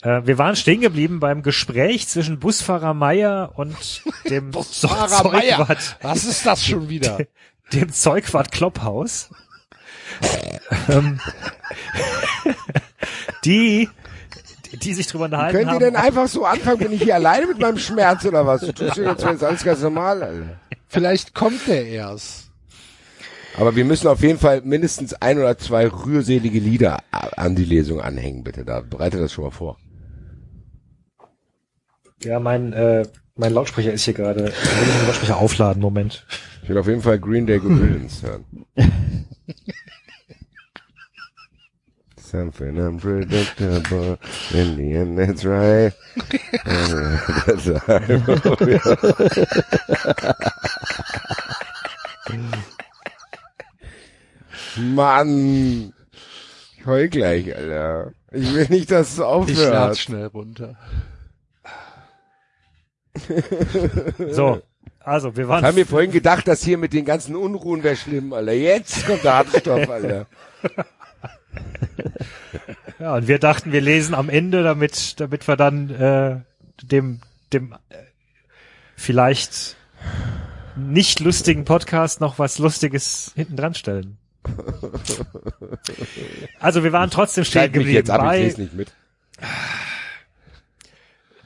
Äh, 0.02 0.23
wir 0.25 0.39
waren 0.39 0.55
stehen 0.55 0.81
geblieben 0.81 1.20
beim 1.20 1.43
Gespräch 1.43 2.09
zwischen 2.09 2.39
Busfahrer 2.39 2.94
Meier 2.94 3.52
und 3.57 4.02
dem 4.31 4.51
Busfahrer 4.51 5.31
Meier. 5.31 5.59
Zeugwart, 5.59 5.97
Was 6.02 6.25
ist 6.25 6.47
das 6.47 6.65
schon 6.65 6.89
wieder? 6.89 7.18
dem 7.73 7.93
Zeugwart 7.93 8.52
Klopphaus. 8.52 9.31
ähm, 10.89 11.20
die, 13.44 13.89
die 14.73 14.94
sich 14.94 15.07
drüber 15.07 15.27
unterhalten 15.27 15.59
ihr 15.60 15.67
haben. 15.67 15.78
denn 15.81 15.97
einfach 15.97 16.28
so 16.28 16.44
anfangen? 16.44 16.78
Bin 16.78 16.93
ich 16.93 17.02
hier 17.02 17.15
alleine 17.17 17.47
mit 17.47 17.59
meinem 17.59 17.78
Schmerz 17.78 18.25
oder 18.25 18.47
was? 18.47 18.62
Du 18.62 18.73
tust 18.73 18.97
dir 18.97 19.05
jetzt 19.05 19.25
alles 19.25 19.65
ganz 19.65 19.83
normal, 19.83 20.23
Alter. 20.23 20.60
Vielleicht 20.89 21.35
kommt 21.35 21.67
der 21.67 21.86
erst. 21.86 22.51
Aber 23.57 23.77
wir 23.77 23.85
müssen 23.85 24.07
auf 24.07 24.23
jeden 24.23 24.39
Fall 24.39 24.62
mindestens 24.62 25.15
ein 25.15 25.39
oder 25.39 25.59
zwei 25.59 25.89
rührselige 25.89 26.60
Lieder 26.60 26.99
an 27.10 27.55
die 27.55 27.65
Lesung 27.65 28.01
anhängen, 28.01 28.44
bitte. 28.44 28.65
Da 28.65 28.81
bereite 28.81 29.18
das 29.18 29.33
schon 29.33 29.44
mal 29.44 29.51
vor. 29.51 29.77
Ja, 32.22 32.40
mein, 32.40 32.72
äh, 32.72 33.06
mein 33.36 33.52
Lautsprecher 33.52 33.92
ist 33.92 34.05
hier 34.05 34.14
gerade. 34.14 34.48
Ich 34.48 34.80
will 34.80 34.86
den 34.98 35.06
Lautsprecher 35.06 35.36
aufladen, 35.36 35.80
Moment. 35.82 36.24
Ich 36.62 36.68
will 36.68 36.78
auf 36.78 36.86
jeden 36.88 37.02
Fall 37.02 37.18
Green 37.18 37.47
Day 37.47 37.58
Good 37.58 37.80
Riddance 37.80 38.26
hören. 38.26 38.44
Something 42.20 42.78
unpredictable. 42.78 44.18
In 44.52 44.76
the 44.76 44.92
end, 44.92 45.16
that's 45.18 45.47
right. 45.47 45.94
Mann! 54.76 55.92
Ich 56.76 56.86
heul 56.86 57.08
gleich, 57.08 57.55
Alter. 57.55 58.12
Ich 58.32 58.52
will 58.55 58.66
nicht, 58.68 58.90
dass 58.90 59.08
es 59.12 59.18
Ich 59.18 59.24
aufhört. 59.24 59.98
schnell 59.98 60.26
runter. 60.26 60.76
So, 64.30 64.62
also 65.00 65.36
wir 65.36 65.48
waren. 65.48 65.60
Ich 65.60 65.66
habe 65.66 65.78
mir 65.78 65.86
vorhin 65.86 66.10
gedacht, 66.10 66.48
dass 66.48 66.62
hier 66.62 66.78
mit 66.78 66.92
den 66.92 67.05
ganzen 67.05 67.36
Unruhen 67.36 67.82
wäre 67.82 67.97
schlimm, 67.97 68.32
Alter. 68.32 68.52
Jetzt 68.52 69.06
kommt 69.06 69.24
der 69.24 69.34
Hartstoff, 69.34 69.88
Alter. 69.90 70.26
Ja, 72.98 73.14
und 73.14 73.28
wir 73.28 73.38
dachten, 73.38 73.70
wir 73.72 73.80
lesen 73.80 74.14
am 74.14 74.28
Ende, 74.28 74.64
damit, 74.64 75.20
damit 75.20 75.47
wir 75.47 75.56
dann 75.56 75.88
äh, 75.90 76.40
dem, 76.82 77.20
dem 77.52 77.72
äh, 77.90 77.94
vielleicht 78.97 79.76
nicht 80.74 81.20
lustigen 81.20 81.64
Podcast 81.64 82.20
noch 82.20 82.40
was 82.40 82.58
Lustiges 82.58 83.32
hinten 83.36 83.56
dran 83.56 83.74
stellen. 83.74 84.18
Also 86.58 86.82
wir 86.82 86.92
waren 86.92 87.10
trotzdem 87.10 87.44
stehen 87.44 87.72
geblieben 87.72 87.94
jetzt 87.94 88.10
ab, 88.10 88.32
ich 88.34 88.40
lese 88.40 88.60
nicht 88.62 88.74
mit. 88.74 88.92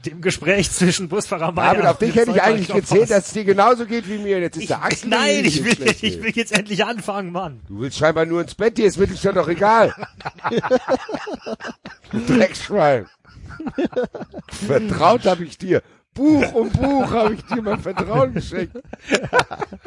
Dem 0.05 0.21
Gespräch 0.21 0.71
zwischen 0.71 1.09
Busfahrer 1.09 1.51
Meier 1.51 1.73
David, 1.73 1.85
auf 1.87 1.97
dich 1.97 2.15
hätte 2.15 2.31
ich 2.31 2.41
eigentlich 2.41 2.67
gezählt, 2.67 3.09
dass 3.09 3.27
es 3.27 3.33
dir 3.33 3.45
genauso 3.45 3.85
geht 3.85 4.07
wie 4.07 4.17
mir. 4.17 4.39
Jetzt 4.39 4.57
ist 4.57 4.63
ich, 4.63 4.67
der 4.67 4.83
Axel. 4.83 5.09
Nein, 5.09 5.45
ich 5.45 5.63
will, 5.63 5.95
ich 6.01 6.21
will 6.21 6.31
jetzt 6.31 6.51
endlich 6.51 6.83
anfangen, 6.85 7.31
Mann. 7.31 7.61
Du 7.67 7.79
willst 7.79 7.97
scheinbar 7.97 8.25
nur 8.25 8.41
ins 8.41 8.55
Bett, 8.55 8.77
dir 8.77 8.87
ist 8.87 8.97
Mittelstand 8.97 9.37
doch 9.37 9.47
egal. 9.47 9.93
Dreckschwein. 12.27 13.07
Vertraut 14.67 15.25
habe 15.25 15.43
ich 15.45 15.57
dir. 15.57 15.81
Buch 16.13 16.53
um 16.53 16.69
Buch 16.69 17.11
habe 17.11 17.33
ich 17.33 17.43
dir 17.45 17.61
mein 17.61 17.79
Vertrauen 17.79 18.33
geschenkt. 18.33 18.77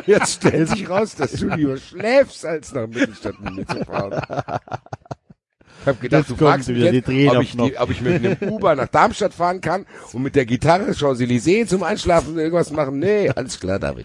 Jetzt 0.07 0.35
stellt 0.35 0.69
sich 0.69 0.89
raus, 0.89 1.15
dass 1.15 1.33
du 1.33 1.49
lieber 1.49 1.77
schläfst, 1.77 2.45
als 2.45 2.73
nach 2.73 2.89
Mittelstadt 2.89 3.41
mit 3.41 3.55
mir 3.55 3.67
zu 3.67 3.85
fahren. 3.85 4.21
Ich 5.87 5.89
habe 5.89 5.99
gedacht, 6.01 6.29
Jetzt 6.29 6.41
du 6.41 6.45
fragst 6.45 6.69
mich 6.69 6.79
wieder 6.79 6.91
die 6.91 6.97
jetzt, 6.97 7.37
ob 7.37 7.43
ich, 7.43 7.57
die, 7.57 7.79
ob 7.79 7.91
ich 7.91 8.01
mit 8.01 8.15
einem 8.15 8.53
Uber 8.53 8.75
nach 8.75 8.89
Darmstadt 8.89 9.33
fahren 9.33 9.61
kann 9.61 9.87
und 10.13 10.21
mit 10.21 10.35
der 10.35 10.45
Gitarre 10.45 10.91
Champs-Élysées 10.91 11.69
zum 11.69 11.85
Einschlafen 11.85 12.37
irgendwas 12.37 12.73
machen. 12.73 12.99
Nee, 12.99 13.31
alles 13.31 13.61
klar, 13.61 13.79
David. 13.79 14.05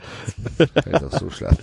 Kann 0.59 1.01
doch 1.01 1.19
so 1.19 1.31
schlafen. 1.31 1.57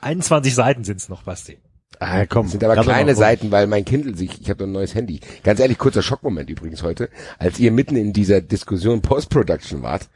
21 0.00 0.52
Seiten 0.52 0.82
sind's 0.82 1.08
noch, 1.08 1.22
Basti. 1.22 1.58
Ah, 2.00 2.26
komm. 2.26 2.46
Das 2.46 2.50
sind 2.50 2.64
aber 2.64 2.82
kleine. 2.82 3.14
Seiten, 3.14 3.52
weil 3.52 3.68
mein 3.68 3.84
Kindle 3.84 4.16
sich, 4.16 4.40
ich 4.40 4.50
habe 4.50 4.64
ein 4.64 4.72
neues 4.72 4.96
Handy. 4.96 5.20
Ganz 5.44 5.60
ehrlich, 5.60 5.78
kurzer 5.78 6.02
Schockmoment 6.02 6.50
übrigens 6.50 6.82
heute, 6.82 7.10
als 7.38 7.60
ihr 7.60 7.70
mitten 7.70 7.94
in 7.94 8.12
dieser 8.12 8.40
Diskussion 8.40 9.02
Post-Production 9.02 9.84
wart, 9.84 10.08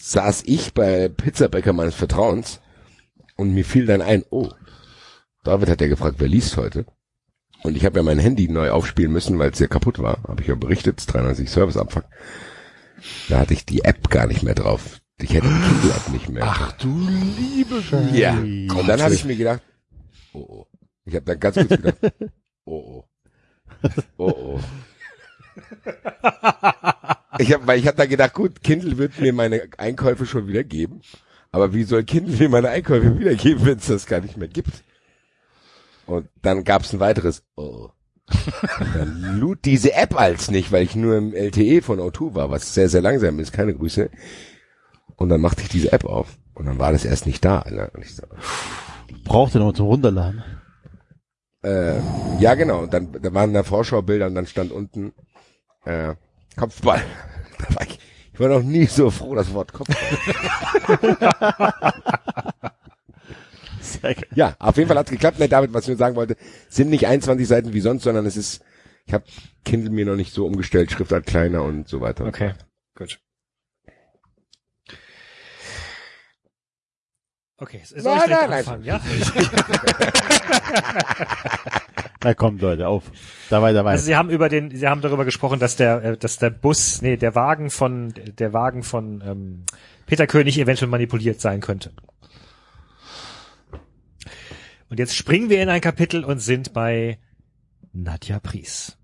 saß 0.00 0.44
ich 0.46 0.72
bei 0.72 1.10
Pizzabäcker 1.10 1.74
meines 1.74 1.96
Vertrauens 1.96 2.60
und 3.36 3.52
mir 3.52 3.66
fiel 3.66 3.84
dann 3.84 4.00
ein, 4.00 4.24
oh, 4.30 4.48
David 5.48 5.70
hat 5.70 5.80
ja 5.80 5.88
gefragt, 5.88 6.16
wer 6.18 6.28
liest 6.28 6.58
heute? 6.58 6.84
Und 7.62 7.74
ich 7.74 7.86
habe 7.86 7.98
ja 7.98 8.02
mein 8.02 8.18
Handy 8.18 8.48
neu 8.48 8.70
aufspielen 8.70 9.10
müssen, 9.10 9.38
weil 9.38 9.50
es 9.50 9.58
ja 9.58 9.66
kaputt 9.66 9.98
war. 9.98 10.22
Habe 10.28 10.42
ich 10.42 10.48
ja 10.48 10.54
berichtet, 10.54 11.02
93 11.10 11.48
Serviceabfuck. 11.48 12.04
Da 13.30 13.38
hatte 13.38 13.54
ich 13.54 13.64
die 13.64 13.82
App 13.82 14.10
gar 14.10 14.26
nicht 14.26 14.42
mehr 14.42 14.54
drauf. 14.54 15.00
Ich 15.18 15.32
hätte 15.32 15.48
die 15.48 15.54
Kindle-App 15.54 16.08
nicht 16.10 16.28
mehr. 16.28 16.44
Ach 16.44 16.72
du 16.72 17.08
liebe 17.38 17.82
Ja. 18.12 18.34
Und 18.34 18.86
dann 18.86 19.00
habe 19.00 19.14
ich 19.14 19.24
mir 19.24 19.36
gedacht, 19.36 19.62
oh 20.34 20.40
oh. 20.40 20.66
Ich 21.06 21.14
habe 21.14 21.24
dann 21.24 21.40
ganz 21.40 21.56
kurz 21.56 21.68
gedacht, 21.70 21.96
oh 22.66 23.02
oh. 23.02 23.04
Oh 24.18 24.28
oh. 24.28 24.60
Ich 27.38 27.54
habe, 27.54 27.66
weil 27.66 27.78
ich 27.78 27.86
habe 27.86 27.96
da 27.96 28.04
gedacht, 28.04 28.34
gut, 28.34 28.62
Kindle 28.62 28.98
wird 28.98 29.18
mir 29.18 29.32
meine 29.32 29.62
Einkäufe 29.78 30.26
schon 30.26 30.46
wieder 30.46 30.62
geben. 30.62 31.00
Aber 31.52 31.72
wie 31.72 31.84
soll 31.84 32.04
Kindle 32.04 32.36
mir 32.36 32.50
meine 32.50 32.68
Einkäufe 32.68 33.18
wiedergeben, 33.18 33.64
wenn 33.64 33.78
es 33.78 33.86
das 33.86 34.04
gar 34.04 34.20
nicht 34.20 34.36
mehr 34.36 34.48
gibt? 34.48 34.84
Und 36.08 36.28
dann 36.40 36.64
gab 36.64 36.82
es 36.82 36.92
ein 36.92 37.00
weiteres, 37.00 37.44
oh. 37.56 37.90
Und 38.80 38.94
dann 38.94 39.38
lud 39.38 39.58
diese 39.64 39.92
App 39.92 40.18
als 40.18 40.50
nicht, 40.50 40.72
weil 40.72 40.82
ich 40.82 40.96
nur 40.96 41.16
im 41.16 41.34
LTE 41.34 41.82
von 41.82 41.98
O2 41.98 42.34
war, 42.34 42.50
was 42.50 42.74
sehr, 42.74 42.88
sehr 42.88 43.02
langsam 43.02 43.38
ist, 43.38 43.52
keine 43.52 43.74
Grüße. 43.74 44.10
Und 45.16 45.28
dann 45.28 45.40
machte 45.40 45.62
ich 45.62 45.68
diese 45.68 45.92
App 45.92 46.04
auf. 46.04 46.38
Und 46.54 46.66
dann 46.66 46.78
war 46.78 46.92
das 46.92 47.04
erst 47.04 47.26
nicht 47.26 47.44
da. 47.44 47.60
Alter. 47.60 47.90
Und 47.94 48.02
ich 48.02 48.16
so, 48.16 48.22
Braucht 49.24 49.54
ihr 49.54 49.60
noch 49.60 49.74
zum 49.74 49.86
Runterladen. 49.86 50.42
Äh, 51.62 51.98
ja, 52.38 52.54
genau. 52.54 52.80
Und 52.80 52.94
dann 52.94 53.12
da 53.12 53.34
waren 53.34 53.52
da 53.52 53.62
Vorschaubilder 53.62 54.26
und 54.26 54.34
dann 54.34 54.46
stand 54.46 54.72
unten 54.72 55.12
äh, 55.84 56.14
Kopfball. 56.56 57.02
Da 57.58 57.74
war 57.74 57.82
ich, 57.82 57.98
ich 58.32 58.38
war 58.38 58.48
noch 58.48 58.62
nie 58.62 58.86
so 58.86 59.10
froh, 59.10 59.34
das 59.34 59.52
Wort 59.52 59.72
Kopfball. 59.72 59.96
Sehr 63.92 64.14
geil. 64.14 64.26
ja, 64.34 64.56
auf 64.58 64.76
jeden 64.76 64.88
Fall 64.88 64.98
hat's 64.98 65.10
geklappt. 65.10 65.38
Ne, 65.38 65.48
David, 65.48 65.72
was 65.72 65.84
ich 65.84 65.88
nur 65.88 65.96
sagen 65.96 66.16
wollte, 66.16 66.36
sind 66.68 66.90
nicht 66.90 67.06
21 67.06 67.46
Seiten 67.46 67.72
wie 67.72 67.80
sonst, 67.80 68.02
sondern 68.02 68.26
es 68.26 68.36
ist, 68.36 68.62
ich 69.06 69.14
habe 69.14 69.24
Kindle 69.64 69.90
mir 69.90 70.06
noch 70.06 70.16
nicht 70.16 70.32
so 70.32 70.46
umgestellt, 70.46 70.90
Schriftart 70.90 71.26
kleiner 71.26 71.62
und 71.62 71.88
so 71.88 72.00
weiter. 72.00 72.26
Okay, 72.26 72.52
gut. 72.96 73.20
Okay, 77.60 77.80
soll 77.84 77.98
ich 77.98 78.04
Nein, 78.04 78.20
nein, 78.28 78.50
nein. 78.50 78.58
anfangen, 78.60 78.84
ja? 78.84 79.00
Na 82.22 82.34
kommt 82.34 82.60
Leute, 82.60 82.86
auf. 82.86 83.04
Da 83.50 83.60
weiter, 83.62 83.80
weiter. 83.84 83.92
Also 83.92 84.04
Sie 84.04 84.14
haben 84.16 84.30
über 84.30 84.48
den, 84.48 84.70
Sie 84.74 84.86
haben 84.86 85.00
darüber 85.00 85.24
gesprochen, 85.24 85.58
dass 85.58 85.74
der, 85.76 86.04
äh, 86.04 86.16
dass 86.16 86.38
der 86.38 86.50
Bus, 86.50 87.02
nee, 87.02 87.16
der 87.16 87.34
Wagen 87.34 87.70
von, 87.70 88.14
der 88.38 88.52
Wagen 88.52 88.82
von 88.84 89.22
ähm, 89.26 89.64
Peter 90.06 90.26
König 90.28 90.58
eventuell 90.58 90.88
manipuliert 90.90 91.40
sein 91.40 91.60
könnte. 91.60 91.90
Und 94.90 94.98
jetzt 94.98 95.14
springen 95.16 95.50
wir 95.50 95.62
in 95.62 95.68
ein 95.68 95.80
Kapitel 95.80 96.24
und 96.24 96.40
sind 96.40 96.72
bei 96.72 97.18
Nadja 97.92 98.38
Pries. 98.40 98.96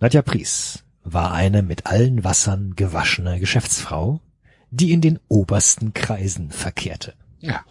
Nadja 0.00 0.22
Pries 0.22 0.84
war 1.04 1.32
eine 1.32 1.62
mit 1.62 1.86
allen 1.86 2.24
Wassern 2.24 2.74
gewaschene 2.76 3.40
Geschäftsfrau, 3.40 4.20
die 4.70 4.92
in 4.92 5.00
den 5.00 5.18
obersten 5.28 5.92
Kreisen 5.94 6.50
verkehrte. 6.50 7.14
Ja. 7.40 7.64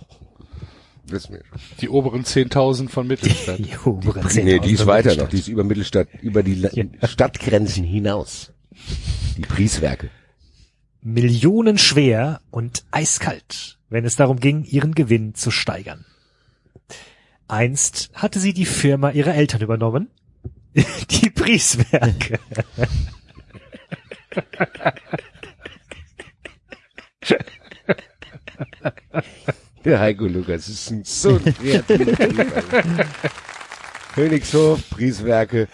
Wissen 1.05 1.33
wir 1.33 1.43
schon. 1.45 1.59
Die 1.81 1.89
oberen 1.89 2.23
10.000 2.23 2.89
von 2.89 3.07
Mittelstadt. 3.07 3.57
Die 3.59 3.75
oberen 3.85 4.25
Nee, 4.45 4.59
die 4.59 4.71
ist 4.73 4.81
10.000 4.83 4.85
weiter 4.87 5.15
noch. 5.15 5.27
Die 5.29 5.39
ist 5.39 5.47
über 5.47 5.63
Mittelstadt, 5.63 6.07
über 6.21 6.41
die 6.43 6.55
La- 6.55 7.07
Stadtgrenzen 7.07 7.83
hinaus. 7.83 8.53
Die 9.37 9.41
Prieswerke. 9.41 10.09
Millionenschwer 11.01 12.41
und 12.51 12.85
eiskalt, 12.91 13.79
wenn 13.91 14.05
es 14.05 14.15
darum 14.15 14.39
ging, 14.39 14.63
ihren 14.63 14.95
Gewinn 14.95 15.35
zu 15.35 15.51
steigern. 15.51 16.05
Einst 17.47 18.09
hatte 18.13 18.39
sie 18.39 18.53
die 18.53 18.65
Firma 18.65 19.11
ihrer 19.11 19.35
Eltern 19.35 19.61
übernommen. 19.61 20.09
Die 21.09 21.29
Prieswerke. 21.29 22.39
Der 29.83 29.99
Heiko 29.99 30.27
Lukas 30.27 30.69
ist 30.69 30.91
ein 30.91 31.03
so. 31.03 31.41
Königshof, 34.15 34.89
Prieswerke. 34.91 35.67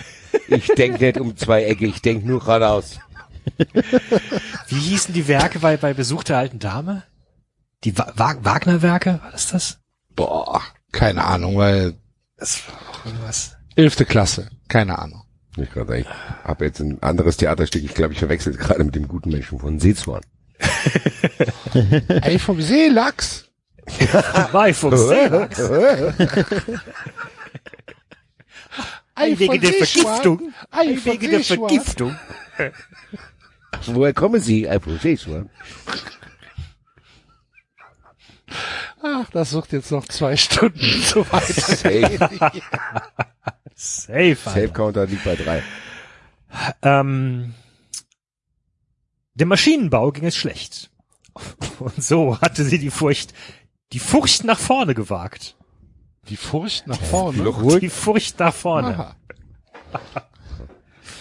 Ich 0.48 0.66
denk 0.70 1.00
nicht 1.00 1.20
um 1.20 1.38
zwei 1.38 1.66
Ecke, 1.66 1.86
ich 1.86 2.02
denk 2.02 2.26
nur 2.26 2.40
geradeaus. 2.40 3.00
Wie 4.68 4.80
hießen 4.80 5.14
die 5.14 5.28
Werke 5.28 5.60
bei, 5.60 5.78
bei 5.78 5.94
Besuch 5.94 6.24
der 6.24 6.38
alten 6.38 6.58
Dame? 6.58 7.04
Die 7.88 7.98
Wa 7.98 8.12
Wa 8.18 8.36
Wagner-Werke? 8.42 9.22
War 9.24 9.32
das 9.32 9.48
das? 9.48 9.80
Boah, 10.14 10.62
keine 10.92 11.24
Ahnung, 11.24 11.56
weil 11.56 11.94
Das 12.36 12.60
war 12.68 12.76
auch 12.92 13.06
irgendwas. 13.06 13.56
elfte 13.78 14.04
Klasse, 14.04 14.50
keine 14.68 15.00
Ahnung. 15.00 15.24
Ich 15.56 15.72
gerade, 15.72 16.00
ich 16.00 16.08
habe 16.44 16.66
jetzt 16.66 16.82
ein 16.82 17.02
anderes 17.02 17.38
Theaterstück. 17.38 17.82
Ich 17.86 17.94
glaube, 17.94 18.12
ich 18.12 18.20
verwechsel 18.20 18.52
es 18.52 18.60
gerade 18.60 18.84
mit 18.84 18.94
dem 18.94 19.08
guten 19.08 19.30
Menschen 19.30 19.58
von 19.58 19.80
Seezorn. 19.80 20.20
Ey, 22.24 22.38
vom 22.40 22.62
Seelachs. 22.62 23.46
Bei 24.52 24.74
vom 24.74 24.98
Seelachs. 24.98 25.62
Ei, 29.16 29.34
Wegen 29.40 29.62
der. 29.62 29.72
Vergiftung. 29.72 30.54
Ei, 30.72 30.98
Wegen 31.06 31.32
der. 31.32 31.40
Vergiftung. 31.42 32.18
Woher 33.86 34.14
kommen 34.14 34.42
Sie? 34.42 34.66
Äh, 34.66 34.78
von 34.82 35.00
Seezorn. 35.00 35.50
Ach, 39.02 39.30
das 39.32 39.52
sucht 39.52 39.74
jetzt 39.74 39.92
noch 39.92 40.06
zwei 40.08 40.36
Stunden 40.38 41.02
so 41.02 41.26
weiter. 41.32 41.54
Safe, 41.54 42.30
Safe. 43.76 44.36
Safe. 44.36 44.70
Counter 44.70 45.06
liegt 45.06 45.24
bei 45.24 45.36
drei. 45.36 45.64
Ähm, 46.82 47.54
dem 49.36 49.48
Maschinenbau 49.50 50.12
ging 50.12 50.26
es 50.26 50.36
schlecht. 50.36 50.90
Und 51.80 52.04
so 52.04 52.42
hatte 52.42 52.64
sie 52.64 52.80
die 52.80 52.90
Furcht, 52.90 53.34
die 53.94 54.00
Furcht 54.00 54.44
nach 54.44 54.60
vorne 54.60 54.96
gewagt. 54.96 55.56
Die 56.30 56.38
Furcht 56.38 56.88
nach 56.88 57.00
vorne. 57.00 57.80
Die 57.80 57.90
Furcht 57.90 58.40
nach 58.40 58.54
vorne. 58.54 59.16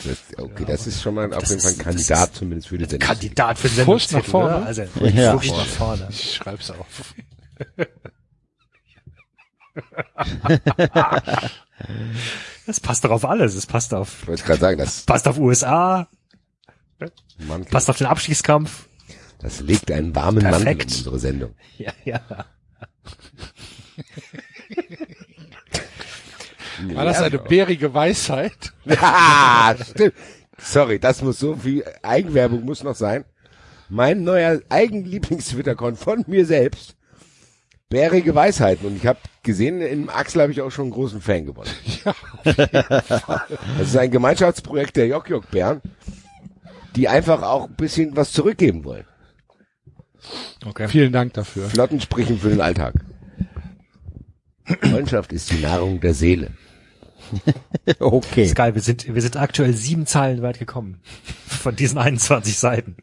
Das, 0.06 0.18
okay, 0.38 0.64
das 0.66 0.86
ist 0.86 1.02
schon 1.02 1.14
mal 1.14 1.32
auf 1.34 1.40
das 1.40 1.50
jeden 1.50 1.62
Fall 1.62 1.72
ein 1.72 1.78
Kandidat 1.78 2.30
das 2.30 2.38
zumindest 2.38 2.68
für 2.68 2.78
die 2.78 2.84
Sendung. 2.84 3.06
Kandidat 3.08 3.58
für 3.58 3.68
den 3.68 3.84
Furcht 3.84 4.12
nach 4.12 4.24
Sendungstitel, 4.24 4.30
vorne? 4.30 4.66
Also, 4.66 4.82
Ja. 5.20 5.32
Furcht 5.32 5.56
nach 5.56 5.66
vorne. 5.66 6.06
Ich 6.10 6.34
schreib's 6.34 6.70
auf. 6.70 7.14
Das 12.66 12.80
passt 12.80 13.04
doch 13.04 13.10
auf 13.10 13.24
alles. 13.24 13.54
Es 13.54 13.66
passt 13.66 13.94
auf, 13.94 14.22
Ich 14.22 14.28
wollte 14.28 14.44
gerade 14.44 14.60
sagen, 14.60 14.78
das, 14.78 15.02
passt 15.02 15.28
auf 15.28 15.38
USA, 15.38 16.08
Mann, 17.38 17.64
passt 17.66 17.90
auf 17.90 17.98
den 17.98 18.06
Abstiegskampf. 18.06 18.88
das 19.38 19.60
legt 19.60 19.90
einen 19.92 20.14
warmen 20.14 20.42
Mantel 20.42 20.58
um 20.58 20.64
Perfekt. 20.64 20.92
unsere 20.96 21.18
Sendung. 21.18 21.54
Ja, 21.78 21.92
ja. 22.04 22.20
War 26.94 27.04
das 27.04 27.20
eine 27.20 27.38
bärige 27.38 27.92
Weisheit? 27.94 28.72
Ja, 28.84 29.74
stimmt. 29.82 30.14
Sorry, 30.58 30.98
das 30.98 31.22
muss 31.22 31.38
so 31.38 31.54
viel 31.56 31.84
Eigenwerbung 32.02 32.64
muss 32.64 32.82
noch 32.82 32.94
sein. 32.94 33.24
Mein 33.88 34.24
neuer 34.24 34.60
Eigenlieblings-Twitter-Account 34.68 35.98
von 35.98 36.24
mir 36.26 36.46
selbst. 36.46 36.96
Bärige 37.88 38.34
Weisheiten. 38.34 38.86
Und 38.86 38.96
ich 38.96 39.06
habe 39.06 39.18
gesehen, 39.42 39.80
im 39.80 40.08
Axel 40.08 40.42
habe 40.42 40.52
ich 40.52 40.60
auch 40.60 40.70
schon 40.70 40.86
einen 40.86 40.92
großen 40.92 41.20
Fan 41.20 41.46
gewonnen. 41.46 41.70
Das 42.44 43.88
ist 43.88 43.96
ein 43.96 44.10
Gemeinschaftsprojekt 44.10 44.96
der 44.96 45.06
Jok-Jok-Bären, 45.08 45.80
die 46.96 47.08
einfach 47.08 47.42
auch 47.42 47.68
ein 47.68 47.76
bisschen 47.76 48.16
was 48.16 48.32
zurückgeben 48.32 48.84
wollen. 48.84 49.04
Okay. 50.64 50.88
Vielen 50.88 51.12
Dank 51.12 51.34
dafür. 51.34 51.68
Flottensprüchen 51.68 52.38
für 52.38 52.48
den 52.48 52.60
Alltag. 52.60 52.94
Freundschaft 54.80 55.32
ist 55.32 55.52
die 55.52 55.60
Nahrung 55.60 56.00
der 56.00 56.14
Seele. 56.14 56.50
Okay. 58.00 58.44
ist 58.44 58.54
geil. 58.54 58.74
Wir 58.74 58.82
sind, 58.82 59.14
wir 59.14 59.22
sind 59.22 59.36
aktuell 59.36 59.74
sieben 59.74 60.06
Zeilen 60.06 60.42
weit 60.42 60.58
gekommen. 60.58 61.00
Von 61.46 61.76
diesen 61.76 61.98
21 61.98 62.58
Seiten. 62.58 62.96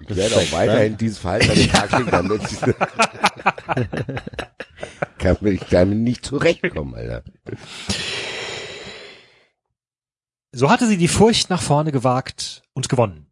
Ich 0.00 0.16
werde 0.16 0.36
auch 0.36 0.52
weiterhin 0.52 0.96
dieses 0.96 1.18
Verhalten 1.18 1.50
an 1.50 1.56
den 1.56 1.70
Tag 1.70 1.92
legen, 1.98 2.10
damit 2.10 2.42
kann 5.18 5.36
ich 5.46 5.60
damit 5.70 5.98
nicht 5.98 6.24
zurechtkommen, 6.26 6.94
Alter. 6.94 7.22
So 10.52 10.70
hatte 10.70 10.86
sie 10.86 10.98
die 10.98 11.08
Furcht 11.08 11.50
nach 11.50 11.62
vorne 11.62 11.92
gewagt 11.92 12.62
und 12.74 12.88
gewonnen. 12.88 13.23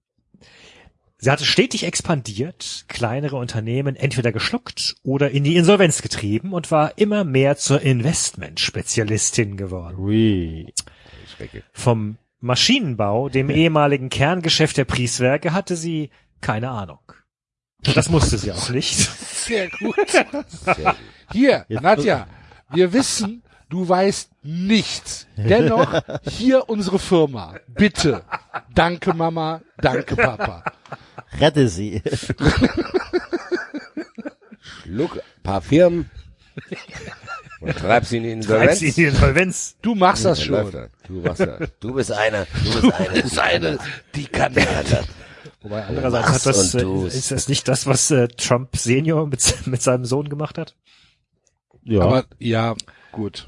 Sie 1.25 1.31
hatte 1.31 1.44
stetig 1.44 1.84
expandiert, 1.84 2.84
kleinere 2.89 3.36
Unternehmen 3.36 3.94
entweder 3.94 4.33
geschluckt 4.33 4.97
oder 5.05 5.31
in 5.31 5.44
die 5.44 5.55
Insolvenz 5.55 6.02
getrieben 6.02 6.52
und 6.52 6.73
war 6.73 6.99
immer 6.99 7.23
mehr 7.23 7.57
zur 7.57 7.81
Investmentspezialistin 7.81 9.57
geworden. 9.57 9.97
Ui. 10.01 10.75
Vom 11.73 12.17
Maschinenbau, 12.41 13.28
dem 13.28 13.51
ehemaligen 13.51 14.09
Kerngeschäft 14.09 14.76
der 14.76 14.84
Prieswerke, 14.84 15.52
hatte 15.52 15.76
sie 15.76 16.10
keine 16.41 16.70
Ahnung. 16.70 16.99
Und 17.86 17.97
das 17.97 18.09
musste 18.09 18.36
sie 18.36 18.51
auch 18.51 18.70
nicht. 18.70 18.97
Sehr 19.33 19.70
gut. 19.78 19.94
Sehr 20.09 20.25
gut. 20.25 20.97
Hier, 21.31 21.67
Nadja, 21.68 22.26
wir 22.73 22.92
wissen, 22.92 23.44
du 23.68 23.89
weißt 23.89 24.28
nichts. 24.42 25.28
Dennoch, 25.36 26.02
hier 26.28 26.68
unsere 26.68 26.99
Firma. 26.99 27.55
Bitte. 27.68 28.25
Danke 28.75 29.15
Mama, 29.15 29.62
danke 29.76 30.17
Papa. 30.17 30.65
Rette 31.39 31.69
sie. 31.69 32.02
Schluck 34.83 35.17
ein 35.17 35.43
paar 35.43 35.62
Firmen 35.62 36.11
und 37.61 37.77
treib 37.77 38.05
sie 38.05 38.19
in 38.19 38.23
die 38.25 38.31
Insolvenz. 38.33 38.78
sie 38.78 38.89
in 38.89 38.94
die 38.94 39.05
Insolvenz. 39.05 39.77
Du 39.83 39.94
machst 39.94 40.25
das 40.25 40.43
schon. 40.43 40.89
Du 41.07 41.15
machst 41.20 41.41
das. 41.41 41.70
Du 41.81 41.94
bist 41.94 42.12
einer. 42.12 42.47
Du 42.47 42.81
bist 42.83 42.93
einer. 42.93 43.15
Du 43.15 43.23
bist 43.23 43.39
einer. 43.39 43.78
Die 44.15 44.27
kann 44.27 44.55
das. 44.55 45.07
Wobei 45.62 45.85
andererseits 45.85 46.28
hat 46.28 46.47
das, 46.47 46.75
äh, 46.75 47.07
ist 47.07 47.31
das 47.31 47.49
nicht 47.49 47.69
das, 47.69 47.86
was 47.86 48.11
äh, 48.11 48.27
Trump 48.28 48.77
Senior 48.77 49.27
mit, 49.28 49.55
mit 49.67 49.81
seinem 49.81 50.05
Sohn 50.05 50.28
gemacht 50.28 50.59
hat? 50.59 50.75
Ja. 51.85 52.02
Aber 52.02 52.25
ja, 52.39 52.75
gut. 53.12 53.47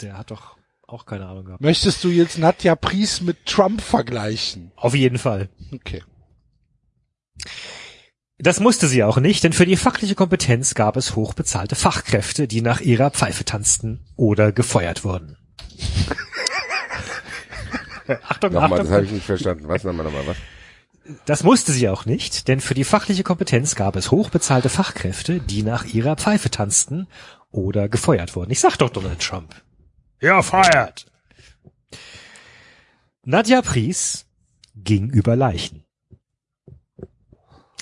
Der 0.00 0.16
hat 0.16 0.30
doch 0.30 0.56
auch 0.92 1.06
keine 1.06 1.26
Ahnung 1.26 1.44
gehabt. 1.44 1.60
Möchtest 1.60 2.02
du 2.04 2.08
jetzt 2.08 2.38
Nadja 2.38 2.74
Pries 2.74 3.20
mit 3.20 3.46
Trump 3.46 3.80
vergleichen? 3.80 4.72
Auf 4.76 4.94
jeden 4.94 5.18
Fall. 5.18 5.48
Okay. 5.72 6.02
Das 8.38 8.58
musste 8.60 8.86
sie 8.88 9.04
auch 9.04 9.18
nicht, 9.18 9.44
denn 9.44 9.52
für 9.52 9.66
die 9.66 9.76
fachliche 9.76 10.14
Kompetenz 10.14 10.74
gab 10.74 10.96
es 10.96 11.14
hochbezahlte 11.14 11.76
Fachkräfte, 11.76 12.48
die 12.48 12.62
nach 12.62 12.80
ihrer 12.80 13.10
Pfeife 13.10 13.44
tanzten 13.44 14.00
oder 14.16 14.50
gefeuert 14.52 15.04
wurden. 15.04 15.36
Achtung, 18.28 18.52
Nochmal, 18.52 18.70
das 18.70 18.80
Achtung. 18.80 18.92
habe 18.94 19.04
ich 19.04 19.12
nicht 19.12 19.26
verstanden. 19.26 19.68
Was 19.68 19.84
nochmal, 19.84 20.04
nochmal, 20.06 20.26
was? 20.26 20.36
Das 21.26 21.44
musste 21.44 21.72
sie 21.72 21.88
auch 21.88 22.06
nicht, 22.06 22.48
denn 22.48 22.60
für 22.60 22.74
die 22.74 22.84
fachliche 22.84 23.22
Kompetenz 23.24 23.74
gab 23.74 23.96
es 23.96 24.10
hochbezahlte 24.10 24.68
Fachkräfte, 24.68 25.40
die 25.40 25.62
nach 25.62 25.84
ihrer 25.84 26.16
Pfeife 26.16 26.50
tanzten 26.50 27.08
oder 27.50 27.88
gefeuert 27.88 28.36
wurden. 28.36 28.50
Ich 28.50 28.60
sag 28.60 28.76
doch 28.78 28.90
Donald 28.90 29.20
Trump. 29.20 29.54
Ja, 30.20 30.42
feiert. 30.42 31.06
Nadja 33.24 33.62
Pries 33.62 34.26
ging 34.74 35.10
über 35.10 35.36
Leichen. 35.36 35.84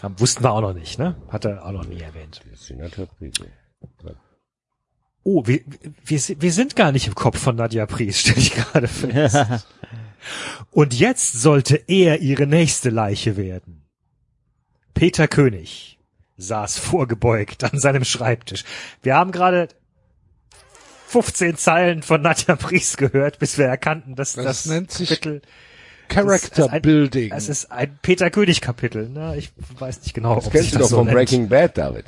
Haben, 0.03 0.21
wussten 0.21 0.45
wir 0.45 0.53
auch 0.53 0.61
noch 0.61 0.75
nicht, 0.75 0.99
ne? 0.99 1.21
Hat 1.29 1.45
er 1.45 1.65
auch 1.65 1.73
noch 1.73 1.87
nie 1.87 2.01
erwähnt. 2.01 2.41
Senator 2.55 3.07
Priese. 3.07 3.51
Oh, 5.25 5.47
wir, 5.47 5.61
wir, 6.05 6.21
wir 6.41 6.53
sind 6.53 6.77
gar 6.77 6.93
nicht 6.93 7.07
im 7.07 7.15
Kopf 7.15 7.39
von 7.39 7.57
Nadja 7.57 7.87
Pries, 7.87 8.21
stelle 8.21 8.39
ich 8.39 8.55
gerade 8.55 8.89
fest. 8.89 9.67
Und 10.71 10.95
jetzt 10.95 11.35
sollte 11.35 11.77
er 11.87 12.21
ihre 12.21 12.47
nächste 12.47 12.91
Leiche 12.91 13.37
werden. 13.37 13.85
Peter 14.95 15.29
König 15.29 15.99
saß 16.37 16.79
vorgebeugt 16.79 17.65
an 17.65 17.79
seinem 17.79 18.05
Schreibtisch. 18.05 18.65
Wir 19.03 19.17
haben 19.17 19.33
gerade 19.33 19.69
15 21.09 21.57
Zeilen 21.57 22.03
von 22.03 22.21
Nadja 22.23 22.55
Pries 22.57 22.97
gehört, 22.97 23.39
bis 23.39 23.57
wir 23.59 23.67
erkannten, 23.67 24.15
dass 24.15 24.35
das, 24.35 24.45
Das 24.45 24.67
nennt 24.67 24.91
sich 24.93 25.09
Kapitel, 25.09 25.43
Character 26.09 26.67
ist 26.67 26.71
ein- 26.71 26.83
Building. 26.83 27.33
es 27.33 27.49
ist 27.49 27.73
ein 27.73 27.99
Peter 28.03 28.31
König 28.31 28.61
Kapitel. 28.61 29.09
Ne? 29.09 29.37
Ich 29.37 29.51
weiß 29.79 30.03
nicht 30.03 30.15
genau, 30.15 30.35
Das 30.37 30.47
ob 30.47 30.53
kennst 30.53 30.75
du 30.75 30.79
das 30.79 30.83
doch 30.87 30.91
so 30.91 30.97
von 30.97 31.07
nennt. 31.07 31.17
Breaking 31.17 31.49
Bad, 31.49 31.77
David. 31.79 32.05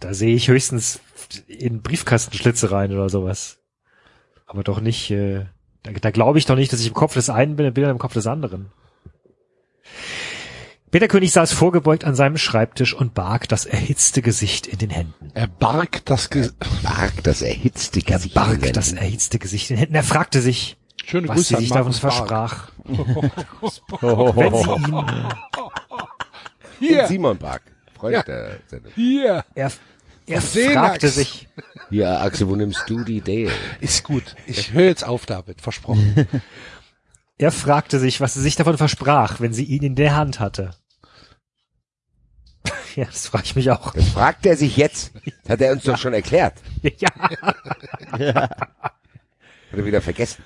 Da 0.00 0.14
sehe 0.14 0.34
ich 0.34 0.48
höchstens 0.48 1.00
in 1.46 1.82
Briefkastenschlitze 1.82 2.70
rein 2.70 2.92
oder 2.92 3.08
sowas. 3.08 3.58
Aber 4.46 4.62
doch 4.64 4.80
nicht, 4.80 5.10
äh, 5.10 5.46
da, 5.82 5.92
da 5.92 6.10
glaube 6.10 6.38
ich 6.38 6.46
doch 6.46 6.56
nicht, 6.56 6.72
dass 6.72 6.80
ich 6.80 6.88
im 6.88 6.94
Kopf 6.94 7.14
des 7.14 7.30
einen 7.30 7.56
bin, 7.56 7.72
bin 7.72 7.84
im 7.84 7.98
Kopf 7.98 8.12
des 8.14 8.26
anderen. 8.26 8.70
Peter 10.92 11.08
König 11.08 11.32
saß 11.32 11.52
vorgebeugt 11.52 12.04
an 12.04 12.14
seinem 12.14 12.36
Schreibtisch 12.36 12.92
und 12.94 13.14
barg 13.14 13.48
das 13.48 13.64
erhitzte 13.64 14.20
Gesicht 14.22 14.66
in 14.66 14.78
den 14.78 14.90
Händen. 14.90 15.30
Er 15.34 15.46
barg 15.48 16.04
das 16.04 16.28
Ge 16.30 16.50
Bark, 16.82 17.24
das 17.24 17.40
erhitzte 17.42 18.00
Er 18.00 18.04
Gesicht. 18.18 18.34
barg 18.34 18.54
in 18.56 18.60
den 18.60 18.72
das 18.74 18.88
Händen. 18.90 19.02
erhitzte 19.02 19.38
Gesicht 19.38 19.70
in 19.70 19.76
den 19.76 19.80
Händen. 19.80 19.94
Er 19.94 20.02
fragte 20.04 20.40
sich, 20.42 20.76
Schöne 21.04 21.28
was 21.28 21.36
Grüße 21.36 21.56
sie 21.56 21.62
sich 21.62 21.70
davon 21.70 21.92
Barg. 21.92 22.00
versprach. 22.00 22.68
Wenn 22.84 24.54
sie 24.54 24.70
ihn, 24.70 24.94
Und 24.94 25.10
Hier, 26.78 27.06
Simon 27.06 27.38
Bark. 27.38 27.62
Freund 27.98 28.14
Ja. 28.14 28.22
der 28.22 28.58
Sendung. 28.66 28.92
hier. 28.94 29.44
er, 29.54 29.72
er 30.26 30.40
fragte 30.42 31.08
sich, 31.08 31.48
Ja, 31.90 32.20
Axel, 32.20 32.48
wo 32.48 32.54
nimmst 32.56 32.82
du 32.88 33.02
die 33.02 33.20
Dale? 33.22 33.50
Ist 33.80 34.04
gut. 34.04 34.34
Ich 34.46 34.72
höre 34.72 34.86
jetzt 34.88 35.04
auf, 35.06 35.24
David. 35.24 35.62
Versprochen. 35.62 36.28
er 37.38 37.50
fragte 37.50 37.98
sich, 37.98 38.20
was 38.20 38.34
sie 38.34 38.42
sich 38.42 38.56
davon 38.56 38.76
versprach, 38.76 39.40
wenn 39.40 39.54
sie 39.54 39.64
ihn 39.64 39.82
in 39.82 39.94
der 39.94 40.14
Hand 40.16 40.38
hatte. 40.38 40.72
Ja, 42.96 43.06
das 43.06 43.28
frage 43.28 43.44
ich 43.44 43.56
mich 43.56 43.70
auch. 43.70 43.94
Das 43.94 44.08
fragt 44.08 44.44
er 44.46 44.56
sich 44.56 44.76
jetzt. 44.76 45.12
Das 45.44 45.52
hat 45.52 45.60
er 45.60 45.72
uns 45.72 45.82
doch 45.84 45.98
schon 45.98 46.12
erklärt. 46.14 46.54
Ja, 46.98 47.08
Hat 49.72 49.78
er 49.78 49.84
wieder 49.86 50.02
vergessen. 50.02 50.44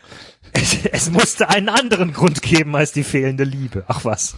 es, 0.52 0.84
es 0.86 1.10
musste 1.10 1.48
einen 1.48 1.68
anderen 1.68 2.12
Grund 2.12 2.42
geben 2.42 2.76
als 2.76 2.92
die 2.92 3.02
fehlende 3.02 3.42
Liebe. 3.44 3.84
Ach 3.88 4.04
was. 4.04 4.36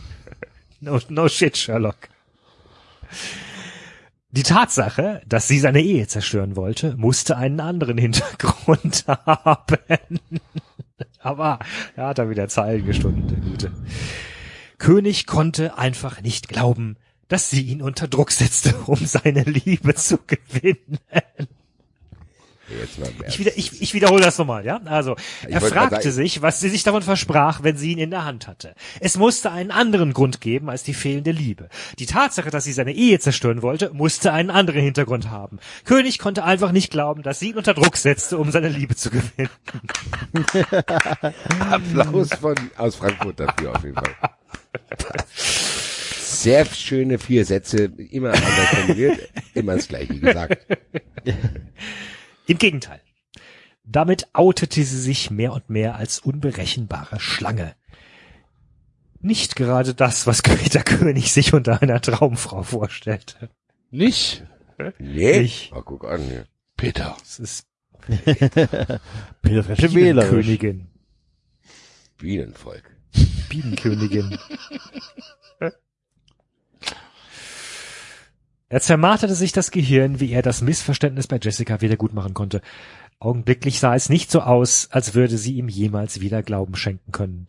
No, 0.80 0.98
no 1.08 1.28
shit, 1.28 1.56
Sherlock. 1.58 2.08
Die 4.30 4.42
Tatsache, 4.42 5.22
dass 5.26 5.48
sie 5.48 5.58
seine 5.58 5.82
Ehe 5.82 6.06
zerstören 6.06 6.56
wollte, 6.56 6.96
musste 6.96 7.36
einen 7.36 7.60
anderen 7.60 7.98
Hintergrund 7.98 9.04
haben. 9.08 10.20
Aber 11.18 11.58
er 11.96 12.06
hat 12.08 12.18
da 12.18 12.30
wieder 12.30 12.48
Zeilen 12.48 12.86
gestunden, 12.86 13.28
der 13.28 13.38
Gute. 13.38 13.72
König 14.78 15.26
konnte 15.26 15.76
einfach 15.76 16.20
nicht 16.22 16.48
glauben, 16.48 16.96
dass 17.28 17.50
sie 17.50 17.62
ihn 17.62 17.82
unter 17.82 18.08
Druck 18.08 18.30
setzte, 18.30 18.74
um 18.86 19.04
seine 19.04 19.42
Liebe 19.42 19.94
zu 19.94 20.18
gewinnen. 20.26 20.98
Ich, 23.26 23.38
wieder, 23.38 23.56
ich, 23.56 23.80
ich 23.80 23.94
wiederhole 23.94 24.22
das 24.22 24.36
nochmal, 24.36 24.64
ja? 24.64 24.80
Also, 24.84 25.16
er 25.48 25.60
fragte 25.60 26.12
sich, 26.12 26.42
was 26.42 26.60
sie 26.60 26.68
sich 26.68 26.82
davon 26.82 27.02
versprach, 27.02 27.62
wenn 27.62 27.78
sie 27.78 27.92
ihn 27.92 27.98
in 27.98 28.10
der 28.10 28.26
Hand 28.26 28.46
hatte. 28.46 28.74
Es 29.00 29.16
musste 29.16 29.50
einen 29.50 29.70
anderen 29.70 30.12
Grund 30.12 30.42
geben 30.42 30.68
als 30.68 30.82
die 30.82 30.92
fehlende 30.92 31.30
Liebe. 31.30 31.70
Die 31.98 32.04
Tatsache, 32.04 32.50
dass 32.50 32.64
sie 32.64 32.74
seine 32.74 32.92
Ehe 32.92 33.18
zerstören 33.20 33.62
wollte, 33.62 33.90
musste 33.94 34.32
einen 34.32 34.50
anderen 34.50 34.82
Hintergrund 34.82 35.30
haben. 35.30 35.58
König 35.84 36.18
konnte 36.18 36.44
einfach 36.44 36.72
nicht 36.72 36.90
glauben, 36.90 37.22
dass 37.22 37.40
sie 37.40 37.50
ihn 37.50 37.56
unter 37.56 37.72
Druck 37.72 37.96
setzte, 37.96 38.36
um 38.36 38.50
seine 38.50 38.68
Liebe 38.68 38.94
zu 38.96 39.10
gewinnen. 39.10 39.50
Applaus 41.70 42.34
von, 42.34 42.54
aus 42.76 42.96
Frankfurt 42.96 43.40
dafür 43.40 43.74
auf 43.74 43.82
jeden 43.82 43.96
Fall. 43.96 44.14
Sehr 46.42 46.64
schöne 46.66 47.18
vier 47.18 47.44
Sätze, 47.44 47.84
immer 47.84 48.28
anders 48.28 48.68
formuliert, 48.68 49.28
immer 49.54 49.76
das 49.76 49.88
gleiche 49.88 50.18
gesagt. 50.18 50.66
Im 52.46 52.58
Gegenteil. 52.58 53.00
Damit 53.84 54.28
outete 54.34 54.84
sie 54.84 55.00
sich 55.00 55.30
mehr 55.30 55.52
und 55.52 55.70
mehr 55.70 55.96
als 55.96 56.18
unberechenbare 56.20 57.20
Schlange. 57.20 57.74
Nicht 59.20 59.56
gerade 59.56 59.94
das, 59.94 60.26
was 60.26 60.42
Peter 60.42 60.82
König 60.82 61.32
sich 61.32 61.54
unter 61.54 61.82
einer 61.82 62.00
Traumfrau 62.00 62.62
vorstellte. 62.62 63.50
Nicht, 63.90 64.44
Nee? 64.98 65.40
Nicht. 65.40 65.72
Oh, 65.74 65.82
guck 65.82 66.04
an 66.04 66.22
hier. 66.22 66.46
Peter. 66.76 67.16
Es 67.22 67.38
ist 67.38 67.66
Peter 68.06 69.00
wählerisch. 69.42 69.94
Bienenkönigin. 69.94 70.86
Bienenvolk. 72.18 72.90
Bienenkönigin. 73.48 74.38
Er 78.68 78.80
zermarterte 78.80 79.34
sich 79.34 79.52
das 79.52 79.70
Gehirn, 79.70 80.20
wie 80.20 80.30
er 80.30 80.42
das 80.42 80.60
Missverständnis 80.60 81.26
bei 81.26 81.38
Jessica 81.40 81.80
wieder 81.80 81.96
gut 81.96 82.12
machen 82.12 82.34
konnte. 82.34 82.60
Augenblicklich 83.18 83.80
sah 83.80 83.94
es 83.94 84.10
nicht 84.10 84.30
so 84.30 84.40
aus, 84.40 84.88
als 84.90 85.14
würde 85.14 85.38
sie 85.38 85.54
ihm 85.54 85.68
jemals 85.68 86.20
wieder 86.20 86.42
Glauben 86.42 86.76
schenken 86.76 87.10
können. 87.10 87.48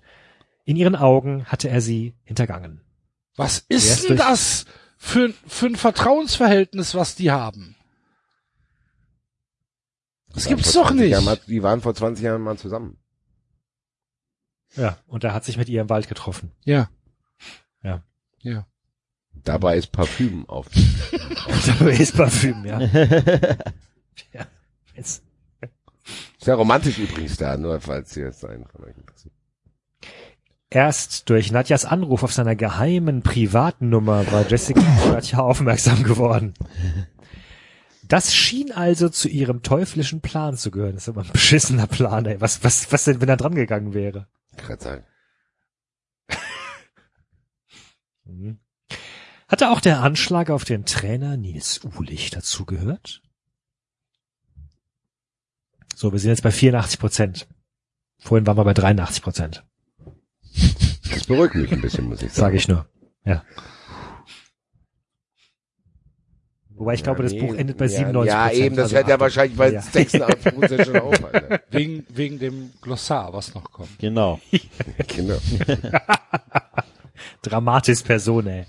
In 0.64 0.78
ihren 0.78 0.96
Augen 0.96 1.46
hatte 1.46 1.70
er 1.70 1.82
sie 1.82 2.16
hintergangen. 2.24 2.82
Was 3.36 3.66
ist 3.68 4.08
denn 4.10 4.18
das 4.18 4.66
für, 4.98 5.34
für 5.46 5.68
ein 5.68 5.76
Vertrauensverhältnis, 5.76 6.96
was 6.96 7.16
die 7.16 7.32
haben? 7.32 7.76
Das 10.34 10.48
gibt's 10.48 10.74
doch 10.74 10.88
20 10.88 11.00
nicht. 11.02 11.12
Jahren 11.12 11.40
die 11.48 11.64
waren 11.64 11.82
vor 11.82 11.96
20 11.96 12.24
Jahren 12.24 12.42
mal 12.42 12.58
zusammen. 12.58 12.98
Ja, 14.76 14.98
und 15.08 15.24
er 15.24 15.34
hat 15.34 15.44
sich 15.46 15.58
mit 15.58 15.68
ihr 15.70 15.82
im 15.82 15.90
Wald 15.90 16.08
getroffen. 16.08 16.52
Ja. 16.64 16.90
Ja. 17.84 18.04
Ja. 18.42 18.68
Dabei 19.44 19.78
ist 19.78 19.92
Parfüm 19.92 20.48
auf. 20.50 20.68
Dabei 21.66 21.92
ist 21.92 22.16
Parfüm, 22.16 22.66
ja. 22.66 22.80
ja. 24.34 24.46
Jetzt. 24.96 25.24
Sehr 26.40 26.56
romantisch 26.56 26.98
übrigens 26.98 27.38
da, 27.38 27.58
nur 27.58 27.80
falls 27.82 28.16
ihr 28.18 28.28
es 28.28 28.44
einen 28.44 28.66
von 28.66 28.84
euch 28.84 28.98
interessiert. 28.98 29.34
Erst 30.70 31.30
durch 31.30 31.52
Nadjas 31.52 31.86
Anruf 31.86 32.24
auf 32.24 32.32
seiner 32.32 32.56
geheimen 32.56 33.24
privaten 33.24 33.90
Nummer 33.90 34.32
war 34.32 34.48
Jessica 34.48 34.80
auf 34.98 35.12
Nadja 35.12 35.40
aufmerksam 35.40 36.04
geworden. 36.04 36.54
Das 38.08 38.34
schien 38.34 38.72
also 38.72 39.10
zu 39.10 39.30
ihrem 39.30 39.62
teuflischen 39.62 40.22
Plan 40.22 40.58
zu 40.58 40.72
gehören. 40.72 40.94
Das 40.94 41.04
ist 41.04 41.10
aber 41.10 41.22
ein 41.22 41.32
beschissener 41.32 41.88
Plan, 41.88 42.26
ey. 42.26 42.42
Was, 42.42 42.64
was, 42.64 42.92
was 42.92 43.04
denn, 43.04 43.22
wenn 43.22 43.30
er 43.30 43.38
dran 43.38 43.54
gegangen 43.56 43.94
wäre? 43.94 44.28
Ich 44.58 44.64
kann 44.64 44.80
sagen. 44.80 45.04
Mhm. 48.26 48.60
Hatte 49.50 49.72
auch 49.72 49.82
der 49.82 50.02
Anschlag 50.02 50.52
auf 50.52 50.64
den 50.64 50.86
Trainer 50.86 51.36
Nils 51.36 51.82
Uhlich 51.84 52.30
dazugehört? 52.30 53.22
So, 55.96 56.12
wir 56.12 56.20
sind 56.20 56.30
jetzt 56.30 56.44
bei 56.44 56.52
84 56.52 57.00
Prozent. 57.00 57.48
Vorhin 58.20 58.46
waren 58.46 58.58
wir 58.58 58.64
bei 58.64 58.74
83 58.74 59.24
Prozent, 59.24 59.64
Das 61.12 61.26
beruhigt 61.26 61.56
mich 61.56 61.72
ein 61.72 61.82
bisschen, 61.82 62.08
muss 62.08 62.22
ich 62.22 62.32
sagen. 62.32 62.42
sage 62.42 62.58
ich 62.58 62.68
nur. 62.68 62.86
Ja. 63.26 63.44
Wobei 66.72 66.94
ich 66.94 67.04
glaube, 67.04 67.24
das 67.24 67.34
nee, 67.34 67.42
Buch 67.42 67.56
endet 67.56 67.78
bei 67.78 67.88
ja, 67.88 68.08
97% 68.08 68.26
Ja, 68.26 68.52
eben, 68.52 68.76
das 68.76 68.84
also 68.86 68.96
hört 68.98 69.08
ja 69.10 69.20
wahrscheinlich 69.20 69.58
bei 69.58 69.72
Ja. 69.72 69.82
86 69.82 70.54
Prozent 70.54 70.86
schon 70.86 70.98
auf. 71.00 71.24
Alter. 71.26 71.62
Wegen, 71.72 72.06
wegen 72.10 72.40
dem 72.40 72.72
Glossar, 72.82 73.34
was 73.34 73.54
noch 73.54 73.70
kommt. 73.72 73.98
Genau. 74.00 74.40
Genau. 75.08 75.38
Dramatis 77.42 78.04
Personae. 78.04 78.66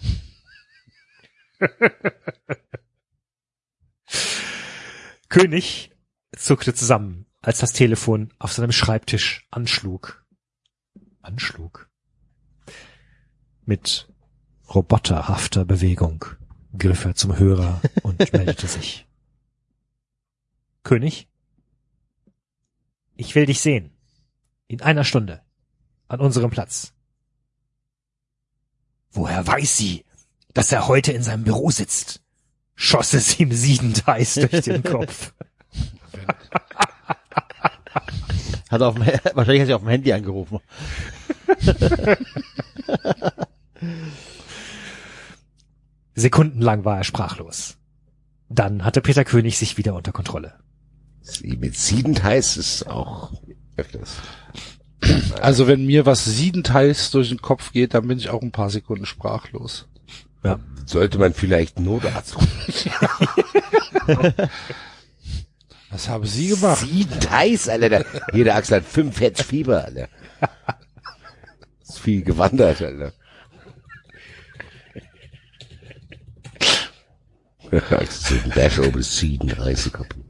König 5.29 5.93
zuckte 6.37 6.75
zusammen, 6.75 7.27
als 7.41 7.59
das 7.59 7.73
Telefon 7.73 8.33
auf 8.39 8.53
seinem 8.53 8.73
Schreibtisch 8.73 9.47
anschlug. 9.51 10.25
Anschlug. 11.23 11.89
Mit 13.65 14.09
roboterhafter 14.75 15.65
Bewegung 15.65 16.25
griff 16.77 17.05
er 17.05 17.15
zum 17.15 17.39
Hörer 17.39 17.81
und 18.03 18.19
meldete 18.33 18.67
sich. 18.67 19.07
König? 20.83 21.29
Ich 23.17 23.35
will 23.35 23.47
dich 23.47 23.61
sehen. 23.61 23.93
In 24.67 24.81
einer 24.81 25.05
Stunde. 25.05 25.43
An 26.09 26.21
unserem 26.21 26.51
Platz. 26.51 26.95
Woher 29.13 29.47
weiß 29.47 29.77
sie, 29.77 30.05
dass 30.55 30.73
er 30.73 30.89
heute 30.89 31.13
in 31.13 31.23
seinem 31.23 31.45
Büro 31.45 31.71
sitzt? 31.71 32.21
Schoss 32.75 33.13
es 33.15 33.39
ihm 33.39 33.53
siedend 33.53 34.07
heiß 34.07 34.35
durch 34.35 34.65
den 34.65 34.83
Kopf. 34.83 35.33
Hat 38.71 38.81
er 38.81 38.89
auf 38.89 38.95
dem, 38.95 39.05
wahrscheinlich 39.35 39.61
hat 39.63 39.67
sie 39.67 39.75
auf 39.75 39.83
dem 39.83 39.89
Handy 39.89 40.13
angerufen. 40.13 40.61
Sekundenlang 46.15 46.85
war 46.85 46.99
er 46.99 47.05
sprachlos. 47.05 47.79
Dann 48.49 48.85
hatte 48.85 49.01
Peter 49.01 49.25
König 49.25 49.59
sich 49.59 49.77
wieder 49.77 49.95
unter 49.95 50.13
Kontrolle. 50.13 50.55
Sie 51.21 51.57
mit 51.57 51.77
siedend 51.77 52.23
heiß 52.23 52.57
ist 52.57 52.87
auch 52.87 53.33
öfters. 53.77 54.17
Also 55.41 55.67
wenn 55.67 55.87
mir 55.87 56.07
was 56.07 56.25
siedend 56.25 56.73
heiß 56.73 57.11
durch 57.11 57.31
den 57.31 57.43
Kopf 57.43 57.73
geht, 57.73 57.95
dann 57.95 58.07
bin 58.07 58.19
ich 58.19 58.29
auch 58.31 58.43
ein 58.43 58.53
paar 58.53 58.71
Sekunden 58.71 59.07
sprachlos. 59.07 59.89
Ja. 60.43 60.59
Sollte 60.87 61.19
man 61.19 61.35
vielleicht 61.35 61.79
Notarzt 61.79 62.37
rufen. 62.37 62.93
Was 65.91 66.09
haben 66.09 66.25
Sie 66.27 66.49
gemacht? 66.49 66.81
Siedend 66.81 67.31
heiß, 67.31 67.69
Alter. 67.69 67.89
Der, 67.89 68.07
jeder 68.33 68.55
Axel 68.55 68.79
hat 68.79 68.85
fünf 68.85 69.21
Hertz 69.21 69.43
Fieber, 69.43 69.85
Alter. 69.85 70.09
Ist 71.83 71.99
viel 71.99 72.23
gewandert, 72.23 72.81
Alter. 72.81 73.13
so 78.09 78.35
ein 78.35 78.51
Dash 78.55 78.79
over 78.79 79.03
Süden 79.03 79.51
Reise 79.51 79.91
kaputt. 79.91 80.25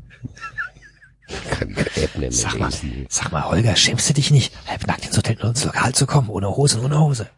Kann 1.51 1.75
keine 1.75 1.97
App 1.97 2.19
mehr 2.19 2.33
Sag 2.33 2.59
mal, 2.59 2.71
sag 3.09 3.33
mal, 3.33 3.45
Holger, 3.45 3.77
schämst 3.77 4.09
du 4.09 4.15
dich 4.15 4.31
nicht, 4.31 4.53
halbnackt 4.67 5.07
ins 5.07 5.17
Hotel 5.17 5.39
ins 5.41 5.65
Lokal 5.65 5.95
zu 5.95 6.07
kommen, 6.07 6.29
ohne 6.29 6.49
Hose 6.57 6.79
und 6.79 6.87
ohne 6.87 6.99
Hose? 6.99 7.29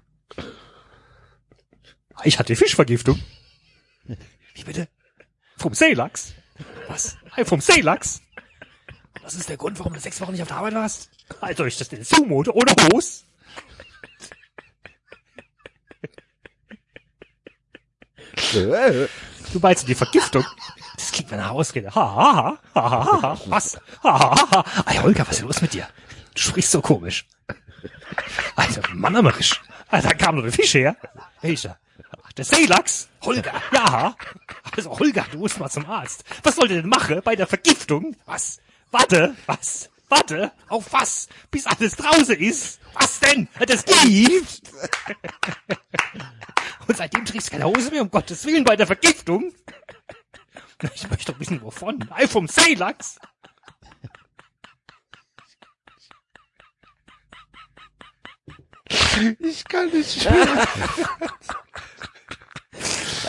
Ich 2.24 2.38
hatte 2.38 2.56
Fischvergiftung. 2.56 3.20
Wie 4.54 4.64
bitte? 4.64 4.88
Vom 5.56 5.74
Seelachs? 5.74 6.34
Was? 6.88 7.16
Hey, 7.34 7.44
vom 7.44 7.60
Seelachs? 7.60 8.20
Das 9.22 9.34
ist 9.34 9.48
der 9.48 9.56
Grund, 9.56 9.78
warum 9.78 9.94
du 9.94 10.00
sechs 10.00 10.20
Wochen 10.20 10.32
nicht 10.32 10.42
auf 10.42 10.48
der 10.48 10.56
Arbeit 10.58 10.74
warst? 10.74 11.10
Also, 11.40 11.64
ich 11.64 11.76
das 11.76 11.88
denn 11.88 12.04
zumute, 12.04 12.54
ohne 12.54 12.72
Hose? 12.92 13.22
Du 18.52 19.58
meinst 19.60 19.86
die 19.88 19.94
Vergiftung? 19.94 20.44
Das 20.96 21.12
klingt 21.12 21.30
wie 21.30 21.34
eine 21.34 21.50
Ausrede. 21.50 21.94
Ha, 21.94 21.94
ha, 21.94 22.34
ha, 22.34 22.58
ha, 22.74 22.90
ha, 22.90 23.22
ha, 23.22 23.40
was? 23.46 23.78
Ha, 24.02 24.18
ha, 24.18 24.34
ha, 24.50 24.64
ha. 24.64 24.84
Ey, 24.90 24.98
Holger, 24.98 25.26
was 25.26 25.36
ist 25.38 25.42
los 25.42 25.62
mit 25.62 25.72
dir? 25.72 25.88
Du 26.34 26.40
sprichst 26.40 26.70
so 26.70 26.80
komisch. 26.80 27.26
Alter, 28.56 28.82
mannerisch. 28.94 29.60
Alter, 29.88 30.08
da 30.08 30.14
kam 30.14 30.34
nur 30.36 30.44
der 30.44 30.52
Fisch 30.52 30.74
her. 30.74 30.96
Welcher? 31.40 31.78
Ach, 31.78 31.81
der 32.34 32.44
Seelachs? 32.44 33.08
Holger, 33.22 33.60
ja. 33.72 34.16
Also, 34.76 34.98
Holger, 34.98 35.26
du 35.30 35.38
musst 35.38 35.58
mal 35.58 35.70
zum 35.70 35.86
Arzt. 35.86 36.24
Was 36.42 36.56
soll 36.56 36.68
der 36.68 36.82
denn 36.82 36.90
machen 36.90 37.20
bei 37.24 37.36
der 37.36 37.46
Vergiftung? 37.46 38.16
Was? 38.26 38.58
Warte, 38.90 39.36
was? 39.46 39.90
Warte, 40.08 40.52
auf 40.68 40.92
was? 40.92 41.28
Bis 41.50 41.66
alles 41.66 41.96
draußen 41.96 42.36
ist? 42.36 42.80
Was 42.94 43.20
denn? 43.20 43.48
Das 43.66 43.84
gibt? 43.84 44.62
Und 46.86 46.96
seitdem 46.96 47.24
trägst 47.24 47.48
du 47.48 47.52
keine 47.52 47.64
Hose 47.64 47.90
mehr, 47.90 48.02
um 48.02 48.10
Gottes 48.10 48.44
Willen, 48.44 48.64
bei 48.64 48.76
der 48.76 48.86
Vergiftung? 48.86 49.52
Ich 50.94 51.08
möchte 51.08 51.32
doch 51.32 51.40
wissen, 51.40 51.62
wovon. 51.62 52.06
Ei, 52.10 52.26
vom 52.26 52.48
Seelachs? 52.48 53.18
Ich 59.38 59.64
kann 59.64 59.88
nicht 59.90 60.24
mehr. 60.28 60.68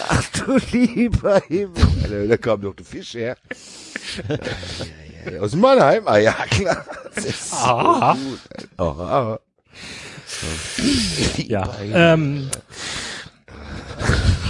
Ach 0.09 0.23
du 0.31 0.57
lieber 0.71 1.41
Himmel. 1.47 2.27
Da 2.27 2.37
kam 2.37 2.61
doch 2.61 2.75
der 2.75 2.85
Fisch 2.85 3.13
her. 3.13 3.37
Aus 5.39 5.55
Mannheim? 5.55 6.07
Ah 6.07 6.17
ja, 6.17 6.33
klar. 6.49 6.85
Das 7.15 7.25
ist 7.25 7.49
so 7.51 7.55
Ah. 7.57 8.15
gut. 8.15 8.39
Alter. 8.77 8.99
Ah, 8.99 9.39
Ja. 11.37 11.75
Ähm, 11.79 12.49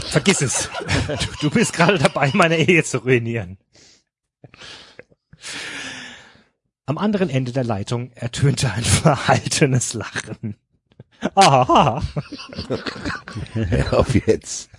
vergiss 0.07 0.41
es. 0.41 0.69
Du, 1.07 1.15
du 1.41 1.49
bist 1.51 1.73
gerade 1.73 1.97
dabei, 1.99 2.31
meine 2.33 2.57
Ehe 2.57 2.83
zu 2.83 2.99
ruinieren. 2.99 3.57
Am 6.85 6.97
anderen 6.97 7.29
Ende 7.29 7.51
der 7.51 7.63
Leitung 7.63 8.11
ertönte 8.13 8.71
ein 8.71 8.83
verhaltenes 8.83 9.93
Lachen. 9.93 10.55
Aha. 11.35 12.01
Hör 13.53 13.99
auf 13.99 14.13
jetzt. 14.27 14.69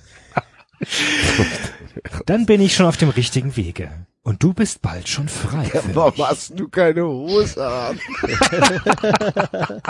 Dann 2.27 2.47
bin 2.47 2.61
ich 2.61 2.75
schon 2.75 2.87
auf 2.87 2.97
dem 2.97 3.11
richtigen 3.11 3.57
Wege. 3.57 4.07
Und 4.23 4.43
du 4.43 4.55
bist 4.55 4.81
bald 4.83 5.09
schon 5.09 5.29
frei. 5.29 5.65
für 5.67 5.95
Warum 5.95 6.27
hast 6.27 6.59
du 6.59 6.69
keine 6.69 7.05
Hose 7.05 7.67
an? 7.67 8.01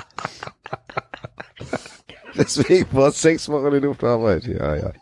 Deswegen 2.36 2.92
war 2.92 3.08
es 3.08 3.22
sechs 3.22 3.48
Wochen 3.48 3.72
in 3.74 3.82
der 3.82 4.08
Arbeit. 4.08 4.44
Ja, 4.44 4.74
ja. 4.74 4.92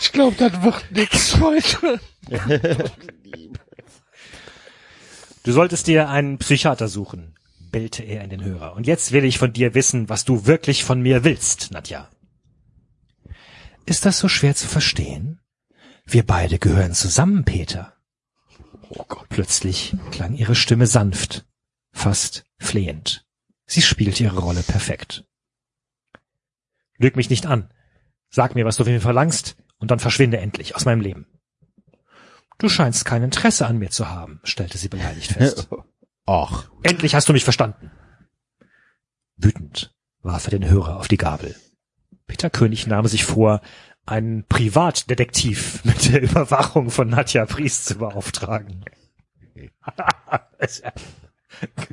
Ich 0.00 0.12
glaube, 0.12 0.34
das 0.36 0.62
wird 0.62 0.90
nix 0.90 1.38
heute. 1.40 2.00
Du 5.44 5.52
solltest 5.52 5.86
dir 5.86 6.08
einen 6.08 6.38
Psychiater 6.38 6.88
suchen, 6.88 7.34
bellte 7.70 8.02
er 8.02 8.22
in 8.22 8.30
den 8.30 8.44
Hörer. 8.44 8.74
Und 8.74 8.86
jetzt 8.86 9.12
will 9.12 9.24
ich 9.24 9.38
von 9.38 9.52
dir 9.52 9.74
wissen, 9.74 10.08
was 10.08 10.24
du 10.24 10.46
wirklich 10.46 10.84
von 10.84 11.00
mir 11.00 11.24
willst, 11.24 11.70
Nadja. 11.70 12.10
Ist 13.86 14.04
das 14.06 14.18
so 14.18 14.28
schwer 14.28 14.54
zu 14.54 14.66
verstehen? 14.68 15.40
Wir 16.04 16.24
beide 16.24 16.58
gehören 16.58 16.94
zusammen, 16.94 17.44
Peter. 17.44 17.96
Oh 18.88 19.04
Gott. 19.06 19.28
Plötzlich 19.28 19.96
klang 20.10 20.34
ihre 20.34 20.54
Stimme 20.54 20.86
sanft, 20.86 21.46
fast 21.92 22.44
flehend. 22.58 23.24
Sie 23.66 23.82
spielte 23.82 24.24
ihre 24.24 24.40
Rolle 24.40 24.62
perfekt. 24.62 25.24
Lüg 26.98 27.16
mich 27.16 27.30
nicht 27.30 27.46
an. 27.46 27.72
Sag 28.28 28.54
mir, 28.54 28.64
was 28.64 28.76
du 28.76 28.84
von 28.84 28.92
mir 28.92 29.00
verlangst, 29.00 29.56
und 29.78 29.90
dann 29.90 29.98
verschwinde 29.98 30.38
endlich 30.38 30.76
aus 30.76 30.84
meinem 30.84 31.00
Leben. 31.00 31.26
Du 32.58 32.68
scheinst 32.68 33.04
kein 33.04 33.22
Interesse 33.22 33.66
an 33.66 33.78
mir 33.78 33.90
zu 33.90 34.08
haben, 34.10 34.40
stellte 34.44 34.76
sie 34.76 34.88
beleidigt 34.88 35.32
fest. 35.32 35.68
Ach, 36.32 36.70
Endlich 36.84 37.16
hast 37.16 37.28
du 37.28 37.32
mich 37.32 37.42
verstanden. 37.42 37.90
Wütend 39.36 39.92
warf 40.22 40.44
er 40.44 40.52
den 40.52 40.70
Hörer 40.70 40.96
auf 40.96 41.08
die 41.08 41.16
Gabel. 41.16 41.56
Peter 42.28 42.50
König 42.50 42.86
nahm 42.86 43.08
sich 43.08 43.24
vor, 43.24 43.60
einen 44.06 44.46
Privatdetektiv 44.46 45.84
mit 45.84 46.12
der 46.12 46.22
Überwachung 46.22 46.90
von 46.90 47.08
Nadja 47.08 47.46
Priest 47.46 47.86
zu 47.86 47.98
beauftragen. 47.98 48.84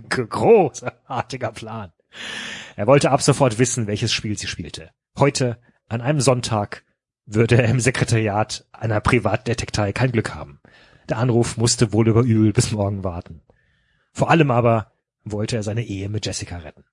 Großartiger 0.07 1.51
Plan. 1.51 1.91
Er 2.75 2.85
wollte 2.85 3.09
ab 3.09 3.23
sofort 3.23 3.57
wissen, 3.57 3.87
welches 3.87 4.13
Spiel 4.13 4.37
sie 4.37 4.45
spielte. 4.45 4.91
Heute, 5.17 5.59
an 5.87 6.01
einem 6.01 6.21
Sonntag, 6.21 6.85
würde 7.25 7.59
er 7.59 7.69
im 7.69 7.79
Sekretariat 7.79 8.67
einer 8.71 9.01
Privatdetektei 9.01 9.93
kein 9.93 10.11
Glück 10.11 10.35
haben. 10.35 10.61
Der 11.09 11.17
Anruf 11.17 11.57
musste 11.57 11.91
wohl 11.91 12.07
über 12.07 12.21
übel 12.21 12.53
bis 12.53 12.71
morgen 12.71 13.03
warten. 13.03 13.41
Vor 14.17 14.31
allem 14.31 14.49
aber 14.49 14.93
wollte 15.25 15.57
er 15.57 15.61
seine 15.61 15.85
Ehe 15.85 16.09
mit 16.09 16.25
Jessica 16.25 16.57
retten. 16.57 16.83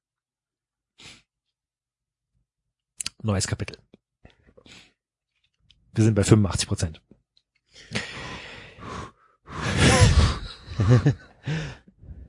Neues 3.23 3.47
Kapitel. 3.47 3.79
Wir 5.95 6.05
sind 6.05 6.15
bei 6.15 6.23
85 6.23 6.69
Prozent. 6.69 7.01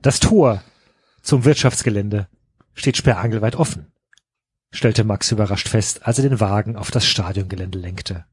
Das 0.00 0.18
Tor 0.18 0.62
zum 1.20 1.44
Wirtschaftsgelände 1.44 2.30
steht 2.72 2.96
sperrangelweit 2.96 3.56
offen, 3.56 3.92
stellte 4.72 5.04
Max 5.04 5.30
überrascht 5.30 5.68
fest, 5.68 6.06
als 6.06 6.20
er 6.20 6.26
den 6.26 6.40
Wagen 6.40 6.74
auf 6.74 6.90
das 6.90 7.04
Stadiongelände 7.04 7.78
lenkte. 7.78 8.24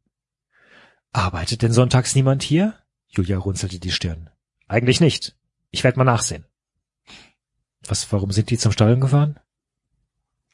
Arbeitet 1.12 1.62
denn 1.62 1.74
sonntags 1.74 2.16
niemand 2.16 2.42
hier? 2.42 2.80
Julia 3.10 3.38
runzelte 3.38 3.80
die 3.80 3.92
Stirn. 3.92 4.30
Eigentlich 4.70 5.02
nicht. 5.02 5.36
Ich 5.72 5.84
werde 5.84 5.98
mal 5.98 6.06
nachsehen. 6.06 6.46
Was, 7.88 8.12
warum 8.12 8.32
sind 8.32 8.50
die 8.50 8.58
zum 8.58 8.72
Stadion 8.72 9.02
gefahren? 9.02 9.40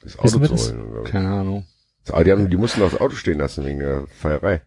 Das 0.02 0.18
Auto 0.18 0.40
zu 0.56 0.72
holen. 0.72 0.88
oder? 0.92 1.04
Keine 1.10 1.30
Ahnung. 1.30 1.68
Aber 2.10 2.24
die, 2.24 2.32
haben, 2.32 2.50
die 2.50 2.58
mussten 2.58 2.80
das 2.80 3.00
Auto 3.00 3.16
stehen 3.16 3.38
lassen 3.40 3.66
wegen 3.66 3.80
der 3.80 4.08
Feierei. 4.08 4.62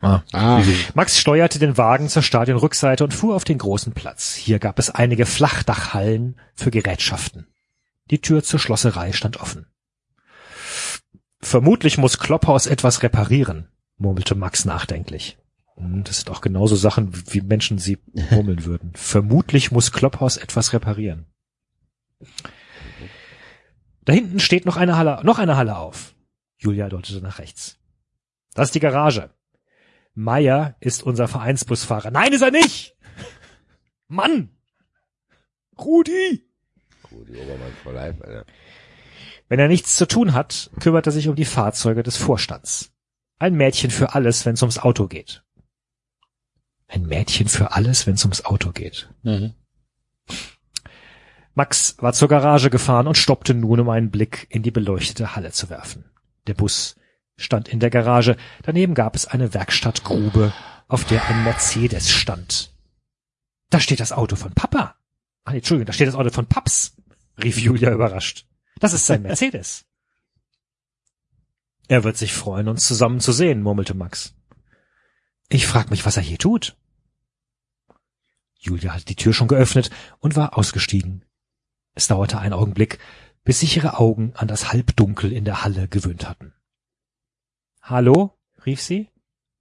Ah, 0.00 0.62
Max 0.94 1.18
steuerte 1.18 1.58
den 1.58 1.78
Wagen 1.78 2.08
zur 2.08 2.22
Stadionrückseite 2.22 3.02
und 3.02 3.14
fuhr 3.14 3.34
auf 3.34 3.44
den 3.44 3.58
großen 3.58 3.92
Platz. 3.94 4.34
Hier 4.34 4.58
gab 4.58 4.78
es 4.78 4.90
einige 4.90 5.26
Flachdachhallen 5.26 6.38
für 6.54 6.70
Gerätschaften. 6.70 7.48
Die 8.10 8.20
Tür 8.20 8.44
zur 8.44 8.60
Schlosserei 8.60 9.12
stand 9.12 9.40
offen. 9.40 9.66
Vermutlich 11.40 11.98
muss 11.98 12.18
Klopphaus 12.18 12.66
etwas 12.66 13.02
reparieren, 13.02 13.68
murmelte 13.96 14.34
Max 14.34 14.64
nachdenklich. 14.64 15.38
Hm, 15.76 16.04
Das 16.04 16.18
sind 16.18 16.30
auch 16.30 16.40
genauso 16.40 16.76
Sachen, 16.76 17.10
wie 17.32 17.40
Menschen 17.40 17.78
sie 17.78 17.98
murmeln 18.30 18.64
würden. 18.64 18.92
Vermutlich 18.94 19.72
muss 19.72 19.92
Klopphaus 19.92 20.36
etwas 20.36 20.72
reparieren. 20.72 21.26
Da 24.04 24.12
hinten 24.12 24.40
steht 24.40 24.66
noch 24.66 24.76
eine 24.76 24.96
Halle, 24.96 25.20
noch 25.24 25.38
eine 25.38 25.56
Halle 25.56 25.76
auf. 25.76 26.14
Julia 26.58 26.88
deutete 26.88 27.20
nach 27.20 27.38
rechts. 27.38 27.78
Das 28.54 28.68
ist 28.68 28.74
die 28.74 28.80
Garage. 28.80 29.30
Meier 30.14 30.76
ist 30.80 31.02
unser 31.02 31.28
Vereinsbusfahrer. 31.28 32.10
Nein, 32.10 32.32
ist 32.32 32.42
er 32.42 32.50
nicht! 32.50 32.96
Mann! 34.08 34.50
Rudi! 35.78 36.48
Gut, 37.02 37.28
die 37.28 37.36
Obermann 37.36 37.72
vor 37.82 37.92
Leib, 37.92 38.22
Alter. 38.24 38.46
Wenn 39.48 39.60
er 39.60 39.68
nichts 39.68 39.96
zu 39.96 40.06
tun 40.06 40.32
hat, 40.32 40.70
kümmert 40.80 41.06
er 41.06 41.12
sich 41.12 41.28
um 41.28 41.36
die 41.36 41.44
Fahrzeuge 41.44 42.02
des 42.02 42.16
Vorstands. 42.16 42.92
Ein 43.38 43.54
Mädchen 43.54 43.90
für 43.90 44.14
alles, 44.14 44.46
wenn 44.46 44.54
es 44.54 44.62
ums 44.62 44.78
Auto 44.78 45.06
geht. 45.06 45.44
Ein 46.88 47.02
Mädchen 47.02 47.48
für 47.48 47.72
alles, 47.72 48.06
wenn 48.06 48.14
es 48.14 48.24
ums 48.24 48.44
Auto 48.44 48.72
geht. 48.72 49.10
Mhm. 49.22 49.54
Max 51.56 51.96
war 52.00 52.12
zur 52.12 52.28
Garage 52.28 52.68
gefahren 52.68 53.06
und 53.06 53.16
stoppte 53.16 53.54
nun, 53.54 53.80
um 53.80 53.88
einen 53.88 54.10
Blick 54.10 54.46
in 54.50 54.62
die 54.62 54.70
beleuchtete 54.70 55.34
Halle 55.34 55.52
zu 55.52 55.70
werfen. 55.70 56.04
Der 56.46 56.52
Bus 56.52 56.96
stand 57.38 57.66
in 57.66 57.80
der 57.80 57.88
Garage, 57.88 58.36
daneben 58.62 58.92
gab 58.92 59.16
es 59.16 59.26
eine 59.26 59.54
Werkstattgrube, 59.54 60.52
auf 60.86 61.04
der 61.04 61.24
ein 61.24 61.44
Mercedes 61.44 62.10
stand. 62.10 62.74
Da 63.70 63.80
steht 63.80 64.00
das 64.00 64.12
Auto 64.12 64.36
von 64.36 64.52
Papa. 64.52 64.96
Ah, 65.44 65.54
Entschuldigung, 65.54 65.86
da 65.86 65.94
steht 65.94 66.08
das 66.08 66.14
Auto 66.14 66.28
von 66.28 66.44
Paps, 66.44 66.94
rief 67.42 67.58
Julia 67.58 67.90
überrascht. 67.90 68.46
Das 68.78 68.92
ist 68.92 69.06
sein 69.06 69.22
Mercedes. 69.22 69.86
Er 71.88 72.04
wird 72.04 72.18
sich 72.18 72.34
freuen, 72.34 72.68
uns 72.68 72.86
zusammen 72.86 73.20
zu 73.20 73.32
sehen, 73.32 73.62
murmelte 73.62 73.94
Max. 73.94 74.34
Ich 75.48 75.68
frag 75.68 75.88
mich, 75.88 76.04
was 76.04 76.16
er 76.16 76.22
hier 76.22 76.36
tut. 76.36 76.76
Julia 78.58 78.92
hatte 78.92 79.04
die 79.04 79.14
Tür 79.14 79.32
schon 79.32 79.46
geöffnet 79.46 79.90
und 80.18 80.34
war 80.34 80.58
ausgestiegen. 80.58 81.24
Es 81.96 82.08
dauerte 82.08 82.38
einen 82.38 82.52
Augenblick, 82.52 82.98
bis 83.42 83.60
sich 83.60 83.78
ihre 83.78 83.98
Augen 83.98 84.32
an 84.36 84.48
das 84.48 84.70
Halbdunkel 84.70 85.32
in 85.32 85.46
der 85.46 85.64
Halle 85.64 85.88
gewöhnt 85.88 86.28
hatten. 86.28 86.52
Hallo? 87.80 88.38
rief 88.66 88.82
sie, 88.82 89.08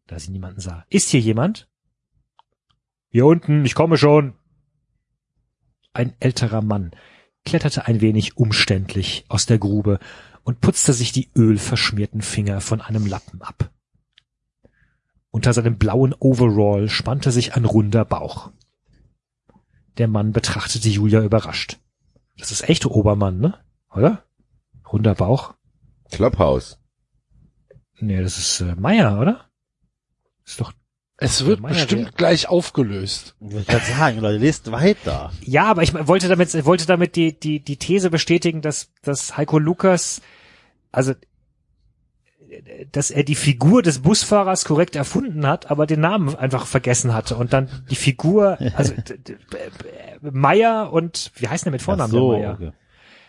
da 0.08 0.20
sie 0.20 0.32
niemanden 0.32 0.60
sah. 0.60 0.86
Ist 0.90 1.10
hier 1.10 1.22
jemand? 1.22 1.70
Hier 3.08 3.26
unten, 3.26 3.64
ich 3.64 3.74
komme 3.74 3.98
schon. 3.98 4.34
Ein 5.94 6.14
älterer 6.20 6.62
Mann 6.62 6.92
kletterte 7.46 7.86
ein 7.86 8.02
wenig 8.02 8.36
umständlich 8.36 9.24
aus 9.30 9.46
der 9.46 9.58
Grube 9.58 10.00
und 10.44 10.60
putzte 10.60 10.92
sich 10.92 11.14
die 11.14 11.30
ölverschmierten 11.36 12.22
Finger 12.22 12.60
von 12.60 12.82
einem 12.82 13.06
Lappen 13.06 13.42
ab. 13.42 13.72
Unter 15.32 15.54
seinem 15.54 15.78
blauen 15.78 16.14
Overall 16.20 16.90
spannte 16.90 17.32
sich 17.32 17.56
ein 17.56 17.64
runder 17.64 18.04
Bauch. 18.04 18.52
Der 19.98 20.10
Mann 20.10 20.34
betrachtete 20.34 20.90
Julia 20.90 21.24
überrascht. 21.24 21.80
Das 22.38 22.52
ist 22.52 22.68
echt 22.70 22.86
Obermann, 22.86 23.40
ne? 23.40 23.60
Oder? 23.94 24.24
Runder 24.92 25.16
Bauch? 25.16 25.54
Clubhouse. 26.12 26.80
Nee, 28.00 28.22
das 28.22 28.38
ist 28.38 28.62
äh, 28.62 28.76
Meier, 28.76 29.20
oder? 29.20 29.50
Ist 30.46 30.60
doch. 30.60 30.74
Es 31.18 31.46
wird 31.46 31.62
Meier 31.62 31.74
bestimmt 31.74 32.06
wär- 32.06 32.12
gleich 32.12 32.50
aufgelöst. 32.50 33.36
Ich 33.40 33.66
kann 33.68 33.80
sagen, 33.82 34.20
Leute, 34.20 34.38
lest 34.38 34.70
weiter. 34.72 35.32
Ja, 35.42 35.66
aber 35.66 35.82
ich 35.84 35.94
wollte 36.08 36.28
damit, 36.28 36.54
ich 36.54 36.66
wollte 36.66 36.86
damit 36.86 37.16
die, 37.16 37.40
die, 37.40 37.62
die 37.62 37.78
These 37.78 38.10
bestätigen, 38.10 38.62
dass, 38.62 38.92
dass 39.02 39.38
Heiko 39.38 39.58
Lukas, 39.58 40.22
also, 40.92 41.14
dass 42.92 43.12
er 43.12 43.24
die 43.24 43.36
Figur 43.36 43.82
des 43.82 44.00
Busfahrers 44.00 44.66
korrekt 44.66 44.96
erfunden 44.96 45.46
hat, 45.48 45.72
aber 45.72 45.86
den 45.86 46.00
Namen 46.00 46.36
einfach 46.36 46.66
vergessen 46.66 47.14
hatte 47.14 47.36
und 47.36 47.54
dann 47.54 47.70
die 47.90 47.96
Figur, 47.96 48.58
also, 48.76 48.94
Meier 50.22 50.92
und, 50.92 51.32
wie 51.36 51.48
heißt 51.48 51.66
der 51.66 51.72
mit 51.72 51.82
Vornamen, 51.82 52.12
so, 52.12 52.32
der 52.32 52.40
Meier? 52.40 52.54
okay. 52.54 52.72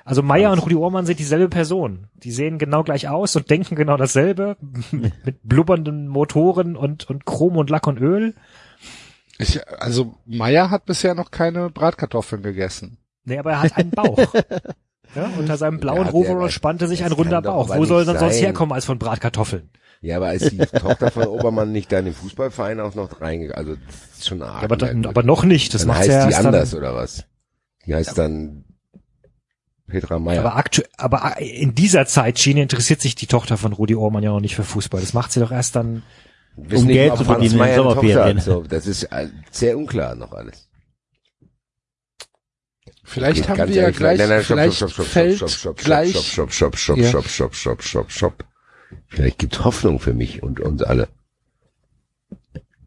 Also 0.07 0.23
Meier 0.23 0.53
und 0.53 0.61
Rudi 0.61 0.77
Ohrmann 0.77 1.05
sind 1.05 1.19
dieselbe 1.19 1.49
Person. 1.49 2.07
Die 2.15 2.31
sehen 2.31 2.59
genau 2.59 2.85
gleich 2.85 3.09
aus 3.09 3.35
und 3.35 3.51
denken 3.51 3.75
genau 3.75 3.97
dasselbe, 3.97 4.57
mit 4.93 5.41
blubbernden 5.43 6.07
Motoren 6.07 6.77
und, 6.77 7.11
und 7.11 7.27
Chrom 7.27 7.57
und 7.57 7.71
Lack 7.71 7.89
und 7.89 7.99
Öl. 8.01 8.35
Ich, 9.39 9.61
also 9.81 10.15
Meier 10.25 10.71
hat 10.71 10.87
bisher 10.87 11.17
noch 11.17 11.33
keine 11.33 11.71
Bratkartoffeln 11.71 12.43
gegessen. 12.43 12.99
Nee, 13.25 13.39
aber 13.39 13.51
er 13.51 13.63
hat 13.63 13.77
einen 13.77 13.91
Bauch. 13.91 14.17
ja, 15.15 15.31
unter 15.39 15.57
seinem 15.57 15.79
blauen 15.81 16.07
Ja, 16.07 16.13
Overall 16.13 16.51
spannte 16.51 16.89
sich 16.89 17.05
ein 17.05 17.13
runder 17.13 17.43
Bauch. 17.43 17.75
Wo 17.75 17.85
soll 17.85 18.05
denn 18.05 18.19
sonst 18.19 18.41
herkommen 18.41 18.73
als 18.73 18.85
von 18.85 18.99
Bratkartoffeln? 18.99 19.71
Ja, 20.03 20.17
aber 20.17 20.35
ist 20.35 20.51
die 20.53 20.59
Tochter 20.79 21.11
von 21.11 21.25
Obermann 21.25 21.73
nicht 21.73 21.91
da 21.91 21.99
in 21.99 22.07
den 22.07 22.15
Fußballverein 22.15 22.81
auch 22.81 22.95
noch 22.95 23.21
reingegangen? 23.21 23.57
Also, 23.57 23.81
das 23.87 24.19
ist 24.19 24.29
schon 24.29 24.43
arg. 24.43 24.59
Ja, 24.59 24.65
aber, 24.65 24.77
dann, 24.77 25.01
merkwürdig. 25.01 25.09
aber 25.09 25.23
noch 25.23 25.45
nicht. 25.45 25.75
Das 25.75 25.83
dann 25.83 25.89
macht 25.89 25.99
heißt 26.01 26.09
ja 26.09 26.27
die 26.27 26.33
erst 26.33 26.47
anders, 26.47 26.71
dann, 26.71 26.79
oder 26.79 26.95
was? 26.95 27.25
Die 27.87 27.95
heißt 27.95 28.19
dann 28.19 28.65
Petra 29.87 30.19
Meyer. 30.19 30.41
aber, 30.41 30.57
aktu 30.57 30.83
aber 30.97 31.37
in 31.39 31.75
dieser 31.75 32.07
Zeitschiene 32.07 32.63
interessiert 32.63 33.01
sich 33.01 33.15
die 33.15 33.27
Tochter 33.27 33.57
von 33.57 33.73
Rudi 33.73 33.95
Ohrmann 33.95 34.23
ja 34.23 34.31
noch 34.31 34.41
nicht 34.41 34.57
für 34.57 34.65
Fußball. 34.65 35.01
Das 35.01 35.13
macht 35.15 35.33
sie 35.33 35.41
doch 35.41 35.53
erst 35.53 35.77
dann. 35.77 36.03
Wissen 36.57 36.83
um 36.83 36.87
nicht, 36.87 36.97
Geld 36.97 37.17
zu 37.17 37.25
verdienen 37.25 37.61
in 37.61 37.75
Sommerferien. 37.75 38.41
So, 38.41 38.63
das 38.63 38.87
ist 38.87 39.05
äh, 39.05 39.29
sehr 39.51 39.77
unklar 39.77 40.15
noch 40.15 40.33
alles. 40.33 40.66
Vielleicht 43.09 43.37
Geht 43.47 43.49
haben 43.49 43.69
wir 43.69 43.83
ja 43.83 43.91
gleich, 43.91 44.19
nein, 44.19 44.29
nein, 44.29 44.43
stopp, 44.43 44.57
vielleicht 44.59 44.77
stopp, 44.77 44.91
stopp, 44.91 45.07
fällt 45.07 45.37
stopp, 45.37 45.51
stopp, 45.51 45.61
stopp, 45.61 45.85
gleich, 45.85 46.11
stopp, 46.17 46.53
stopp, 46.53 46.77
stopp, 46.77 46.99
Ja. 46.99 47.09
stopp, 47.09 47.29
stopp, 47.29 47.55
stopp, 47.55 47.83
stopp, 47.83 48.11
stopp. 48.11 48.45
Vielleicht 49.07 49.39
gibt's 49.39 49.65
Hoffnung 49.65 50.01
für 50.01 50.13
mich 50.13 50.43
und 50.43 50.59
uns 50.61 50.83
alle. 50.83 51.09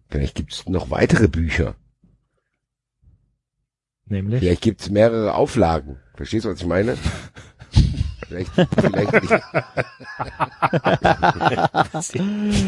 Vielleicht 0.10 0.36
gibt's 0.36 0.68
noch 0.68 0.92
weitere 0.92 1.28
Bücher. 1.30 1.76
Nämlich. 4.08 4.40
Vielleicht 4.42 4.62
gibt's 4.62 4.90
mehrere 4.90 5.36
Auflagen. 5.36 5.98
Verstehst 6.16 6.44
du, 6.46 6.50
was 6.50 6.60
ich 6.60 6.66
meine? 6.68 6.98
Vielleicht, 8.28 8.52
vielleicht, 8.52 9.12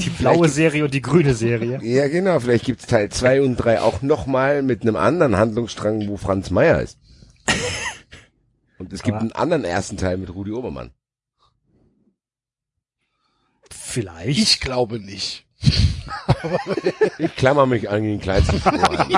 Die 0.03 0.09
blaue 0.09 0.49
Serie 0.49 0.83
und 0.85 0.93
die 0.93 1.01
grüne 1.03 1.35
Serie. 1.35 1.80
ja 1.83 2.07
genau, 2.07 2.39
vielleicht 2.39 2.65
gibt's 2.65 2.88
Teil 2.88 3.09
zwei 3.09 3.43
und 3.43 3.57
drei 3.57 3.80
auch 3.80 4.01
nochmal 4.01 4.63
mit 4.63 4.81
einem 4.81 4.95
anderen 4.95 5.38
Handlungsstrang, 5.38 6.07
wo 6.07 6.17
Franz 6.17 6.49
Meyer 6.49 6.81
ist. 6.81 6.97
Und 8.80 8.92
es 8.94 9.03
gibt 9.03 9.16
Aber- 9.16 9.22
einen 9.22 9.32
anderen 9.34 9.64
ersten 9.66 9.98
Teil 9.98 10.18
mit 10.18 10.34
Rudi 10.34 10.52
Obermann. 10.52 10.92
Vielleicht. 13.70 14.40
ich 14.40 14.60
glaube 14.60 15.00
nicht. 15.00 15.45
Ich 17.20 17.36
klammer 17.36 17.68
mich 17.68 17.88
an 17.90 18.02
den 18.03 18.20
kleinsten 18.20 18.60
Strohhalm. 18.60 19.11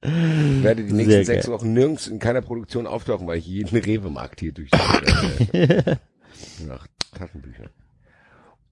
Ich 0.00 0.62
werde 0.62 0.84
die 0.84 0.92
nächsten 0.92 1.10
Sehr 1.12 1.24
sechs 1.26 1.46
geil. 1.46 1.54
Wochen 1.54 1.72
nirgends 1.74 2.06
in 2.06 2.18
keiner 2.18 2.40
Produktion 2.40 2.86
auftauchen, 2.86 3.26
weil 3.26 3.38
ich 3.38 3.46
jeden 3.46 3.76
Rewe-Markt 3.76 4.40
hier 4.40 4.52
durch 4.52 4.70
nach 6.66 6.86
Taschenbüchern. 7.14 7.68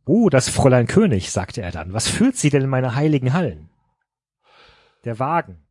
Oh, 0.06 0.30
das 0.30 0.48
Fräulein 0.48 0.86
König, 0.86 1.30
sagte 1.30 1.60
er 1.60 1.72
dann. 1.72 1.92
Was 1.92 2.08
führt 2.08 2.36
sie 2.36 2.48
denn 2.48 2.62
in 2.62 2.70
meine 2.70 2.94
heiligen 2.94 3.34
Hallen? 3.34 3.68
Der 5.04 5.18
Wagen. 5.18 5.65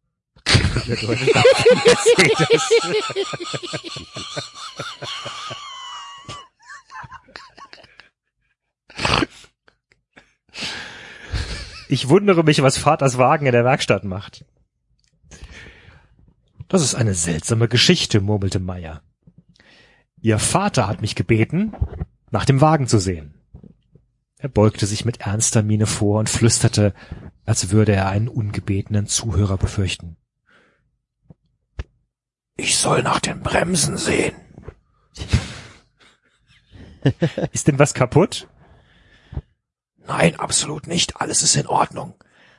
Ich 11.87 12.09
wundere 12.09 12.43
mich, 12.43 12.61
was 12.61 12.77
Vaters 12.77 13.17
Wagen 13.17 13.45
in 13.45 13.51
der 13.51 13.63
Werkstatt 13.63 14.03
macht. 14.03 14.45
Das 16.67 16.81
ist 16.81 16.95
eine 16.95 17.13
seltsame 17.13 17.67
Geschichte, 17.67 18.21
murmelte 18.21 18.59
Meier. 18.59 19.01
Ihr 20.19 20.39
Vater 20.39 20.87
hat 20.87 21.01
mich 21.01 21.15
gebeten, 21.15 21.73
nach 22.31 22.45
dem 22.45 22.59
Wagen 22.59 22.87
zu 22.87 22.97
sehen. 22.97 23.35
Er 24.37 24.49
beugte 24.49 24.87
sich 24.87 25.05
mit 25.05 25.21
ernster 25.21 25.63
Miene 25.63 25.85
vor 25.85 26.19
und 26.19 26.29
flüsterte, 26.29 26.93
als 27.45 27.69
würde 27.69 27.93
er 27.93 28.09
einen 28.09 28.27
ungebetenen 28.27 29.05
Zuhörer 29.05 29.57
befürchten. 29.57 30.17
Ich 32.57 32.77
soll 32.77 33.03
nach 33.03 33.19
den 33.19 33.41
Bremsen 33.41 33.97
sehen. 33.97 34.35
ist 37.51 37.67
denn 37.67 37.79
was 37.79 37.93
kaputt? 37.93 38.47
Nein, 39.97 40.35
absolut 40.35 40.87
nicht. 40.87 41.19
Alles 41.19 41.43
ist 41.43 41.55
in 41.55 41.67
Ordnung. 41.67 42.15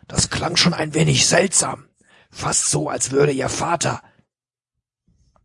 Das 0.08 0.30
klang 0.30 0.56
schon 0.56 0.74
ein 0.74 0.94
wenig 0.94 1.26
seltsam. 1.26 1.88
Fast 2.30 2.66
so, 2.66 2.88
als 2.88 3.10
würde 3.10 3.32
Ihr 3.32 3.48
Vater 3.48 4.02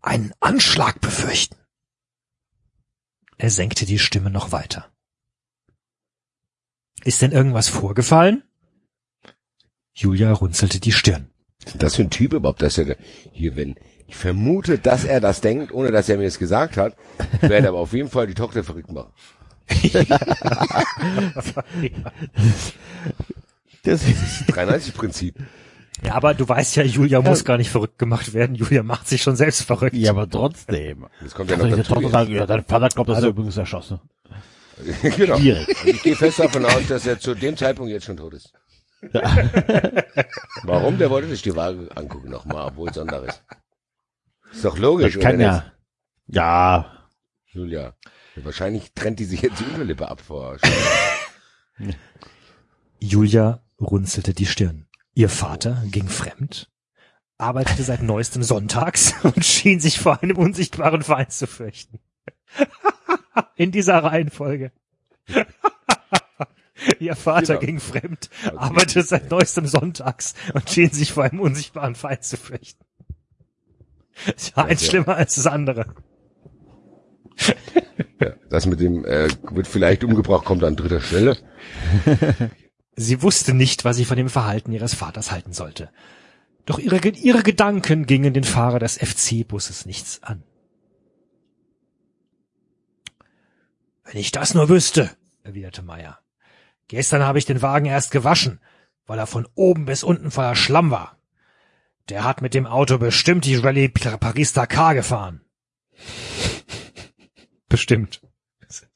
einen 0.02 0.34
Anschlag 0.40 1.00
befürchten. 1.00 1.58
Er 3.38 3.50
senkte 3.50 3.86
die 3.86 4.00
Stimme 4.00 4.30
noch 4.30 4.52
weiter. 4.52 4.92
Ist 7.04 7.22
denn 7.22 7.32
irgendwas 7.32 7.70
vorgefallen? 7.70 8.44
Julia 9.94 10.32
runzelte 10.32 10.80
die 10.80 10.92
Stirn. 10.92 11.32
Das 11.76 11.96
für 11.96 12.04
ein 12.04 12.10
Typ 12.10 12.34
überhaupt, 12.34 12.62
dass 12.62 12.78
er 12.78 12.98
hier, 13.32 13.56
wenn 13.56 13.76
ich 14.12 14.18
vermute, 14.18 14.78
dass 14.78 15.06
er 15.06 15.22
das 15.22 15.40
denkt, 15.40 15.72
ohne 15.72 15.90
dass 15.92 16.10
er 16.10 16.18
mir 16.18 16.26
das 16.26 16.38
gesagt 16.38 16.76
hat, 16.76 16.96
ich 17.42 17.50
werde 17.50 17.70
aber 17.70 17.80
auf 17.80 17.94
jeden 17.94 18.10
Fall 18.10 18.28
die 18.28 18.34
Tochter 18.34 18.64
verrückt 18.64 18.92
machen. 18.92 19.12
Das, 23.84 24.04
93-Prinzip. 24.06 25.34
Ja, 26.06 26.14
aber 26.14 26.36
du 26.36 26.48
weißt 26.48 26.76
ja, 26.76 26.84
Julia 26.84 27.20
muss 27.20 27.44
gar 27.44 27.58
nicht 27.58 27.72
verrückt 27.72 27.98
gemacht 27.98 28.32
werden. 28.36 28.56
Julia 28.56 28.84
macht 28.84 29.08
sich 29.08 29.24
schon 29.24 29.36
selbst 29.36 29.64
verrückt. 29.64 29.96
ja, 29.96 30.12
aber 30.12 30.30
trotzdem. 30.30 31.08
Das 31.20 31.34
kommt 31.34 31.50
ja 31.50 31.58
noch 31.58 31.68
Tochter 31.68 31.96
dazu. 31.96 32.10
sagen, 32.10 32.32
ja, 32.32 32.46
dein 32.46 32.64
Vater 32.64 32.90
glaubt, 32.90 33.10
dass 33.10 33.24
er 33.24 33.30
übrigens 33.30 33.58
erschossen. 33.58 34.00
genau. 35.02 35.36
Schwierig. 35.36 35.68
Und 35.68 35.90
ich 35.90 36.04
gehe 36.04 36.16
fest 36.16 36.38
davon 36.38 36.64
aus, 36.66 36.86
dass 36.88 37.08
er 37.08 37.20
zu 37.20 37.34
dem 37.34 37.58
Zeitpunkt 37.58 37.92
jetzt 37.92 38.06
schon 38.06 38.18
tot 38.18 38.36
ist. 38.36 38.54
Warum? 40.64 41.00
Der 41.00 41.10
wollte 41.10 41.28
sich 41.30 41.42
die 41.42 41.56
Waage 41.56 41.90
angucken 41.96 42.30
nochmal, 42.30 42.68
obwohl 42.68 42.90
es 42.90 42.96
Sonntag 42.96 43.28
ist. 43.28 43.42
Ist 44.52 44.66
doch 44.66 44.78
logisch, 44.78 45.14
Das 45.16 45.24
kann 45.24 45.36
oder 45.36 45.44
ja. 45.46 45.72
Ja. 46.28 46.92
nicht, 47.46 47.56
Julia? 47.56 47.96
Ja, 48.36 48.46
wahrscheinlich 48.46 48.94
trennt 48.94 49.20
die 49.20 49.26
sich 49.26 49.42
jetzt 49.42 49.60
die 49.60 49.66
Unterlippe 49.66 50.08
ab 50.10 50.22
vor. 50.22 50.58
Julia 53.00 53.64
runzelte 53.80 54.34
die 54.34 54.46
Stirn. 54.46 54.88
Ihr 55.14 55.30
Vater 55.30 55.84
ging 55.88 56.08
fremd, 56.08 56.70
arbeitete 57.38 57.84
seit 57.84 58.02
neuestem 58.04 58.44
sonntags 58.44 59.14
und 59.24 59.44
schien 59.44 59.80
sich 59.80 60.00
vor 60.00 60.22
einem 60.22 60.38
unsichtbaren 60.38 61.02
Feind 61.02 61.32
zu 61.32 61.48
fürchten. 61.48 62.00
In 63.56 63.72
dieser 63.72 64.04
Reihenfolge. 64.04 64.72
Ihr 67.00 67.16
Vater 67.16 67.56
Genau. 67.58 67.60
ging 67.60 67.80
fremd, 67.80 68.30
arbeitete 68.56 69.04
seit 69.04 69.30
neuestem 69.30 69.68
sonntags 69.68 70.34
und 70.54 70.70
schien 70.70 70.90
sich 70.92 71.12
vor 71.14 71.24
einem 71.26 71.40
unsichtbaren 71.40 71.96
Feind 71.96 72.24
zu 72.24 72.38
fürchten. 72.38 72.84
Es 74.36 74.56
war 74.56 74.66
eins 74.66 74.82
Ja. 74.84 74.90
schlimmer 74.90 75.16
als 75.16 75.36
das 75.36 75.48
andere. 75.48 75.94
Ja, 78.20 78.34
das 78.50 78.66
mit 78.66 78.80
dem 78.80 79.04
äh, 79.06 79.30
wird 79.52 79.68
vielleicht 79.68 80.04
umgebracht, 80.04 80.46
kommt 80.46 80.64
an 80.64 80.76
dritter 80.76 81.02
Stelle. 81.02 81.38
Sie 82.96 83.22
wusste 83.22 83.54
nicht, 83.54 83.86
was 83.86 83.96
sie 83.96 84.06
von 84.06 84.18
dem 84.18 84.30
Verhalten 84.30 84.74
ihres 84.74 84.94
Vaters 84.94 85.32
halten 85.32 85.54
sollte. 85.54 85.90
Doch 86.66 86.78
ihre, 86.78 86.98
ihre 87.08 87.42
Gedanken 87.42 88.06
gingen 88.06 88.34
den 88.34 88.44
Fahrer 88.44 88.80
des 88.80 88.98
FC-Busses 88.98 89.86
nichts 89.86 90.22
an. 90.22 90.44
Wenn 94.04 94.18
ich 94.20 94.32
das 94.32 94.54
nur 94.54 94.70
wüsste, 94.70 95.10
erwiderte 95.44 95.82
Meyer. 95.82 96.20
Gestern 96.90 97.24
habe 97.24 97.40
ich 97.40 97.46
den 97.46 97.62
Wagen 97.62 97.86
erst 97.86 98.12
gewaschen, 98.12 98.60
weil 99.08 99.18
er 99.18 99.28
von 99.28 99.48
oben 99.56 99.86
bis 99.86 100.04
unten 100.04 100.30
voller 100.30 100.56
Schlamm 100.56 100.92
war. 100.92 101.18
Der 102.10 102.24
hat 102.24 102.42
mit 102.42 102.54
dem 102.54 102.66
Auto 102.66 102.98
bestimmt 102.98 103.46
die 103.46 103.56
Rallye 103.56 103.90
Paris-Dakar 103.90 104.96
gefahren. 104.96 105.42
Bestimmt. 107.70 108.22
Das 108.68 108.88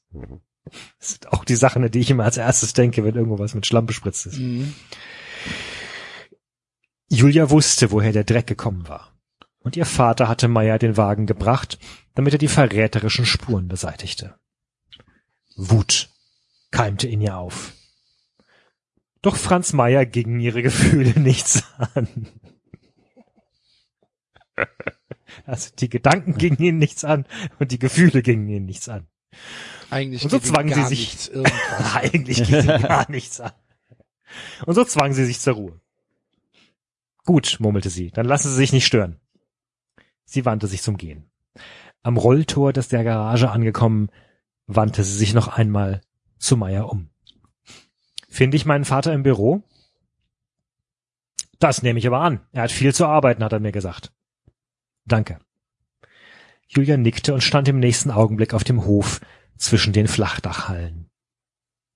sind 1.00 1.32
auch 1.32 1.46
die 1.46 1.56
Sachen, 1.56 1.84
an 1.84 1.92
die 1.92 2.00
ich 2.00 2.10
immer 2.10 2.24
als 2.24 2.38
erstes 2.38 2.74
denke, 2.74 3.04
wenn 3.04 3.16
irgendwo 3.16 3.40
was 3.40 3.54
mit 3.54 3.66
Schlamm 3.66 3.86
bespritzt 3.86 4.26
ist. 4.26 4.40
Mhm. 4.40 4.74
Julia 7.08 7.50
wusste, 7.50 7.92
woher 7.92 8.12
der 8.12 8.24
Dreck 8.24 8.48
gekommen 8.48 8.88
war. 8.88 9.14
Und 9.60 9.78
ihr 9.78 9.86
Vater 9.86 10.28
hatte 10.28 10.48
Meyer 10.48 10.80
den 10.80 10.98
Wagen 10.98 11.26
gebracht, 11.28 11.80
damit 12.16 12.34
er 12.34 12.40
die 12.40 12.48
verräterischen 12.48 13.26
Spuren 13.26 13.68
beseitigte. 13.68 14.36
Wut 15.56 16.10
keimte 16.76 17.08
in 17.08 17.22
ihr 17.22 17.38
auf. 17.38 17.74
Doch 19.22 19.38
Franz 19.38 19.72
Meyer 19.72 20.06
gingen 20.06 20.40
ihre 20.40 20.62
Gefühle 20.62 21.20
nichts 21.20 21.64
an. 21.94 22.28
Also 25.46 25.72
die 25.78 25.90
Gedanken 25.90 26.38
gingen 26.38 26.58
ihnen 26.60 26.78
nichts 26.78 27.04
an 27.04 27.26
und 27.60 27.72
die 27.72 27.80
Gefühle 27.80 28.22
gingen 28.22 28.48
ihnen 28.48 28.66
nichts 28.66 28.88
an. 28.90 29.08
Eigentlich 29.90 30.24
Und 30.24 30.30
so 30.30 30.40
zwangen 30.40 30.70
sie 30.70 30.82
gar 30.82 30.88
sich-. 30.88 31.32
Eigentlich 31.96 32.44
ging 32.44 32.66
gar 32.66 33.10
nichts 33.10 33.40
an. 33.42 33.52
Und 34.66 34.76
so 34.76 34.84
zwang 34.84 35.14
sie 35.14 35.26
sich 35.26 35.40
zur 35.40 35.54
Ruhe. 35.54 35.82
Gut, 37.26 37.58
murmelte 37.60 37.90
sie, 37.90 38.12
dann 38.12 38.28
lassen 38.28 38.50
Sie 38.50 38.56
sich 38.56 38.72
nicht 38.72 38.86
stören. 38.86 39.20
Sie 40.26 40.46
wandte 40.46 40.68
sich 40.68 40.84
zum 40.84 40.98
Gehen. 40.98 41.26
Am 42.04 42.18
Rolltor 42.18 42.72
des 42.72 42.88
der 42.88 43.04
Garage 43.04 43.50
angekommen, 43.50 44.10
wandte 44.68 45.04
sie 45.04 45.18
sich 45.18 45.34
noch 45.34 45.48
einmal 45.48 46.02
zu 46.38 46.56
Meier 46.56 46.92
um. 46.92 47.10
Finde 48.30 48.58
ich 48.58 48.66
meinen 48.66 48.86
Vater 48.86 49.14
im 49.14 49.24
Büro? 49.24 49.64
Das 51.60 51.82
nehme 51.82 51.98
ich 51.98 52.06
aber 52.06 52.20
an. 52.20 52.42
Er 52.52 52.64
hat 52.64 52.72
viel 52.72 52.94
zu 52.94 53.08
arbeiten, 53.08 53.44
hat 53.44 53.54
er 53.54 53.60
mir 53.60 53.72
gesagt. 53.72 54.12
Danke. 55.06 55.40
Julia 56.68 56.98
nickte 56.98 57.34
und 57.34 57.42
stand 57.42 57.68
im 57.68 57.80
nächsten 57.80 58.12
Augenblick 58.12 58.54
auf 58.54 58.64
dem 58.64 58.86
Hof 58.86 59.22
zwischen 59.58 59.94
den 59.94 60.08
Flachdachhallen. 60.08 61.10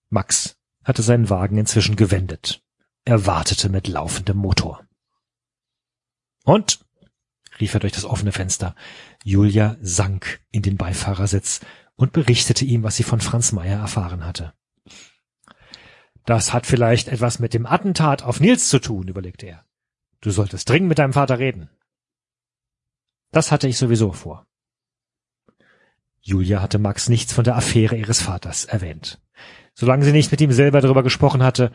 Max 0.09 0.57
hatte 0.83 1.01
seinen 1.01 1.29
Wagen 1.29 1.57
inzwischen 1.57 1.95
gewendet. 1.95 2.63
Er 3.05 3.25
wartete 3.25 3.69
mit 3.69 3.87
laufendem 3.87 4.37
Motor. 4.37 4.85
Und? 6.43 6.85
rief 7.59 7.73
er 7.73 7.79
durch 7.79 7.93
das 7.93 8.05
offene 8.05 8.31
Fenster. 8.31 8.75
Julia 9.23 9.75
sank 9.81 10.39
in 10.51 10.61
den 10.61 10.77
Beifahrersitz 10.77 11.61
und 11.95 12.13
berichtete 12.13 12.63
ihm, 12.63 12.83
was 12.83 12.95
sie 12.95 13.03
von 13.03 13.19
Franz 13.19 13.51
Meyer 13.51 13.79
erfahren 13.79 14.25
hatte. 14.25 14.53
Das 16.25 16.53
hat 16.53 16.65
vielleicht 16.65 17.07
etwas 17.07 17.39
mit 17.39 17.53
dem 17.53 17.65
Attentat 17.65 18.23
auf 18.23 18.39
Nils 18.39 18.69
zu 18.69 18.79
tun, 18.79 19.07
überlegte 19.07 19.47
er. 19.47 19.65
Du 20.21 20.31
solltest 20.31 20.69
dringend 20.69 20.89
mit 20.89 20.99
deinem 20.99 21.13
Vater 21.13 21.39
reden. 21.39 21.69
Das 23.31 23.51
hatte 23.51 23.67
ich 23.67 23.77
sowieso 23.77 24.11
vor. 24.11 24.45
Julia 26.21 26.61
hatte 26.61 26.79
Max 26.79 27.09
nichts 27.09 27.33
von 27.33 27.43
der 27.43 27.55
Affäre 27.55 27.95
ihres 27.95 28.21
Vaters 28.21 28.65
erwähnt. 28.65 29.19
Solange 29.73 30.03
sie 30.03 30.11
nicht 30.11 30.31
mit 30.31 30.41
ihm 30.41 30.51
selber 30.51 30.81
darüber 30.81 31.03
gesprochen 31.03 31.41
hatte, 31.43 31.71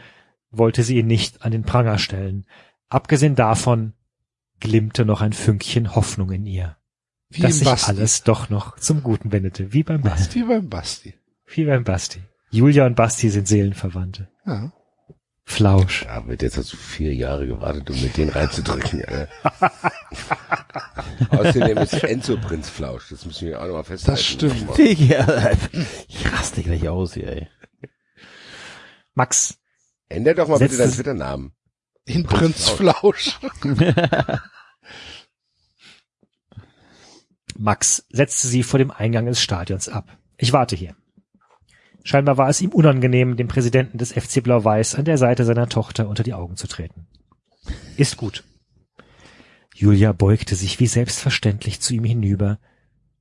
wollte 0.50 0.82
sie 0.82 0.98
ihn 0.98 1.06
nicht 1.06 1.42
an 1.42 1.52
den 1.52 1.62
Pranger 1.64 1.98
stellen. 1.98 2.46
Abgesehen 2.88 3.34
davon 3.34 3.94
glimmte 4.60 5.04
noch 5.04 5.20
ein 5.20 5.32
Fünkchen 5.32 5.94
Hoffnung 5.94 6.30
in 6.30 6.46
ihr, 6.46 6.76
Wie 7.30 7.42
dass 7.42 7.58
sich 7.58 7.68
Basti. 7.68 7.90
alles 7.90 8.22
doch 8.22 8.50
noch 8.50 8.78
zum 8.78 9.02
Guten 9.02 9.32
wendete, 9.32 9.72
wie 9.72 9.82
beim 9.82 10.02
Basti. 10.02 10.40
Wie 10.40 10.44
beim 10.44 10.68
Basti. 10.68 11.14
Wie 11.46 11.64
beim 11.64 11.84
Basti. 11.84 12.20
Julia 12.50 12.86
und 12.86 12.94
Basti 12.94 13.30
sind 13.30 13.48
Seelenverwandte. 13.48 14.28
Ja. 14.46 14.72
Flausch. 15.46 16.04
Ja, 16.04 16.20
mit 16.20 16.42
jetzt 16.42 16.56
hast 16.56 16.72
du 16.72 16.76
vier 16.76 17.14
Jahre 17.14 17.46
gewartet, 17.46 17.90
um 17.90 18.00
mit 18.00 18.16
denen 18.16 18.30
reinzudrücken. 18.30 19.04
Außerdem 21.30 21.78
ist 21.78 21.92
Enzo 22.02 22.36
Prinz 22.38 22.68
Flausch. 22.68 23.10
Das 23.10 23.26
müssen 23.26 23.48
wir 23.48 23.60
auch 23.60 23.66
nochmal 23.66 23.84
festhalten. 23.84 24.16
Das 24.16 24.24
stimmt. 24.24 24.78
Ich 26.08 26.32
raste 26.32 26.62
gleich 26.62 26.88
aus 26.88 27.14
hier, 27.14 27.28
ey. 27.28 27.48
Max, 29.14 29.58
Ändert 30.08 30.38
doch 30.38 30.48
mal 30.48 30.58
bitte 30.58 30.76
deinen 30.76 30.92
Twitter-Namen. 30.92 31.52
In 32.04 32.24
Prinz 32.24 32.68
Flausch. 32.68 33.40
Max 37.56 38.04
setzte 38.10 38.46
sie 38.48 38.62
vor 38.62 38.78
dem 38.78 38.90
Eingang 38.90 39.26
des 39.26 39.40
Stadions 39.40 39.88
ab. 39.88 40.18
Ich 40.36 40.52
warte 40.52 40.76
hier. 40.76 40.94
Scheinbar 42.06 42.36
war 42.36 42.50
es 42.50 42.60
ihm 42.60 42.70
unangenehm, 42.70 43.36
dem 43.36 43.48
Präsidenten 43.48 43.96
des 43.96 44.12
FC 44.12 44.42
Blau-Weiß 44.42 44.94
an 44.94 45.06
der 45.06 45.16
Seite 45.16 45.46
seiner 45.46 45.70
Tochter 45.70 46.06
unter 46.06 46.22
die 46.22 46.34
Augen 46.34 46.56
zu 46.56 46.68
treten. 46.68 47.06
Ist 47.96 48.18
gut. 48.18 48.44
Julia 49.74 50.12
beugte 50.12 50.54
sich 50.54 50.78
wie 50.80 50.86
selbstverständlich 50.86 51.80
zu 51.80 51.94
ihm 51.94 52.04
hinüber 52.04 52.58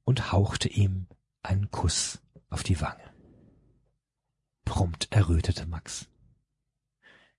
und 0.03 0.33
hauchte 0.33 0.67
ihm 0.67 1.07
einen 1.41 1.71
Kuss 1.71 2.19
auf 2.49 2.63
die 2.63 2.81
Wange. 2.81 3.03
Prompt 4.65 5.07
errötete 5.11 5.65
Max. 5.65 6.07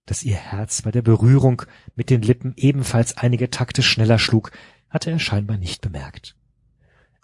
Dass 0.07 0.23
ihr 0.23 0.37
Herz 0.37 0.81
bei 0.81 0.91
der 0.91 1.03
Berührung 1.03 1.63
mit 1.95 2.09
den 2.09 2.23
Lippen 2.23 2.55
ebenfalls 2.57 3.19
einige 3.19 3.51
Takte 3.51 3.83
schneller 3.83 4.19
schlug, 4.19 4.51
hatte 4.89 5.11
er 5.11 5.19
scheinbar 5.19 5.59
nicht 5.59 5.83
bemerkt. 5.83 6.37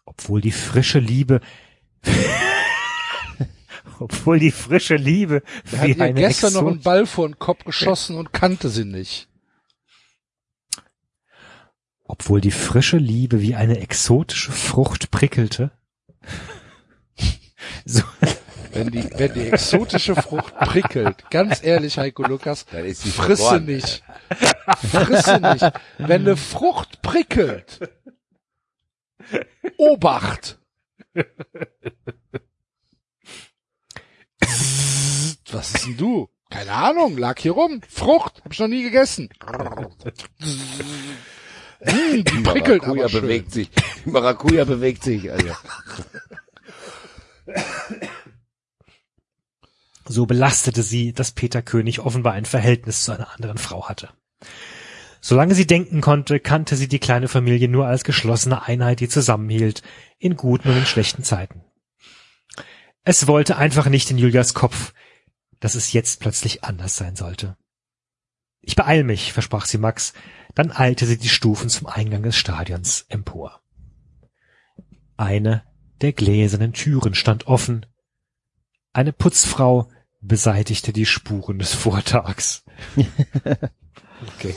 Obwohl 0.05 0.42
die 0.42 0.52
frische 0.52 0.99
Liebe, 0.99 1.40
obwohl 4.00 4.38
die 4.38 4.50
frische 4.50 4.96
Liebe 4.96 5.42
Er 5.72 5.78
hat 5.80 5.86
wie 5.88 5.92
ihr 5.92 6.00
eine 6.04 6.20
gestern 6.20 6.52
noch 6.54 6.62
Exot- 6.62 6.68
einen 6.72 6.82
Ball 6.82 7.06
vor 7.06 7.28
den 7.28 7.38
Kopf 7.38 7.64
geschossen 7.64 8.16
und 8.16 8.32
kannte 8.32 8.68
sie 8.68 8.84
nicht. 8.84 9.28
obwohl 12.04 12.40
die 12.40 12.50
frische 12.50 12.96
Liebe 12.96 13.40
wie 13.40 13.54
eine 13.54 13.78
exotische 13.78 14.50
Frucht 14.52 15.10
prickelte. 15.10 15.70
So, 17.84 18.02
Wenn 18.72 18.90
die, 18.90 19.08
wenn 19.16 19.32
die 19.34 19.48
exotische 19.48 20.14
Frucht 20.16 20.54
prickelt, 20.58 21.30
ganz 21.30 21.62
ehrlich, 21.62 21.98
Heiko 21.98 22.22
Lukas, 22.22 22.64
Dann 22.66 22.84
ist 22.86 23.02
sie 23.02 23.10
frisse 23.10 23.42
vergoren. 23.42 23.64
nicht. 23.66 24.02
Frisse 24.90 25.40
nicht. 25.40 25.72
Wenn 25.98 26.22
eine 26.22 26.36
Frucht 26.36 27.02
prickelt, 27.02 27.80
Obacht. 29.76 30.58
Was 35.52 35.74
ist 35.74 35.86
denn 35.86 35.96
du? 35.96 36.28
Keine 36.50 36.72
Ahnung, 36.72 37.16
lag 37.16 37.38
hier 37.38 37.52
rum. 37.52 37.80
Frucht, 37.88 38.42
hab 38.44 38.52
ich 38.52 38.58
noch 38.58 38.68
nie 38.68 38.82
gegessen. 38.82 39.28
Hm, 41.80 42.24
die 42.24 42.40
prickelt 42.42 42.82
Maracuja 42.82 43.04
aber 43.04 43.10
schön. 43.10 43.22
bewegt 43.22 43.52
sich. 43.52 43.70
Die 44.04 44.10
Maracuja 44.10 44.64
bewegt 44.64 45.02
sich, 45.02 45.30
Alter. 45.32 45.56
so 50.06 50.26
belastete 50.26 50.82
sie, 50.82 51.12
dass 51.12 51.32
Peter 51.32 51.62
König 51.62 52.00
offenbar 52.00 52.34
ein 52.34 52.44
Verhältnis 52.44 53.04
zu 53.04 53.12
einer 53.12 53.32
anderen 53.34 53.58
Frau 53.58 53.88
hatte. 53.88 54.10
Solange 55.20 55.54
sie 55.54 55.66
denken 55.66 56.00
konnte, 56.00 56.40
kannte 56.40 56.76
sie 56.76 56.88
die 56.88 56.98
kleine 56.98 57.28
Familie 57.28 57.68
nur 57.68 57.86
als 57.86 58.04
geschlossene 58.04 58.62
Einheit, 58.62 59.00
die 59.00 59.08
zusammenhielt, 59.08 59.82
in 60.18 60.36
guten 60.36 60.68
und 60.70 60.76
in 60.76 60.86
schlechten 60.86 61.22
Zeiten. 61.24 61.62
Es 63.04 63.26
wollte 63.26 63.56
einfach 63.56 63.86
nicht 63.86 64.10
in 64.10 64.18
Julias 64.18 64.54
Kopf, 64.54 64.92
dass 65.58 65.74
es 65.74 65.92
jetzt 65.92 66.20
plötzlich 66.20 66.64
anders 66.64 66.96
sein 66.96 67.16
sollte. 67.16 67.56
Ich 68.62 68.76
beeil 68.76 69.04
mich, 69.04 69.32
versprach 69.32 69.64
sie 69.64 69.78
Max, 69.78 70.12
dann 70.54 70.70
eilte 70.70 71.06
sie 71.06 71.16
die 71.16 71.28
Stufen 71.28 71.70
zum 71.70 71.86
Eingang 71.86 72.22
des 72.22 72.36
Stadions 72.36 73.06
empor. 73.08 73.62
Eine 75.16 75.64
der 76.00 76.12
gläsernen 76.12 76.72
Türen 76.72 77.14
stand 77.14 77.46
offen. 77.46 77.86
Eine 78.92 79.12
Putzfrau 79.12 79.90
beseitigte 80.20 80.92
die 80.92 81.06
Spuren 81.06 81.58
des 81.58 81.74
Vortags. 81.74 82.64
okay. 84.36 84.54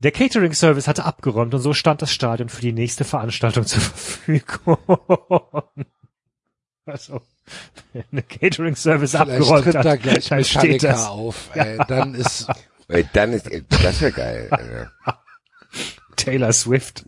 Der 0.00 0.12
Catering-Service 0.12 0.86
hatte 0.86 1.04
abgeräumt 1.04 1.54
und 1.54 1.60
so 1.60 1.72
stand 1.72 2.02
das 2.02 2.12
Stadion 2.12 2.48
für 2.48 2.60
die 2.60 2.72
nächste 2.72 3.04
Veranstaltung 3.04 3.66
zur 3.66 3.80
Verfügung. 3.80 4.78
Also, 6.88 7.22
der 8.12 8.22
Catering-Service 8.22 9.14
abgeräumt 9.14 9.64
tritt 9.64 9.76
hat, 9.76 9.84
da 9.84 9.96
gleich 9.96 10.28
dann 10.28 10.44
steht 10.44 10.82
das. 10.82 11.06
auf. 11.06 11.50
Ey, 11.54 11.78
dann 11.86 12.14
ist 12.14 12.48
Ey, 12.88 13.06
Dann 13.12 13.34
ist, 13.34 13.50
das 13.68 14.00
wäre 14.00 14.12
geil. 14.12 14.90
Taylor 16.16 16.52
Swift. 16.52 17.04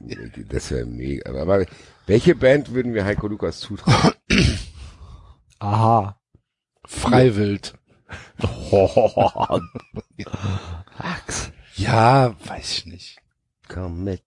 Das 0.50 0.70
wäre 0.70 0.84
mega. 0.84 1.30
Aber 1.30 1.64
Welche 2.06 2.34
Band 2.34 2.74
würden 2.74 2.92
wir 2.92 3.04
Heiko 3.04 3.28
Lukas 3.28 3.60
zutrauen? 3.60 4.12
Aha. 5.58 6.20
Freiwild. 6.84 7.74
Ja, 11.76 12.34
weiß 12.44 12.78
ich 12.78 12.86
nicht. 12.86 13.18
Komm 13.68 14.04
mit. 14.04 14.22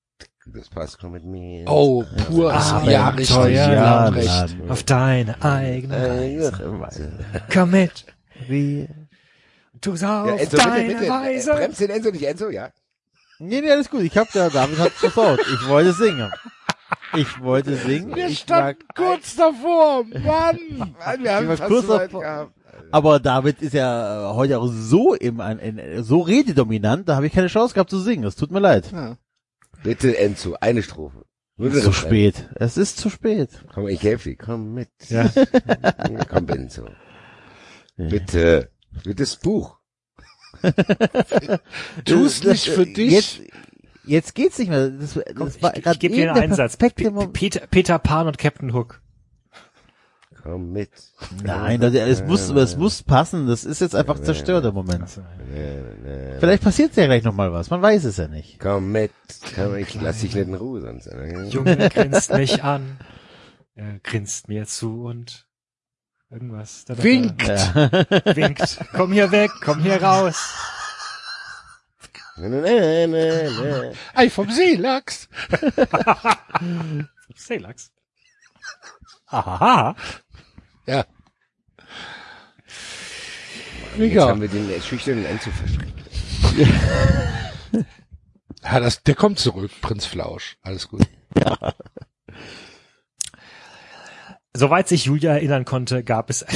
Das 0.45 0.69
passt, 0.69 0.99
komm 0.99 1.13
mit 1.13 1.23
mir. 1.23 1.65
Oh, 1.67 2.03
pur. 2.27 2.51
ja, 2.51 3.09
richtig. 3.09 3.37
Ja, 3.55 4.09
recht. 4.09 4.55
Auf 4.67 4.83
deine 4.83 5.41
eigene 5.41 6.09
Reise. 6.09 7.19
Komm 7.51 7.71
mit. 7.71 8.05
Du 9.81 9.95
Ja, 9.95 10.23
auf 10.23 10.39
Enzo, 10.39 10.57
deine 10.57 10.87
bitte, 10.87 10.99
bitte. 10.99 11.11
Reise. 11.11 11.51
Äh, 11.51 11.55
Bremst 11.55 11.79
den 11.79 11.89
Enzo 11.89 12.11
nicht, 12.11 12.23
Enzo, 12.23 12.49
ja? 12.49 12.69
Nee, 13.39 13.61
nee, 13.61 13.71
alles 13.71 13.89
gut. 13.89 14.01
Ich 14.01 14.17
hab 14.17 14.31
da, 14.31 14.49
David 14.49 14.79
hat 14.79 14.91
versaut. 14.91 15.39
Ich 15.39 15.67
wollte 15.67 15.93
singen. 15.93 16.31
Ich 17.15 17.41
wollte 17.41 17.75
singen. 17.75 18.15
Wir 18.15 18.27
ich 18.27 18.39
standen 18.39 18.83
kurz 18.95 19.35
davor, 19.35 20.03
Mann. 20.03 20.59
Mann, 20.77 21.23
wir 21.23 21.35
haben 21.35 21.47
fast 21.47 21.63
kurz 21.63 21.87
so 21.87 21.97
davor. 21.97 22.21
gehabt. 22.21 22.53
Aber 22.91 23.19
David 23.19 23.61
ist 23.61 23.73
ja 23.73 24.31
äh, 24.31 24.35
heute 24.35 24.59
auch 24.59 24.67
so 24.67 25.13
im, 25.13 25.39
in, 25.39 25.77
in, 25.77 26.03
so 26.03 26.19
rededominant, 26.19 27.07
da 27.07 27.15
habe 27.15 27.27
ich 27.27 27.33
keine 27.33 27.47
Chance 27.47 27.73
gehabt 27.73 27.89
zu 27.89 27.99
singen. 27.99 28.23
Das 28.23 28.35
tut 28.35 28.51
mir 28.51 28.59
leid. 28.59 28.91
Bitte, 29.83 30.17
Enzo, 30.17 30.55
eine 30.59 30.81
Strophe. 30.81 31.25
Es 31.57 31.75
ist 31.75 31.83
zu 31.83 31.93
spät. 31.93 32.49
Es 32.55 32.77
ist 32.77 32.97
zu 32.97 33.09
spät. 33.09 33.49
Komm, 33.73 33.87
ich 33.87 34.01
helfe 34.01 34.29
dir. 34.29 34.37
Komm 34.37 34.73
mit. 34.73 34.89
Ja. 35.09 35.31
Komm, 36.29 36.49
Enzo. 36.49 36.87
Bitte. 37.97 38.71
Bitte 38.91 39.15
das 39.15 39.35
Buch. 39.35 39.77
Tu's 42.05 42.43
nicht 42.43 42.69
für 42.69 42.85
dich. 42.85 43.11
Jetzt, 43.11 43.41
jetzt 44.05 44.35
geht's 44.35 44.57
nicht 44.57 44.69
mehr. 44.69 44.89
Das, 44.89 45.13
das 45.13 45.35
Komm, 45.35 45.61
war 45.61 45.77
ich, 45.77 45.85
ich 45.85 45.99
gebe 45.99 46.15
dir 46.15 46.33
einen 46.33 46.55
Moment. 47.13 47.33
Peter, 47.33 47.67
Peter 47.67 47.99
Pan 47.99 48.27
und 48.27 48.37
Captain 48.37 48.73
Hook. 48.73 49.02
Komm 50.43 50.73
mit. 50.73 50.91
Nein, 51.41 51.79
Leute, 51.79 52.01
es 52.01 52.21
muss, 52.21 52.49
es 52.49 52.75
muss 52.75 53.01
passen. 53.01 53.47
Das 53.47 53.63
ist 53.63 53.79
jetzt 53.79 53.95
einfach 53.95 54.19
zerstört 54.19 54.65
im 54.65 54.73
Moment. 54.73 55.07
Vielleicht 56.39 56.63
passiert 56.63 56.93
ja 56.97 57.05
gleich 57.05 57.23
noch 57.23 57.33
mal 57.33 57.53
was. 57.53 57.69
Man 57.69 57.81
weiß 57.81 58.03
es 58.03 58.17
ja 58.17 58.27
nicht. 58.27 58.59
Komm 58.59 58.91
mit. 58.91 59.13
Komm, 59.55 59.77
ich 59.77 59.95
lass 60.01 60.19
dich 60.19 60.35
nicht 60.35 60.47
in 60.47 60.55
Ruhe 60.55 60.81
sonst. 60.81 61.09
Junge 61.53 61.89
grinst 61.89 62.33
mich 62.33 62.61
an. 62.61 62.99
Er 63.75 63.99
grinst 63.99 64.49
mir 64.49 64.65
zu 64.65 65.05
und 65.05 65.47
irgendwas. 66.29 66.83
Da, 66.85 66.95
da, 66.95 66.99
da. 66.99 67.03
Winkt. 67.03 67.47
Winkt. 68.35 68.79
Komm 68.93 69.13
hier 69.13 69.31
weg, 69.31 69.51
komm 69.63 69.79
hier 69.79 70.03
raus. 70.03 70.53
Ei, 74.13 74.29
vom 74.29 74.49
Seelachs. 74.49 75.29
Seelachs. 77.35 77.91
Aha. 79.27 79.95
Ja. 80.85 81.05
Jetzt 83.91 83.97
Mega. 83.97 84.27
haben 84.27 84.41
wir 84.41 84.47
den 84.47 84.81
schüchternen 84.81 85.25
Enzo 85.25 85.51
verschreckt. 85.51 85.93
Ja, 88.63 88.79
das, 88.79 89.03
der 89.03 89.15
kommt 89.15 89.39
zurück, 89.39 89.71
Prinz 89.81 90.05
Flausch. 90.05 90.57
Alles 90.61 90.87
gut. 90.87 91.01
Soweit 94.53 94.87
sich 94.87 95.03
Julia 95.05 95.33
erinnern 95.33 95.65
konnte, 95.65 96.01
gab 96.03 96.29
es 96.29 96.45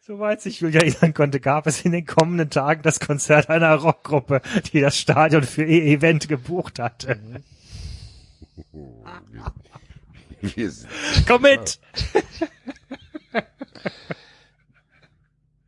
Soweit 0.00 0.40
sich 0.40 0.60
Julia 0.60 0.80
erinnern 0.80 1.12
konnte, 1.14 1.38
gab 1.38 1.66
es 1.66 1.84
in 1.84 1.92
den 1.92 2.06
kommenden 2.06 2.48
Tagen 2.50 2.82
das 2.82 2.98
Konzert 2.98 3.50
einer 3.50 3.74
Rockgruppe, 3.74 4.40
die 4.72 4.80
das 4.80 4.98
Stadion 4.98 5.42
für 5.44 5.64
ihr 5.64 5.84
Event 5.84 6.28
gebucht 6.28 6.78
hatte. 6.78 7.20
Wir 10.40 10.70
sind- 10.70 10.88
Komm 11.26 11.42
mit! 11.42 11.78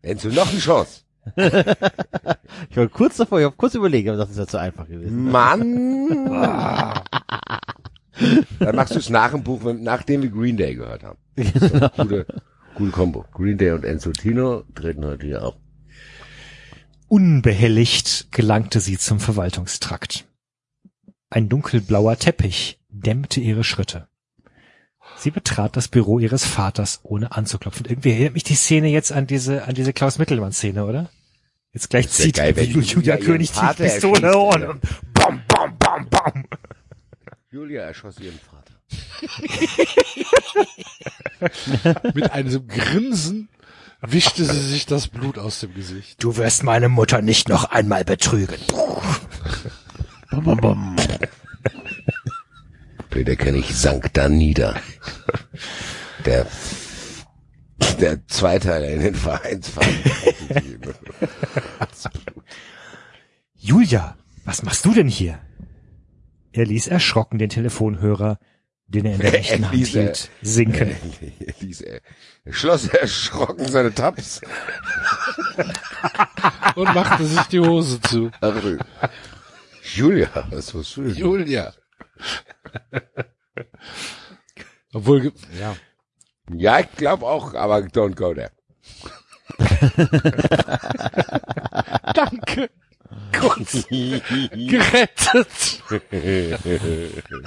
Enzo, 0.02 0.28
noch 0.28 0.51
eine 0.51 0.59
Chance. 0.59 1.02
Ich 1.36 2.77
war 2.77 2.89
kurz 2.89 3.19
davor, 3.19 3.39
ich 3.41 3.44
habe 3.44 3.55
kurz 3.57 3.75
überlegt, 3.75 4.09
aber 4.09 4.17
das 4.19 4.31
ist 4.31 4.39
ja 4.39 4.47
zu 4.47 4.59
einfach 4.59 4.89
gewesen. 4.89 5.31
Mann. 5.31 6.25
Dann 8.59 8.77
machst 8.77 8.94
du 8.94 8.99
es 8.99 9.09
nach 9.10 9.31
dem 9.33 9.43
Buch, 9.43 9.60
nachdem 9.78 10.23
wir 10.23 10.31
Green 10.31 10.57
Day 10.57 10.75
gehört 10.75 11.02
haben. 11.05 11.19
Eine 11.36 11.91
Gute, 11.97 12.27
gute 12.75 12.91
Kombo. 12.91 13.25
Green 13.33 13.59
Day 13.59 13.70
und 13.73 13.85
Enzo 13.85 14.12
Tino 14.12 14.65
treten 14.75 15.05
heute 15.05 15.27
hier 15.27 15.44
auf. 15.44 15.55
Unbehelligt 17.09 18.31
gelangte 18.33 18.81
sie 18.81 18.97
zum 18.99 19.20
Verwaltungstrakt. 19.20 20.27
Ein 21.28 21.49
dunkelblauer 21.49 22.17
Teppich 22.17 22.80
dämmte 22.93 23.41
ihre 23.41 23.65
Schritte. 23.65 24.09
Sie 25.17 25.31
betrat 25.31 25.77
das 25.77 25.89
Büro 25.89 26.19
ihres 26.19 26.44
Vaters, 26.44 27.01
ohne 27.02 27.33
anzuklopfen. 27.33 27.86
Irgendwie 27.86 28.12
erinnert 28.12 28.35
mich 28.35 28.44
die 28.44 28.55
Szene 28.55 28.89
jetzt 28.89 29.12
an 29.12 29.27
diese, 29.27 29.65
an 29.65 29.75
diese 29.75 29.93
Klaus 29.93 30.19
Mittelmann-Szene, 30.19 30.85
oder? 30.85 31.10
Jetzt 31.73 31.91
gleich 31.91 32.07
Das 32.07 32.17
zieht 32.17 32.36
geil, 32.36 32.57
wenn 32.57 32.70
Julia, 32.83 33.17
König 33.17 33.52
die 33.52 33.83
Pistole 33.83 34.28
erschießt, 34.28 34.70
und 34.70 34.81
bam, 35.15 35.43
bam, 35.47 35.78
bam, 35.78 36.09
bam. 36.09 36.44
Julia 37.51 37.83
erschoss 37.83 38.19
ihren 38.20 38.39
Vater. 38.39 38.75
Mit 42.15 42.31
einem 42.33 42.69
Grinsen 42.69 43.49
wischte 44.01 44.44
sie 44.44 44.60
sich 44.60 44.86
das 44.86 45.09
Blut 45.09 45.39
aus 45.39 45.60
dem 45.60 45.75
Gesicht. 45.75 46.23
Du 46.23 46.36
wirst 46.36 46.62
meine 46.62 46.89
Mutter 46.89 47.23
nicht 47.23 47.49
noch 47.49 47.65
einmal 47.65 48.05
betrügen. 48.05 48.59
Bum, 50.31 50.57
bum, 50.57 50.97
bum. 53.11 53.25
Peter 53.25 53.37
König 53.37 53.75
sank 53.75 54.13
da 54.15 54.29
nieder. 54.29 54.81
Der, 56.25 56.47
der 58.01 58.27
Zweiteiler 58.27 58.89
in 58.89 59.01
den 59.01 59.15
Vereinsfarben. 59.15 59.95
Julia, 63.55 64.17
was 64.45 64.63
machst 64.63 64.85
du 64.85 64.95
denn 64.95 65.09
hier? 65.09 65.39
Er 66.53 66.67
ließ 66.67 66.89
erschrocken 66.89 67.39
den 67.39 67.49
Telefonhörer, 67.49 68.39
den 68.87 69.07
er 69.07 69.15
in 69.15 69.21
der 69.21 69.33
rechten 69.41 69.65
Hand 69.67 69.77
ließ 69.77 69.89
hielt, 69.89 70.31
sinken. 70.43 70.97
Er 71.39 71.55
ließ 71.61 71.81
er, 71.83 72.01
er 72.45 72.53
schloss 72.53 72.89
erschrocken 72.89 73.69
seine 73.69 73.95
Tabs. 73.95 74.41
Und 76.75 76.95
machte 76.95 77.25
sich 77.25 77.43
die 77.45 77.61
Hose 77.61 78.01
zu. 78.01 78.31
Julia, 79.95 80.29
was 80.51 80.67
tust 80.67 80.97
du 80.97 81.03
denn? 81.03 81.15
Julia. 81.15 81.73
Obwohl, 84.92 85.32
ja. 85.58 85.74
Ja, 86.52 86.81
ich 86.81 86.90
glaube 86.92 87.24
auch, 87.26 87.55
aber 87.55 87.78
don't 87.78 88.16
go 88.16 88.34
there. 88.34 88.50
Danke. 92.15 92.70
Kurz 93.39 93.86
gerettet. 93.89 95.82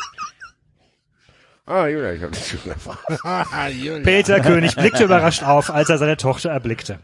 Ah, 1.65 1.87
Julia, 1.87 2.11
ich 2.11 2.21
habe 2.21 2.33
das 2.33 2.45
schon 2.45 2.59
erfahren. 2.69 2.97
Ah. 3.23 3.69
Peter 4.03 4.41
König 4.41 4.75
blickte 4.75 5.05
überrascht 5.05 5.43
auf, 5.43 5.69
als 5.69 5.87
er 5.87 5.97
seine 5.97 6.17
Tochter 6.17 6.49
erblickte. 6.49 6.99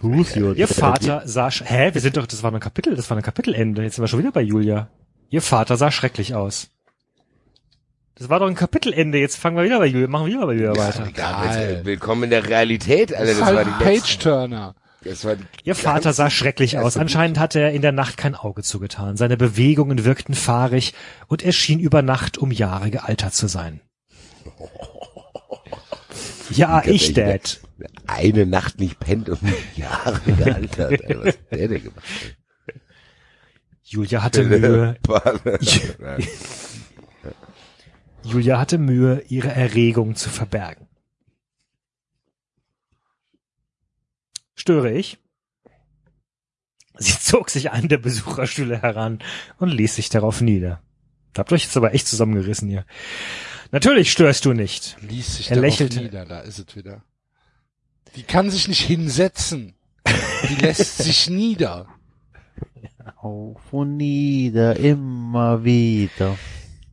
Who's 0.00 0.36
your 0.36 0.54
Ihr? 0.54 0.68
Vater 0.68 1.22
sah, 1.26 1.50
hä, 1.50 1.92
wir 1.92 2.00
sind 2.00 2.16
doch, 2.16 2.24
das 2.26 2.44
war 2.44 2.52
ein 2.52 2.60
Kapitel, 2.60 2.94
das 2.94 3.10
war 3.10 3.16
ein 3.16 3.24
Kapitelende. 3.24 3.82
Jetzt 3.82 3.96
sind 3.96 4.04
wir 4.04 4.08
schon 4.08 4.20
wieder 4.20 4.30
bei 4.30 4.42
Julia. 4.42 4.88
Ihr 5.28 5.42
Vater 5.42 5.76
sah 5.76 5.90
schrecklich 5.90 6.34
aus. 6.34 6.68
Das 8.14 8.28
war 8.30 8.40
doch 8.40 8.46
ein 8.46 8.54
Kapitelende, 8.54 9.18
jetzt 9.18 9.36
fangen 9.36 9.56
wir 9.56 9.64
wieder 9.64 9.78
bei 9.78 9.86
Julia, 9.86 10.06
machen 10.08 10.26
wir 10.26 10.32
wieder 10.34 10.46
bei 10.46 10.54
Julia 10.54 10.76
weiter. 10.76 11.06
Äh, 11.60 11.84
willkommen 11.84 12.24
in 12.24 12.30
der 12.30 12.48
Realität, 12.48 13.12
Alter. 13.12 13.26
Das 13.26 13.38
Das 13.38 13.48
ist 13.48 13.54
war 13.54 13.64
halt 13.64 13.66
die 13.80 13.84
letzte, 13.84 14.00
Page-Turner. 14.06 14.74
das 15.04 15.24
war 15.26 15.36
die 15.36 15.44
Ihr 15.64 15.74
Vater 15.74 16.12
sah 16.14 16.30
schrecklich 16.30 16.78
aus. 16.78 16.96
Anscheinend 16.96 17.38
hatte 17.38 17.60
er 17.60 17.72
in 17.72 17.82
der 17.82 17.92
Nacht 17.92 18.16
kein 18.16 18.34
Auge 18.34 18.62
zugetan. 18.62 19.18
Seine 19.18 19.36
Bewegungen 19.36 20.04
wirkten 20.06 20.32
fahrig 20.34 20.94
und 21.26 21.42
er 21.44 21.52
schien 21.52 21.78
über 21.78 22.00
Nacht 22.00 22.38
um 22.38 22.50
Jahre 22.52 22.90
gealtert 22.90 23.34
zu 23.34 23.48
sein. 23.48 23.80
Ja, 26.50 26.80
ich, 26.84 27.12
Dad. 27.12 27.60
Eine 28.06 28.46
Nacht 28.46 28.78
nicht 28.78 29.00
pennt 29.00 29.28
und 29.28 29.40
Jahre 29.74 30.20
gealtert. 30.20 30.92
Alter. 31.02 31.24
Was 31.24 31.26
hat 31.34 31.50
der 31.50 31.68
denn 31.68 31.82
gemacht? 31.82 32.04
Julia 33.88 34.22
hatte 34.24 34.42
Mühe, 34.42 34.98
Julia 38.24 38.58
hatte 38.58 38.78
Mühe, 38.78 39.22
ihre 39.28 39.52
Erregung 39.52 40.16
zu 40.16 40.28
verbergen. 40.28 40.88
Störe 44.56 44.90
ich? 44.90 45.18
Sie 46.98 47.16
zog 47.16 47.48
sich 47.50 47.70
einen 47.70 47.88
der 47.88 47.98
Besucherstühle 47.98 48.82
heran 48.82 49.20
und 49.58 49.68
ließ 49.68 49.94
sich 49.94 50.08
darauf 50.08 50.40
nieder. 50.40 50.82
Habt 51.38 51.52
euch 51.52 51.62
jetzt 51.64 51.76
aber 51.76 51.94
echt 51.94 52.08
zusammengerissen 52.08 52.68
hier. 52.68 52.84
Natürlich 53.70 54.10
störst 54.10 54.46
du 54.46 54.52
nicht. 54.52 54.96
Ließ 55.02 55.36
sich 55.36 55.50
Er 55.50 55.56
darauf 55.56 55.70
lächelte. 55.70 56.00
nieder, 56.00 56.24
da 56.24 56.40
ist 56.40 56.58
es 56.58 56.74
wieder. 56.74 57.04
Die 58.16 58.24
kann 58.24 58.50
sich 58.50 58.66
nicht 58.66 58.80
hinsetzen. 58.80 59.74
Die 60.48 60.54
lässt 60.56 60.98
sich 61.04 61.28
nieder. 61.30 61.86
Auf 63.14 63.72
und 63.72 63.96
nieder, 63.96 64.76
immer 64.76 65.64
wieder. 65.64 66.36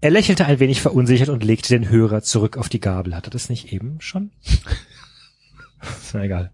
Er 0.01 0.11
lächelte 0.11 0.45
ein 0.45 0.59
wenig 0.59 0.81
verunsichert 0.81 1.29
und 1.29 1.43
legte 1.43 1.69
den 1.69 1.89
Hörer 1.89 2.21
zurück 2.21 2.57
auf 2.57 2.69
die 2.69 2.79
Gabel. 2.79 3.15
Hat 3.15 3.27
er 3.27 3.31
das 3.31 3.49
nicht 3.49 3.73
eben 3.73 3.99
schon? 3.99 4.31
ist 6.01 6.13
mir 6.13 6.23
egal. 6.23 6.51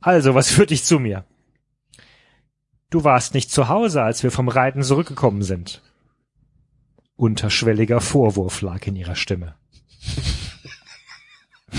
Also, 0.00 0.34
was 0.34 0.50
führt 0.50 0.70
dich 0.70 0.84
zu 0.84 1.00
mir? 1.00 1.24
Du 2.90 3.02
warst 3.02 3.34
nicht 3.34 3.50
zu 3.50 3.68
Hause, 3.68 4.02
als 4.02 4.22
wir 4.22 4.30
vom 4.30 4.48
Reiten 4.48 4.82
zurückgekommen 4.82 5.42
sind. 5.42 5.82
Unterschwelliger 7.16 8.00
Vorwurf 8.00 8.60
lag 8.60 8.86
in 8.86 8.94
ihrer 8.94 9.16
Stimme. 9.16 9.56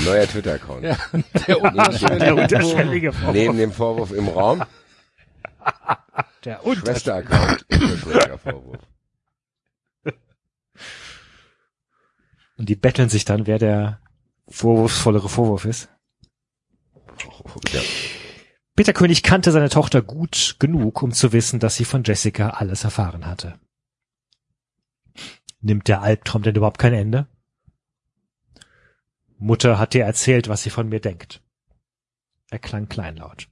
Neuer 0.03 0.27
Twitter-Account. 0.27 0.83
Ja, 0.83 0.97
der 1.47 1.61
unterschwellige 1.61 2.25
Der 2.25 2.35
unterschwellige 2.35 3.13
Vorwurf. 3.13 3.33
Neben 3.33 3.57
dem 3.57 3.71
Vorwurf 3.71 4.11
im 4.11 4.27
Raum, 4.27 4.63
Der 6.48 6.61
Schwester-Account, 6.64 7.66
Vorwurf. 8.42 8.88
Und 12.56 12.69
die 12.69 12.77
betteln 12.77 13.09
sich 13.09 13.26
dann, 13.26 13.48
wer 13.48 13.59
der 13.59 14.00
vorwurfsvollere 14.48 15.27
Vorwurf 15.27 15.66
ist. 15.66 15.90
Ja. 17.74 17.82
Peter 18.77 18.93
König 18.93 19.24
kannte 19.24 19.51
seine 19.51 19.67
Tochter 19.67 20.01
gut 20.01 20.56
genug, 20.58 21.03
um 21.03 21.11
zu 21.11 21.34
wissen, 21.34 21.59
dass 21.59 21.76
sie 21.76 21.84
von 21.84 22.06
Jessica 22.06 22.51
alles 22.51 22.85
erfahren 22.85 23.26
hatte. 23.26 23.59
Nimmt 25.59 25.90
der 25.90 26.01
Albtraum 26.01 26.43
denn 26.43 26.56
überhaupt 26.56 26.80
kein 26.80 26.93
Ende? 26.93 27.27
Mutter 29.38 29.80
hat 29.80 29.93
dir 29.93 30.06
erzählt, 30.06 30.48
was 30.48 30.64
sie 30.64 30.69
von 30.69 30.88
mir 30.88 31.01
denkt. 31.01 31.42
Er 32.50 32.59
klang 32.59 32.88
kleinlaut. 32.88 33.50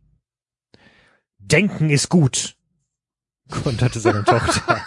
Denken 1.39 1.89
ist 1.89 2.07
gut, 2.07 2.55
konterte 3.49 3.99
seine 3.99 4.23
Tochter. 4.23 4.81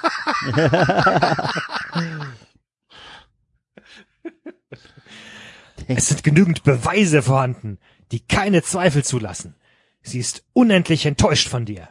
Es 5.86 6.08
sind 6.08 6.22
genügend 6.22 6.64
Beweise 6.64 7.22
vorhanden, 7.22 7.78
die 8.12 8.20
keine 8.20 8.62
Zweifel 8.62 9.04
zulassen. 9.04 9.54
Sie 10.02 10.18
ist 10.18 10.44
unendlich 10.52 11.06
enttäuscht 11.06 11.48
von 11.48 11.64
dir. 11.64 11.88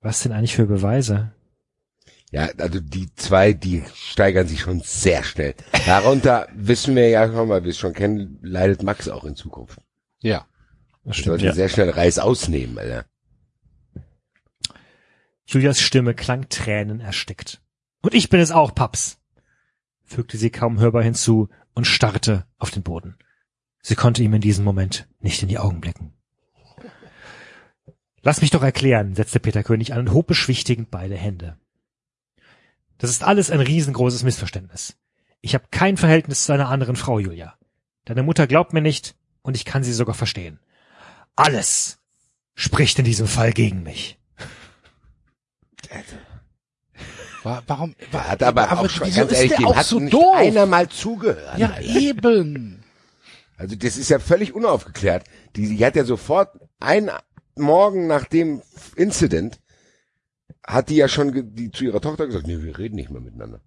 Was 0.00 0.22
denn 0.22 0.32
eigentlich 0.32 0.56
für 0.56 0.66
Beweise? 0.66 1.32
Ja, 2.30 2.48
also 2.58 2.80
die 2.80 3.12
zwei, 3.16 3.52
die 3.52 3.82
steigern 3.94 4.46
sich 4.46 4.60
schon 4.60 4.80
sehr 4.80 5.24
schnell. 5.24 5.54
Darunter 5.84 6.48
wissen 6.54 6.94
wir 6.94 7.08
ja 7.08 7.26
schon, 7.26 7.48
weil 7.48 7.64
wir 7.64 7.70
es 7.70 7.78
schon 7.78 7.92
kennen, 7.92 8.38
leidet 8.42 8.82
Max 8.82 9.08
auch 9.08 9.24
in 9.24 9.36
Zukunft. 9.36 9.80
Ja. 10.20 10.46
Das 11.04 11.18
Wir 11.18 11.24
sollten 11.24 11.52
sehr 11.52 11.68
schnell 11.68 11.90
Reis 11.90 12.18
ausnehmen, 12.18 12.78
Alter. 12.78 13.04
Julias 15.50 15.80
Stimme 15.80 16.14
klang 16.14 16.48
Tränen 16.48 17.00
erstickt. 17.00 17.60
Und 18.02 18.14
ich 18.14 18.28
bin 18.28 18.38
es 18.38 18.52
auch, 18.52 18.72
Paps, 18.72 19.18
fügte 20.04 20.38
sie 20.38 20.50
kaum 20.50 20.78
hörbar 20.78 21.02
hinzu 21.02 21.48
und 21.74 21.86
starrte 21.86 22.46
auf 22.58 22.70
den 22.70 22.84
Boden. 22.84 23.18
Sie 23.82 23.96
konnte 23.96 24.22
ihm 24.22 24.32
in 24.32 24.40
diesem 24.40 24.64
Moment 24.64 25.08
nicht 25.18 25.42
in 25.42 25.48
die 25.48 25.58
Augen 25.58 25.80
blicken. 25.80 26.12
Lass 28.22 28.42
mich 28.42 28.50
doch 28.50 28.62
erklären, 28.62 29.16
setzte 29.16 29.40
Peter 29.40 29.64
König 29.64 29.92
an 29.92 29.98
und 29.98 30.12
hob 30.12 30.28
beschwichtigend 30.28 30.92
beide 30.92 31.16
Hände. 31.16 31.58
Das 32.98 33.10
ist 33.10 33.24
alles 33.24 33.50
ein 33.50 33.60
riesengroßes 33.60 34.22
Missverständnis. 34.22 34.98
Ich 35.40 35.54
habe 35.54 35.64
kein 35.72 35.96
Verhältnis 35.96 36.44
zu 36.44 36.52
einer 36.52 36.68
anderen 36.68 36.94
Frau, 36.94 37.18
Julia. 37.18 37.58
Deine 38.04 38.22
Mutter 38.22 38.46
glaubt 38.46 38.72
mir 38.72 38.82
nicht 38.82 39.16
und 39.42 39.56
ich 39.56 39.64
kann 39.64 39.82
sie 39.82 39.94
sogar 39.94 40.14
verstehen. 40.14 40.60
Alles 41.34 41.98
spricht 42.54 43.00
in 43.00 43.04
diesem 43.04 43.26
Fall 43.26 43.52
gegen 43.52 43.82
mich. 43.82 44.19
Wa- 47.42 47.62
Warum? 47.66 47.94
wa- 48.12 48.24
Hat 48.28 48.42
aber, 48.42 48.70
auch 48.72 48.88
schon, 48.90 49.06
wieso 49.06 49.20
ganz 49.20 49.32
ist 49.32 49.36
ehrlich, 49.38 49.50
der 49.52 49.58
dem 49.58 49.66
auch 49.66 49.76
hat 49.76 49.86
so 49.86 49.98
nicht 50.00 50.12
doof? 50.12 50.34
einer 50.36 50.66
mal 50.66 50.88
zugehört. 50.88 51.58
Ja, 51.58 51.70
Alter. 51.70 51.82
eben. 51.82 52.82
Also 53.56 53.76
das 53.76 53.96
ist 53.96 54.08
ja 54.10 54.18
völlig 54.18 54.54
unaufgeklärt. 54.54 55.24
Die, 55.56 55.68
die 55.76 55.84
hat 55.84 55.96
ja 55.96 56.04
sofort 56.04 56.50
ein 56.80 57.10
Morgen 57.56 58.06
nach 58.06 58.24
dem 58.24 58.62
Incident 58.96 59.60
hat 60.66 60.88
die 60.88 60.96
ja 60.96 61.08
schon 61.08 61.54
die 61.54 61.70
zu 61.70 61.84
ihrer 61.84 62.00
Tochter 62.00 62.26
gesagt, 62.26 62.46
nee, 62.46 62.62
wir 62.62 62.78
reden 62.78 62.94
nicht 62.94 63.10
mehr 63.10 63.20
miteinander. 63.20 63.60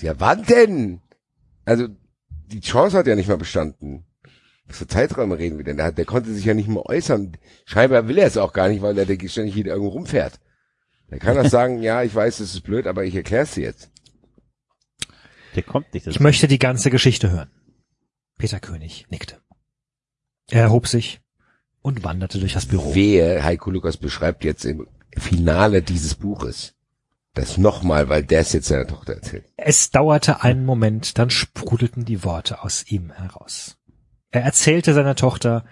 Ja, 0.00 0.18
wann 0.20 0.44
denn? 0.44 1.00
Also 1.64 1.88
die 2.46 2.60
Chance 2.60 2.96
hat 2.96 3.06
ja 3.06 3.14
nicht 3.16 3.28
mal 3.28 3.36
bestanden. 3.38 4.04
Was 4.66 4.78
für 4.78 4.86
Zeiträume 4.86 5.38
reden 5.38 5.58
wir 5.58 5.64
denn? 5.64 5.76
Der, 5.76 5.92
der 5.92 6.04
konnte 6.04 6.32
sich 6.32 6.44
ja 6.44 6.54
nicht 6.54 6.68
mehr 6.68 6.86
äußern. 6.86 7.36
Scheinbar 7.64 8.08
will 8.08 8.18
er 8.18 8.26
es 8.26 8.36
auch 8.36 8.52
gar 8.52 8.68
nicht, 8.68 8.80
weil 8.82 8.96
er 8.98 9.06
ständig 9.28 9.54
wieder 9.54 9.72
irgendwo 9.72 9.90
rumfährt. 9.90 10.38
Der 11.12 11.20
kann 11.20 11.36
das 11.36 11.50
sagen, 11.50 11.82
ja, 11.82 12.02
ich 12.02 12.14
weiß, 12.14 12.40
es 12.40 12.54
ist 12.54 12.62
blöd, 12.62 12.86
aber 12.86 13.04
ich 13.04 13.14
erkläre 13.14 13.44
es 13.44 13.52
dir 13.52 13.64
jetzt. 13.64 13.90
Der 15.54 15.62
kommt 15.62 15.92
nicht. 15.92 16.06
Ich 16.06 16.20
möchte 16.20 16.48
die 16.48 16.58
ganze 16.58 16.90
Geschichte 16.90 17.30
hören. 17.30 17.50
Peter 18.38 18.60
König 18.60 19.06
nickte. 19.10 19.38
Er 20.50 20.62
erhob 20.62 20.88
sich 20.88 21.20
und 21.82 22.02
wanderte 22.02 22.38
durch 22.38 22.54
das 22.54 22.66
Büro. 22.66 22.94
Wehe, 22.94 23.44
Heiko 23.44 23.70
Lukas 23.70 23.98
beschreibt 23.98 24.42
jetzt 24.42 24.64
im 24.64 24.88
Finale 25.16 25.82
dieses 25.82 26.14
Buches 26.14 26.74
das 27.34 27.56
nochmal, 27.56 28.08
weil 28.08 28.24
der 28.24 28.40
es 28.40 28.52
jetzt 28.52 28.68
seiner 28.68 28.86
Tochter 28.86 29.14
erzählt. 29.14 29.44
Es 29.56 29.90
dauerte 29.90 30.42
einen 30.42 30.64
Moment, 30.64 31.18
dann 31.18 31.30
sprudelten 31.30 32.04
die 32.04 32.24
Worte 32.24 32.62
aus 32.62 32.86
ihm 32.86 33.10
heraus. 33.10 33.78
Er 34.30 34.42
erzählte 34.42 34.94
seiner 34.94 35.14
Tochter 35.14 35.64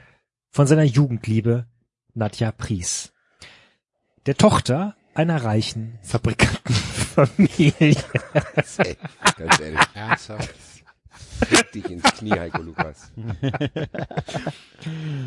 von 0.50 0.66
seiner 0.66 0.84
Jugendliebe 0.84 1.66
Nadja 2.14 2.52
Pries. 2.52 3.12
Der 4.26 4.36
Tochter 4.36 4.96
einer 5.14 5.42
reichen 5.44 5.98
Fabrikantenfamilie. 6.02 7.72
Ey, 8.78 8.96
ganz 9.36 9.60
ehrlich, 9.60 9.80
Ernsthaft. 9.94 10.54
fick 11.46 11.72
dich 11.72 11.90
ins 11.90 12.02
Knie, 12.02 12.32
Heiko 12.32 12.62
Lukas. 12.62 13.10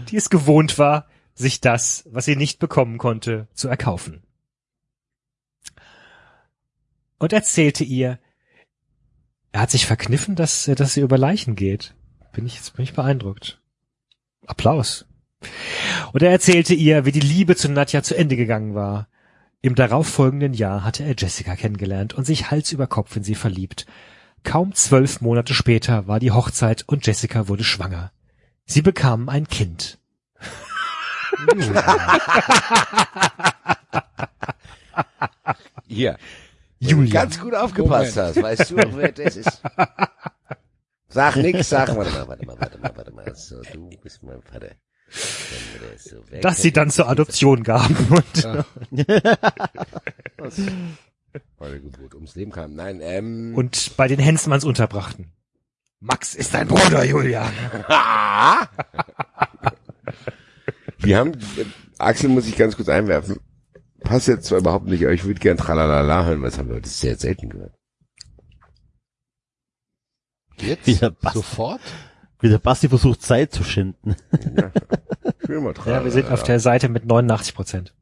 die 0.09 0.15
es 0.15 0.29
gewohnt 0.29 0.77
war, 0.77 1.07
sich 1.35 1.61
das, 1.61 2.03
was 2.09 2.25
sie 2.25 2.35
nicht 2.35 2.59
bekommen 2.59 2.97
konnte, 2.97 3.47
zu 3.53 3.67
erkaufen. 3.67 4.23
Und 7.17 7.33
erzählte 7.33 7.83
ihr, 7.83 8.19
er 9.51 9.61
hat 9.61 9.71
sich 9.71 9.85
verkniffen, 9.85 10.35
dass, 10.35 10.65
dass 10.65 10.93
sie 10.93 11.01
über 11.01 11.17
Leichen 11.17 11.55
geht. 11.55 11.95
Bin 12.33 12.45
ich, 12.45 12.55
jetzt 12.55 12.75
bin 12.75 12.83
ich 12.83 12.93
beeindruckt. 12.93 13.61
Applaus. 14.45 15.05
Und 16.11 16.21
er 16.21 16.31
erzählte 16.31 16.73
ihr, 16.73 17.05
wie 17.05 17.11
die 17.11 17.19
Liebe 17.19 17.55
zu 17.55 17.69
Nadja 17.69 18.03
zu 18.03 18.15
Ende 18.15 18.35
gegangen 18.35 18.75
war. 18.75 19.07
Im 19.65 19.75
darauffolgenden 19.75 20.53
Jahr 20.53 20.83
hatte 20.83 21.05
er 21.05 21.15
Jessica 21.17 21.55
kennengelernt 21.55 22.13
und 22.13 22.25
sich 22.25 22.51
Hals 22.51 22.73
über 22.73 22.85
Kopf 22.85 23.15
in 23.15 23.23
sie 23.23 23.33
verliebt. 23.33 23.85
Kaum 24.43 24.75
zwölf 24.75 25.21
Monate 25.21 25.53
später 25.53 26.05
war 26.05 26.19
die 26.19 26.31
Hochzeit 26.31 26.83
und 26.85 27.07
Jessica 27.07 27.47
wurde 27.47 27.63
schwanger. 27.63 28.11
Sie 28.65 28.81
bekamen 28.81 29.29
ein 29.29 29.47
Kind. 29.47 29.99
Hier. 35.87 36.17
Julia. 36.79 37.21
Ganz 37.21 37.39
gut 37.39 37.55
aufgepasst 37.55 38.17
hast. 38.17 38.43
Weißt 38.43 38.69
du, 38.69 38.75
wer 38.75 39.13
das 39.13 39.37
ist? 39.37 39.61
Sag 41.07 41.37
nix, 41.37 41.69
sag, 41.69 41.95
warte 41.95 42.11
mal, 42.11 42.27
warte 42.27 42.45
mal, 42.45 42.59
warte 42.59 42.79
mal, 42.79 42.91
warte 42.97 43.13
mal. 43.13 43.33
So, 43.33 43.61
du 43.61 43.89
bist 44.01 44.23
mein 44.23 44.41
Vater. 44.41 44.71
Wir 46.29 46.41
dass 46.41 46.61
sie 46.61 46.71
dann 46.71 46.89
zur 46.89 47.07
Adoption 47.09 47.63
gaben. 47.63 47.95
Und 48.09 48.47
Bei 51.57 51.69
der 51.69 51.79
Geburt 51.79 52.13
ums 52.13 52.35
Leben 52.35 52.51
kam. 52.51 52.75
Nein, 52.75 52.99
ähm. 53.01 53.55
und 53.55 53.97
bei 53.97 54.07
den 54.07 54.19
Hensmanns 54.19 54.65
unterbrachten. 54.65 55.31
Max 55.99 56.35
ist 56.35 56.53
dein 56.53 56.67
Bruder, 56.67 57.03
Julia. 57.05 57.49
Die 61.03 61.15
haben, 61.15 61.33
äh, 61.33 61.65
Axel 61.97 62.29
muss 62.29 62.45
ich 62.45 62.57
ganz 62.57 62.75
kurz 62.75 62.89
einwerfen. 62.89 63.39
Passt 64.01 64.27
jetzt 64.27 64.47
zwar 64.47 64.59
überhaupt 64.59 64.85
nicht, 64.87 65.03
aber 65.03 65.13
ich 65.13 65.23
würde 65.23 65.39
gern 65.39 65.57
Tralalala 65.57 66.25
hören, 66.25 66.41
was 66.41 66.57
haben 66.57 66.67
wir 66.67 66.75
heute 66.75 66.89
sehr 66.89 67.15
selten 67.15 67.49
gehört. 67.49 67.73
Jetzt? 70.59 70.99
Basti. 71.21 71.37
Sofort? 71.37 71.81
Wie 72.43 72.49
der 72.49 72.57
Basti 72.57 72.89
versucht, 72.89 73.21
Zeit 73.21 73.53
zu 73.53 73.63
schinden. 73.63 74.17
Ja, 75.47 75.61
mal 75.61 75.73
Ja, 75.85 76.03
wir 76.03 76.11
sind 76.11 76.29
auf 76.29 76.43
der 76.43 76.59
Seite 76.59 76.89
mit 76.89 77.05
89 77.05 77.55
Prozent. 77.55 77.93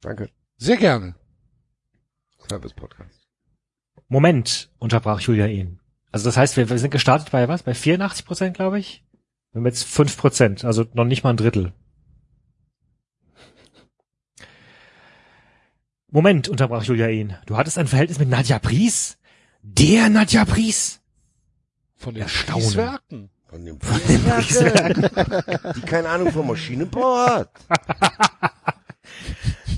Danke. 0.00 0.28
Sehr 0.56 0.76
gerne. 0.76 1.14
Service 2.48 2.74
Podcast. 2.74 3.28
Moment, 4.08 4.68
unterbrach 4.80 5.20
Julia 5.20 5.46
ihn. 5.46 5.78
Also 6.10 6.24
das 6.24 6.36
heißt, 6.36 6.56
wir, 6.56 6.68
wir 6.68 6.80
sind 6.80 6.90
gestartet 6.90 7.30
bei 7.30 7.46
was? 7.46 7.62
Bei 7.62 7.74
84 7.74 8.26
Prozent, 8.26 8.56
glaube 8.56 8.80
ich? 8.80 9.04
Wir 9.52 9.60
haben 9.60 9.66
jetzt 9.66 9.84
5 9.84 10.16
Prozent, 10.16 10.64
also 10.64 10.84
noch 10.94 11.04
nicht 11.04 11.22
mal 11.22 11.30
ein 11.30 11.36
Drittel. 11.36 11.72
Moment, 16.10 16.48
unterbrach 16.48 16.84
Julia 16.84 17.08
ihn. 17.08 17.36
Du 17.46 17.56
hattest 17.56 17.78
ein 17.78 17.86
Verhältnis 17.86 18.18
mit 18.18 18.28
Nadja 18.28 18.58
Pries? 18.58 19.18
Der 19.62 20.08
Nadja 20.08 20.44
Pries? 20.44 21.00
Von 21.96 22.14
den 22.14 22.22
Erstaunen. 22.22 22.62
Kieswerken. 22.62 23.30
Von 23.48 23.64
dem 23.64 23.78
Prieswerke, 23.78 25.72
die 25.76 25.80
keine 25.82 26.08
Ahnung 26.08 26.32
von 26.32 26.46
Maschinenbau 26.46 27.26
hat. 27.26 27.50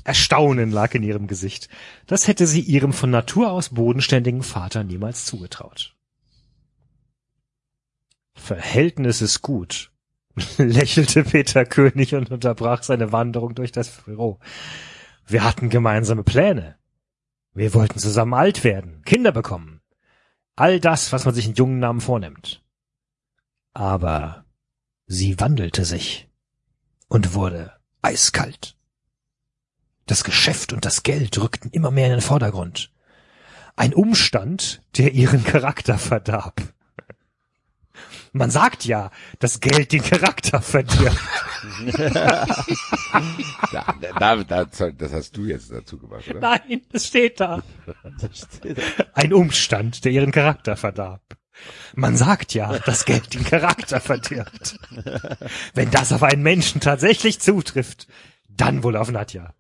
Erstaunen 0.05 0.71
lag 0.71 0.95
in 0.95 1.03
ihrem 1.03 1.27
Gesicht. 1.27 1.69
Das 2.07 2.29
hätte 2.29 2.47
sie 2.47 2.61
ihrem 2.61 2.95
von 2.95 3.11
Natur 3.11 3.53
aus 3.53 3.69
bodenständigen 3.71 4.43
Vater 4.43 4.85
niemals 4.85 5.27
zugetraut. 5.27 5.95
Verhältnis 8.35 9.21
ist 9.21 9.43
gut, 9.43 9.91
lächelte 10.57 11.25
Peter 11.25 11.67
König 11.67 12.15
und 12.15 12.31
unterbrach 12.31 12.83
seine 12.83 13.13
Wanderung 13.13 13.55
durch 13.55 13.73
das 13.73 13.91
Büro. 13.91 14.39
Wir 15.29 15.45
hatten 15.45 15.69
gemeinsame 15.69 16.25
Pläne. 16.25 16.79
Wir 17.53 17.75
wollten 17.75 17.99
zusammen 17.99 18.33
alt 18.33 18.65
werden, 18.65 19.03
Kinder 19.05 19.31
bekommen. 19.31 19.83
All 20.57 20.81
das, 20.81 21.13
was 21.13 21.27
man 21.27 21.35
sich 21.35 21.47
in 21.47 21.55
jungen 21.55 21.79
Namen 21.79 22.01
vornimmt. 22.01 22.65
Aber 23.75 24.47
sie 25.07 25.39
wandelte 25.39 25.85
sich 25.85 26.31
und 27.09 27.35
wurde 27.35 27.75
eiskalt. 28.01 28.79
Das 30.07 30.25
Geschäft 30.25 30.73
und 30.73 30.87
das 30.87 31.03
Geld 31.03 31.39
rückten 31.39 31.71
immer 31.73 31.91
mehr 31.91 32.07
in 32.07 32.13
den 32.13 32.21
Vordergrund. 32.23 32.91
Ein 33.77 33.93
Umstand, 33.93 34.83
der 34.97 35.13
ihren 35.13 35.45
Charakter 35.45 35.99
verdarb. 35.99 36.63
Man 38.33 38.51
sagt 38.51 38.85
ja, 38.85 39.11
dass 39.39 39.61
Geld 39.61 39.93
den 39.93 40.03
Charakter 40.03 40.61
verdirbt. 40.61 41.19
Da, 43.73 43.95
da, 44.19 44.37
da, 44.45 44.65
das 44.65 45.13
hast 45.13 45.37
du 45.37 45.45
jetzt 45.45 45.73
dazu 45.73 45.99
gemacht, 45.99 46.29
oder? 46.29 46.41
Nein, 46.41 46.83
es 46.93 47.09
steht 47.09 47.41
da. 47.41 47.63
Ein 49.13 49.33
Umstand, 49.33 50.05
der 50.05 50.13
ihren 50.13 50.31
Charakter 50.31 50.77
verdarb. 50.77 51.37
Man 51.95 52.17
sagt 52.17 52.55
ja, 52.55 52.79
dass 52.79 53.05
Geld 53.05 53.35
den 53.35 53.45
Charakter 53.45 54.01
verdirbt. 54.01 54.79
Wenn 55.75 55.91
das 55.91 56.13
auf 56.13 56.23
einen 56.23 56.43
Menschen 56.43 56.81
tatsächlich 56.81 57.41
zutrifft, 57.41 58.07
dann 58.49 58.83
wohl 58.85 58.97
auf 58.97 59.11
Nadja. 59.11 59.55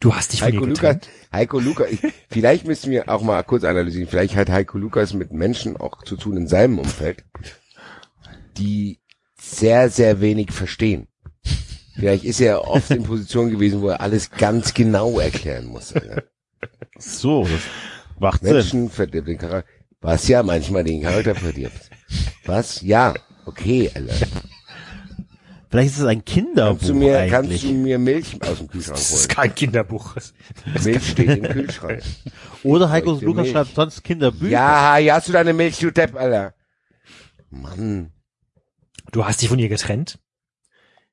Du 0.00 0.14
hast 0.14 0.32
dich 0.32 0.40
von 0.40 0.52
Heiko 0.52 0.64
Lukas, 0.64 0.80
getrennt. 0.80 1.08
Heiko 1.32 1.58
Lukas, 1.58 1.90
ich, 1.90 2.00
vielleicht 2.28 2.66
müssen 2.66 2.90
wir 2.90 3.08
auch 3.08 3.22
mal 3.22 3.42
kurz 3.42 3.64
analysieren, 3.64 4.08
vielleicht 4.08 4.36
hat 4.36 4.50
Heiko 4.50 4.78
Lukas 4.78 5.14
mit 5.14 5.32
Menschen 5.32 5.76
auch 5.76 6.02
zu 6.02 6.16
tun 6.16 6.36
in 6.36 6.46
seinem 6.46 6.78
Umfeld, 6.78 7.24
die 8.58 9.00
sehr, 9.38 9.90
sehr 9.90 10.20
wenig 10.20 10.52
verstehen. 10.52 11.08
Vielleicht 11.94 12.24
ist 12.24 12.40
er 12.40 12.68
oft 12.68 12.90
in 12.90 13.04
Position 13.04 13.50
gewesen, 13.50 13.80
wo 13.80 13.88
er 13.88 14.02
alles 14.02 14.30
ganz 14.30 14.74
genau 14.74 15.18
erklären 15.18 15.66
muss. 15.66 15.94
Ja. 15.94 16.22
So, 16.98 17.44
das 17.44 17.60
macht 18.18 18.42
Sinn. 18.42 18.52
Menschen 18.52 18.90
verdirbt 18.90 19.28
den 19.28 19.38
Charakter. 19.38 19.70
Was 20.00 20.28
ja 20.28 20.42
manchmal 20.42 20.84
den 20.84 21.02
Charakter 21.02 21.34
verdirbt. 21.34 21.90
Was? 22.44 22.82
Ja. 22.82 23.14
Okay, 23.46 23.90
Alter. 23.94 24.26
Vielleicht 25.68 25.90
ist 25.90 25.98
es 25.98 26.04
ein 26.06 26.24
Kinderbuch 26.24 26.78
Kannst 26.78 26.88
du 26.88 26.94
mir, 26.94 27.18
eigentlich. 27.18 27.62
kannst 27.62 27.64
du 27.64 27.72
mir 27.72 27.98
Milch 27.98 28.40
aus 28.42 28.58
dem 28.58 28.68
Kühlschrank 28.68 28.96
Das 28.98 29.10
ist 29.10 29.18
holen? 29.20 29.28
kein 29.28 29.54
Kinderbuch. 29.54 30.14
Milch 30.84 31.08
steht 31.10 31.28
im 31.38 31.42
Kühlschrank. 31.42 32.02
Oder 32.62 32.90
Heiko 32.90 33.12
Lukas 33.14 33.42
Milch? 33.44 33.50
schreibt 33.52 33.74
sonst 33.74 34.04
Kinderbücher. 34.04 34.50
Ja, 34.52 34.96
hier 34.96 35.14
hast 35.14 35.28
du 35.28 35.32
deine 35.32 35.52
Milch, 35.52 35.78
du 35.78 35.90
Depp, 35.90 36.14
Alter. 36.16 36.54
Mann. 37.50 38.12
Du 39.12 39.24
hast 39.24 39.42
dich 39.42 39.48
von 39.48 39.58
ihr 39.58 39.68
getrennt? 39.68 40.18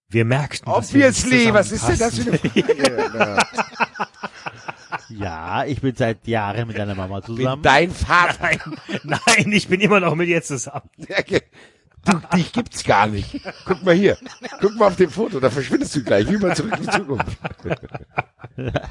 Wir 0.10 0.26
merkten, 0.26 0.72
Obviously, 0.72 1.52
was 1.54 1.72
ist 1.72 1.88
denn 1.88 1.98
das 1.98 2.20
für 2.20 2.30
eine 2.30 2.38
Frage? 2.38 3.48
Ja, 5.10 5.66
ich 5.66 5.82
bin 5.82 5.96
seit 5.96 6.28
Jahren 6.28 6.68
mit 6.68 6.78
deiner 6.78 6.96
Mama 6.96 7.20
Bin 7.20 7.36
zusammen. 7.38 7.62
dein 7.62 7.92
Vater. 7.92 8.50
Nein, 9.04 9.20
nein, 9.26 9.52
ich 9.52 9.68
bin 9.68 9.80
immer 9.82 10.00
noch 10.00 10.16
mit 10.16 10.28
ihr 10.28 10.42
zusammen. 10.42 10.90
Du, 12.06 12.20
dich 12.36 12.52
gibt's 12.52 12.84
gar 12.84 13.08
nicht. 13.08 13.40
Guck 13.66 13.84
mal 13.84 13.96
hier. 13.96 14.18
Guck 14.60 14.76
mal 14.76 14.88
auf 14.88 14.96
dem 14.98 15.10
Foto, 15.10 15.40
da 15.40 15.50
verschwindest 15.50 15.96
du 15.96 16.04
gleich, 16.04 16.30
wie 16.30 16.38
mal 16.38 16.56
zurück 16.56 16.74
in 16.78 16.84
die 16.84 16.90
Zukunft. 16.90 17.38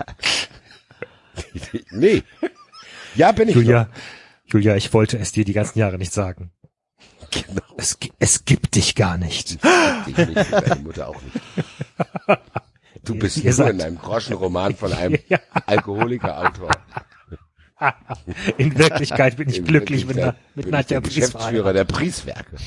nee. 1.90 2.22
Ja, 3.14 3.32
bin 3.32 3.48
ich 3.48 3.54
Julia, 3.54 3.88
Julia, 4.46 4.76
ich 4.76 4.92
wollte 4.94 5.18
es 5.18 5.32
dir 5.32 5.44
die 5.44 5.52
ganzen 5.52 5.78
Jahre 5.78 5.98
nicht 5.98 6.12
sagen. 6.12 6.50
Genau. 7.30 7.62
Es, 7.76 7.98
es 8.18 8.44
gibt 8.44 8.74
dich 8.74 8.94
gar 8.94 9.18
nicht. 9.18 9.58
Ich 10.06 10.16
nicht, 10.16 10.52
deine 10.52 10.80
Mutter 10.82 11.08
auch 11.08 11.20
nicht. 11.22 12.40
Du 13.04 13.14
bist 13.14 13.42
nur 13.42 13.52
seid- 13.52 13.74
in 13.74 13.82
einem 13.82 13.98
Groschenroman 13.98 14.76
von 14.76 14.92
einem 14.92 15.18
Ja. 15.28 15.38
Alkoholiker-Autor. 15.66 16.70
In 18.58 18.78
Wirklichkeit 18.78 19.36
bin 19.36 19.48
ich 19.48 19.58
In 19.58 19.64
glücklich 19.64 20.06
mit, 20.06 20.16
Na- 20.16 20.34
mit 20.54 20.66
bin 20.66 20.66
ich 20.66 20.70
Nadja 20.72 21.00
der 21.00 21.08
Pries 21.08 21.14
Geschäftsführer 21.14 21.72
der 21.72 21.84
Prieswerke. 21.84 22.56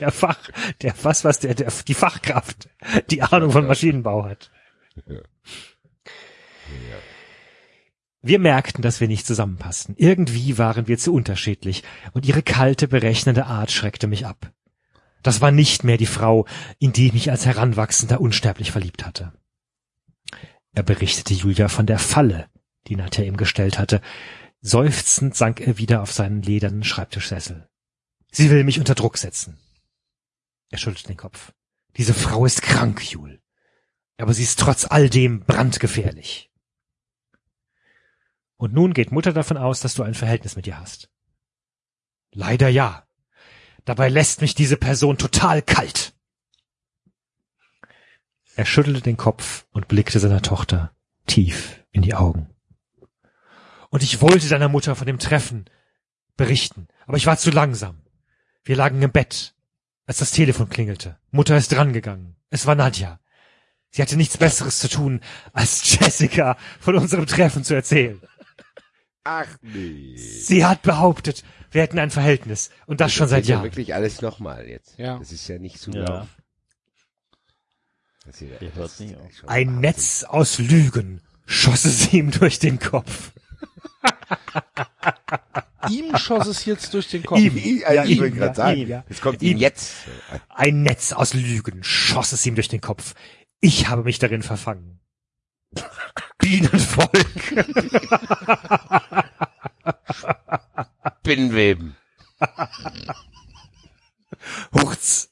Der 0.00 0.12
Fach, 0.12 0.38
der 0.82 0.94
was, 1.02 1.24
was 1.24 1.40
der, 1.40 1.54
der, 1.54 1.72
die 1.86 1.94
Fachkraft, 1.94 2.68
die 3.10 3.22
Ahnung 3.22 3.50
von 3.50 3.66
Maschinenbau 3.66 4.24
hat. 4.24 4.50
Wir 8.22 8.38
merkten, 8.38 8.82
dass 8.82 9.00
wir 9.00 9.08
nicht 9.08 9.26
zusammenpassten. 9.26 9.94
Irgendwie 9.98 10.58
waren 10.58 10.86
wir 10.86 10.98
zu 10.98 11.12
unterschiedlich 11.12 11.82
und 12.12 12.26
ihre 12.26 12.42
kalte, 12.42 12.86
berechnende 12.86 13.46
Art 13.46 13.70
schreckte 13.72 14.06
mich 14.06 14.24
ab. 14.24 14.52
Das 15.22 15.40
war 15.40 15.50
nicht 15.50 15.82
mehr 15.82 15.96
die 15.96 16.06
Frau, 16.06 16.46
in 16.78 16.92
die 16.92 17.08
ich 17.08 17.12
mich 17.12 17.30
als 17.30 17.46
Heranwachsender 17.46 18.20
unsterblich 18.20 18.70
verliebt 18.70 19.04
hatte. 19.04 19.32
Er 20.74 20.82
berichtete 20.84 21.34
Julia 21.34 21.68
von 21.68 21.86
der 21.86 21.98
Falle, 21.98 22.48
die 22.88 22.96
Nadja 22.96 23.24
ihm 23.24 23.36
gestellt 23.36 23.78
hatte. 23.78 24.00
Seufzend 24.60 25.36
sank 25.36 25.60
er 25.60 25.78
wieder 25.78 26.02
auf 26.02 26.12
seinen 26.12 26.42
ledernen 26.42 26.84
Schreibtischsessel. 26.84 27.68
Sie 28.30 28.50
will 28.50 28.64
mich 28.64 28.78
unter 28.78 28.94
Druck 28.94 29.18
setzen. 29.18 29.58
Er 30.70 30.78
schüttelte 30.78 31.08
den 31.08 31.16
Kopf. 31.16 31.52
Diese 31.96 32.14
Frau 32.14 32.44
ist 32.44 32.62
krank, 32.62 33.02
Jul. 33.10 33.40
Aber 34.18 34.34
sie 34.34 34.42
ist 34.42 34.58
trotz 34.58 34.84
all 34.84 35.08
dem 35.08 35.40
brandgefährlich. 35.40 36.50
Und 38.56 38.72
nun 38.72 38.94
geht 38.94 39.12
Mutter 39.12 39.32
davon 39.32 39.56
aus, 39.56 39.80
dass 39.80 39.94
du 39.94 40.02
ein 40.02 40.14
Verhältnis 40.14 40.56
mit 40.56 40.66
ihr 40.66 40.78
hast. 40.78 41.10
Leider 42.32 42.68
ja. 42.68 43.06
Dabei 43.84 44.08
lässt 44.08 44.40
mich 44.40 44.54
diese 44.54 44.76
Person 44.76 45.18
total 45.18 45.62
kalt. 45.62 46.14
Er 48.56 48.64
schüttelte 48.64 49.02
den 49.02 49.18
Kopf 49.18 49.66
und 49.70 49.86
blickte 49.86 50.18
seiner 50.18 50.42
Tochter 50.42 50.94
tief 51.26 51.84
in 51.92 52.02
die 52.02 52.14
Augen. 52.14 52.55
Und 53.90 54.02
ich 54.02 54.20
wollte 54.20 54.48
deiner 54.48 54.68
Mutter 54.68 54.94
von 54.96 55.06
dem 55.06 55.18
Treffen 55.18 55.66
berichten, 56.36 56.88
aber 57.06 57.16
ich 57.16 57.26
war 57.26 57.38
zu 57.38 57.50
langsam. 57.50 58.02
Wir 58.64 58.76
lagen 58.76 59.00
im 59.02 59.12
Bett, 59.12 59.54
als 60.06 60.18
das 60.18 60.32
Telefon 60.32 60.68
klingelte. 60.68 61.18
Mutter 61.30 61.56
ist 61.56 61.72
drangegangen. 61.72 62.36
Es 62.50 62.66
war 62.66 62.74
Nadja. 62.74 63.20
Sie 63.90 64.02
hatte 64.02 64.16
nichts 64.16 64.36
Besseres 64.36 64.78
zu 64.80 64.88
tun, 64.88 65.20
als 65.52 65.90
Jessica 65.98 66.56
von 66.80 66.96
unserem 66.96 67.26
Treffen 67.26 67.64
zu 67.64 67.74
erzählen. 67.74 68.20
Ach 69.24 69.46
nee. 69.62 70.16
Sie 70.16 70.64
hat 70.64 70.82
behauptet, 70.82 71.42
wir 71.70 71.82
hätten 71.82 71.98
ein 71.98 72.10
Verhältnis. 72.10 72.70
Und 72.86 73.00
das 73.00 73.12
schon 73.12 73.28
seit 73.28 73.42
ist 73.42 73.48
ja 73.48 73.56
Jahren. 73.56 73.64
wirklich 73.64 73.94
alles 73.94 74.20
nochmal 74.20 74.68
jetzt. 74.68 74.98
Ja. 74.98 75.18
Das 75.18 75.32
ist 75.32 75.48
ja 75.48 75.58
nicht 75.58 75.78
so 75.80 75.90
Ja. 75.92 76.04
lauf. 76.04 76.28
Das 78.24 78.38
hier- 78.38 78.58
das 78.76 79.00
Ein. 79.46 79.80
Netz 79.80 80.24
aus 80.24 80.58
Lügen 80.58 81.22
schoss 81.46 81.84
es 81.84 82.12
ihm 82.12 82.30
durch 82.32 82.58
den 82.58 82.78
Kopf. 82.80 83.32
Ihm 85.90 86.16
schoss 86.16 86.46
es 86.46 86.64
jetzt 86.64 86.92
durch 86.94 87.08
den 87.08 87.22
Kopf. 87.22 87.38
Ihm. 87.38 87.56
Ich, 87.56 87.80
Ja, 87.82 88.04
ich 88.04 88.18
wollte 88.18 88.36
gerade 88.36 88.48
ja, 88.48 88.54
sagen, 88.54 88.78
ihm, 88.78 88.88
ja. 88.88 89.04
es 89.08 89.20
kommt 89.20 89.42
Ihm. 89.42 89.52
ihm 89.52 89.58
jetzt. 89.58 89.94
Ein 90.48 90.82
Netz 90.82 91.12
aus 91.12 91.34
Lügen 91.34 91.84
schoss 91.84 92.32
es 92.32 92.44
ihm 92.46 92.54
durch 92.54 92.68
den 92.68 92.80
Kopf. 92.80 93.14
Ich 93.60 93.88
habe 93.88 94.02
mich 94.02 94.18
darin 94.18 94.42
verfangen. 94.42 95.00
Bienenvolk. 96.38 97.10
Binnenweben. 101.22 101.96
Hurz. 104.72 105.30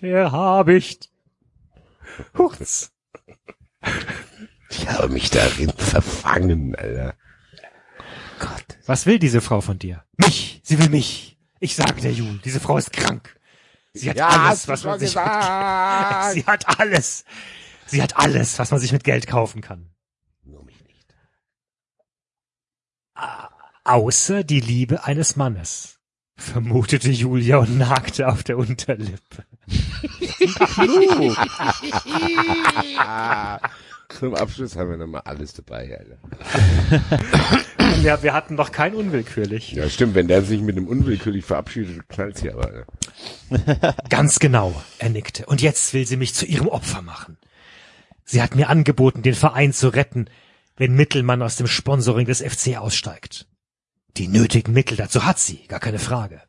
Der 0.00 0.32
Habicht. 0.32 1.10
Hurz. 2.36 2.92
Ich 4.70 4.88
habe 4.88 5.08
mich 5.08 5.30
darin 5.30 5.70
verfangen, 5.76 6.74
Alter. 6.74 7.14
Gott. 8.38 8.78
Was 8.86 9.06
will 9.06 9.18
diese 9.18 9.40
Frau 9.40 9.60
von 9.60 9.78
dir? 9.78 10.04
Mich. 10.16 10.60
Sie 10.64 10.78
will 10.78 10.88
mich. 10.90 11.38
Ich 11.60 11.74
sage 11.74 12.00
der 12.00 12.12
Jul, 12.12 12.38
diese 12.44 12.60
Frau 12.60 12.78
ist 12.78 12.92
krank. 12.92 13.38
Sie 13.94 14.08
hat 14.10 14.16
Ja, 14.16 14.28
alles, 14.28 14.68
was 14.68 14.84
man 14.84 14.98
sich 14.98 15.14
mit. 15.14 15.24
Sie 15.24 16.44
hat 16.46 16.78
alles. 16.80 17.24
Sie 17.86 18.02
hat 18.02 18.16
alles, 18.16 18.58
was 18.58 18.70
man 18.70 18.78
sich 18.80 18.92
mit 18.92 19.02
Geld 19.02 19.26
kaufen 19.26 19.60
kann. 19.60 19.90
Nur 20.44 20.64
mich 20.64 20.84
nicht. 20.84 21.14
Außer 23.84 24.44
die 24.44 24.60
Liebe 24.60 25.04
eines 25.04 25.36
Mannes. 25.36 25.97
Vermutete 26.38 27.10
Julia 27.10 27.58
und 27.58 27.76
nagte 27.78 28.28
auf 28.28 28.44
der 28.44 28.56
Unterlippe. 28.58 29.44
Zum 34.08 34.34
Abschluss 34.36 34.76
haben 34.76 34.90
wir 34.90 34.96
nochmal 34.96 35.22
alles 35.24 35.52
dabei, 35.52 35.98
Alter. 35.98 36.16
Ja, 38.02 38.22
wir 38.22 38.32
hatten 38.32 38.54
noch 38.54 38.70
kein 38.70 38.94
unwillkürlich. 38.94 39.72
Ja, 39.72 39.88
stimmt, 39.88 40.14
wenn 40.14 40.28
der 40.28 40.42
sich 40.42 40.60
mit 40.60 40.76
einem 40.76 40.86
unwillkürlich 40.86 41.44
verabschiedet, 41.44 42.08
knallt's 42.08 42.42
hier 42.42 42.54
aber. 42.54 42.86
Alter. 43.50 43.96
Ganz 44.08 44.38
genau, 44.38 44.80
er 44.98 45.08
nickte. 45.08 45.46
Und 45.46 45.62
jetzt 45.62 45.94
will 45.94 46.06
sie 46.06 46.16
mich 46.16 46.32
zu 46.34 46.46
ihrem 46.46 46.68
Opfer 46.68 47.02
machen. 47.02 47.38
Sie 48.24 48.40
hat 48.40 48.54
mir 48.54 48.68
angeboten, 48.68 49.22
den 49.22 49.34
Verein 49.34 49.72
zu 49.72 49.88
retten, 49.88 50.26
wenn 50.76 50.94
Mittelmann 50.94 51.42
aus 51.42 51.56
dem 51.56 51.66
Sponsoring 51.66 52.26
des 52.26 52.40
FC 52.40 52.76
aussteigt. 52.76 53.48
Die 54.18 54.26
nötigen 54.26 54.72
Mittel 54.72 54.96
dazu 54.96 55.24
hat 55.24 55.38
sie, 55.38 55.66
gar 55.68 55.78
keine 55.78 56.00
Frage. 56.00 56.42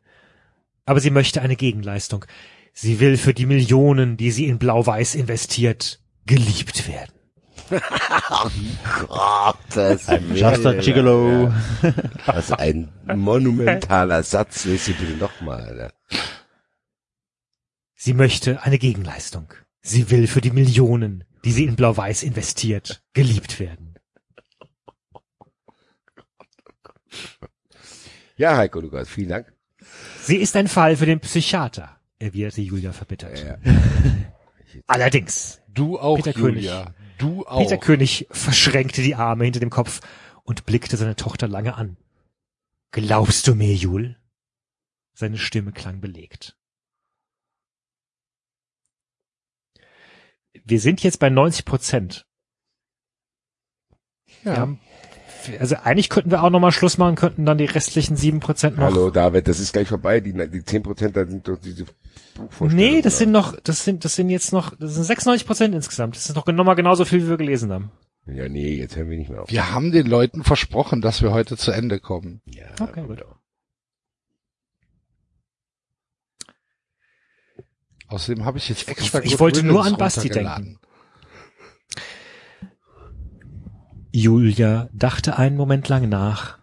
Aber 0.86 0.98
sie 0.98 1.10
möchte 1.10 1.40
eine 1.40 1.54
Gegenleistung. 1.54 2.24
Sie 2.72 2.98
will 2.98 3.16
für 3.16 3.32
die 3.32 3.46
Millionen, 3.46 4.16
die 4.16 4.32
sie 4.32 4.46
in 4.46 4.58
Blau-Weiß 4.58 5.14
investiert, 5.14 6.00
geliebt 6.26 6.88
werden. 6.88 7.12
Gottes 9.06 10.08
Just 10.34 10.66
a 10.66 10.72
Gigolo. 10.72 11.54
Was 12.26 12.50
ein 12.50 12.92
monumentaler 13.06 14.24
Satz. 14.24 14.66
Willst 14.66 14.88
du 14.88 14.94
bitte 14.94 15.12
nochmal? 15.12 15.92
Sie 17.94 18.14
möchte 18.14 18.64
eine 18.64 18.78
Gegenleistung. 18.78 19.54
Sie 19.80 20.10
will 20.10 20.26
für 20.26 20.40
die 20.40 20.50
Millionen, 20.50 21.22
die 21.44 21.52
sie 21.52 21.66
in 21.66 21.76
Blau-Weiß 21.76 22.24
investiert, 22.24 23.04
geliebt 23.12 23.60
werden. 23.60 23.94
Ja, 28.40 28.56
Heiko 28.56 28.80
Lukas, 28.80 29.06
vielen 29.10 29.28
Dank. 29.28 29.52
Sie 30.22 30.36
ist 30.36 30.56
ein 30.56 30.66
Fall 30.66 30.96
für 30.96 31.04
den 31.04 31.20
Psychiater, 31.20 32.00
erwiderte 32.18 32.62
Julia 32.62 32.92
verbittert. 32.92 33.38
Ja. 33.44 33.58
Allerdings, 34.86 35.60
Du 35.68 35.98
auch, 35.98 36.16
Peter 36.16 36.32
König. 36.32 36.64
Julia. 36.64 36.94
Du 37.18 37.46
auch. 37.46 37.58
Peter 37.62 37.76
König 37.76 38.26
verschränkte 38.30 39.02
die 39.02 39.14
Arme 39.14 39.44
hinter 39.44 39.60
dem 39.60 39.68
Kopf 39.68 40.00
und 40.42 40.64
blickte 40.64 40.96
seine 40.96 41.16
Tochter 41.16 41.48
lange 41.48 41.74
an. 41.74 41.98
Glaubst 42.92 43.46
du 43.46 43.54
mir, 43.54 43.74
Jul? 43.74 44.16
Seine 45.12 45.36
Stimme 45.36 45.72
klang 45.72 46.00
belegt. 46.00 46.56
Wir 50.64 50.80
sind 50.80 51.02
jetzt 51.02 51.18
bei 51.18 51.28
90 51.28 51.66
Prozent. 51.66 52.26
Wir 54.44 54.52
ja. 54.52 54.58
haben- 54.60 54.80
Also 55.58 55.76
eigentlich 55.82 56.08
könnten 56.08 56.30
wir 56.30 56.42
auch 56.42 56.50
nochmal 56.50 56.72
Schluss 56.72 56.98
machen, 56.98 57.14
könnten 57.14 57.46
dann 57.46 57.58
die 57.58 57.64
restlichen 57.64 58.16
7 58.16 58.40
Prozent 58.40 58.76
noch. 58.76 58.84
Hallo 58.84 59.10
David, 59.10 59.48
das 59.48 59.60
ist 59.60 59.72
gleich 59.72 59.88
vorbei. 59.88 60.20
Die, 60.20 60.32
die 60.32 60.64
10 60.64 60.82
Prozent, 60.82 61.16
da 61.16 61.26
sind 61.26 61.46
doch 61.46 61.58
diese 61.58 61.84
Buchvorstellungen. 62.34 62.94
Nee, 62.94 63.02
das 63.02 63.18
sind 63.18 63.30
noch, 63.30 63.58
das 63.60 63.84
sind, 63.84 64.04
das 64.04 64.14
sind 64.16 64.30
jetzt 64.30 64.52
noch, 64.52 64.74
das 64.76 64.94
sind 64.94 65.04
96 65.04 65.46
Prozent 65.46 65.74
insgesamt. 65.74 66.16
Das 66.16 66.28
ist 66.28 66.34
noch 66.34 66.46
nochmal 66.46 66.76
genauso 66.76 67.04
viel, 67.04 67.24
wie 67.24 67.28
wir 67.28 67.36
gelesen 67.36 67.72
haben. 67.72 67.90
Ja, 68.26 68.48
nee, 68.48 68.76
jetzt 68.76 68.96
hören 68.96 69.10
wir 69.10 69.18
nicht 69.18 69.30
mehr 69.30 69.42
auf. 69.42 69.50
Wir 69.50 69.72
haben 69.72 69.92
den 69.92 70.06
Leuten 70.06 70.44
versprochen, 70.44 71.00
dass 71.00 71.22
wir 71.22 71.32
heute 71.32 71.56
zu 71.56 71.70
Ende 71.70 72.00
kommen. 72.00 72.40
Ja, 72.46 72.66
Okay, 72.80 73.02
gut. 73.06 73.24
Außerdem 78.08 78.44
habe 78.44 78.58
ich 78.58 78.68
jetzt 78.68 78.88
extra 78.88 79.20
ich 79.20 79.32
Good 79.32 79.40
wollte 79.40 79.62
nur 79.62 79.84
Riddance 79.84 79.94
an 79.94 79.98
Basti 79.98 80.20
runtergeladen. 80.28 80.78
Julia 84.12 84.88
dachte 84.92 85.36
einen 85.38 85.56
Moment 85.56 85.88
lang 85.88 86.08
nach, 86.08 86.58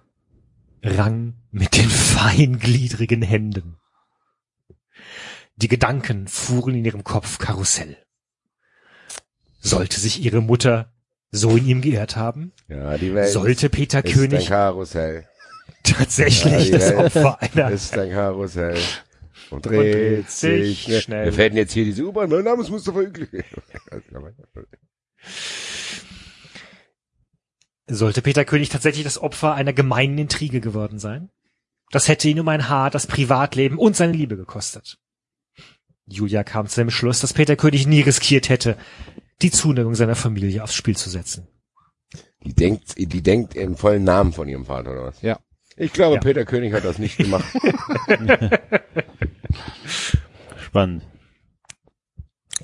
rang 0.84 1.36
mit 1.52 1.78
den 1.78 1.90
feingliedrigen 1.90 3.22
Händen. 3.22 3.78
Die 5.56 5.68
Gedanken 5.68 6.28
fuhren 6.28 6.76
in 6.76 6.86
ihrem 6.86 7.04
Kopf 7.04 7.40
Karussell. 7.40 7.98
Sollte 9.60 10.00
sich 10.00 10.24
ihre 10.24 10.42
Mutter 10.42 10.94
so 11.32 11.56
in 11.58 11.68
ihm 11.68 11.82
geirrt 11.82 12.16
haben? 12.16 12.54
Ja, 12.68 12.98
die 12.98 13.14
Welt 13.14 13.30
Sollte 13.30 13.70
Peter 13.70 14.04
ist 14.04 14.14
König 14.14 14.42
ein 14.42 14.48
Karussell. 14.48 15.28
tatsächlich 15.84 16.70
Ja, 16.70 16.78
das 16.78 16.94
Opfer 16.94 17.42
einer 17.42 17.72
ist 17.72 17.98
ein 17.98 18.12
Karussell. 18.12 18.78
Und 19.50 19.66
dreht 19.66 19.94
dreht 19.94 20.30
sich 20.30 21.02
schnell. 21.02 21.26
Wir 21.26 21.34
fährt 21.34 21.54
jetzt 21.54 21.72
hier 21.72 21.86
diese 21.86 22.04
U-Bahn. 22.04 22.30
Mein 22.30 22.44
Name 22.44 22.62
ist 22.62 22.70
Mustafa 22.70 23.00
Ügli. 23.00 23.28
Sollte 27.88 28.22
Peter 28.22 28.44
König 28.46 28.70
tatsächlich 28.70 29.04
das 29.04 29.18
Opfer 29.22 29.54
einer 29.54 29.74
gemeinen 29.74 30.18
Intrige 30.18 30.60
geworden 30.60 31.00
sein? 31.00 31.30
Das 31.92 32.10
hätte 32.10 32.28
ihn 32.28 32.40
um 32.40 32.48
ein 32.50 32.68
Haar, 32.68 32.90
das 32.90 33.08
Privatleben 33.08 33.78
und 33.78 33.96
seine 33.96 34.12
Liebe 34.12 34.36
gekostet. 34.36 34.98
Julia 36.06 36.44
kam 36.44 36.68
zu 36.68 36.82
dem 36.82 36.90
Schluss, 36.90 37.22
dass 37.22 37.34
Peter 37.34 37.56
König 37.56 37.88
nie 37.88 38.02
riskiert 38.02 38.50
hätte, 38.50 38.78
die 39.42 39.52
Zuneigung 39.52 39.96
seiner 39.96 40.16
Familie 40.16 40.64
aufs 40.64 40.74
Spiel 40.76 40.98
zu 40.98 41.10
setzen. 41.10 41.48
Die 42.44 42.54
denkt, 42.54 42.96
die 42.98 43.22
denkt 43.22 43.56
im 43.56 43.76
vollen 43.78 44.04
Namen 44.04 44.34
von 44.34 44.48
ihrem 44.48 44.66
Vater, 44.66 44.92
oder 44.92 45.04
was? 45.06 45.22
Ja. 45.22 45.40
Ich 45.76 45.94
glaube, 45.94 46.16
Ja. 46.16 46.22
Peter 46.22 46.46
König 46.46 46.74
hat 46.74 46.86
das 46.86 46.98
nicht 46.98 47.18
gemacht. 47.18 47.46
Spannend. 50.58 51.04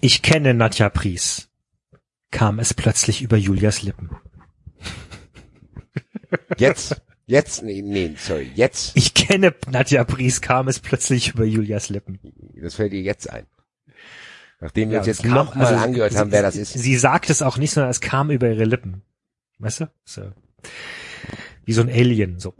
Ich 0.02 0.22
kenne 0.22 0.54
Nadja 0.54 0.90
Pries, 0.90 1.50
kam 2.32 2.60
es 2.60 2.74
plötzlich 2.74 3.22
über 3.22 3.38
Julias 3.38 3.84
Lippen. 3.84 4.10
Jetzt, 6.58 7.02
jetzt, 7.26 7.64
nee, 7.64 7.82
nee, 7.82 8.16
sorry, 8.18 8.52
jetzt, 8.56 8.92
Ich 8.96 9.14
kenne 9.14 9.54
Nadja 9.70 10.04
Pries, 10.04 10.42
kam 10.42 10.68
es 10.68 10.80
plötzlich 10.80 11.30
über 11.34 11.46
Julias 11.46 11.90
Lippen. 11.90 12.20
das 12.62 12.76
fällt 12.76 12.94
dir 12.94 13.02
jetzt 13.02 13.30
ein. 13.30 13.46
Nachdem 14.60 14.90
wir 14.90 14.94
Ja, 14.96 15.00
uns 15.00 15.08
jetzt 15.08 15.26
nochmal 15.26 15.68
also, 15.68 15.84
angehört 15.84 16.14
sie- 16.14 16.18
haben, 16.20 16.32
wer 16.32 16.42
das 16.42 16.54
sie- 16.56 16.62
ist. 16.62 16.74
Sie 16.74 16.96
sagt 16.96 17.30
es 17.30 17.42
auch 17.42 17.58
nicht, 17.58 17.72
sondern 17.72 17.90
es 17.92 18.00
kam 18.02 18.30
über 18.32 18.48
ihre 18.50 18.64
Lippen. 18.66 19.02
Weißt 19.60 19.82
du? 19.82 19.90
So. 20.06 20.32
Wie 21.66 21.74
so 21.74 21.82
ein 21.82 21.90
Alien, 21.90 22.40
so. 22.40 22.54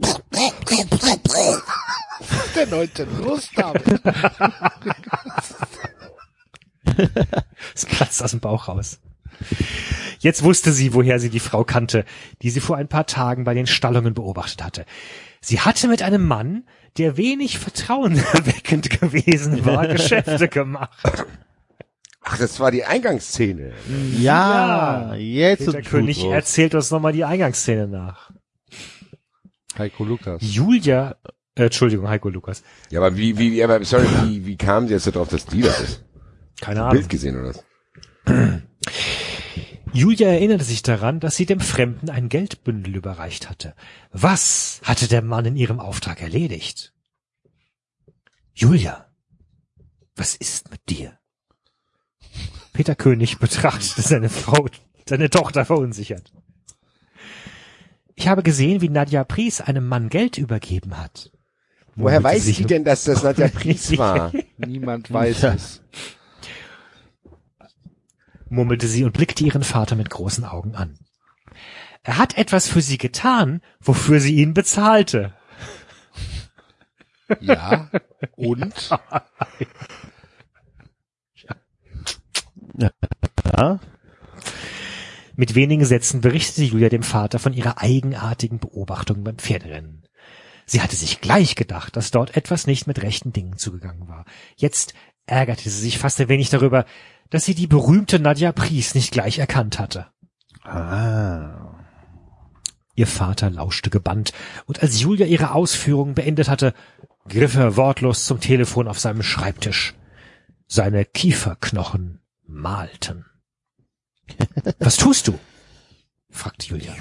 Der 2.54 2.66
neunte 2.66 3.04
los 3.04 3.48
damit. 3.56 3.82
Es 7.74 7.86
platzt 7.86 8.22
aus 8.22 8.30
dem 8.32 8.40
Bauch 8.40 8.68
raus. 8.68 9.00
Jetzt 10.18 10.42
wusste 10.42 10.72
sie, 10.72 10.94
woher 10.94 11.18
sie 11.18 11.30
die 11.30 11.40
Frau 11.40 11.64
kannte, 11.64 12.04
die 12.42 12.50
sie 12.50 12.60
vor 12.60 12.76
ein 12.76 12.88
paar 12.88 13.06
Tagen 13.06 13.44
bei 13.44 13.54
den 13.54 13.66
Stallungen 13.66 14.14
beobachtet 14.14 14.64
hatte. 14.64 14.86
Sie 15.40 15.60
hatte 15.60 15.88
mit 15.88 16.02
einem 16.02 16.26
Mann, 16.26 16.64
der 16.96 17.16
wenig 17.16 17.58
vertrauenerweckend 17.58 18.88
gewesen 19.00 19.64
war, 19.66 19.86
Geschäfte 19.88 20.48
gemacht. 20.48 20.98
Ach, 22.22 22.38
das 22.38 22.58
war 22.58 22.70
die 22.70 22.84
Eingangsszene. 22.84 23.72
Ja, 24.18 25.14
jetzt 25.14 25.66
Peter 25.66 25.78
ist 25.80 25.88
König 25.90 26.16
Blut 26.18 26.28
raus. 26.28 26.34
erzählt 26.36 26.74
uns 26.74 26.90
nochmal 26.90 27.12
die 27.12 27.24
Eingangsszene 27.24 27.86
nach. 27.86 28.30
Heiko 29.76 30.04
Lukas. 30.04 30.40
Julia, 30.40 31.16
äh, 31.54 31.64
Entschuldigung, 31.64 32.08
Heiko 32.08 32.30
Lukas. 32.30 32.62
Ja, 32.90 33.00
aber 33.00 33.14
wie, 33.16 33.36
wie, 33.36 33.62
aber 33.62 33.84
sorry, 33.84 34.06
wie, 34.24 34.46
wie 34.46 34.56
kamen 34.56 34.88
sie 34.88 34.94
jetzt 34.94 35.06
darauf, 35.06 35.28
dass 35.28 35.44
die 35.44 35.60
das 35.60 35.80
ist? 35.80 36.04
Keine 36.62 36.80
Bild 36.88 36.92
Ahnung. 36.92 37.08
gesehen 37.08 37.36
oder 37.38 37.48
was? 37.48 37.64
Julia 39.94 40.26
erinnerte 40.26 40.64
sich 40.64 40.82
daran, 40.82 41.20
dass 41.20 41.36
sie 41.36 41.46
dem 41.46 41.60
Fremden 41.60 42.10
ein 42.10 42.28
Geldbündel 42.28 42.96
überreicht 42.96 43.48
hatte. 43.48 43.76
Was 44.10 44.80
hatte 44.82 45.06
der 45.06 45.22
Mann 45.22 45.44
in 45.44 45.56
ihrem 45.56 45.78
Auftrag 45.78 46.20
erledigt? 46.20 46.92
Julia, 48.54 49.06
was 50.16 50.34
ist 50.34 50.72
mit 50.72 50.80
dir? 50.88 51.16
Peter 52.72 52.96
König 52.96 53.38
betrachtete 53.38 54.02
seine 54.02 54.30
Frau, 54.30 54.66
seine 55.08 55.30
Tochter 55.30 55.64
verunsichert. 55.64 56.32
Ich 58.16 58.26
habe 58.26 58.42
gesehen, 58.42 58.80
wie 58.80 58.88
Nadja 58.88 59.22
Pries 59.22 59.60
einem 59.60 59.86
Mann 59.86 60.08
Geld 60.08 60.38
übergeben 60.38 60.98
hat. 60.98 61.30
Woher 61.94 62.20
weiß 62.20 62.44
sie 62.46 62.64
denn, 62.64 62.82
dass 62.82 63.04
das 63.04 63.22
Nadja 63.22 63.46
Pries 63.54 63.96
war? 63.96 64.32
Niemand 64.58 65.12
weiß 65.12 65.44
es. 65.44 65.82
Murmelte 68.48 68.86
sie 68.86 69.04
und 69.04 69.12
blickte 69.12 69.44
ihren 69.44 69.62
Vater 69.62 69.96
mit 69.96 70.10
großen 70.10 70.44
Augen 70.44 70.74
an. 70.74 70.98
Er 72.02 72.18
hat 72.18 72.36
etwas 72.36 72.68
für 72.68 72.82
sie 72.82 72.98
getan, 72.98 73.62
wofür 73.80 74.20
sie 74.20 74.36
ihn 74.36 74.54
bezahlte. 74.54 75.34
Ja. 77.40 77.90
Und? 78.36 78.90
Ja? 82.76 83.80
Mit 85.36 85.54
wenigen 85.54 85.84
Sätzen 85.84 86.20
berichtete 86.20 86.62
Julia 86.62 86.88
dem 86.88 87.02
Vater 87.02 87.38
von 87.38 87.52
ihrer 87.52 87.80
eigenartigen 87.80 88.58
Beobachtung 88.58 89.24
beim 89.24 89.38
Pferderennen. 89.38 90.06
Sie 90.66 90.80
hatte 90.80 90.96
sich 90.96 91.20
gleich 91.20 91.56
gedacht, 91.56 91.96
dass 91.96 92.10
dort 92.10 92.36
etwas 92.36 92.66
nicht 92.66 92.86
mit 92.86 93.02
rechten 93.02 93.32
Dingen 93.32 93.58
zugegangen 93.58 94.08
war. 94.08 94.24
Jetzt 94.56 94.94
ärgerte 95.26 95.62
sie 95.62 95.80
sich 95.80 95.98
fast 95.98 96.20
ein 96.20 96.28
wenig 96.28 96.50
darüber, 96.50 96.84
dass 97.30 97.44
sie 97.44 97.54
die 97.54 97.66
berühmte 97.66 98.18
Nadja 98.18 98.52
Pries 98.52 98.94
nicht 98.94 99.12
gleich 99.12 99.38
erkannt 99.38 99.78
hatte. 99.78 100.06
Ah. 100.62 101.74
Ihr 102.94 103.06
Vater 103.06 103.50
lauschte 103.50 103.90
gebannt, 103.90 104.32
und 104.66 104.82
als 104.82 105.00
Julia 105.00 105.26
ihre 105.26 105.52
Ausführungen 105.52 106.14
beendet 106.14 106.48
hatte, 106.48 106.74
griff 107.28 107.56
er 107.56 107.76
wortlos 107.76 108.24
zum 108.24 108.40
Telefon 108.40 108.86
auf 108.86 109.00
seinem 109.00 109.22
Schreibtisch. 109.22 109.94
Seine 110.66 111.04
Kieferknochen 111.04 112.20
malten. 112.46 113.26
Was 114.78 114.96
tust 114.96 115.28
du? 115.28 115.38
fragte 116.30 116.66
Julia. 116.68 116.94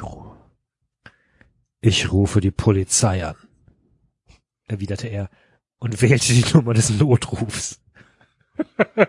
Ich 1.80 2.12
rufe 2.12 2.42
die 2.42 2.52
Polizei 2.52 3.26
an, 3.26 3.36
erwiderte 4.68 5.08
er 5.08 5.30
und 5.80 6.02
wählte 6.02 6.34
die 6.34 6.46
Nummer 6.54 6.74
des 6.74 6.90
Notrufs. 6.90 7.82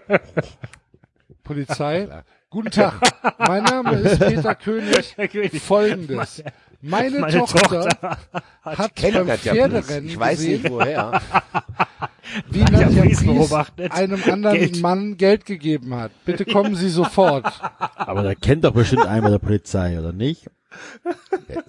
Polizei. 1.44 2.08
Guten 2.50 2.70
Tag. 2.70 2.94
Mein 3.38 3.64
Name 3.64 3.92
ist 4.00 4.18
Peter 4.20 4.54
König. 4.54 5.14
Folgendes. 5.60 6.42
Meine, 6.80 7.18
Meine 7.20 7.38
Tochter, 7.38 7.88
Tochter 7.88 8.18
hat 8.62 8.94
beim. 9.00 9.28
Pferderennen 9.28 10.06
Ich 10.08 10.18
weiß 10.18 10.36
gesehen, 10.38 10.62
nicht 10.62 10.70
woher. 10.70 11.20
wie 12.50 12.58
Ja, 12.60 12.70
Nadja 12.70 13.04
beobachtet. 13.24 13.90
einem 13.92 14.22
anderen 14.30 14.58
Geld. 14.58 14.80
Mann 14.82 15.16
Geld 15.16 15.46
gegeben 15.46 15.94
hat. 15.94 16.12
Bitte 16.24 16.44
kommen 16.44 16.76
Sie 16.76 16.90
sofort. 16.90 17.46
Aber 17.96 18.22
da 18.22 18.34
kennt 18.34 18.64
doch 18.64 18.72
bestimmt 18.74 19.06
einer 19.06 19.30
der 19.30 19.38
Polizei, 19.38 19.98
oder 19.98 20.12
nicht? 20.12 20.50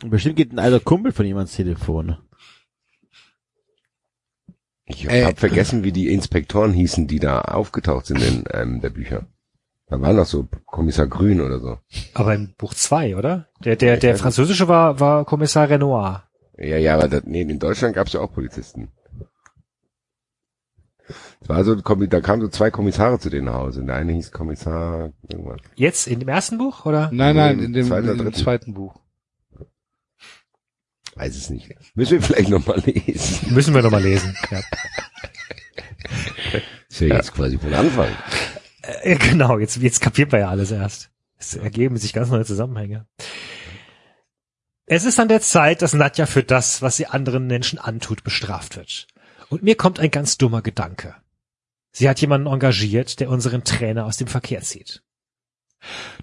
Bestimmt 0.05 0.35
geht 0.35 0.51
ein 0.51 0.59
alter 0.59 0.79
Kumpel 0.81 1.11
von 1.13 1.25
ihm 1.25 1.37
ans 1.37 1.55
Telefon. 1.55 2.17
Ich 4.85 5.09
Äh. 5.09 5.23
habe 5.25 5.35
vergessen, 5.35 5.83
wie 5.83 5.91
die 5.91 6.09
Inspektoren 6.13 6.73
hießen, 6.73 7.07
die 7.07 7.19
da 7.19 7.41
aufgetaucht 7.41 8.05
sind 8.05 8.21
in 8.21 8.45
einem 8.47 8.81
der 8.81 8.89
Bücher. 8.91 9.25
Da 9.87 10.01
war 10.01 10.13
noch 10.13 10.25
so 10.25 10.47
Kommissar 10.65 11.07
Grün 11.07 11.41
oder 11.41 11.59
so. 11.59 11.77
Aber 12.13 12.33
in 12.33 12.55
Buch 12.57 12.73
zwei, 12.73 13.15
oder? 13.15 13.47
Der, 13.63 13.75
der, 13.75 13.97
der 13.97 14.17
französische 14.17 14.67
war, 14.67 14.99
war 14.99 15.25
Kommissar 15.25 15.69
Renoir. 15.69 16.23
Ja, 16.57 16.77
ja, 16.77 16.95
aber 16.95 17.07
das, 17.07 17.23
nee, 17.25 17.41
in 17.41 17.59
Deutschland 17.59 17.95
gab's 17.95 18.13
ja 18.13 18.21
auch 18.21 18.31
Polizisten. 18.33 18.91
Es 21.41 21.49
war 21.49 21.63
so, 21.63 21.75
da 21.75 22.21
kamen 22.21 22.41
so 22.41 22.47
zwei 22.47 22.71
Kommissare 22.71 23.19
zu 23.19 23.29
denen 23.29 23.45
nach 23.45 23.53
Hause. 23.53 23.83
Der 23.83 23.95
eine 23.95 24.13
hieß 24.13 24.31
Kommissar 24.31 25.11
irgendwas. 25.29 25.59
Jetzt 25.75 26.07
in 26.07 26.19
dem 26.19 26.29
ersten 26.29 26.57
Buch, 26.57 26.85
oder? 26.85 27.11
Nein, 27.13 27.35
nein, 27.35 27.59
in 27.59 27.73
dem, 27.73 27.85
Zweiten 27.85 28.05
oder 28.05 28.13
in 28.13 28.17
dem 28.17 28.25
dritten? 28.25 28.43
zweiten 28.43 28.73
Buch. 28.73 28.99
Weiß 31.15 31.35
es 31.35 31.49
nicht. 31.51 31.69
Müssen 31.93 32.13
wir 32.13 32.21
vielleicht 32.21 32.49
nochmal 32.49 32.79
lesen. 32.79 33.53
Müssen 33.53 33.75
wir 33.75 33.83
nochmal 33.83 34.01
lesen. 34.01 34.35
Ja. 34.49 34.59
Ist 36.89 37.01
ja 37.01 37.07
jetzt 37.07 37.33
quasi 37.33 37.57
von 37.57 37.73
Anfang. 37.73 38.09
Äh, 39.01 39.15
Genau, 39.19 39.59
jetzt, 39.59 39.77
jetzt 39.77 40.01
kapiert 40.01 40.31
man 40.31 40.41
ja 40.41 40.49
alles 40.49 40.71
erst. 40.71 41.09
Es 41.37 41.55
ergeben 41.55 41.97
sich 41.97 42.13
ganz 42.13 42.29
neue 42.29 42.45
Zusammenhänge. 42.45 43.05
Es 44.85 45.03
ist 45.03 45.19
an 45.19 45.27
der 45.27 45.41
Zeit, 45.41 45.81
dass 45.81 45.93
Nadja 45.93 46.25
für 46.25 46.43
das, 46.43 46.81
was 46.81 46.97
sie 46.97 47.07
anderen 47.07 47.47
Menschen 47.47 47.79
antut, 47.79 48.23
bestraft 48.23 48.77
wird. 48.77 49.07
Und 49.49 49.63
mir 49.63 49.75
kommt 49.75 49.99
ein 49.99 50.11
ganz 50.11 50.37
dummer 50.37 50.61
Gedanke. 50.61 51.15
Sie 51.91 52.09
hat 52.09 52.21
jemanden 52.21 52.47
engagiert, 52.47 53.19
der 53.19 53.29
unseren 53.29 53.63
Trainer 53.63 54.05
aus 54.05 54.17
dem 54.17 54.27
Verkehr 54.27 54.61
zieht. 54.61 55.01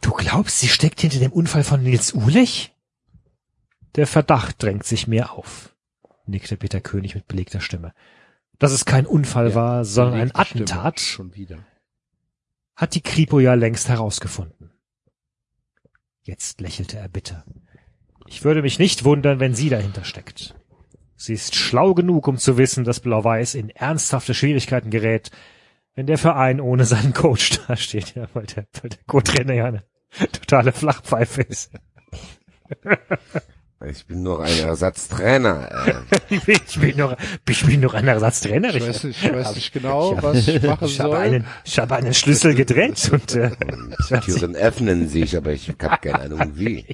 Du 0.00 0.12
glaubst, 0.12 0.58
sie 0.58 0.68
steckt 0.68 1.00
hinter 1.00 1.18
dem 1.18 1.32
Unfall 1.32 1.64
von 1.64 1.82
Nils 1.82 2.14
Uhlich? 2.14 2.74
Der 3.96 4.06
Verdacht 4.06 4.62
drängt 4.62 4.84
sich 4.84 5.06
mir 5.06 5.32
auf, 5.32 5.74
nickte 6.26 6.56
Peter 6.56 6.80
König 6.80 7.14
mit 7.14 7.26
belegter 7.26 7.60
Stimme. 7.60 7.92
Dass 8.58 8.72
es 8.72 8.84
kein 8.84 9.06
Unfall 9.06 9.54
war, 9.54 9.84
sondern 9.84 10.14
ein 10.14 10.28
Belegte 10.28 10.46
Stimme. 10.46 10.64
Attentat, 10.64 11.00
Schon 11.00 11.34
wieder. 11.34 11.58
Hat 12.74 12.94
die 12.94 13.00
Kripo 13.00 13.40
ja 13.40 13.54
längst 13.54 13.88
herausgefunden. 13.88 14.70
Jetzt 16.22 16.60
lächelte 16.60 16.98
er 16.98 17.08
bitter. 17.08 17.44
Ich 18.26 18.44
würde 18.44 18.62
mich 18.62 18.78
nicht 18.78 19.04
wundern, 19.04 19.40
wenn 19.40 19.54
sie 19.54 19.68
dahinter 19.68 20.04
steckt. 20.04 20.54
Sie 21.16 21.34
ist 21.34 21.54
schlau 21.54 21.94
genug, 21.94 22.26
um 22.28 22.38
zu 22.38 22.56
wissen, 22.56 22.84
dass 22.84 23.00
Blau-Weiß 23.00 23.54
in 23.54 23.70
ernsthafte 23.70 24.34
Schwierigkeiten 24.34 24.90
gerät, 24.90 25.30
wenn 25.94 26.06
der 26.06 26.18
Verein 26.18 26.60
ohne 26.60 26.84
seinen 26.84 27.12
Coach 27.12 27.60
dasteht, 27.68 28.14
ja, 28.14 28.28
weil 28.34 28.46
der, 28.46 28.66
der 28.82 28.98
Co-Trainer 29.06 29.54
ja 29.54 29.66
eine 29.66 29.84
totale 30.32 30.72
Flachpfeife 30.72 31.42
ist. 31.42 31.70
Ich 33.90 34.06
bin 34.06 34.22
nur 34.22 34.42
ein 34.44 34.58
Ersatztrainer. 34.58 35.86
Äh, 35.86 35.94
Ich 36.34 36.44
bin, 36.44 36.56
ich 36.66 36.78
bin 36.80 36.96
noch, 36.96 37.16
ich 37.48 37.66
bin 37.66 37.80
noch 37.80 37.94
ein 37.94 38.06
Ersatztrainer. 38.06 38.74
Ich 38.74 38.86
weiß 38.86 39.04
nicht, 39.04 39.22
ich 39.24 39.32
weiß 39.32 39.54
nicht 39.54 39.72
genau, 39.72 40.16
ich- 40.16 40.22
was 40.22 40.48
ich 40.48 40.62
machen 40.62 40.86
Ich 40.86 41.00
habe 41.00 41.10
soll. 41.10 41.18
einen, 41.18 41.46
ich 41.64 41.78
habe 41.78 41.96
einen 41.96 42.14
Schlüssel 42.14 42.54
gedreht 42.54 43.10
und 43.12 43.34
äh, 43.34 43.50
die 44.10 44.20
Türen 44.20 44.54
öffnen 44.56 45.08
sich, 45.08 45.36
aber 45.36 45.52
ich 45.52 45.68
habe 45.68 45.96
keine 46.00 46.20
Ahnung 46.20 46.52
wie. 46.54 46.84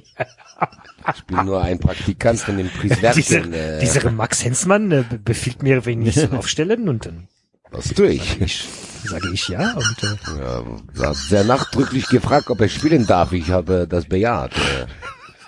Ich 1.15 1.23
bin 1.25 1.45
nur 1.45 1.61
ein 1.61 1.79
Praktikant 1.79 2.39
von 2.39 2.57
dem 2.57 2.69
dieser, 2.81 3.09
Priswerken. 3.11 3.53
Äh, 3.53 3.79
dieser 3.79 4.09
Max 4.11 4.43
Hensmann 4.43 4.91
äh, 4.91 5.03
be- 5.09 5.17
befiehlt 5.19 5.63
mir, 5.63 5.85
wenn 5.85 6.01
ich 6.05 6.15
soll 6.15 6.29
aufstellen 6.37 6.89
und 6.89 7.05
dann 7.05 7.27
was 7.71 7.89
tue 7.89 8.07
ich? 8.07 8.41
ich, 8.41 8.67
sage 9.05 9.29
ich 9.31 9.47
ja 9.47 9.73
und 9.75 10.03
äh, 10.03 10.99
Ja, 11.03 11.13
sehr 11.13 11.43
nachdrücklich 11.43 12.07
gefragt, 12.07 12.49
ob 12.49 12.59
er 12.61 12.67
spielen 12.67 13.05
darf. 13.05 13.31
Ich 13.31 13.51
habe 13.51 13.85
das 13.87 14.05
bejaht. 14.05 14.53
Äh, 14.53 14.87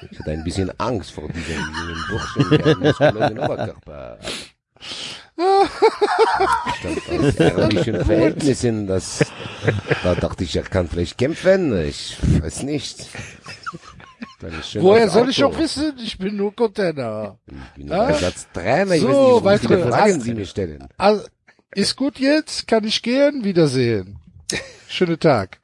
Ich 0.10 0.20
hatte 0.20 0.32
ein 0.32 0.44
bisschen 0.44 0.72
Angst 0.80 1.12
vor 1.12 1.28
diesem 1.30 1.58
jungen 1.58 2.04
Burschen, 2.10 2.50
der 2.50 2.66
einen 2.66 2.80
muskulösen 2.80 3.40
Oberkörper. 3.40 4.18
Stammt 6.80 7.10
aus 7.10 7.36
ärmlichen 7.38 8.06
Verhältnissen, 8.06 8.88
das, 8.88 9.26
da 10.04 10.16
dachte 10.16 10.44
ich, 10.44 10.56
er 10.56 10.64
kann 10.64 10.88
vielleicht 10.88 11.18
kämpfen, 11.18 11.78
ich 11.86 12.18
weiß 12.42 12.64
nicht. 12.64 13.08
Woher 14.80 15.08
soll 15.10 15.30
ich 15.30 15.44
Auto. 15.44 15.56
auch 15.56 15.60
wissen? 15.60 15.94
Ich 16.04 16.18
bin 16.18 16.36
nur 16.36 16.56
Container. 16.56 17.38
Ich 17.48 17.74
bin 17.76 17.88
nur 17.88 17.96
Ah. 17.96 18.10
Ersatztrainer, 18.10 18.96
ich 18.96 19.02
So, 19.02 19.08
weiß 19.44 19.62
nicht, 19.62 19.70
wie 19.70 19.74
weitere- 19.76 19.84
viele 19.84 19.92
Fragen 19.92 20.22
Sie 20.22 20.34
mir 20.34 20.46
stellen. 20.48 20.88
Also, 20.98 21.26
ist 21.76 21.96
gut 21.96 22.18
jetzt? 22.20 22.68
Kann 22.68 22.84
ich 22.84 23.02
gehen? 23.04 23.44
Wiedersehen. 23.44 24.18
Schönen 24.88 25.20
Tag. 25.20 25.60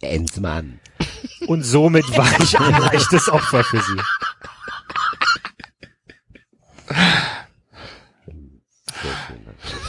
Endmann. 0.00 0.80
und 1.46 1.62
somit 1.62 2.04
war 2.16 2.40
ich 2.40 2.58
ein 2.58 2.80
leichtes 2.80 3.28
Opfer 3.28 3.64
für 3.64 3.80
sie. 3.80 4.00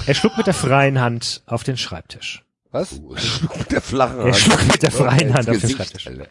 Er 0.06 0.14
schlug 0.14 0.38
mit 0.38 0.48
der 0.48 0.54
freien 0.54 1.00
Hand 1.00 1.44
auf 1.46 1.64
den 1.64 1.78
Schreibtisch. 1.78 2.44
Was? 2.72 3.00
Schlug 3.16 3.58
mit 3.58 3.72
der 3.72 3.82
flachen 3.82 4.18
Hand. 4.20 4.28
Er 4.28 4.34
schlug 4.34 4.68
mit 4.68 4.82
der 4.84 4.92
freien 4.92 5.34
Hand 5.34 5.50
auf 5.50 5.58
den 5.60 5.70
Schreibtisch. 5.70 6.08
Alter. 6.08 6.28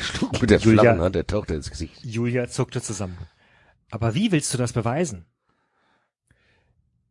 Schlug 0.00 0.40
mit 0.40 0.50
der 0.50 0.58
Julia- 0.60 0.82
flachen 0.82 1.00
Hand 1.00 1.14
der 1.14 1.26
Tochter 1.26 1.54
ins 1.54 1.70
Gesicht. 1.70 1.94
Julia 2.04 2.48
zuckte 2.48 2.80
zusammen. 2.82 3.18
Aber 3.90 4.14
wie 4.14 4.32
willst 4.32 4.52
du 4.54 4.58
das 4.58 4.72
beweisen? 4.72 5.26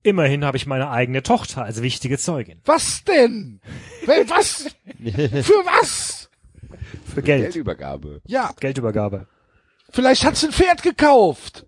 Immerhin 0.05 0.45
habe 0.45 0.55
ich 0.55 0.67
meine 0.67 0.91
eigene 0.91 1.23
Tochter 1.23 1.63
als 1.63 1.81
wichtige 1.81 2.19
Zeugin. 2.19 2.61
Was 2.65 3.03
denn? 3.05 3.59
Wel- 4.05 4.29
Was? 4.29 4.63
Für 5.43 5.65
was? 5.65 6.29
Für 7.11 7.23
Geld. 7.23 7.45
Geldübergabe. 7.45 8.21
Ja, 8.27 8.53
Geldübergabe. 8.59 9.25
vielleicht 9.89 10.23
hat 10.23 10.35
sie 10.35 10.45
ein 10.47 10.51
Pferd 10.51 10.83
gekauft. 10.83 11.65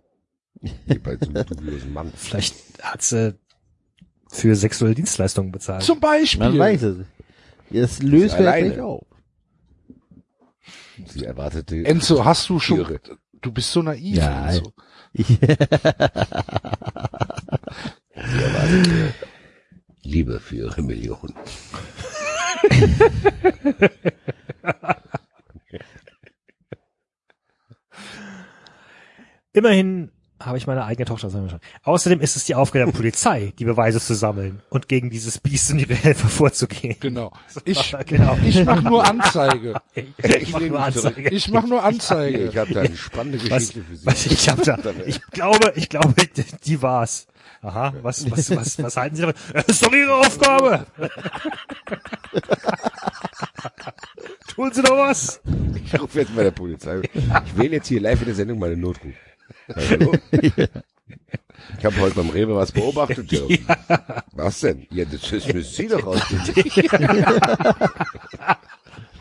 Hier 0.85 1.01
bei 1.01 1.17
so 1.19 1.29
einem 1.29 1.45
dubiosen 1.47 1.91
Mann. 1.93 2.13
Vielleicht 2.15 2.53
hat 2.83 3.01
sie 3.01 3.33
für 4.29 4.55
sexuelle 4.55 4.93
Dienstleistungen 4.93 5.51
bezahlt. 5.51 5.81
Zum 5.81 5.99
Beispiel. 5.99 6.47
Man 6.47 6.59
weiß 6.59 6.83
es. 6.83 6.97
Das 7.71 8.03
löst 8.03 8.35
alleine. 8.35 8.69
gleich 8.69 8.81
auf. 8.81 9.03
Sie 11.07 11.25
erwartete 11.25 11.83
Enzo, 11.85 12.23
hast 12.23 12.47
du 12.49 12.59
schon, 12.59 12.85
Tiere. 12.85 12.99
du 13.41 13.51
bist 13.51 13.71
so 13.71 13.81
naiv, 13.81 14.15
Ja, 14.17 14.49
Enzo. 14.51 14.73
Erwartete 18.33 19.13
Liebe 20.03 20.39
für 20.39 20.55
ihre 20.55 20.81
Million. 20.81 21.33
Immerhin 29.53 30.11
habe 30.39 30.59
ich 30.59 30.67
meine 30.67 30.85
eigene 30.85 31.05
Tochter. 31.05 31.31
schon. 31.31 31.49
Außerdem 31.83 32.21
ist 32.21 32.35
es 32.35 32.45
die 32.45 32.53
Aufgabe 32.53 32.85
der 32.85 32.91
Polizei, 32.91 33.53
die 33.57 33.65
Beweise 33.65 33.99
zu 33.99 34.13
sammeln 34.13 34.61
und 34.69 34.87
gegen 34.87 35.09
dieses 35.09 35.39
Biest 35.39 35.71
und 35.71 35.79
ihre 35.79 35.95
Helfer 35.95 36.27
vorzugehen. 36.27 36.95
Genau. 36.99 37.31
Ich, 37.65 37.95
Genau. 38.05 38.37
ich 38.45 38.63
mach 38.63 38.81
nur 38.83 39.03
Anzeige. 39.03 39.81
Ich 39.95 40.51
mach 40.51 40.59
nur 40.61 40.79
Anzeige. 40.79 41.29
Ich 41.29 41.47
mach 41.49 41.65
nur 41.65 41.83
Anzeige. 41.83 42.49
Ich 42.49 42.57
habe 42.57 42.71
da 42.73 42.81
eine 42.81 42.95
spannende 42.95 43.39
Was, 43.49 43.69
Geschichte 43.69 43.81
für 43.83 43.95
Sie. 43.95 44.05
was 44.05 44.25
ich 44.27 44.47
hab 44.49 44.61
da, 44.61 44.77
ich 45.07 45.21
glaube, 45.31 45.73
ich 45.75 45.89
glaube, 45.89 46.13
die 46.65 46.81
war's. 46.83 47.25
Aha, 47.61 47.93
was, 48.01 48.29
was, 48.31 48.49
was, 48.55 48.81
was 48.83 48.97
halten 48.97 49.15
Sie 49.15 49.21
davon? 49.23 49.35
Das 49.53 49.65
ist 49.67 49.85
doch 49.85 49.91
Ihre 49.91 50.15
Aufgabe. 50.15 50.85
Tun 54.55 54.71
Sie 54.73 54.81
doch 54.81 54.97
was. 54.97 55.41
Ich 55.85 55.99
rufe 55.99 56.19
jetzt 56.19 56.35
bei 56.35 56.43
der 56.43 56.51
Polizei. 56.51 57.01
Ich 57.45 57.57
wähle 57.57 57.75
jetzt 57.75 57.87
hier 57.87 58.01
live 58.01 58.19
in 58.21 58.25
der 58.27 58.35
Sendung 58.35 58.59
meine 58.59 58.77
Notruf. 58.77 59.13
Hallo? 59.75 60.13
Ich 60.31 61.83
habe 61.85 61.97
heute 61.99 62.15
beim 62.15 62.29
Rewe 62.29 62.55
was 62.55 62.71
beobachtet. 62.71 63.31
Ja. 63.31 63.41
Was 64.33 64.59
denn? 64.61 64.85
Ja, 64.91 65.05
das 65.05 65.31
ist- 65.31 65.53
müssen 65.53 65.73
Sie 65.75 65.87
doch 65.87 66.05
ausfinden. 66.05 66.53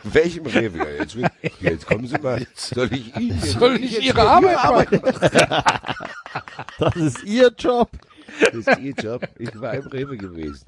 Welchem 0.05 0.47
Rewe? 0.47 0.79
Ja, 0.79 0.85
jetzt, 1.01 1.17
will- 1.17 1.27
jetzt 1.61 1.87
kommen 1.87 2.07
Sie 2.07 2.19
mal. 2.19 2.47
Soll 2.55 2.93
ich 2.93 3.17
Ihnen 3.17 3.41
jetzt- 3.41 3.59
Soll 3.59 3.77
ich 3.77 4.01
Ihre 4.03 4.23
Arbeit 4.29 4.93
machen? 4.93 5.01
Das 6.79 6.97
ist 6.97 7.25
ihr 7.25 7.51
Job. 7.59 7.91
Das 8.41 8.55
ist 8.55 8.79
Ihr 8.81 8.93
Job. 8.95 9.29
Ich 9.39 9.61
war 9.61 9.75
im 9.75 9.87
Rewe 9.87 10.17
gewesen. 10.17 10.65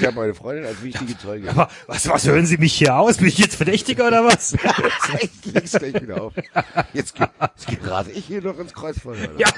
Ich 0.00 0.06
habe 0.06 0.16
meine 0.16 0.34
Freundin 0.34 0.64
als 0.66 0.82
wichtige 0.82 1.16
Zeuge. 1.18 1.50
Aber 1.50 1.68
was, 1.86 2.08
was 2.08 2.26
hören 2.26 2.46
Sie 2.46 2.56
mich 2.56 2.72
hier 2.74 2.96
aus? 2.96 3.18
Bin 3.18 3.26
ich 3.26 3.38
jetzt 3.38 3.56
Verdächtiger 3.56 4.06
oder 4.08 4.24
was? 4.24 4.56
Ich 5.20 5.52
leg's 5.52 5.72
gleich 5.72 5.94
wieder 6.00 6.22
auf. 6.22 6.32
Jetzt, 6.92 7.14
ge- 7.16 7.26
jetzt 7.40 7.66
gerate 7.66 8.10
ich 8.10 8.24
hier 8.24 8.40
noch 8.42 8.58
ins 8.58 8.72
Kreuzfeuer. 8.72 9.28
Ja. 9.38 9.48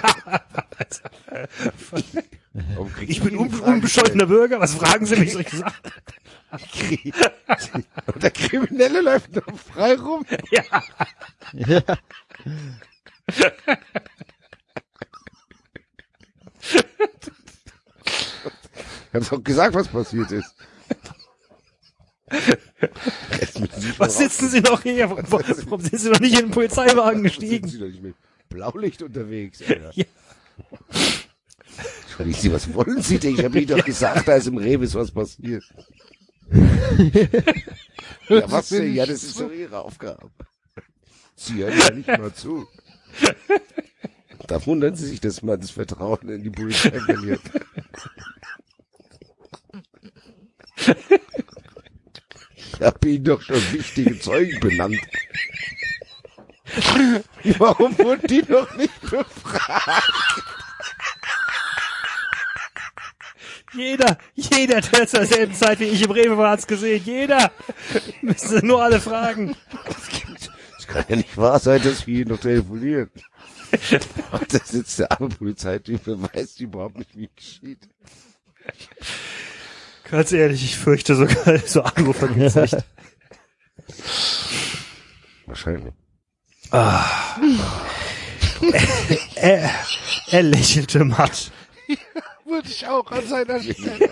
Krieg 2.95 3.09
Ich 3.09 3.23
bin 3.23 3.37
un 3.37 3.49
unbescholtener 3.61 4.27
Bürger. 4.27 4.61
Was 4.61 4.75
fragen 4.75 5.07
Sie 5.07 5.17
mich? 5.17 5.33
Soll 5.33 5.43
ich 5.43 5.51
gesagt? 5.51 5.93
Und 8.13 8.23
der 8.23 8.31
Kriminelle 8.31 9.01
läuft 9.03 9.35
noch 9.35 9.59
frei 9.59 9.95
rum. 9.95 10.25
Ja. 10.51 10.63
Ja. 11.53 11.81
Ich 18.05 19.15
hab's 19.15 19.33
auch 19.33 19.43
gesagt, 19.43 19.75
was 19.75 19.89
passiert 19.89 20.31
ist. 20.33 20.55
Was 23.99 24.19
sitzen 24.19 24.49
Sie 24.51 24.61
noch 24.61 24.83
hier? 24.83 25.09
Warum, 25.09 25.25
warum 25.31 25.81
sind 25.81 25.99
Sie 26.01 26.11
noch 26.11 26.21
nicht 26.21 26.35
in 26.35 26.47
den 26.47 26.51
Polizeiwagen 26.51 27.23
Sind 27.23 27.23
gestiegen? 27.23 27.69
Sie 27.69 27.79
doch 27.79 27.87
nicht 27.87 28.03
mit 28.03 28.15
Blaulicht 28.49 29.03
unterwegs, 29.03 29.63
Alter. 29.69 29.93
Ja. 29.95 30.05
Sie, 32.33 32.53
was 32.53 32.73
wollen 32.73 33.03
Sie 33.03 33.19
denn? 33.19 33.35
Ich 33.35 33.45
habe 33.45 33.59
Ihnen 33.59 33.69
doch 33.69 33.85
gesagt, 33.85 34.27
da 34.27 34.37
ist 34.37 34.47
im 34.47 34.57
Revis 34.57 34.95
was 34.95 35.11
passiert. 35.11 35.65
Ja, 38.29 38.51
was 38.51 38.71
denn? 38.71 38.93
Ja, 38.93 39.07
das 39.07 39.23
ist 39.23 39.39
doch 39.39 39.53
Ihre 39.53 39.79
Aufgabe. 39.79 40.31
Sie 41.37 41.63
hören 41.63 41.79
ja 41.79 41.91
nicht 41.91 42.09
mal 42.09 42.35
zu. 42.35 42.67
Da 44.47 44.65
wundern 44.67 44.95
Sie 44.95 45.07
sich, 45.07 45.21
dass 45.21 45.43
man 45.43 45.61
das 45.61 45.71
Vertrauen 45.71 46.29
in 46.29 46.43
die 46.43 46.51
Polizei 46.51 46.99
verliert. 47.01 47.41
Ich 52.57 52.81
habe 52.81 53.09
Ihnen 53.09 53.25
doch 53.25 53.41
schon 53.41 53.73
wichtige 53.73 54.19
Zeugen 54.19 54.61
benannt. 54.61 55.01
Warum 57.59 57.97
wurden 57.99 58.27
die 58.27 58.43
noch 58.49 58.77
nicht 58.77 59.01
befragt? 59.01 60.03
Jeder, 63.73 64.19
jeder, 64.35 64.81
der 64.81 65.07
zur 65.07 65.27
selben 65.27 65.55
Zeit 65.55 65.81
wie 65.81 65.85
ich 65.85 66.03
im 66.03 66.11
Rewe 66.11 66.39
war, 66.39 66.53
hat's 66.53 66.67
gesehen. 66.67 67.03
Jeder. 67.05 67.51
Müssen 68.23 68.67
nur 68.67 68.83
alle 68.83 69.01
fragen. 69.01 69.57
Das 70.77 70.87
kann 70.87 71.05
ja 71.09 71.17
nicht 71.17 71.37
wahr 71.37 71.59
sein, 71.59 71.83
dass 71.83 72.07
wir 72.07 72.17
hier 72.17 72.27
noch 72.27 72.41
telefonieren. 72.41 73.11
Und 74.33 74.55
da 74.55 74.59
sitzt 74.65 74.99
der 74.99 75.13
arme 75.13 75.29
Polizeityp, 75.29 76.01
wer 76.05 76.23
weiß 76.23 76.61
überhaupt 76.61 76.99
nicht, 76.99 77.17
wie 77.17 77.25
es 77.25 77.35
geschieht. 77.37 77.89
Ganz 80.05 80.33
ehrlich, 80.33 80.65
ich 80.65 80.77
fürchte 80.77 81.17
sogar 81.17 81.59
so 81.67 81.83
Anrufe 81.83 82.29
gibt's 82.29 82.55
nicht. 82.55 82.77
Wahrscheinlich. 85.47 85.95
Er, 89.35 89.71
er 90.31 90.43
lächelte 90.43 91.05
matt. 91.05 91.53
Würde 92.47 92.69
ich 92.69 92.87
auch 92.87 93.11
an 93.11 93.27
seiner 93.27 93.61
Stelle. 93.61 94.09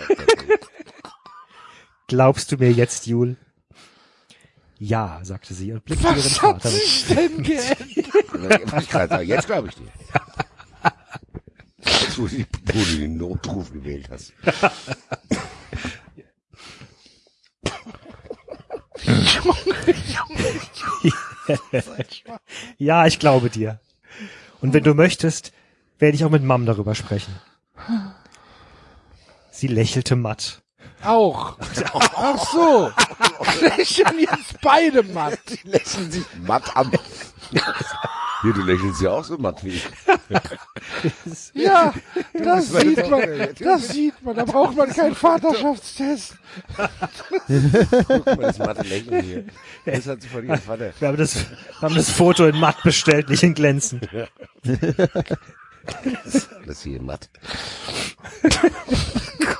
Glaubst 2.07 2.51
du 2.51 2.57
mir 2.57 2.71
jetzt, 2.71 3.07
Jul? 3.07 3.37
Ja, 4.77 5.19
sagte 5.23 5.53
sie 5.53 5.71
und 5.71 5.85
blickte 5.85 6.05
ihren 6.05 6.17
Was 6.17 6.41
hat 6.41 6.61
Vater. 6.63 6.69
sich 6.69 7.05
denn 7.07 7.43
geändert? 7.43 9.23
Jetzt 9.27 9.45
glaube 9.47 9.69
ich 9.69 9.75
dir. 9.75 9.87
Jetzt, 11.85 12.17
wo 12.17 12.23
wo 12.23 12.83
du 12.83 12.97
den 12.97 13.17
Notruf 13.17 13.71
gewählt 13.71 14.09
hast. 14.09 14.33
Ja, 22.77 23.05
ich 23.05 23.19
glaube 23.19 23.49
dir. 23.49 23.79
Und 24.61 24.73
wenn 24.73 24.83
du 24.83 24.93
möchtest, 24.93 25.51
werde 25.99 26.15
ich 26.15 26.25
auch 26.25 26.31
mit 26.31 26.43
Mom 26.43 26.65
darüber 26.65 26.95
sprechen. 26.95 27.35
Sie 29.51 29.67
lächelte 29.67 30.15
matt. 30.15 30.63
Auch. 31.03 31.57
Ach 31.93 32.45
so. 32.51 32.91
Lächeln 33.61 34.19
jetzt 34.19 34.59
beide 34.61 35.03
matt. 35.03 35.39
Die 35.49 35.67
lächeln 35.67 36.11
sich 36.11 36.25
matt 36.45 36.75
an. 36.75 36.91
Hier, 38.41 38.53
du 38.53 38.61
lächelst 38.61 39.01
ja 39.01 39.11
auch 39.11 39.23
so 39.23 39.37
matt 39.37 39.63
wie 39.63 39.69
ich. 39.69 39.87
Ja, 41.53 41.93
das 42.33 42.71
sieht 42.71 43.09
man. 43.09 43.49
Das 43.59 43.87
sieht 43.89 44.21
man. 44.23 44.35
Da 44.35 44.45
braucht 44.45 44.75
man 44.75 44.89
keinen 44.89 45.15
Vaterschaftstest. 45.15 46.35
Guck 48.07 48.25
mal, 48.25 48.37
das 48.37 48.59
matte 48.59 48.83
Lächeln 48.83 49.23
hier. 49.23 49.45
Das 49.85 50.07
hat 50.07 50.21
sie 50.21 50.27
von 50.27 50.45
ihrem 50.45 50.59
Vater. 50.61 50.91
Wir 50.99 51.07
haben 51.07 51.17
das, 51.17 51.45
haben 51.81 51.95
das 51.95 52.09
Foto 52.09 52.45
in 52.45 52.59
matt 52.59 52.81
bestellt, 52.83 53.29
nicht 53.29 53.43
in 53.43 53.53
glänzen. 53.53 54.01
Das 56.65 56.81
hier 56.81 57.01
matt. 57.01 57.29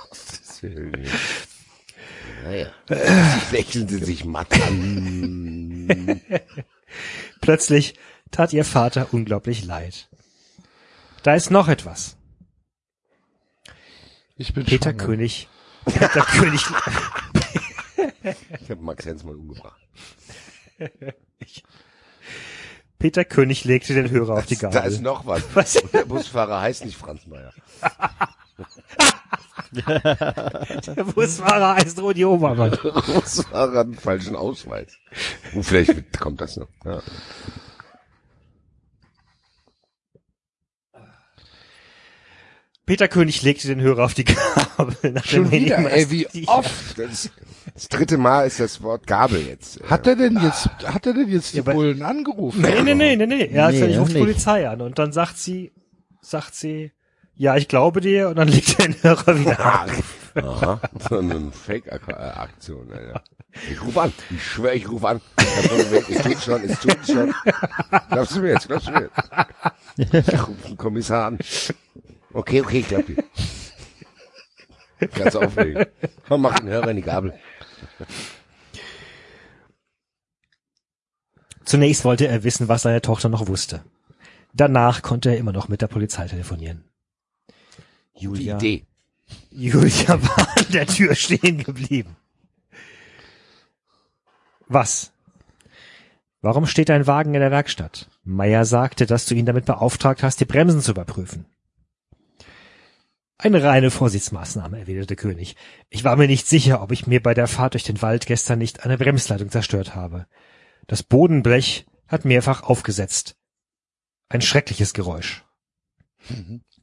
Naja. 2.44 2.72
Sie 3.72 3.98
sich 4.03 4.26
matt 4.26 4.53
an. 4.61 6.22
Plötzlich 7.42 7.95
tat 8.32 8.53
ihr 8.53 8.66
Vater 8.66 9.08
unglaublich 9.14 9.66
leid. 9.66 10.10
Da 11.24 11.35
ist 11.35 11.50
noch 11.52 11.68
etwas. 11.68 12.18
Ich 14.38 14.53
bin 14.53 14.66
Peter 14.66 14.92
schwanger. 14.92 15.06
König. 15.06 15.50
Peter 15.85 16.22
König. 16.22 16.61
Ich 18.61 18.69
habe 18.69 18.82
Max 18.82 19.06
Hensmann 19.06 19.35
umgebracht. 19.35 19.80
Peter 23.00 23.24
König 23.26 23.64
legte 23.66 23.94
den 23.94 24.10
Hörer 24.10 24.35
auf 24.35 24.45
die 24.45 24.58
Da 24.58 24.69
ist 24.69 24.74
Gabel. 24.74 25.00
noch 25.02 25.26
was. 25.26 25.44
Was? 25.53 25.76
Und 25.77 25.94
der 25.94 26.06
Busfahrer 26.06 26.61
heißt 26.61 26.85
nicht 26.85 26.98
Franz 26.98 27.26
Meier. 27.27 27.53
Der 29.76 31.03
Busfahrer 31.03 31.76
heißt 31.76 32.00
Rudi 32.02 32.26
Obermann. 32.26 32.72
Der 32.72 32.92
Busfahrer 32.92 33.80
hat 33.80 33.85
einen 33.85 33.95
falschen 33.95 34.35
Ausweis. 34.35 34.98
Und 35.53 35.64
vielleicht 35.64 36.19
kommt 36.19 36.42
das 36.42 36.58
noch. 36.58 36.68
Ja. 36.85 37.02
Peter 42.85 43.08
König 43.08 43.42
legte 43.42 43.68
den 43.68 43.82
Hörer 43.82 44.06
auf 44.06 44.14
die 44.14 44.26
Gabel. 44.26 45.11
Nach 45.11 45.26
Schon 45.26 45.50
dem 45.50 45.52
wieder, 45.52 45.92
ey, 45.92 46.11
wie 46.11 46.27
oft. 46.48 47.00
Das, 47.00 47.32
das 47.74 47.88
dritte 47.88 48.18
Mal 48.19 48.45
ist 48.45 48.60
das 48.60 48.84
Wort 48.84 49.08
Gabel 49.08 49.42
jetzt. 49.48 49.82
äh, 49.82 49.85
Hat 49.85 50.06
er 50.06 50.16
denn 50.16 50.38
jetzt, 50.40 50.69
hat 50.84 51.08
er 51.08 51.14
denn 51.14 51.27
jetzt 51.30 51.53
die 51.53 51.58
Ja, 51.58 51.64
Bullen 51.64 52.03
angerufen? 52.03 52.61
Nee, 52.61 52.84
nee, 52.84 52.94
nee, 52.94 53.16
nee, 53.16 53.26
nee. 53.26 53.45
Er, 53.48 53.72
Nee, 53.72 53.80
nee, 53.82 53.94
noch 53.95 54.02
ruft 54.02 54.14
nicht. 54.14 54.22
Polizei 54.22 54.69
an 54.69 54.82
und 54.82 55.00
dann 55.00 55.11
sagt 55.11 55.40
sie, 55.40 55.72
sagt 56.22 56.53
sie, 56.53 56.92
ja, 57.35 57.55
ich 57.55 57.67
glaube 57.67 58.01
dir 58.01 58.30
und 58.30 58.35
dann 58.38 58.47
legt 58.47 58.80
er 58.80 58.88
den 58.88 59.03
Hörer 59.03 59.39
wieder. 59.39 59.59
Aha, 60.35 60.81
so 61.07 61.19
eine 61.19 61.51
Fake-Aktion, 61.51 62.91
Alter. 62.91 63.23
Ich 63.72 63.81
rufe 63.81 64.01
an. 64.01 64.14
Ich 64.30 64.43
schwöre, 64.43 64.75
ich 64.75 64.89
rufe 64.89 65.07
an. 65.07 65.22
Es 65.38 66.23
tut 66.23 66.41
schon, 66.41 66.64
es 66.64 66.80
tut 66.80 66.97
schon. 67.07 67.33
Glaubst 68.09 68.35
du 68.35 68.41
mir 68.41 68.49
jetzt? 68.49 68.67
Glaubst 68.67 68.88
du 68.88 68.91
mir 68.91 69.09
jetzt? 69.97 70.27
Ich 70.27 70.47
rufe 70.47 70.67
den 70.67 70.77
Kommissar 70.77 71.27
an. 71.27 71.39
Okay, 72.33 72.61
okay, 72.61 72.80
ich 72.80 72.88
glaub 72.88 73.05
dir. 73.05 73.23
Ganz 75.14 75.35
aufregend. 75.35 75.88
Komm, 76.27 76.41
mach 76.41 76.59
den 76.59 76.67
Hörer 76.67 76.89
in 76.89 76.97
die 76.97 77.01
Gabel. 77.01 77.33
Zunächst 81.64 82.03
wollte 82.03 82.27
er 82.27 82.43
wissen, 82.43 82.67
was 82.67 82.81
seine 82.81 83.01
Tochter 83.01 83.30
noch 83.30 83.47
wusste. 83.47 83.83
Danach 84.53 85.01
konnte 85.01 85.30
er 85.30 85.38
immer 85.38 85.53
noch 85.53 85.67
mit 85.67 85.81
der 85.81 85.88
Polizei 85.88 86.27
telefonieren. 86.27 86.83
Julia, 88.18 88.58
Idee. 88.58 88.85
Julia 89.52 90.22
war 90.22 90.58
an 90.58 90.72
der 90.72 90.88
Tür 90.88 91.16
stehen 91.16 91.64
geblieben. 91.64 92.16
Was? 94.68 95.11
Warum 96.42 96.66
steht 96.66 96.90
dein 96.90 97.08
Wagen 97.08 97.34
in 97.34 97.42
der 97.42 97.52
Werkstatt? 97.52 98.10
Meier 98.24 98.66
sagte, 98.66 99.06
dass 99.06 99.26
du 99.26 99.35
ihn 99.35 99.45
damit 99.45 99.66
beauftragt 99.66 100.24
hast, 100.24 100.40
die 100.40 100.45
Bremsen 100.45 100.82
zu 100.82 100.92
überprüfen. 100.92 101.45
Eine 103.38 103.64
reine 103.64 103.92
Vorsichtsmaßnahme, 103.92 104.80
erwiderte 104.80 105.16
König. 105.16 105.56
Ich 105.90 106.03
war 106.03 106.16
mir 106.16 106.27
nicht 106.27 106.48
sicher, 106.48 106.82
ob 106.82 106.92
ich 106.92 107.06
mir 107.06 107.22
bei 107.22 107.34
der 107.34 107.48
Fahrt 107.48 107.74
durch 107.74 107.84
den 107.84 108.02
Wald 108.02 108.27
gestern 108.27 108.60
nicht 108.60 108.85
eine 108.85 108.98
Bremsleitung 108.98 109.50
zerstört 109.50 109.94
habe. 109.94 110.26
Das 110.88 111.03
Bodenblech 111.03 111.85
hat 112.08 112.26
mehrfach 112.26 112.64
aufgesetzt. 112.64 113.35
Ein 114.30 114.42
schreckliches 114.42 114.94
Geräusch. 114.94 115.44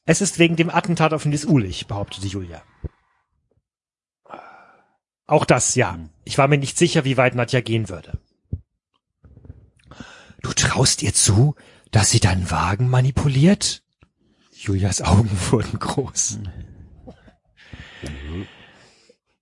Es 0.09 0.21
ist 0.21 0.39
wegen 0.39 0.55
dem 0.55 0.71
Attentat 0.71 1.13
auf 1.13 1.25
Nils 1.25 1.45
Ulich, 1.45 1.89
behauptete 1.89 2.29
Julia. 2.29 2.63
Auch 5.27 5.45
das, 5.45 5.75
ja. 5.75 5.99
Ich 6.25 6.39
war 6.39 6.47
mir 6.47 6.59
nicht 6.59 6.79
sicher, 6.79 7.05
wie 7.05 7.17
weit 7.17 7.35
Nadja 7.35 7.61
gehen 7.61 7.89
würde. 7.89 8.21
Du 10.43 10.53
traust 10.53 11.03
ihr 11.03 11.13
zu, 11.13 11.57
dass 11.91 12.11
sie 12.11 12.21
deinen 12.21 12.53
Wagen 12.53 12.89
manipuliert? 12.89 13.83
Julias 14.53 15.03
Augen 15.03 15.31
wurden 15.51 15.81
groß. 15.81 16.39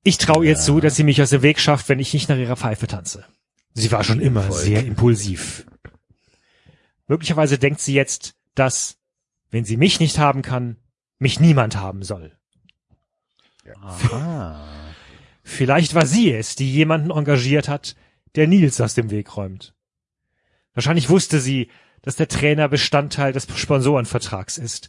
Ich 0.03 0.17
traue 0.17 0.47
ihr 0.47 0.57
zu, 0.57 0.81
dass 0.81 0.97
sie 0.97 1.05
mich 1.05 1.21
aus 1.21 1.31
dem 1.31 1.43
Weg 1.43 1.61
schafft, 1.61 1.91
wenn 1.91 1.99
ich 1.99 2.15
nicht 2.15 2.31
nach 2.31 2.37
ihrer 2.37 2.57
Pfeife 2.57 2.87
tanze. 2.87 3.27
Sie 3.75 3.91
war 3.91 4.05
schon 4.05 4.21
immer 4.21 4.53
sehr 4.53 4.85
impulsiv. 4.85 5.67
Möglicherweise 7.09 7.59
denkt 7.59 7.81
sie 7.81 7.95
jetzt, 7.95 8.35
dass, 8.55 8.99
wenn 9.51 9.65
sie 9.65 9.77
mich 9.77 10.01
nicht 10.01 10.19
haben 10.19 10.43
kann, 10.43 10.77
mich 11.19 11.41
niemand 11.41 11.77
haben 11.77 12.03
soll. 12.03 12.37
Aha. 13.83 14.65
Vielleicht 15.43 15.95
war 15.95 16.07
sie 16.07 16.33
es, 16.33 16.55
die 16.55 16.73
jemanden 16.73 17.11
engagiert 17.11 17.69
hat, 17.69 17.97
der 18.37 18.47
Nils 18.47 18.81
aus 18.81 18.95
dem 18.95 19.11
Weg 19.11 19.37
räumt. 19.37 19.75
Wahrscheinlich 20.73 21.11
wusste 21.11 21.41
sie, 21.41 21.69
dass 22.03 22.17
der 22.17 22.29
Trainer 22.29 22.69
Bestandteil 22.69 23.33
des 23.33 23.47
Sponsorenvertrags 23.55 24.57
ist 24.59 24.89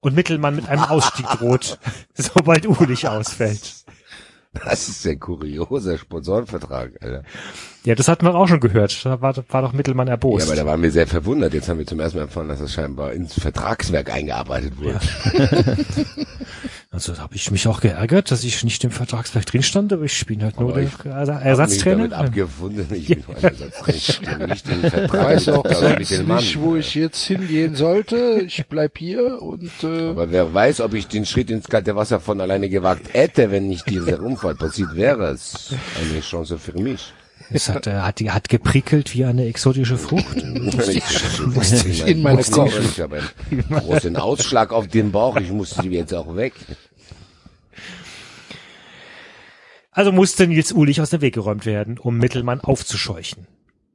und 0.00 0.14
Mittelmann 0.14 0.56
mit 0.56 0.68
einem 0.68 0.84
Ausstieg 0.84 1.26
droht, 1.26 1.78
sobald 2.14 2.66
Ulich 2.66 3.08
ausfällt. 3.08 3.84
Das 4.52 4.88
ist 4.88 5.06
ein 5.06 5.20
kurioser 5.20 5.96
Sponsorenvertrag, 5.96 6.92
Alter. 7.00 7.22
Ja, 7.84 7.94
das 7.94 8.08
hatten 8.08 8.26
wir 8.26 8.34
auch 8.34 8.48
schon 8.48 8.58
gehört. 8.58 9.04
Da 9.06 9.20
war, 9.20 9.34
war 9.48 9.62
doch 9.62 9.72
Mittelmann 9.72 10.08
Ja, 10.08 10.14
erbost. 10.14 10.48
aber 10.48 10.56
da 10.56 10.66
waren 10.66 10.82
wir 10.82 10.90
sehr 10.90 11.06
verwundert. 11.06 11.54
Jetzt 11.54 11.68
haben 11.68 11.78
wir 11.78 11.86
zum 11.86 12.00
ersten 12.00 12.18
Mal 12.18 12.24
erfahren, 12.24 12.48
dass 12.48 12.58
das 12.58 12.72
scheinbar 12.72 13.12
ins 13.12 13.34
Vertragswerk 13.40 14.12
eingearbeitet 14.12 14.74
wurde. 14.78 14.98
also 16.92 17.12
da 17.12 17.20
habe 17.22 17.36
ich 17.36 17.50
mich 17.52 17.68
auch 17.68 17.80
geärgert, 17.80 18.30
dass 18.32 18.42
ich 18.42 18.64
nicht 18.64 18.82
im 18.82 18.90
Vertragswerk 18.90 19.46
drin 19.46 19.62
stand, 19.62 19.92
aber 19.92 20.04
ich 20.04 20.18
spiele 20.18 20.44
halt 20.46 20.58
nur 20.58 20.70
Aber 20.70 20.80
der 20.80 20.88
ich 20.88 20.94
Ersa- 21.06 21.34
Hab 21.34 21.38
mich 21.40 21.46
Ersatztrainer. 21.46 21.96
damit 22.08 22.12
abgefunden. 22.14 22.86
Ich 22.94 23.06
bin 23.06 23.24
nur 23.28 23.36
ein 23.36 23.44
Ersatztrainer. 23.44 23.96
Ich 23.96 24.12
stimme 24.12 24.46
nicht 24.48 24.66
Ich 24.68 24.90
Vertrag. 24.90 25.24
weiß 25.24 25.48
auch 25.50 25.62
Gabriel 25.62 26.04
selbst 26.04 26.26
nicht, 26.28 26.60
wo 26.60 26.74
ich 26.76 26.94
jetzt 26.96 27.22
hingehen 27.24 27.76
sollte. 27.76 28.42
Ich 28.44 28.66
bleib 28.66 28.98
hier 28.98 29.40
und 29.40 29.70
äh, 29.84 30.08
Aber 30.10 30.30
wer 30.32 30.52
weiß, 30.52 30.80
ob 30.80 30.94
ich 30.94 31.06
den 31.06 31.26
Schritt 31.26 31.50
ins 31.50 31.68
kalte 31.68 31.94
Wasser 31.94 32.18
von 32.18 32.40
alleine 32.40 32.68
gewagt 32.68 33.14
hätte, 33.14 33.50
wenn 33.52 33.68
nicht 33.68 33.88
dieser 33.88 34.20
Unfall 34.20 34.56
passiert 34.56 34.96
wäre. 34.96 35.26
Es 35.30 35.54
ist 35.54 35.74
eine 36.10 36.20
Chance 36.20 36.58
für 36.58 36.72
mich. 36.72 37.12
Es 37.52 37.68
hat, 37.68 37.86
äh, 37.86 37.92
hat, 38.00 38.20
hat 38.20 38.48
geprickelt 38.48 39.14
wie 39.14 39.24
eine 39.24 39.46
exotische 39.46 39.98
Frucht. 39.98 40.36
Ich 41.82 42.06
in 42.06 42.22
meine 42.22 42.36
musste- 42.38 42.52
Kopf. 42.54 42.78
Ich 42.80 43.00
habe 43.00 43.22
einen 43.50 43.64
großen 43.70 44.16
Ausschlag 44.16 44.72
auf 44.72 44.88
den 44.88 45.10
Bauch. 45.12 45.36
Ich 45.36 45.50
musste 45.50 45.82
die 45.82 45.90
jetzt 45.90 46.14
auch 46.14 46.36
weg. 46.36 46.54
Also 49.92 50.12
musste 50.12 50.46
Nils 50.46 50.72
Ulich 50.72 51.00
aus 51.00 51.10
dem 51.10 51.20
Weg 51.20 51.34
geräumt 51.34 51.66
werden, 51.66 51.98
um 51.98 52.16
Mittelmann 52.16 52.60
aufzuscheuchen. 52.60 53.46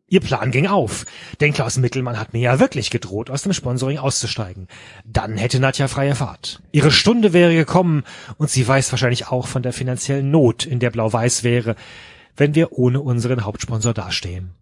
Ihr 0.08 0.20
Plan 0.20 0.52
ging 0.52 0.68
auf, 0.68 1.06
denn 1.42 1.52
Klaus 1.54 1.78
Mittelmann 1.78 2.20
hat 2.20 2.34
mir 2.34 2.40
ja 2.42 2.60
wirklich 2.60 2.92
gedroht, 2.92 3.32
aus 3.32 3.42
dem 3.42 3.54
Sponsoring 3.54 3.98
auszusteigen. 3.98 4.68
Dann 5.04 5.36
hätte 5.36 5.60
Nadja 5.60 5.88
freie 5.88 6.14
Fahrt. 6.14 6.62
Ihre 6.72 6.92
Stunde 6.92 7.34
wäre 7.34 7.56
gekommen 7.56 8.04
und 8.38 8.52
sie 8.52 8.68
weiß 8.68 8.92
wahrscheinlich 8.92 9.30
auch 9.30 9.48
von 9.48 9.64
der 9.64 9.74
finanziellen 9.74 10.30
Not, 10.30 10.66
in 10.68 10.80
der 10.80 10.92
Blau-Weiß 10.92 11.44
wäre, 11.44 11.76
wenn 12.36 12.56
wir 12.56 12.72
ohne 12.74 13.02
unseren 13.02 13.44
Hauptsponsor 13.46 13.94
dastehen. 13.94 14.56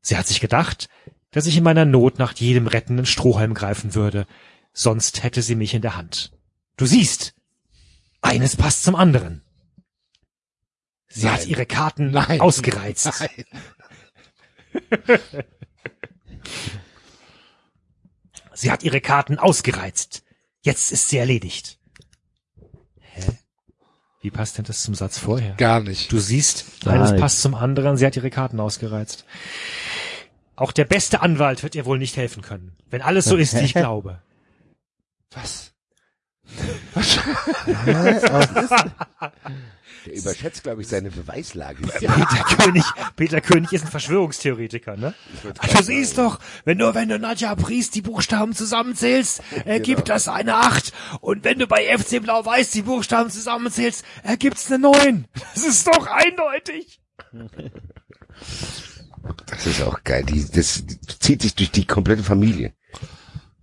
Sie 0.00 0.16
hat 0.16 0.26
sich 0.26 0.40
gedacht, 0.40 0.88
dass 1.30 1.46
ich 1.46 1.56
in 1.56 1.64
meiner 1.64 1.84
Not 1.84 2.18
nach 2.18 2.34
jedem 2.34 2.66
rettenden 2.66 3.06
Strohhalm 3.06 3.54
greifen 3.54 3.94
würde, 3.94 4.26
sonst 4.72 5.22
hätte 5.22 5.42
sie 5.42 5.54
mich 5.54 5.74
in 5.74 5.82
der 5.82 5.96
Hand. 5.96 6.32
Du 6.76 6.86
siehst, 6.86 7.34
eines 8.20 8.56
passt 8.56 8.82
zum 8.82 8.96
anderen. 8.96 9.42
Sie 11.08 11.28
hat 11.28 11.40
Nein. 11.40 11.48
ihre 11.48 11.66
Karten 11.66 12.10
Nein. 12.10 12.40
ausgereizt. 12.40 13.10
Nein. 13.20 13.44
Sie 18.60 18.70
hat 18.70 18.82
ihre 18.82 19.00
Karten 19.00 19.38
ausgereizt. 19.38 20.22
Jetzt 20.60 20.92
ist 20.92 21.08
sie 21.08 21.16
erledigt. 21.16 21.79
Wie 24.20 24.30
passt 24.30 24.58
denn 24.58 24.64
das 24.66 24.82
zum 24.82 24.94
Satz 24.94 25.18
vorher? 25.18 25.54
gar 25.54 25.80
nicht. 25.80 26.12
Du 26.12 26.18
siehst, 26.18 26.82
Gar 26.84 26.94
eines 26.94 27.12
nicht. 27.12 27.20
passt 27.20 27.40
zum 27.40 27.54
anderen, 27.54 27.96
sie 27.96 28.04
hat 28.06 28.16
ihre 28.16 28.30
Karten 28.30 28.60
ausgereizt. 28.60 29.24
Auch 30.56 30.72
der 30.72 30.84
beste 30.84 31.22
Anwalt 31.22 31.62
wird 31.62 31.74
ihr 31.74 31.86
wohl 31.86 31.98
nicht 31.98 32.16
helfen 32.18 32.42
können, 32.42 32.76
wenn 32.90 33.00
alles 33.00 33.24
so 33.24 33.36
ist, 33.36 33.54
wie 33.56 33.64
ich 33.64 33.72
glaube. 33.80 34.20
Was? 35.32 35.72
Der 40.06 40.16
überschätzt, 40.16 40.62
glaube 40.62 40.82
ich, 40.82 40.88
seine 40.88 41.10
Beweislage. 41.10 41.82
Peter 41.82 42.56
König, 42.56 42.84
Peter 43.16 43.40
König 43.40 43.72
ist 43.72 43.84
ein 43.84 43.90
Verschwörungstheoretiker, 43.90 44.96
ne? 44.96 45.14
Du 45.42 45.82
siehst 45.82 46.18
doch, 46.18 46.38
wenn 46.64 46.78
du, 46.78 46.94
wenn 46.94 47.08
du 47.08 47.18
Nadja 47.18 47.54
Priest 47.54 47.94
die 47.94 48.02
Buchstaben 48.02 48.54
zusammenzählst, 48.54 49.42
ergibt 49.64 50.08
das 50.08 50.28
eine 50.28 50.56
Acht. 50.56 50.92
Und 51.20 51.44
wenn 51.44 51.58
du 51.58 51.66
bei 51.66 51.96
FC 51.96 52.22
Blau-Weiß 52.22 52.70
die 52.70 52.82
Buchstaben 52.82 53.30
zusammenzählst, 53.30 54.04
ergibt's 54.22 54.70
eine 54.70 54.78
Neun. 54.80 55.26
Das 55.54 55.64
ist 55.64 55.86
doch 55.86 56.06
eindeutig. 56.06 57.00
Das 59.46 59.66
ist 59.66 59.82
auch 59.82 60.02
geil. 60.04 60.24
Die, 60.24 60.44
das 60.50 60.84
zieht 61.20 61.42
sich 61.42 61.54
durch 61.54 61.70
die 61.70 61.86
komplette 61.86 62.22
Familie. 62.22 62.72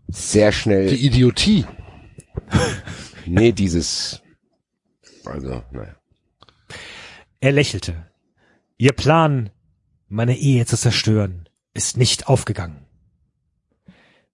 Sehr 0.07 0.51
schnell. 0.51 0.89
Die 0.89 1.05
Idiotie. 1.05 1.65
nee, 3.25 3.51
dieses. 3.51 4.21
Also, 5.25 5.63
naja. 5.71 5.95
Er 7.39 7.51
lächelte. 7.51 8.05
Ihr 8.77 8.93
Plan, 8.93 9.49
meine 10.07 10.37
Ehe 10.37 10.65
zu 10.65 10.77
zerstören, 10.77 11.47
ist 11.73 11.97
nicht 11.97 12.27
aufgegangen. 12.27 12.85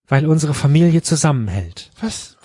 Weil 0.07 0.27
unsere 0.27 0.53
Familie 0.53 1.01
zusammenhält. 1.01 1.91
Was? 2.01 2.38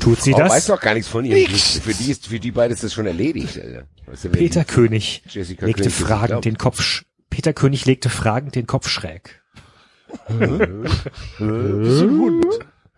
Tut 0.00 0.22
sie 0.22 0.32
Frau 0.32 0.40
weiß 0.40 0.52
das? 0.52 0.66
doch 0.66 0.80
gar 0.80 0.94
nichts 0.94 1.08
von 1.08 1.24
ihr. 1.24 1.48
Für 1.48 1.94
die 1.94 2.10
ist, 2.10 2.26
für 2.26 2.40
die 2.40 2.50
beide 2.52 2.74
ist 2.74 2.82
das 2.84 2.92
schon 2.92 3.06
erledigt, 3.06 3.58
Alter. 3.60 3.86
Weißt 4.06 4.24
du, 4.24 4.32
wer 4.32 4.38
Peter 4.38 4.60
die- 4.64 4.72
König 4.72 5.22
Jessica 5.28 5.66
legte 5.66 5.82
König 5.82 5.94
fragend 5.94 6.44
den 6.44 6.58
Kopf, 6.58 6.80
sch- 6.80 7.04
Peter 7.28 7.52
König 7.52 7.86
legte 7.86 8.08
fragend 8.10 8.54
den 8.54 8.66
Kopf 8.66 8.88
schräg. 8.88 9.42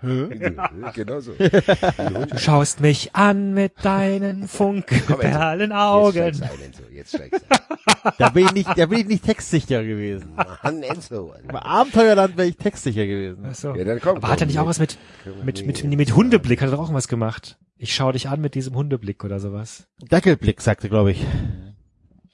Genau 0.03 1.21
so. 1.21 1.33
Du 1.35 2.39
schaust 2.39 2.81
mich 2.81 3.15
an 3.15 3.55
mit 3.55 3.85
deinen 3.85 4.49
funkelperlen 4.49 5.73
Augen. 5.73 6.17
Jetzt 6.17 6.39
steig's 6.39 6.53
ein, 6.53 6.65
Enzo. 6.65 6.83
Jetzt 6.93 7.15
steig's 7.15 7.41
ein. 7.49 8.15
Da 8.19 8.29
bin 8.31 8.47
ich 8.47 8.53
nicht, 8.53 8.79
da 8.79 8.87
bin 8.87 8.99
ich 9.01 9.07
nicht 9.07 9.25
textsicher 9.25 9.85
gewesen. 9.85 10.35
Mann, 10.63 10.83
Enzo. 10.83 11.35
Bei 11.47 11.63
Abenteuerland 11.63 12.37
wäre 12.37 12.49
ich 12.49 12.57
textsicher 12.57 13.07
gewesen. 13.07 13.45
Ach 13.49 13.55
so. 13.55 13.75
Ja, 13.75 13.85
dann 13.85 14.01
komm, 14.01 14.17
Aber 14.17 14.29
hat 14.29 14.41
er 14.41 14.47
komm, 14.47 14.49
nicht 14.49 14.59
auch 14.59 14.67
was 14.67 14.81
mit, 14.81 14.99
mit, 15.45 15.67
mit, 15.67 15.85
mit 15.85 16.17
Hundeblick, 16.17 16.61
hat 16.61 16.69
er 16.69 16.77
doch 16.77 16.89
auch 16.91 16.95
was 16.95 17.09
gemacht. 17.09 17.59
Ich 17.77 17.95
schau 17.95 18.13
dich 18.13 18.29
an 18.29 18.41
mit 18.41 18.55
diesem 18.55 18.75
Hundeblick 18.75 19.25
oder 19.25 19.41
sowas. 19.41 19.89
Dackelblick, 20.01 20.61
sagte, 20.61 20.89
glaube 20.89 21.13
ich. 21.13 21.25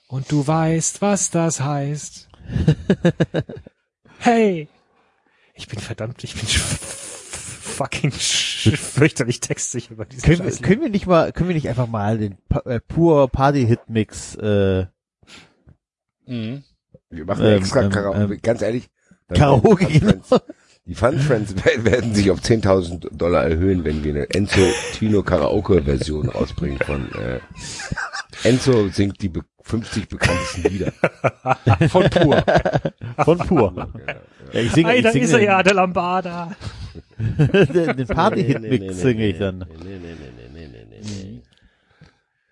Und 0.08 0.32
du 0.32 0.46
weißt, 0.46 1.02
was 1.02 1.30
das 1.30 1.60
heißt. 1.60 2.28
hey! 4.18 4.68
Ich 5.54 5.68
bin 5.68 5.80
verdammt, 5.80 6.22
ich 6.24 6.34
bin 6.34 6.46
fucking 7.78 8.10
fürchterlich 8.12 9.40
textsicher 9.40 9.92
über 9.92 10.04
diesen 10.04 10.22
Können 10.22 10.38
wir, 10.44 10.50
Scheiß. 10.50 10.62
können 10.62 10.82
wir 10.82 10.90
nicht 10.90 11.06
mal, 11.06 11.32
können 11.32 11.48
wir 11.48 11.54
nicht 11.54 11.68
einfach 11.68 11.86
mal 11.86 12.18
den 12.18 12.36
äh, 12.66 12.80
pur 12.80 13.28
Party-Hit-Mix, 13.28 14.34
äh, 14.36 14.86
Mhm. 16.26 16.62
Wir 17.10 17.24
machen 17.24 17.44
Ähm, 17.46 17.58
extra 17.58 17.82
ähm, 17.82 17.90
Karaoke. 17.90 18.34
ähm, 18.34 18.38
Ganz 18.42 18.60
ehrlich. 18.60 18.88
Karaoke, 19.34 19.86
die 19.86 20.00
genau. 20.00 20.12
Fun 20.12 20.22
Friends- 20.22 20.44
Die 20.84 20.94
Fun 20.94 21.18
Friends 21.18 21.54
werden- 21.84 22.14
sich 22.14 22.30
auf 22.30 22.40
10.000 22.40 23.08
Dollar 23.16 23.44
erhöhen, 23.44 23.84
wenn 23.84 24.04
wir 24.04 24.12
eine 24.14 24.28
Enzo 24.30 24.60
Tino 24.92 25.22
Karaoke 25.22 25.82
Version 25.82 26.28
rausbringen 26.28 26.78
von 26.80 27.10
äh, 27.14 27.40
Enzo 28.42 28.88
singt 28.88 29.22
die 29.22 29.28
be 29.30 29.40
50 29.62 30.08
bekanntesten 30.08 30.62
Lieder. 30.70 30.92
Von 31.90 32.08
pur. 32.08 32.42
von 33.24 33.38
pur. 33.38 33.88
Ja, 34.52 34.60
ich 34.60 34.72
singe, 34.72 34.88
Hey, 34.88 34.98
ich 34.98 35.02
da 35.04 35.12
singe 35.12 35.24
ist 35.26 35.32
er 35.34 35.42
ja, 35.42 35.62
der 35.62 35.74
Lambada. 35.74 36.56
Den, 37.18 38.06
Party-Hit-Mix 38.06 39.00
singe 39.00 39.26
ich 39.28 39.38
dann. 39.38 39.64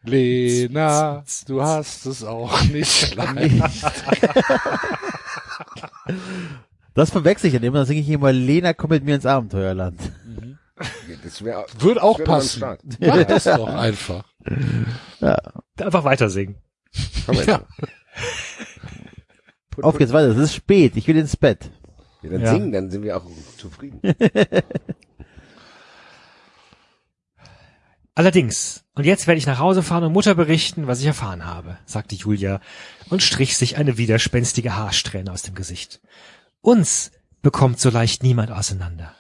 Lena, 0.02 1.25
du 1.47 1.62
hast 1.62 2.07
es 2.07 2.23
auch 2.25 2.62
nicht 2.65 3.15
leicht. 3.16 3.83
Das 6.94 7.10
verwechsel 7.10 7.49
ich 7.49 7.55
dann 7.55 7.62
immer, 7.65 7.78
dann 7.78 7.86
singe 7.86 8.00
ich 8.00 8.08
immer, 8.08 8.33
Lena, 8.33 8.73
komm 8.73 8.91
mit 8.91 9.05
mir 9.05 9.16
ins 9.16 9.26
Abenteuerland. 9.26 10.00
Das 11.25 11.44
wär, 11.44 11.66
Wird 11.78 12.00
auch 12.00 12.18
das 12.18 12.60
wär 12.60 12.76
passen. 12.76 12.97
Mach 13.00 13.25
das 13.25 13.44
doch 13.44 13.68
einfach. 13.68 14.25
Einfach 15.78 16.05
weiter 16.05 16.31
singen. 16.31 16.57
Komm. 17.26 17.36
Put, 19.70 19.84
Auf 19.84 19.99
geht's 19.99 20.12
weiter, 20.12 20.28
es 20.28 20.39
ist 20.39 20.55
spät, 20.55 20.97
ich 20.97 21.07
will 21.07 21.16
ins 21.16 21.36
Bett. 21.36 21.70
Wir 22.31 22.39
dann 22.39 22.47
ja. 22.47 22.53
singen, 22.53 22.73
dann 22.73 22.91
sind 22.91 23.05
wir 23.05 23.17
auch 23.17 23.25
zufrieden. 23.57 24.01
Allerdings, 28.15 28.85
und 28.95 29.05
jetzt 29.05 29.27
werde 29.27 29.39
ich 29.39 29.47
nach 29.47 29.59
Hause 29.59 29.83
fahren 29.83 30.05
und 30.05 30.13
Mutter 30.13 30.35
berichten, 30.35 30.87
was 30.87 31.01
ich 31.01 31.07
erfahren 31.07 31.45
habe, 31.45 31.77
sagte 31.85 32.15
Julia 32.15 32.61
und 33.11 33.23
strich 33.23 33.57
sich 33.59 33.77
eine 33.77 33.99
widerspenstige 33.99 34.75
Haarsträhne 34.75 35.31
aus 35.31 35.43
dem 35.43 35.55
Gesicht. 35.55 36.01
Uns 36.63 37.13
bekommt 37.43 37.79
so 37.79 37.91
leicht 37.91 38.23
niemand 38.23 38.51
auseinander. 38.51 39.15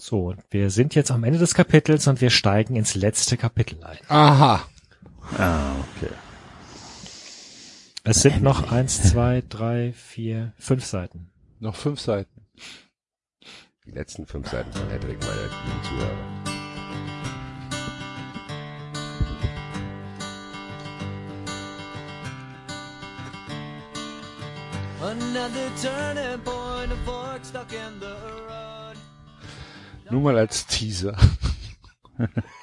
So, 0.00 0.34
wir 0.50 0.70
sind 0.70 0.94
jetzt 0.94 1.10
am 1.10 1.24
Ende 1.24 1.38
des 1.38 1.54
Kapitels 1.54 2.08
und 2.08 2.20
wir 2.20 2.30
steigen 2.30 2.74
ins 2.74 2.94
letzte 2.94 3.36
Kapitel 3.36 3.84
ein. 3.84 3.98
Aha. 4.08 4.66
Ah, 5.38 5.72
okay. 5.96 6.10
Es 8.02 8.22
sind 8.22 8.42
noch 8.42 8.72
eins, 8.72 9.02
zwei, 9.10 9.42
drei, 9.46 9.92
vier, 9.92 10.54
fünf 10.58 10.86
Seiten. 10.86 11.30
Noch 11.58 11.76
fünf 11.76 12.00
Seiten. 12.00 12.46
Die 13.84 13.90
letzten 13.90 14.26
fünf 14.26 14.48
Seiten 14.48 14.72
von 14.72 14.88
Hedwig, 14.88 15.18
meine 15.20 15.42
lieben 15.42 15.82
Zuhörer. 15.84 16.40
Another 25.02 25.70
turning 25.80 26.40
point, 26.42 26.92
a 26.92 26.96
fork 27.04 27.44
stuck 27.44 27.70
in 27.72 28.00
the 28.00 28.06
road. 28.48 28.96
Nur 30.10 30.22
mal 30.22 30.38
als 30.38 30.66
Teaser. 30.66 31.16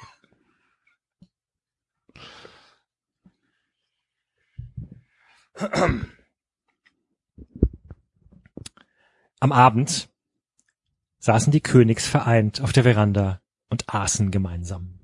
Am 9.40 9.52
Abend 9.52 10.08
saßen 11.18 11.52
die 11.52 11.60
Königs 11.60 12.06
vereint 12.06 12.60
auf 12.60 12.72
der 12.72 12.84
Veranda 12.84 13.42
und 13.68 13.92
aßen 13.92 14.30
gemeinsam. 14.30 15.00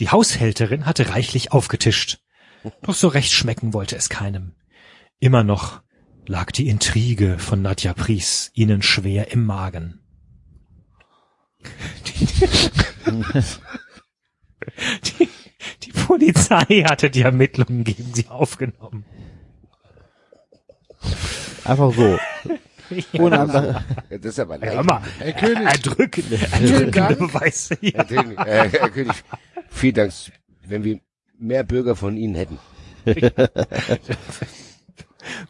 Die 0.00 0.10
Haushälterin 0.10 0.86
hatte 0.86 1.10
reichlich 1.10 1.52
aufgetischt, 1.52 2.18
doch 2.82 2.94
so 2.94 3.06
recht 3.08 3.32
schmecken 3.32 3.72
wollte 3.72 3.94
es 3.96 4.08
keinem. 4.08 4.56
Immer 5.20 5.44
noch 5.44 5.82
lag 6.26 6.50
die 6.50 6.68
Intrige 6.68 7.38
von 7.38 7.62
Nadja 7.62 7.94
Pries 7.94 8.50
ihnen 8.54 8.82
schwer 8.82 9.30
im 9.32 9.46
Magen. 9.46 10.00
Die, 12.06 12.26
die 15.04 15.28
Polizei 16.06 16.82
hatte 16.88 17.10
die 17.10 17.22
Ermittlungen 17.22 17.84
gegen 17.84 18.12
sie 18.14 18.26
aufgenommen. 18.28 19.04
Einfach 21.64 21.92
so. 21.94 22.18
Ohne 23.18 23.38
andere. 23.40 23.84
Ja, 24.10 24.18
Das 24.18 24.32
ist 24.32 24.40
aber 24.40 24.58
Hör 24.60 24.82
mal, 24.82 25.02
Herr 25.18 25.32
König. 25.34 25.66
erdrückende, 25.66 26.38
Vielen 26.38 26.62
erdrückende 26.62 26.90
Dank. 26.92 27.18
Beweise. 27.18 27.76
Ja. 27.80 27.92
Herr 27.92 28.04
König, 28.06 28.38
äh, 28.40 28.68
Herr 28.70 28.90
König, 28.90 29.12
vielen 29.68 29.94
Dank, 29.94 30.12
wenn 30.66 30.84
wir 30.84 31.00
mehr 31.38 31.64
Bürger 31.64 31.94
von 31.96 32.16
Ihnen 32.16 32.34
hätten. 32.34 32.58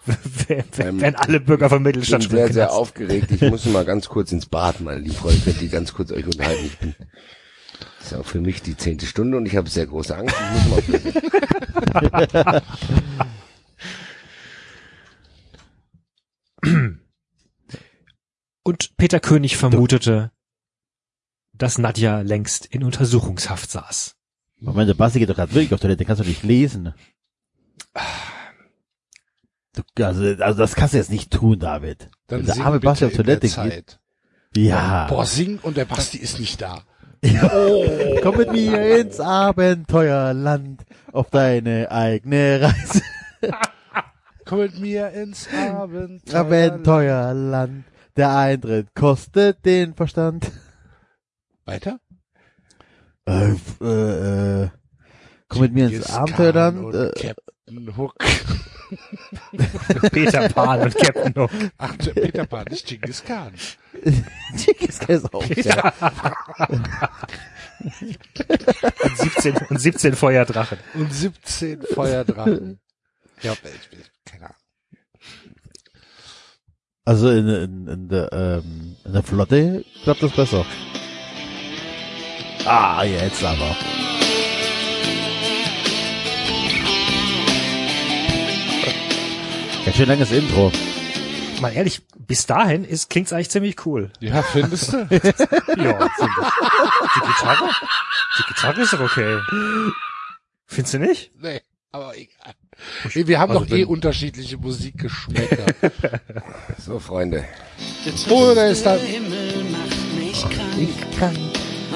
Wenn, 0.05 0.65
wenn, 0.77 1.01
wenn 1.01 1.15
alle 1.17 1.41
Bürger 1.41 1.69
von 1.69 1.79
Ich 1.79 1.85
Mittelstadt 1.85 2.21
bin 2.23 2.31
sehr, 2.31 2.53
sehr 2.53 2.73
aufgeregt. 2.73 3.31
Ich 3.31 3.43
muss 3.43 3.65
mal 3.67 3.85
ganz 3.85 4.09
kurz 4.09 4.33
ins 4.33 4.47
Bad, 4.47 4.81
meine 4.81 4.99
lieben 5.01 5.15
Freunde. 5.15 5.41
Könnt 5.45 5.63
ihr 5.63 5.69
ganz 5.69 5.93
kurz 5.95 6.11
euch 6.11 6.27
unterhalten. 6.27 6.65
Ich 6.67 6.79
bin, 6.79 6.95
ist 8.13 8.19
auch 8.19 8.27
für 8.27 8.41
mich 8.41 8.63
die 8.63 8.77
zehnte 8.77 9.07
Stunde 9.07 9.37
und 9.37 9.47
ich 9.47 9.57
habe 9.57 9.69
sehr 9.69 9.87
große 9.87 10.17
Angst. 10.17 10.35
Ich 10.35 10.69
muss 10.69 10.69
mal 10.69 10.79
auf 12.55 12.63
Und 18.63 18.97
Peter 18.97 19.21
König 19.21 19.57
vermutete, 19.57 20.31
dass 21.53 21.79
Nadja 21.79 22.21
längst 22.21 22.67
in 22.67 22.85
Untersuchungshaft 22.85 23.71
saß. 23.71 24.17
Moment, 24.61 24.89
der 24.89 24.95
Basti 24.95 25.19
geht 25.21 25.31
doch 25.31 25.37
gerade 25.37 25.55
wirklich 25.55 25.73
auf 25.73 25.81
Toilette, 25.81 25.99
den 25.99 26.07
kannst 26.07 26.23
du 26.23 26.27
nicht 26.27 26.43
lesen. 26.43 26.93
Du, 29.75 30.05
also, 30.05 30.23
also 30.43 30.59
das 30.59 30.75
kannst 30.75 30.95
du 30.95 30.99
jetzt 30.99 31.11
nicht 31.11 31.31
tun, 31.31 31.59
David. 31.61 32.11
Dann 32.27 32.41
Wenn 32.41 32.47
der 32.47 32.65
arme 32.65 32.81
Basti 32.81 33.05
auf 33.05 33.13
Toilette 33.13 33.49
geht. 33.49 34.01
Ja. 34.57 35.07
Boah, 35.09 35.25
sing 35.27 35.59
und 35.61 35.77
der 35.77 35.85
Basti 35.85 36.19
ist 36.19 36.41
nicht 36.41 36.61
da. 36.61 36.83
Komm 38.23 38.37
mit 38.37 38.53
mir 38.53 39.01
ins 39.01 39.21
Abenteuerland 39.21 40.85
auf 41.13 41.31
deine 41.31 41.91
eigene 41.91 42.61
Reise. 42.63 43.03
Komm 44.45 44.59
mit 44.61 44.79
mir 44.79 45.11
ins 45.11 45.49
Abenteuer. 45.53 46.41
Abenteuerland. 46.41 47.85
Der 48.17 48.37
Eintritt 48.37 48.95
kostet 48.95 49.65
den 49.65 49.95
Verstand. 49.95 50.51
Weiter? 51.65 52.01
Äh, 53.27 53.55
äh, 53.81 54.63
äh, 54.63 54.69
komm 55.49 55.61
mit 55.61 55.75
mir 55.75 55.89
ins 55.91 56.11
Abenteuerland. 56.11 56.95
Äh, 56.95 57.11
Captain 57.15 57.97
Hook. 57.97 58.15
Peter 60.13 60.49
Pan 60.49 60.81
und 60.83 60.95
Captain 60.95 61.35
Hook. 61.37 61.51
Ach, 61.79 61.97
Peter 62.15 62.47
Pan, 62.47 62.65
nicht 62.71 62.87
Genghis 62.87 63.25
Khan. 63.25 63.53
Genghis 64.03 64.99
Khan 64.99 65.17
ist 65.17 65.35
auch 65.35 65.45
ja. 65.45 65.93
Und 67.81 69.19
17, 69.19 69.57
und 69.69 69.81
17 69.81 70.15
Feuerdrachen. 70.15 70.79
Und 70.95 71.13
17 71.13 71.83
Feuerdrachen. 71.83 72.81
Ja, 73.43 73.53
ich 73.53 73.91
bin, 73.91 74.01
keine 74.25 74.47
Ahnung. 74.47 74.57
Also 77.05 77.31
in, 77.31 77.49
in, 77.49 77.89
in 77.89 78.09
der 78.09 78.33
ähm, 78.33 78.97
in 79.05 79.13
der 79.13 79.23
Flotte 79.23 79.85
klappt 80.03 80.23
das 80.23 80.33
besser. 80.33 80.67
Ah, 82.67 83.03
jetzt 83.05 83.43
aber. 83.43 83.75
Ganz 89.89 89.97
schön 89.97 90.09
langes 90.09 90.33
Intro. 90.33 90.71
Mal 91.63 91.73
ehrlich, 91.73 92.03
bis 92.19 92.45
dahin 92.45 92.85
ist, 92.85 93.09
klingt's 93.09 93.33
eigentlich 93.33 93.49
ziemlich 93.49 93.87
cool. 93.87 94.11
Ja, 94.21 94.43
findest 94.43 94.93
du? 94.93 94.99
Ja, 95.09 95.09
finde 95.09 96.43
ich. 96.43 96.53
Die 97.15 97.21
Gitarre? 97.27 97.71
Die 98.39 98.43
Gitarre 98.49 98.83
ist 98.83 98.93
doch 98.93 99.01
okay. 99.01 99.39
Findest 100.67 100.93
du 100.93 100.99
nicht? 100.99 101.31
nee, 101.41 101.63
aber 101.91 102.15
egal. 102.19 102.53
Nee, 103.15 103.27
Wir 103.27 103.39
haben 103.39 103.53
Also 103.53 103.65
doch 103.65 103.75
eh 103.75 103.85
unterschiedliche 103.85 104.59
Musikgeschmäcker. 104.59 105.65
So, 106.85 106.99
Freunde. 106.99 107.47
Oder 108.29 108.69
ist 108.69 108.85
da, 108.85 108.97
Himmel 108.97 109.65
macht 109.71 110.19
mich 110.19 110.43
krank. 110.43 110.79
Ich 110.79 111.19
kann 111.19 111.35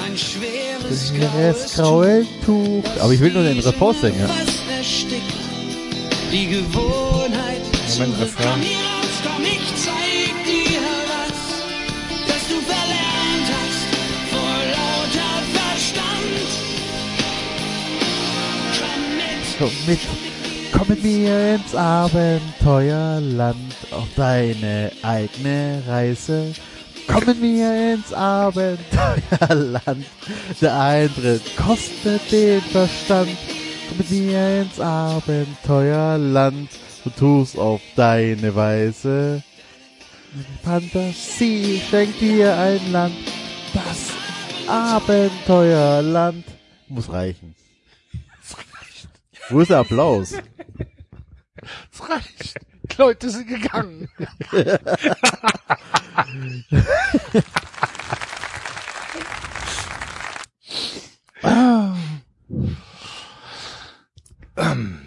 Ein 0.03 0.17
schweres 0.17 1.61
das 1.61 1.75
graue 1.75 2.25
Tuch. 2.43 2.83
Aber 2.99 3.13
ich 3.13 3.19
will 3.19 3.31
nur 3.33 3.43
den 3.43 3.59
Refrain 3.59 3.93
singen. 4.01 4.29
Die 6.31 6.47
Gewohnheit. 6.47 7.22
Moment. 7.99 8.19
Refrain. 8.19 8.47
Komm 8.53 8.61
hier 8.61 8.77
raus, 8.77 9.21
komm, 9.23 9.43
ich 9.43 9.75
zeig 9.75 10.43
dir 10.45 10.81
was, 11.11 11.39
das 12.27 12.47
du 12.49 12.55
verlernt 12.61 13.47
hast 13.53 13.87
vor 14.31 14.57
lauter 14.73 15.35
Verstand. 15.53 16.49
Komm 18.79 19.01
mit. 19.17 19.43
Komm 19.59 19.73
mit, 19.85 19.99
komm 20.71 20.87
mit 20.87 21.01
mir 21.03 21.55
ins 21.55 21.75
Abenteuerland 21.75 23.75
auf 23.91 24.07
deine 24.15 24.91
eigene 25.03 25.83
Reise. 25.87 26.53
Komm 27.07 27.25
mit 27.25 27.41
mir 27.41 27.93
ins 27.93 28.13
Abenteuerland. 28.13 30.05
Der 30.61 30.79
Eintritt 30.79 31.41
kostet 31.57 32.31
den 32.31 32.61
Verstand. 32.61 33.37
Komm 33.89 33.97
mit 33.97 34.09
mir 34.09 34.61
ins 34.61 34.79
Abenteuerland. 34.79 36.69
Du 37.03 37.09
tust 37.09 37.57
auf 37.57 37.81
deine 37.95 38.55
Weise. 38.55 39.43
Fantasie 40.63 41.81
schenkt 41.89 42.21
dir 42.21 42.55
ein 42.57 42.91
Land. 42.91 43.15
Das 43.73 44.11
Abenteuerland. 44.67 46.45
Muss 46.87 47.11
reichen. 47.11 47.55
Wo 49.49 49.59
ist 49.59 49.71
der 49.71 49.79
Applaus? 49.79 50.33
es 51.91 52.09
reicht. 52.09 52.55
Die 52.91 52.97
Leute 52.97 53.29
sind 53.29 53.47
gegangen. 53.47 54.09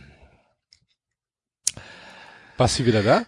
Basti 2.57 2.86
wieder 2.86 3.02
da? 3.02 3.25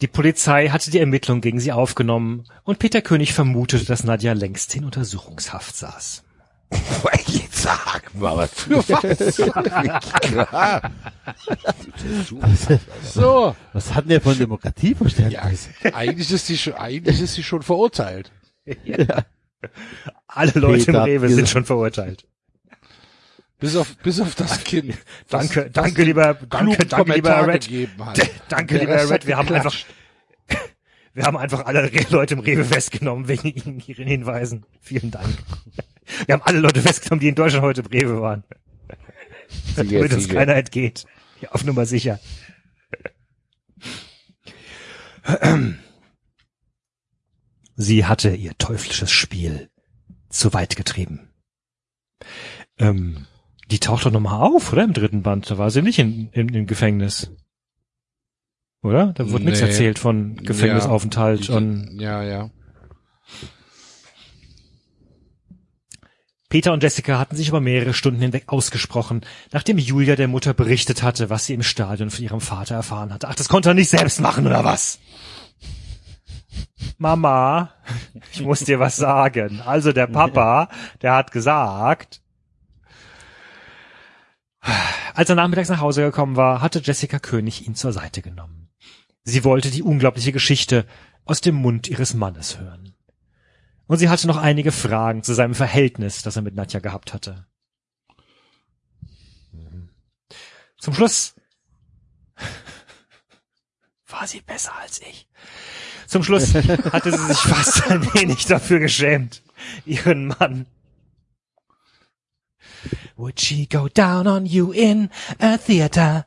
Die 0.00 0.06
Polizei 0.06 0.68
hatte 0.68 0.90
die 0.90 1.00
Ermittlung 1.00 1.40
gegen 1.40 1.58
sie 1.58 1.72
aufgenommen 1.72 2.44
und 2.64 2.78
Peter 2.78 3.02
König 3.02 3.32
vermutete, 3.34 3.84
dass 3.84 4.04
Nadja 4.04 4.32
längst 4.32 4.74
in 4.76 4.84
Untersuchungshaft 4.84 5.76
saß. 5.76 6.24
Jetzt 7.26 7.62
sag 7.62 8.14
mal, 8.14 8.36
was 8.36 8.52
für 8.54 8.76
was? 12.40 13.14
So. 13.14 13.56
Was 13.72 13.94
hat 13.94 14.04
denn 14.04 14.10
der 14.10 14.20
von 14.20 14.38
Demokratieverständnis? 14.38 15.68
Ja, 15.82 15.94
eigentlich 15.94 16.30
ist 16.30 16.48
die 16.48 16.58
schon, 16.58 16.74
eigentlich 16.74 17.20
ist 17.20 17.34
sie 17.34 17.42
schon 17.42 17.62
verurteilt. 17.62 18.30
Alle 20.26 20.52
Leute 20.54 20.84
Peter 20.86 20.98
im 20.98 21.04
Rewe 21.04 21.28
sind 21.30 21.48
schon 21.48 21.64
verurteilt. 21.64 22.26
Bis 23.58 23.74
auf, 23.76 23.96
bis 23.98 24.20
auf 24.20 24.34
das 24.36 24.62
Kind. 24.64 24.90
das- 24.90 24.98
Danke, 25.28 25.64
das 25.70 25.72
danke 25.72 26.04
lieber, 26.04 26.34
danke, 26.34 26.86
danke 26.86 27.12
lieber 27.12 27.46
Red. 27.46 27.68
Danke 28.48 28.78
lieber 28.80 29.10
Red, 29.10 29.26
wir 29.26 29.36
haben 29.36 29.52
einfach. 29.52 29.74
Wir 31.14 31.24
haben 31.24 31.36
einfach 31.36 31.64
alle 31.66 31.90
Leute 32.10 32.34
im 32.34 32.40
Rewe 32.40 32.64
festgenommen 32.64 33.26
wegen 33.26 33.80
ihren 33.86 34.06
Hinweisen. 34.06 34.64
Vielen 34.80 35.10
Dank. 35.10 35.26
Wir 36.26 36.34
haben 36.34 36.42
alle 36.42 36.60
Leute 36.60 36.80
festgenommen, 36.80 37.18
die 37.18 37.26
in 37.28 37.34
Deutschland 37.34 37.64
heute 37.64 37.80
im 37.80 37.88
Rewe 37.88 38.20
waren. 38.22 38.44
Sicher, 39.74 39.82
Damit 39.98 40.12
uns 40.12 40.28
keiner 40.28 40.54
entgeht. 40.54 41.06
Ja, 41.40 41.50
auf 41.50 41.64
Nummer 41.64 41.86
sicher. 41.86 42.20
Sie 47.74 48.04
hatte 48.06 48.30
ihr 48.34 48.56
teuflisches 48.58 49.10
Spiel 49.10 49.70
zu 50.28 50.52
weit 50.52 50.76
getrieben. 50.76 51.30
Ähm, 52.78 53.26
die 53.70 53.78
taucht 53.80 54.06
doch 54.06 54.10
nochmal 54.10 54.40
auf, 54.40 54.72
oder? 54.72 54.84
Im 54.84 54.92
dritten 54.92 55.22
Band. 55.22 55.50
Da 55.50 55.58
war 55.58 55.70
sie 55.70 55.82
nicht 55.82 55.98
in, 55.98 56.28
in, 56.32 56.48
im 56.54 56.66
Gefängnis. 56.66 57.30
Oder? 58.82 59.12
Da 59.12 59.30
wurde 59.30 59.44
nichts 59.44 59.60
Nee. 59.60 59.66
erzählt 59.66 59.98
von 59.98 60.36
Gefängnisaufenthalt 60.36 61.48
Die- 61.48 61.52
und 61.52 62.00
Ja, 62.00 62.22
ja. 62.22 62.50
Peter 66.48 66.72
und 66.72 66.82
Jessica 66.82 67.18
hatten 67.18 67.36
sich 67.36 67.48
über 67.50 67.60
mehrere 67.60 67.92
Stunden 67.92 68.20
hinweg 68.22 68.44
ausgesprochen, 68.46 69.20
nachdem 69.52 69.76
Julia 69.76 70.16
der 70.16 70.28
Mutter 70.28 70.54
berichtet 70.54 71.02
hatte, 71.02 71.28
was 71.28 71.44
sie 71.44 71.52
im 71.52 71.62
Stadion 71.62 72.08
von 72.08 72.24
ihrem 72.24 72.40
Vater 72.40 72.74
erfahren 72.76 73.12
hatte. 73.12 73.28
Ach, 73.28 73.34
das 73.34 73.50
konnte 73.50 73.70
er 73.70 73.74
nicht 73.74 73.90
selbst 73.90 74.20
machen, 74.20 74.46
oder 74.46 74.64
was? 74.64 74.98
Mama, 76.96 77.74
ich 78.32 78.40
muss 78.40 78.60
dir 78.60 78.78
was 78.80 78.96
sagen. 78.96 79.60
Also 79.60 79.92
der 79.92 80.06
Papa, 80.06 80.70
der 81.02 81.14
hat 81.16 81.32
gesagt, 81.32 82.22
als 85.14 85.28
er 85.28 85.34
nachmittags 85.34 85.68
nach 85.68 85.80
Hause 85.80 86.02
gekommen 86.02 86.36
war, 86.36 86.60
hatte 86.60 86.80
Jessica 86.80 87.18
König 87.18 87.66
ihn 87.66 87.74
zur 87.74 87.92
Seite 87.92 88.22
genommen. 88.22 88.70
Sie 89.24 89.44
wollte 89.44 89.70
die 89.70 89.82
unglaubliche 89.82 90.32
Geschichte 90.32 90.86
aus 91.24 91.40
dem 91.40 91.54
Mund 91.54 91.88
ihres 91.88 92.14
Mannes 92.14 92.58
hören. 92.58 92.94
Und 93.86 93.98
sie 93.98 94.08
hatte 94.08 94.26
noch 94.26 94.36
einige 94.36 94.72
Fragen 94.72 95.22
zu 95.22 95.34
seinem 95.34 95.54
Verhältnis, 95.54 96.22
das 96.22 96.36
er 96.36 96.42
mit 96.42 96.54
Nadja 96.54 96.80
gehabt 96.80 97.12
hatte. 97.12 97.46
Zum 100.78 100.94
Schluss 100.94 101.34
war 104.06 104.26
sie 104.26 104.40
besser 104.40 104.76
als 104.76 105.00
ich. 105.00 105.28
Zum 106.06 106.22
Schluss 106.22 106.54
hatte 106.92 107.10
sie 107.10 107.26
sich 107.26 107.38
fast 107.38 107.90
ein 107.90 108.02
wenig 108.14 108.46
dafür 108.46 108.78
geschämt, 108.78 109.42
ihren 109.84 110.28
Mann. 110.28 110.66
Would 113.16 113.40
she 113.40 113.66
go 113.66 113.88
down 113.88 114.26
on 114.26 114.46
you 114.46 114.72
in 114.72 115.10
a 115.40 115.58
theater? 115.58 116.26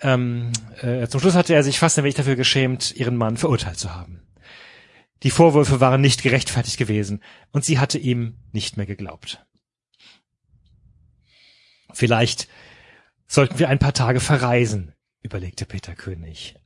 Ähm, 0.00 0.52
äh, 0.82 1.06
zum 1.08 1.20
Schluss 1.20 1.34
hatte 1.34 1.54
er 1.54 1.62
sich 1.62 1.78
fast 1.78 1.98
ein 1.98 2.04
wenig 2.04 2.14
dafür 2.14 2.36
geschämt, 2.36 2.94
ihren 2.94 3.16
Mann 3.16 3.36
verurteilt 3.36 3.78
zu 3.78 3.94
haben. 3.94 4.22
Die 5.22 5.30
Vorwürfe 5.30 5.80
waren 5.80 6.00
nicht 6.00 6.22
gerechtfertigt 6.22 6.76
gewesen 6.76 7.22
und 7.52 7.64
sie 7.64 7.78
hatte 7.78 7.98
ihm 7.98 8.36
nicht 8.52 8.76
mehr 8.76 8.86
geglaubt. 8.86 9.44
Vielleicht 11.92 12.48
sollten 13.26 13.58
wir 13.58 13.68
ein 13.68 13.78
paar 13.78 13.94
Tage 13.94 14.20
verreisen, 14.20 14.92
überlegte 15.22 15.64
Peter 15.64 15.94
König. 15.94 16.56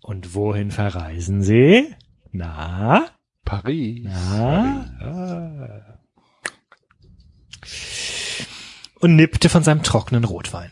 Und 0.00 0.34
wohin 0.34 0.70
verreisen 0.70 1.42
Sie? 1.42 1.94
Na? 2.32 3.06
Paris. 3.44 4.00
Na? 4.04 4.90
Ah. 5.00 5.91
Und 9.00 9.16
nippte 9.16 9.48
von 9.48 9.62
seinem 9.62 9.82
trockenen 9.82 10.24
Rotwein. 10.24 10.70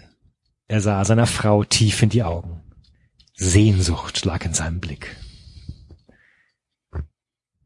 Er 0.69 0.81
sah 0.81 1.05
seiner 1.05 1.27
Frau 1.27 1.65
tief 1.65 2.03
in 2.03 2.11
die 2.11 2.23
Augen. 2.23 2.63
Sehnsucht 3.35 4.25
lag 4.25 4.45
in 4.45 4.55
seinem 4.55 4.81
Blick. 4.81 5.17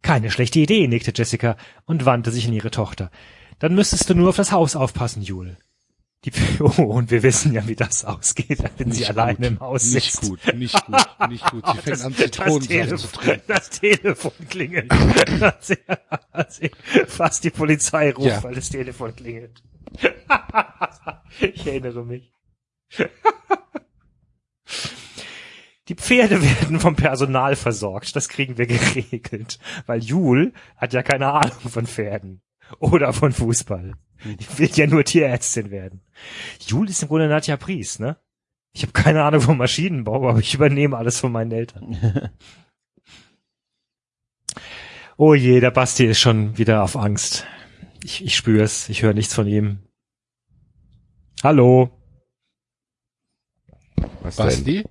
Keine 0.03 0.31
schlechte 0.31 0.61
Idee, 0.61 0.87
nickte 0.87 1.13
Jessica 1.15 1.57
und 1.85 2.05
wandte 2.05 2.31
sich 2.31 2.47
an 2.47 2.53
ihre 2.53 2.71
Tochter. 2.71 3.11
Dann 3.59 3.75
müsstest 3.75 4.09
du 4.09 4.15
nur 4.15 4.29
auf 4.29 4.37
das 4.37 4.53
Haus 4.53 4.77
aufpassen, 4.77 5.23
Jule. 5.23 5.57
Die, 6.25 6.33
oh, 6.61 6.83
und 6.83 7.11
wir 7.11 7.23
wissen 7.23 7.53
ja, 7.53 7.67
wie 7.67 7.75
das 7.77 8.05
ausgeht, 8.05 8.59
wenn 8.79 8.93
sie 8.93 9.01
Nicht 9.01 9.11
alleine 9.11 9.37
gut. 9.37 9.47
im 9.47 9.61
Haus 9.61 9.93
Nicht 9.93 10.13
sitzt. 10.13 10.29
gut, 10.29 10.55
nicht 10.55 10.87
gut, 10.87 11.29
nicht 11.29 11.51
gut. 11.51 11.65
Sie 11.67 11.79
fängt 11.83 12.01
an, 12.03 12.15
Zitronensaft 12.15 12.99
zu 13.15 13.21
trinken. 13.21 13.43
das 13.47 13.71
Telefon 13.71 14.33
klingelt. 14.49 14.93
Sie, 15.61 15.77
sie 16.49 16.71
fast 17.07 17.45
die 17.45 17.51
Polizei 17.51 18.13
ruft, 18.13 18.27
Ja. 18.29 18.43
weil 18.43 18.55
das 18.55 18.71
Telefon 18.71 19.15
klingelt. 19.15 19.63
ich 21.41 21.67
erinnere 21.67 22.05
mich. 22.05 22.33
Die 25.89 25.95
Pferde 25.95 26.41
werden 26.43 26.81
vom 26.81 26.97
Personal 26.97 27.57
versorgt. 27.57 28.17
Das 28.17 28.29
kriegen 28.31 28.57
wir 28.57 28.67
geregelt. 28.67 29.59
Weil 29.87 30.03
Jul 30.03 30.55
hat 30.77 30.95
ja 30.95 31.03
keine 31.03 31.33
Ahnung 31.33 31.61
von 31.69 31.87
Pferden. 31.87 32.41
Oder 32.79 33.13
von 33.13 33.33
Fußball. 33.33 33.93
Die 34.39 34.59
will 34.59 34.71
ja 34.75 34.87
nur 34.87 35.05
Tierärztin 35.05 35.71
werden. 35.71 36.01
Jul 36.67 36.89
ist 36.89 37.03
im 37.03 37.09
Grunde 37.09 37.29
Nadja 37.29 37.57
Pries, 37.57 37.99
ne? 37.99 38.17
Ich 38.73 38.83
habe 38.83 38.93
keine 38.93 39.23
Ahnung 39.23 39.41
vom 39.41 39.59
Maschinenbau, 39.59 40.29
aber 40.29 40.41
ich 40.41 40.55
übernehme 40.55 40.97
alles 40.97 41.21
von 41.21 41.31
meinen 41.31 41.53
Eltern. 41.53 41.97
oh 45.17 45.35
je, 45.35 45.61
der 45.61 45.71
Basti 45.71 46.07
ist 46.07 46.19
schon 46.19 46.59
wieder 46.59 46.83
auf 46.83 46.97
Angst. 46.97 47.47
Ich, 48.03 48.25
ich 48.25 48.35
spür's, 48.35 48.89
ich 48.89 49.03
höre 49.03 49.15
nichts 49.15 49.33
von 49.33 49.47
ihm. 49.47 49.79
Hallo. 51.43 51.91
Was 54.23 54.37
denn? 54.37 54.47
Basti? 54.47 54.85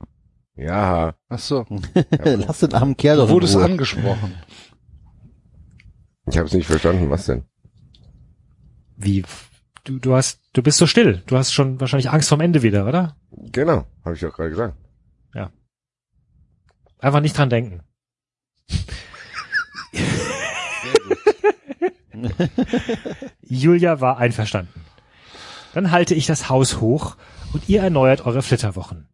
Ja, 0.55 1.15
Ach 1.29 1.39
so. 1.39 1.65
Lass 2.23 2.59
den 2.59 2.73
armen 2.73 2.95
Kerl 2.95 3.17
doch 3.17 3.27
Du 3.27 3.33
wurdest 3.33 3.55
angesprochen. 3.55 4.35
ich 6.27 6.37
habe 6.37 6.47
es 6.47 6.53
nicht 6.53 6.67
verstanden. 6.67 7.09
Was 7.09 7.25
denn? 7.25 7.43
Wie? 9.03 9.23
Du, 9.83 9.99
du 9.99 10.15
hast, 10.15 10.41
du 10.53 10.63
bist 10.63 10.77
so 10.77 10.87
still. 10.87 11.23
Du 11.25 11.37
hast 11.37 11.53
schon 11.53 11.79
wahrscheinlich 11.79 12.09
Angst 12.09 12.29
vom 12.29 12.41
Ende 12.41 12.61
wieder, 12.61 12.87
oder? 12.87 13.15
Genau, 13.31 13.85
habe 14.05 14.15
ich 14.15 14.25
auch 14.25 14.33
gerade 14.33 14.49
gesagt. 14.49 14.77
Einfach 17.03 17.19
nicht 17.19 17.37
dran 17.37 17.49
denken. 17.49 17.81
Julia 23.41 23.99
war 23.99 24.17
einverstanden. 24.19 24.85
Dann 25.73 25.91
halte 25.91 26.15
ich 26.15 26.25
das 26.27 26.47
Haus 26.49 26.79
hoch 26.79 27.17
und 27.51 27.67
ihr 27.67 27.81
erneuert 27.81 28.25
eure 28.25 28.41
Flitterwochen. 28.41 29.09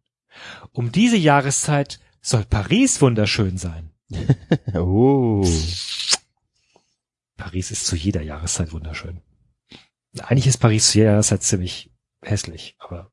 Um 0.72 0.92
diese 0.92 1.16
Jahreszeit 1.16 1.98
soll 2.20 2.44
Paris 2.44 3.02
wunderschön 3.02 3.58
sein. 3.58 3.90
Oh. 4.74 5.44
Paris 7.36 7.70
ist 7.70 7.86
zu 7.86 7.96
jeder 7.96 8.22
Jahreszeit 8.22 8.72
wunderschön. 8.72 9.20
Eigentlich 10.18 10.46
ist 10.46 10.58
Paris 10.58 10.90
zu 10.90 10.98
jeder 10.98 11.12
Jahreszeit 11.12 11.42
ziemlich 11.42 11.90
hässlich, 12.22 12.76
aber 12.78 13.10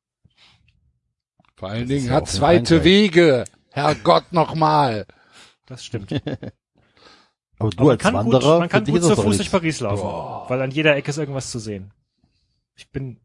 Vor 1.56 1.68
allen 1.70 1.88
Dingen 1.88 2.06
ja 2.06 2.12
hat 2.12 2.28
zweite. 2.28 2.84
Wege. 2.84 3.44
Herrgott 3.70 4.32
nochmal. 4.32 5.06
das 5.66 5.84
stimmt. 5.84 6.10
Aber 7.60 7.70
du 7.70 7.78
Aber 7.78 7.84
man 7.86 7.90
als 7.90 8.02
kann 8.02 8.14
Wanderer, 8.14 8.50
gut, 8.52 8.58
man 8.60 8.68
kann 8.68 8.84
gut 8.84 9.02
zu 9.02 9.16
Fuß 9.16 9.36
durch. 9.36 9.50
Paris 9.50 9.80
laufen, 9.80 10.48
weil 10.48 10.62
an 10.62 10.70
jeder 10.70 10.94
Ecke 10.94 11.10
ist 11.10 11.18
irgendwas 11.18 11.50
zu 11.50 11.58
sehen. 11.58 11.92
Ich 12.76 12.88
bin 12.90 13.18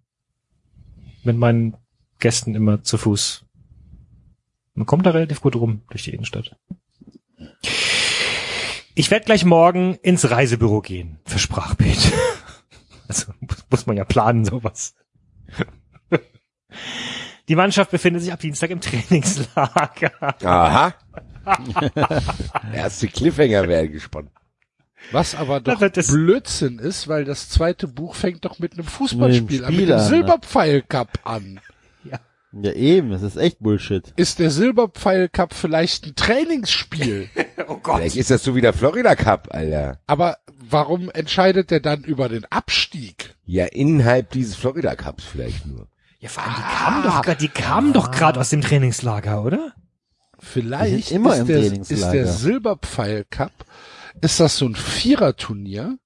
mit 1.24 1.38
meinen 1.38 1.78
Gästen 2.20 2.56
immer 2.56 2.82
zu 2.82 2.98
Fuß. 2.98 3.46
Man 4.74 4.88
kommt 4.88 5.06
da 5.06 5.12
relativ 5.12 5.42
gut 5.42 5.56
rum 5.56 5.84
durch 5.90 6.04
die 6.04 6.12
Innenstadt. 6.12 6.56
Ich 8.96 9.12
werde 9.12 9.26
gleich 9.26 9.46
morgen 9.46 9.96
ins 10.02 10.30
Reisebüro 10.30 10.82
gehen, 10.82 11.20
versprach 11.26 11.78
Pete. 11.78 12.12
Also 13.14 13.34
muss- 13.42 13.66
muss 13.70 13.86
man 13.86 13.98
ja 13.98 14.06
planen, 14.06 14.46
sowas. 14.46 14.96
Die 17.48 17.56
Mannschaft 17.56 17.92
befindet 17.92 18.24
sich 18.24 18.32
ab 18.34 18.40
Dienstag 18.40 18.70
im 18.72 18.82
Trainingslager. 18.82 20.12
Aha. 20.44 20.94
Erste 22.74 23.08
Cliffhanger 23.10 23.68
wäre 23.68 23.90
gespannt. 23.90 24.32
Was 25.12 25.36
aber 25.36 25.60
doch 25.60 25.78
Blödsinn 25.80 26.80
ist, 26.80 27.10
weil 27.10 27.26
das 27.26 27.50
zweite 27.50 27.90
Buch 27.90 28.16
fängt 28.16 28.46
doch 28.46 28.60
mit 28.60 28.74
einem 28.74 28.86
Fußballspiel 28.86 29.60
Mit 29.60 29.64
an, 29.66 29.74
dem 29.74 29.80
mit 29.82 29.90
dem 29.90 29.98
ne? 29.98 30.04
Silberpfeil 30.04 30.82
Cup 30.82 31.20
an. 31.24 31.60
Ja 32.62 32.72
eben, 32.74 33.10
das 33.10 33.24
ist 33.24 33.36
echt 33.36 33.60
Bullshit. 33.60 34.14
Ist 34.16 34.38
der 34.40 34.52
Silberpfeil 34.52 35.28
Cup 35.28 35.54
vielleicht 35.54 36.06
ein 36.06 36.16
Trainingsspiel? 36.16 37.30
Oh 37.68 37.78
Gott. 37.78 37.98
Vielleicht 38.00 38.18
ist 38.18 38.30
das 38.30 38.44
so 38.44 38.56
wie 38.56 38.62
der 38.62 38.74
Florida 38.74 39.16
Cup, 39.16 39.48
Alter. 39.52 40.00
Aber 40.06 40.38
warum 40.70 41.10
entscheidet 41.12 41.72
der 41.72 41.80
dann 41.80 42.04
über 42.04 42.28
den 42.28 42.46
Abstieg? 42.46 43.36
Ja, 43.46 43.66
innerhalb 43.66 44.32
dieses 44.32 44.56
Florida 44.56 44.96
Cups 44.96 45.24
vielleicht 45.24 45.66
nur. 45.66 45.88
Ja, 46.20 46.30
vor 46.30 46.44
allem, 46.44 46.56
die 46.56 46.62
kamen 46.62 47.04
doch 47.04 47.34
die 47.36 47.48
kamen 47.48 47.94
doch 47.94 48.12
gerade 48.12 48.40
aus 48.40 48.50
dem 48.50 48.62
Trainingslager, 48.62 49.44
oder? 49.44 49.74
Vielleicht 50.40 51.12
immer 51.12 51.34
ist, 51.36 51.40
im 51.42 51.48
der, 51.48 51.60
Trainingslager. 51.62 52.04
ist 52.06 52.12
der 52.12 52.28
Silberpfeil 52.28 53.26
Cup, 53.30 53.66
ist 54.22 54.40
das 54.40 54.58
so 54.58 54.66
ein 54.66 54.76
Viererturnier 54.76 55.98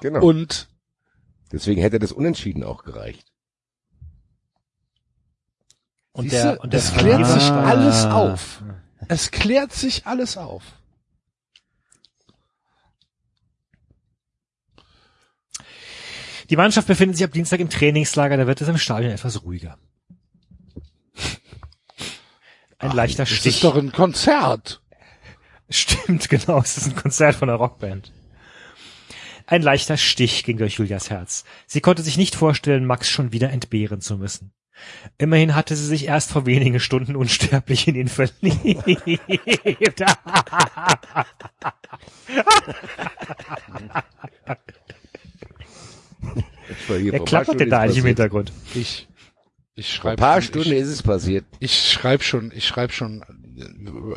Genau. 0.00 0.24
und 0.26 0.68
Deswegen 1.52 1.80
hätte 1.80 1.98
das 2.00 2.10
Unentschieden 2.10 2.64
auch 2.64 2.82
gereicht. 2.84 3.28
Und 6.16 6.30
Siehste, 6.30 6.46
der, 6.46 6.60
und 6.62 6.72
der 6.72 6.80
es 6.80 6.94
klärt 6.94 7.24
ah. 7.24 7.38
sich 7.38 7.50
alles 7.50 8.04
ah. 8.06 8.14
auf. 8.14 8.62
Es 9.08 9.30
klärt 9.30 9.72
sich 9.74 10.06
alles 10.06 10.38
auf. 10.38 10.62
Die 16.48 16.56
Mannschaft 16.56 16.88
befindet 16.88 17.18
sich 17.18 17.24
ab 17.26 17.32
Dienstag 17.32 17.60
im 17.60 17.68
Trainingslager, 17.68 18.38
da 18.38 18.46
wird 18.46 18.62
es 18.62 18.68
im 18.68 18.78
Stadion 18.78 19.12
etwas 19.12 19.42
ruhiger. 19.42 19.76
Ein 22.78 22.90
Ach, 22.90 22.94
leichter 22.94 23.26
Stich. 23.26 23.42
Das 23.42 23.54
ist 23.56 23.64
doch 23.64 23.76
ein 23.76 23.92
Konzert. 23.92 24.80
Stimmt, 25.68 26.28
genau, 26.30 26.60
es 26.60 26.78
ist 26.78 26.86
ein 26.86 26.96
Konzert 26.96 27.34
von 27.34 27.48
der 27.48 27.58
Rockband. 27.58 28.10
Ein 29.46 29.60
leichter 29.60 29.98
Stich 29.98 30.44
ging 30.44 30.56
durch 30.56 30.74
Julias 30.74 31.10
Herz. 31.10 31.44
Sie 31.66 31.82
konnte 31.82 32.02
sich 32.02 32.16
nicht 32.16 32.34
vorstellen, 32.34 32.86
Max 32.86 33.10
schon 33.10 33.32
wieder 33.32 33.50
entbehren 33.50 34.00
zu 34.00 34.16
müssen. 34.16 34.55
Immerhin 35.18 35.54
hatte 35.54 35.76
sie 35.76 35.86
sich 35.86 36.06
erst 36.06 36.30
vor 36.30 36.46
wenigen 36.46 36.80
Stunden 36.80 37.16
unsterblich 37.16 37.88
in 37.88 37.94
ihn 37.94 38.08
verliebt. 38.08 38.84
Wer 46.88 47.20
klappert 47.20 47.60
denn 47.60 47.70
da 47.70 47.80
eigentlich 47.80 47.98
im 47.98 48.06
Hintergrund? 48.06 48.52
Ich, 48.74 49.08
ich 49.74 49.98
Vor 49.98 50.10
ein 50.10 50.16
schreibe 50.16 50.20
paar 50.20 50.42
schon, 50.42 50.48
Stunden 50.48 50.72
ich, 50.72 50.78
ist 50.78 50.88
es 50.88 51.02
passiert. 51.02 51.44
ich 51.58 51.90
schreibe 51.90 52.22
schon, 52.22 52.52
ich 52.54 52.66
schreibe 52.66 52.92
schon 52.92 53.24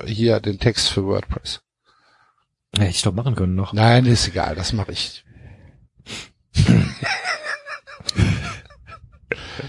hier 0.05 0.39
den 0.39 0.59
Text 0.59 0.89
für 0.89 1.05
WordPress. 1.05 1.61
Hätte 2.77 2.89
ich 2.91 3.01
doch 3.01 3.13
machen 3.13 3.35
können 3.35 3.55
noch. 3.55 3.73
Nein, 3.73 4.05
ist 4.05 4.27
egal, 4.27 4.55
das 4.55 4.73
mache 4.73 4.91
ich. 4.91 5.23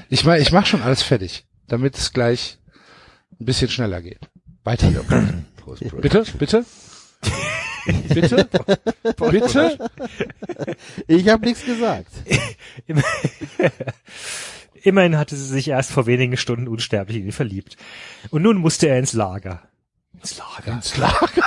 Ich 0.09 0.25
mach, 0.25 0.37
ich 0.37 0.53
mach 0.53 0.67
schon 0.67 0.83
alles 0.83 1.03
fertig, 1.03 1.45
damit 1.69 1.97
es 1.97 2.13
gleich 2.13 2.59
ein 3.41 3.45
bisschen 3.45 3.69
schneller 3.71 4.03
geht. 4.03 4.21
Weiter. 4.65 4.91
Bitte, 6.01 6.25
bitte? 6.39 6.65
bitte? 8.15 8.49
bitte? 9.31 9.91
Ich 11.07 11.29
habe 11.29 11.47
nichts 11.47 11.65
gesagt. 11.65 12.13
Immer- 12.87 13.03
Immerhin 14.83 15.19
hatte 15.19 15.37
sie 15.37 15.45
sich 15.47 15.69
erst 15.69 15.91
vor 15.91 16.07
wenigen 16.07 16.37
Stunden 16.39 16.67
unsterblich 16.67 17.19
in 17.19 17.27
ihn 17.27 17.33
verliebt. 17.33 17.77
Und 18.31 18.41
nun 18.43 18.57
musste 18.59 18.89
er 18.89 18.99
ins 18.99 19.13
Lager. 19.13 19.63
Ins 20.19 20.39
Lager. 20.39 20.73
Ins 20.73 20.97
Lager. 20.97 21.45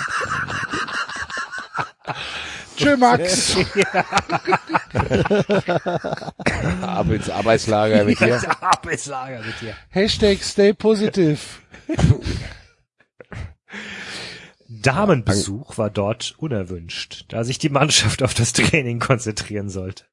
Tschö, 2.80 2.96
Max. 2.96 3.56
Ab 6.82 7.10
ins 7.10 7.28
Arbeitslager 7.28 8.04
mit 8.04 8.20
dir. 8.20 8.40
Ab 8.62 8.86
ins 8.90 9.06
Lager 9.06 9.42
mit 9.42 9.60
dir. 9.60 9.76
Hashtag 9.90 10.42
stay 10.42 10.72
positive. 10.72 11.38
Damenbesuch 14.68 15.76
war 15.76 15.90
dort 15.90 16.34
unerwünscht, 16.38 17.26
da 17.28 17.44
sich 17.44 17.58
die 17.58 17.68
Mannschaft 17.68 18.22
auf 18.22 18.32
das 18.32 18.54
Training 18.54 18.98
konzentrieren 18.98 19.68
sollte. 19.68 20.04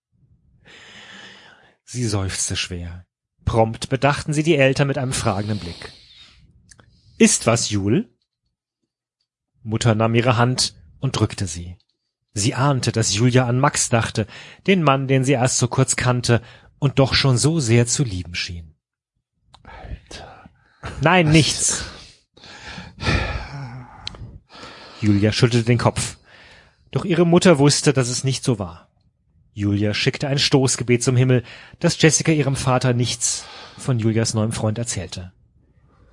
Sie 1.85 2.05
seufzte 2.05 2.57
schwer. 2.57 3.05
Prompt 3.45 3.87
bedachten 3.87 4.33
sie 4.33 4.43
die 4.43 4.57
Eltern 4.57 4.87
mit 4.87 4.97
einem 4.97 5.13
fragenden 5.13 5.59
Blick. 5.59 5.93
Ist 7.17 7.47
was, 7.47 7.69
Jul? 7.69 8.13
Mutter 9.63 9.95
nahm 9.95 10.15
ihre 10.15 10.35
Hand 10.35 10.75
und 10.99 11.17
drückte 11.17 11.47
sie. 11.47 11.77
Sie 12.37 12.53
ahnte, 12.53 12.91
dass 12.91 13.15
Julia 13.15 13.47
an 13.47 13.59
Max 13.59 13.89
dachte, 13.89 14.27
den 14.67 14.83
Mann, 14.83 15.07
den 15.07 15.23
sie 15.23 15.31
erst 15.31 15.57
so 15.57 15.67
kurz 15.67 15.95
kannte 15.95 16.43
und 16.77 16.99
doch 16.99 17.15
schon 17.15 17.35
so 17.35 17.59
sehr 17.59 17.87
zu 17.87 18.03
lieben 18.03 18.35
schien. 18.35 18.75
Alter. 19.63 20.47
Nein, 21.01 21.31
nichts. 21.31 21.85
Julia 25.01 25.31
schüttelte 25.31 25.65
den 25.65 25.79
Kopf. 25.79 26.17
Doch 26.91 27.05
ihre 27.05 27.25
Mutter 27.25 27.57
wusste, 27.57 27.91
dass 27.91 28.07
es 28.07 28.23
nicht 28.23 28.43
so 28.43 28.59
war. 28.59 28.91
Julia 29.53 29.95
schickte 29.95 30.27
ein 30.27 30.37
Stoßgebet 30.37 31.01
zum 31.01 31.15
Himmel, 31.17 31.41
dass 31.79 31.99
Jessica 31.99 32.31
ihrem 32.31 32.55
Vater 32.55 32.93
nichts 32.93 33.45
von 33.79 33.97
Julias 33.97 34.35
neuem 34.35 34.51
Freund 34.51 34.77
erzählte. 34.77 35.33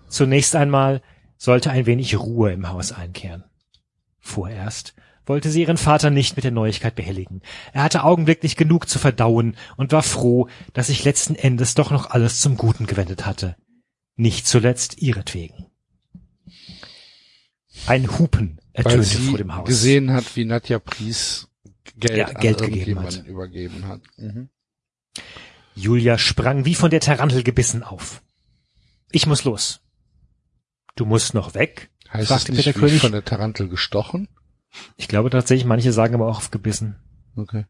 Zunächst 0.09 0.57
einmal 0.57 1.03
sollte 1.37 1.71
ein 1.71 1.85
wenig 1.85 2.19
Ruhe 2.19 2.51
im 2.53 2.71
Haus 2.71 2.93
einkehren. 2.93 3.45
Vorerst 4.21 4.95
wollte 5.27 5.51
sie 5.51 5.63
ihren 5.63 5.77
Vater 5.77 6.11
nicht 6.11 6.37
mit 6.37 6.45
der 6.45 6.51
Neuigkeit 6.51 6.95
behelligen. 6.95 7.43
Er 7.73 7.83
hatte 7.83 8.05
augenblicklich 8.05 8.57
genug 8.57 8.89
zu 8.89 8.99
verdauen 8.99 9.57
und 9.77 9.93
war 9.93 10.03
froh, 10.03 10.49
dass 10.73 10.89
sich 10.89 11.05
letzten 11.05 11.35
Endes 11.35 11.75
doch 11.75 11.91
noch 11.91 12.11
alles 12.11 12.41
zum 12.41 12.57
Guten 12.57 12.87
gewendet 12.87 13.27
hatte. 13.27 13.57
Nicht 14.17 14.47
zuletzt 14.47 15.01
ihretwegen. 15.03 15.67
Ein 17.87 18.19
Hupen 18.19 18.61
ertönte 18.73 19.07
vor 19.19 19.39
dem 19.39 19.55
Haus. 19.57 19.67
gesehen 19.69 20.13
hat, 20.13 20.37
wie 20.37 20.45
Nadja 20.45 20.79
Pries 20.79 21.49
Geld, 21.97 22.17
Ja, 22.17 22.33
Geld 22.33 22.59
gegeben 22.59 23.01
hat. 23.03 23.25
übergeben 23.27 23.87
hat. 23.87 24.01
Mhm. 24.17 24.49
Julia 25.75 26.19
sprang 26.19 26.65
wie 26.65 26.75
von 26.75 26.91
der 26.91 27.01
Tarantel 27.01 27.43
gebissen 27.43 27.83
auf. 27.83 28.23
Ich 29.11 29.27
muss 29.27 29.45
los. 29.45 29.81
Du 30.97 31.05
musst 31.05 31.35
noch 31.35 31.55
weg? 31.55 31.91
Heißt 32.13 32.29
fragte 32.29 32.53
es 32.53 32.59
nicht, 32.59 32.67
Peter 32.67 32.79
König. 32.79 33.01
von 33.01 33.13
der 33.13 33.25
Tarantel 33.25 33.69
gestochen? 33.69 34.29
Ich 34.97 35.09
glaube 35.09 35.31
tatsächlich, 35.31 35.67
manche 35.67 35.93
sagen 35.93 36.15
aber 36.15 36.27
auch 36.27 36.39
auf 36.39 36.51
gebissen. 36.51 36.97
Okay. 37.37 37.67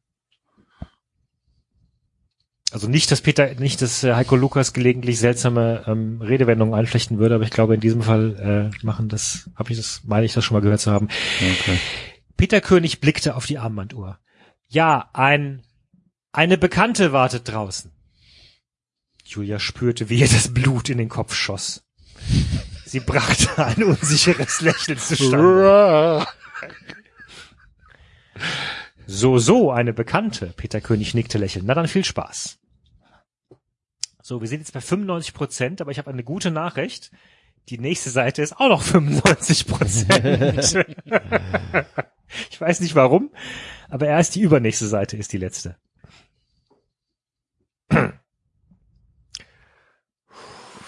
Also 2.74 2.88
nicht, 2.88 3.10
dass 3.12 3.20
Peter, 3.20 3.54
nicht, 3.54 3.82
dass 3.82 4.02
äh, 4.02 4.14
Heiko 4.14 4.34
Lukas 4.34 4.72
gelegentlich 4.72 5.20
seltsame 5.20 5.84
ähm, 5.86 6.20
Redewendungen 6.20 6.74
einflechten 6.74 7.18
würde, 7.18 7.36
aber 7.36 7.44
ich 7.44 7.50
glaube, 7.50 7.74
in 7.74 7.80
diesem 7.80 8.02
Fall 8.02 8.72
äh, 8.74 8.84
machen 8.84 9.08
das, 9.08 9.48
habe 9.54 9.70
ich 9.70 9.78
das, 9.78 10.02
meine 10.04 10.26
ich 10.26 10.32
das 10.32 10.44
schon 10.44 10.56
mal 10.56 10.60
gehört 10.60 10.80
zu 10.80 10.90
haben. 10.90 11.08
okay. 11.38 11.78
Peter 12.36 12.60
König 12.60 13.00
blickte 13.00 13.36
auf 13.36 13.46
die 13.46 13.58
Armbanduhr. 13.58 14.18
Ja, 14.66 15.08
ein, 15.12 15.62
eine 16.32 16.58
Bekannte 16.58 17.12
wartet 17.12 17.48
draußen. 17.48 17.92
Julia 19.24 19.60
spürte, 19.60 20.10
wie 20.10 20.18
ihr 20.18 20.28
das 20.28 20.52
Blut 20.52 20.88
in 20.88 20.98
den 20.98 21.08
Kopf 21.08 21.32
schoss. 21.34 21.84
Sie 22.84 23.00
brachte 23.00 23.64
ein 23.64 23.84
unsicheres 23.84 24.60
Lächeln 24.60 24.98
zustande. 24.98 26.26
So, 29.06 29.38
so, 29.38 29.70
eine 29.70 29.92
Bekannte. 29.92 30.52
Peter 30.56 30.80
König 30.80 31.14
nickte 31.14 31.38
lächelnd. 31.38 31.66
Na 31.66 31.74
dann 31.74 31.88
viel 31.88 32.04
Spaß. 32.04 32.58
So, 34.22 34.40
wir 34.40 34.48
sind 34.48 34.60
jetzt 34.60 34.72
bei 34.72 34.80
95 34.80 35.34
Prozent, 35.34 35.80
aber 35.82 35.90
ich 35.90 35.98
habe 35.98 36.10
eine 36.10 36.24
gute 36.24 36.50
Nachricht. 36.50 37.10
Die 37.68 37.78
nächste 37.78 38.10
Seite 38.10 38.42
ist 38.42 38.56
auch 38.58 38.68
noch 38.68 38.82
95 38.82 39.66
Prozent. 39.66 40.86
ich 42.50 42.60
weiß 42.60 42.80
nicht 42.80 42.94
warum, 42.94 43.30
aber 43.88 44.06
erst 44.06 44.34
die 44.34 44.40
übernächste 44.40 44.86
Seite 44.86 45.16
ist 45.16 45.32
die 45.32 45.38
letzte. 45.38 45.76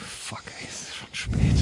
Fuck, 0.00 0.44
ey, 0.58 0.66
es 0.66 0.82
ist 0.88 0.96
schon 0.96 1.08
spät. 1.12 1.55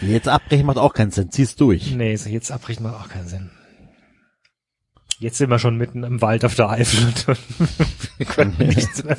Jetzt 0.00 0.28
abbrechen 0.28 0.66
macht 0.66 0.78
auch 0.78 0.94
keinen 0.94 1.10
Sinn. 1.10 1.30
Zieh's 1.30 1.56
durch. 1.56 1.90
Nee, 1.92 2.16
so 2.16 2.28
jetzt 2.28 2.50
abbrechen 2.50 2.82
macht 2.84 2.94
auch 2.94 3.08
keinen 3.08 3.28
Sinn. 3.28 3.50
Jetzt 5.18 5.36
sind 5.36 5.50
wir 5.50 5.58
schon 5.58 5.76
mitten 5.76 6.02
im 6.02 6.22
Wald 6.22 6.44
auf 6.46 6.54
der 6.54 6.70
Eifel 6.70 7.06
und 7.06 7.26
wir 8.18 8.26
können 8.26 8.56
nichts 8.58 9.04
mehr. 9.04 9.18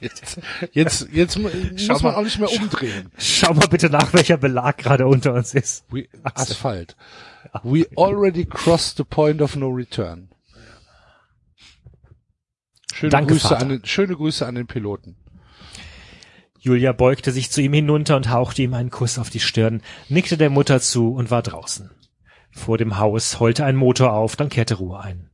Jetzt, 0.00 0.40
jetzt, 0.72 1.08
jetzt 1.12 1.34
Schau 1.34 1.92
muss 1.94 2.02
man 2.02 2.12
mal. 2.12 2.14
auch 2.18 2.22
nicht 2.24 2.38
mehr 2.38 2.50
umdrehen. 2.52 3.10
Schau 3.18 3.52
mal 3.52 3.66
bitte 3.66 3.90
nach, 3.90 4.12
welcher 4.12 4.36
Belag 4.36 4.78
gerade 4.78 5.06
unter 5.06 5.34
uns 5.34 5.54
ist. 5.54 5.84
We, 5.90 6.08
Asphalt. 6.22 6.96
We 7.64 7.86
already 7.96 8.44
crossed 8.44 8.96
the 8.96 9.04
point 9.04 9.42
of 9.42 9.56
no 9.56 9.68
return. 9.68 10.28
Schöne 12.94 13.10
Danke, 13.10 13.34
Grüße 13.34 13.48
Vater. 13.48 13.60
an 13.62 13.68
den, 13.70 13.84
schöne 13.84 14.14
Grüße 14.14 14.46
an 14.46 14.54
den 14.54 14.66
Piloten. 14.66 15.16
Julia 16.64 16.92
beugte 16.92 17.32
sich 17.32 17.50
zu 17.50 17.60
ihm 17.60 17.72
hinunter 17.72 18.14
und 18.14 18.30
hauchte 18.30 18.62
ihm 18.62 18.72
einen 18.74 18.90
Kuss 18.90 19.18
auf 19.18 19.30
die 19.30 19.40
Stirn, 19.40 19.82
nickte 20.08 20.36
der 20.36 20.48
Mutter 20.48 20.80
zu 20.80 21.12
und 21.12 21.28
war 21.32 21.42
draußen. 21.42 21.90
Vor 22.52 22.78
dem 22.78 22.98
Haus 22.98 23.40
heulte 23.40 23.64
ein 23.64 23.74
Motor 23.74 24.12
auf, 24.12 24.36
dann 24.36 24.48
kehrte 24.48 24.74
Ruhe 24.74 25.00
ein. 25.00 25.28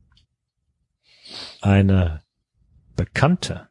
Eine 1.61 2.23
Bekannte, 2.95 3.69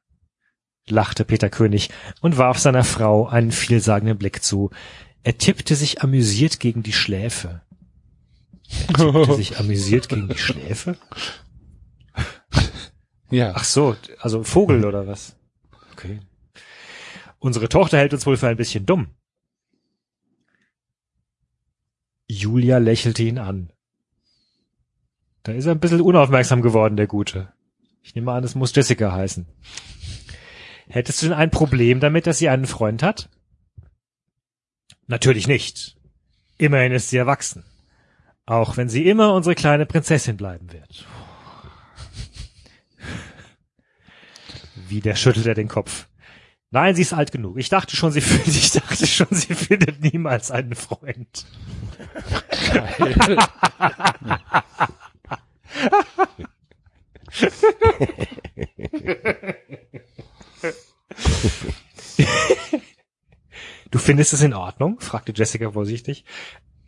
lachte 0.86 1.24
Peter 1.24 1.50
König 1.50 1.90
und 2.20 2.38
warf 2.38 2.60
seiner 2.60 2.84
Frau 2.84 3.26
einen 3.26 3.50
vielsagenden 3.50 4.18
Blick 4.18 4.44
zu. 4.44 4.70
Er 5.24 5.36
tippte 5.36 5.74
sich 5.74 6.00
amüsiert 6.00 6.60
gegen 6.60 6.84
die 6.84 6.92
Schläfe. 6.92 7.62
Er 8.86 8.94
tippte 8.94 9.34
sich 9.34 9.58
amüsiert 9.58 10.08
gegen 10.08 10.28
die 10.28 10.38
Schläfe? 10.38 10.96
Ja. 13.30 13.54
Ach 13.56 13.64
so, 13.64 13.96
also 14.20 14.44
Vogel 14.44 14.84
oder 14.84 15.08
was? 15.08 15.34
Okay. 15.90 16.20
Unsere 17.38 17.68
Tochter 17.68 17.98
hält 17.98 18.12
uns 18.12 18.26
wohl 18.26 18.36
für 18.36 18.48
ein 18.48 18.56
bisschen 18.56 18.86
dumm. 18.86 19.14
Julia 22.26 22.78
lächelte 22.78 23.22
ihn 23.22 23.38
an. 23.38 23.72
Da 25.42 25.52
ist 25.52 25.66
er 25.66 25.72
ein 25.72 25.80
bisschen 25.80 26.00
unaufmerksam 26.00 26.60
geworden, 26.62 26.96
der 26.96 27.06
Gute. 27.06 27.52
Ich 28.02 28.14
nehme 28.14 28.32
an, 28.32 28.44
es 28.44 28.54
muss 28.54 28.74
Jessica 28.74 29.12
heißen. 29.12 29.46
Hättest 30.88 31.22
du 31.22 31.26
denn 31.26 31.36
ein 31.36 31.50
Problem 31.50 32.00
damit, 32.00 32.26
dass 32.26 32.38
sie 32.38 32.48
einen 32.48 32.66
Freund 32.66 33.02
hat? 33.02 33.30
Natürlich 35.06 35.46
nicht. 35.46 35.96
Immerhin 36.58 36.92
ist 36.92 37.10
sie 37.10 37.16
erwachsen. 37.16 37.64
Auch 38.46 38.76
wenn 38.76 38.88
sie 38.88 39.06
immer 39.06 39.34
unsere 39.34 39.54
kleine 39.54 39.86
Prinzessin 39.86 40.36
bleiben 40.36 40.72
wird. 40.72 41.06
Wieder 44.74 45.16
schüttelt 45.16 45.46
er 45.46 45.54
den 45.54 45.68
Kopf. 45.68 46.07
Nein, 46.70 46.94
sie 46.94 47.02
ist 47.02 47.14
alt 47.14 47.32
genug. 47.32 47.58
Ich 47.58 47.68
dachte 47.68 47.96
schon, 47.96 48.12
sie 48.12 48.20
findet, 48.22 48.48
ich 48.48 48.70
dachte 48.72 49.06
schon, 49.06 49.28
sie 49.30 49.54
findet 49.54 50.00
niemals 50.02 50.50
einen 50.50 50.74
Freund. 50.74 51.46
Du 63.90 63.98
findest 63.98 64.34
es 64.34 64.42
in 64.42 64.52
Ordnung? 64.52 65.00
fragte 65.00 65.32
Jessica 65.34 65.70
vorsichtig. 65.70 66.24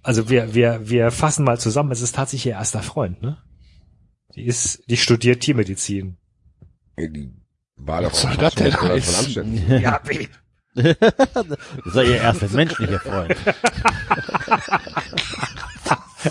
Also 0.03 0.29
wir, 0.29 0.55
wir, 0.55 0.89
wir 0.89 1.11
fassen 1.11 1.45
mal 1.45 1.59
zusammen. 1.59 1.93
Es 1.93 2.03
ist 2.03 2.15
tatsächlich 2.15 2.53
ihr 2.53 2.59
erster 2.59 2.83
Freund, 2.83 3.23
ne? 3.23 3.43
Die 4.35 4.45
ist, 4.45 4.85
die 4.89 4.97
studiert 4.97 5.41
Tiermedizin. 5.41 6.19
Die 6.99 7.33
war 7.87 8.03
doch 8.03 8.13
Was 8.13 8.23
soll 8.23 8.33
auch 8.33 8.37
das 8.37 8.55
denn 8.55 8.81
heißen? 8.81 9.81
Ja, 9.81 10.01
wie? 10.07 10.29
Das 10.75 11.95
war 11.95 12.05
ihr 12.05 12.17
erster 12.17 12.49
menschlicher 12.51 13.01
Freund. 13.01 13.35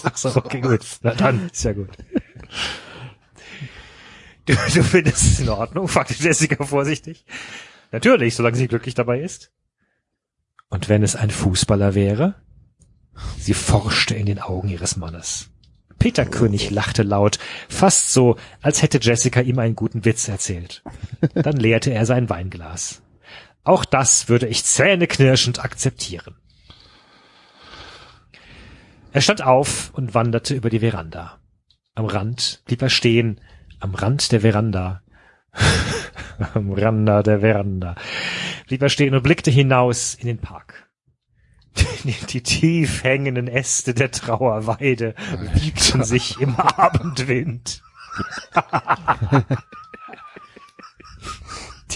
Ach 0.03 0.17
so, 0.17 0.35
okay, 0.35 0.61
gut. 0.61 0.85
Na 1.01 1.13
dann, 1.13 1.49
ist 1.49 1.63
ja 1.63 1.73
gut. 1.73 1.89
Du, 4.45 4.53
du 4.53 4.83
findest 4.83 5.23
es 5.23 5.39
in 5.41 5.49
Ordnung? 5.49 5.87
fragte 5.87 6.13
Jessica 6.13 6.63
vorsichtig. 6.63 7.25
Natürlich, 7.91 8.35
solange 8.35 8.55
sie 8.55 8.67
glücklich 8.67 8.95
dabei 8.95 9.19
ist. 9.19 9.51
Und 10.69 10.89
wenn 10.89 11.03
es 11.03 11.15
ein 11.15 11.31
Fußballer 11.31 11.95
wäre? 11.95 12.35
Sie 13.37 13.53
forschte 13.53 14.15
in 14.15 14.25
den 14.25 14.39
Augen 14.39 14.69
ihres 14.69 14.95
Mannes. 14.95 15.49
Peter 15.99 16.25
König 16.25 16.71
lachte 16.71 17.03
laut, 17.03 17.39
fast 17.67 18.11
so, 18.11 18.37
als 18.61 18.81
hätte 18.81 18.99
Jessica 19.01 19.41
ihm 19.41 19.59
einen 19.59 19.75
guten 19.75 20.05
Witz 20.05 20.27
erzählt. 20.27 20.81
Dann 21.33 21.57
leerte 21.57 21.91
er 21.91 22.05
sein 22.05 22.29
Weinglas. 22.29 23.01
Auch 23.63 23.85
das 23.85 24.29
würde 24.29 24.47
ich 24.47 24.63
zähneknirschend 24.63 25.63
akzeptieren. 25.63 26.35
Er 29.11 29.21
stand 29.21 29.43
auf 29.43 29.91
und 29.93 30.13
wanderte 30.13 30.55
über 30.55 30.69
die 30.69 30.79
Veranda. 30.79 31.39
Am 31.95 32.05
Rand 32.05 32.61
blieb 32.65 32.81
er 32.81 32.89
stehen, 32.89 33.41
am 33.79 33.93
Rand 33.93 34.31
der 34.31 34.41
Veranda. 34.41 35.01
am 36.53 36.71
Rande 36.71 37.23
der 37.23 37.39
Veranda. 37.41 37.95
Blieb 38.67 38.81
er 38.81 38.89
stehen 38.89 39.15
und 39.15 39.23
blickte 39.23 39.51
hinaus 39.51 40.15
in 40.15 40.27
den 40.27 40.37
Park. 40.37 40.88
Die, 42.03 42.13
die 42.27 42.41
tief 42.41 43.03
hängenden 43.03 43.47
Äste 43.47 43.93
der 43.93 44.11
Trauerweide 44.11 45.15
wiegten 45.53 46.03
sich 46.03 46.39
im 46.39 46.55
Abendwind. 46.57 47.83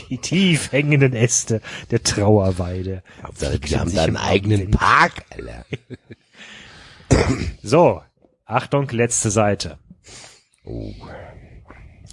Die 0.09 0.17
tief 0.17 0.71
hängenden 0.71 1.13
Äste 1.13 1.61
der 1.89 2.03
Trauerweide. 2.03 3.03
Die 3.39 3.51
wiegten 3.53 3.79
haben 3.79 3.93
da 3.95 4.05
im 4.05 4.17
einen 4.17 4.17
eigenen. 4.17 4.71
Park, 4.71 5.25
Alter. 5.29 5.65
So, 7.61 8.01
Achtung, 8.45 8.89
letzte 8.89 9.31
Seite. 9.31 9.79
Oh. 10.65 10.93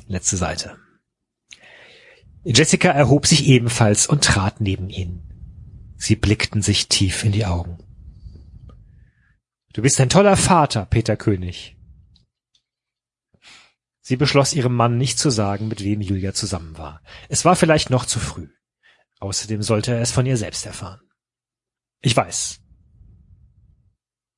Letzte 0.07 0.37
Seite. 0.37 0.77
Jessica 2.45 2.91
erhob 2.91 3.27
sich 3.27 3.47
ebenfalls 3.47 4.07
und 4.07 4.25
trat 4.25 4.61
neben 4.61 4.89
ihn. 4.89 5.30
Sie 6.03 6.17
blickten 6.17 6.63
sich 6.63 6.89
tief 6.89 7.25
in 7.25 7.33
die 7.33 7.45
Augen. 7.45 7.77
Du 9.75 9.83
bist 9.83 10.01
ein 10.01 10.09
toller 10.09 10.39
Vater, 10.39 10.87
Peter 10.87 11.15
König. 11.15 11.77
Sie 14.01 14.17
beschloss 14.17 14.55
ihrem 14.55 14.75
Mann 14.75 14.97
nicht 14.97 15.19
zu 15.19 15.29
sagen, 15.29 15.69
mit 15.69 15.85
wem 15.85 16.01
Julia 16.01 16.33
zusammen 16.33 16.79
war. 16.79 17.03
Es 17.29 17.45
war 17.45 17.55
vielleicht 17.55 17.91
noch 17.91 18.07
zu 18.07 18.19
früh. 18.19 18.49
Außerdem 19.19 19.63
sollte 19.63 19.93
er 19.93 20.01
es 20.01 20.11
von 20.11 20.25
ihr 20.25 20.39
selbst 20.39 20.65
erfahren. 20.65 21.03
Ich 22.01 22.17
weiß. 22.17 22.61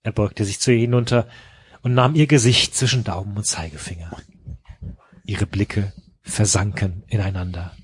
Er 0.03 0.13
beugte 0.13 0.45
sich 0.45 0.59
zu 0.59 0.73
ihr 0.73 0.81
hinunter 0.81 1.29
und 1.83 1.95
nahm 1.95 2.17
ihr 2.17 2.27
Gesicht 2.27 2.75
zwischen 2.75 3.05
Daumen 3.05 3.37
und 3.37 3.47
Zeigefinger. 3.47 4.21
Ihre 5.25 5.47
Blicke 5.47 5.93
versanken 6.23 7.05
ineinander. 7.07 7.77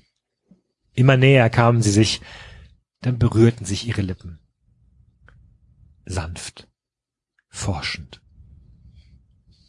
Immer 0.93 1.15
näher 1.15 1.49
kamen 1.49 1.81
sie 1.81 1.91
sich, 1.91 2.19
dann 3.01 3.17
berührten 3.17 3.65
sich 3.65 3.87
ihre 3.87 4.01
Lippen. 4.01 4.39
Sanft, 6.05 6.67
forschend. 7.47 8.21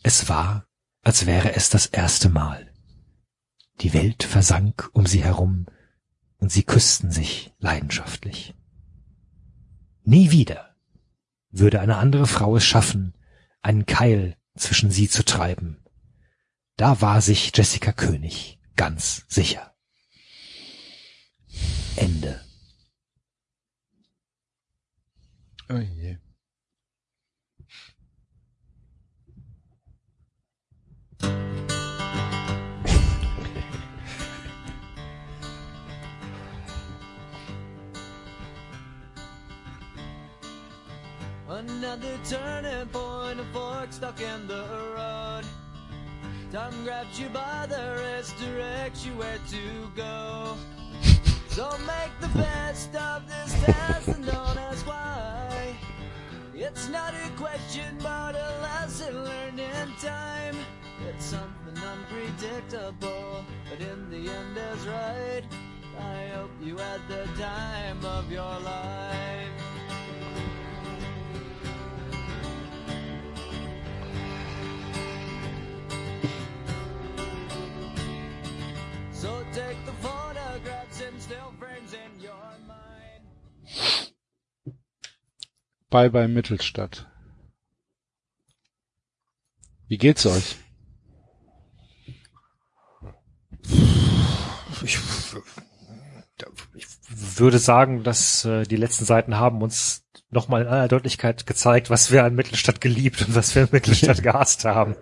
Es 0.02 0.28
war, 0.28 0.66
als 1.02 1.26
wäre 1.26 1.54
es 1.54 1.70
das 1.70 1.86
erste 1.86 2.28
Mal. 2.28 2.72
Die 3.80 3.92
Welt 3.92 4.22
versank 4.22 4.90
um 4.92 5.06
sie 5.06 5.22
herum 5.22 5.66
und 6.38 6.50
sie 6.50 6.62
küssten 6.62 7.10
sich 7.10 7.52
leidenschaftlich. 7.58 8.54
Nie 10.02 10.30
wieder 10.30 10.76
würde 11.50 11.80
eine 11.80 11.96
andere 11.96 12.26
Frau 12.26 12.56
es 12.56 12.64
schaffen, 12.64 13.14
einen 13.60 13.86
Keil 13.86 14.36
zwischen 14.56 14.90
sie 14.90 15.08
zu 15.08 15.24
treiben. 15.24 15.82
Da 16.76 17.00
war 17.00 17.20
sich 17.20 17.52
Jessica 17.54 17.92
König 17.92 18.58
ganz 18.76 19.24
sicher. 19.28 19.74
Ende. 21.96 22.40
Oh 25.72 25.78
je. 25.78 26.16
Another 41.48 42.18
turning 42.24 42.88
point, 42.88 43.38
a 43.38 43.44
fork 43.52 43.92
stuck 43.92 44.20
in 44.20 44.48
the 44.48 44.64
road. 44.96 45.44
Time 46.50 46.72
grabs 46.82 47.20
you 47.20 47.28
by 47.28 47.66
the 47.68 47.96
wrist, 47.96 48.34
directs 48.38 49.06
you 49.06 49.12
where 49.12 49.38
to 49.50 49.90
go. 49.94 50.56
So 51.50 51.68
make 51.78 52.12
the 52.20 52.28
best 52.38 52.94
of 52.94 53.26
this 53.26 53.52
test 53.64 54.06
and 54.06 54.24
don't 54.24 54.56
ask 54.56 54.86
why. 54.86 55.49
It's 56.62 56.90
not 56.90 57.14
a 57.14 57.30
question, 57.38 57.96
but 58.02 58.34
a 58.34 58.60
lesson 58.60 59.24
learned 59.24 59.60
in 59.60 59.92
time. 59.98 60.54
It's 61.08 61.24
something 61.24 61.82
unpredictable, 61.82 63.46
but 63.70 63.80
in 63.80 64.10
the 64.10 64.30
end 64.30 64.58
is 64.58 64.86
right. 64.86 65.42
I 65.98 66.26
hope 66.34 66.50
you 66.60 66.76
had 66.76 67.00
the 67.08 67.24
time 67.40 68.04
of 68.04 68.30
your 68.30 68.42
life. 68.60 69.48
So 79.12 79.46
take 79.54 79.82
the 79.86 79.92
photographs 79.92 81.00
and 81.00 81.22
still 81.22 81.54
frames 81.58 81.94
in 81.94 82.20
your 82.20 82.34
mind. 82.68 84.09
Bye 85.90 86.08
bye 86.10 86.28
Mittelstadt. 86.28 87.08
Wie 89.88 89.98
geht's 89.98 90.24
euch? 90.24 90.56
Ich, 94.82 94.98
ich 96.74 96.86
würde 97.38 97.58
sagen, 97.58 98.04
dass 98.04 98.44
äh, 98.44 98.62
die 98.62 98.76
letzten 98.76 99.04
Seiten 99.04 99.36
haben 99.36 99.62
uns 99.62 100.04
nochmal 100.30 100.62
in 100.62 100.68
aller 100.68 100.86
Deutlichkeit 100.86 101.44
gezeigt, 101.44 101.90
was 101.90 102.12
wir 102.12 102.24
an 102.24 102.36
Mittelstadt 102.36 102.80
geliebt 102.80 103.26
und 103.26 103.34
was 103.34 103.56
wir 103.56 103.64
an 103.64 103.68
Mittelstadt 103.72 104.22
gehasst 104.22 104.64
haben. 104.64 104.94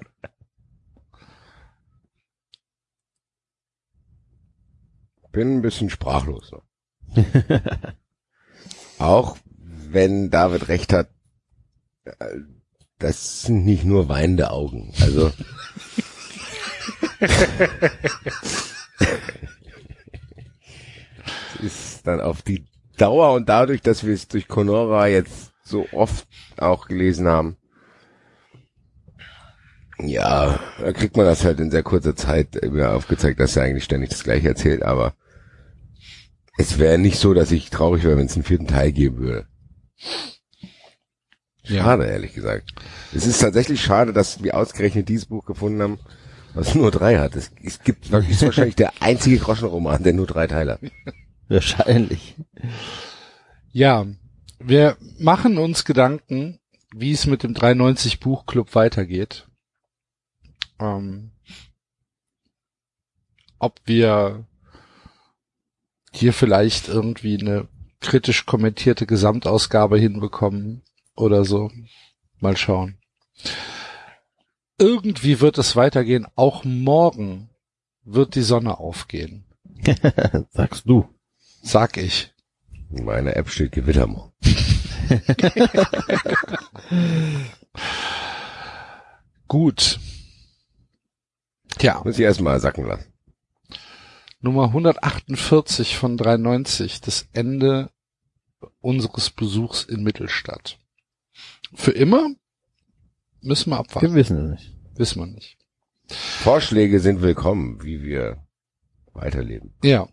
Bin 5.33 5.58
ein 5.58 5.62
bisschen 5.62 5.91
sprachlos. 5.91 6.50
Auch 8.99 9.36
wenn 9.92 10.31
David 10.31 10.68
recht 10.68 10.92
hat, 10.92 11.08
äh, 12.05 12.15
das 12.99 13.42
sind 13.42 13.65
nicht 13.65 13.84
nur 13.84 14.08
weinende 14.08 14.50
Augen. 14.50 14.92
Also 15.00 15.33
ist 21.62 22.07
dann 22.07 22.20
auf 22.20 22.42
die 22.42 22.67
Dauer 22.97 23.33
und 23.34 23.49
dadurch, 23.49 23.83
dass 23.83 24.05
wir 24.05 24.15
es 24.15 24.28
durch 24.28 24.49
Conora 24.49 25.07
jetzt 25.07 25.52
so 25.62 25.86
oft 25.92 26.26
auch 26.57 26.89
gelesen 26.89 27.28
haben, 27.28 27.57
ja, 30.00 30.60
da 30.78 30.92
kriegt 30.92 31.17
man 31.17 31.26
das 31.26 31.44
halt 31.44 31.58
in 31.60 31.70
sehr 31.70 31.83
kurzer 31.83 32.15
Zeit 32.15 32.55
wieder 32.55 32.94
aufgezeigt, 32.94 33.41
dass 33.41 33.57
er 33.57 33.65
eigentlich 33.65 33.84
ständig 33.84 34.10
das 34.10 34.23
gleiche 34.23 34.49
erzählt, 34.49 34.83
aber 34.83 35.15
es 36.57 36.78
wäre 36.78 36.99
nicht 36.99 37.18
so, 37.18 37.34
dass 37.34 37.50
ich 37.52 37.70
traurig 37.70 38.05
wäre, 38.05 38.17
wenn 38.17 38.26
es 38.26 38.34
einen 38.34 38.44
vierten 38.44 38.67
Teil 38.67 38.92
geben 38.92 39.18
würde. 39.18 39.47
Schade, 41.65 42.07
ehrlich 42.07 42.33
gesagt. 42.35 42.73
Es 43.15 43.27
ist 43.27 43.41
tatsächlich 43.41 43.83
schade, 43.83 44.12
dass 44.12 44.43
wir 44.43 44.57
ausgerechnet 44.57 45.09
dieses 45.09 45.27
Buch 45.27 45.44
gefunden 45.44 45.83
haben, 45.83 45.99
Was 46.55 46.75
nur 46.75 46.91
drei 46.91 47.18
hat. 47.18 47.36
Es, 47.36 47.51
es 47.62 47.83
gibt 47.83 48.10
wirklich 48.10 48.33
ist 48.33 48.43
wahrscheinlich 48.43 48.77
der 48.77 48.93
einzige 49.01 49.39
Groschenroman, 49.39 50.02
der 50.02 50.15
nur 50.15 50.27
drei 50.27 50.47
Teile 50.47 50.73
hat. 50.73 50.81
Wahrscheinlich. 51.49 52.36
Ja, 53.70 54.07
wir 54.59 54.97
machen 55.18 55.59
uns 55.59 55.85
Gedanken, 55.85 56.59
wie 56.94 57.12
es 57.12 57.27
mit 57.27 57.43
dem 57.43 57.55
390 57.55 58.20
Buchclub 58.20 58.75
weitergeht. 58.75 59.47
Ähm, 60.81 61.33
ob 63.59 63.81
wir 63.85 64.47
hier 66.12 66.33
vielleicht 66.33 66.89
irgendwie 66.89 67.39
eine 67.39 67.68
kritisch 68.01 68.47
kommentierte 68.47 69.07
Gesamtausgabe 69.07 69.99
hinbekommen 69.99 70.83
oder 71.17 71.44
so. 71.44 71.70
Mal 72.41 72.57
schauen. 72.57 72.99
Irgendwie 74.78 75.41
wird 75.41 75.59
es 75.59 75.75
weitergehen. 75.77 76.27
Auch 76.36 76.65
morgen 76.65 77.51
wird 78.05 78.35
die 78.36 78.43
Sonne 78.43 78.78
aufgehen. 78.78 79.44
Sagst 80.51 80.89
du. 80.89 81.09
Sag 81.62 81.97
ich. 81.97 82.33
In 82.91 83.05
meiner 83.05 83.36
App 83.36 83.51
steht 83.51 83.73
Gewittermorgen. 83.73 84.33
Gut. 89.49 89.99
Tja, 91.78 92.01
Muss 92.05 92.18
ich 92.18 92.25
erstmal 92.25 92.60
sacken 92.60 92.86
lassen. 92.86 93.12
Nummer 94.41 94.65
148 94.67 95.97
von 95.97 96.17
93, 96.17 97.00
das 97.00 97.28
Ende 97.33 97.91
unseres 98.81 99.31
Besuchs 99.31 99.84
in 99.84 100.02
Mittelstadt. 100.02 100.78
Für 101.75 101.91
immer 101.92 102.28
müssen 103.41 103.70
wir 103.70 103.76
Wir 103.76 103.81
abwarten. 103.81 104.15
wissen 104.15 104.36
es 104.39 104.50
nicht. 104.50 104.76
Wissen 104.97 105.20
wir 105.20 105.26
nicht. 105.26 105.58
Vorschläge 106.08 107.00
sind 107.00 107.20
willkommen, 107.20 107.83
wie 107.83 108.02
wir 108.02 108.47
weiterleben. 109.12 109.75
Ja, 109.83 110.08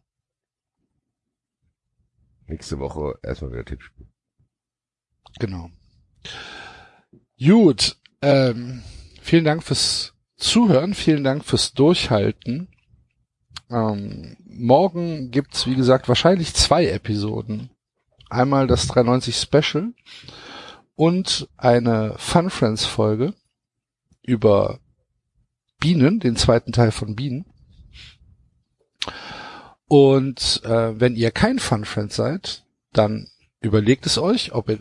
Nächste 2.48 2.78
Woche 2.78 3.18
erstmal 3.24 3.52
wieder 3.54 3.66
Tippspiel. 3.66 4.08
genau. 5.40 5.72
Gut, 7.40 7.98
ähm, 8.22 8.84
vielen 9.20 9.46
Dank 9.46 9.64
fürs 9.64 10.14
Zuhören, 10.36 10.94
vielen 10.94 11.24
Dank 11.24 11.44
fürs 11.44 11.74
Durchhalten. 11.74 12.68
Ähm, 13.70 14.38
morgen 14.46 15.32
gibt's, 15.32 15.66
wie 15.68 15.76
gesagt, 15.76 16.08
wahrscheinlich 16.08 16.54
zwei 16.54 16.88
Episoden. 16.88 17.70
Einmal 18.30 18.68
das 18.68 18.88
390 18.88 19.36
Special 19.36 19.94
und 20.96 21.48
eine 21.58 22.16
Fun 22.18 22.50
Friends 22.50 22.86
Folge 22.86 23.34
über 24.24 24.80
Bienen, 25.80 26.20
den 26.20 26.36
zweiten 26.36 26.72
Teil 26.72 26.92
von 26.92 27.16
Bienen. 27.16 27.46
Und 29.88 30.62
äh, 30.64 31.00
wenn 31.00 31.16
ihr 31.16 31.32
kein 31.32 31.60
Fun 31.60 31.86
Friend 31.86 32.12
seid, 32.12 32.66
dann 32.92 33.30
überlegt 33.62 34.06
es 34.06 34.18
euch, 34.18 34.54
ob 34.54 34.70
ihr 34.70 34.80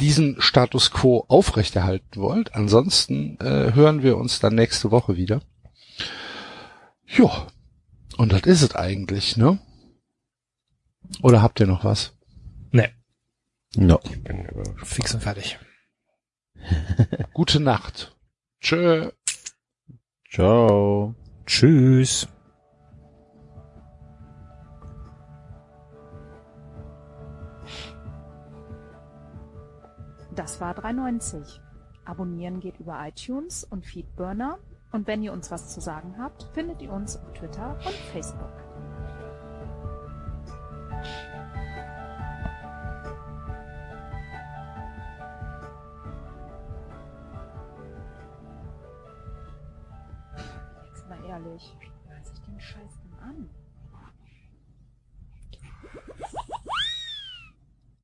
diesen 0.00 0.40
Status 0.40 0.90
quo 0.90 1.24
aufrechterhalten 1.28 2.20
wollt. 2.20 2.54
Ansonsten 2.54 3.38
äh, 3.40 3.74
hören 3.74 4.02
wir 4.02 4.16
uns 4.16 4.38
dann 4.38 4.54
nächste 4.54 4.90
Woche 4.90 5.16
wieder. 5.16 5.42
Ja, 7.06 7.46
und 8.18 8.32
das 8.32 8.42
ist 8.42 8.62
es 8.62 8.76
eigentlich, 8.76 9.36
ne? 9.36 9.58
Oder 11.22 11.40
habt 11.40 11.58
ihr 11.60 11.66
noch 11.66 11.84
was? 11.84 12.14
Ne, 12.70 12.92
No. 13.76 14.00
Ich 14.04 14.22
bin 14.22 14.48
fix 14.82 15.14
und 15.14 15.22
fertig. 15.22 15.58
Gute 17.32 17.60
Nacht. 17.60 18.16
Tschö. 18.60 19.10
Ciao. 20.30 21.14
Tschüss. 21.46 22.28
Das 30.34 30.60
war 30.60 30.74
390. 30.74 31.60
Abonnieren 32.04 32.60
geht 32.60 32.78
über 32.78 33.06
iTunes 33.06 33.64
und 33.64 33.84
Feedburner. 33.84 34.58
Und 34.90 35.06
wenn 35.06 35.22
ihr 35.22 35.32
uns 35.32 35.50
was 35.50 35.68
zu 35.68 35.80
sagen 35.80 36.16
habt, 36.18 36.44
findet 36.54 36.80
ihr 36.80 36.92
uns 36.92 37.16
auf 37.16 37.32
Twitter 37.34 37.76
und 37.84 37.94
Facebook. 38.12 38.52
Jetzt 50.86 51.08
mal 51.08 51.18
ehrlich. 51.28 51.87